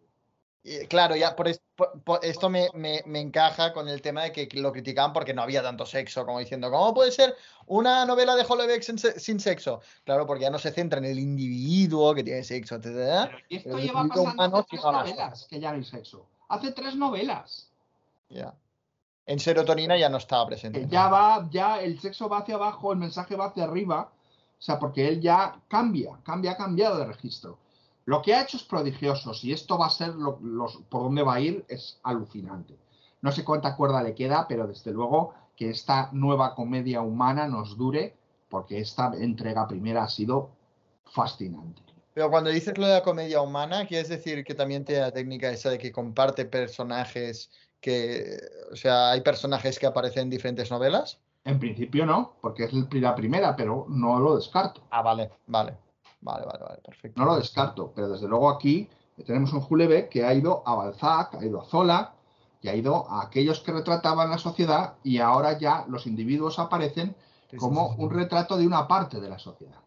Claro, 0.89 1.15
ya 1.15 1.35
por, 1.35 1.47
por- 1.75 2.01
por 2.01 2.25
esto 2.25 2.49
me, 2.49 2.69
me- 2.73 3.03
me 3.05 3.19
encaja 3.19 3.71
con 3.71 3.87
el 3.87 4.01
tema 4.01 4.23
de 4.23 4.31
que 4.31 4.47
lo 4.59 4.71
criticaban 4.71 5.13
porque 5.13 5.31
no 5.33 5.43
había 5.43 5.61
tanto 5.61 5.85
sexo, 5.85 6.25
como 6.25 6.39
diciendo, 6.39 6.71
¿cómo 6.71 6.91
puede 6.91 7.11
ser 7.11 7.35
una 7.67 8.03
novela 8.05 8.35
de 8.35 8.45
Hollebeck 8.47 8.81
sin, 8.81 8.97
sin 8.97 9.39
sexo? 9.39 9.81
Claro, 10.05 10.25
porque 10.25 10.41
ya 10.43 10.49
no 10.49 10.57
se 10.57 10.71
centra 10.71 10.97
en 10.97 11.05
el 11.05 11.19
individuo 11.19 12.15
que 12.15 12.23
tiene 12.23 12.43
sexo, 12.43 12.75
etc. 12.75 13.29
Y 13.47 13.57
esto 13.57 13.69
Pero 13.69 13.77
el 13.77 13.83
lleva 13.85 14.07
pasando 14.07 14.31
humano 14.33 14.57
hace 14.57 14.67
tres 14.69 14.83
no 14.83 14.91
las- 14.91 15.01
novelas 15.05 15.47
que 15.47 15.59
ya 15.59 15.69
no 15.71 15.77
hay 15.77 15.83
sexo. 15.83 16.25
Hace 16.49 16.71
tres 16.71 16.95
novelas. 16.95 17.69
Ya. 18.29 18.55
En 19.25 19.39
serotonina 19.39 19.97
ya 19.97 20.09
no 20.09 20.17
estaba 20.17 20.45
presente. 20.47 20.87
Ya 20.89 21.07
va, 21.07 21.47
ya 21.49 21.81
el 21.81 21.99
sexo 21.99 22.29
va 22.29 22.39
hacia 22.39 22.55
abajo, 22.55 22.91
el 22.93 22.99
mensaje 22.99 23.35
va 23.35 23.45
hacia 23.47 23.63
arriba. 23.63 24.11
O 24.57 24.61
sea, 24.61 24.79
porque 24.79 25.07
él 25.07 25.21
ya 25.21 25.59
cambia, 25.67 26.17
cambia, 26.23 26.51
ha 26.51 26.57
cambiado 26.57 26.97
de 26.99 27.05
registro. 27.05 27.57
Lo 28.05 28.21
que 28.21 28.35
ha 28.35 28.43
hecho 28.43 28.57
es 28.57 28.63
prodigioso. 28.63 29.33
Si 29.33 29.51
esto 29.51 29.77
va 29.77 29.87
a 29.87 29.89
ser 29.89 30.09
lo- 30.15 30.39
los, 30.41 30.77
por 30.89 31.03
dónde 31.03 31.23
va 31.23 31.35
a 31.35 31.39
ir, 31.39 31.65
es 31.67 31.99
alucinante. 32.03 32.75
No 33.21 33.31
sé 33.31 33.43
cuánta 33.43 33.75
cuerda 33.75 34.03
le 34.03 34.13
queda, 34.13 34.47
pero 34.47 34.67
desde 34.67 34.91
luego 34.91 35.33
que 35.55 35.69
esta 35.71 36.09
nueva 36.11 36.53
comedia 36.53 37.01
humana 37.01 37.47
nos 37.47 37.77
dure, 37.77 38.15
porque 38.49 38.79
esta 38.79 39.11
entrega 39.17 39.67
primera 39.67 40.03
ha 40.03 40.09
sido 40.09 40.51
fascinante. 41.11 41.81
Pero 42.13 42.29
cuando 42.29 42.49
dices 42.49 42.77
lo 42.77 42.85
de 42.87 42.93
la 42.93 43.03
comedia 43.03 43.41
humana, 43.41 43.85
¿quieres 43.87 44.07
decir 44.09 44.43
que 44.45 44.53
también 44.55 44.85
tiene 44.85 45.01
la 45.01 45.11
técnica 45.11 45.49
esa 45.49 45.69
de 45.69 45.77
que 45.77 45.91
comparte 45.91 46.45
personajes 46.45 47.49
que, 47.85 48.39
o 48.71 48.75
sea, 48.75 49.11
hay 49.11 49.21
personajes 49.21 49.77
que 49.77 49.85
aparecen 49.85 50.23
en 50.23 50.29
diferentes 50.31 50.71
novelas? 50.71 51.19
En 51.43 51.59
principio 51.59 52.03
no, 52.03 52.33
porque 52.41 52.63
es 52.63 52.73
la 52.73 53.13
primera, 53.13 53.55
pero 53.55 53.85
no 53.87 54.19
lo 54.19 54.37
descarto. 54.37 54.81
Ah, 54.89 55.03
vale, 55.03 55.29
vale, 55.45 55.77
vale, 56.21 56.45
vale, 56.47 56.63
vale, 56.63 56.81
perfecto. 56.83 57.21
No 57.21 57.27
lo 57.27 57.37
descarto, 57.37 57.91
pero 57.95 58.09
desde 58.09 58.27
luego 58.27 58.49
aquí 58.49 58.89
tenemos 59.23 59.53
un 59.53 59.61
Julebeck 59.61 60.09
que 60.09 60.25
ha 60.25 60.33
ido 60.33 60.63
a 60.65 60.73
Balzac, 60.73 61.35
ha 61.35 61.45
ido 61.45 61.61
a 61.61 61.65
Zola 61.65 62.15
y 62.59 62.69
ha 62.69 62.75
ido 62.75 63.07
a 63.07 63.21
aquellos 63.21 63.59
que 63.59 63.71
retrataban 63.71 64.31
la 64.31 64.39
sociedad 64.39 64.95
y 65.03 65.19
ahora 65.19 65.59
ya 65.59 65.85
los 65.87 66.07
individuos 66.07 66.57
aparecen 66.57 67.15
como 67.55 67.89
un 67.89 68.09
retrato 68.09 68.57
de 68.57 68.65
una 68.65 68.87
parte 68.87 69.21
de 69.21 69.29
la 69.29 69.37
sociedad. 69.37 69.77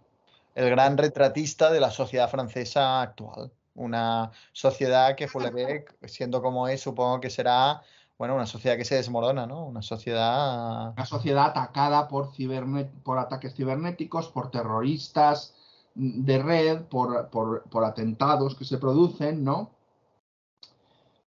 El 0.55 0.71
gran 0.71 0.97
retratista 0.97 1.73
de 1.73 1.81
la 1.81 1.91
sociedad 1.91 2.31
francesa 2.31 3.03
actual. 3.03 3.51
Una 3.79 4.31
sociedad 4.53 5.15
que 5.15 5.29
Houellebecq, 5.29 6.07
siendo 6.07 6.43
como 6.43 6.69
es, 6.69 6.81
supongo 6.81 7.21
que 7.21 7.31
será 7.31 7.83
bueno, 8.19 8.35
una 8.35 8.47
sociedad 8.47 8.77
que 8.77 8.85
se 8.85 8.97
desmorona, 8.97 9.47
¿no? 9.47 9.65
Una 9.65 9.81
sociedad... 9.81 10.93
Una 10.93 11.07
sociedad 11.07 11.47
atacada 11.47 12.09
por, 12.09 12.35
cibernet 12.35 12.91
por 13.05 13.17
ataques 13.17 13.55
cibernéticos, 13.55 14.29
por 14.29 14.51
terroristas 14.51 15.55
de 15.95 16.43
red, 16.43 16.83
por, 16.83 17.29
por, 17.31 17.63
por 17.71 17.85
atentados 17.85 18.57
que 18.57 18.65
se 18.65 18.79
producen, 18.79 19.45
¿no? 19.45 19.71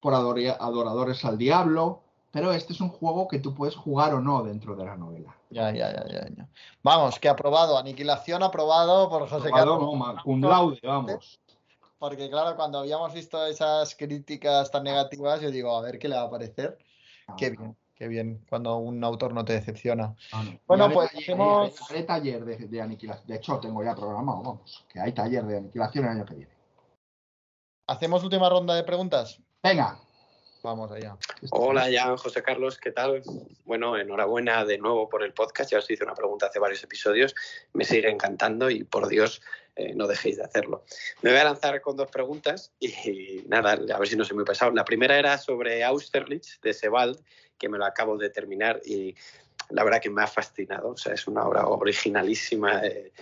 Por 0.01 0.15
adoradores 0.15 1.25
al 1.25 1.39
diablo, 1.39 2.03
pero 2.33 2.53
este 2.53 2.73
es 2.73 2.81
un 2.81 2.89
juego 2.89 3.29
que 3.29 3.39
tú 3.39 3.55
puedes 3.55 3.77
jugar 3.77 4.13
o 4.15 4.21
no 4.21 4.43
dentro 4.43 4.75
de 4.75 4.85
la 4.85 4.97
novela. 4.97 5.37
Ya, 5.51 5.71
ya, 5.71 5.93
ya, 5.93 6.29
ya. 6.29 6.49
Vamos, 6.83 7.21
que 7.21 7.29
aprobado. 7.29 7.79
Aniquilación 7.79 8.43
aprobado 8.43 9.09
por 9.09 9.29
José 9.29 9.51
Carlos. 9.51 9.81
No, 9.81 10.23
cum 10.25 10.41
laude, 10.41 10.81
vamos. 10.83 11.41
Porque 12.01 12.31
claro, 12.31 12.57
cuando 12.57 12.79
habíamos 12.79 13.13
visto 13.13 13.45
esas 13.45 13.95
críticas 13.95 14.71
tan 14.71 14.85
negativas, 14.85 15.43
yo 15.43 15.51
digo, 15.51 15.77
a 15.77 15.83
ver 15.83 15.99
qué 15.99 16.09
le 16.09 16.17
va 16.17 16.23
a 16.23 16.31
parecer. 16.31 16.79
Ah, 17.29 17.37
qué 17.37 17.51
bien, 17.51 17.77
qué 17.95 18.09
bien, 18.09 18.43
cuando 18.49 18.79
un 18.79 19.05
autor 19.05 19.35
no 19.35 19.45
te 19.45 19.53
decepciona. 19.53 20.17
Ah, 20.33 20.43
bueno, 20.67 20.91
pues 20.91 21.15
hacemos... 21.15 21.91
Haré 21.91 22.05
taller 22.05 22.43
de, 22.47 22.57
de, 22.57 22.81
aniquilación. 22.81 23.27
De 23.27 23.37
hecho, 23.37 23.61
tengo 23.61 23.85
ya 23.85 23.95
programado, 23.95 24.43
vamos, 24.43 24.87
que 24.91 24.99
hay 24.99 25.13
taller 25.13 25.45
de 25.45 25.59
aniquilación 25.59 26.07
el 26.07 26.11
año 26.13 26.25
que 26.25 26.37
viene. 26.37 26.53
¿Hacemos 27.87 28.25
última 28.25 28.49
ronda 28.49 28.75
de 28.75 28.83
preguntas? 28.83 29.39
Venga. 29.63 30.01
Vamos 30.63 30.93
allá. 30.93 31.17
Hola, 31.51 31.89
Jan, 31.91 32.19
José 32.19 32.43
Carlos, 32.43 32.79
¿qué 32.79 32.91
tal? 32.91 33.23
Bueno, 33.65 33.97
enhorabuena 33.97 34.65
de 34.67 34.77
nuevo 34.77 35.09
por 35.09 35.23
el 35.23 35.33
podcast. 35.33 35.71
Ya 35.71 35.79
os 35.79 35.91
hice 35.91 36.05
una 36.05 36.15
pregunta 36.15 36.47
hace 36.47 36.59
varios 36.59 36.85
episodios. 36.85 37.35
Me 37.73 37.85
sigue 37.85 38.11
encantando 38.11 38.69
y 38.69 38.85
por 38.85 39.09
Dios, 39.09 39.41
eh, 39.75 39.95
no 39.95 40.07
dejéis 40.07 40.37
de 40.37 40.45
hacerlo. 40.45 40.85
Me 41.23 41.31
voy 41.31 41.39
a 41.41 41.45
lanzar 41.45 41.81
con 41.81 41.97
dos 41.97 42.11
preguntas 42.11 42.73
y, 42.79 43.43
nada, 43.49 43.73
a 43.73 43.99
ver 43.99 44.09
si 44.09 44.17
no 44.17 44.25
soy 44.25 44.37
muy 44.37 44.45
pesado. 44.45 44.71
La 44.73 44.85
primera 44.85 45.19
era 45.19 45.39
sobre 45.39 45.83
Austerlitz 45.83 46.61
de 46.61 46.75
Sebald, 46.75 47.19
que 47.59 47.71
me 47.71 47.79
lo 47.79 47.87
acabo 47.87 48.19
de 48.19 48.29
terminar 48.29 48.81
y 48.85 49.15
la 49.71 49.83
verdad 49.83 50.03
que 50.03 50.11
me 50.11 50.23
ha 50.23 50.27
fascinado. 50.27 50.91
O 50.91 50.97
sea, 50.97 51.15
es 51.15 51.27
una 51.27 51.47
obra 51.47 51.67
originalísima, 51.69 52.85
eh, 52.85 53.13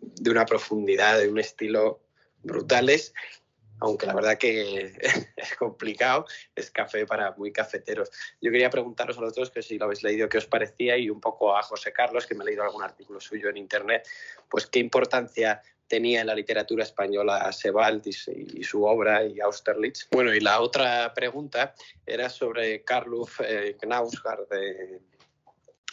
de 0.00 0.30
una 0.30 0.46
profundidad, 0.46 1.18
de 1.18 1.28
un 1.28 1.38
estilo 1.38 2.00
brutales 2.42 3.12
aunque 3.80 4.06
la 4.06 4.14
verdad 4.14 4.38
que 4.38 4.92
es 5.36 5.56
complicado, 5.58 6.26
es 6.54 6.70
café 6.70 7.06
para 7.06 7.32
muy 7.32 7.52
cafeteros. 7.52 8.10
Yo 8.40 8.50
quería 8.50 8.70
preguntaros 8.70 9.18
a 9.18 9.20
los 9.20 9.34
dos 9.34 9.50
que 9.50 9.62
si 9.62 9.78
lo 9.78 9.86
habéis 9.86 10.02
leído, 10.02 10.28
qué 10.28 10.38
os 10.38 10.46
parecía 10.46 10.96
y 10.96 11.10
un 11.10 11.20
poco 11.20 11.56
a 11.56 11.62
José 11.62 11.92
Carlos, 11.92 12.26
que 12.26 12.34
me 12.34 12.42
ha 12.42 12.46
leído 12.46 12.62
algún 12.62 12.82
artículo 12.82 13.20
suyo 13.20 13.48
en 13.48 13.56
internet, 13.56 14.06
pues 14.48 14.66
qué 14.66 14.78
importancia 14.78 15.62
tenía 15.90 16.20
en 16.20 16.28
la 16.28 16.36
literatura 16.36 16.84
española 16.84 17.50
Sebald 17.52 18.06
y, 18.06 18.62
su 18.62 18.84
obra 18.84 19.24
y 19.24 19.40
Austerlitz. 19.40 20.06
Bueno, 20.10 20.32
y 20.32 20.40
la 20.40 20.60
otra 20.60 21.12
pregunta 21.12 21.74
era 22.06 22.28
sobre 22.30 22.84
Karluf 22.84 23.40
eh, 23.40 23.76
Knausgaard 23.80 24.48
de 24.48 25.00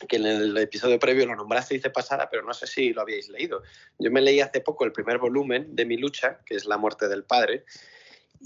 que 0.08 0.18
en 0.18 0.26
el 0.26 0.58
episodio 0.58 1.00
previo 1.00 1.26
lo 1.26 1.36
nombrasteis 1.36 1.82
de 1.82 1.90
pasada, 1.90 2.30
pero 2.30 2.44
no 2.44 2.54
sé 2.54 2.68
si 2.68 2.94
lo 2.94 3.02
habíais 3.02 3.30
leído. 3.30 3.64
Yo 3.98 4.12
me 4.12 4.22
leí 4.22 4.40
hace 4.42 4.62
poco 4.62 4.86
el 4.86 4.92
primer 4.92 5.18
volumen 5.18 5.76
de 5.76 5.86
mi 5.86 5.98
lucha, 5.98 6.40
que 6.46 6.56
es 6.56 6.66
La 6.66 6.78
muerte 6.78 7.08
del 7.08 7.24
padre, 7.24 7.66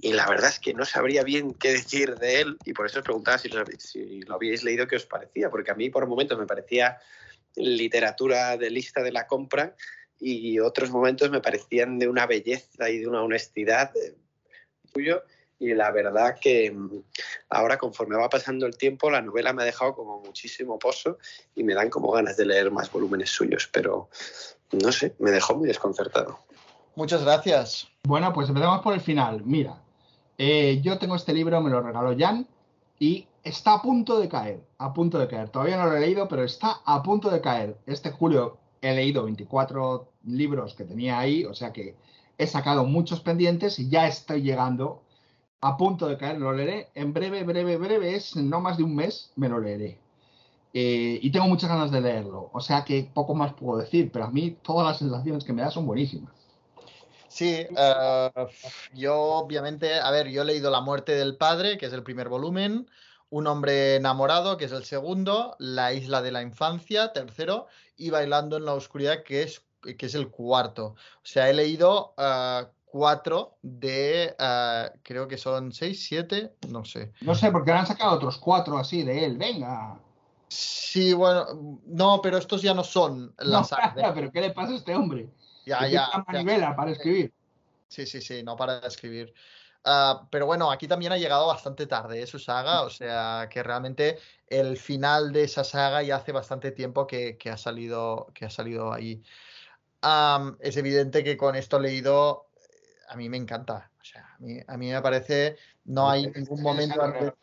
y 0.01 0.13
la 0.13 0.27
verdad 0.27 0.49
es 0.49 0.59
que 0.59 0.73
no 0.73 0.85
sabría 0.85 1.23
bien 1.23 1.53
qué 1.53 1.73
decir 1.73 2.15
de 2.15 2.41
él, 2.41 2.57
y 2.65 2.73
por 2.73 2.85
eso 2.85 2.99
os 2.99 3.03
preguntaba 3.03 3.37
si 3.37 3.49
lo, 3.49 3.65
si 3.77 4.21
habíais 4.29 4.63
leído, 4.63 4.87
qué 4.87 4.95
os 4.95 5.05
parecía, 5.05 5.49
porque 5.49 5.71
a 5.71 5.75
mí 5.75 5.89
por 5.89 6.07
momentos 6.07 6.39
me 6.39 6.45
parecía 6.45 6.97
literatura 7.55 8.55
de 8.55 8.69
lista 8.69 9.03
de 9.03 9.11
la 9.11 9.27
compra 9.27 9.75
y 10.19 10.59
otros 10.59 10.91
momentos 10.91 11.29
me 11.31 11.41
parecían 11.41 11.99
de 11.99 12.07
una 12.07 12.25
belleza 12.25 12.89
y 12.89 12.99
de 12.99 13.07
una 13.07 13.23
honestidad 13.23 13.91
tuyo 14.93 15.17
eh, 15.17 15.40
y 15.61 15.75
la 15.75 15.91
verdad 15.91 16.39
que 16.41 16.71
mm, 16.71 17.03
ahora 17.49 17.77
conforme 17.77 18.17
va 18.17 18.29
pasando 18.29 18.65
el 18.65 18.75
tiempo 18.75 19.11
la 19.11 19.21
novela 19.21 19.53
me 19.53 19.61
ha 19.61 19.65
dejado 19.65 19.93
como 19.93 20.19
muchísimo 20.19 20.79
pozo 20.79 21.19
y 21.55 21.63
me 21.63 21.75
dan 21.75 21.91
como 21.91 22.11
ganas 22.11 22.35
de 22.35 22.47
leer 22.47 22.71
más 22.71 22.91
volúmenes 22.91 23.29
suyos, 23.29 23.69
pero 23.71 24.09
no 24.71 24.91
sé, 24.91 25.15
me 25.19 25.29
dejó 25.29 25.55
muy 25.55 25.67
desconcertado. 25.67 26.39
Muchas 26.95 27.23
gracias. 27.23 27.87
Bueno, 28.03 28.33
pues 28.33 28.49
empezamos 28.49 28.81
por 28.81 28.95
el 28.95 29.01
final. 29.01 29.43
Mira, 29.45 29.79
eh, 30.37 30.81
yo 30.81 30.97
tengo 30.97 31.15
este 31.15 31.31
libro, 31.31 31.61
me 31.61 31.69
lo 31.69 31.79
regaló 31.79 32.15
Jan 32.17 32.47
y 32.97 33.27
está 33.43 33.75
a 33.75 33.81
punto 33.83 34.19
de 34.19 34.27
caer, 34.27 34.61
a 34.79 34.91
punto 34.91 35.19
de 35.19 35.27
caer. 35.27 35.49
Todavía 35.49 35.77
no 35.77 35.85
lo 35.85 35.95
he 35.95 35.99
leído, 35.99 36.27
pero 36.27 36.43
está 36.43 36.81
a 36.83 37.03
punto 37.03 37.29
de 37.29 37.39
caer. 37.39 37.77
Este 37.85 38.09
julio 38.09 38.57
he 38.81 38.95
leído 38.95 39.23
24 39.25 40.09
libros 40.25 40.73
que 40.73 40.85
tenía 40.85 41.19
ahí, 41.19 41.45
o 41.45 41.53
sea 41.53 41.71
que 41.71 41.95
he 42.39 42.47
sacado 42.47 42.83
muchos 42.83 43.19
pendientes 43.19 43.77
y 43.77 43.89
ya 43.89 44.07
estoy 44.07 44.41
llegando 44.41 45.03
a 45.61 45.77
punto 45.77 46.07
de 46.07 46.17
caer, 46.17 46.39
lo 46.39 46.51
leeré 46.51 46.89
en 46.95 47.13
breve, 47.13 47.43
breve, 47.43 47.77
breve, 47.77 48.15
es 48.15 48.35
no 48.35 48.59
más 48.59 48.77
de 48.77 48.83
un 48.83 48.95
mes, 48.95 49.31
me 49.35 49.47
lo 49.47 49.59
leeré. 49.59 49.99
Eh, 50.73 51.19
y 51.21 51.31
tengo 51.31 51.47
muchas 51.47 51.69
ganas 51.69 51.91
de 51.91 52.01
leerlo, 52.01 52.49
o 52.53 52.61
sea 52.61 52.83
que 52.85 53.09
poco 53.13 53.35
más 53.35 53.53
puedo 53.53 53.79
decir, 53.79 54.09
pero 54.11 54.25
a 54.25 54.31
mí 54.31 54.57
todas 54.61 54.87
las 54.87 54.97
sensaciones 54.99 55.43
que 55.43 55.53
me 55.53 55.61
da 55.61 55.69
son 55.69 55.85
buenísimas. 55.85 56.33
Sí, 57.27 57.65
eh, 57.77 58.31
yo 58.93 59.15
obviamente, 59.15 59.99
a 59.99 60.11
ver, 60.11 60.27
yo 60.29 60.41
he 60.41 60.45
leído 60.45 60.69
La 60.69 60.81
muerte 60.81 61.13
del 61.13 61.37
padre, 61.37 61.77
que 61.77 61.85
es 61.85 61.93
el 61.93 62.03
primer 62.03 62.27
volumen, 62.27 62.89
Un 63.29 63.47
hombre 63.47 63.95
enamorado, 63.95 64.57
que 64.57 64.65
es 64.65 64.73
el 64.73 64.83
segundo, 64.83 65.55
La 65.57 65.93
isla 65.93 66.21
de 66.21 66.31
la 66.31 66.41
infancia, 66.41 67.13
tercero, 67.13 67.67
y 67.95 68.09
Bailando 68.09 68.57
en 68.57 68.65
la 68.65 68.73
oscuridad, 68.73 69.23
que 69.23 69.43
es, 69.43 69.63
que 69.81 70.05
es 70.05 70.15
el 70.15 70.29
cuarto. 70.29 70.87
O 70.87 71.23
sea, 71.23 71.49
he 71.49 71.53
leído 71.53 72.13
uh, 72.17 72.65
cuatro 72.91 73.55
de, 73.61 74.35
uh, 74.37 74.97
creo 75.01 75.27
que 75.27 75.37
son 75.37 75.71
seis, 75.71 76.05
siete, 76.05 76.53
no 76.67 76.83
sé. 76.83 77.13
No 77.21 77.33
sé, 77.33 77.49
porque 77.51 77.71
han 77.71 77.87
sacado 77.87 78.15
otros 78.15 78.37
cuatro 78.37 78.77
así 78.77 79.03
de 79.03 79.25
él, 79.25 79.37
venga. 79.37 79.97
Sí, 80.49 81.13
bueno, 81.13 81.79
no, 81.85 82.21
pero 82.21 82.37
estos 82.37 82.61
ya 82.61 82.73
no 82.73 82.83
son 82.83 83.33
las 83.37 83.71
no, 83.95 84.13
pero 84.13 84.31
¿qué 84.31 84.41
le 84.41 84.51
pasa 84.51 84.73
a 84.73 84.75
este 84.75 84.93
hombre? 84.93 85.29
Ya, 85.65 85.87
ya. 85.87 86.09
manivela 86.27 86.75
para 86.75 86.91
escribir. 86.91 87.33
Sí, 87.87 88.05
sí, 88.05 88.21
sí, 88.21 88.43
no 88.43 88.57
para 88.57 88.79
escribir. 88.79 89.33
Uh, 89.85 90.27
pero 90.29 90.45
bueno, 90.45 90.69
aquí 90.69 90.87
también 90.87 91.13
ha 91.13 91.17
llegado 91.17 91.47
bastante 91.47 91.87
tarde 91.87 92.21
¿eh? 92.21 92.27
su 92.27 92.37
saga, 92.37 92.83
o 92.83 92.89
sea 92.89 93.47
que 93.49 93.63
realmente 93.63 94.19
el 94.47 94.77
final 94.77 95.31
de 95.31 95.45
esa 95.45 95.63
saga 95.63 96.03
ya 96.03 96.17
hace 96.17 96.31
bastante 96.33 96.71
tiempo 96.71 97.07
que, 97.07 97.37
que 97.37 97.49
ha, 97.49 97.57
salido, 97.57 98.27
que 98.35 98.45
ha 98.45 98.49
salido 98.49 98.93
ahí. 98.93 99.23
Um, 100.03 100.57
es 100.59 100.77
evidente 100.77 101.23
que 101.23 101.37
con 101.37 101.55
esto 101.55 101.79
leído 101.79 102.50
a 103.11 103.15
mí 103.17 103.27
me 103.27 103.37
encanta. 103.37 103.91
O 103.99 104.03
sea, 104.03 104.37
a 104.67 104.77
mí, 104.77 104.87
me 104.89 105.01
parece, 105.01 105.57
no 105.85 106.09
hay 106.09 106.31
ningún 106.31 106.61
momento, 106.61 107.35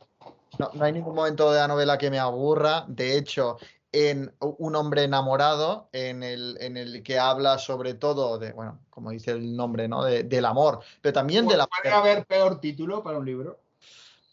no, 0.58 0.70
hay 0.80 0.92
ningún 0.92 1.14
momento 1.14 1.52
de 1.52 1.60
la 1.60 1.68
novela 1.68 1.98
que 1.98 2.10
me 2.10 2.18
aburra. 2.18 2.84
De 2.88 3.16
hecho, 3.16 3.58
en 3.92 4.34
Un 4.40 4.76
hombre 4.76 5.04
enamorado, 5.04 5.88
en 5.92 6.22
el, 6.22 6.56
en 6.60 6.76
el 6.76 7.02
que 7.02 7.18
habla 7.18 7.58
sobre 7.58 7.94
todo 7.94 8.38
de, 8.38 8.52
bueno, 8.52 8.80
como 8.90 9.10
dice 9.10 9.32
el 9.32 9.56
nombre, 9.56 9.88
¿no? 9.88 10.04
del 10.04 10.44
amor, 10.44 10.80
pero 11.00 11.12
también 11.12 11.46
de 11.46 11.56
la... 11.56 11.66
¿Puede 11.66 11.94
haber 11.94 12.26
peor 12.26 12.60
título 12.60 13.02
para 13.02 13.18
un 13.18 13.24
libro? 13.24 13.60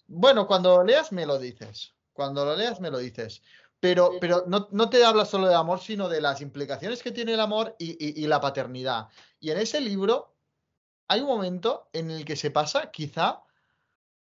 Bueno, 0.08 0.48
cuando 0.48 0.78
lo 0.78 0.84
leas 0.84 1.12
me 1.12 1.26
lo 1.26 1.38
dices. 1.38 1.94
Cuando 2.14 2.46
lo 2.46 2.56
leas 2.56 2.80
me 2.80 2.92
lo 2.92 2.98
dices. 2.98 3.42
Pero, 3.80 4.14
pero 4.20 4.46
no, 4.48 4.68
no, 4.72 4.90
te 4.90 5.04
habla 5.04 5.26
solo 5.26 5.48
de 5.48 5.56
amor, 5.56 5.80
sino 5.80 6.10
de 6.10 6.22
las 6.22 6.42
implicaciones 6.42 7.04
que 7.04 7.12
tiene 7.12 7.34
el 7.34 7.40
amor 7.40 7.76
y, 7.78 8.22
y 8.22 8.26
la 8.28 8.42
paternidad. 8.42 9.10
Y 9.40 9.52
en 9.52 9.60
ese 9.60 9.80
libro 9.80 10.35
hay 11.08 11.22
un 11.22 11.28
momento 11.28 11.88
en 11.94 12.12
el 12.12 12.26
que 12.26 12.36
se 12.36 12.52
pasa 12.52 12.92
quizá 12.92 13.44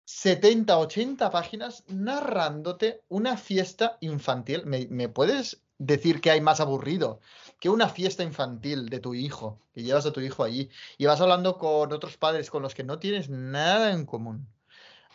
70, 0.04 0.78
80 0.78 1.30
páginas 1.30 1.84
narrándote 1.88 3.02
una 3.08 3.36
fiesta 3.36 3.98
infantil. 4.00 4.64
¿Me, 4.66 5.08
puedes 5.08 5.62
decir 5.78 6.20
que 6.20 6.30
hay 6.30 6.40
más 6.40 6.60
aburrido 6.60 7.20
que 7.60 7.70
una 7.70 7.88
fiesta 7.88 8.22
infantil 8.22 8.88
de 8.88 9.00
tu 9.00 9.14
hijo, 9.14 9.60
que 9.72 9.82
llevas 9.82 10.06
a 10.06 10.12
tu 10.12 10.20
hijo 10.20 10.44
allí 10.44 10.70
y 10.98 11.06
vas 11.06 11.20
hablando 11.20 11.58
con 11.58 11.92
otros 11.92 12.16
padres 12.16 12.50
con 12.50 12.62
los 12.62 12.74
que 12.74 12.84
no 12.84 12.98
tienes 12.98 13.28
nada 13.30 13.92
en 13.92 14.06
común? 14.06 14.48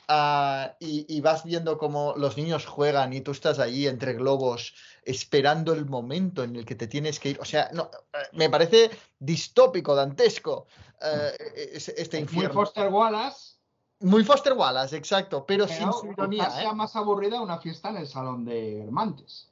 Uh, 0.10 0.72
y, 0.80 1.06
y, 1.10 1.20
vas 1.20 1.44
viendo 1.44 1.78
cómo 1.78 2.14
los 2.16 2.38
niños 2.38 2.66
juegan 2.66 3.12
y 3.12 3.20
tú 3.20 3.32
estás 3.32 3.60
ahí 3.60 3.88
entre 3.88 4.14
globos 4.14 4.74
esperando 5.04 5.74
el 5.74 5.86
momento 5.86 6.44
en 6.44 6.56
el 6.56 6.64
que 6.64 6.76
te 6.76 6.88
tienes 6.88 7.20
que 7.20 7.32
ir. 7.32 7.40
O 7.42 7.46
sea, 7.46 7.70
no, 7.74 7.92
eh, 8.14 8.20
me 8.32 8.50
parece 8.50 8.90
distópico, 9.20 9.96
dantesco 9.96 10.68
uh, 11.02 11.36
este 11.98 12.20
infierno. 12.20 12.54
Muy 12.54 12.66
Foster 12.66 12.88
Wallace. 12.88 13.58
Muy 14.00 14.24
Foster 14.24 14.54
Wallace, 14.54 14.96
exacto, 14.96 15.46
pero, 15.46 15.68
sin 15.68 15.92
su 15.92 16.08
ironía. 16.08 16.50
sea 16.52 16.70
¿eh? 16.70 16.74
más 16.74 16.96
aburrida 16.96 17.42
una 17.42 17.58
fiesta 17.58 17.90
en 17.90 17.98
el 17.98 18.08
salón 18.08 18.46
de 18.46 18.84
Hermantes. 18.84 19.50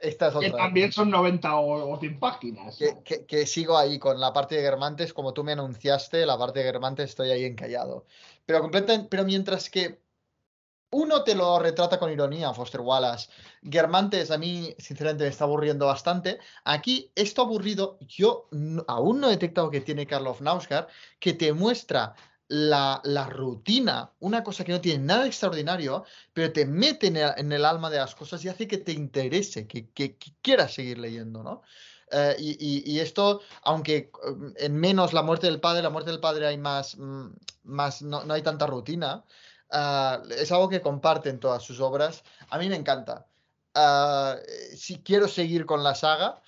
Esta 0.00 0.28
es 0.28 0.34
otra. 0.34 0.50
Que 0.50 0.56
también 0.56 0.90
son 0.90 1.10
90 1.10 1.56
o, 1.56 1.98
100 1.98 2.18
páginas. 2.18 2.76
Que, 2.76 2.98
que, 3.04 3.26
que, 3.26 3.46
sigo 3.46 3.76
ahí 3.78 3.98
con 3.98 4.18
la 4.18 4.32
parte 4.32 4.56
de 4.56 4.62
Germantes, 4.62 5.12
como 5.12 5.32
tú 5.32 5.44
me 5.44 5.52
anunciaste, 5.52 6.26
la 6.26 6.36
parte 6.36 6.60
de 6.60 6.64
Germantes 6.64 7.10
estoy 7.10 7.30
ahí 7.30 7.44
encallado. 7.44 8.06
Pero, 8.46 8.70
mientras 9.24 9.70
que 9.70 10.02
uno 10.90 11.24
te 11.24 11.34
lo 11.34 11.58
retrata 11.58 11.98
con 11.98 12.12
ironía, 12.12 12.52
Foster 12.52 12.80
Wallace. 12.82 13.30
Germantes 13.62 14.30
a 14.30 14.38
mí, 14.38 14.74
sinceramente, 14.78 15.24
me 15.24 15.30
está 15.30 15.44
aburriendo 15.44 15.86
bastante. 15.86 16.38
Aquí, 16.64 17.10
esto 17.14 17.42
aburrido, 17.42 17.98
yo 18.02 18.48
aún 18.88 19.20
no 19.20 19.28
he 19.28 19.30
detectado 19.32 19.70
que 19.70 19.80
tiene 19.80 20.06
Karloff 20.06 20.42
Nausgaard, 20.42 20.88
que 21.18 21.32
te 21.32 21.52
muestra 21.54 22.14
la, 22.48 23.00
la 23.04 23.26
rutina, 23.30 24.12
una 24.20 24.44
cosa 24.44 24.64
que 24.64 24.72
no 24.72 24.80
tiene 24.82 25.02
nada 25.04 25.26
extraordinario, 25.26 26.04
pero 26.34 26.52
te 26.52 26.66
mete 26.66 27.06
en 27.06 27.16
el, 27.16 27.32
en 27.38 27.52
el 27.52 27.64
alma 27.64 27.88
de 27.88 27.96
las 27.98 28.14
cosas 28.14 28.44
y 28.44 28.48
hace 28.50 28.68
que 28.68 28.76
te 28.78 28.92
interese, 28.92 29.66
que, 29.66 29.88
que- 29.90 30.16
que 30.18 30.32
quieras 30.42 30.74
seguir 30.74 30.98
leyendo, 30.98 31.42
¿no? 31.42 31.62
Eh, 32.12 32.36
y, 32.38 33.00
esto, 33.00 33.40
aunque 33.62 33.96
eh, 33.96 34.10
en 34.56 34.76
menos 34.76 35.14
la 35.14 35.22
muerte 35.22 35.46
del 35.46 35.60
padre, 35.60 35.82
la 35.82 35.90
muerte 35.90 36.10
del 36.10 36.20
padre 36.20 36.46
hay 36.46 36.58
más, 36.58 36.96
mm, 36.98 37.28
más 37.64 38.02
no, 38.02 38.24
no 38.24 38.34
hay 38.34 38.42
tanta 38.42 38.66
rutina, 38.66 39.24
ah, 39.70 40.22
es 40.30 40.52
algo 40.52 40.68
que 40.68 40.82
comparten 40.82 41.40
todas 41.40 41.62
sus 41.62 41.80
obras. 41.80 42.22
A 42.50 42.58
mí 42.58 42.68
me 42.68 42.76
encanta. 42.76 43.26
Eh, 43.74 44.36
si 44.76 45.02
quiero 45.02 45.26
seguir 45.26 45.64
con 45.64 45.82
la 45.82 45.94
saga, 45.94 46.41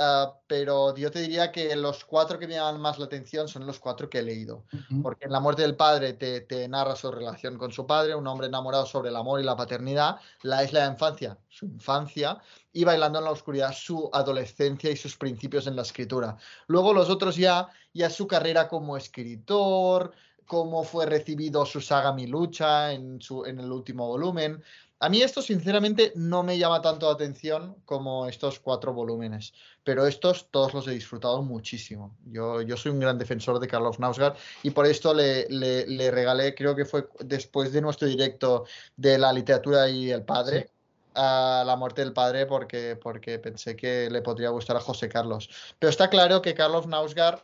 ah, 0.00 0.34
pero 0.46 0.96
yo 0.96 1.10
te 1.10 1.20
diría 1.20 1.52
que 1.52 1.76
los 1.76 2.04
cuatro 2.04 2.38
que 2.38 2.48
me 2.48 2.54
llaman 2.54 2.80
más 2.80 2.98
la 2.98 3.04
atención 3.04 3.46
son 3.46 3.66
los 3.66 3.78
cuatro 3.78 4.08
que 4.08 4.18
he 4.18 4.22
leído. 4.22 4.64
Porque 5.02 5.26
en 5.26 5.32
La 5.32 5.40
muerte 5.40 5.62
del 5.62 5.76
padre 5.76 6.14
te, 6.14 6.40
te 6.40 6.66
narra 6.68 6.96
su 6.96 7.10
relación 7.10 7.58
con 7.58 7.70
su 7.70 7.86
padre, 7.86 8.14
un 8.14 8.26
hombre 8.26 8.46
enamorado 8.46 8.86
sobre 8.86 9.10
el 9.10 9.16
amor 9.16 9.40
y 9.40 9.44
la 9.44 9.56
paternidad, 9.56 10.16
La 10.42 10.64
isla 10.64 10.84
de 10.84 10.92
infancia, 10.92 11.38
su 11.48 11.66
infancia, 11.66 12.38
y 12.72 12.84
Bailando 12.84 13.18
en 13.18 13.24
la 13.26 13.30
oscuridad, 13.32 13.72
su 13.72 14.10
adolescencia 14.12 14.90
y 14.90 14.96
sus 14.96 15.16
principios 15.16 15.66
en 15.66 15.76
la 15.76 15.82
escritura. 15.82 16.36
Luego 16.66 16.92
los 16.92 17.10
otros 17.10 17.36
ya, 17.36 17.68
ya 17.92 18.10
su 18.10 18.26
carrera 18.26 18.68
como 18.68 18.96
escritor, 18.96 20.12
cómo 20.50 20.82
fue 20.82 21.06
recibido 21.06 21.64
su 21.64 21.80
saga 21.80 22.12
Mi 22.12 22.26
lucha 22.26 22.92
en, 22.92 23.20
su, 23.20 23.44
en 23.44 23.60
el 23.60 23.70
último 23.70 24.08
volumen. 24.08 24.60
A 25.02 25.08
mí 25.08 25.22
esto 25.22 25.40
sinceramente 25.40 26.12
no 26.14 26.42
me 26.42 26.58
llama 26.58 26.82
tanto 26.82 27.06
la 27.06 27.14
atención 27.14 27.76
como 27.86 28.26
estos 28.26 28.60
cuatro 28.60 28.92
volúmenes, 28.92 29.54
pero 29.82 30.06
estos 30.06 30.50
todos 30.50 30.74
los 30.74 30.86
he 30.88 30.90
disfrutado 30.90 31.42
muchísimo. 31.42 32.16
Yo, 32.26 32.60
yo 32.60 32.76
soy 32.76 32.92
un 32.92 33.00
gran 33.00 33.16
defensor 33.18 33.58
de 33.60 33.66
Carlos 33.66 33.98
Nausgard 33.98 34.36
y 34.62 34.70
por 34.70 34.84
esto 34.86 35.14
le, 35.14 35.48
le- 35.48 35.86
le 35.86 36.10
regalé, 36.10 36.54
creo 36.54 36.76
que 36.76 36.84
fue 36.84 37.08
después 37.20 37.72
de 37.72 37.80
nuestro 37.80 38.06
directo 38.08 38.66
de 38.96 39.16
la 39.18 39.32
literatura 39.32 39.88
y 39.88 40.10
el 40.10 40.22
padre, 40.22 40.70
a 41.14 41.64
la 41.66 41.76
muerte 41.76 42.02
del 42.02 42.12
padre, 42.12 42.44
porque, 42.44 42.94
porque 43.02 43.38
pensé 43.38 43.74
que 43.76 44.10
le 44.10 44.20
podría 44.20 44.50
gustar 44.50 44.76
a 44.76 44.80
José 44.80 45.08
Carlos. 45.08 45.48
Pero 45.78 45.88
está 45.90 46.10
claro 46.10 46.42
que 46.42 46.54
Carlos 46.54 46.86
Nausgard 46.86 47.40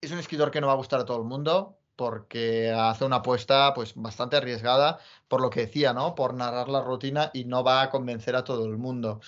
es 0.00 0.12
un 0.12 0.18
escritor 0.18 0.50
que 0.52 0.60
no 0.60 0.68
va 0.68 0.74
a 0.74 0.76
gustar 0.76 1.00
a 1.00 1.04
todo 1.04 1.18
el 1.18 1.24
mundo 1.24 1.76
porque 1.96 2.72
hace 2.72 3.04
una 3.04 3.16
apuesta 3.16 3.72
pues 3.74 3.94
bastante 3.94 4.36
arriesgada 4.36 4.98
por 5.28 5.40
lo 5.40 5.50
que 5.50 5.60
decía, 5.60 5.92
¿no? 5.92 6.14
Por 6.14 6.34
narrar 6.34 6.68
la 6.68 6.80
rutina 6.82 7.30
y 7.34 7.44
no 7.44 7.62
va 7.64 7.82
a 7.82 7.90
convencer 7.90 8.36
a 8.36 8.44
todo 8.44 8.66
el 8.66 8.76
mundo. 8.78 9.20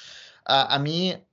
A, 0.45 0.75
a 0.75 0.79
mí, 0.79 1.11
eh, 1.11 1.27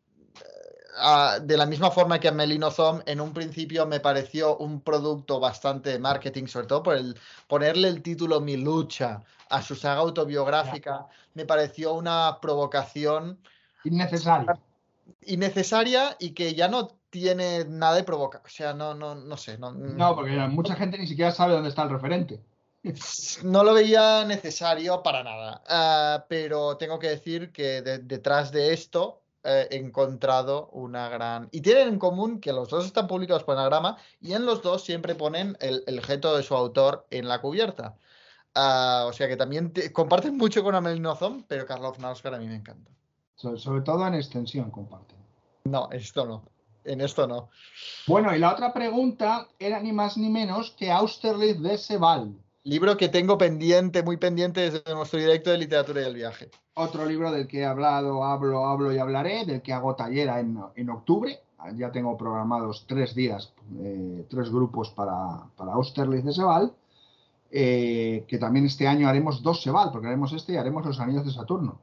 a- 0.98 1.40
de 1.42 1.58
la 1.58 1.66
misma 1.66 1.92
forma 1.92 2.20
que 2.20 2.28
a 2.28 2.32
Melino 2.32 2.72
Zom, 2.72 3.02
en 3.06 3.22
un 3.22 3.34
principio 3.34 3.86
me 3.86 4.00
pareció 4.00 4.58
un 4.58 4.82
producto 4.82 5.40
bastante 5.40 5.98
marketing, 6.00 6.48
sobre 6.48 6.68
todo 6.68 6.84
por 6.84 6.96
el 6.98 7.18
ponerle 7.48 7.88
el 7.88 8.02
título 8.02 8.40
Mi 8.42 8.58
lucha 8.58 9.24
a 9.50 9.62
su 9.62 9.76
saga 9.76 10.02
autobiográfica, 10.02 11.08
me 11.34 11.46
pareció 11.46 11.94
una 11.94 12.40
provocación 12.42 13.40
Innecesaria. 13.84 14.60
innecesaria 15.26 16.16
y 16.20 16.32
que 16.34 16.54
ya 16.56 16.68
no 16.68 16.88
tiene 17.12 17.66
nada 17.66 17.96
de 17.98 18.04
provocar. 18.04 18.42
O 18.44 18.50
sea, 18.50 18.74
no, 18.74 18.96
no, 18.96 19.14
no 19.14 19.38
sé. 19.38 19.58
No, 19.60 19.72
No, 19.72 20.16
porque 20.16 20.32
mucha 20.48 20.74
gente 20.76 20.98
ni 20.98 21.06
siquiera 21.06 21.32
sabe 21.32 21.54
dónde 21.54 21.70
está 21.70 21.84
el 21.84 21.90
referente. 21.92 22.40
no 23.44 23.64
lo 23.64 23.74
veía 23.76 24.26
necesario 24.26 25.04
para 25.04 25.24
nada. 25.24 25.62
Ah, 25.68 26.26
pero 26.28 26.78
tengo 26.78 26.98
que 26.98 27.10
decir 27.10 27.52
que 27.52 27.82
de- 27.84 28.00
detrás 28.00 28.52
de 28.52 28.74
esto 28.74 29.22
eh, 29.44 29.68
he 29.70 29.76
encontrado 29.78 30.70
una 30.72 31.10
gran... 31.10 31.50
Y 31.52 31.62
tienen 31.62 31.90
en 31.90 32.00
común 32.00 32.40
que 32.40 32.54
los 32.54 32.70
dos 32.70 32.86
están 32.86 33.08
publicados 33.08 33.44
por 33.44 33.56
Anagrama 33.58 33.98
y 34.20 34.34
en 34.34 34.46
los 34.46 34.62
dos 34.64 34.84
siempre 34.84 35.14
ponen 35.14 35.58
el, 35.60 35.84
el 35.86 36.04
gesto 36.04 36.36
de 36.36 36.44
su 36.44 36.56
autor 36.56 37.06
en 37.12 37.28
la 37.28 37.42
cubierta. 37.42 37.96
Ah, 38.56 39.06
o 39.08 39.14
sea 39.14 39.28
que 39.28 39.38
también 39.38 39.74
te- 39.74 39.92
comparten 39.94 40.38
mucho 40.38 40.64
con 40.64 40.74
Amelino 40.76 41.16
Zom, 41.16 41.44
pero 41.48 41.66
Karlov 41.66 42.00
Nausgard 42.00 42.36
a 42.36 42.40
mí 42.40 42.48
me 42.48 42.56
encanta. 42.56 42.90
So- 43.36 43.58
sobre 43.58 43.82
todo 43.82 44.06
en 44.08 44.14
extensión 44.16 44.72
comparten. 44.72 45.18
No, 45.66 45.90
esto 45.92 46.26
no. 46.26 46.44
En 46.84 47.02
esto 47.02 47.28
no. 47.28 47.50
Bueno, 48.08 48.36
y 48.36 48.40
la 48.40 48.54
otra 48.54 48.74
pregunta 48.74 49.48
era 49.60 49.80
ni 49.80 49.92
más 49.92 50.18
ni 50.18 50.30
menos 50.30 50.72
que 50.72 50.92
Austerlitz 50.92 51.62
de 51.62 51.78
Sebald. 51.78 52.36
Libro 52.64 52.96
que 52.98 53.10
tengo 53.10 53.38
pendiente, 53.38 54.04
muy 54.04 54.18
pendiente 54.18 54.62
desde 54.62 54.94
nuestro 54.94 55.20
directo 55.20 55.50
de 55.50 55.58
literatura 55.58 56.02
y 56.02 56.06
el 56.06 56.16
viaje. 56.16 56.50
Otro 56.76 57.06
libro 57.06 57.32
del 57.32 57.48
que 57.48 57.60
he 57.60 57.66
hablado, 57.66 58.24
hablo, 58.24 58.66
hablo 58.66 58.94
y 58.94 58.98
hablaré, 58.98 59.46
del 59.46 59.62
que 59.62 59.74
hago 59.74 59.96
taller 59.96 60.30
en, 60.30 60.60
en 60.76 60.90
octubre. 60.90 61.40
Ya 61.76 61.92
tengo 61.92 62.18
programados 62.18 62.86
tres 62.88 63.14
días, 63.14 63.54
eh, 63.80 64.26
tres 64.30 64.50
grupos 64.50 64.90
para, 64.90 65.46
para 65.56 65.74
Austerlitz 65.74 66.24
de 66.26 66.34
Sebald. 66.34 66.72
eh, 67.52 68.26
que 68.28 68.38
también 68.38 68.66
este 68.66 68.88
año 68.88 69.08
haremos 69.08 69.44
dos 69.44 69.62
Sebald, 69.62 69.92
porque 69.92 70.08
haremos 70.08 70.32
este 70.34 70.54
y 70.54 70.58
haremos 70.58 70.86
los 70.86 71.00
Anillos 71.00 71.26
de 71.26 71.32
Saturno. 71.32 71.80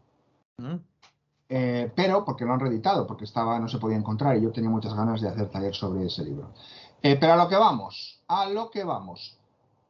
Eh, 1.48 1.90
pero 1.94 2.24
porque 2.24 2.44
lo 2.44 2.52
han 2.52 2.60
reeditado, 2.60 3.06
porque 3.06 3.24
estaba, 3.24 3.58
no 3.58 3.68
se 3.68 3.78
podía 3.78 3.96
encontrar 3.96 4.36
y 4.36 4.42
yo 4.42 4.52
tenía 4.52 4.68
muchas 4.68 4.94
ganas 4.94 5.20
de 5.20 5.28
hacer 5.28 5.48
taller 5.50 5.74
sobre 5.74 6.06
ese 6.06 6.24
libro. 6.24 6.52
Eh, 7.02 7.16
pero 7.18 7.32
a 7.32 7.36
lo 7.36 7.48
que 7.48 7.56
vamos, 7.56 8.20
a 8.28 8.48
lo 8.50 8.70
que 8.70 8.84
vamos. 8.84 9.38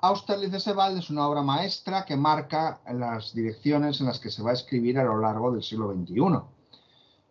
Austerlitz 0.00 0.52
de 0.52 0.60
Sebald 0.60 0.98
es 0.98 1.10
una 1.10 1.26
obra 1.26 1.42
maestra 1.42 2.04
que 2.04 2.16
marca 2.16 2.80
las 2.92 3.34
direcciones 3.34 4.00
en 4.00 4.06
las 4.06 4.20
que 4.20 4.30
se 4.30 4.42
va 4.42 4.50
a 4.50 4.54
escribir 4.54 4.98
a 4.98 5.04
lo 5.04 5.18
largo 5.18 5.50
del 5.50 5.62
siglo 5.62 5.92
XXI. 5.92 6.40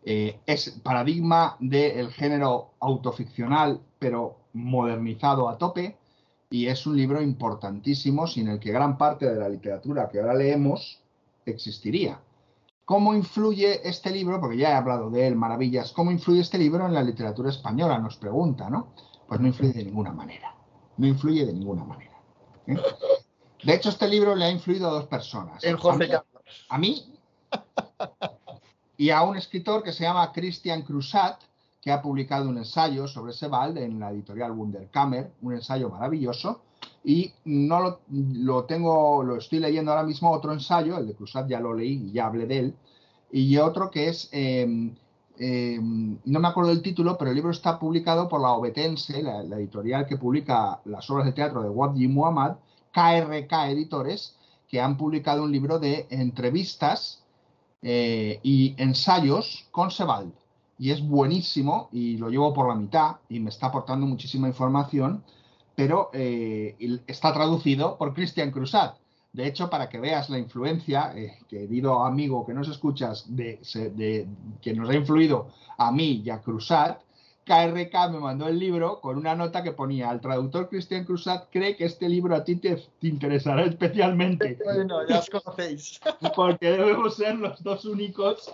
Eh, 0.04 0.40
es 0.46 0.72
paradigma 0.84 1.56
del 1.60 2.12
género 2.12 2.74
autoficcional, 2.80 3.80
pero 4.00 4.40
modernizado 4.54 5.48
a 5.48 5.58
tope, 5.58 5.98
y 6.50 6.68
es 6.68 6.86
un 6.86 6.98
libro 6.98 7.22
importantísimo 7.22 8.28
sin 8.28 8.50
el 8.50 8.60
que 8.60 8.72
gran 8.72 8.98
parte 8.98 9.30
de 9.30 9.40
la 9.40 9.50
literatura 9.50 10.10
que 10.10 10.20
ahora 10.20 10.34
leemos 10.34 11.02
existiría. 11.46 12.20
¿Cómo 12.88 13.14
influye 13.14 13.86
este 13.86 14.12
libro? 14.12 14.40
Porque 14.40 14.56
ya 14.56 14.70
he 14.70 14.74
hablado 14.74 15.10
de 15.10 15.28
él, 15.28 15.36
maravillas. 15.36 15.92
¿Cómo 15.92 16.10
influye 16.10 16.40
este 16.40 16.58
libro 16.58 16.86
en 16.86 16.94
la 16.94 17.04
literatura 17.04 17.50
española? 17.50 18.00
Nos 18.00 18.16
pregunta, 18.16 18.70
¿no? 18.70 18.94
Pues 19.28 19.42
no 19.42 19.48
influye 19.48 19.74
de 19.74 19.84
ninguna 19.84 20.14
manera. 20.14 20.56
No 20.96 21.06
influye 21.06 21.46
de 21.46 21.52
ninguna 21.52 21.84
manera. 21.84 22.18
¿eh? 22.66 22.78
De 23.62 23.74
hecho, 23.74 23.90
este 23.90 24.08
libro 24.08 24.34
le 24.36 24.46
ha 24.46 24.52
influido 24.52 24.88
a 24.88 24.92
dos 24.94 25.04
personas. 25.08 25.62
En 25.66 25.76
A 25.76 25.96
mí- 25.98 26.08
Carlos. 26.08 26.66
a 26.70 26.78
mí 26.78 27.14
y 28.96 29.10
a 29.10 29.22
un 29.24 29.36
escritor 29.36 29.84
que 29.84 29.92
se 29.92 30.04
llama 30.06 30.32
Christian 30.32 30.84
Crusat, 30.84 31.42
que 31.82 31.92
ha 31.92 32.02
publicado 32.02 32.48
un 32.48 32.58
ensayo 32.58 33.06
sobre 33.10 33.34
Sebald 33.34 33.78
en 33.80 34.00
la 34.00 34.12
editorial 34.12 34.54
Wunderkammer, 34.54 35.34
un 35.42 35.56
ensayo 35.56 35.90
maravilloso. 35.90 36.62
Y 37.04 37.34
no 37.46 37.80
lo, 37.80 38.00
lo 38.10 38.66
tengo, 38.66 39.24
lo 39.24 39.38
estoy 39.38 39.60
leyendo 39.60 39.92
ahora 39.92 40.04
mismo, 40.04 40.32
otro 40.32 40.52
ensayo, 40.52 40.98
el 40.98 41.08
de 41.08 41.16
Crusat 41.16 41.48
ya 41.48 41.60
lo 41.60 41.74
leí 41.74 42.12
ya 42.12 42.28
hablé 42.28 42.46
de 42.46 42.60
él, 42.60 42.76
y 43.32 43.58
otro 43.58 43.90
que 43.90 44.10
es, 44.10 44.30
eh, 44.32 44.92
eh, 45.38 45.80
no 45.82 46.40
me 46.40 46.48
acuerdo 46.48 46.72
del 46.72 46.82
título, 46.82 47.18
pero 47.18 47.32
el 47.32 47.36
libro 47.36 47.52
está 47.52 47.80
publicado 47.80 48.28
por 48.28 48.42
la 48.42 48.52
Obetense, 48.52 49.22
la, 49.24 49.44
la 49.44 49.58
editorial 49.58 50.06
que 50.06 50.18
publica 50.18 50.82
las 50.86 51.10
obras 51.10 51.26
de 51.26 51.34
teatro 51.34 51.62
de 51.62 51.70
Wadji 51.70 52.08
Muhammad, 52.08 52.58
KRK 52.92 53.70
Editores, 53.70 54.36
que 54.68 54.82
han 54.82 54.98
publicado 54.98 55.44
un 55.44 55.52
libro 55.52 55.80
de 55.80 56.08
entrevistas 56.10 57.24
eh, 57.82 58.40
y 58.44 58.76
ensayos 58.78 59.68
con 59.72 59.92
Sebald. 59.92 60.34
Y 60.80 60.92
es 60.92 61.02
buenísimo 61.02 61.90
y 61.92 62.18
lo 62.18 62.30
llevo 62.30 62.54
por 62.54 62.68
la 62.68 62.76
mitad 62.76 63.18
y 63.30 63.40
me 63.40 63.50
está 63.50 63.68
aportando 63.68 64.06
muchísima 64.06 64.48
información, 64.48 65.24
pero 65.78 66.10
eh, 66.12 66.76
está 67.06 67.32
traducido 67.32 67.98
por 68.00 68.16
Christian 68.16 68.50
Crusat. 68.50 68.96
De 69.32 69.46
hecho, 69.46 69.70
para 69.70 69.88
que 69.90 70.00
veas 70.00 70.28
la 70.32 70.40
influencia, 70.40 71.14
eh, 71.16 71.38
querido 71.48 72.04
amigo 72.04 72.44
que 72.48 72.54
nos 72.56 72.68
escuchas, 72.68 73.26
de, 73.28 73.60
se- 73.62 73.92
de- 73.92 74.26
que 74.60 74.74
nos 74.74 74.90
ha 74.90 74.96
influido 74.96 75.50
a 75.78 75.92
mí 75.92 76.24
y 76.26 76.30
a 76.32 76.42
Crusat, 76.42 77.00
KRK 77.46 78.10
me 78.10 78.20
mandó 78.20 78.48
el 78.48 78.58
libro 78.58 79.00
con 79.00 79.18
una 79.20 79.36
nota 79.36 79.62
que 79.62 79.72
ponía, 79.72 80.10
el 80.10 80.20
traductor 80.20 80.68
Christian 80.68 81.06
Crusat 81.06 81.46
cree 81.52 81.76
que 81.78 81.86
este 81.86 82.10
libro 82.10 82.36
a 82.36 82.44
ti 82.44 82.56
te, 82.56 82.76
te 83.00 83.08
interesará 83.08 83.64
especialmente. 83.66 84.58
Bueno, 84.64 85.08
ya 85.08 85.20
os 85.20 85.30
conocéis. 85.30 86.02
Porque 86.36 86.72
debemos 86.72 87.16
ser 87.18 87.36
los 87.36 87.62
dos 87.62 87.86
únicos 87.86 88.52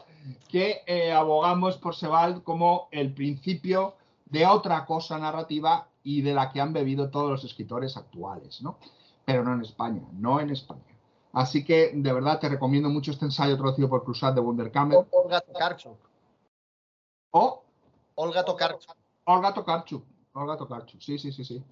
que 0.49 0.81
eh, 0.85 1.13
abogamos 1.13 1.77
por 1.77 1.95
Sebald 1.95 2.43
como 2.43 2.89
el 2.91 3.13
principio 3.13 3.95
de 4.25 4.45
otra 4.45 4.85
cosa 4.85 5.17
narrativa 5.17 5.87
y 6.03 6.21
de 6.21 6.33
la 6.33 6.51
que 6.51 6.61
han 6.61 6.73
bebido 6.73 7.09
todos 7.09 7.31
los 7.31 7.43
escritores 7.43 7.97
actuales, 7.97 8.61
¿no? 8.61 8.77
Pero 9.25 9.43
no 9.43 9.53
en 9.53 9.61
España, 9.61 10.01
no 10.11 10.39
en 10.39 10.49
España. 10.49 10.81
Así 11.31 11.63
que 11.63 11.91
de 11.95 12.13
verdad 12.13 12.39
te 12.39 12.49
recomiendo 12.49 12.89
mucho 12.89 13.11
este 13.11 13.25
ensayo 13.25 13.57
traducido 13.57 13.89
por 13.89 14.03
Cruzat 14.03 14.35
de 14.35 14.41
Wunderkammer. 14.41 14.99
Olga 15.11 15.41
Tokarczuk. 15.41 15.97
O 17.31 17.63
Olga 18.15 18.43
Tokarczuk. 18.45 18.95
Olga 19.23 19.53
Tokarczuk. 19.53 20.05
Olga 20.33 20.57
Tokarczuk, 20.57 21.01
sí, 21.01 21.17
sí, 21.17 21.31
sí, 21.31 21.43
sí. 21.43 21.63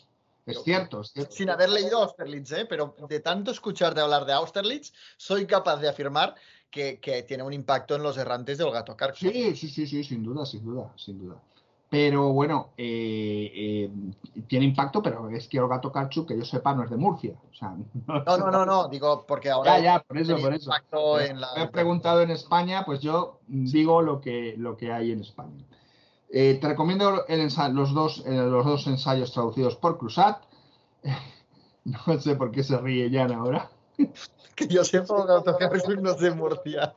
Es 0.45 0.64
cierto, 0.64 1.01
es 1.01 1.11
cierto. 1.11 1.32
Sin 1.32 1.50
haber 1.50 1.69
leído 1.69 2.00
Austerlitz, 2.00 2.51
¿eh? 2.53 2.66
pero 2.66 2.95
de 3.08 3.19
tanto 3.19 3.51
escucharte 3.51 4.01
hablar 4.01 4.26
de 4.26 4.34
Austerlitz, 4.34 4.92
soy 5.18 5.45
capaz 5.45 5.77
de 5.77 5.90
afirmar 5.90 6.35
que, 6.72 7.00
que 7.00 7.22
tiene 7.24 7.43
un 7.43 7.53
impacto 7.53 7.95
en 7.95 8.01
los 8.01 8.18
errantes 8.18 8.58
de 8.58 8.64
Olga 8.64 8.84
Tokarczuk. 8.84 9.32
Sí, 9.32 9.56
sí, 9.56 9.69
sí, 9.69 9.85
sí, 9.85 10.03
sin 10.03 10.24
duda, 10.24 10.45
sin 10.45 10.66
duda, 10.66 10.92
sin 10.95 11.19
duda. 11.19 11.40
Pero 11.92 12.32
bueno, 12.32 12.70
eh, 12.78 13.52
eh, 13.53 13.92
tiene 14.48 14.64
impacto, 14.64 15.03
pero 15.03 15.30
es 15.30 15.50
que 15.50 15.60
Olga 15.60 15.82
Tokarczuk, 15.82 16.26
que 16.26 16.38
yo 16.38 16.45
sepa, 16.45 16.74
no 16.74 16.86
es 16.86 16.90
de 16.90 16.95
Murcia. 16.95 17.34
O 17.52 17.53
sea, 17.53 17.76
no, 18.08 18.38
no, 18.38 18.50
no, 18.50 18.66
no, 18.66 18.88
digo, 18.88 19.26
porque 19.28 19.50
ahora. 19.50 19.78
Ya, 19.78 19.84
ya, 19.84 20.00
por 20.00 20.18
eso, 20.18 20.38
por 20.38 20.53
eso. 20.53 20.72
Me 21.58 21.64
he 21.64 21.68
preguntado 21.68 22.22
en 22.22 22.32
España, 22.32 22.86
pues 22.86 23.02
yo 23.02 23.40
digo 23.45 24.02
lo 24.02 24.22
que, 24.22 24.56
lo 24.58 24.78
que 24.78 24.94
hay 24.94 25.11
en 25.11 25.20
España. 25.20 25.66
Eh, 26.30 26.60
te 26.61 26.70
recomiendo 26.70 27.26
los, 27.28 27.94
dos, 27.94 28.24
los 28.26 28.66
dos 28.66 28.88
ensayos 28.88 29.34
traducidos 29.34 29.76
por 29.76 29.98
Cruzat. 29.98 30.42
No 31.84 32.20
sé 32.20 32.36
por 32.36 32.52
qué 32.52 32.64
se 32.64 32.78
ríe 32.78 33.10
Jan 33.11 33.34
ahora. 33.34 33.68
que 34.56 34.68
yo 34.68 34.84
sepa, 34.86 35.16
Olga 35.16 35.42
Tokarczuk 35.42 36.00
no 36.00 36.11
es 36.11 36.20
de 36.20 36.30
Murcia. 36.30 36.94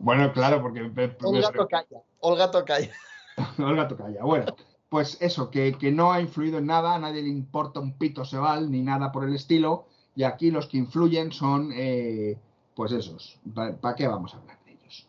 Bueno, 0.00 0.32
claro, 0.32 0.62
porque... 0.62 0.80
Olga 1.22 1.52
Tocaya. 1.52 2.02
Olga 2.20 2.50
Tocaya. 2.50 2.90
Olga 3.58 3.86
Tocaya. 3.86 4.24
Bueno, 4.24 4.46
pues 4.88 5.18
eso, 5.20 5.50
que, 5.50 5.76
no 5.92 6.12
ha 6.12 6.20
influido 6.20 6.58
en 6.58 6.66
nada, 6.66 6.94
a 6.94 6.98
nadie 6.98 7.22
le 7.22 7.28
importa 7.28 7.80
un 7.80 7.92
pito 7.92 8.24
sebal 8.24 8.70
ni 8.70 8.82
nada 8.82 9.12
por 9.12 9.24
el 9.24 9.34
estilo, 9.34 9.86
y 10.16 10.24
aquí 10.24 10.50
los 10.50 10.66
que 10.66 10.78
influyen 10.78 11.32
son, 11.32 11.70
eh, 11.74 12.38
pues 12.74 12.92
esos. 12.92 13.38
¿Para 13.54 13.94
qué 13.94 14.08
vamos 14.08 14.34
a 14.34 14.38
hablar 14.38 14.58
de 14.64 14.72
ellos? 14.72 15.06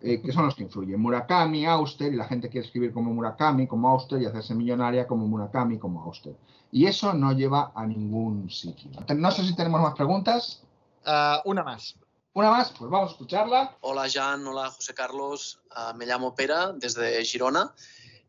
Eh, 0.00 0.22
que 0.22 0.32
son 0.32 0.46
los 0.46 0.54
que 0.54 0.62
influyen. 0.62 1.00
Murakami, 1.00 1.66
Auster, 1.66 2.12
y 2.12 2.16
la 2.16 2.24
gente 2.24 2.48
quiere 2.48 2.66
escribir 2.66 2.92
como 2.92 3.12
Murakami, 3.12 3.66
como 3.66 3.88
Auster, 3.88 4.22
y 4.22 4.26
hacerse 4.26 4.54
millonaria 4.54 5.06
como 5.06 5.26
Murakami, 5.26 5.78
como 5.78 6.02
Auster. 6.04 6.34
Y 6.70 6.86
eso 6.86 7.12
no 7.12 7.32
lleva 7.32 7.72
a 7.74 7.84
ningún 7.86 8.48
sitio. 8.50 8.90
No 9.16 9.30
sé 9.30 9.42
si 9.42 9.56
tenemos 9.56 9.80
más 9.80 9.94
preguntas. 9.94 10.62
Ah, 11.04 11.42
una 11.44 11.64
más. 11.64 11.96
Una 12.38 12.52
más, 12.52 12.70
pues 12.70 12.88
vamos 12.88 13.08
a 13.08 13.12
escucharla. 13.14 13.76
Hola 13.80 14.08
Jan, 14.08 14.46
hola 14.46 14.70
José 14.70 14.94
Carlos, 14.94 15.60
uh, 15.76 15.92
me 15.96 16.06
llamo 16.06 16.36
Pera 16.36 16.70
desde 16.72 17.24
Girona 17.24 17.74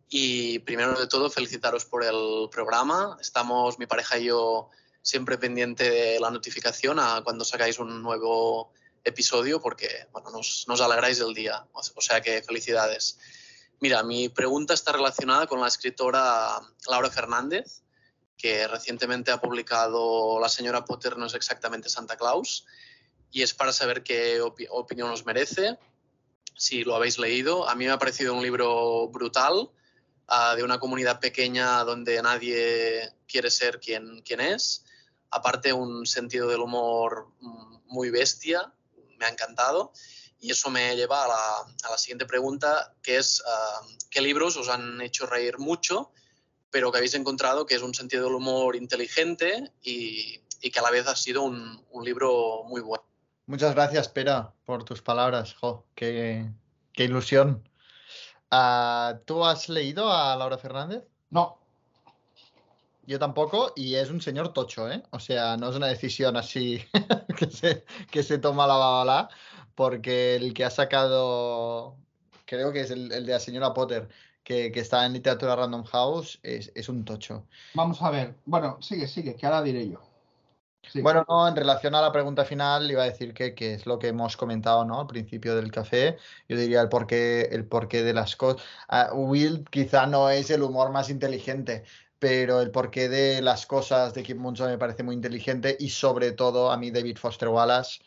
y 0.09 0.57
primero 0.57 0.99
de 0.99 1.05
todo 1.05 1.29
felicitaros 1.29 1.85
por 1.85 2.03
el 2.03 2.49
programa. 2.49 3.19
Estamos, 3.21 3.77
mi 3.77 3.85
pareja 3.85 4.17
y 4.17 4.23
yo, 4.23 4.71
siempre 5.03 5.37
pendiente 5.37 5.87
de 5.87 6.19
la 6.19 6.31
notificación 6.31 6.97
a 6.99 7.21
cuando 7.23 7.45
sacáis 7.45 7.77
un 7.77 8.01
nuevo 8.01 8.73
episodio 9.03 9.61
porque 9.61 10.07
bueno, 10.11 10.31
nos, 10.31 10.65
nos 10.67 10.81
alegráis 10.81 11.19
el 11.19 11.35
día, 11.35 11.67
o 11.71 12.01
sea 12.01 12.19
que 12.19 12.41
felicidades. 12.41 13.19
Mira, 13.79 14.01
mi 14.01 14.27
pregunta 14.27 14.73
está 14.73 14.91
relacionada 14.91 15.45
con 15.45 15.61
la 15.61 15.67
escritora 15.67 16.59
Laura 16.87 17.11
Fernández, 17.11 17.83
que 18.35 18.67
recientemente 18.67 19.29
ha 19.29 19.39
publicado 19.39 20.39
La 20.39 20.49
señora 20.49 20.83
Potter 20.83 21.15
no 21.15 21.27
es 21.27 21.35
exactamente 21.35 21.89
Santa 21.89 22.17
Claus 22.17 22.65
y 23.31 23.43
es 23.43 23.53
para 23.53 23.73
saber 23.73 24.03
qué 24.03 24.41
opinión 24.41 25.11
os 25.11 25.25
merece, 25.25 25.77
si 26.55 26.83
lo 26.83 26.95
habéis 26.95 27.17
leído. 27.17 27.67
A 27.69 27.75
mí 27.75 27.85
me 27.85 27.91
ha 27.91 27.99
parecido 27.99 28.33
un 28.33 28.41
libro 28.41 29.07
brutal, 29.07 29.55
uh, 30.29 30.55
de 30.55 30.63
una 30.63 30.79
comunidad 30.79 31.19
pequeña 31.19 31.83
donde 31.83 32.21
nadie 32.21 33.13
quiere 33.27 33.51
ser 33.51 33.79
quien, 33.79 34.21
quien 34.21 34.41
es. 34.41 34.83
Aparte, 35.31 35.71
un 35.71 36.05
sentido 36.05 36.47
del 36.49 36.61
humor 36.61 37.31
mm, 37.39 37.77
muy 37.85 38.09
bestia, 38.09 38.73
me 39.17 39.25
ha 39.25 39.29
encantado. 39.29 39.93
Y 40.41 40.51
eso 40.51 40.69
me 40.69 40.95
lleva 40.95 41.25
a 41.25 41.65
la, 41.89 41.97
siguiente 41.97 42.25
pregunta, 42.25 42.95
que 43.03 43.17
es, 43.17 43.41
uh, 43.41 43.85
¿qué 44.09 44.21
libros 44.21 44.55
os 44.57 44.69
han 44.69 45.01
hecho 45.01 45.25
reír 45.25 45.59
mucho, 45.59 46.11
pero 46.71 46.91
que 46.91 46.97
habéis 46.97 47.13
encontrado 47.13 47.65
que 47.65 47.75
es 47.75 47.81
un 47.81 47.93
sentido 47.93 48.23
del 48.23 48.35
humor 48.35 48.75
inteligente 48.75 49.71
y, 49.81 50.39
que 50.59 50.79
a 50.79 50.81
la 50.81 50.91
vez 50.91 51.07
ha 51.07 51.15
sido 51.15 51.43
un 51.43 52.03
libro 52.03 52.63
muy 52.65 52.81
bueno? 52.81 53.08
Muchas 53.49 53.73
gracias, 53.73 54.07
Pera, 54.07 54.53
por 54.63 54.83
tus 54.83 55.01
palabras. 55.01 55.55
Jo, 55.55 55.83
qué, 55.95 56.51
ilusión. 56.93 57.67
Ah, 58.51 59.21
¿Tú 59.25 59.43
has 59.43 59.69
leído 59.69 60.13
a 60.13 60.35
Laura 60.35 60.59
Fernández? 60.59 61.03
No. 61.31 61.57
Yo 63.07 63.17
tampoco, 63.17 63.73
y 63.75 63.95
es 63.95 64.11
un 64.11 64.21
señor 64.21 64.53
tocho, 64.53 64.87
¿eh? 64.91 65.01
O 65.09 65.19
sea, 65.19 65.57
no 65.57 65.71
es 65.71 65.75
una 65.75 65.87
decisión 65.87 66.37
así 66.37 66.85
que, 67.35 67.49
se, 67.49 67.85
que 68.11 68.21
se 68.21 68.37
toma 68.37 68.67
la 68.67 68.75
bala, 68.75 69.29
porque 69.73 70.35
el 70.35 70.53
que 70.53 70.65
ha 70.65 70.69
sacado, 70.69 71.97
creo 72.45 72.71
que 72.71 72.81
es 72.81 72.91
el, 72.91 73.09
de 73.09 73.21
la 73.21 73.39
señora 73.39 73.73
Potter, 73.73 74.09
que, 74.43 74.67
está 74.75 75.07
en 75.07 75.13
literatura 75.13 75.55
Random 75.55 75.85
House, 75.85 76.39
es, 76.43 76.71
es 76.75 76.87
un 76.87 77.03
tocho. 77.03 77.47
Vamos 77.73 77.99
a 78.03 78.11
ver. 78.11 78.35
Bueno, 78.45 78.77
sigue, 78.79 79.07
sigue, 79.07 79.35
que 79.35 79.47
ahora 79.47 79.63
diré 79.63 79.89
yo. 79.89 80.08
Bueno, 80.95 81.25
no, 81.27 81.47
en 81.47 81.55
relación 81.55 81.93
a 81.93 82.01
la 82.01 82.11
pregunta 82.11 82.45
final, 82.45 82.89
iba 82.89 83.03
a 83.03 83.05
decir 83.05 83.33
que, 83.33 83.53
es 83.57 83.85
lo 83.85 83.99
que 83.99 84.07
hemos 84.07 84.35
comentado 84.37 84.85
¿no? 84.85 85.01
al 85.01 85.07
principio 85.07 85.55
del 85.55 85.71
café. 85.71 86.17
Yo 86.47 86.57
diría 86.57 86.81
el 86.81 86.89
porqué, 86.89 87.49
el 87.51 87.65
porqué 87.67 88.03
de 88.03 88.13
las 88.13 88.35
cosas. 88.35 88.63
Will 89.13 89.65
quizá 89.69 90.07
no 90.07 90.29
es 90.29 90.49
el 90.49 90.63
humor 90.63 90.91
más 90.91 91.09
inteligente, 91.09 91.83
pero 92.17 92.61
el 92.61 92.71
porqué 92.71 93.07
de 93.07 93.41
las 93.41 93.65
cosas 93.65 94.13
de 94.13 94.23
Kim 94.23 94.39
Munson 94.39 94.69
me 94.69 94.77
parece 94.77 95.03
muy 95.03 95.15
inteligente 95.15 95.77
y 95.79 95.89
sobre 95.89 96.31
todo 96.31 96.71
a 96.71 96.77
mí 96.77 96.91
David 96.91 97.17
Foster 97.17 97.49
Wallace. 97.49 97.99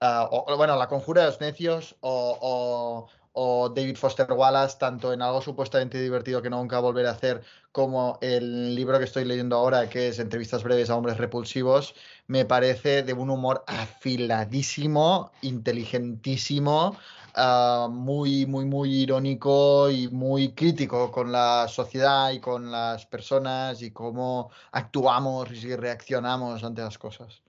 Ah, 0.00 0.28
o, 0.30 0.56
bueno, 0.56 0.76
La 0.76 0.88
Conjura 0.88 1.22
de 1.22 1.28
los 1.28 1.40
Necios 1.40 1.96
o, 2.00 3.08
o 3.34 3.68
David 3.68 3.96
Foster 3.96 4.30
Wallace, 4.32 4.78
tanto 4.78 5.12
en 5.12 5.20
algo 5.20 5.42
supuestamente 5.42 6.00
divertido 6.00 6.40
que 6.40 6.50
nunca 6.50 6.78
volveré 6.78 7.08
a 7.08 7.12
hacer, 7.12 7.42
como 7.72 8.18
el 8.22 8.74
libro 8.76 8.98
que 8.98 9.04
estoy 9.04 9.24
leyendo 9.24 9.56
ahora, 9.56 9.88
que 9.88 10.08
es 10.08 10.18
Entrevistas 10.20 10.62
breves 10.62 10.90
a 10.90 10.96
hombres 10.96 11.18
repulsivos, 11.18 11.94
me 12.28 12.44
parece 12.44 13.02
de 13.02 13.12
un 13.12 13.30
humor 13.30 13.64
afiladísimo, 13.66 15.32
inteligentísimo, 15.42 16.96
ah, 17.34 17.88
muy, 17.90 18.46
muy, 18.46 18.64
muy 18.66 18.94
irónico 19.02 19.90
y 19.90 20.08
muy 20.08 20.52
crítico 20.54 21.10
con 21.10 21.32
la 21.32 21.66
sociedad 21.68 22.30
y 22.30 22.40
con 22.40 22.70
las 22.70 23.06
personas 23.06 23.82
y 23.82 23.90
cómo 23.90 24.50
actuamos 24.72 25.50
y 25.52 25.74
reaccionamos 25.76 26.62
ante 26.62 26.82
las 26.82 26.98
cosas. 26.98 27.43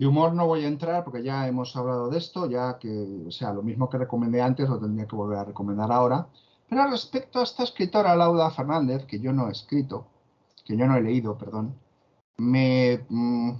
Y 0.00 0.06
humor 0.06 0.32
no 0.32 0.46
voy 0.46 0.64
a 0.64 0.68
entrar 0.68 1.04
porque 1.04 1.22
ya 1.22 1.46
hemos 1.46 1.76
hablado 1.76 2.08
de 2.08 2.16
esto, 2.16 2.48
ya 2.48 2.78
que, 2.78 2.88
o 3.28 3.30
sea, 3.30 3.52
lo 3.52 3.62
mismo 3.62 3.90
que 3.90 3.98
recomendé 3.98 4.40
antes 4.40 4.66
lo 4.66 4.80
tendría 4.80 5.06
que 5.06 5.14
volver 5.14 5.36
a 5.36 5.44
recomendar 5.44 5.92
ahora. 5.92 6.26
Pero 6.70 6.90
respecto 6.90 7.38
a 7.38 7.42
esta 7.42 7.64
escritora 7.64 8.16
Lauda 8.16 8.50
Fernández, 8.50 9.04
que 9.04 9.20
yo 9.20 9.30
no 9.34 9.48
he 9.48 9.52
escrito, 9.52 10.06
que 10.64 10.74
yo 10.74 10.86
no 10.86 10.96
he 10.96 11.02
leído, 11.02 11.36
perdón, 11.36 11.74
me... 12.38 13.04
Mm, 13.10 13.50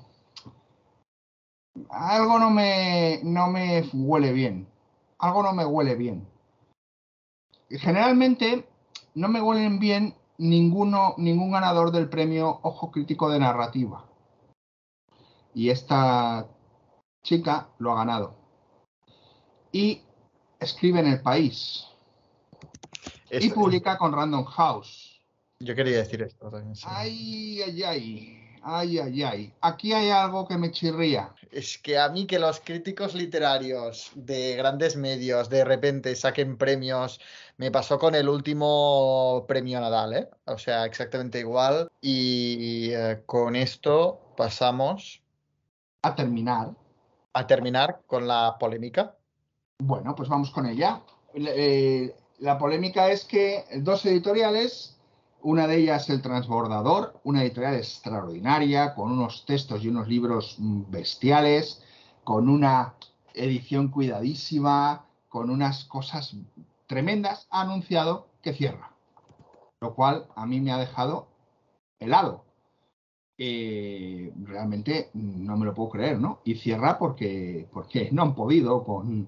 algo 1.91 2.39
no 2.39 2.51
me, 2.51 3.21
no 3.23 3.49
me 3.49 3.85
huele 3.93 4.33
bien. 4.33 4.67
Algo 5.19 5.43
no 5.43 5.53
me 5.53 5.67
huele 5.67 5.95
bien. 5.95 6.27
Generalmente 7.69 8.67
no 9.15 9.29
me 9.29 9.43
huelen 9.43 9.79
bien 9.79 10.15
ninguno, 10.39 11.15
ningún 11.19 11.51
ganador 11.51 11.93
del 11.93 12.09
premio 12.09 12.61
Ojo 12.63 12.91
Crítico 12.91 13.29
de 13.29 13.41
Narrativa 13.41 14.10
y 15.55 15.71
esta 15.71 16.47
chica 17.23 17.69
lo 17.79 17.93
ha 17.93 17.97
ganado. 17.97 18.37
Y 19.73 20.03
escribe 20.59 21.01
en 21.01 21.07
el 21.07 21.23
país. 21.23 21.87
y 23.31 23.51
publica 23.51 23.97
con 23.97 24.13
Random 24.13 24.45
House. 24.45 25.21
Yo 25.61 25.75
quería 25.75 25.99
decir 25.99 26.23
esto 26.23 26.51
Ay, 26.87 27.63
ay, 27.63 27.83
ay. 27.83 28.37
Ay, 28.63 28.99
ay, 28.99 29.23
ay. 29.23 29.55
Aquí 29.63 29.93
hay 29.93 30.11
algo 30.11 30.47
que 30.47 30.59
me 30.59 30.71
chirría. 30.71 31.35
Es 31.51 31.79
que 31.79 31.99
a 31.99 32.09
mí 32.11 32.27
que 32.27 32.39
los 32.39 32.61
críticos 32.61 33.15
literarios 33.15 34.11
de 34.15 34.57
grandes 34.57 34.97
medios 34.97 35.49
de 35.49 35.65
repente 35.65 36.15
saquen 36.15 36.59
premios, 36.59 37.21
me 37.57 37.71
pasó 37.71 37.99
con 37.99 38.15
el 38.15 38.29
último 38.29 39.45
premio 39.49 39.81
Nadal, 39.81 40.13
¿eh? 40.15 40.29
O 40.45 40.59
sea, 40.59 40.85
exactamente 40.85 41.41
igual. 41.41 41.91
Y 42.03 42.91
eh, 42.93 43.23
con 43.25 43.57
esto 43.57 44.35
pasamos 44.37 45.20
a 46.03 46.15
terminar. 46.15 46.75
A 47.33 47.47
terminar 47.47 48.03
con 48.07 48.27
la 48.27 48.57
polémica. 48.59 49.17
Bueno, 49.79 50.15
pues 50.15 50.29
vamos 50.29 50.51
con 50.51 50.67
ella. 50.67 51.03
Eh, 51.35 52.15
la 52.39 52.59
polémica 52.59 53.11
es 53.11 53.25
que 53.25 53.65
dos 53.77 54.05
editoriales, 54.07 54.99
una 55.43 55.67
de 55.67 55.77
ellas 55.77 56.11
El 56.11 56.23
Transbordador, 56.23 57.21
una 57.25 57.43
editorial 57.43 57.75
extraordinaria, 57.75 58.95
con 58.95 59.13
unos 59.13 59.45
textos 59.47 59.83
y 59.85 59.89
unos 59.89 60.09
libros 60.09 60.57
bestiales, 60.59 61.83
con 62.25 62.49
una 62.49 62.95
edición 63.35 63.89
cuidadísima, 63.89 65.07
con 65.29 65.51
unas 65.51 65.85
cosas 65.85 66.35
tremendas, 66.87 67.47
ha 67.51 67.63
anunciado 67.63 68.29
que 68.43 68.53
cierra. 68.53 68.93
Lo 69.81 69.95
cual 69.95 70.27
a 70.35 70.47
mí 70.47 70.61
me 70.61 70.73
ha 70.73 70.79
dejado 70.79 71.29
helado. 71.99 72.45
Eh, 73.43 74.35
realmente 74.43 75.09
no 75.15 75.57
me 75.57 75.65
lo 75.65 75.73
puedo 75.73 75.89
creer, 75.89 76.21
¿no? 76.21 76.41
Y 76.45 76.57
cierra 76.57 76.99
porque, 76.99 77.67
porque 77.73 78.11
no 78.13 78.21
han 78.21 78.35
podido 78.35 78.85
con, 78.85 79.27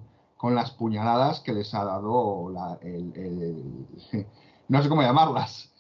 las 0.55 0.73
puñaladas 0.73 1.41
que 1.41 1.55
les 1.55 1.73
ha 1.73 1.83
dado 1.83 2.51
la, 2.51 2.79
el, 2.83 3.87
no 4.69 4.83
sé 4.83 4.89
cómo 4.91 5.01
llamarlas. 5.01 5.73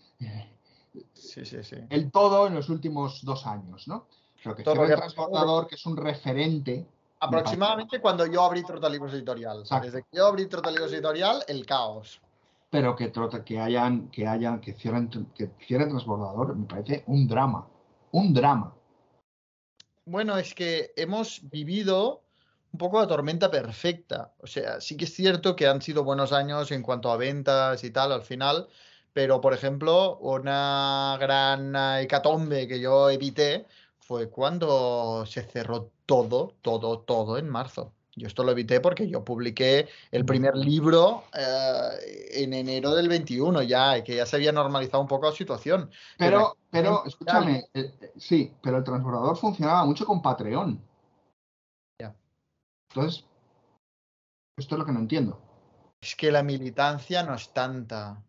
Sí, 1.12 1.44
sí, 1.44 1.62
sí. 1.62 1.76
El 1.90 2.10
todo 2.10 2.46
en 2.46 2.54
los 2.54 2.70
últimos 2.70 3.22
dos 3.22 3.46
años, 3.46 3.86
¿no? 3.86 4.06
Pero 4.42 4.56
que 4.56 4.62
el 4.62 4.96
transportador, 4.96 5.66
que 5.66 5.74
es 5.74 5.84
un 5.84 5.98
referente 5.98 6.86
Aproximadamente 7.20 8.00
cuando 8.00 8.24
yo 8.24 8.42
abrí 8.42 8.64
Trotalibros 8.64 9.12
Editorial. 9.12 9.60
Exacto. 9.60 9.86
Desde 9.86 10.02
que 10.02 10.16
yo 10.16 10.26
abrí 10.26 10.46
Trotalibros 10.46 10.90
Editorial, 10.90 11.44
el 11.46 11.66
caos. 11.66 12.20
Pero 12.70 12.96
que, 12.96 13.12
trota- 13.12 13.44
que 13.44 13.60
hayan, 13.60 14.08
que 14.08 14.26
hayan, 14.26 14.58
que 14.60 14.72
cierren, 14.72 15.08
que 15.34 15.50
cierren 15.66 15.90
transbordador, 15.90 16.56
me 16.56 16.66
parece 16.66 17.04
un 17.06 17.28
drama. 17.28 17.68
Un 18.12 18.32
drama. 18.34 18.74
Bueno, 20.04 20.36
es 20.36 20.54
que 20.54 20.92
hemos 20.96 21.48
vivido 21.50 22.22
un 22.72 22.78
poco 22.78 23.00
la 23.00 23.06
tormenta 23.06 23.50
perfecta. 23.50 24.34
O 24.38 24.46
sea, 24.46 24.80
sí 24.80 24.96
que 24.96 25.04
es 25.04 25.14
cierto 25.14 25.56
que 25.56 25.66
han 25.66 25.82
sido 25.82 26.04
buenos 26.04 26.32
años 26.32 26.70
en 26.72 26.82
cuanto 26.82 27.10
a 27.10 27.16
ventas 27.16 27.84
y 27.84 27.90
tal 27.90 28.12
al 28.12 28.22
final, 28.22 28.68
pero 29.12 29.40
por 29.40 29.54
ejemplo, 29.54 30.18
una 30.18 31.16
gran 31.20 31.74
hecatombe 32.02 32.66
que 32.68 32.80
yo 32.80 33.10
evité 33.10 33.66
fue 33.98 34.28
cuando 34.30 35.24
se 35.26 35.42
cerró 35.42 35.90
todo, 36.06 36.54
todo, 36.62 37.00
todo 37.00 37.38
en 37.38 37.48
marzo. 37.48 37.92
Yo 38.14 38.26
esto 38.26 38.44
lo 38.44 38.52
evité 38.52 38.80
porque 38.80 39.08
yo 39.08 39.24
publiqué 39.24 39.88
el 40.10 40.26
primer 40.26 40.54
libro 40.54 41.24
eh, 41.32 42.42
en 42.42 42.52
enero 42.52 42.94
del 42.94 43.08
21 43.08 43.62
ya, 43.62 44.04
que 44.04 44.16
ya 44.16 44.26
se 44.26 44.36
había 44.36 44.52
normalizado 44.52 45.00
un 45.00 45.08
poco 45.08 45.26
la 45.26 45.32
situación. 45.32 45.90
Pero, 46.18 46.58
pero, 46.70 47.04
escúchame, 47.06 47.70
eh, 47.72 47.94
eh, 48.00 48.12
sí, 48.16 48.52
pero 48.62 48.78
el 48.78 48.84
transbordador 48.84 49.38
funcionaba 49.38 49.86
mucho 49.86 50.04
con 50.04 50.20
Patreon. 50.20 50.78
Ya. 51.98 52.14
Entonces, 52.90 53.24
esto 54.58 54.74
es 54.74 54.78
lo 54.78 54.84
que 54.84 54.92
no 54.92 55.00
entiendo. 55.00 55.40
Es 56.02 56.14
que 56.14 56.30
la 56.30 56.42
militancia 56.42 57.22
no 57.22 57.34
es 57.34 57.50
tanta. 57.54 58.22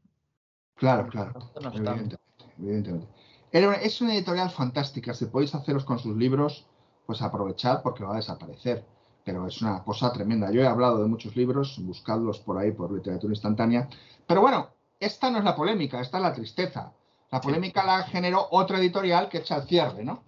Claro, 0.76 1.08
claro, 1.10 1.34
No 1.62 1.70
es 1.70 1.76
tanta. 1.76 1.92
evidentemente, 1.92 2.18
evidentemente. 2.58 3.08
Es 3.52 4.00
una 4.00 4.16
editorial 4.16 4.50
fantástica. 4.50 5.14
Si 5.14 5.26
podéis 5.26 5.54
haceros 5.54 5.84
con 5.84 6.00
sus 6.00 6.16
libros, 6.16 6.68
pues 7.06 7.22
aprovechad 7.22 7.84
porque 7.84 8.06
va 8.06 8.14
a 8.14 8.18
desaparecer. 8.18 8.86
Pero 9.24 9.48
es 9.48 9.62
una 9.62 9.84
cosa 9.84 10.12
tremenda. 10.12 10.52
Yo 10.52 10.62
he 10.62 10.68
hablado 10.68 11.02
de 11.02 11.08
muchos 11.08 11.36
libros, 11.36 11.78
buscadlos 11.80 12.40
por 12.40 12.58
ahí 12.58 12.72
por 12.72 12.92
literatura 12.92 13.34
instantánea. 13.34 13.88
Pero 14.28 14.42
bueno, 14.42 14.70
esta 15.00 15.30
no 15.30 15.38
es 15.38 15.44
la 15.44 15.56
polémica, 15.56 16.02
esta 16.02 16.18
es 16.18 16.24
la 16.24 16.34
tristeza. 16.34 16.92
La 17.32 17.42
polémica 17.42 17.84
la 17.86 18.04
generó 18.04 18.48
otra 18.52 18.78
editorial 18.80 19.30
que 19.30 19.40
echa 19.40 19.56
el 19.56 19.64
cierre, 19.64 20.04
¿no? 20.04 20.24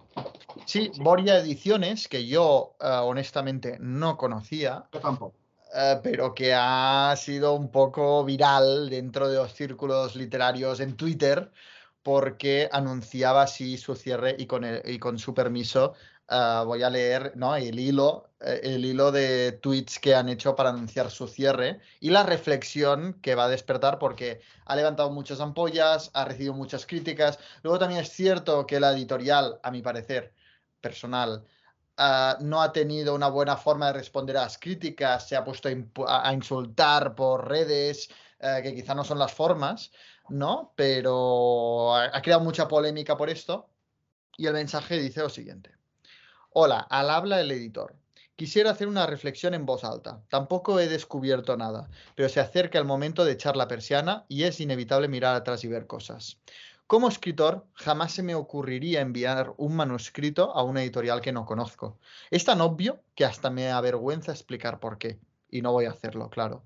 Sí, 0.64 0.90
Boria 0.98 1.38
Ediciones, 1.38 2.08
que 2.08 2.26
yo 2.26 2.74
eh, 2.80 2.86
honestamente 2.88 3.76
no 3.80 4.16
conocía, 4.16 4.86
Yo 4.92 5.00
tampoco. 5.00 5.34
eh, 5.74 6.00
pero 6.02 6.34
que 6.34 6.52
ha 6.54 7.14
sido 7.16 7.52
un 7.54 7.70
poco 7.70 8.24
viral 8.24 8.88
dentro 8.90 9.28
de 9.28 9.36
los 9.36 9.52
círculos 9.52 10.16
literarios 10.16 10.80
en 10.80 10.96
Twitter, 10.96 11.52
porque 12.02 12.68
anunciaba 12.72 13.42
así 13.42 13.76
su 13.76 13.94
cierre 13.94 14.34
y 14.38 14.46
con, 14.46 14.64
el- 14.64 14.82
y 14.84 14.98
con 14.98 15.18
su 15.18 15.34
permiso 15.34 15.92
eh, 16.28 16.62
voy 16.64 16.82
a 16.82 16.90
leer 16.90 17.32
¿no? 17.36 17.54
el 17.54 17.78
hilo, 17.78 18.30
eh, 18.40 18.60
el 18.64 18.84
hilo 18.84 19.12
de 19.12 19.52
tweets 19.52 20.00
que 20.00 20.14
han 20.14 20.28
hecho 20.28 20.56
para 20.56 20.70
anunciar 20.70 21.10
su 21.10 21.28
cierre 21.28 21.80
y 22.00 22.10
la 22.10 22.24
reflexión 22.24 23.14
que 23.22 23.36
va 23.36 23.44
a 23.44 23.48
despertar 23.48 23.98
porque 23.98 24.40
ha 24.64 24.74
levantado 24.76 25.10
muchas 25.10 25.40
ampollas, 25.40 26.10
ha 26.14 26.24
recibido 26.24 26.54
muchas 26.54 26.84
críticas. 26.86 27.38
Luego 27.62 27.78
también 27.78 28.00
es 28.02 28.10
cierto 28.10 28.66
que 28.66 28.80
la 28.80 28.92
editorial, 28.92 29.60
a 29.62 29.70
mi 29.70 29.82
parecer 29.82 30.32
personal, 30.80 31.46
ah, 31.96 32.38
no 32.40 32.60
ha 32.62 32.72
tenido 32.72 33.14
una 33.14 33.28
buena 33.28 33.56
forma 33.56 33.88
de 33.88 33.92
responder 33.94 34.36
a 34.36 34.42
las 34.42 34.58
críticas, 34.58 35.28
se 35.28 35.36
ha 35.36 35.44
puesto 35.44 35.68
a, 36.08 36.32
insultar 36.32 37.14
por 37.14 37.48
redes, 37.48 38.08
eh, 38.40 38.60
que 38.62 38.74
quizá 38.74 38.94
no 38.94 39.04
son 39.04 39.18
las 39.18 39.32
formas, 39.32 39.92
¿no? 40.28 40.72
Pero 40.76 41.94
ha 41.94 42.20
creado 42.22 42.42
mucha 42.42 42.68
polémica 42.68 43.16
por 43.16 43.30
esto. 43.30 43.70
Y 44.36 44.46
el 44.46 44.54
mensaje 44.54 44.98
dice 44.98 45.20
lo 45.20 45.30
siguiente. 45.30 45.75
Hola, 46.58 46.78
al 46.88 47.10
habla 47.10 47.38
el 47.38 47.50
editor. 47.50 47.94
Quisiera 48.34 48.70
hacer 48.70 48.88
una 48.88 49.04
reflexión 49.04 49.52
en 49.52 49.66
voz 49.66 49.84
alta. 49.84 50.22
Tampoco 50.30 50.80
he 50.80 50.88
descubierto 50.88 51.54
nada, 51.58 51.90
pero 52.14 52.30
se 52.30 52.40
acerca 52.40 52.78
el 52.78 52.86
momento 52.86 53.26
de 53.26 53.32
echar 53.32 53.58
la 53.58 53.68
persiana 53.68 54.24
y 54.26 54.44
es 54.44 54.58
inevitable 54.58 55.06
mirar 55.06 55.36
atrás 55.36 55.64
y 55.64 55.68
ver 55.68 55.86
cosas. 55.86 56.38
Como 56.86 57.08
escritor, 57.08 57.66
jamás 57.74 58.14
se 58.14 58.22
me 58.22 58.34
ocurriría 58.34 59.02
enviar 59.02 59.52
un 59.58 59.76
manuscrito 59.76 60.50
a 60.56 60.62
una 60.62 60.80
editorial 60.82 61.20
que 61.20 61.30
no 61.30 61.44
conozco. 61.44 61.98
Es 62.30 62.46
tan 62.46 62.62
obvio 62.62 63.02
que 63.14 63.26
hasta 63.26 63.50
me 63.50 63.70
avergüenza 63.70 64.32
explicar 64.32 64.80
por 64.80 64.96
qué. 64.96 65.18
Y 65.56 65.62
no 65.62 65.72
voy 65.72 65.86
a 65.86 65.90
hacerlo, 65.90 66.28
claro. 66.28 66.64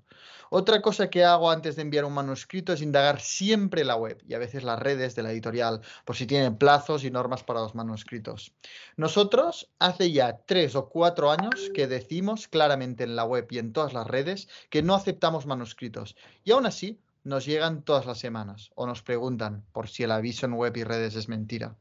Otra 0.49 0.81
cosa 0.81 1.09
que 1.09 1.23
hago 1.23 1.49
antes 1.49 1.77
de 1.77 1.81
enviar 1.81 2.03
un 2.03 2.13
manuscrito 2.13 2.73
es 2.73 2.81
indagar 2.81 3.21
siempre 3.21 3.85
la 3.85 3.95
web 3.95 4.21
y 4.27 4.33
a 4.33 4.37
veces 4.37 4.63
las 4.63 4.77
redes 4.77 5.15
de 5.15 5.23
la 5.23 5.31
editorial, 5.31 5.79
por 6.03 6.17
si 6.17 6.25
tienen 6.27 6.57
plazos 6.57 7.05
y 7.05 7.09
normas 7.09 7.41
para 7.41 7.61
los 7.61 7.73
manuscritos. 7.73 8.51
Nosotros 8.97 9.69
hace 9.79 10.11
ya 10.11 10.39
tres 10.45 10.75
o 10.75 10.89
cuatro 10.89 11.31
años 11.31 11.71
que 11.73 11.87
decimos 11.87 12.49
claramente 12.49 13.05
en 13.05 13.15
la 13.15 13.23
web 13.23 13.47
y 13.49 13.59
en 13.59 13.71
todas 13.71 13.93
las 13.93 14.05
redes 14.05 14.49
que 14.69 14.83
no 14.83 14.93
aceptamos 14.93 15.45
manuscritos. 15.45 16.17
Y 16.43 16.51
aún 16.51 16.65
así 16.65 16.99
nos 17.23 17.45
llegan 17.45 17.83
todas 17.83 18.05
las 18.05 18.19
semanas 18.19 18.71
o 18.75 18.85
nos 18.85 19.01
preguntan 19.03 19.63
por 19.71 19.87
si 19.87 20.03
el 20.03 20.11
aviso 20.11 20.45
en 20.45 20.53
web 20.53 20.75
y 20.75 20.83
redes 20.83 21.15
es 21.15 21.29
mentira. 21.29 21.77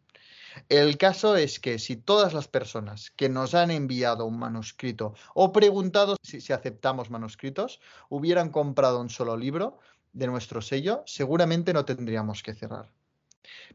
El 0.68 0.98
caso 0.98 1.36
es 1.36 1.60
que 1.60 1.78
si 1.78 1.96
todas 1.96 2.34
las 2.34 2.48
personas 2.48 3.10
que 3.10 3.28
nos 3.28 3.54
han 3.54 3.70
enviado 3.70 4.26
un 4.26 4.38
manuscrito 4.38 5.14
o 5.34 5.52
preguntado 5.52 6.16
si, 6.22 6.52
aceptamos 6.52 7.10
manuscritos 7.10 7.80
hubieran 8.08 8.50
comprado 8.50 9.00
un 9.00 9.10
solo 9.10 9.36
libro 9.36 9.78
de 10.12 10.26
nuestro 10.26 10.60
sello, 10.60 11.02
seguramente 11.06 11.72
no 11.72 11.84
tendríamos 11.84 12.42
que 12.42 12.54
cerrar. 12.54 12.92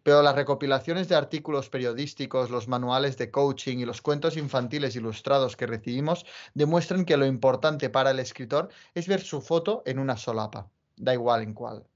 Pero 0.03 0.21
las 0.21 0.35
recopilaciones 0.35 1.07
de 1.07 1.15
artículos 1.15 1.69
periodísticos, 1.69 2.49
los 2.49 2.67
manuales 2.67 3.17
de 3.17 3.31
coaching 3.31 3.79
y 3.79 3.85
los 3.85 4.01
cuentos 4.01 4.37
infantiles 4.37 4.95
ilustrados 4.95 5.55
que 5.55 5.67
recibimos 5.67 6.25
demuestran 6.53 7.05
que 7.05 7.17
lo 7.17 7.25
importante 7.25 7.89
para 7.89 8.11
el 8.11 8.19
escritor 8.19 8.69
es 8.93 9.07
ver 9.07 9.21
su 9.21 9.41
foto 9.41 9.81
en 9.85 9.99
una 9.99 10.17
solapa, 10.17 10.69
da 10.95 11.13
igual 11.13 11.41
en 11.41 11.53
cuál. 11.53 11.87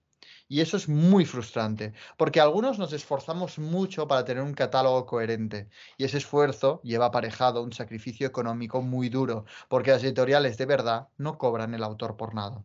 Y 0.48 0.61
eso 0.61 0.77
es 0.77 0.90
muy 0.90 1.25
frustrante, 1.25 1.93
porque 2.17 2.40
algunos 2.40 2.80
nos 2.80 2.93
esforzamos 2.93 3.59
mucho 3.59 4.08
para 4.08 4.25
tener 4.25 4.43
un 4.43 4.53
catálogo 4.53 5.06
coherente, 5.06 5.69
y 5.98 6.06
ese 6.06 6.17
esfuerzo 6.17 6.82
lleva 6.83 7.08
aparejado 7.08 7.64
un 7.64 7.74
sacrificio 7.74 8.27
económico 8.27 8.82
muy 8.82 9.09
duro, 9.09 9.45
porque 9.67 9.91
las 9.91 10.03
editoriales 10.03 10.58
de 10.58 10.66
verdad 10.66 11.08
no 11.17 11.38
cobran 11.38 11.74
el 11.74 11.83
autor 11.83 12.17
por 12.17 12.33
nada. 12.33 12.64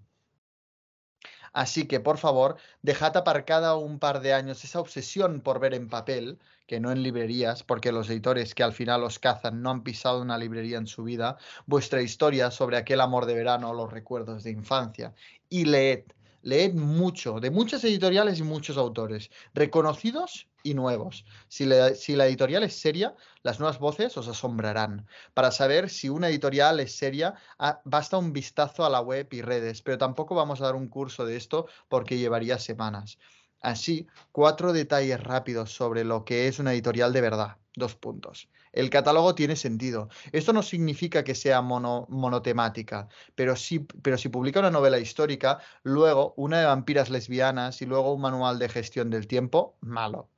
Así 1.54 1.86
que, 1.86 2.00
por 2.00 2.18
favor, 2.18 2.56
dejad 2.82 3.16
aparcada 3.16 3.76
un 3.76 4.00
par 4.00 4.20
de 4.20 4.34
años 4.34 4.64
esa 4.64 4.80
obsesión 4.80 5.40
por 5.40 5.60
ver 5.60 5.72
en 5.74 5.88
papel, 5.88 6.40
que 6.66 6.80
no 6.80 6.90
en 6.90 7.04
librerías, 7.04 7.62
porque 7.62 7.92
los 7.92 8.10
editores 8.10 8.56
que 8.56 8.64
al 8.64 8.72
final 8.72 9.04
os 9.04 9.20
cazan 9.20 9.62
no 9.62 9.70
han 9.70 9.84
pisado 9.84 10.20
una 10.20 10.36
librería 10.36 10.78
en 10.78 10.88
su 10.88 11.04
vida, 11.04 11.38
vuestra 11.66 12.02
historia 12.02 12.50
sobre 12.50 12.76
aquel 12.76 13.00
amor 13.00 13.26
de 13.26 13.34
verano 13.34 13.70
o 13.70 13.74
los 13.74 13.92
recuerdos 13.92 14.42
de 14.42 14.50
infancia, 14.50 15.14
y 15.48 15.66
leed, 15.66 16.06
leed 16.44 16.74
mucho, 16.74 17.40
de 17.40 17.50
muchas 17.50 17.82
editoriales 17.84 18.38
y 18.38 18.42
muchos 18.42 18.76
autores, 18.76 19.30
reconocidos 19.54 20.46
y 20.62 20.74
nuevos. 20.74 21.24
Si 21.48 21.64
la, 21.64 21.88
editorial 21.88 22.62
es 22.62 22.74
seria, 22.78 23.14
las 23.42 23.58
nuevas 23.58 23.78
voces 23.78 24.16
os 24.16 24.28
asombrarán. 24.28 25.06
Para 25.32 25.50
saber 25.50 25.88
si 25.88 26.08
una 26.08 26.28
editorial 26.28 26.80
es 26.80 26.96
seria, 26.96 27.34
ah, 27.58 27.80
basta 27.84 28.18
un 28.18 28.32
vistazo 28.32 28.84
a 28.84 28.90
la 28.90 29.00
web 29.00 29.26
y 29.32 29.42
redes, 29.42 29.82
pero 29.82 29.98
tampoco 29.98 30.34
vamos 30.34 30.60
a 30.60 30.66
dar 30.66 30.74
un 30.74 30.88
curso 30.88 31.24
de 31.24 31.36
esto 31.36 31.66
porque 31.88 32.18
llevaría 32.18 32.58
semanas. 32.58 33.18
Así, 33.60 34.06
cuatro 34.30 34.74
detalles 34.74 35.22
rápidos 35.22 35.72
sobre 35.72 36.04
lo 36.04 36.24
que 36.24 36.48
es 36.48 36.58
una 36.58 36.74
editorial 36.74 37.12
de 37.14 37.20
verdad. 37.22 37.56
Dos 37.74 37.94
puntos. 37.94 38.48
El 38.74 38.90
catálogo 38.90 39.36
tiene 39.36 39.54
sentido. 39.54 40.08
Esto 40.32 40.52
no 40.52 40.62
significa 40.62 41.22
que 41.22 41.36
sea 41.36 41.62
mono, 41.62 42.06
monotemática, 42.10 43.08
pero, 43.36 43.54
sí, 43.54 43.86
pero 44.02 44.18
si 44.18 44.28
publica 44.28 44.58
una 44.58 44.72
novela 44.72 44.98
histórica, 44.98 45.60
luego 45.84 46.34
una 46.36 46.58
de 46.58 46.66
vampiras 46.66 47.08
lesbianas 47.08 47.80
y 47.82 47.86
luego 47.86 48.12
un 48.12 48.20
manual 48.20 48.58
de 48.58 48.68
gestión 48.68 49.10
del 49.10 49.28
tiempo, 49.28 49.76
malo. 49.80 50.28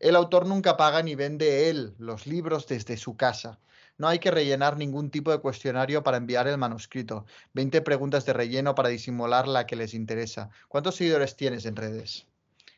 El 0.00 0.16
autor 0.16 0.46
nunca 0.46 0.76
paga 0.76 1.02
ni 1.02 1.14
vende 1.14 1.70
él 1.70 1.94
los 1.98 2.26
libros 2.26 2.66
desde 2.66 2.96
su 2.96 3.16
casa. 3.16 3.60
No 3.96 4.08
hay 4.08 4.18
que 4.18 4.32
rellenar 4.32 4.76
ningún 4.76 5.10
tipo 5.10 5.30
de 5.30 5.38
cuestionario 5.38 6.02
para 6.02 6.16
enviar 6.16 6.48
el 6.48 6.58
manuscrito. 6.58 7.26
20 7.52 7.80
preguntas 7.82 8.26
de 8.26 8.32
relleno 8.32 8.74
para 8.74 8.88
disimular 8.88 9.46
la 9.46 9.66
que 9.66 9.76
les 9.76 9.94
interesa. 9.94 10.50
¿Cuántos 10.66 10.96
seguidores 10.96 11.36
tienes 11.36 11.64
en 11.64 11.76
redes? 11.76 12.26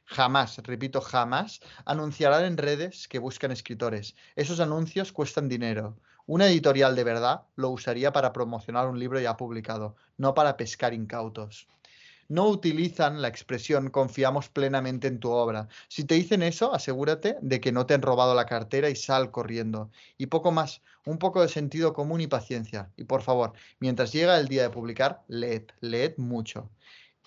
Jamás, 0.07 0.59
repito, 0.59 1.01
jamás 1.01 1.60
anunciarán 1.85 2.44
en 2.44 2.57
redes 2.57 3.09
que 3.09 3.18
buscan 3.18 3.51
escritores. 3.51 4.15
Esos 4.36 4.60
anuncios 4.60 5.10
cuestan 5.12 5.49
dinero. 5.49 5.97
Una 6.26 6.47
editorial 6.47 6.94
de 6.94 7.05
verdad 7.05 7.43
lo 7.57 7.70
usaría 7.70 8.12
para 8.12 8.33
promocionar 8.33 8.86
un 8.89 9.01
libro 9.01 9.18
ya 9.20 9.36
publicado, 9.36 9.97
no 10.17 10.33
para 10.33 10.57
pescar 10.57 10.94
incautos. 10.94 11.67
No 12.28 12.49
utilizan 12.49 13.23
la 13.23 13.28
expresión 13.28 13.91
confiamos 13.91 14.49
plenamente 14.49 15.09
en 15.09 15.20
tu 15.20 15.31
obra. 15.31 15.68
Si 15.89 16.05
te 16.05 16.15
dicen 16.15 16.43
eso, 16.43 16.75
asegúrate 16.75 17.36
de 17.41 17.60
que 17.60 17.70
no 17.70 17.86
te 17.86 17.94
han 17.94 18.02
robado 18.02 18.35
la 18.35 18.47
cartera 18.47 18.91
y 18.91 18.97
sal 18.97 19.31
corriendo. 19.31 19.91
Y 20.18 20.26
poco 20.26 20.51
más, 20.51 20.83
un 21.05 21.18
poco 21.18 21.43
de 21.43 21.49
sentido 21.49 21.93
común 21.93 22.20
y 22.20 22.26
paciencia. 22.26 22.91
Y 22.97 23.05
por 23.05 23.23
favor, 23.23 23.52
mientras 23.78 24.12
llega 24.12 24.39
el 24.39 24.49
día 24.49 24.62
de 24.62 24.70
publicar, 24.70 25.23
leed, 25.28 25.67
leed 25.81 26.15
mucho. 26.17 26.68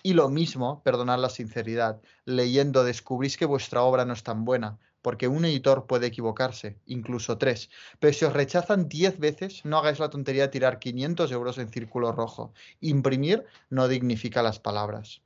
Y 0.02 0.14
lo 0.14 0.28
mismo, 0.28 0.82
perdonad 0.82 1.18
la 1.18 1.28
sinceridad, 1.28 2.00
leyendo 2.24 2.84
descubrís 2.84 3.36
que 3.36 3.44
vuestra 3.44 3.82
obra 3.82 4.04
no 4.04 4.14
es 4.14 4.22
tan 4.22 4.44
buena. 4.44 4.78
porque 5.02 5.28
un 5.28 5.44
editor 5.46 5.86
puede 5.86 6.08
equivocarse, 6.08 6.76
incluso 6.84 7.38
tres. 7.38 7.70
Pero 7.98 8.12
si 8.12 8.26
os 8.26 8.34
rechazan 8.34 8.86
10 8.86 9.18
veces, 9.18 9.64
no 9.64 9.78
hagáis 9.78 9.98
la 9.98 10.10
tontería 10.10 10.42
de 10.42 10.48
tirar 10.48 10.78
500 10.78 11.32
euros 11.32 11.56
en 11.56 11.70
círculo 11.70 12.12
rojo. 12.12 12.52
Imprimir 12.80 13.46
no 13.70 13.88
dignifica 13.88 14.42
las 14.42 14.58
palabras. 14.58 15.22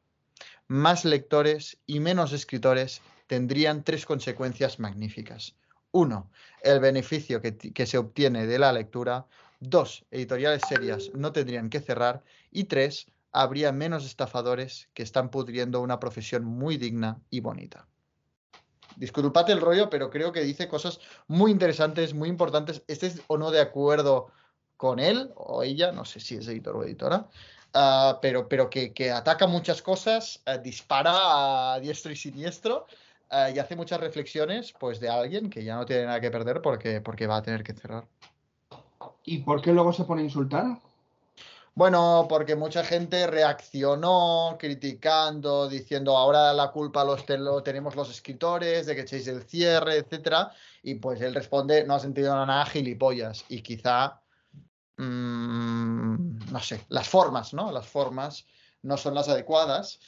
Más 0.69 1.05
lectores 1.05 1.79
y 1.87 2.01
menos 2.01 2.33
escritores 2.33 3.03
tendrían 3.27 3.83
tres 3.83 4.07
consecuencias 4.07 4.79
magníficas. 4.79 5.57
Uno, 5.91 6.31
el 6.63 6.81
beneficio 6.81 7.41
que, 7.41 7.57
que 7.57 7.87
se 7.87 7.99
obtiene 7.99 8.47
de 8.47 8.59
la 8.59 8.73
lectura. 8.73 9.27
Dos, 9.61 10.05
editoriales 10.11 10.63
serias 10.69 11.11
no 11.15 11.33
tendrían 11.33 11.69
que 11.69 11.81
cerrar. 11.81 12.23
Y 12.51 12.65
tres, 12.65 13.07
habría 13.35 13.73
menos 13.73 14.07
estafadores 14.07 14.89
que 14.95 15.03
están 15.03 15.29
pudriendo 15.29 15.81
una 15.81 15.99
profesión 15.99 16.45
muy 16.45 16.79
digna 16.79 17.21
y 17.31 17.41
bonita. 17.41 17.87
Disculpad 18.97 19.51
el 19.51 19.61
rollo, 19.61 19.91
pero 19.91 20.09
creo 20.09 20.33
que 20.33 20.43
dice 20.43 20.69
cosas 20.69 21.01
muy 21.27 21.51
interesantes, 21.51 22.15
muy 22.15 22.29
importantes. 22.29 22.85
Estés 22.87 23.21
o 23.27 23.37
no 23.37 23.51
de 23.51 23.61
acuerdo 23.61 24.29
con 24.77 25.01
él 25.01 25.33
o 25.35 25.65
ella, 25.65 25.91
no 25.91 26.05
sé 26.05 26.21
si 26.21 26.37
es 26.37 26.47
editor 26.47 26.77
o 26.77 26.85
editora, 26.85 27.29
uh, 27.75 28.21
pero, 28.23 28.49
pero 28.49 28.71
que, 28.71 29.11
ataca 29.11 29.49
muchas 29.49 29.83
cosas, 29.83 30.41
uh, 30.47 30.63
dispara 30.63 31.75
a 31.75 31.81
diestro 31.81 32.13
y 32.13 32.17
siniestro 32.17 32.87
uh, 33.33 33.53
y 33.53 33.59
hace 33.59 33.75
muchas 33.75 33.99
reflexiones 33.99 34.73
pues, 34.79 35.01
de 35.01 35.09
alguien 35.09 35.51
que 35.51 35.65
ya 35.65 35.75
no 35.75 35.87
tiene 35.87 36.07
nada 36.07 36.21
que 36.21 36.31
perder 36.31 36.63
porque, 36.63 37.01
porque 37.01 37.27
va 37.27 37.39
a 37.39 37.43
tener 37.43 37.65
que 37.65 37.73
cerrar. 37.73 38.07
¿Y 39.25 39.39
por 39.39 39.61
qué 39.61 39.73
luego 39.73 39.93
se 39.93 40.05
pone 40.05 40.23
a 40.23 40.25
insultar? 40.25 40.79
Bueno, 41.77 42.27
porque 42.29 42.55
mucha 42.55 42.85
gente 42.85 43.27
reaccionó 43.27 44.57
criticando, 44.61 45.69
diciendo 45.69 46.17
ahora 46.17 46.53
la 46.53 46.71
culpa 46.71 47.05
los 47.05 47.29
lo 47.29 47.65
tenemos 47.65 47.97
los 47.97 48.11
escritores, 48.11 48.87
de 48.87 48.95
que 48.95 49.01
echéis 49.01 49.27
el 49.27 49.43
cierre, 49.43 49.97
etcétera. 49.97 50.53
Y 50.85 50.95
pues 50.97 51.21
él 51.21 51.35
responde, 51.35 51.85
no 51.85 51.95
ha 51.97 51.99
sentido 52.01 52.35
nada, 52.47 52.65
gilipollas. 52.67 53.45
Y 53.49 53.61
quizá, 53.63 54.21
mmm, 54.99 56.53
no 56.53 56.61
sé, 56.61 56.85
las 56.91 57.09
formas, 57.09 57.53
¿no? 57.55 57.73
Las 57.73 57.89
formas 57.89 58.47
no 58.83 58.97
son 58.97 59.15
las 59.15 59.29
adecuadas. 59.29 59.99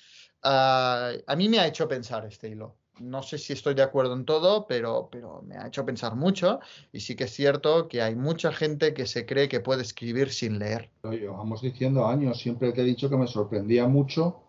Uh, 0.45 1.19
a 1.27 1.35
mí 1.36 1.49
me 1.49 1.59
ha 1.59 1.67
hecho 1.67 1.89
pensar 1.89 2.25
este 2.27 2.49
hilo 2.49 2.77
no 2.99 3.23
sé 3.23 3.39
si 3.39 3.52
estoy 3.52 3.75
de 3.75 3.83
acuerdo 3.83 4.15
en 4.15 4.25
todo, 4.25 4.66
pero, 4.66 5.08
pero 5.10 5.42
me 5.42 5.57
ha 5.57 5.66
hecho 5.66 5.84
pensar 5.84 6.15
mucho 6.15 6.60
y 6.92 7.00
sí 7.00 7.15
que 7.16 7.25
es 7.25 7.33
cierto 7.33 7.89
que 7.89 8.02
hay 8.02 8.15
mucha 8.15 8.52
gente 8.52 8.94
que 8.94 9.07
se 9.07 9.26
cree 9.26 9.49
que 9.49 9.60
puede 9.60 9.83
escribir 9.83 10.31
sin 10.31 10.58
leer. 10.58 10.91
Llevamos 11.05 11.62
diciendo 11.62 12.07
años, 12.07 12.39
siempre 12.39 12.73
te 12.73 12.83
he 12.83 12.84
dicho 12.84 13.10
que 13.10 13.16
me 13.16 13.26
sorprendía 13.26 13.86
mucho 13.86 14.41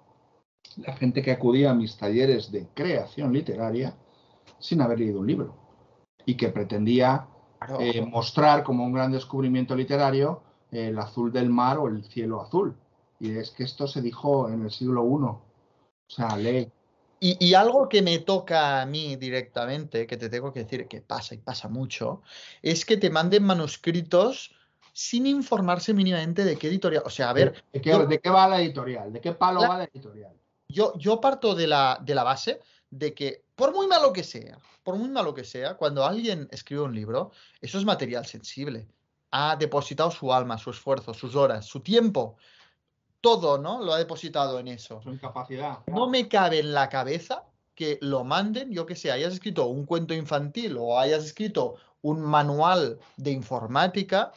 la 0.77 0.95
gente 0.95 1.21
que 1.21 1.31
acudía 1.31 1.71
a 1.71 1.73
mis 1.73 1.97
talleres 1.97 2.51
de 2.51 2.67
creación 2.73 3.33
literaria 3.33 3.95
sin 4.59 4.81
haber 4.81 4.99
leído 4.99 5.19
un 5.19 5.27
libro 5.27 5.55
y 6.25 6.35
que 6.35 6.49
pretendía 6.49 7.27
claro. 7.59 7.79
eh, 7.79 8.05
mostrar 8.05 8.63
como 8.63 8.85
un 8.85 8.93
gran 8.93 9.11
descubrimiento 9.11 9.75
literario 9.75 10.41
el 10.71 10.97
azul 10.99 11.31
del 11.31 11.49
mar 11.49 11.77
o 11.77 11.87
el 11.87 12.03
cielo 12.03 12.41
azul. 12.41 12.75
Y 13.19 13.31
es 13.31 13.51
que 13.51 13.63
esto 13.63 13.87
se 13.87 14.01
dijo 14.01 14.49
en 14.49 14.63
el 14.63 14.71
siglo 14.71 15.03
I. 15.03 15.23
O 15.23 15.41
sea, 16.07 16.37
lee, 16.37 16.71
y, 17.19 17.45
y, 17.45 17.53
algo 17.53 17.89
que 17.89 18.01
me 18.01 18.19
toca 18.19 18.81
a 18.81 18.85
mí 18.85 19.15
directamente, 19.15 20.05
que 20.05 20.17
te 20.17 20.29
tengo 20.29 20.53
que 20.53 20.63
decir 20.63 20.87
que 20.87 21.01
pasa 21.01 21.35
y 21.35 21.39
pasa 21.39 21.67
mucho, 21.67 22.21
es 22.61 22.85
que 22.85 22.97
te 22.97 23.09
manden 23.09 23.43
manuscritos 23.43 24.55
sin 24.93 25.27
informarse 25.27 25.93
mínimamente 25.93 26.43
de 26.43 26.57
qué 26.57 26.67
editorial. 26.67 27.03
O 27.05 27.09
sea, 27.11 27.29
a 27.29 27.33
ver. 27.33 27.63
¿De 27.71 27.81
qué, 27.81 27.91
yo, 27.91 28.07
de 28.07 28.19
qué 28.19 28.29
va 28.31 28.47
la 28.47 28.59
editorial? 28.59 29.13
¿De 29.13 29.21
qué 29.21 29.31
palo 29.31 29.61
la, 29.61 29.67
va 29.67 29.77
la 29.77 29.83
editorial? 29.83 30.33
Yo, 30.67 30.93
yo 30.97 31.21
parto 31.21 31.53
de 31.53 31.67
la, 31.67 31.99
de 32.01 32.15
la 32.15 32.23
base 32.23 32.59
de 32.89 33.13
que, 33.13 33.43
por 33.55 33.73
muy 33.73 33.85
malo 33.85 34.11
que 34.11 34.23
sea, 34.23 34.57
por 34.83 34.95
muy 34.95 35.09
malo 35.09 35.35
que 35.35 35.43
sea, 35.43 35.75
cuando 35.75 36.03
alguien 36.03 36.47
escribe 36.51 36.81
un 36.81 36.95
libro, 36.95 37.31
eso 37.61 37.77
es 37.77 37.85
material 37.85 38.25
sensible. 38.25 38.87
Ha 39.29 39.55
depositado 39.55 40.09
su 40.09 40.33
alma, 40.33 40.57
su 40.57 40.71
esfuerzo, 40.71 41.13
sus 41.13 41.35
horas, 41.35 41.65
su 41.65 41.81
tiempo 41.81 42.37
todo, 43.21 43.57
¿no? 43.57 43.83
Lo 43.83 43.93
ha 43.93 43.97
depositado 43.97 44.59
en 44.59 44.67
eso. 44.67 45.01
Su 45.01 45.09
incapacidad. 45.09 45.79
No 45.87 46.09
me 46.09 46.27
cabe 46.27 46.59
en 46.59 46.73
la 46.73 46.89
cabeza 46.89 47.43
que 47.75 47.99
lo 48.01 48.23
manden, 48.23 48.71
yo 48.71 48.85
que 48.85 48.95
sé, 48.95 49.11
hayas 49.11 49.33
escrito 49.33 49.67
un 49.67 49.85
cuento 49.85 50.13
infantil 50.13 50.77
o 50.79 50.97
hayas 50.97 51.23
escrito 51.23 51.75
un 52.01 52.21
manual 52.21 52.99
de 53.17 53.31
informática 53.31 54.31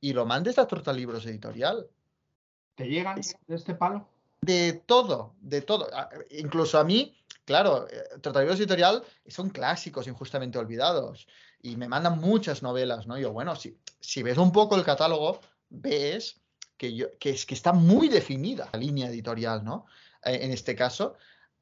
y 0.00 0.12
lo 0.12 0.24
mandes 0.24 0.58
a 0.58 0.66
Tortalibros 0.66 1.26
Editorial. 1.26 1.88
¿Te 2.74 2.88
llegan 2.88 3.20
de 3.46 3.54
este 3.54 3.74
palo? 3.74 4.08
De 4.40 4.72
todo, 4.86 5.34
de 5.40 5.60
todo. 5.60 5.88
Incluso 6.30 6.78
a 6.78 6.84
mí, 6.84 7.16
claro, 7.44 7.86
Tortalibros 8.20 8.60
Editorial 8.60 9.02
son 9.26 9.50
clásicos 9.50 10.06
injustamente 10.06 10.58
olvidados 10.58 11.26
y 11.60 11.76
me 11.76 11.88
mandan 11.88 12.20
muchas 12.20 12.62
novelas, 12.62 13.06
¿no? 13.06 13.18
Yo, 13.18 13.32
bueno, 13.32 13.56
si, 13.56 13.76
si 14.00 14.22
ves 14.22 14.38
un 14.38 14.52
poco 14.52 14.76
el 14.76 14.84
catálogo, 14.84 15.40
ves 15.68 16.40
que, 16.76 16.94
yo, 16.94 17.18
que, 17.18 17.30
es 17.30 17.46
que 17.46 17.54
está 17.54 17.72
muy 17.72 18.08
definida 18.08 18.68
la 18.72 18.78
línea 18.78 19.08
editorial, 19.08 19.64
¿no? 19.64 19.86
Eh, 20.24 20.40
en 20.42 20.52
este 20.52 20.74
caso, 20.74 21.14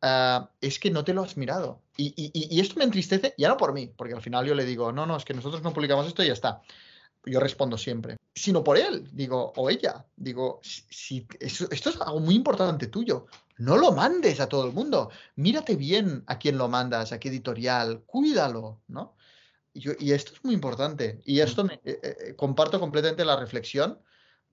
uh, 0.02 0.46
es 0.60 0.78
que 0.78 0.90
no 0.90 1.04
te 1.04 1.14
lo 1.14 1.22
has 1.22 1.36
mirado. 1.36 1.80
Y, 1.96 2.14
y, 2.16 2.30
y, 2.56 2.60
esto 2.60 2.76
me 2.76 2.84
entristece, 2.84 3.34
ya 3.38 3.48
no 3.48 3.56
por 3.56 3.72
mí, 3.72 3.92
porque 3.96 4.14
al 4.14 4.22
final 4.22 4.46
yo 4.46 4.54
le 4.54 4.64
digo, 4.64 4.92
no, 4.92 5.06
no, 5.06 5.16
es 5.16 5.24
que 5.24 5.34
nosotros 5.34 5.62
no 5.62 5.72
publicamos 5.72 6.06
esto 6.06 6.22
y 6.22 6.28
ya 6.28 6.32
está. 6.32 6.62
Yo 7.26 7.40
respondo 7.40 7.78
siempre, 7.78 8.18
sino 8.34 8.62
por 8.62 8.76
él, 8.76 9.08
digo, 9.12 9.52
o 9.56 9.70
ella, 9.70 10.04
digo, 10.16 10.60
si, 10.62 11.26
eso, 11.40 11.66
esto 11.70 11.90
es 11.90 12.00
algo 12.00 12.20
muy 12.20 12.34
importante 12.34 12.88
tuyo, 12.88 13.26
no 13.56 13.78
lo 13.78 13.92
mandes 13.92 14.40
a 14.40 14.48
todo 14.48 14.66
el 14.66 14.72
mundo, 14.72 15.10
mírate 15.36 15.76
bien 15.76 16.22
a 16.26 16.38
quién 16.38 16.58
lo 16.58 16.68
mandas, 16.68 17.12
a 17.12 17.20
qué 17.20 17.28
editorial, 17.28 18.02
cuídalo, 18.04 18.80
¿no? 18.88 19.16
Y, 19.72 20.12
esto 20.12 20.32
es 20.34 20.44
muy 20.44 20.54
importante, 20.54 21.20
y 21.24 21.40
esto 21.40 21.64
me, 21.64 21.74
eh, 21.84 22.00
eh, 22.02 22.34
comparto 22.36 22.78
completamente 22.78 23.24
la 23.24 23.36
reflexión 23.36 23.98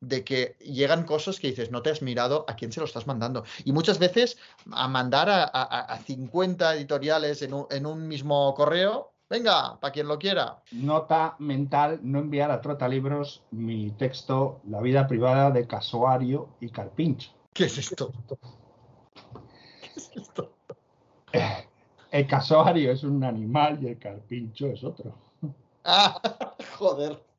de 0.02 0.24
que 0.24 0.58
llegan 0.60 1.06
cosas 1.06 1.40
que 1.40 1.48
dices, 1.48 1.72
no 1.72 1.82
te 1.82 1.92
has 1.92 2.02
mirado 2.02 2.44
a 2.48 2.56
quién 2.56 2.72
se 2.72 2.80
lo 2.80 2.86
estás 2.86 3.08
mandando. 3.08 3.44
Y 3.64 3.72
muchas 3.72 4.00
veces 4.00 4.38
a 4.72 4.88
mandar 4.88 5.30
a, 5.30 5.44
a, 5.44 5.64
a 5.64 5.98
50 6.00 6.76
editoriales 6.76 7.42
en 7.42 7.54
un, 7.54 7.68
en 7.70 7.86
un, 7.86 8.08
mismo 8.08 8.54
correo, 8.56 9.14
venga, 9.30 9.80
para 9.80 9.94
quien 9.94 10.08
lo 10.08 10.20
quiera. 10.20 10.62
Nota 10.72 11.36
mental, 11.40 12.00
no 12.04 12.20
enviar 12.20 12.52
a 12.52 12.62
Trotalibros 12.62 13.44
mi 13.52 13.92
texto 13.92 14.62
La 14.68 14.82
vida 14.82 15.08
privada 15.08 15.52
de 15.52 15.68
Casuario 15.68 16.50
y 16.60 16.70
Carpincho. 16.70 17.32
¿Qué 17.54 17.66
es 17.66 17.78
esto? 17.78 18.12
¿Qué 19.82 19.92
es 19.96 20.12
esto? 20.16 20.54
El 22.12 22.28
casuario 22.28 22.92
es 22.92 23.04
un 23.04 23.24
animal 23.24 23.82
y 23.82 23.88
el 23.88 23.98
carpincho 23.98 24.68
es 24.68 24.84
otro. 24.84 25.14
Ah, 25.86 26.22
joder. 26.78 27.31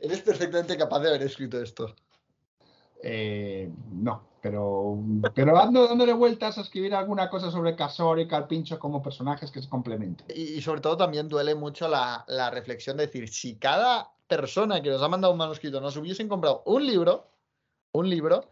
Eres 0.00 0.22
perfectamente 0.22 0.76
capaz 0.76 1.00
de 1.00 1.08
haber 1.08 1.22
escrito 1.22 1.60
esto. 1.60 1.94
Eh, 3.04 3.68
no, 3.90 4.28
pero, 4.40 4.96
pero 5.34 5.58
ando 5.58 5.88
dándole 5.88 6.12
vueltas 6.12 6.56
a 6.56 6.60
escribir 6.60 6.94
alguna 6.94 7.28
cosa 7.28 7.50
sobre 7.50 7.74
Casor 7.74 8.20
y 8.20 8.28
Carpincho 8.28 8.78
como 8.78 9.02
personajes 9.02 9.50
que 9.50 9.60
se 9.60 9.68
complementen. 9.68 10.26
Y, 10.34 10.60
sobre 10.60 10.80
todo 10.80 10.96
también 10.96 11.28
duele 11.28 11.56
mucho 11.56 11.88
la, 11.88 12.24
la, 12.28 12.50
reflexión 12.50 12.96
de 12.96 13.06
decir, 13.06 13.28
si 13.28 13.56
cada 13.56 14.12
persona 14.28 14.80
que 14.80 14.90
nos 14.90 15.02
ha 15.02 15.08
mandado 15.08 15.32
un 15.32 15.38
manuscrito 15.38 15.80
nos 15.80 15.96
hubiesen 15.96 16.28
comprado 16.28 16.62
un 16.66 16.86
libro, 16.86 17.28
un 17.92 18.08
libro, 18.08 18.44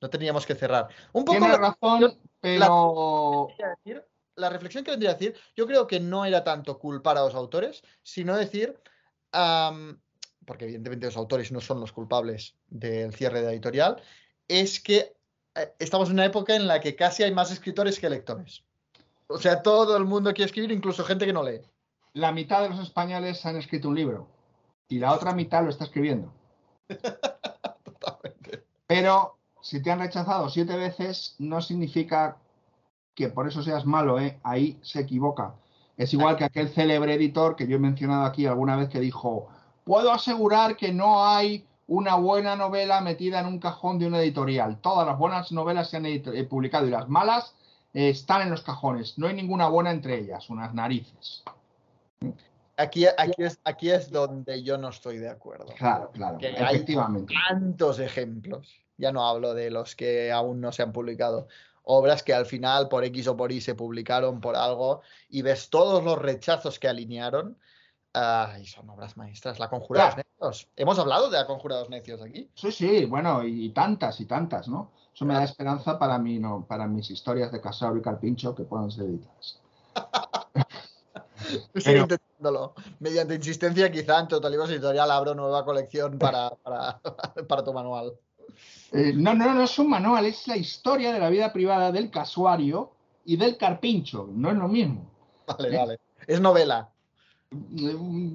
no 0.00 0.10
tendríamos 0.10 0.44
que 0.44 0.54
cerrar. 0.54 0.88
Un 1.12 1.24
poco 1.24 1.38
Tienes 1.38 1.58
la, 1.58 1.68
razón, 1.68 2.18
pero... 2.40 3.48
La, 3.58 4.04
la, 4.34 4.50
reflexión 4.50 4.84
que 4.84 4.90
vendría 4.90 5.12
a 5.12 5.14
decir, 5.14 5.34
yo 5.56 5.66
creo 5.66 5.86
que 5.86 6.00
no 6.00 6.26
era 6.26 6.44
tanto 6.44 6.78
culpar 6.78 7.16
a 7.16 7.22
los 7.22 7.34
autores, 7.34 7.82
sino 8.02 8.36
decir... 8.36 8.78
Um, 9.32 9.96
porque 10.46 10.64
evidentemente 10.64 11.06
los 11.06 11.16
autores 11.16 11.52
no 11.52 11.60
son 11.60 11.80
los 11.80 11.92
culpables 11.92 12.54
del 12.68 13.12
cierre 13.14 13.40
de 13.40 13.46
la 13.46 13.52
editorial, 13.52 14.02
es 14.48 14.80
que 14.80 15.16
eh, 15.54 15.72
estamos 15.78 16.08
en 16.08 16.14
una 16.14 16.24
época 16.24 16.54
en 16.54 16.66
la 16.66 16.80
que 16.80 16.96
casi 16.96 17.22
hay 17.22 17.34
más 17.34 17.50
escritores 17.50 17.98
que 17.98 18.08
lectores. 18.08 18.62
O 19.26 19.38
sea, 19.38 19.62
todo 19.62 19.96
el 19.96 20.04
mundo 20.04 20.32
quiere 20.32 20.46
escribir, 20.46 20.70
incluso 20.70 21.04
gente 21.04 21.26
que 21.26 21.32
no 21.32 21.42
lee. 21.42 21.60
La 22.12 22.32
mitad 22.32 22.62
de 22.62 22.70
los 22.70 22.80
españoles 22.80 23.44
han 23.44 23.56
escrito 23.56 23.88
un 23.88 23.96
libro 23.96 24.28
y 24.88 24.98
la 24.98 25.12
otra 25.12 25.34
mitad 25.34 25.64
lo 25.64 25.70
está 25.70 25.84
escribiendo. 25.84 26.32
Totalmente. 27.84 28.64
Pero 28.86 29.36
si 29.60 29.82
te 29.82 29.90
han 29.90 29.98
rechazado 29.98 30.48
siete 30.48 30.76
veces, 30.76 31.34
no 31.38 31.60
significa 31.60 32.38
que 33.14 33.28
por 33.28 33.48
eso 33.48 33.62
seas 33.62 33.84
malo, 33.84 34.20
¿eh? 34.20 34.38
ahí 34.44 34.78
se 34.82 35.00
equivoca. 35.00 35.54
Es 35.96 36.12
igual 36.12 36.36
que 36.36 36.44
aquel 36.44 36.68
célebre 36.68 37.14
editor 37.14 37.56
que 37.56 37.66
yo 37.66 37.76
he 37.76 37.80
mencionado 37.80 38.24
aquí 38.26 38.46
alguna 38.46 38.76
vez 38.76 38.90
que 38.90 39.00
dijo, 39.00 39.48
puedo 39.86 40.12
asegurar 40.12 40.76
que 40.76 40.92
no 40.92 41.24
hay 41.24 41.64
una 41.86 42.16
buena 42.16 42.56
novela 42.56 43.00
metida 43.00 43.38
en 43.38 43.46
un 43.46 43.60
cajón 43.60 44.00
de 44.00 44.08
una 44.08 44.20
editorial. 44.20 44.80
Todas 44.80 45.06
las 45.06 45.16
buenas 45.16 45.52
novelas 45.52 45.88
se 45.88 45.96
han 45.98 46.06
eh, 46.06 46.20
publicado 46.50 46.88
y 46.88 46.90
las 46.90 47.08
malas 47.08 47.54
eh, 47.94 48.08
están 48.08 48.42
en 48.42 48.50
los 48.50 48.62
cajones. 48.62 49.16
No 49.16 49.28
hay 49.28 49.34
ninguna 49.34 49.68
buena 49.68 49.92
entre 49.92 50.18
ellas, 50.18 50.50
unas 50.50 50.74
narices. 50.74 51.44
Aquí, 52.76 53.06
aquí, 53.06 53.44
es, 53.44 53.60
aquí 53.64 53.90
es 53.90 54.10
donde 54.10 54.64
yo 54.64 54.76
no 54.76 54.88
estoy 54.88 55.18
de 55.18 55.30
acuerdo. 55.30 55.66
Claro, 55.78 56.10
claro, 56.12 56.36
que 56.38 56.48
efectivamente. 56.48 57.32
Hay 57.32 57.54
tantos 57.54 58.00
ejemplos. 58.00 58.82
Ya 58.98 59.12
no 59.12 59.24
hablo 59.24 59.54
de 59.54 59.70
los 59.70 59.94
que 59.94 60.32
aún 60.32 60.60
no 60.60 60.72
se 60.72 60.82
han 60.82 60.92
publicado. 60.92 61.46
obras 61.84 62.24
que 62.24 62.34
al 62.34 62.46
final 62.46 62.88
por 62.88 63.04
X 63.04 63.28
o 63.28 63.36
por 63.36 63.52
Y 63.52 63.60
se 63.60 63.76
publicaron 63.76 64.40
por 64.40 64.56
algo 64.56 65.02
y 65.28 65.42
ves 65.42 65.70
todos 65.70 66.02
los 66.02 66.18
rechazos 66.18 66.80
que 66.80 66.88
alinearon. 66.88 67.56
Ah, 68.16 68.54
y 68.60 68.66
son 68.66 68.88
obras 68.90 69.16
maestras. 69.16 69.58
La 69.58 69.68
Conjurados 69.68 70.14
Claro. 70.14 70.28
Necios. 70.40 70.68
Hemos 70.76 70.98
hablado 70.98 71.30
de 71.30 71.38
la 71.38 71.46
Conjurados 71.46 71.88
Necios 71.90 72.20
aquí. 72.22 72.50
Sí, 72.54 72.72
sí, 72.72 73.04
bueno, 73.04 73.44
y, 73.44 73.66
y 73.66 73.70
tantas 73.70 74.20
y 74.20 74.26
tantas, 74.26 74.68
¿no? 74.68 74.90
Eso 75.14 75.24
me 75.24 75.34
da 75.34 75.44
esperanza 75.44 75.98
para 75.98 76.18
mí, 76.18 76.38
no, 76.38 76.66
para 76.66 76.86
mis 76.86 77.10
historias 77.10 77.50
de 77.52 77.60
Casado 77.60 77.96
y 77.96 78.02
Carpincho 78.02 78.54
que 78.54 78.64
puedan 78.64 78.90
ser 78.90 79.04
editadas. 79.04 79.60
Pero- 81.84 82.00
intentándolo. 82.02 82.74
Mediante 82.98 83.34
insistencia, 83.34 83.90
quizá 83.90 84.20
en 84.20 84.28
Total 84.28 84.50
Libros 84.50 84.70
Editorial 84.70 85.10
abro 85.10 85.34
nueva 85.34 85.64
colección 85.64 86.18
para, 86.18 86.50
para, 86.62 86.98
para 87.48 87.64
tu 87.64 87.72
manual. 87.72 88.12
Eh, 88.92 89.12
no, 89.14 89.34
no, 89.34 89.52
no 89.54 89.62
es 89.62 89.78
un 89.78 89.90
manual, 89.90 90.24
es 90.26 90.46
la 90.48 90.56
historia 90.56 91.12
de 91.12 91.18
la 91.18 91.28
vida 91.28 91.52
privada 91.52 91.92
del 91.92 92.10
casuario 92.10 92.92
y 93.24 93.36
del 93.36 93.56
carpincho, 93.56 94.28
no 94.32 94.50
es 94.50 94.56
lo 94.56 94.68
mismo. 94.68 95.10
Vale, 95.46 95.68
¿Eh? 95.74 95.76
vale. 95.78 96.00
Es 96.26 96.40
novela. 96.40 96.88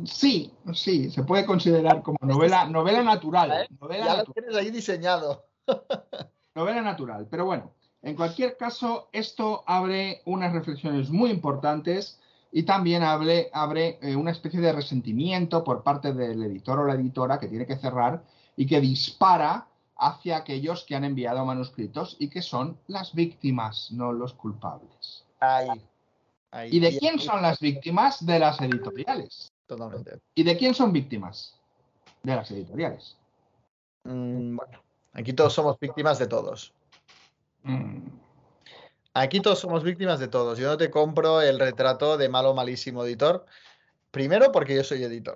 Sí, 0.06 0.54
sí, 0.74 1.12
se 1.12 1.24
puede 1.24 1.46
considerar 1.46 2.02
como 2.02 2.18
novela, 2.22 2.66
novela 2.66 3.04
natural. 3.04 3.68
Novela 3.80 4.06
Ya 4.06 4.12
lo 4.12 4.18
natural. 4.20 4.34
tienes 4.34 4.56
ahí 4.56 4.72
diseñado. 4.72 5.46
novela 6.56 6.82
natural. 6.82 7.28
Pero 7.30 7.46
bueno, 7.46 7.74
en 8.02 8.16
cualquier 8.16 8.58
caso, 8.58 9.10
esto 9.12 9.64
abre 9.68 10.22
unas 10.26 10.54
reflexiones 10.54 11.10
muy 11.10 11.30
importantes 11.30 12.20
y 12.52 12.64
también 12.64 13.04
abre, 13.04 13.50
abre 13.54 14.00
eh, 14.02 14.16
una 14.16 14.32
especie 14.32 14.60
de 14.60 14.74
resentimiento 14.74 15.64
por 15.64 15.84
parte 15.84 16.14
del 16.14 16.44
editor 16.44 16.80
o 16.80 16.86
la 16.88 16.96
editora 16.96 17.40
que 17.40 17.48
tiene 17.48 17.68
que 17.68 17.78
cerrar 17.78 18.24
y 18.56 18.66
que 18.66 18.82
dispara 18.82 19.68
hacia 19.98 20.38
aquellos 20.38 20.84
que 20.84 20.96
han 20.96 21.04
enviado 21.04 21.46
manuscritos 21.46 22.18
y 22.20 22.30
que 22.30 22.42
son 22.42 22.78
las 22.88 23.14
víctimas, 23.14 23.92
no 23.92 24.12
los 24.12 24.34
culpables. 24.34 25.26
Ahí. 25.40 25.70
Ahí. 26.52 26.70
¿Y 26.72 26.80
de 26.80 26.98
quién 26.98 27.20
son 27.20 27.42
las 27.42 27.60
víctimas? 27.60 28.26
De 28.26 28.40
las 28.40 28.60
editoriales. 28.62 29.52
Totalmente. 29.68 30.20
¿Y 30.36 30.44
de 30.44 30.58
quién 30.58 30.74
son 30.74 30.92
víctimas? 30.92 31.58
De 32.24 32.36
las 32.36 32.52
editoriales. 32.52 33.18
Mm, 34.04 34.56
bueno, 34.56 34.80
aquí 35.14 35.34
todos 35.34 35.54
somos 35.54 35.80
víctimas 35.80 36.20
de 36.20 36.28
todos. 36.28 36.74
Mm. 37.64 38.08
Aquí 39.14 39.42
todos 39.42 39.60
somos 39.60 39.84
víctimas 39.84 40.20
de 40.20 40.28
todos. 40.28 40.58
Yo 40.58 40.68
no 40.70 40.78
te 40.78 40.90
compro 40.90 41.42
el 41.42 41.60
retrato 41.60 42.18
de 42.18 42.30
malo 42.30 42.54
malísimo 42.54 43.04
editor. 43.04 43.46
Primero 44.10 44.52
porque 44.52 44.76
yo 44.76 44.84
soy 44.84 45.04
editor. 45.04 45.36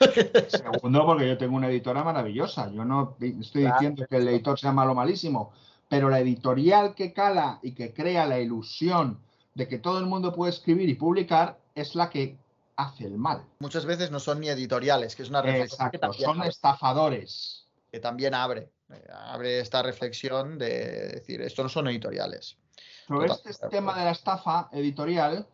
Segundo, 0.48 1.04
porque 1.04 1.28
yo 1.28 1.38
tengo 1.38 1.56
una 1.56 1.68
editora 1.68 2.02
maravillosa. 2.04 2.70
Yo 2.72 2.84
no 2.84 3.16
estoy 3.20 3.62
Claro. 3.62 3.76
diciendo 3.78 4.06
que 4.08 4.16
el 4.16 4.28
editor 4.28 4.58
sea 4.58 4.72
malo 4.72 4.92
o 4.92 4.94
malísimo, 4.94 5.52
pero 5.88 6.08
la 6.08 6.20
editorial 6.20 6.94
que 6.94 7.12
cala 7.12 7.58
y 7.62 7.72
que 7.72 7.92
crea 7.92 8.26
la 8.26 8.38
ilusión 8.38 9.18
de 9.54 9.68
que 9.68 9.78
todo 9.78 9.98
el 9.98 10.06
mundo 10.06 10.32
puede 10.34 10.52
escribir 10.52 10.88
y 10.88 10.94
publicar 10.94 11.58
es 11.74 11.94
la 11.94 12.08
que 12.10 12.36
hace 12.76 13.04
el 13.04 13.18
mal. 13.18 13.44
Muchas 13.58 13.84
veces 13.84 14.10
no 14.10 14.18
son 14.20 14.40
ni 14.40 14.48
editoriales, 14.48 15.14
que 15.14 15.22
es 15.22 15.28
una 15.30 15.42
reflexión 15.42 15.88
Exacto, 15.92 16.12
son 16.14 16.38
abre, 16.38 16.48
estafadores. 16.48 17.66
que 17.92 18.00
también 18.00 18.34
abre. 18.34 18.70
eh, 18.90 19.04
Abre 19.12 19.60
esta 19.60 19.82
reflexión 19.82 20.58
de 20.58 21.08
decir, 21.14 21.40
esto 21.42 21.62
no 21.62 21.68
son 21.68 21.88
editoriales. 21.88 22.56
Sobre 23.06 23.26
este 23.26 23.68
tema 23.68 23.98
de 23.98 24.04
la 24.04 24.12
estafa 24.12 24.68
editorial, 24.72 25.46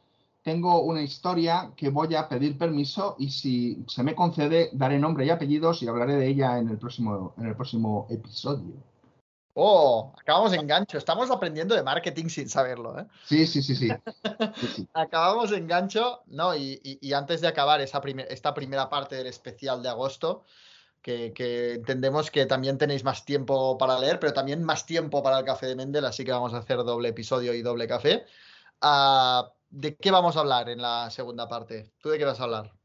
tengo 0.43 0.83
una 0.83 1.03
historia 1.03 1.73
que 1.75 1.89
voy 1.89 2.15
a 2.15 2.29
pedir 2.29 2.57
permiso 2.57 3.17
y 3.19 3.31
si 3.31 3.83
se 3.89 4.03
me 4.03 4.15
concede, 4.15 4.71
daré 4.73 4.99
nombre 4.99 5.25
y 5.27 5.31
apellidos 5.31 5.83
y 5.83 5.89
hablaré 5.89 6.17
de 6.17 6.29
ella 6.29 6.59
en 6.59 6.69
el 6.69 6.79
próximo, 6.79 7.35
en 7.39 7.47
el 7.47 7.57
próximo 7.57 8.07
episodio. 8.11 8.75
Oh, 9.59 10.13
acabamos 10.21 10.53
en 10.53 10.67
gancho. 10.67 10.99
Estamos 10.99 11.31
aprendiendo 11.31 11.75
de 11.75 11.83
marketing 11.83 12.29
sin 12.29 12.47
saberlo, 12.49 12.99
¿eh? 12.99 13.07
Sí, 13.25 13.47
sí, 13.47 13.63
sí, 13.63 13.75
sí. 13.75 13.89
Sí, 14.61 14.67
sí. 14.69 14.89
Acabamos 14.93 15.51
en 15.53 15.67
gancho, 15.67 16.23
¿no? 16.27 16.55
Y, 16.55 16.79
y- 16.85 16.99
y 17.01 17.13
antes 17.15 17.41
de 17.41 17.49
acabar 17.49 17.81
esa 17.81 18.01
primer- 18.03 18.31
esta 18.31 18.53
primera 18.53 18.91
parte 18.91 19.17
del 19.17 19.27
especial 19.27 19.83
de 19.83 19.89
agosto, 19.89 20.45
que, 21.03 21.33
que 21.35 21.75
entendemos 21.75 22.31
que 22.31 22.47
también 22.47 22.79
tenéis 22.79 23.05
más 23.05 23.25
tiempo 23.25 23.79
para 23.79 23.99
leer, 23.99 24.21
pero 24.21 24.35
también 24.35 24.63
más 24.65 24.87
tiempo 24.87 25.23
para 25.23 25.39
el 25.41 25.47
café 25.47 25.67
de 25.67 25.77
Mendel, 25.77 26.05
así 26.07 26.25
que 26.25 26.33
vamos 26.33 26.55
a 26.55 26.59
hacer 26.59 26.79
doble 26.79 27.11
episodio 27.11 27.55
y 27.55 27.63
doble 27.63 27.89
café. 27.89 28.27
Ah, 28.83 29.53
¿de 29.71 29.97
qué 29.97 30.11
vamos 30.11 30.37
a 30.37 30.41
hablar 30.41 30.69
en 30.71 30.83
la 30.83 31.11
segunda 31.11 31.49
parte? 31.49 31.93
¿Tú 32.01 32.11
de 32.11 32.19
qué 32.19 32.27
vas 32.27 32.41
a 32.41 32.45
hablar? 32.45 32.76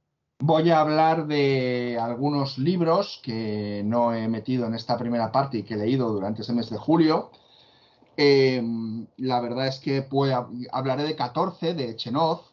Voy 0.44 0.72
a 0.72 0.80
hablar 0.80 1.28
de 1.28 2.00
algunos 2.02 2.58
libros 2.58 3.20
que 3.24 3.84
no 3.86 4.12
he 4.14 4.28
metido 4.28 4.66
en 4.66 4.74
esta 4.74 4.98
primera 4.98 5.32
parte 5.32 5.60
y 5.60 5.64
que 5.64 5.76
he 5.76 5.78
leído 5.78 6.12
durante 6.12 6.42
ese 6.42 6.54
mes 6.54 6.70
de 6.72 6.78
julio. 6.78 7.30
Eh, 8.18 8.62
la 9.18 9.40
verdad 9.40 9.68
es 9.68 9.80
que 9.80 10.02
pues, 10.02 10.34
hab- 10.34 10.68
hablaré 10.72 11.04
de 11.04 11.16
14 11.16 11.74
de 11.76 11.96
Chenoz. 11.96 12.52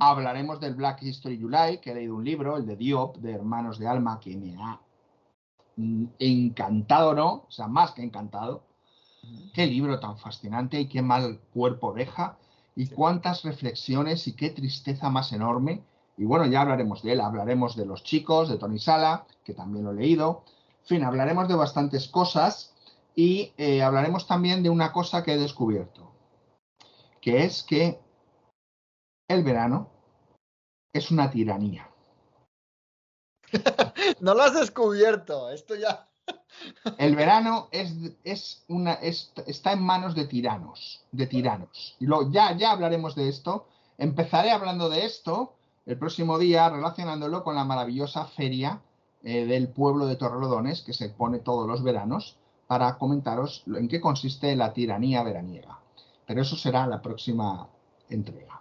Hablaremos 0.00 0.58
del 0.60 0.74
Black 0.74 1.02
History 1.02 1.38
July, 1.40 1.78
que 1.82 1.90
he 1.90 1.94
leído 1.94 2.16
un 2.16 2.24
libro, 2.24 2.56
el 2.56 2.66
de 2.66 2.76
Diop, 2.76 3.16
de 3.18 3.32
Hermanos 3.32 3.78
de 3.78 3.86
Alma, 3.88 4.18
que 4.20 4.34
me 4.36 4.56
ha 4.56 4.80
mm, 5.76 6.04
encantado, 6.18 7.14
¿no? 7.14 7.44
O 7.46 7.50
sea, 7.50 7.68
más 7.68 7.92
que 7.92 8.02
encantado. 8.02 8.62
Qué 9.52 9.66
libro 9.66 10.00
tan 10.00 10.16
fascinante 10.16 10.80
y 10.80 10.88
qué 10.88 11.02
mal 11.02 11.40
cuerpo 11.52 11.92
deja. 11.92 12.38
Y 12.74 12.86
cuántas 12.88 13.42
reflexiones 13.42 14.26
y 14.28 14.32
qué 14.34 14.50
tristeza 14.50 15.10
más 15.10 15.32
enorme. 15.32 15.82
Y 16.18 16.24
bueno, 16.24 16.46
ya 16.46 16.60
hablaremos 16.62 17.02
de 17.02 17.12
él. 17.12 17.20
Hablaremos 17.20 17.76
de 17.76 17.86
los 17.86 18.02
chicos, 18.02 18.48
de 18.48 18.58
Tony 18.58 18.78
Sala, 18.78 19.26
que 19.44 19.54
también 19.54 19.84
lo 19.84 19.92
he 19.92 19.94
leído. 19.94 20.44
En 20.82 20.86
fin, 20.86 21.04
hablaremos 21.04 21.48
de 21.48 21.54
bastantes 21.54 22.08
cosas. 22.08 22.74
Y 23.14 23.52
eh, 23.56 23.82
hablaremos 23.82 24.26
también 24.26 24.62
de 24.62 24.70
una 24.70 24.92
cosa 24.92 25.22
que 25.22 25.34
he 25.34 25.38
descubierto. 25.38 26.12
Que 27.20 27.44
es 27.44 27.62
que 27.62 28.00
el 29.28 29.42
verano 29.44 29.90
es 30.92 31.10
una 31.10 31.30
tiranía. 31.30 31.88
No 34.20 34.34
lo 34.34 34.42
has 34.42 34.54
descubierto, 34.54 35.50
esto 35.50 35.74
ya. 35.74 36.08
El 36.98 37.16
verano 37.16 37.68
es, 37.70 37.92
es 38.24 38.64
una, 38.68 38.94
es- 38.94 39.32
está 39.46 39.72
en 39.72 39.82
manos 39.82 40.14
de 40.14 40.26
tiranos, 40.26 41.04
de 41.12 41.26
tiranos. 41.26 41.96
Y 42.00 42.06
lo, 42.06 42.30
ya, 42.30 42.56
ya 42.56 42.72
hablaremos 42.72 43.14
de 43.14 43.28
esto. 43.28 43.68
Empezaré 43.96 44.50
hablando 44.50 44.88
de 44.88 45.04
esto 45.06 45.57
el 45.88 45.96
próximo 45.98 46.38
día, 46.38 46.68
relacionándolo 46.68 47.42
con 47.42 47.54
la 47.54 47.64
maravillosa 47.64 48.26
feria 48.26 48.82
eh, 49.22 49.46
del 49.46 49.68
pueblo 49.68 50.04
de 50.04 50.16
Torrelodones, 50.16 50.82
que 50.82 50.92
se 50.92 51.08
pone 51.08 51.38
todos 51.38 51.66
los 51.66 51.82
veranos, 51.82 52.36
para 52.66 52.98
comentaros 52.98 53.64
en 53.66 53.88
qué 53.88 53.98
consiste 53.98 54.54
la 54.54 54.74
tiranía 54.74 55.22
veraniega. 55.22 55.80
Pero 56.26 56.42
eso 56.42 56.56
será 56.56 56.86
la 56.86 57.00
próxima 57.00 57.66
entrega. 58.10 58.60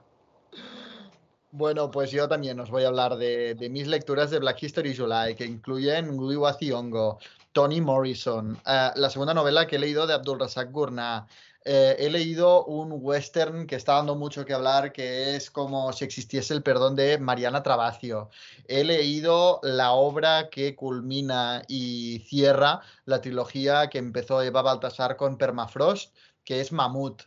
Bueno, 1.51 1.91
pues 1.91 2.11
yo 2.11 2.29
también 2.29 2.61
os 2.61 2.71
voy 2.71 2.85
a 2.85 2.87
hablar 2.87 3.17
de, 3.17 3.57
mis 3.69 3.87
lecturas 3.87 4.31
de 4.31 4.39
Black 4.39 4.63
History 4.63 4.95
July, 4.95 5.35
que 5.35 5.45
incluyen 5.45 6.17
Wiwa 6.17 6.57
Thiongo, 6.57 7.19
Toni 7.51 7.81
Morrison, 7.81 8.57
eh, 8.65 8.91
la 8.95 9.09
segunda 9.09 9.33
novela 9.33 9.67
que 9.67 9.75
he 9.75 9.79
leído 9.79 10.07
de 10.07 10.13
Abdul 10.13 10.39
Razak 10.39 10.71
Gurnah. 10.71 11.27
Eh, 11.69 11.97
he 11.99 12.09
leído 12.09 12.63
un 12.63 12.93
western 12.93 13.67
que 13.67 13.75
está 13.75 13.95
dando 13.95 14.15
mucho 14.15 14.45
que 14.45 14.53
hablar, 14.53 14.93
que 14.93 15.35
es 15.35 15.51
como 15.51 15.91
si 15.91 16.05
existiese 16.05 16.53
el 16.53 16.63
perdón 16.63 16.95
de 16.95 17.17
Mariana 17.17 17.61
Trabacio. 17.61 18.29
He 18.69 18.85
leído 18.85 19.59
la 19.63 19.91
obra 19.91 20.49
que 20.49 20.77
culmina 20.77 21.63
y 21.67 22.19
cierra 22.25 22.79
la 23.03 23.19
trilogía 23.19 23.89
que 23.89 23.97
empezó 23.97 24.41
Eva 24.41 24.61
Baltasar 24.61 25.17
con 25.17 25.37
Permafrost, 25.37 26.15
que 26.45 26.61
es 26.61 26.71
Mamut. 26.71 27.23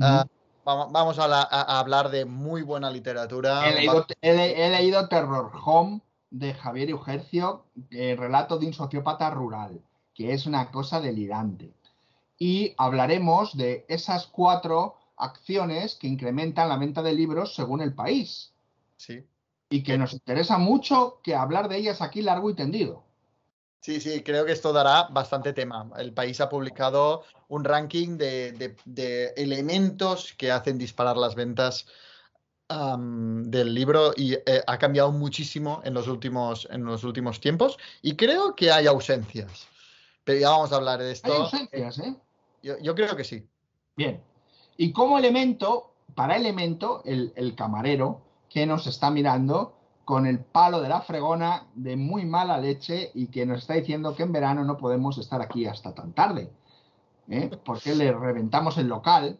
Ah, 0.00 0.24
vamos 0.64 0.90
vamos 0.90 1.18
a, 1.18 1.28
la- 1.28 1.42
a- 1.42 1.60
a 1.60 1.78
hablar 1.78 2.10
de 2.10 2.24
muy 2.24 2.62
buena 2.62 2.90
literatura. 2.90 3.68
He 3.68 3.74
leído, 3.74 4.06
he 4.22 4.32
le- 4.34 4.66
he 4.66 4.70
leído 4.70 5.06
Terror 5.08 5.52
Home 5.66 6.00
de 6.30 6.54
Javier 6.54 6.88
Eugercio, 6.88 7.66
el 7.90 8.16
relato 8.16 8.56
de 8.58 8.68
un 8.68 8.72
sociópata 8.72 9.28
rural, 9.28 9.82
que 10.14 10.32
es 10.32 10.46
una 10.46 10.70
cosa 10.70 10.98
delirante. 10.98 11.74
Y 12.44 12.74
hablaremos 12.76 13.56
de 13.56 13.84
esas 13.86 14.26
cuatro 14.26 14.96
acciones 15.16 15.94
que 15.94 16.08
incrementan 16.08 16.68
la 16.68 16.76
venta 16.76 17.00
de 17.00 17.12
libros 17.12 17.54
según 17.54 17.80
el 17.80 17.94
país. 17.94 18.52
Sí. 18.96 19.24
Y 19.70 19.84
que 19.84 19.96
nos 19.96 20.12
interesa 20.12 20.58
mucho 20.58 21.20
que 21.22 21.36
hablar 21.36 21.68
de 21.68 21.76
ellas 21.76 22.02
aquí 22.02 22.20
largo 22.20 22.50
y 22.50 22.54
tendido. 22.54 23.04
Sí, 23.80 24.00
sí, 24.00 24.24
creo 24.24 24.44
que 24.44 24.50
esto 24.50 24.72
dará 24.72 25.04
bastante 25.04 25.52
tema. 25.52 25.88
El 25.96 26.12
país 26.12 26.40
ha 26.40 26.48
publicado 26.48 27.22
un 27.46 27.62
ranking 27.62 28.18
de, 28.18 28.50
de- 28.50 28.76
de 28.86 29.26
elementos 29.36 30.32
que 30.36 30.50
hacen 30.50 30.78
disparar 30.78 31.16
las 31.16 31.36
ventas 31.36 31.86
del 32.68 33.72
libro 33.72 34.14
y 34.16 34.32
eh, 34.34 34.62
ha 34.66 34.78
cambiado 34.78 35.12
muchísimo 35.12 35.80
en 35.84 35.94
los 35.94 36.08
últimos, 36.08 36.66
en 36.72 36.84
los 36.84 37.04
últimos 37.04 37.38
tiempos 37.38 37.78
y 38.00 38.16
creo 38.16 38.56
que 38.56 38.72
hay 38.72 38.88
ausencias. 38.88 39.68
Pero 40.24 40.40
ya 40.40 40.50
vamos 40.50 40.72
a 40.72 40.76
hablar 40.76 40.98
de 40.98 41.12
esto. 41.12 41.32
Hay 41.32 41.40
ausencias, 41.40 41.98
¿eh? 41.98 42.16
Yo, 42.62 42.78
yo 42.78 42.94
creo 42.94 43.16
que 43.16 43.24
sí. 43.24 43.46
Bien. 43.96 44.22
Y 44.76 44.92
como 44.92 45.18
elemento, 45.18 45.94
para 46.14 46.36
elemento, 46.36 47.02
el, 47.04 47.32
el 47.36 47.54
camarero 47.54 48.22
que 48.48 48.66
nos 48.66 48.86
está 48.86 49.10
mirando 49.10 49.74
con 50.04 50.26
el 50.26 50.40
palo 50.40 50.80
de 50.80 50.88
la 50.88 51.00
fregona 51.00 51.66
de 51.74 51.96
muy 51.96 52.24
mala 52.24 52.58
leche 52.58 53.10
y 53.14 53.28
que 53.28 53.46
nos 53.46 53.60
está 53.60 53.74
diciendo 53.74 54.14
que 54.16 54.24
en 54.24 54.32
verano 54.32 54.64
no 54.64 54.76
podemos 54.76 55.16
estar 55.18 55.40
aquí 55.40 55.66
hasta 55.66 55.94
tan 55.94 56.12
tarde. 56.12 56.50
¿eh? 57.28 57.50
Porque 57.64 57.94
le 57.94 58.12
reventamos 58.12 58.78
el 58.78 58.88
local. 58.88 59.38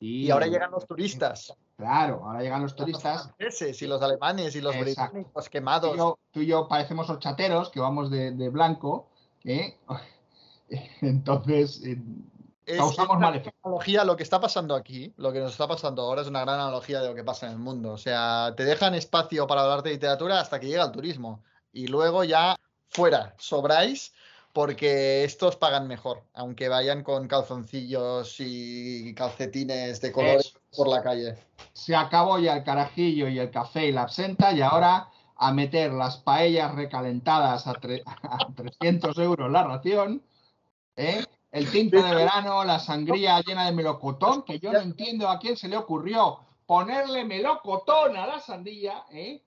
Y, 0.00 0.26
Y 0.26 0.30
ahora 0.30 0.46
llegan 0.46 0.70
los 0.70 0.86
turistas. 0.86 1.54
Claro, 1.76 2.22
ahora 2.24 2.42
llegan 2.42 2.62
los 2.62 2.76
turistas. 2.76 3.26
Los 3.26 3.36
franceses 3.36 3.82
y 3.82 3.86
los 3.86 4.00
alemanes 4.02 4.54
y 4.54 4.60
los 4.60 4.76
Exacto. 4.76 5.12
británicos 5.14 5.44
Tú 5.44 5.50
quemados. 5.50 5.94
y, 5.94 5.98
yo, 5.98 6.18
tú 6.30 6.40
y 6.40 6.46
yo 6.46 6.68
parecemos 6.68 7.08
horchateros 7.10 7.70
que 7.70 7.80
vamos 7.80 8.10
de, 8.10 8.32
de 8.32 8.48
blanco. 8.50 9.08
¿eh? 9.44 9.78
Entonces, 11.00 11.82
Es- 12.66 12.78
causamos 12.78 13.16
una 13.16 13.28
analogía, 13.62 14.04
lo 14.04 14.16
que 14.16 14.22
está 14.22 14.40
pasando 14.40 14.74
aquí, 14.74 15.12
lo 15.16 15.32
que 15.32 15.40
nos 15.40 15.52
está 15.52 15.68
pasando 15.68 16.02
ahora 16.02 16.22
es 16.22 16.28
una 16.28 16.40
gran 16.40 16.60
analogía 16.60 17.00
de 17.00 17.08
lo 17.08 17.14
que 17.14 17.24
pasa 17.24 17.46
en 17.46 17.52
el 17.52 17.58
mundo. 17.58 17.92
O 17.92 17.98
sea, 17.98 18.54
te 18.56 18.64
dejan 18.64 18.94
espacio 18.94 19.46
para 19.46 19.62
hablar 19.62 19.82
de 19.82 19.90
literatura 19.90 20.40
hasta 20.40 20.58
que 20.60 20.68
llega 20.68 20.84
el 20.84 20.92
turismo. 20.92 21.42
Y 21.72 21.88
luego 21.88 22.24
ya 22.24 22.56
fuera, 22.88 23.34
sobráis, 23.38 24.12
porque 24.52 25.24
estos 25.24 25.56
pagan 25.56 25.88
mejor, 25.88 26.22
aunque 26.32 26.68
vayan 26.68 27.02
con 27.02 27.26
calzoncillos 27.26 28.36
y 28.38 29.12
calcetines 29.14 30.00
de 30.00 30.12
colores 30.12 30.54
por 30.76 30.88
la 30.88 31.02
calle. 31.02 31.36
Se 31.72 31.94
acabó 31.96 32.38
ya 32.38 32.56
el 32.56 32.62
carajillo 32.64 33.28
y 33.28 33.38
el 33.40 33.50
café 33.50 33.86
y 33.86 33.92
la 33.92 34.02
absenta 34.02 34.52
y 34.52 34.60
ahora 34.62 35.08
a 35.36 35.52
meter 35.52 35.92
las 35.92 36.18
paellas 36.18 36.72
recalentadas 36.76 37.66
a, 37.66 37.72
tre- 37.74 38.02
a 38.22 38.46
300 38.54 39.18
euros 39.18 39.50
la 39.50 39.64
ración, 39.64 40.22
¿eh? 40.96 41.24
El 41.54 41.70
tinto 41.70 42.02
de 42.02 42.12
verano, 42.12 42.64
la 42.64 42.80
sangría 42.80 43.40
llena 43.40 43.66
de 43.66 43.72
melocotón, 43.72 44.42
que 44.42 44.58
yo 44.58 44.72
no 44.72 44.80
entiendo 44.80 45.28
a 45.28 45.38
quién 45.38 45.56
se 45.56 45.68
le 45.68 45.76
ocurrió 45.76 46.40
ponerle 46.66 47.24
melocotón 47.24 48.16
a 48.16 48.26
la 48.26 48.40
sandía, 48.40 49.04
¿eh? 49.12 49.40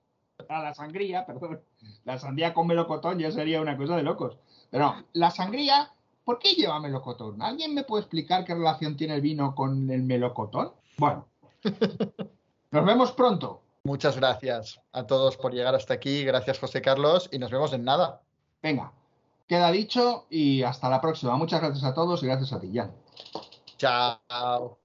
a 0.48 0.62
la 0.62 0.74
sangría, 0.74 1.26
perdón, 1.26 1.60
la 2.04 2.18
sandía 2.18 2.54
con 2.54 2.66
melocotón 2.66 3.18
ya 3.18 3.30
sería 3.30 3.60
una 3.60 3.76
cosa 3.76 3.94
de 3.94 4.04
locos. 4.04 4.38
Pero 4.70 4.86
no, 4.86 5.04
la 5.12 5.30
sangría, 5.30 5.92
¿por 6.24 6.38
qué 6.38 6.54
lleva 6.54 6.80
melocotón? 6.80 7.42
¿Alguien 7.42 7.74
me 7.74 7.84
puede 7.84 8.04
explicar 8.04 8.42
qué 8.46 8.54
relación 8.54 8.96
tiene 8.96 9.16
el 9.16 9.20
vino 9.20 9.54
con 9.54 9.90
el 9.90 10.02
melocotón? 10.02 10.72
Bueno, 10.96 11.28
nos 12.70 12.86
vemos 12.86 13.12
pronto. 13.12 13.60
Muchas 13.84 14.16
gracias 14.16 14.80
a 14.92 15.06
todos 15.06 15.36
por 15.36 15.52
llegar 15.52 15.74
hasta 15.74 15.92
aquí. 15.92 16.24
Gracias, 16.24 16.58
José 16.58 16.80
Carlos, 16.80 17.28
y 17.30 17.38
nos 17.38 17.50
vemos 17.50 17.74
en 17.74 17.84
nada. 17.84 18.22
Venga, 18.62 18.92
queda 19.48 19.72
dicho 19.72 20.26
y 20.30 20.62
hasta 20.62 20.88
la 20.88 21.00
próxima. 21.00 21.36
Muchas 21.36 21.60
gracias 21.60 21.84
a 21.84 21.94
todos 21.94 22.22
y 22.22 22.26
gracias 22.26 22.52
a 22.52 22.60
ti, 22.60 22.70
Jan. 22.72 22.92
Chao. 23.78 24.78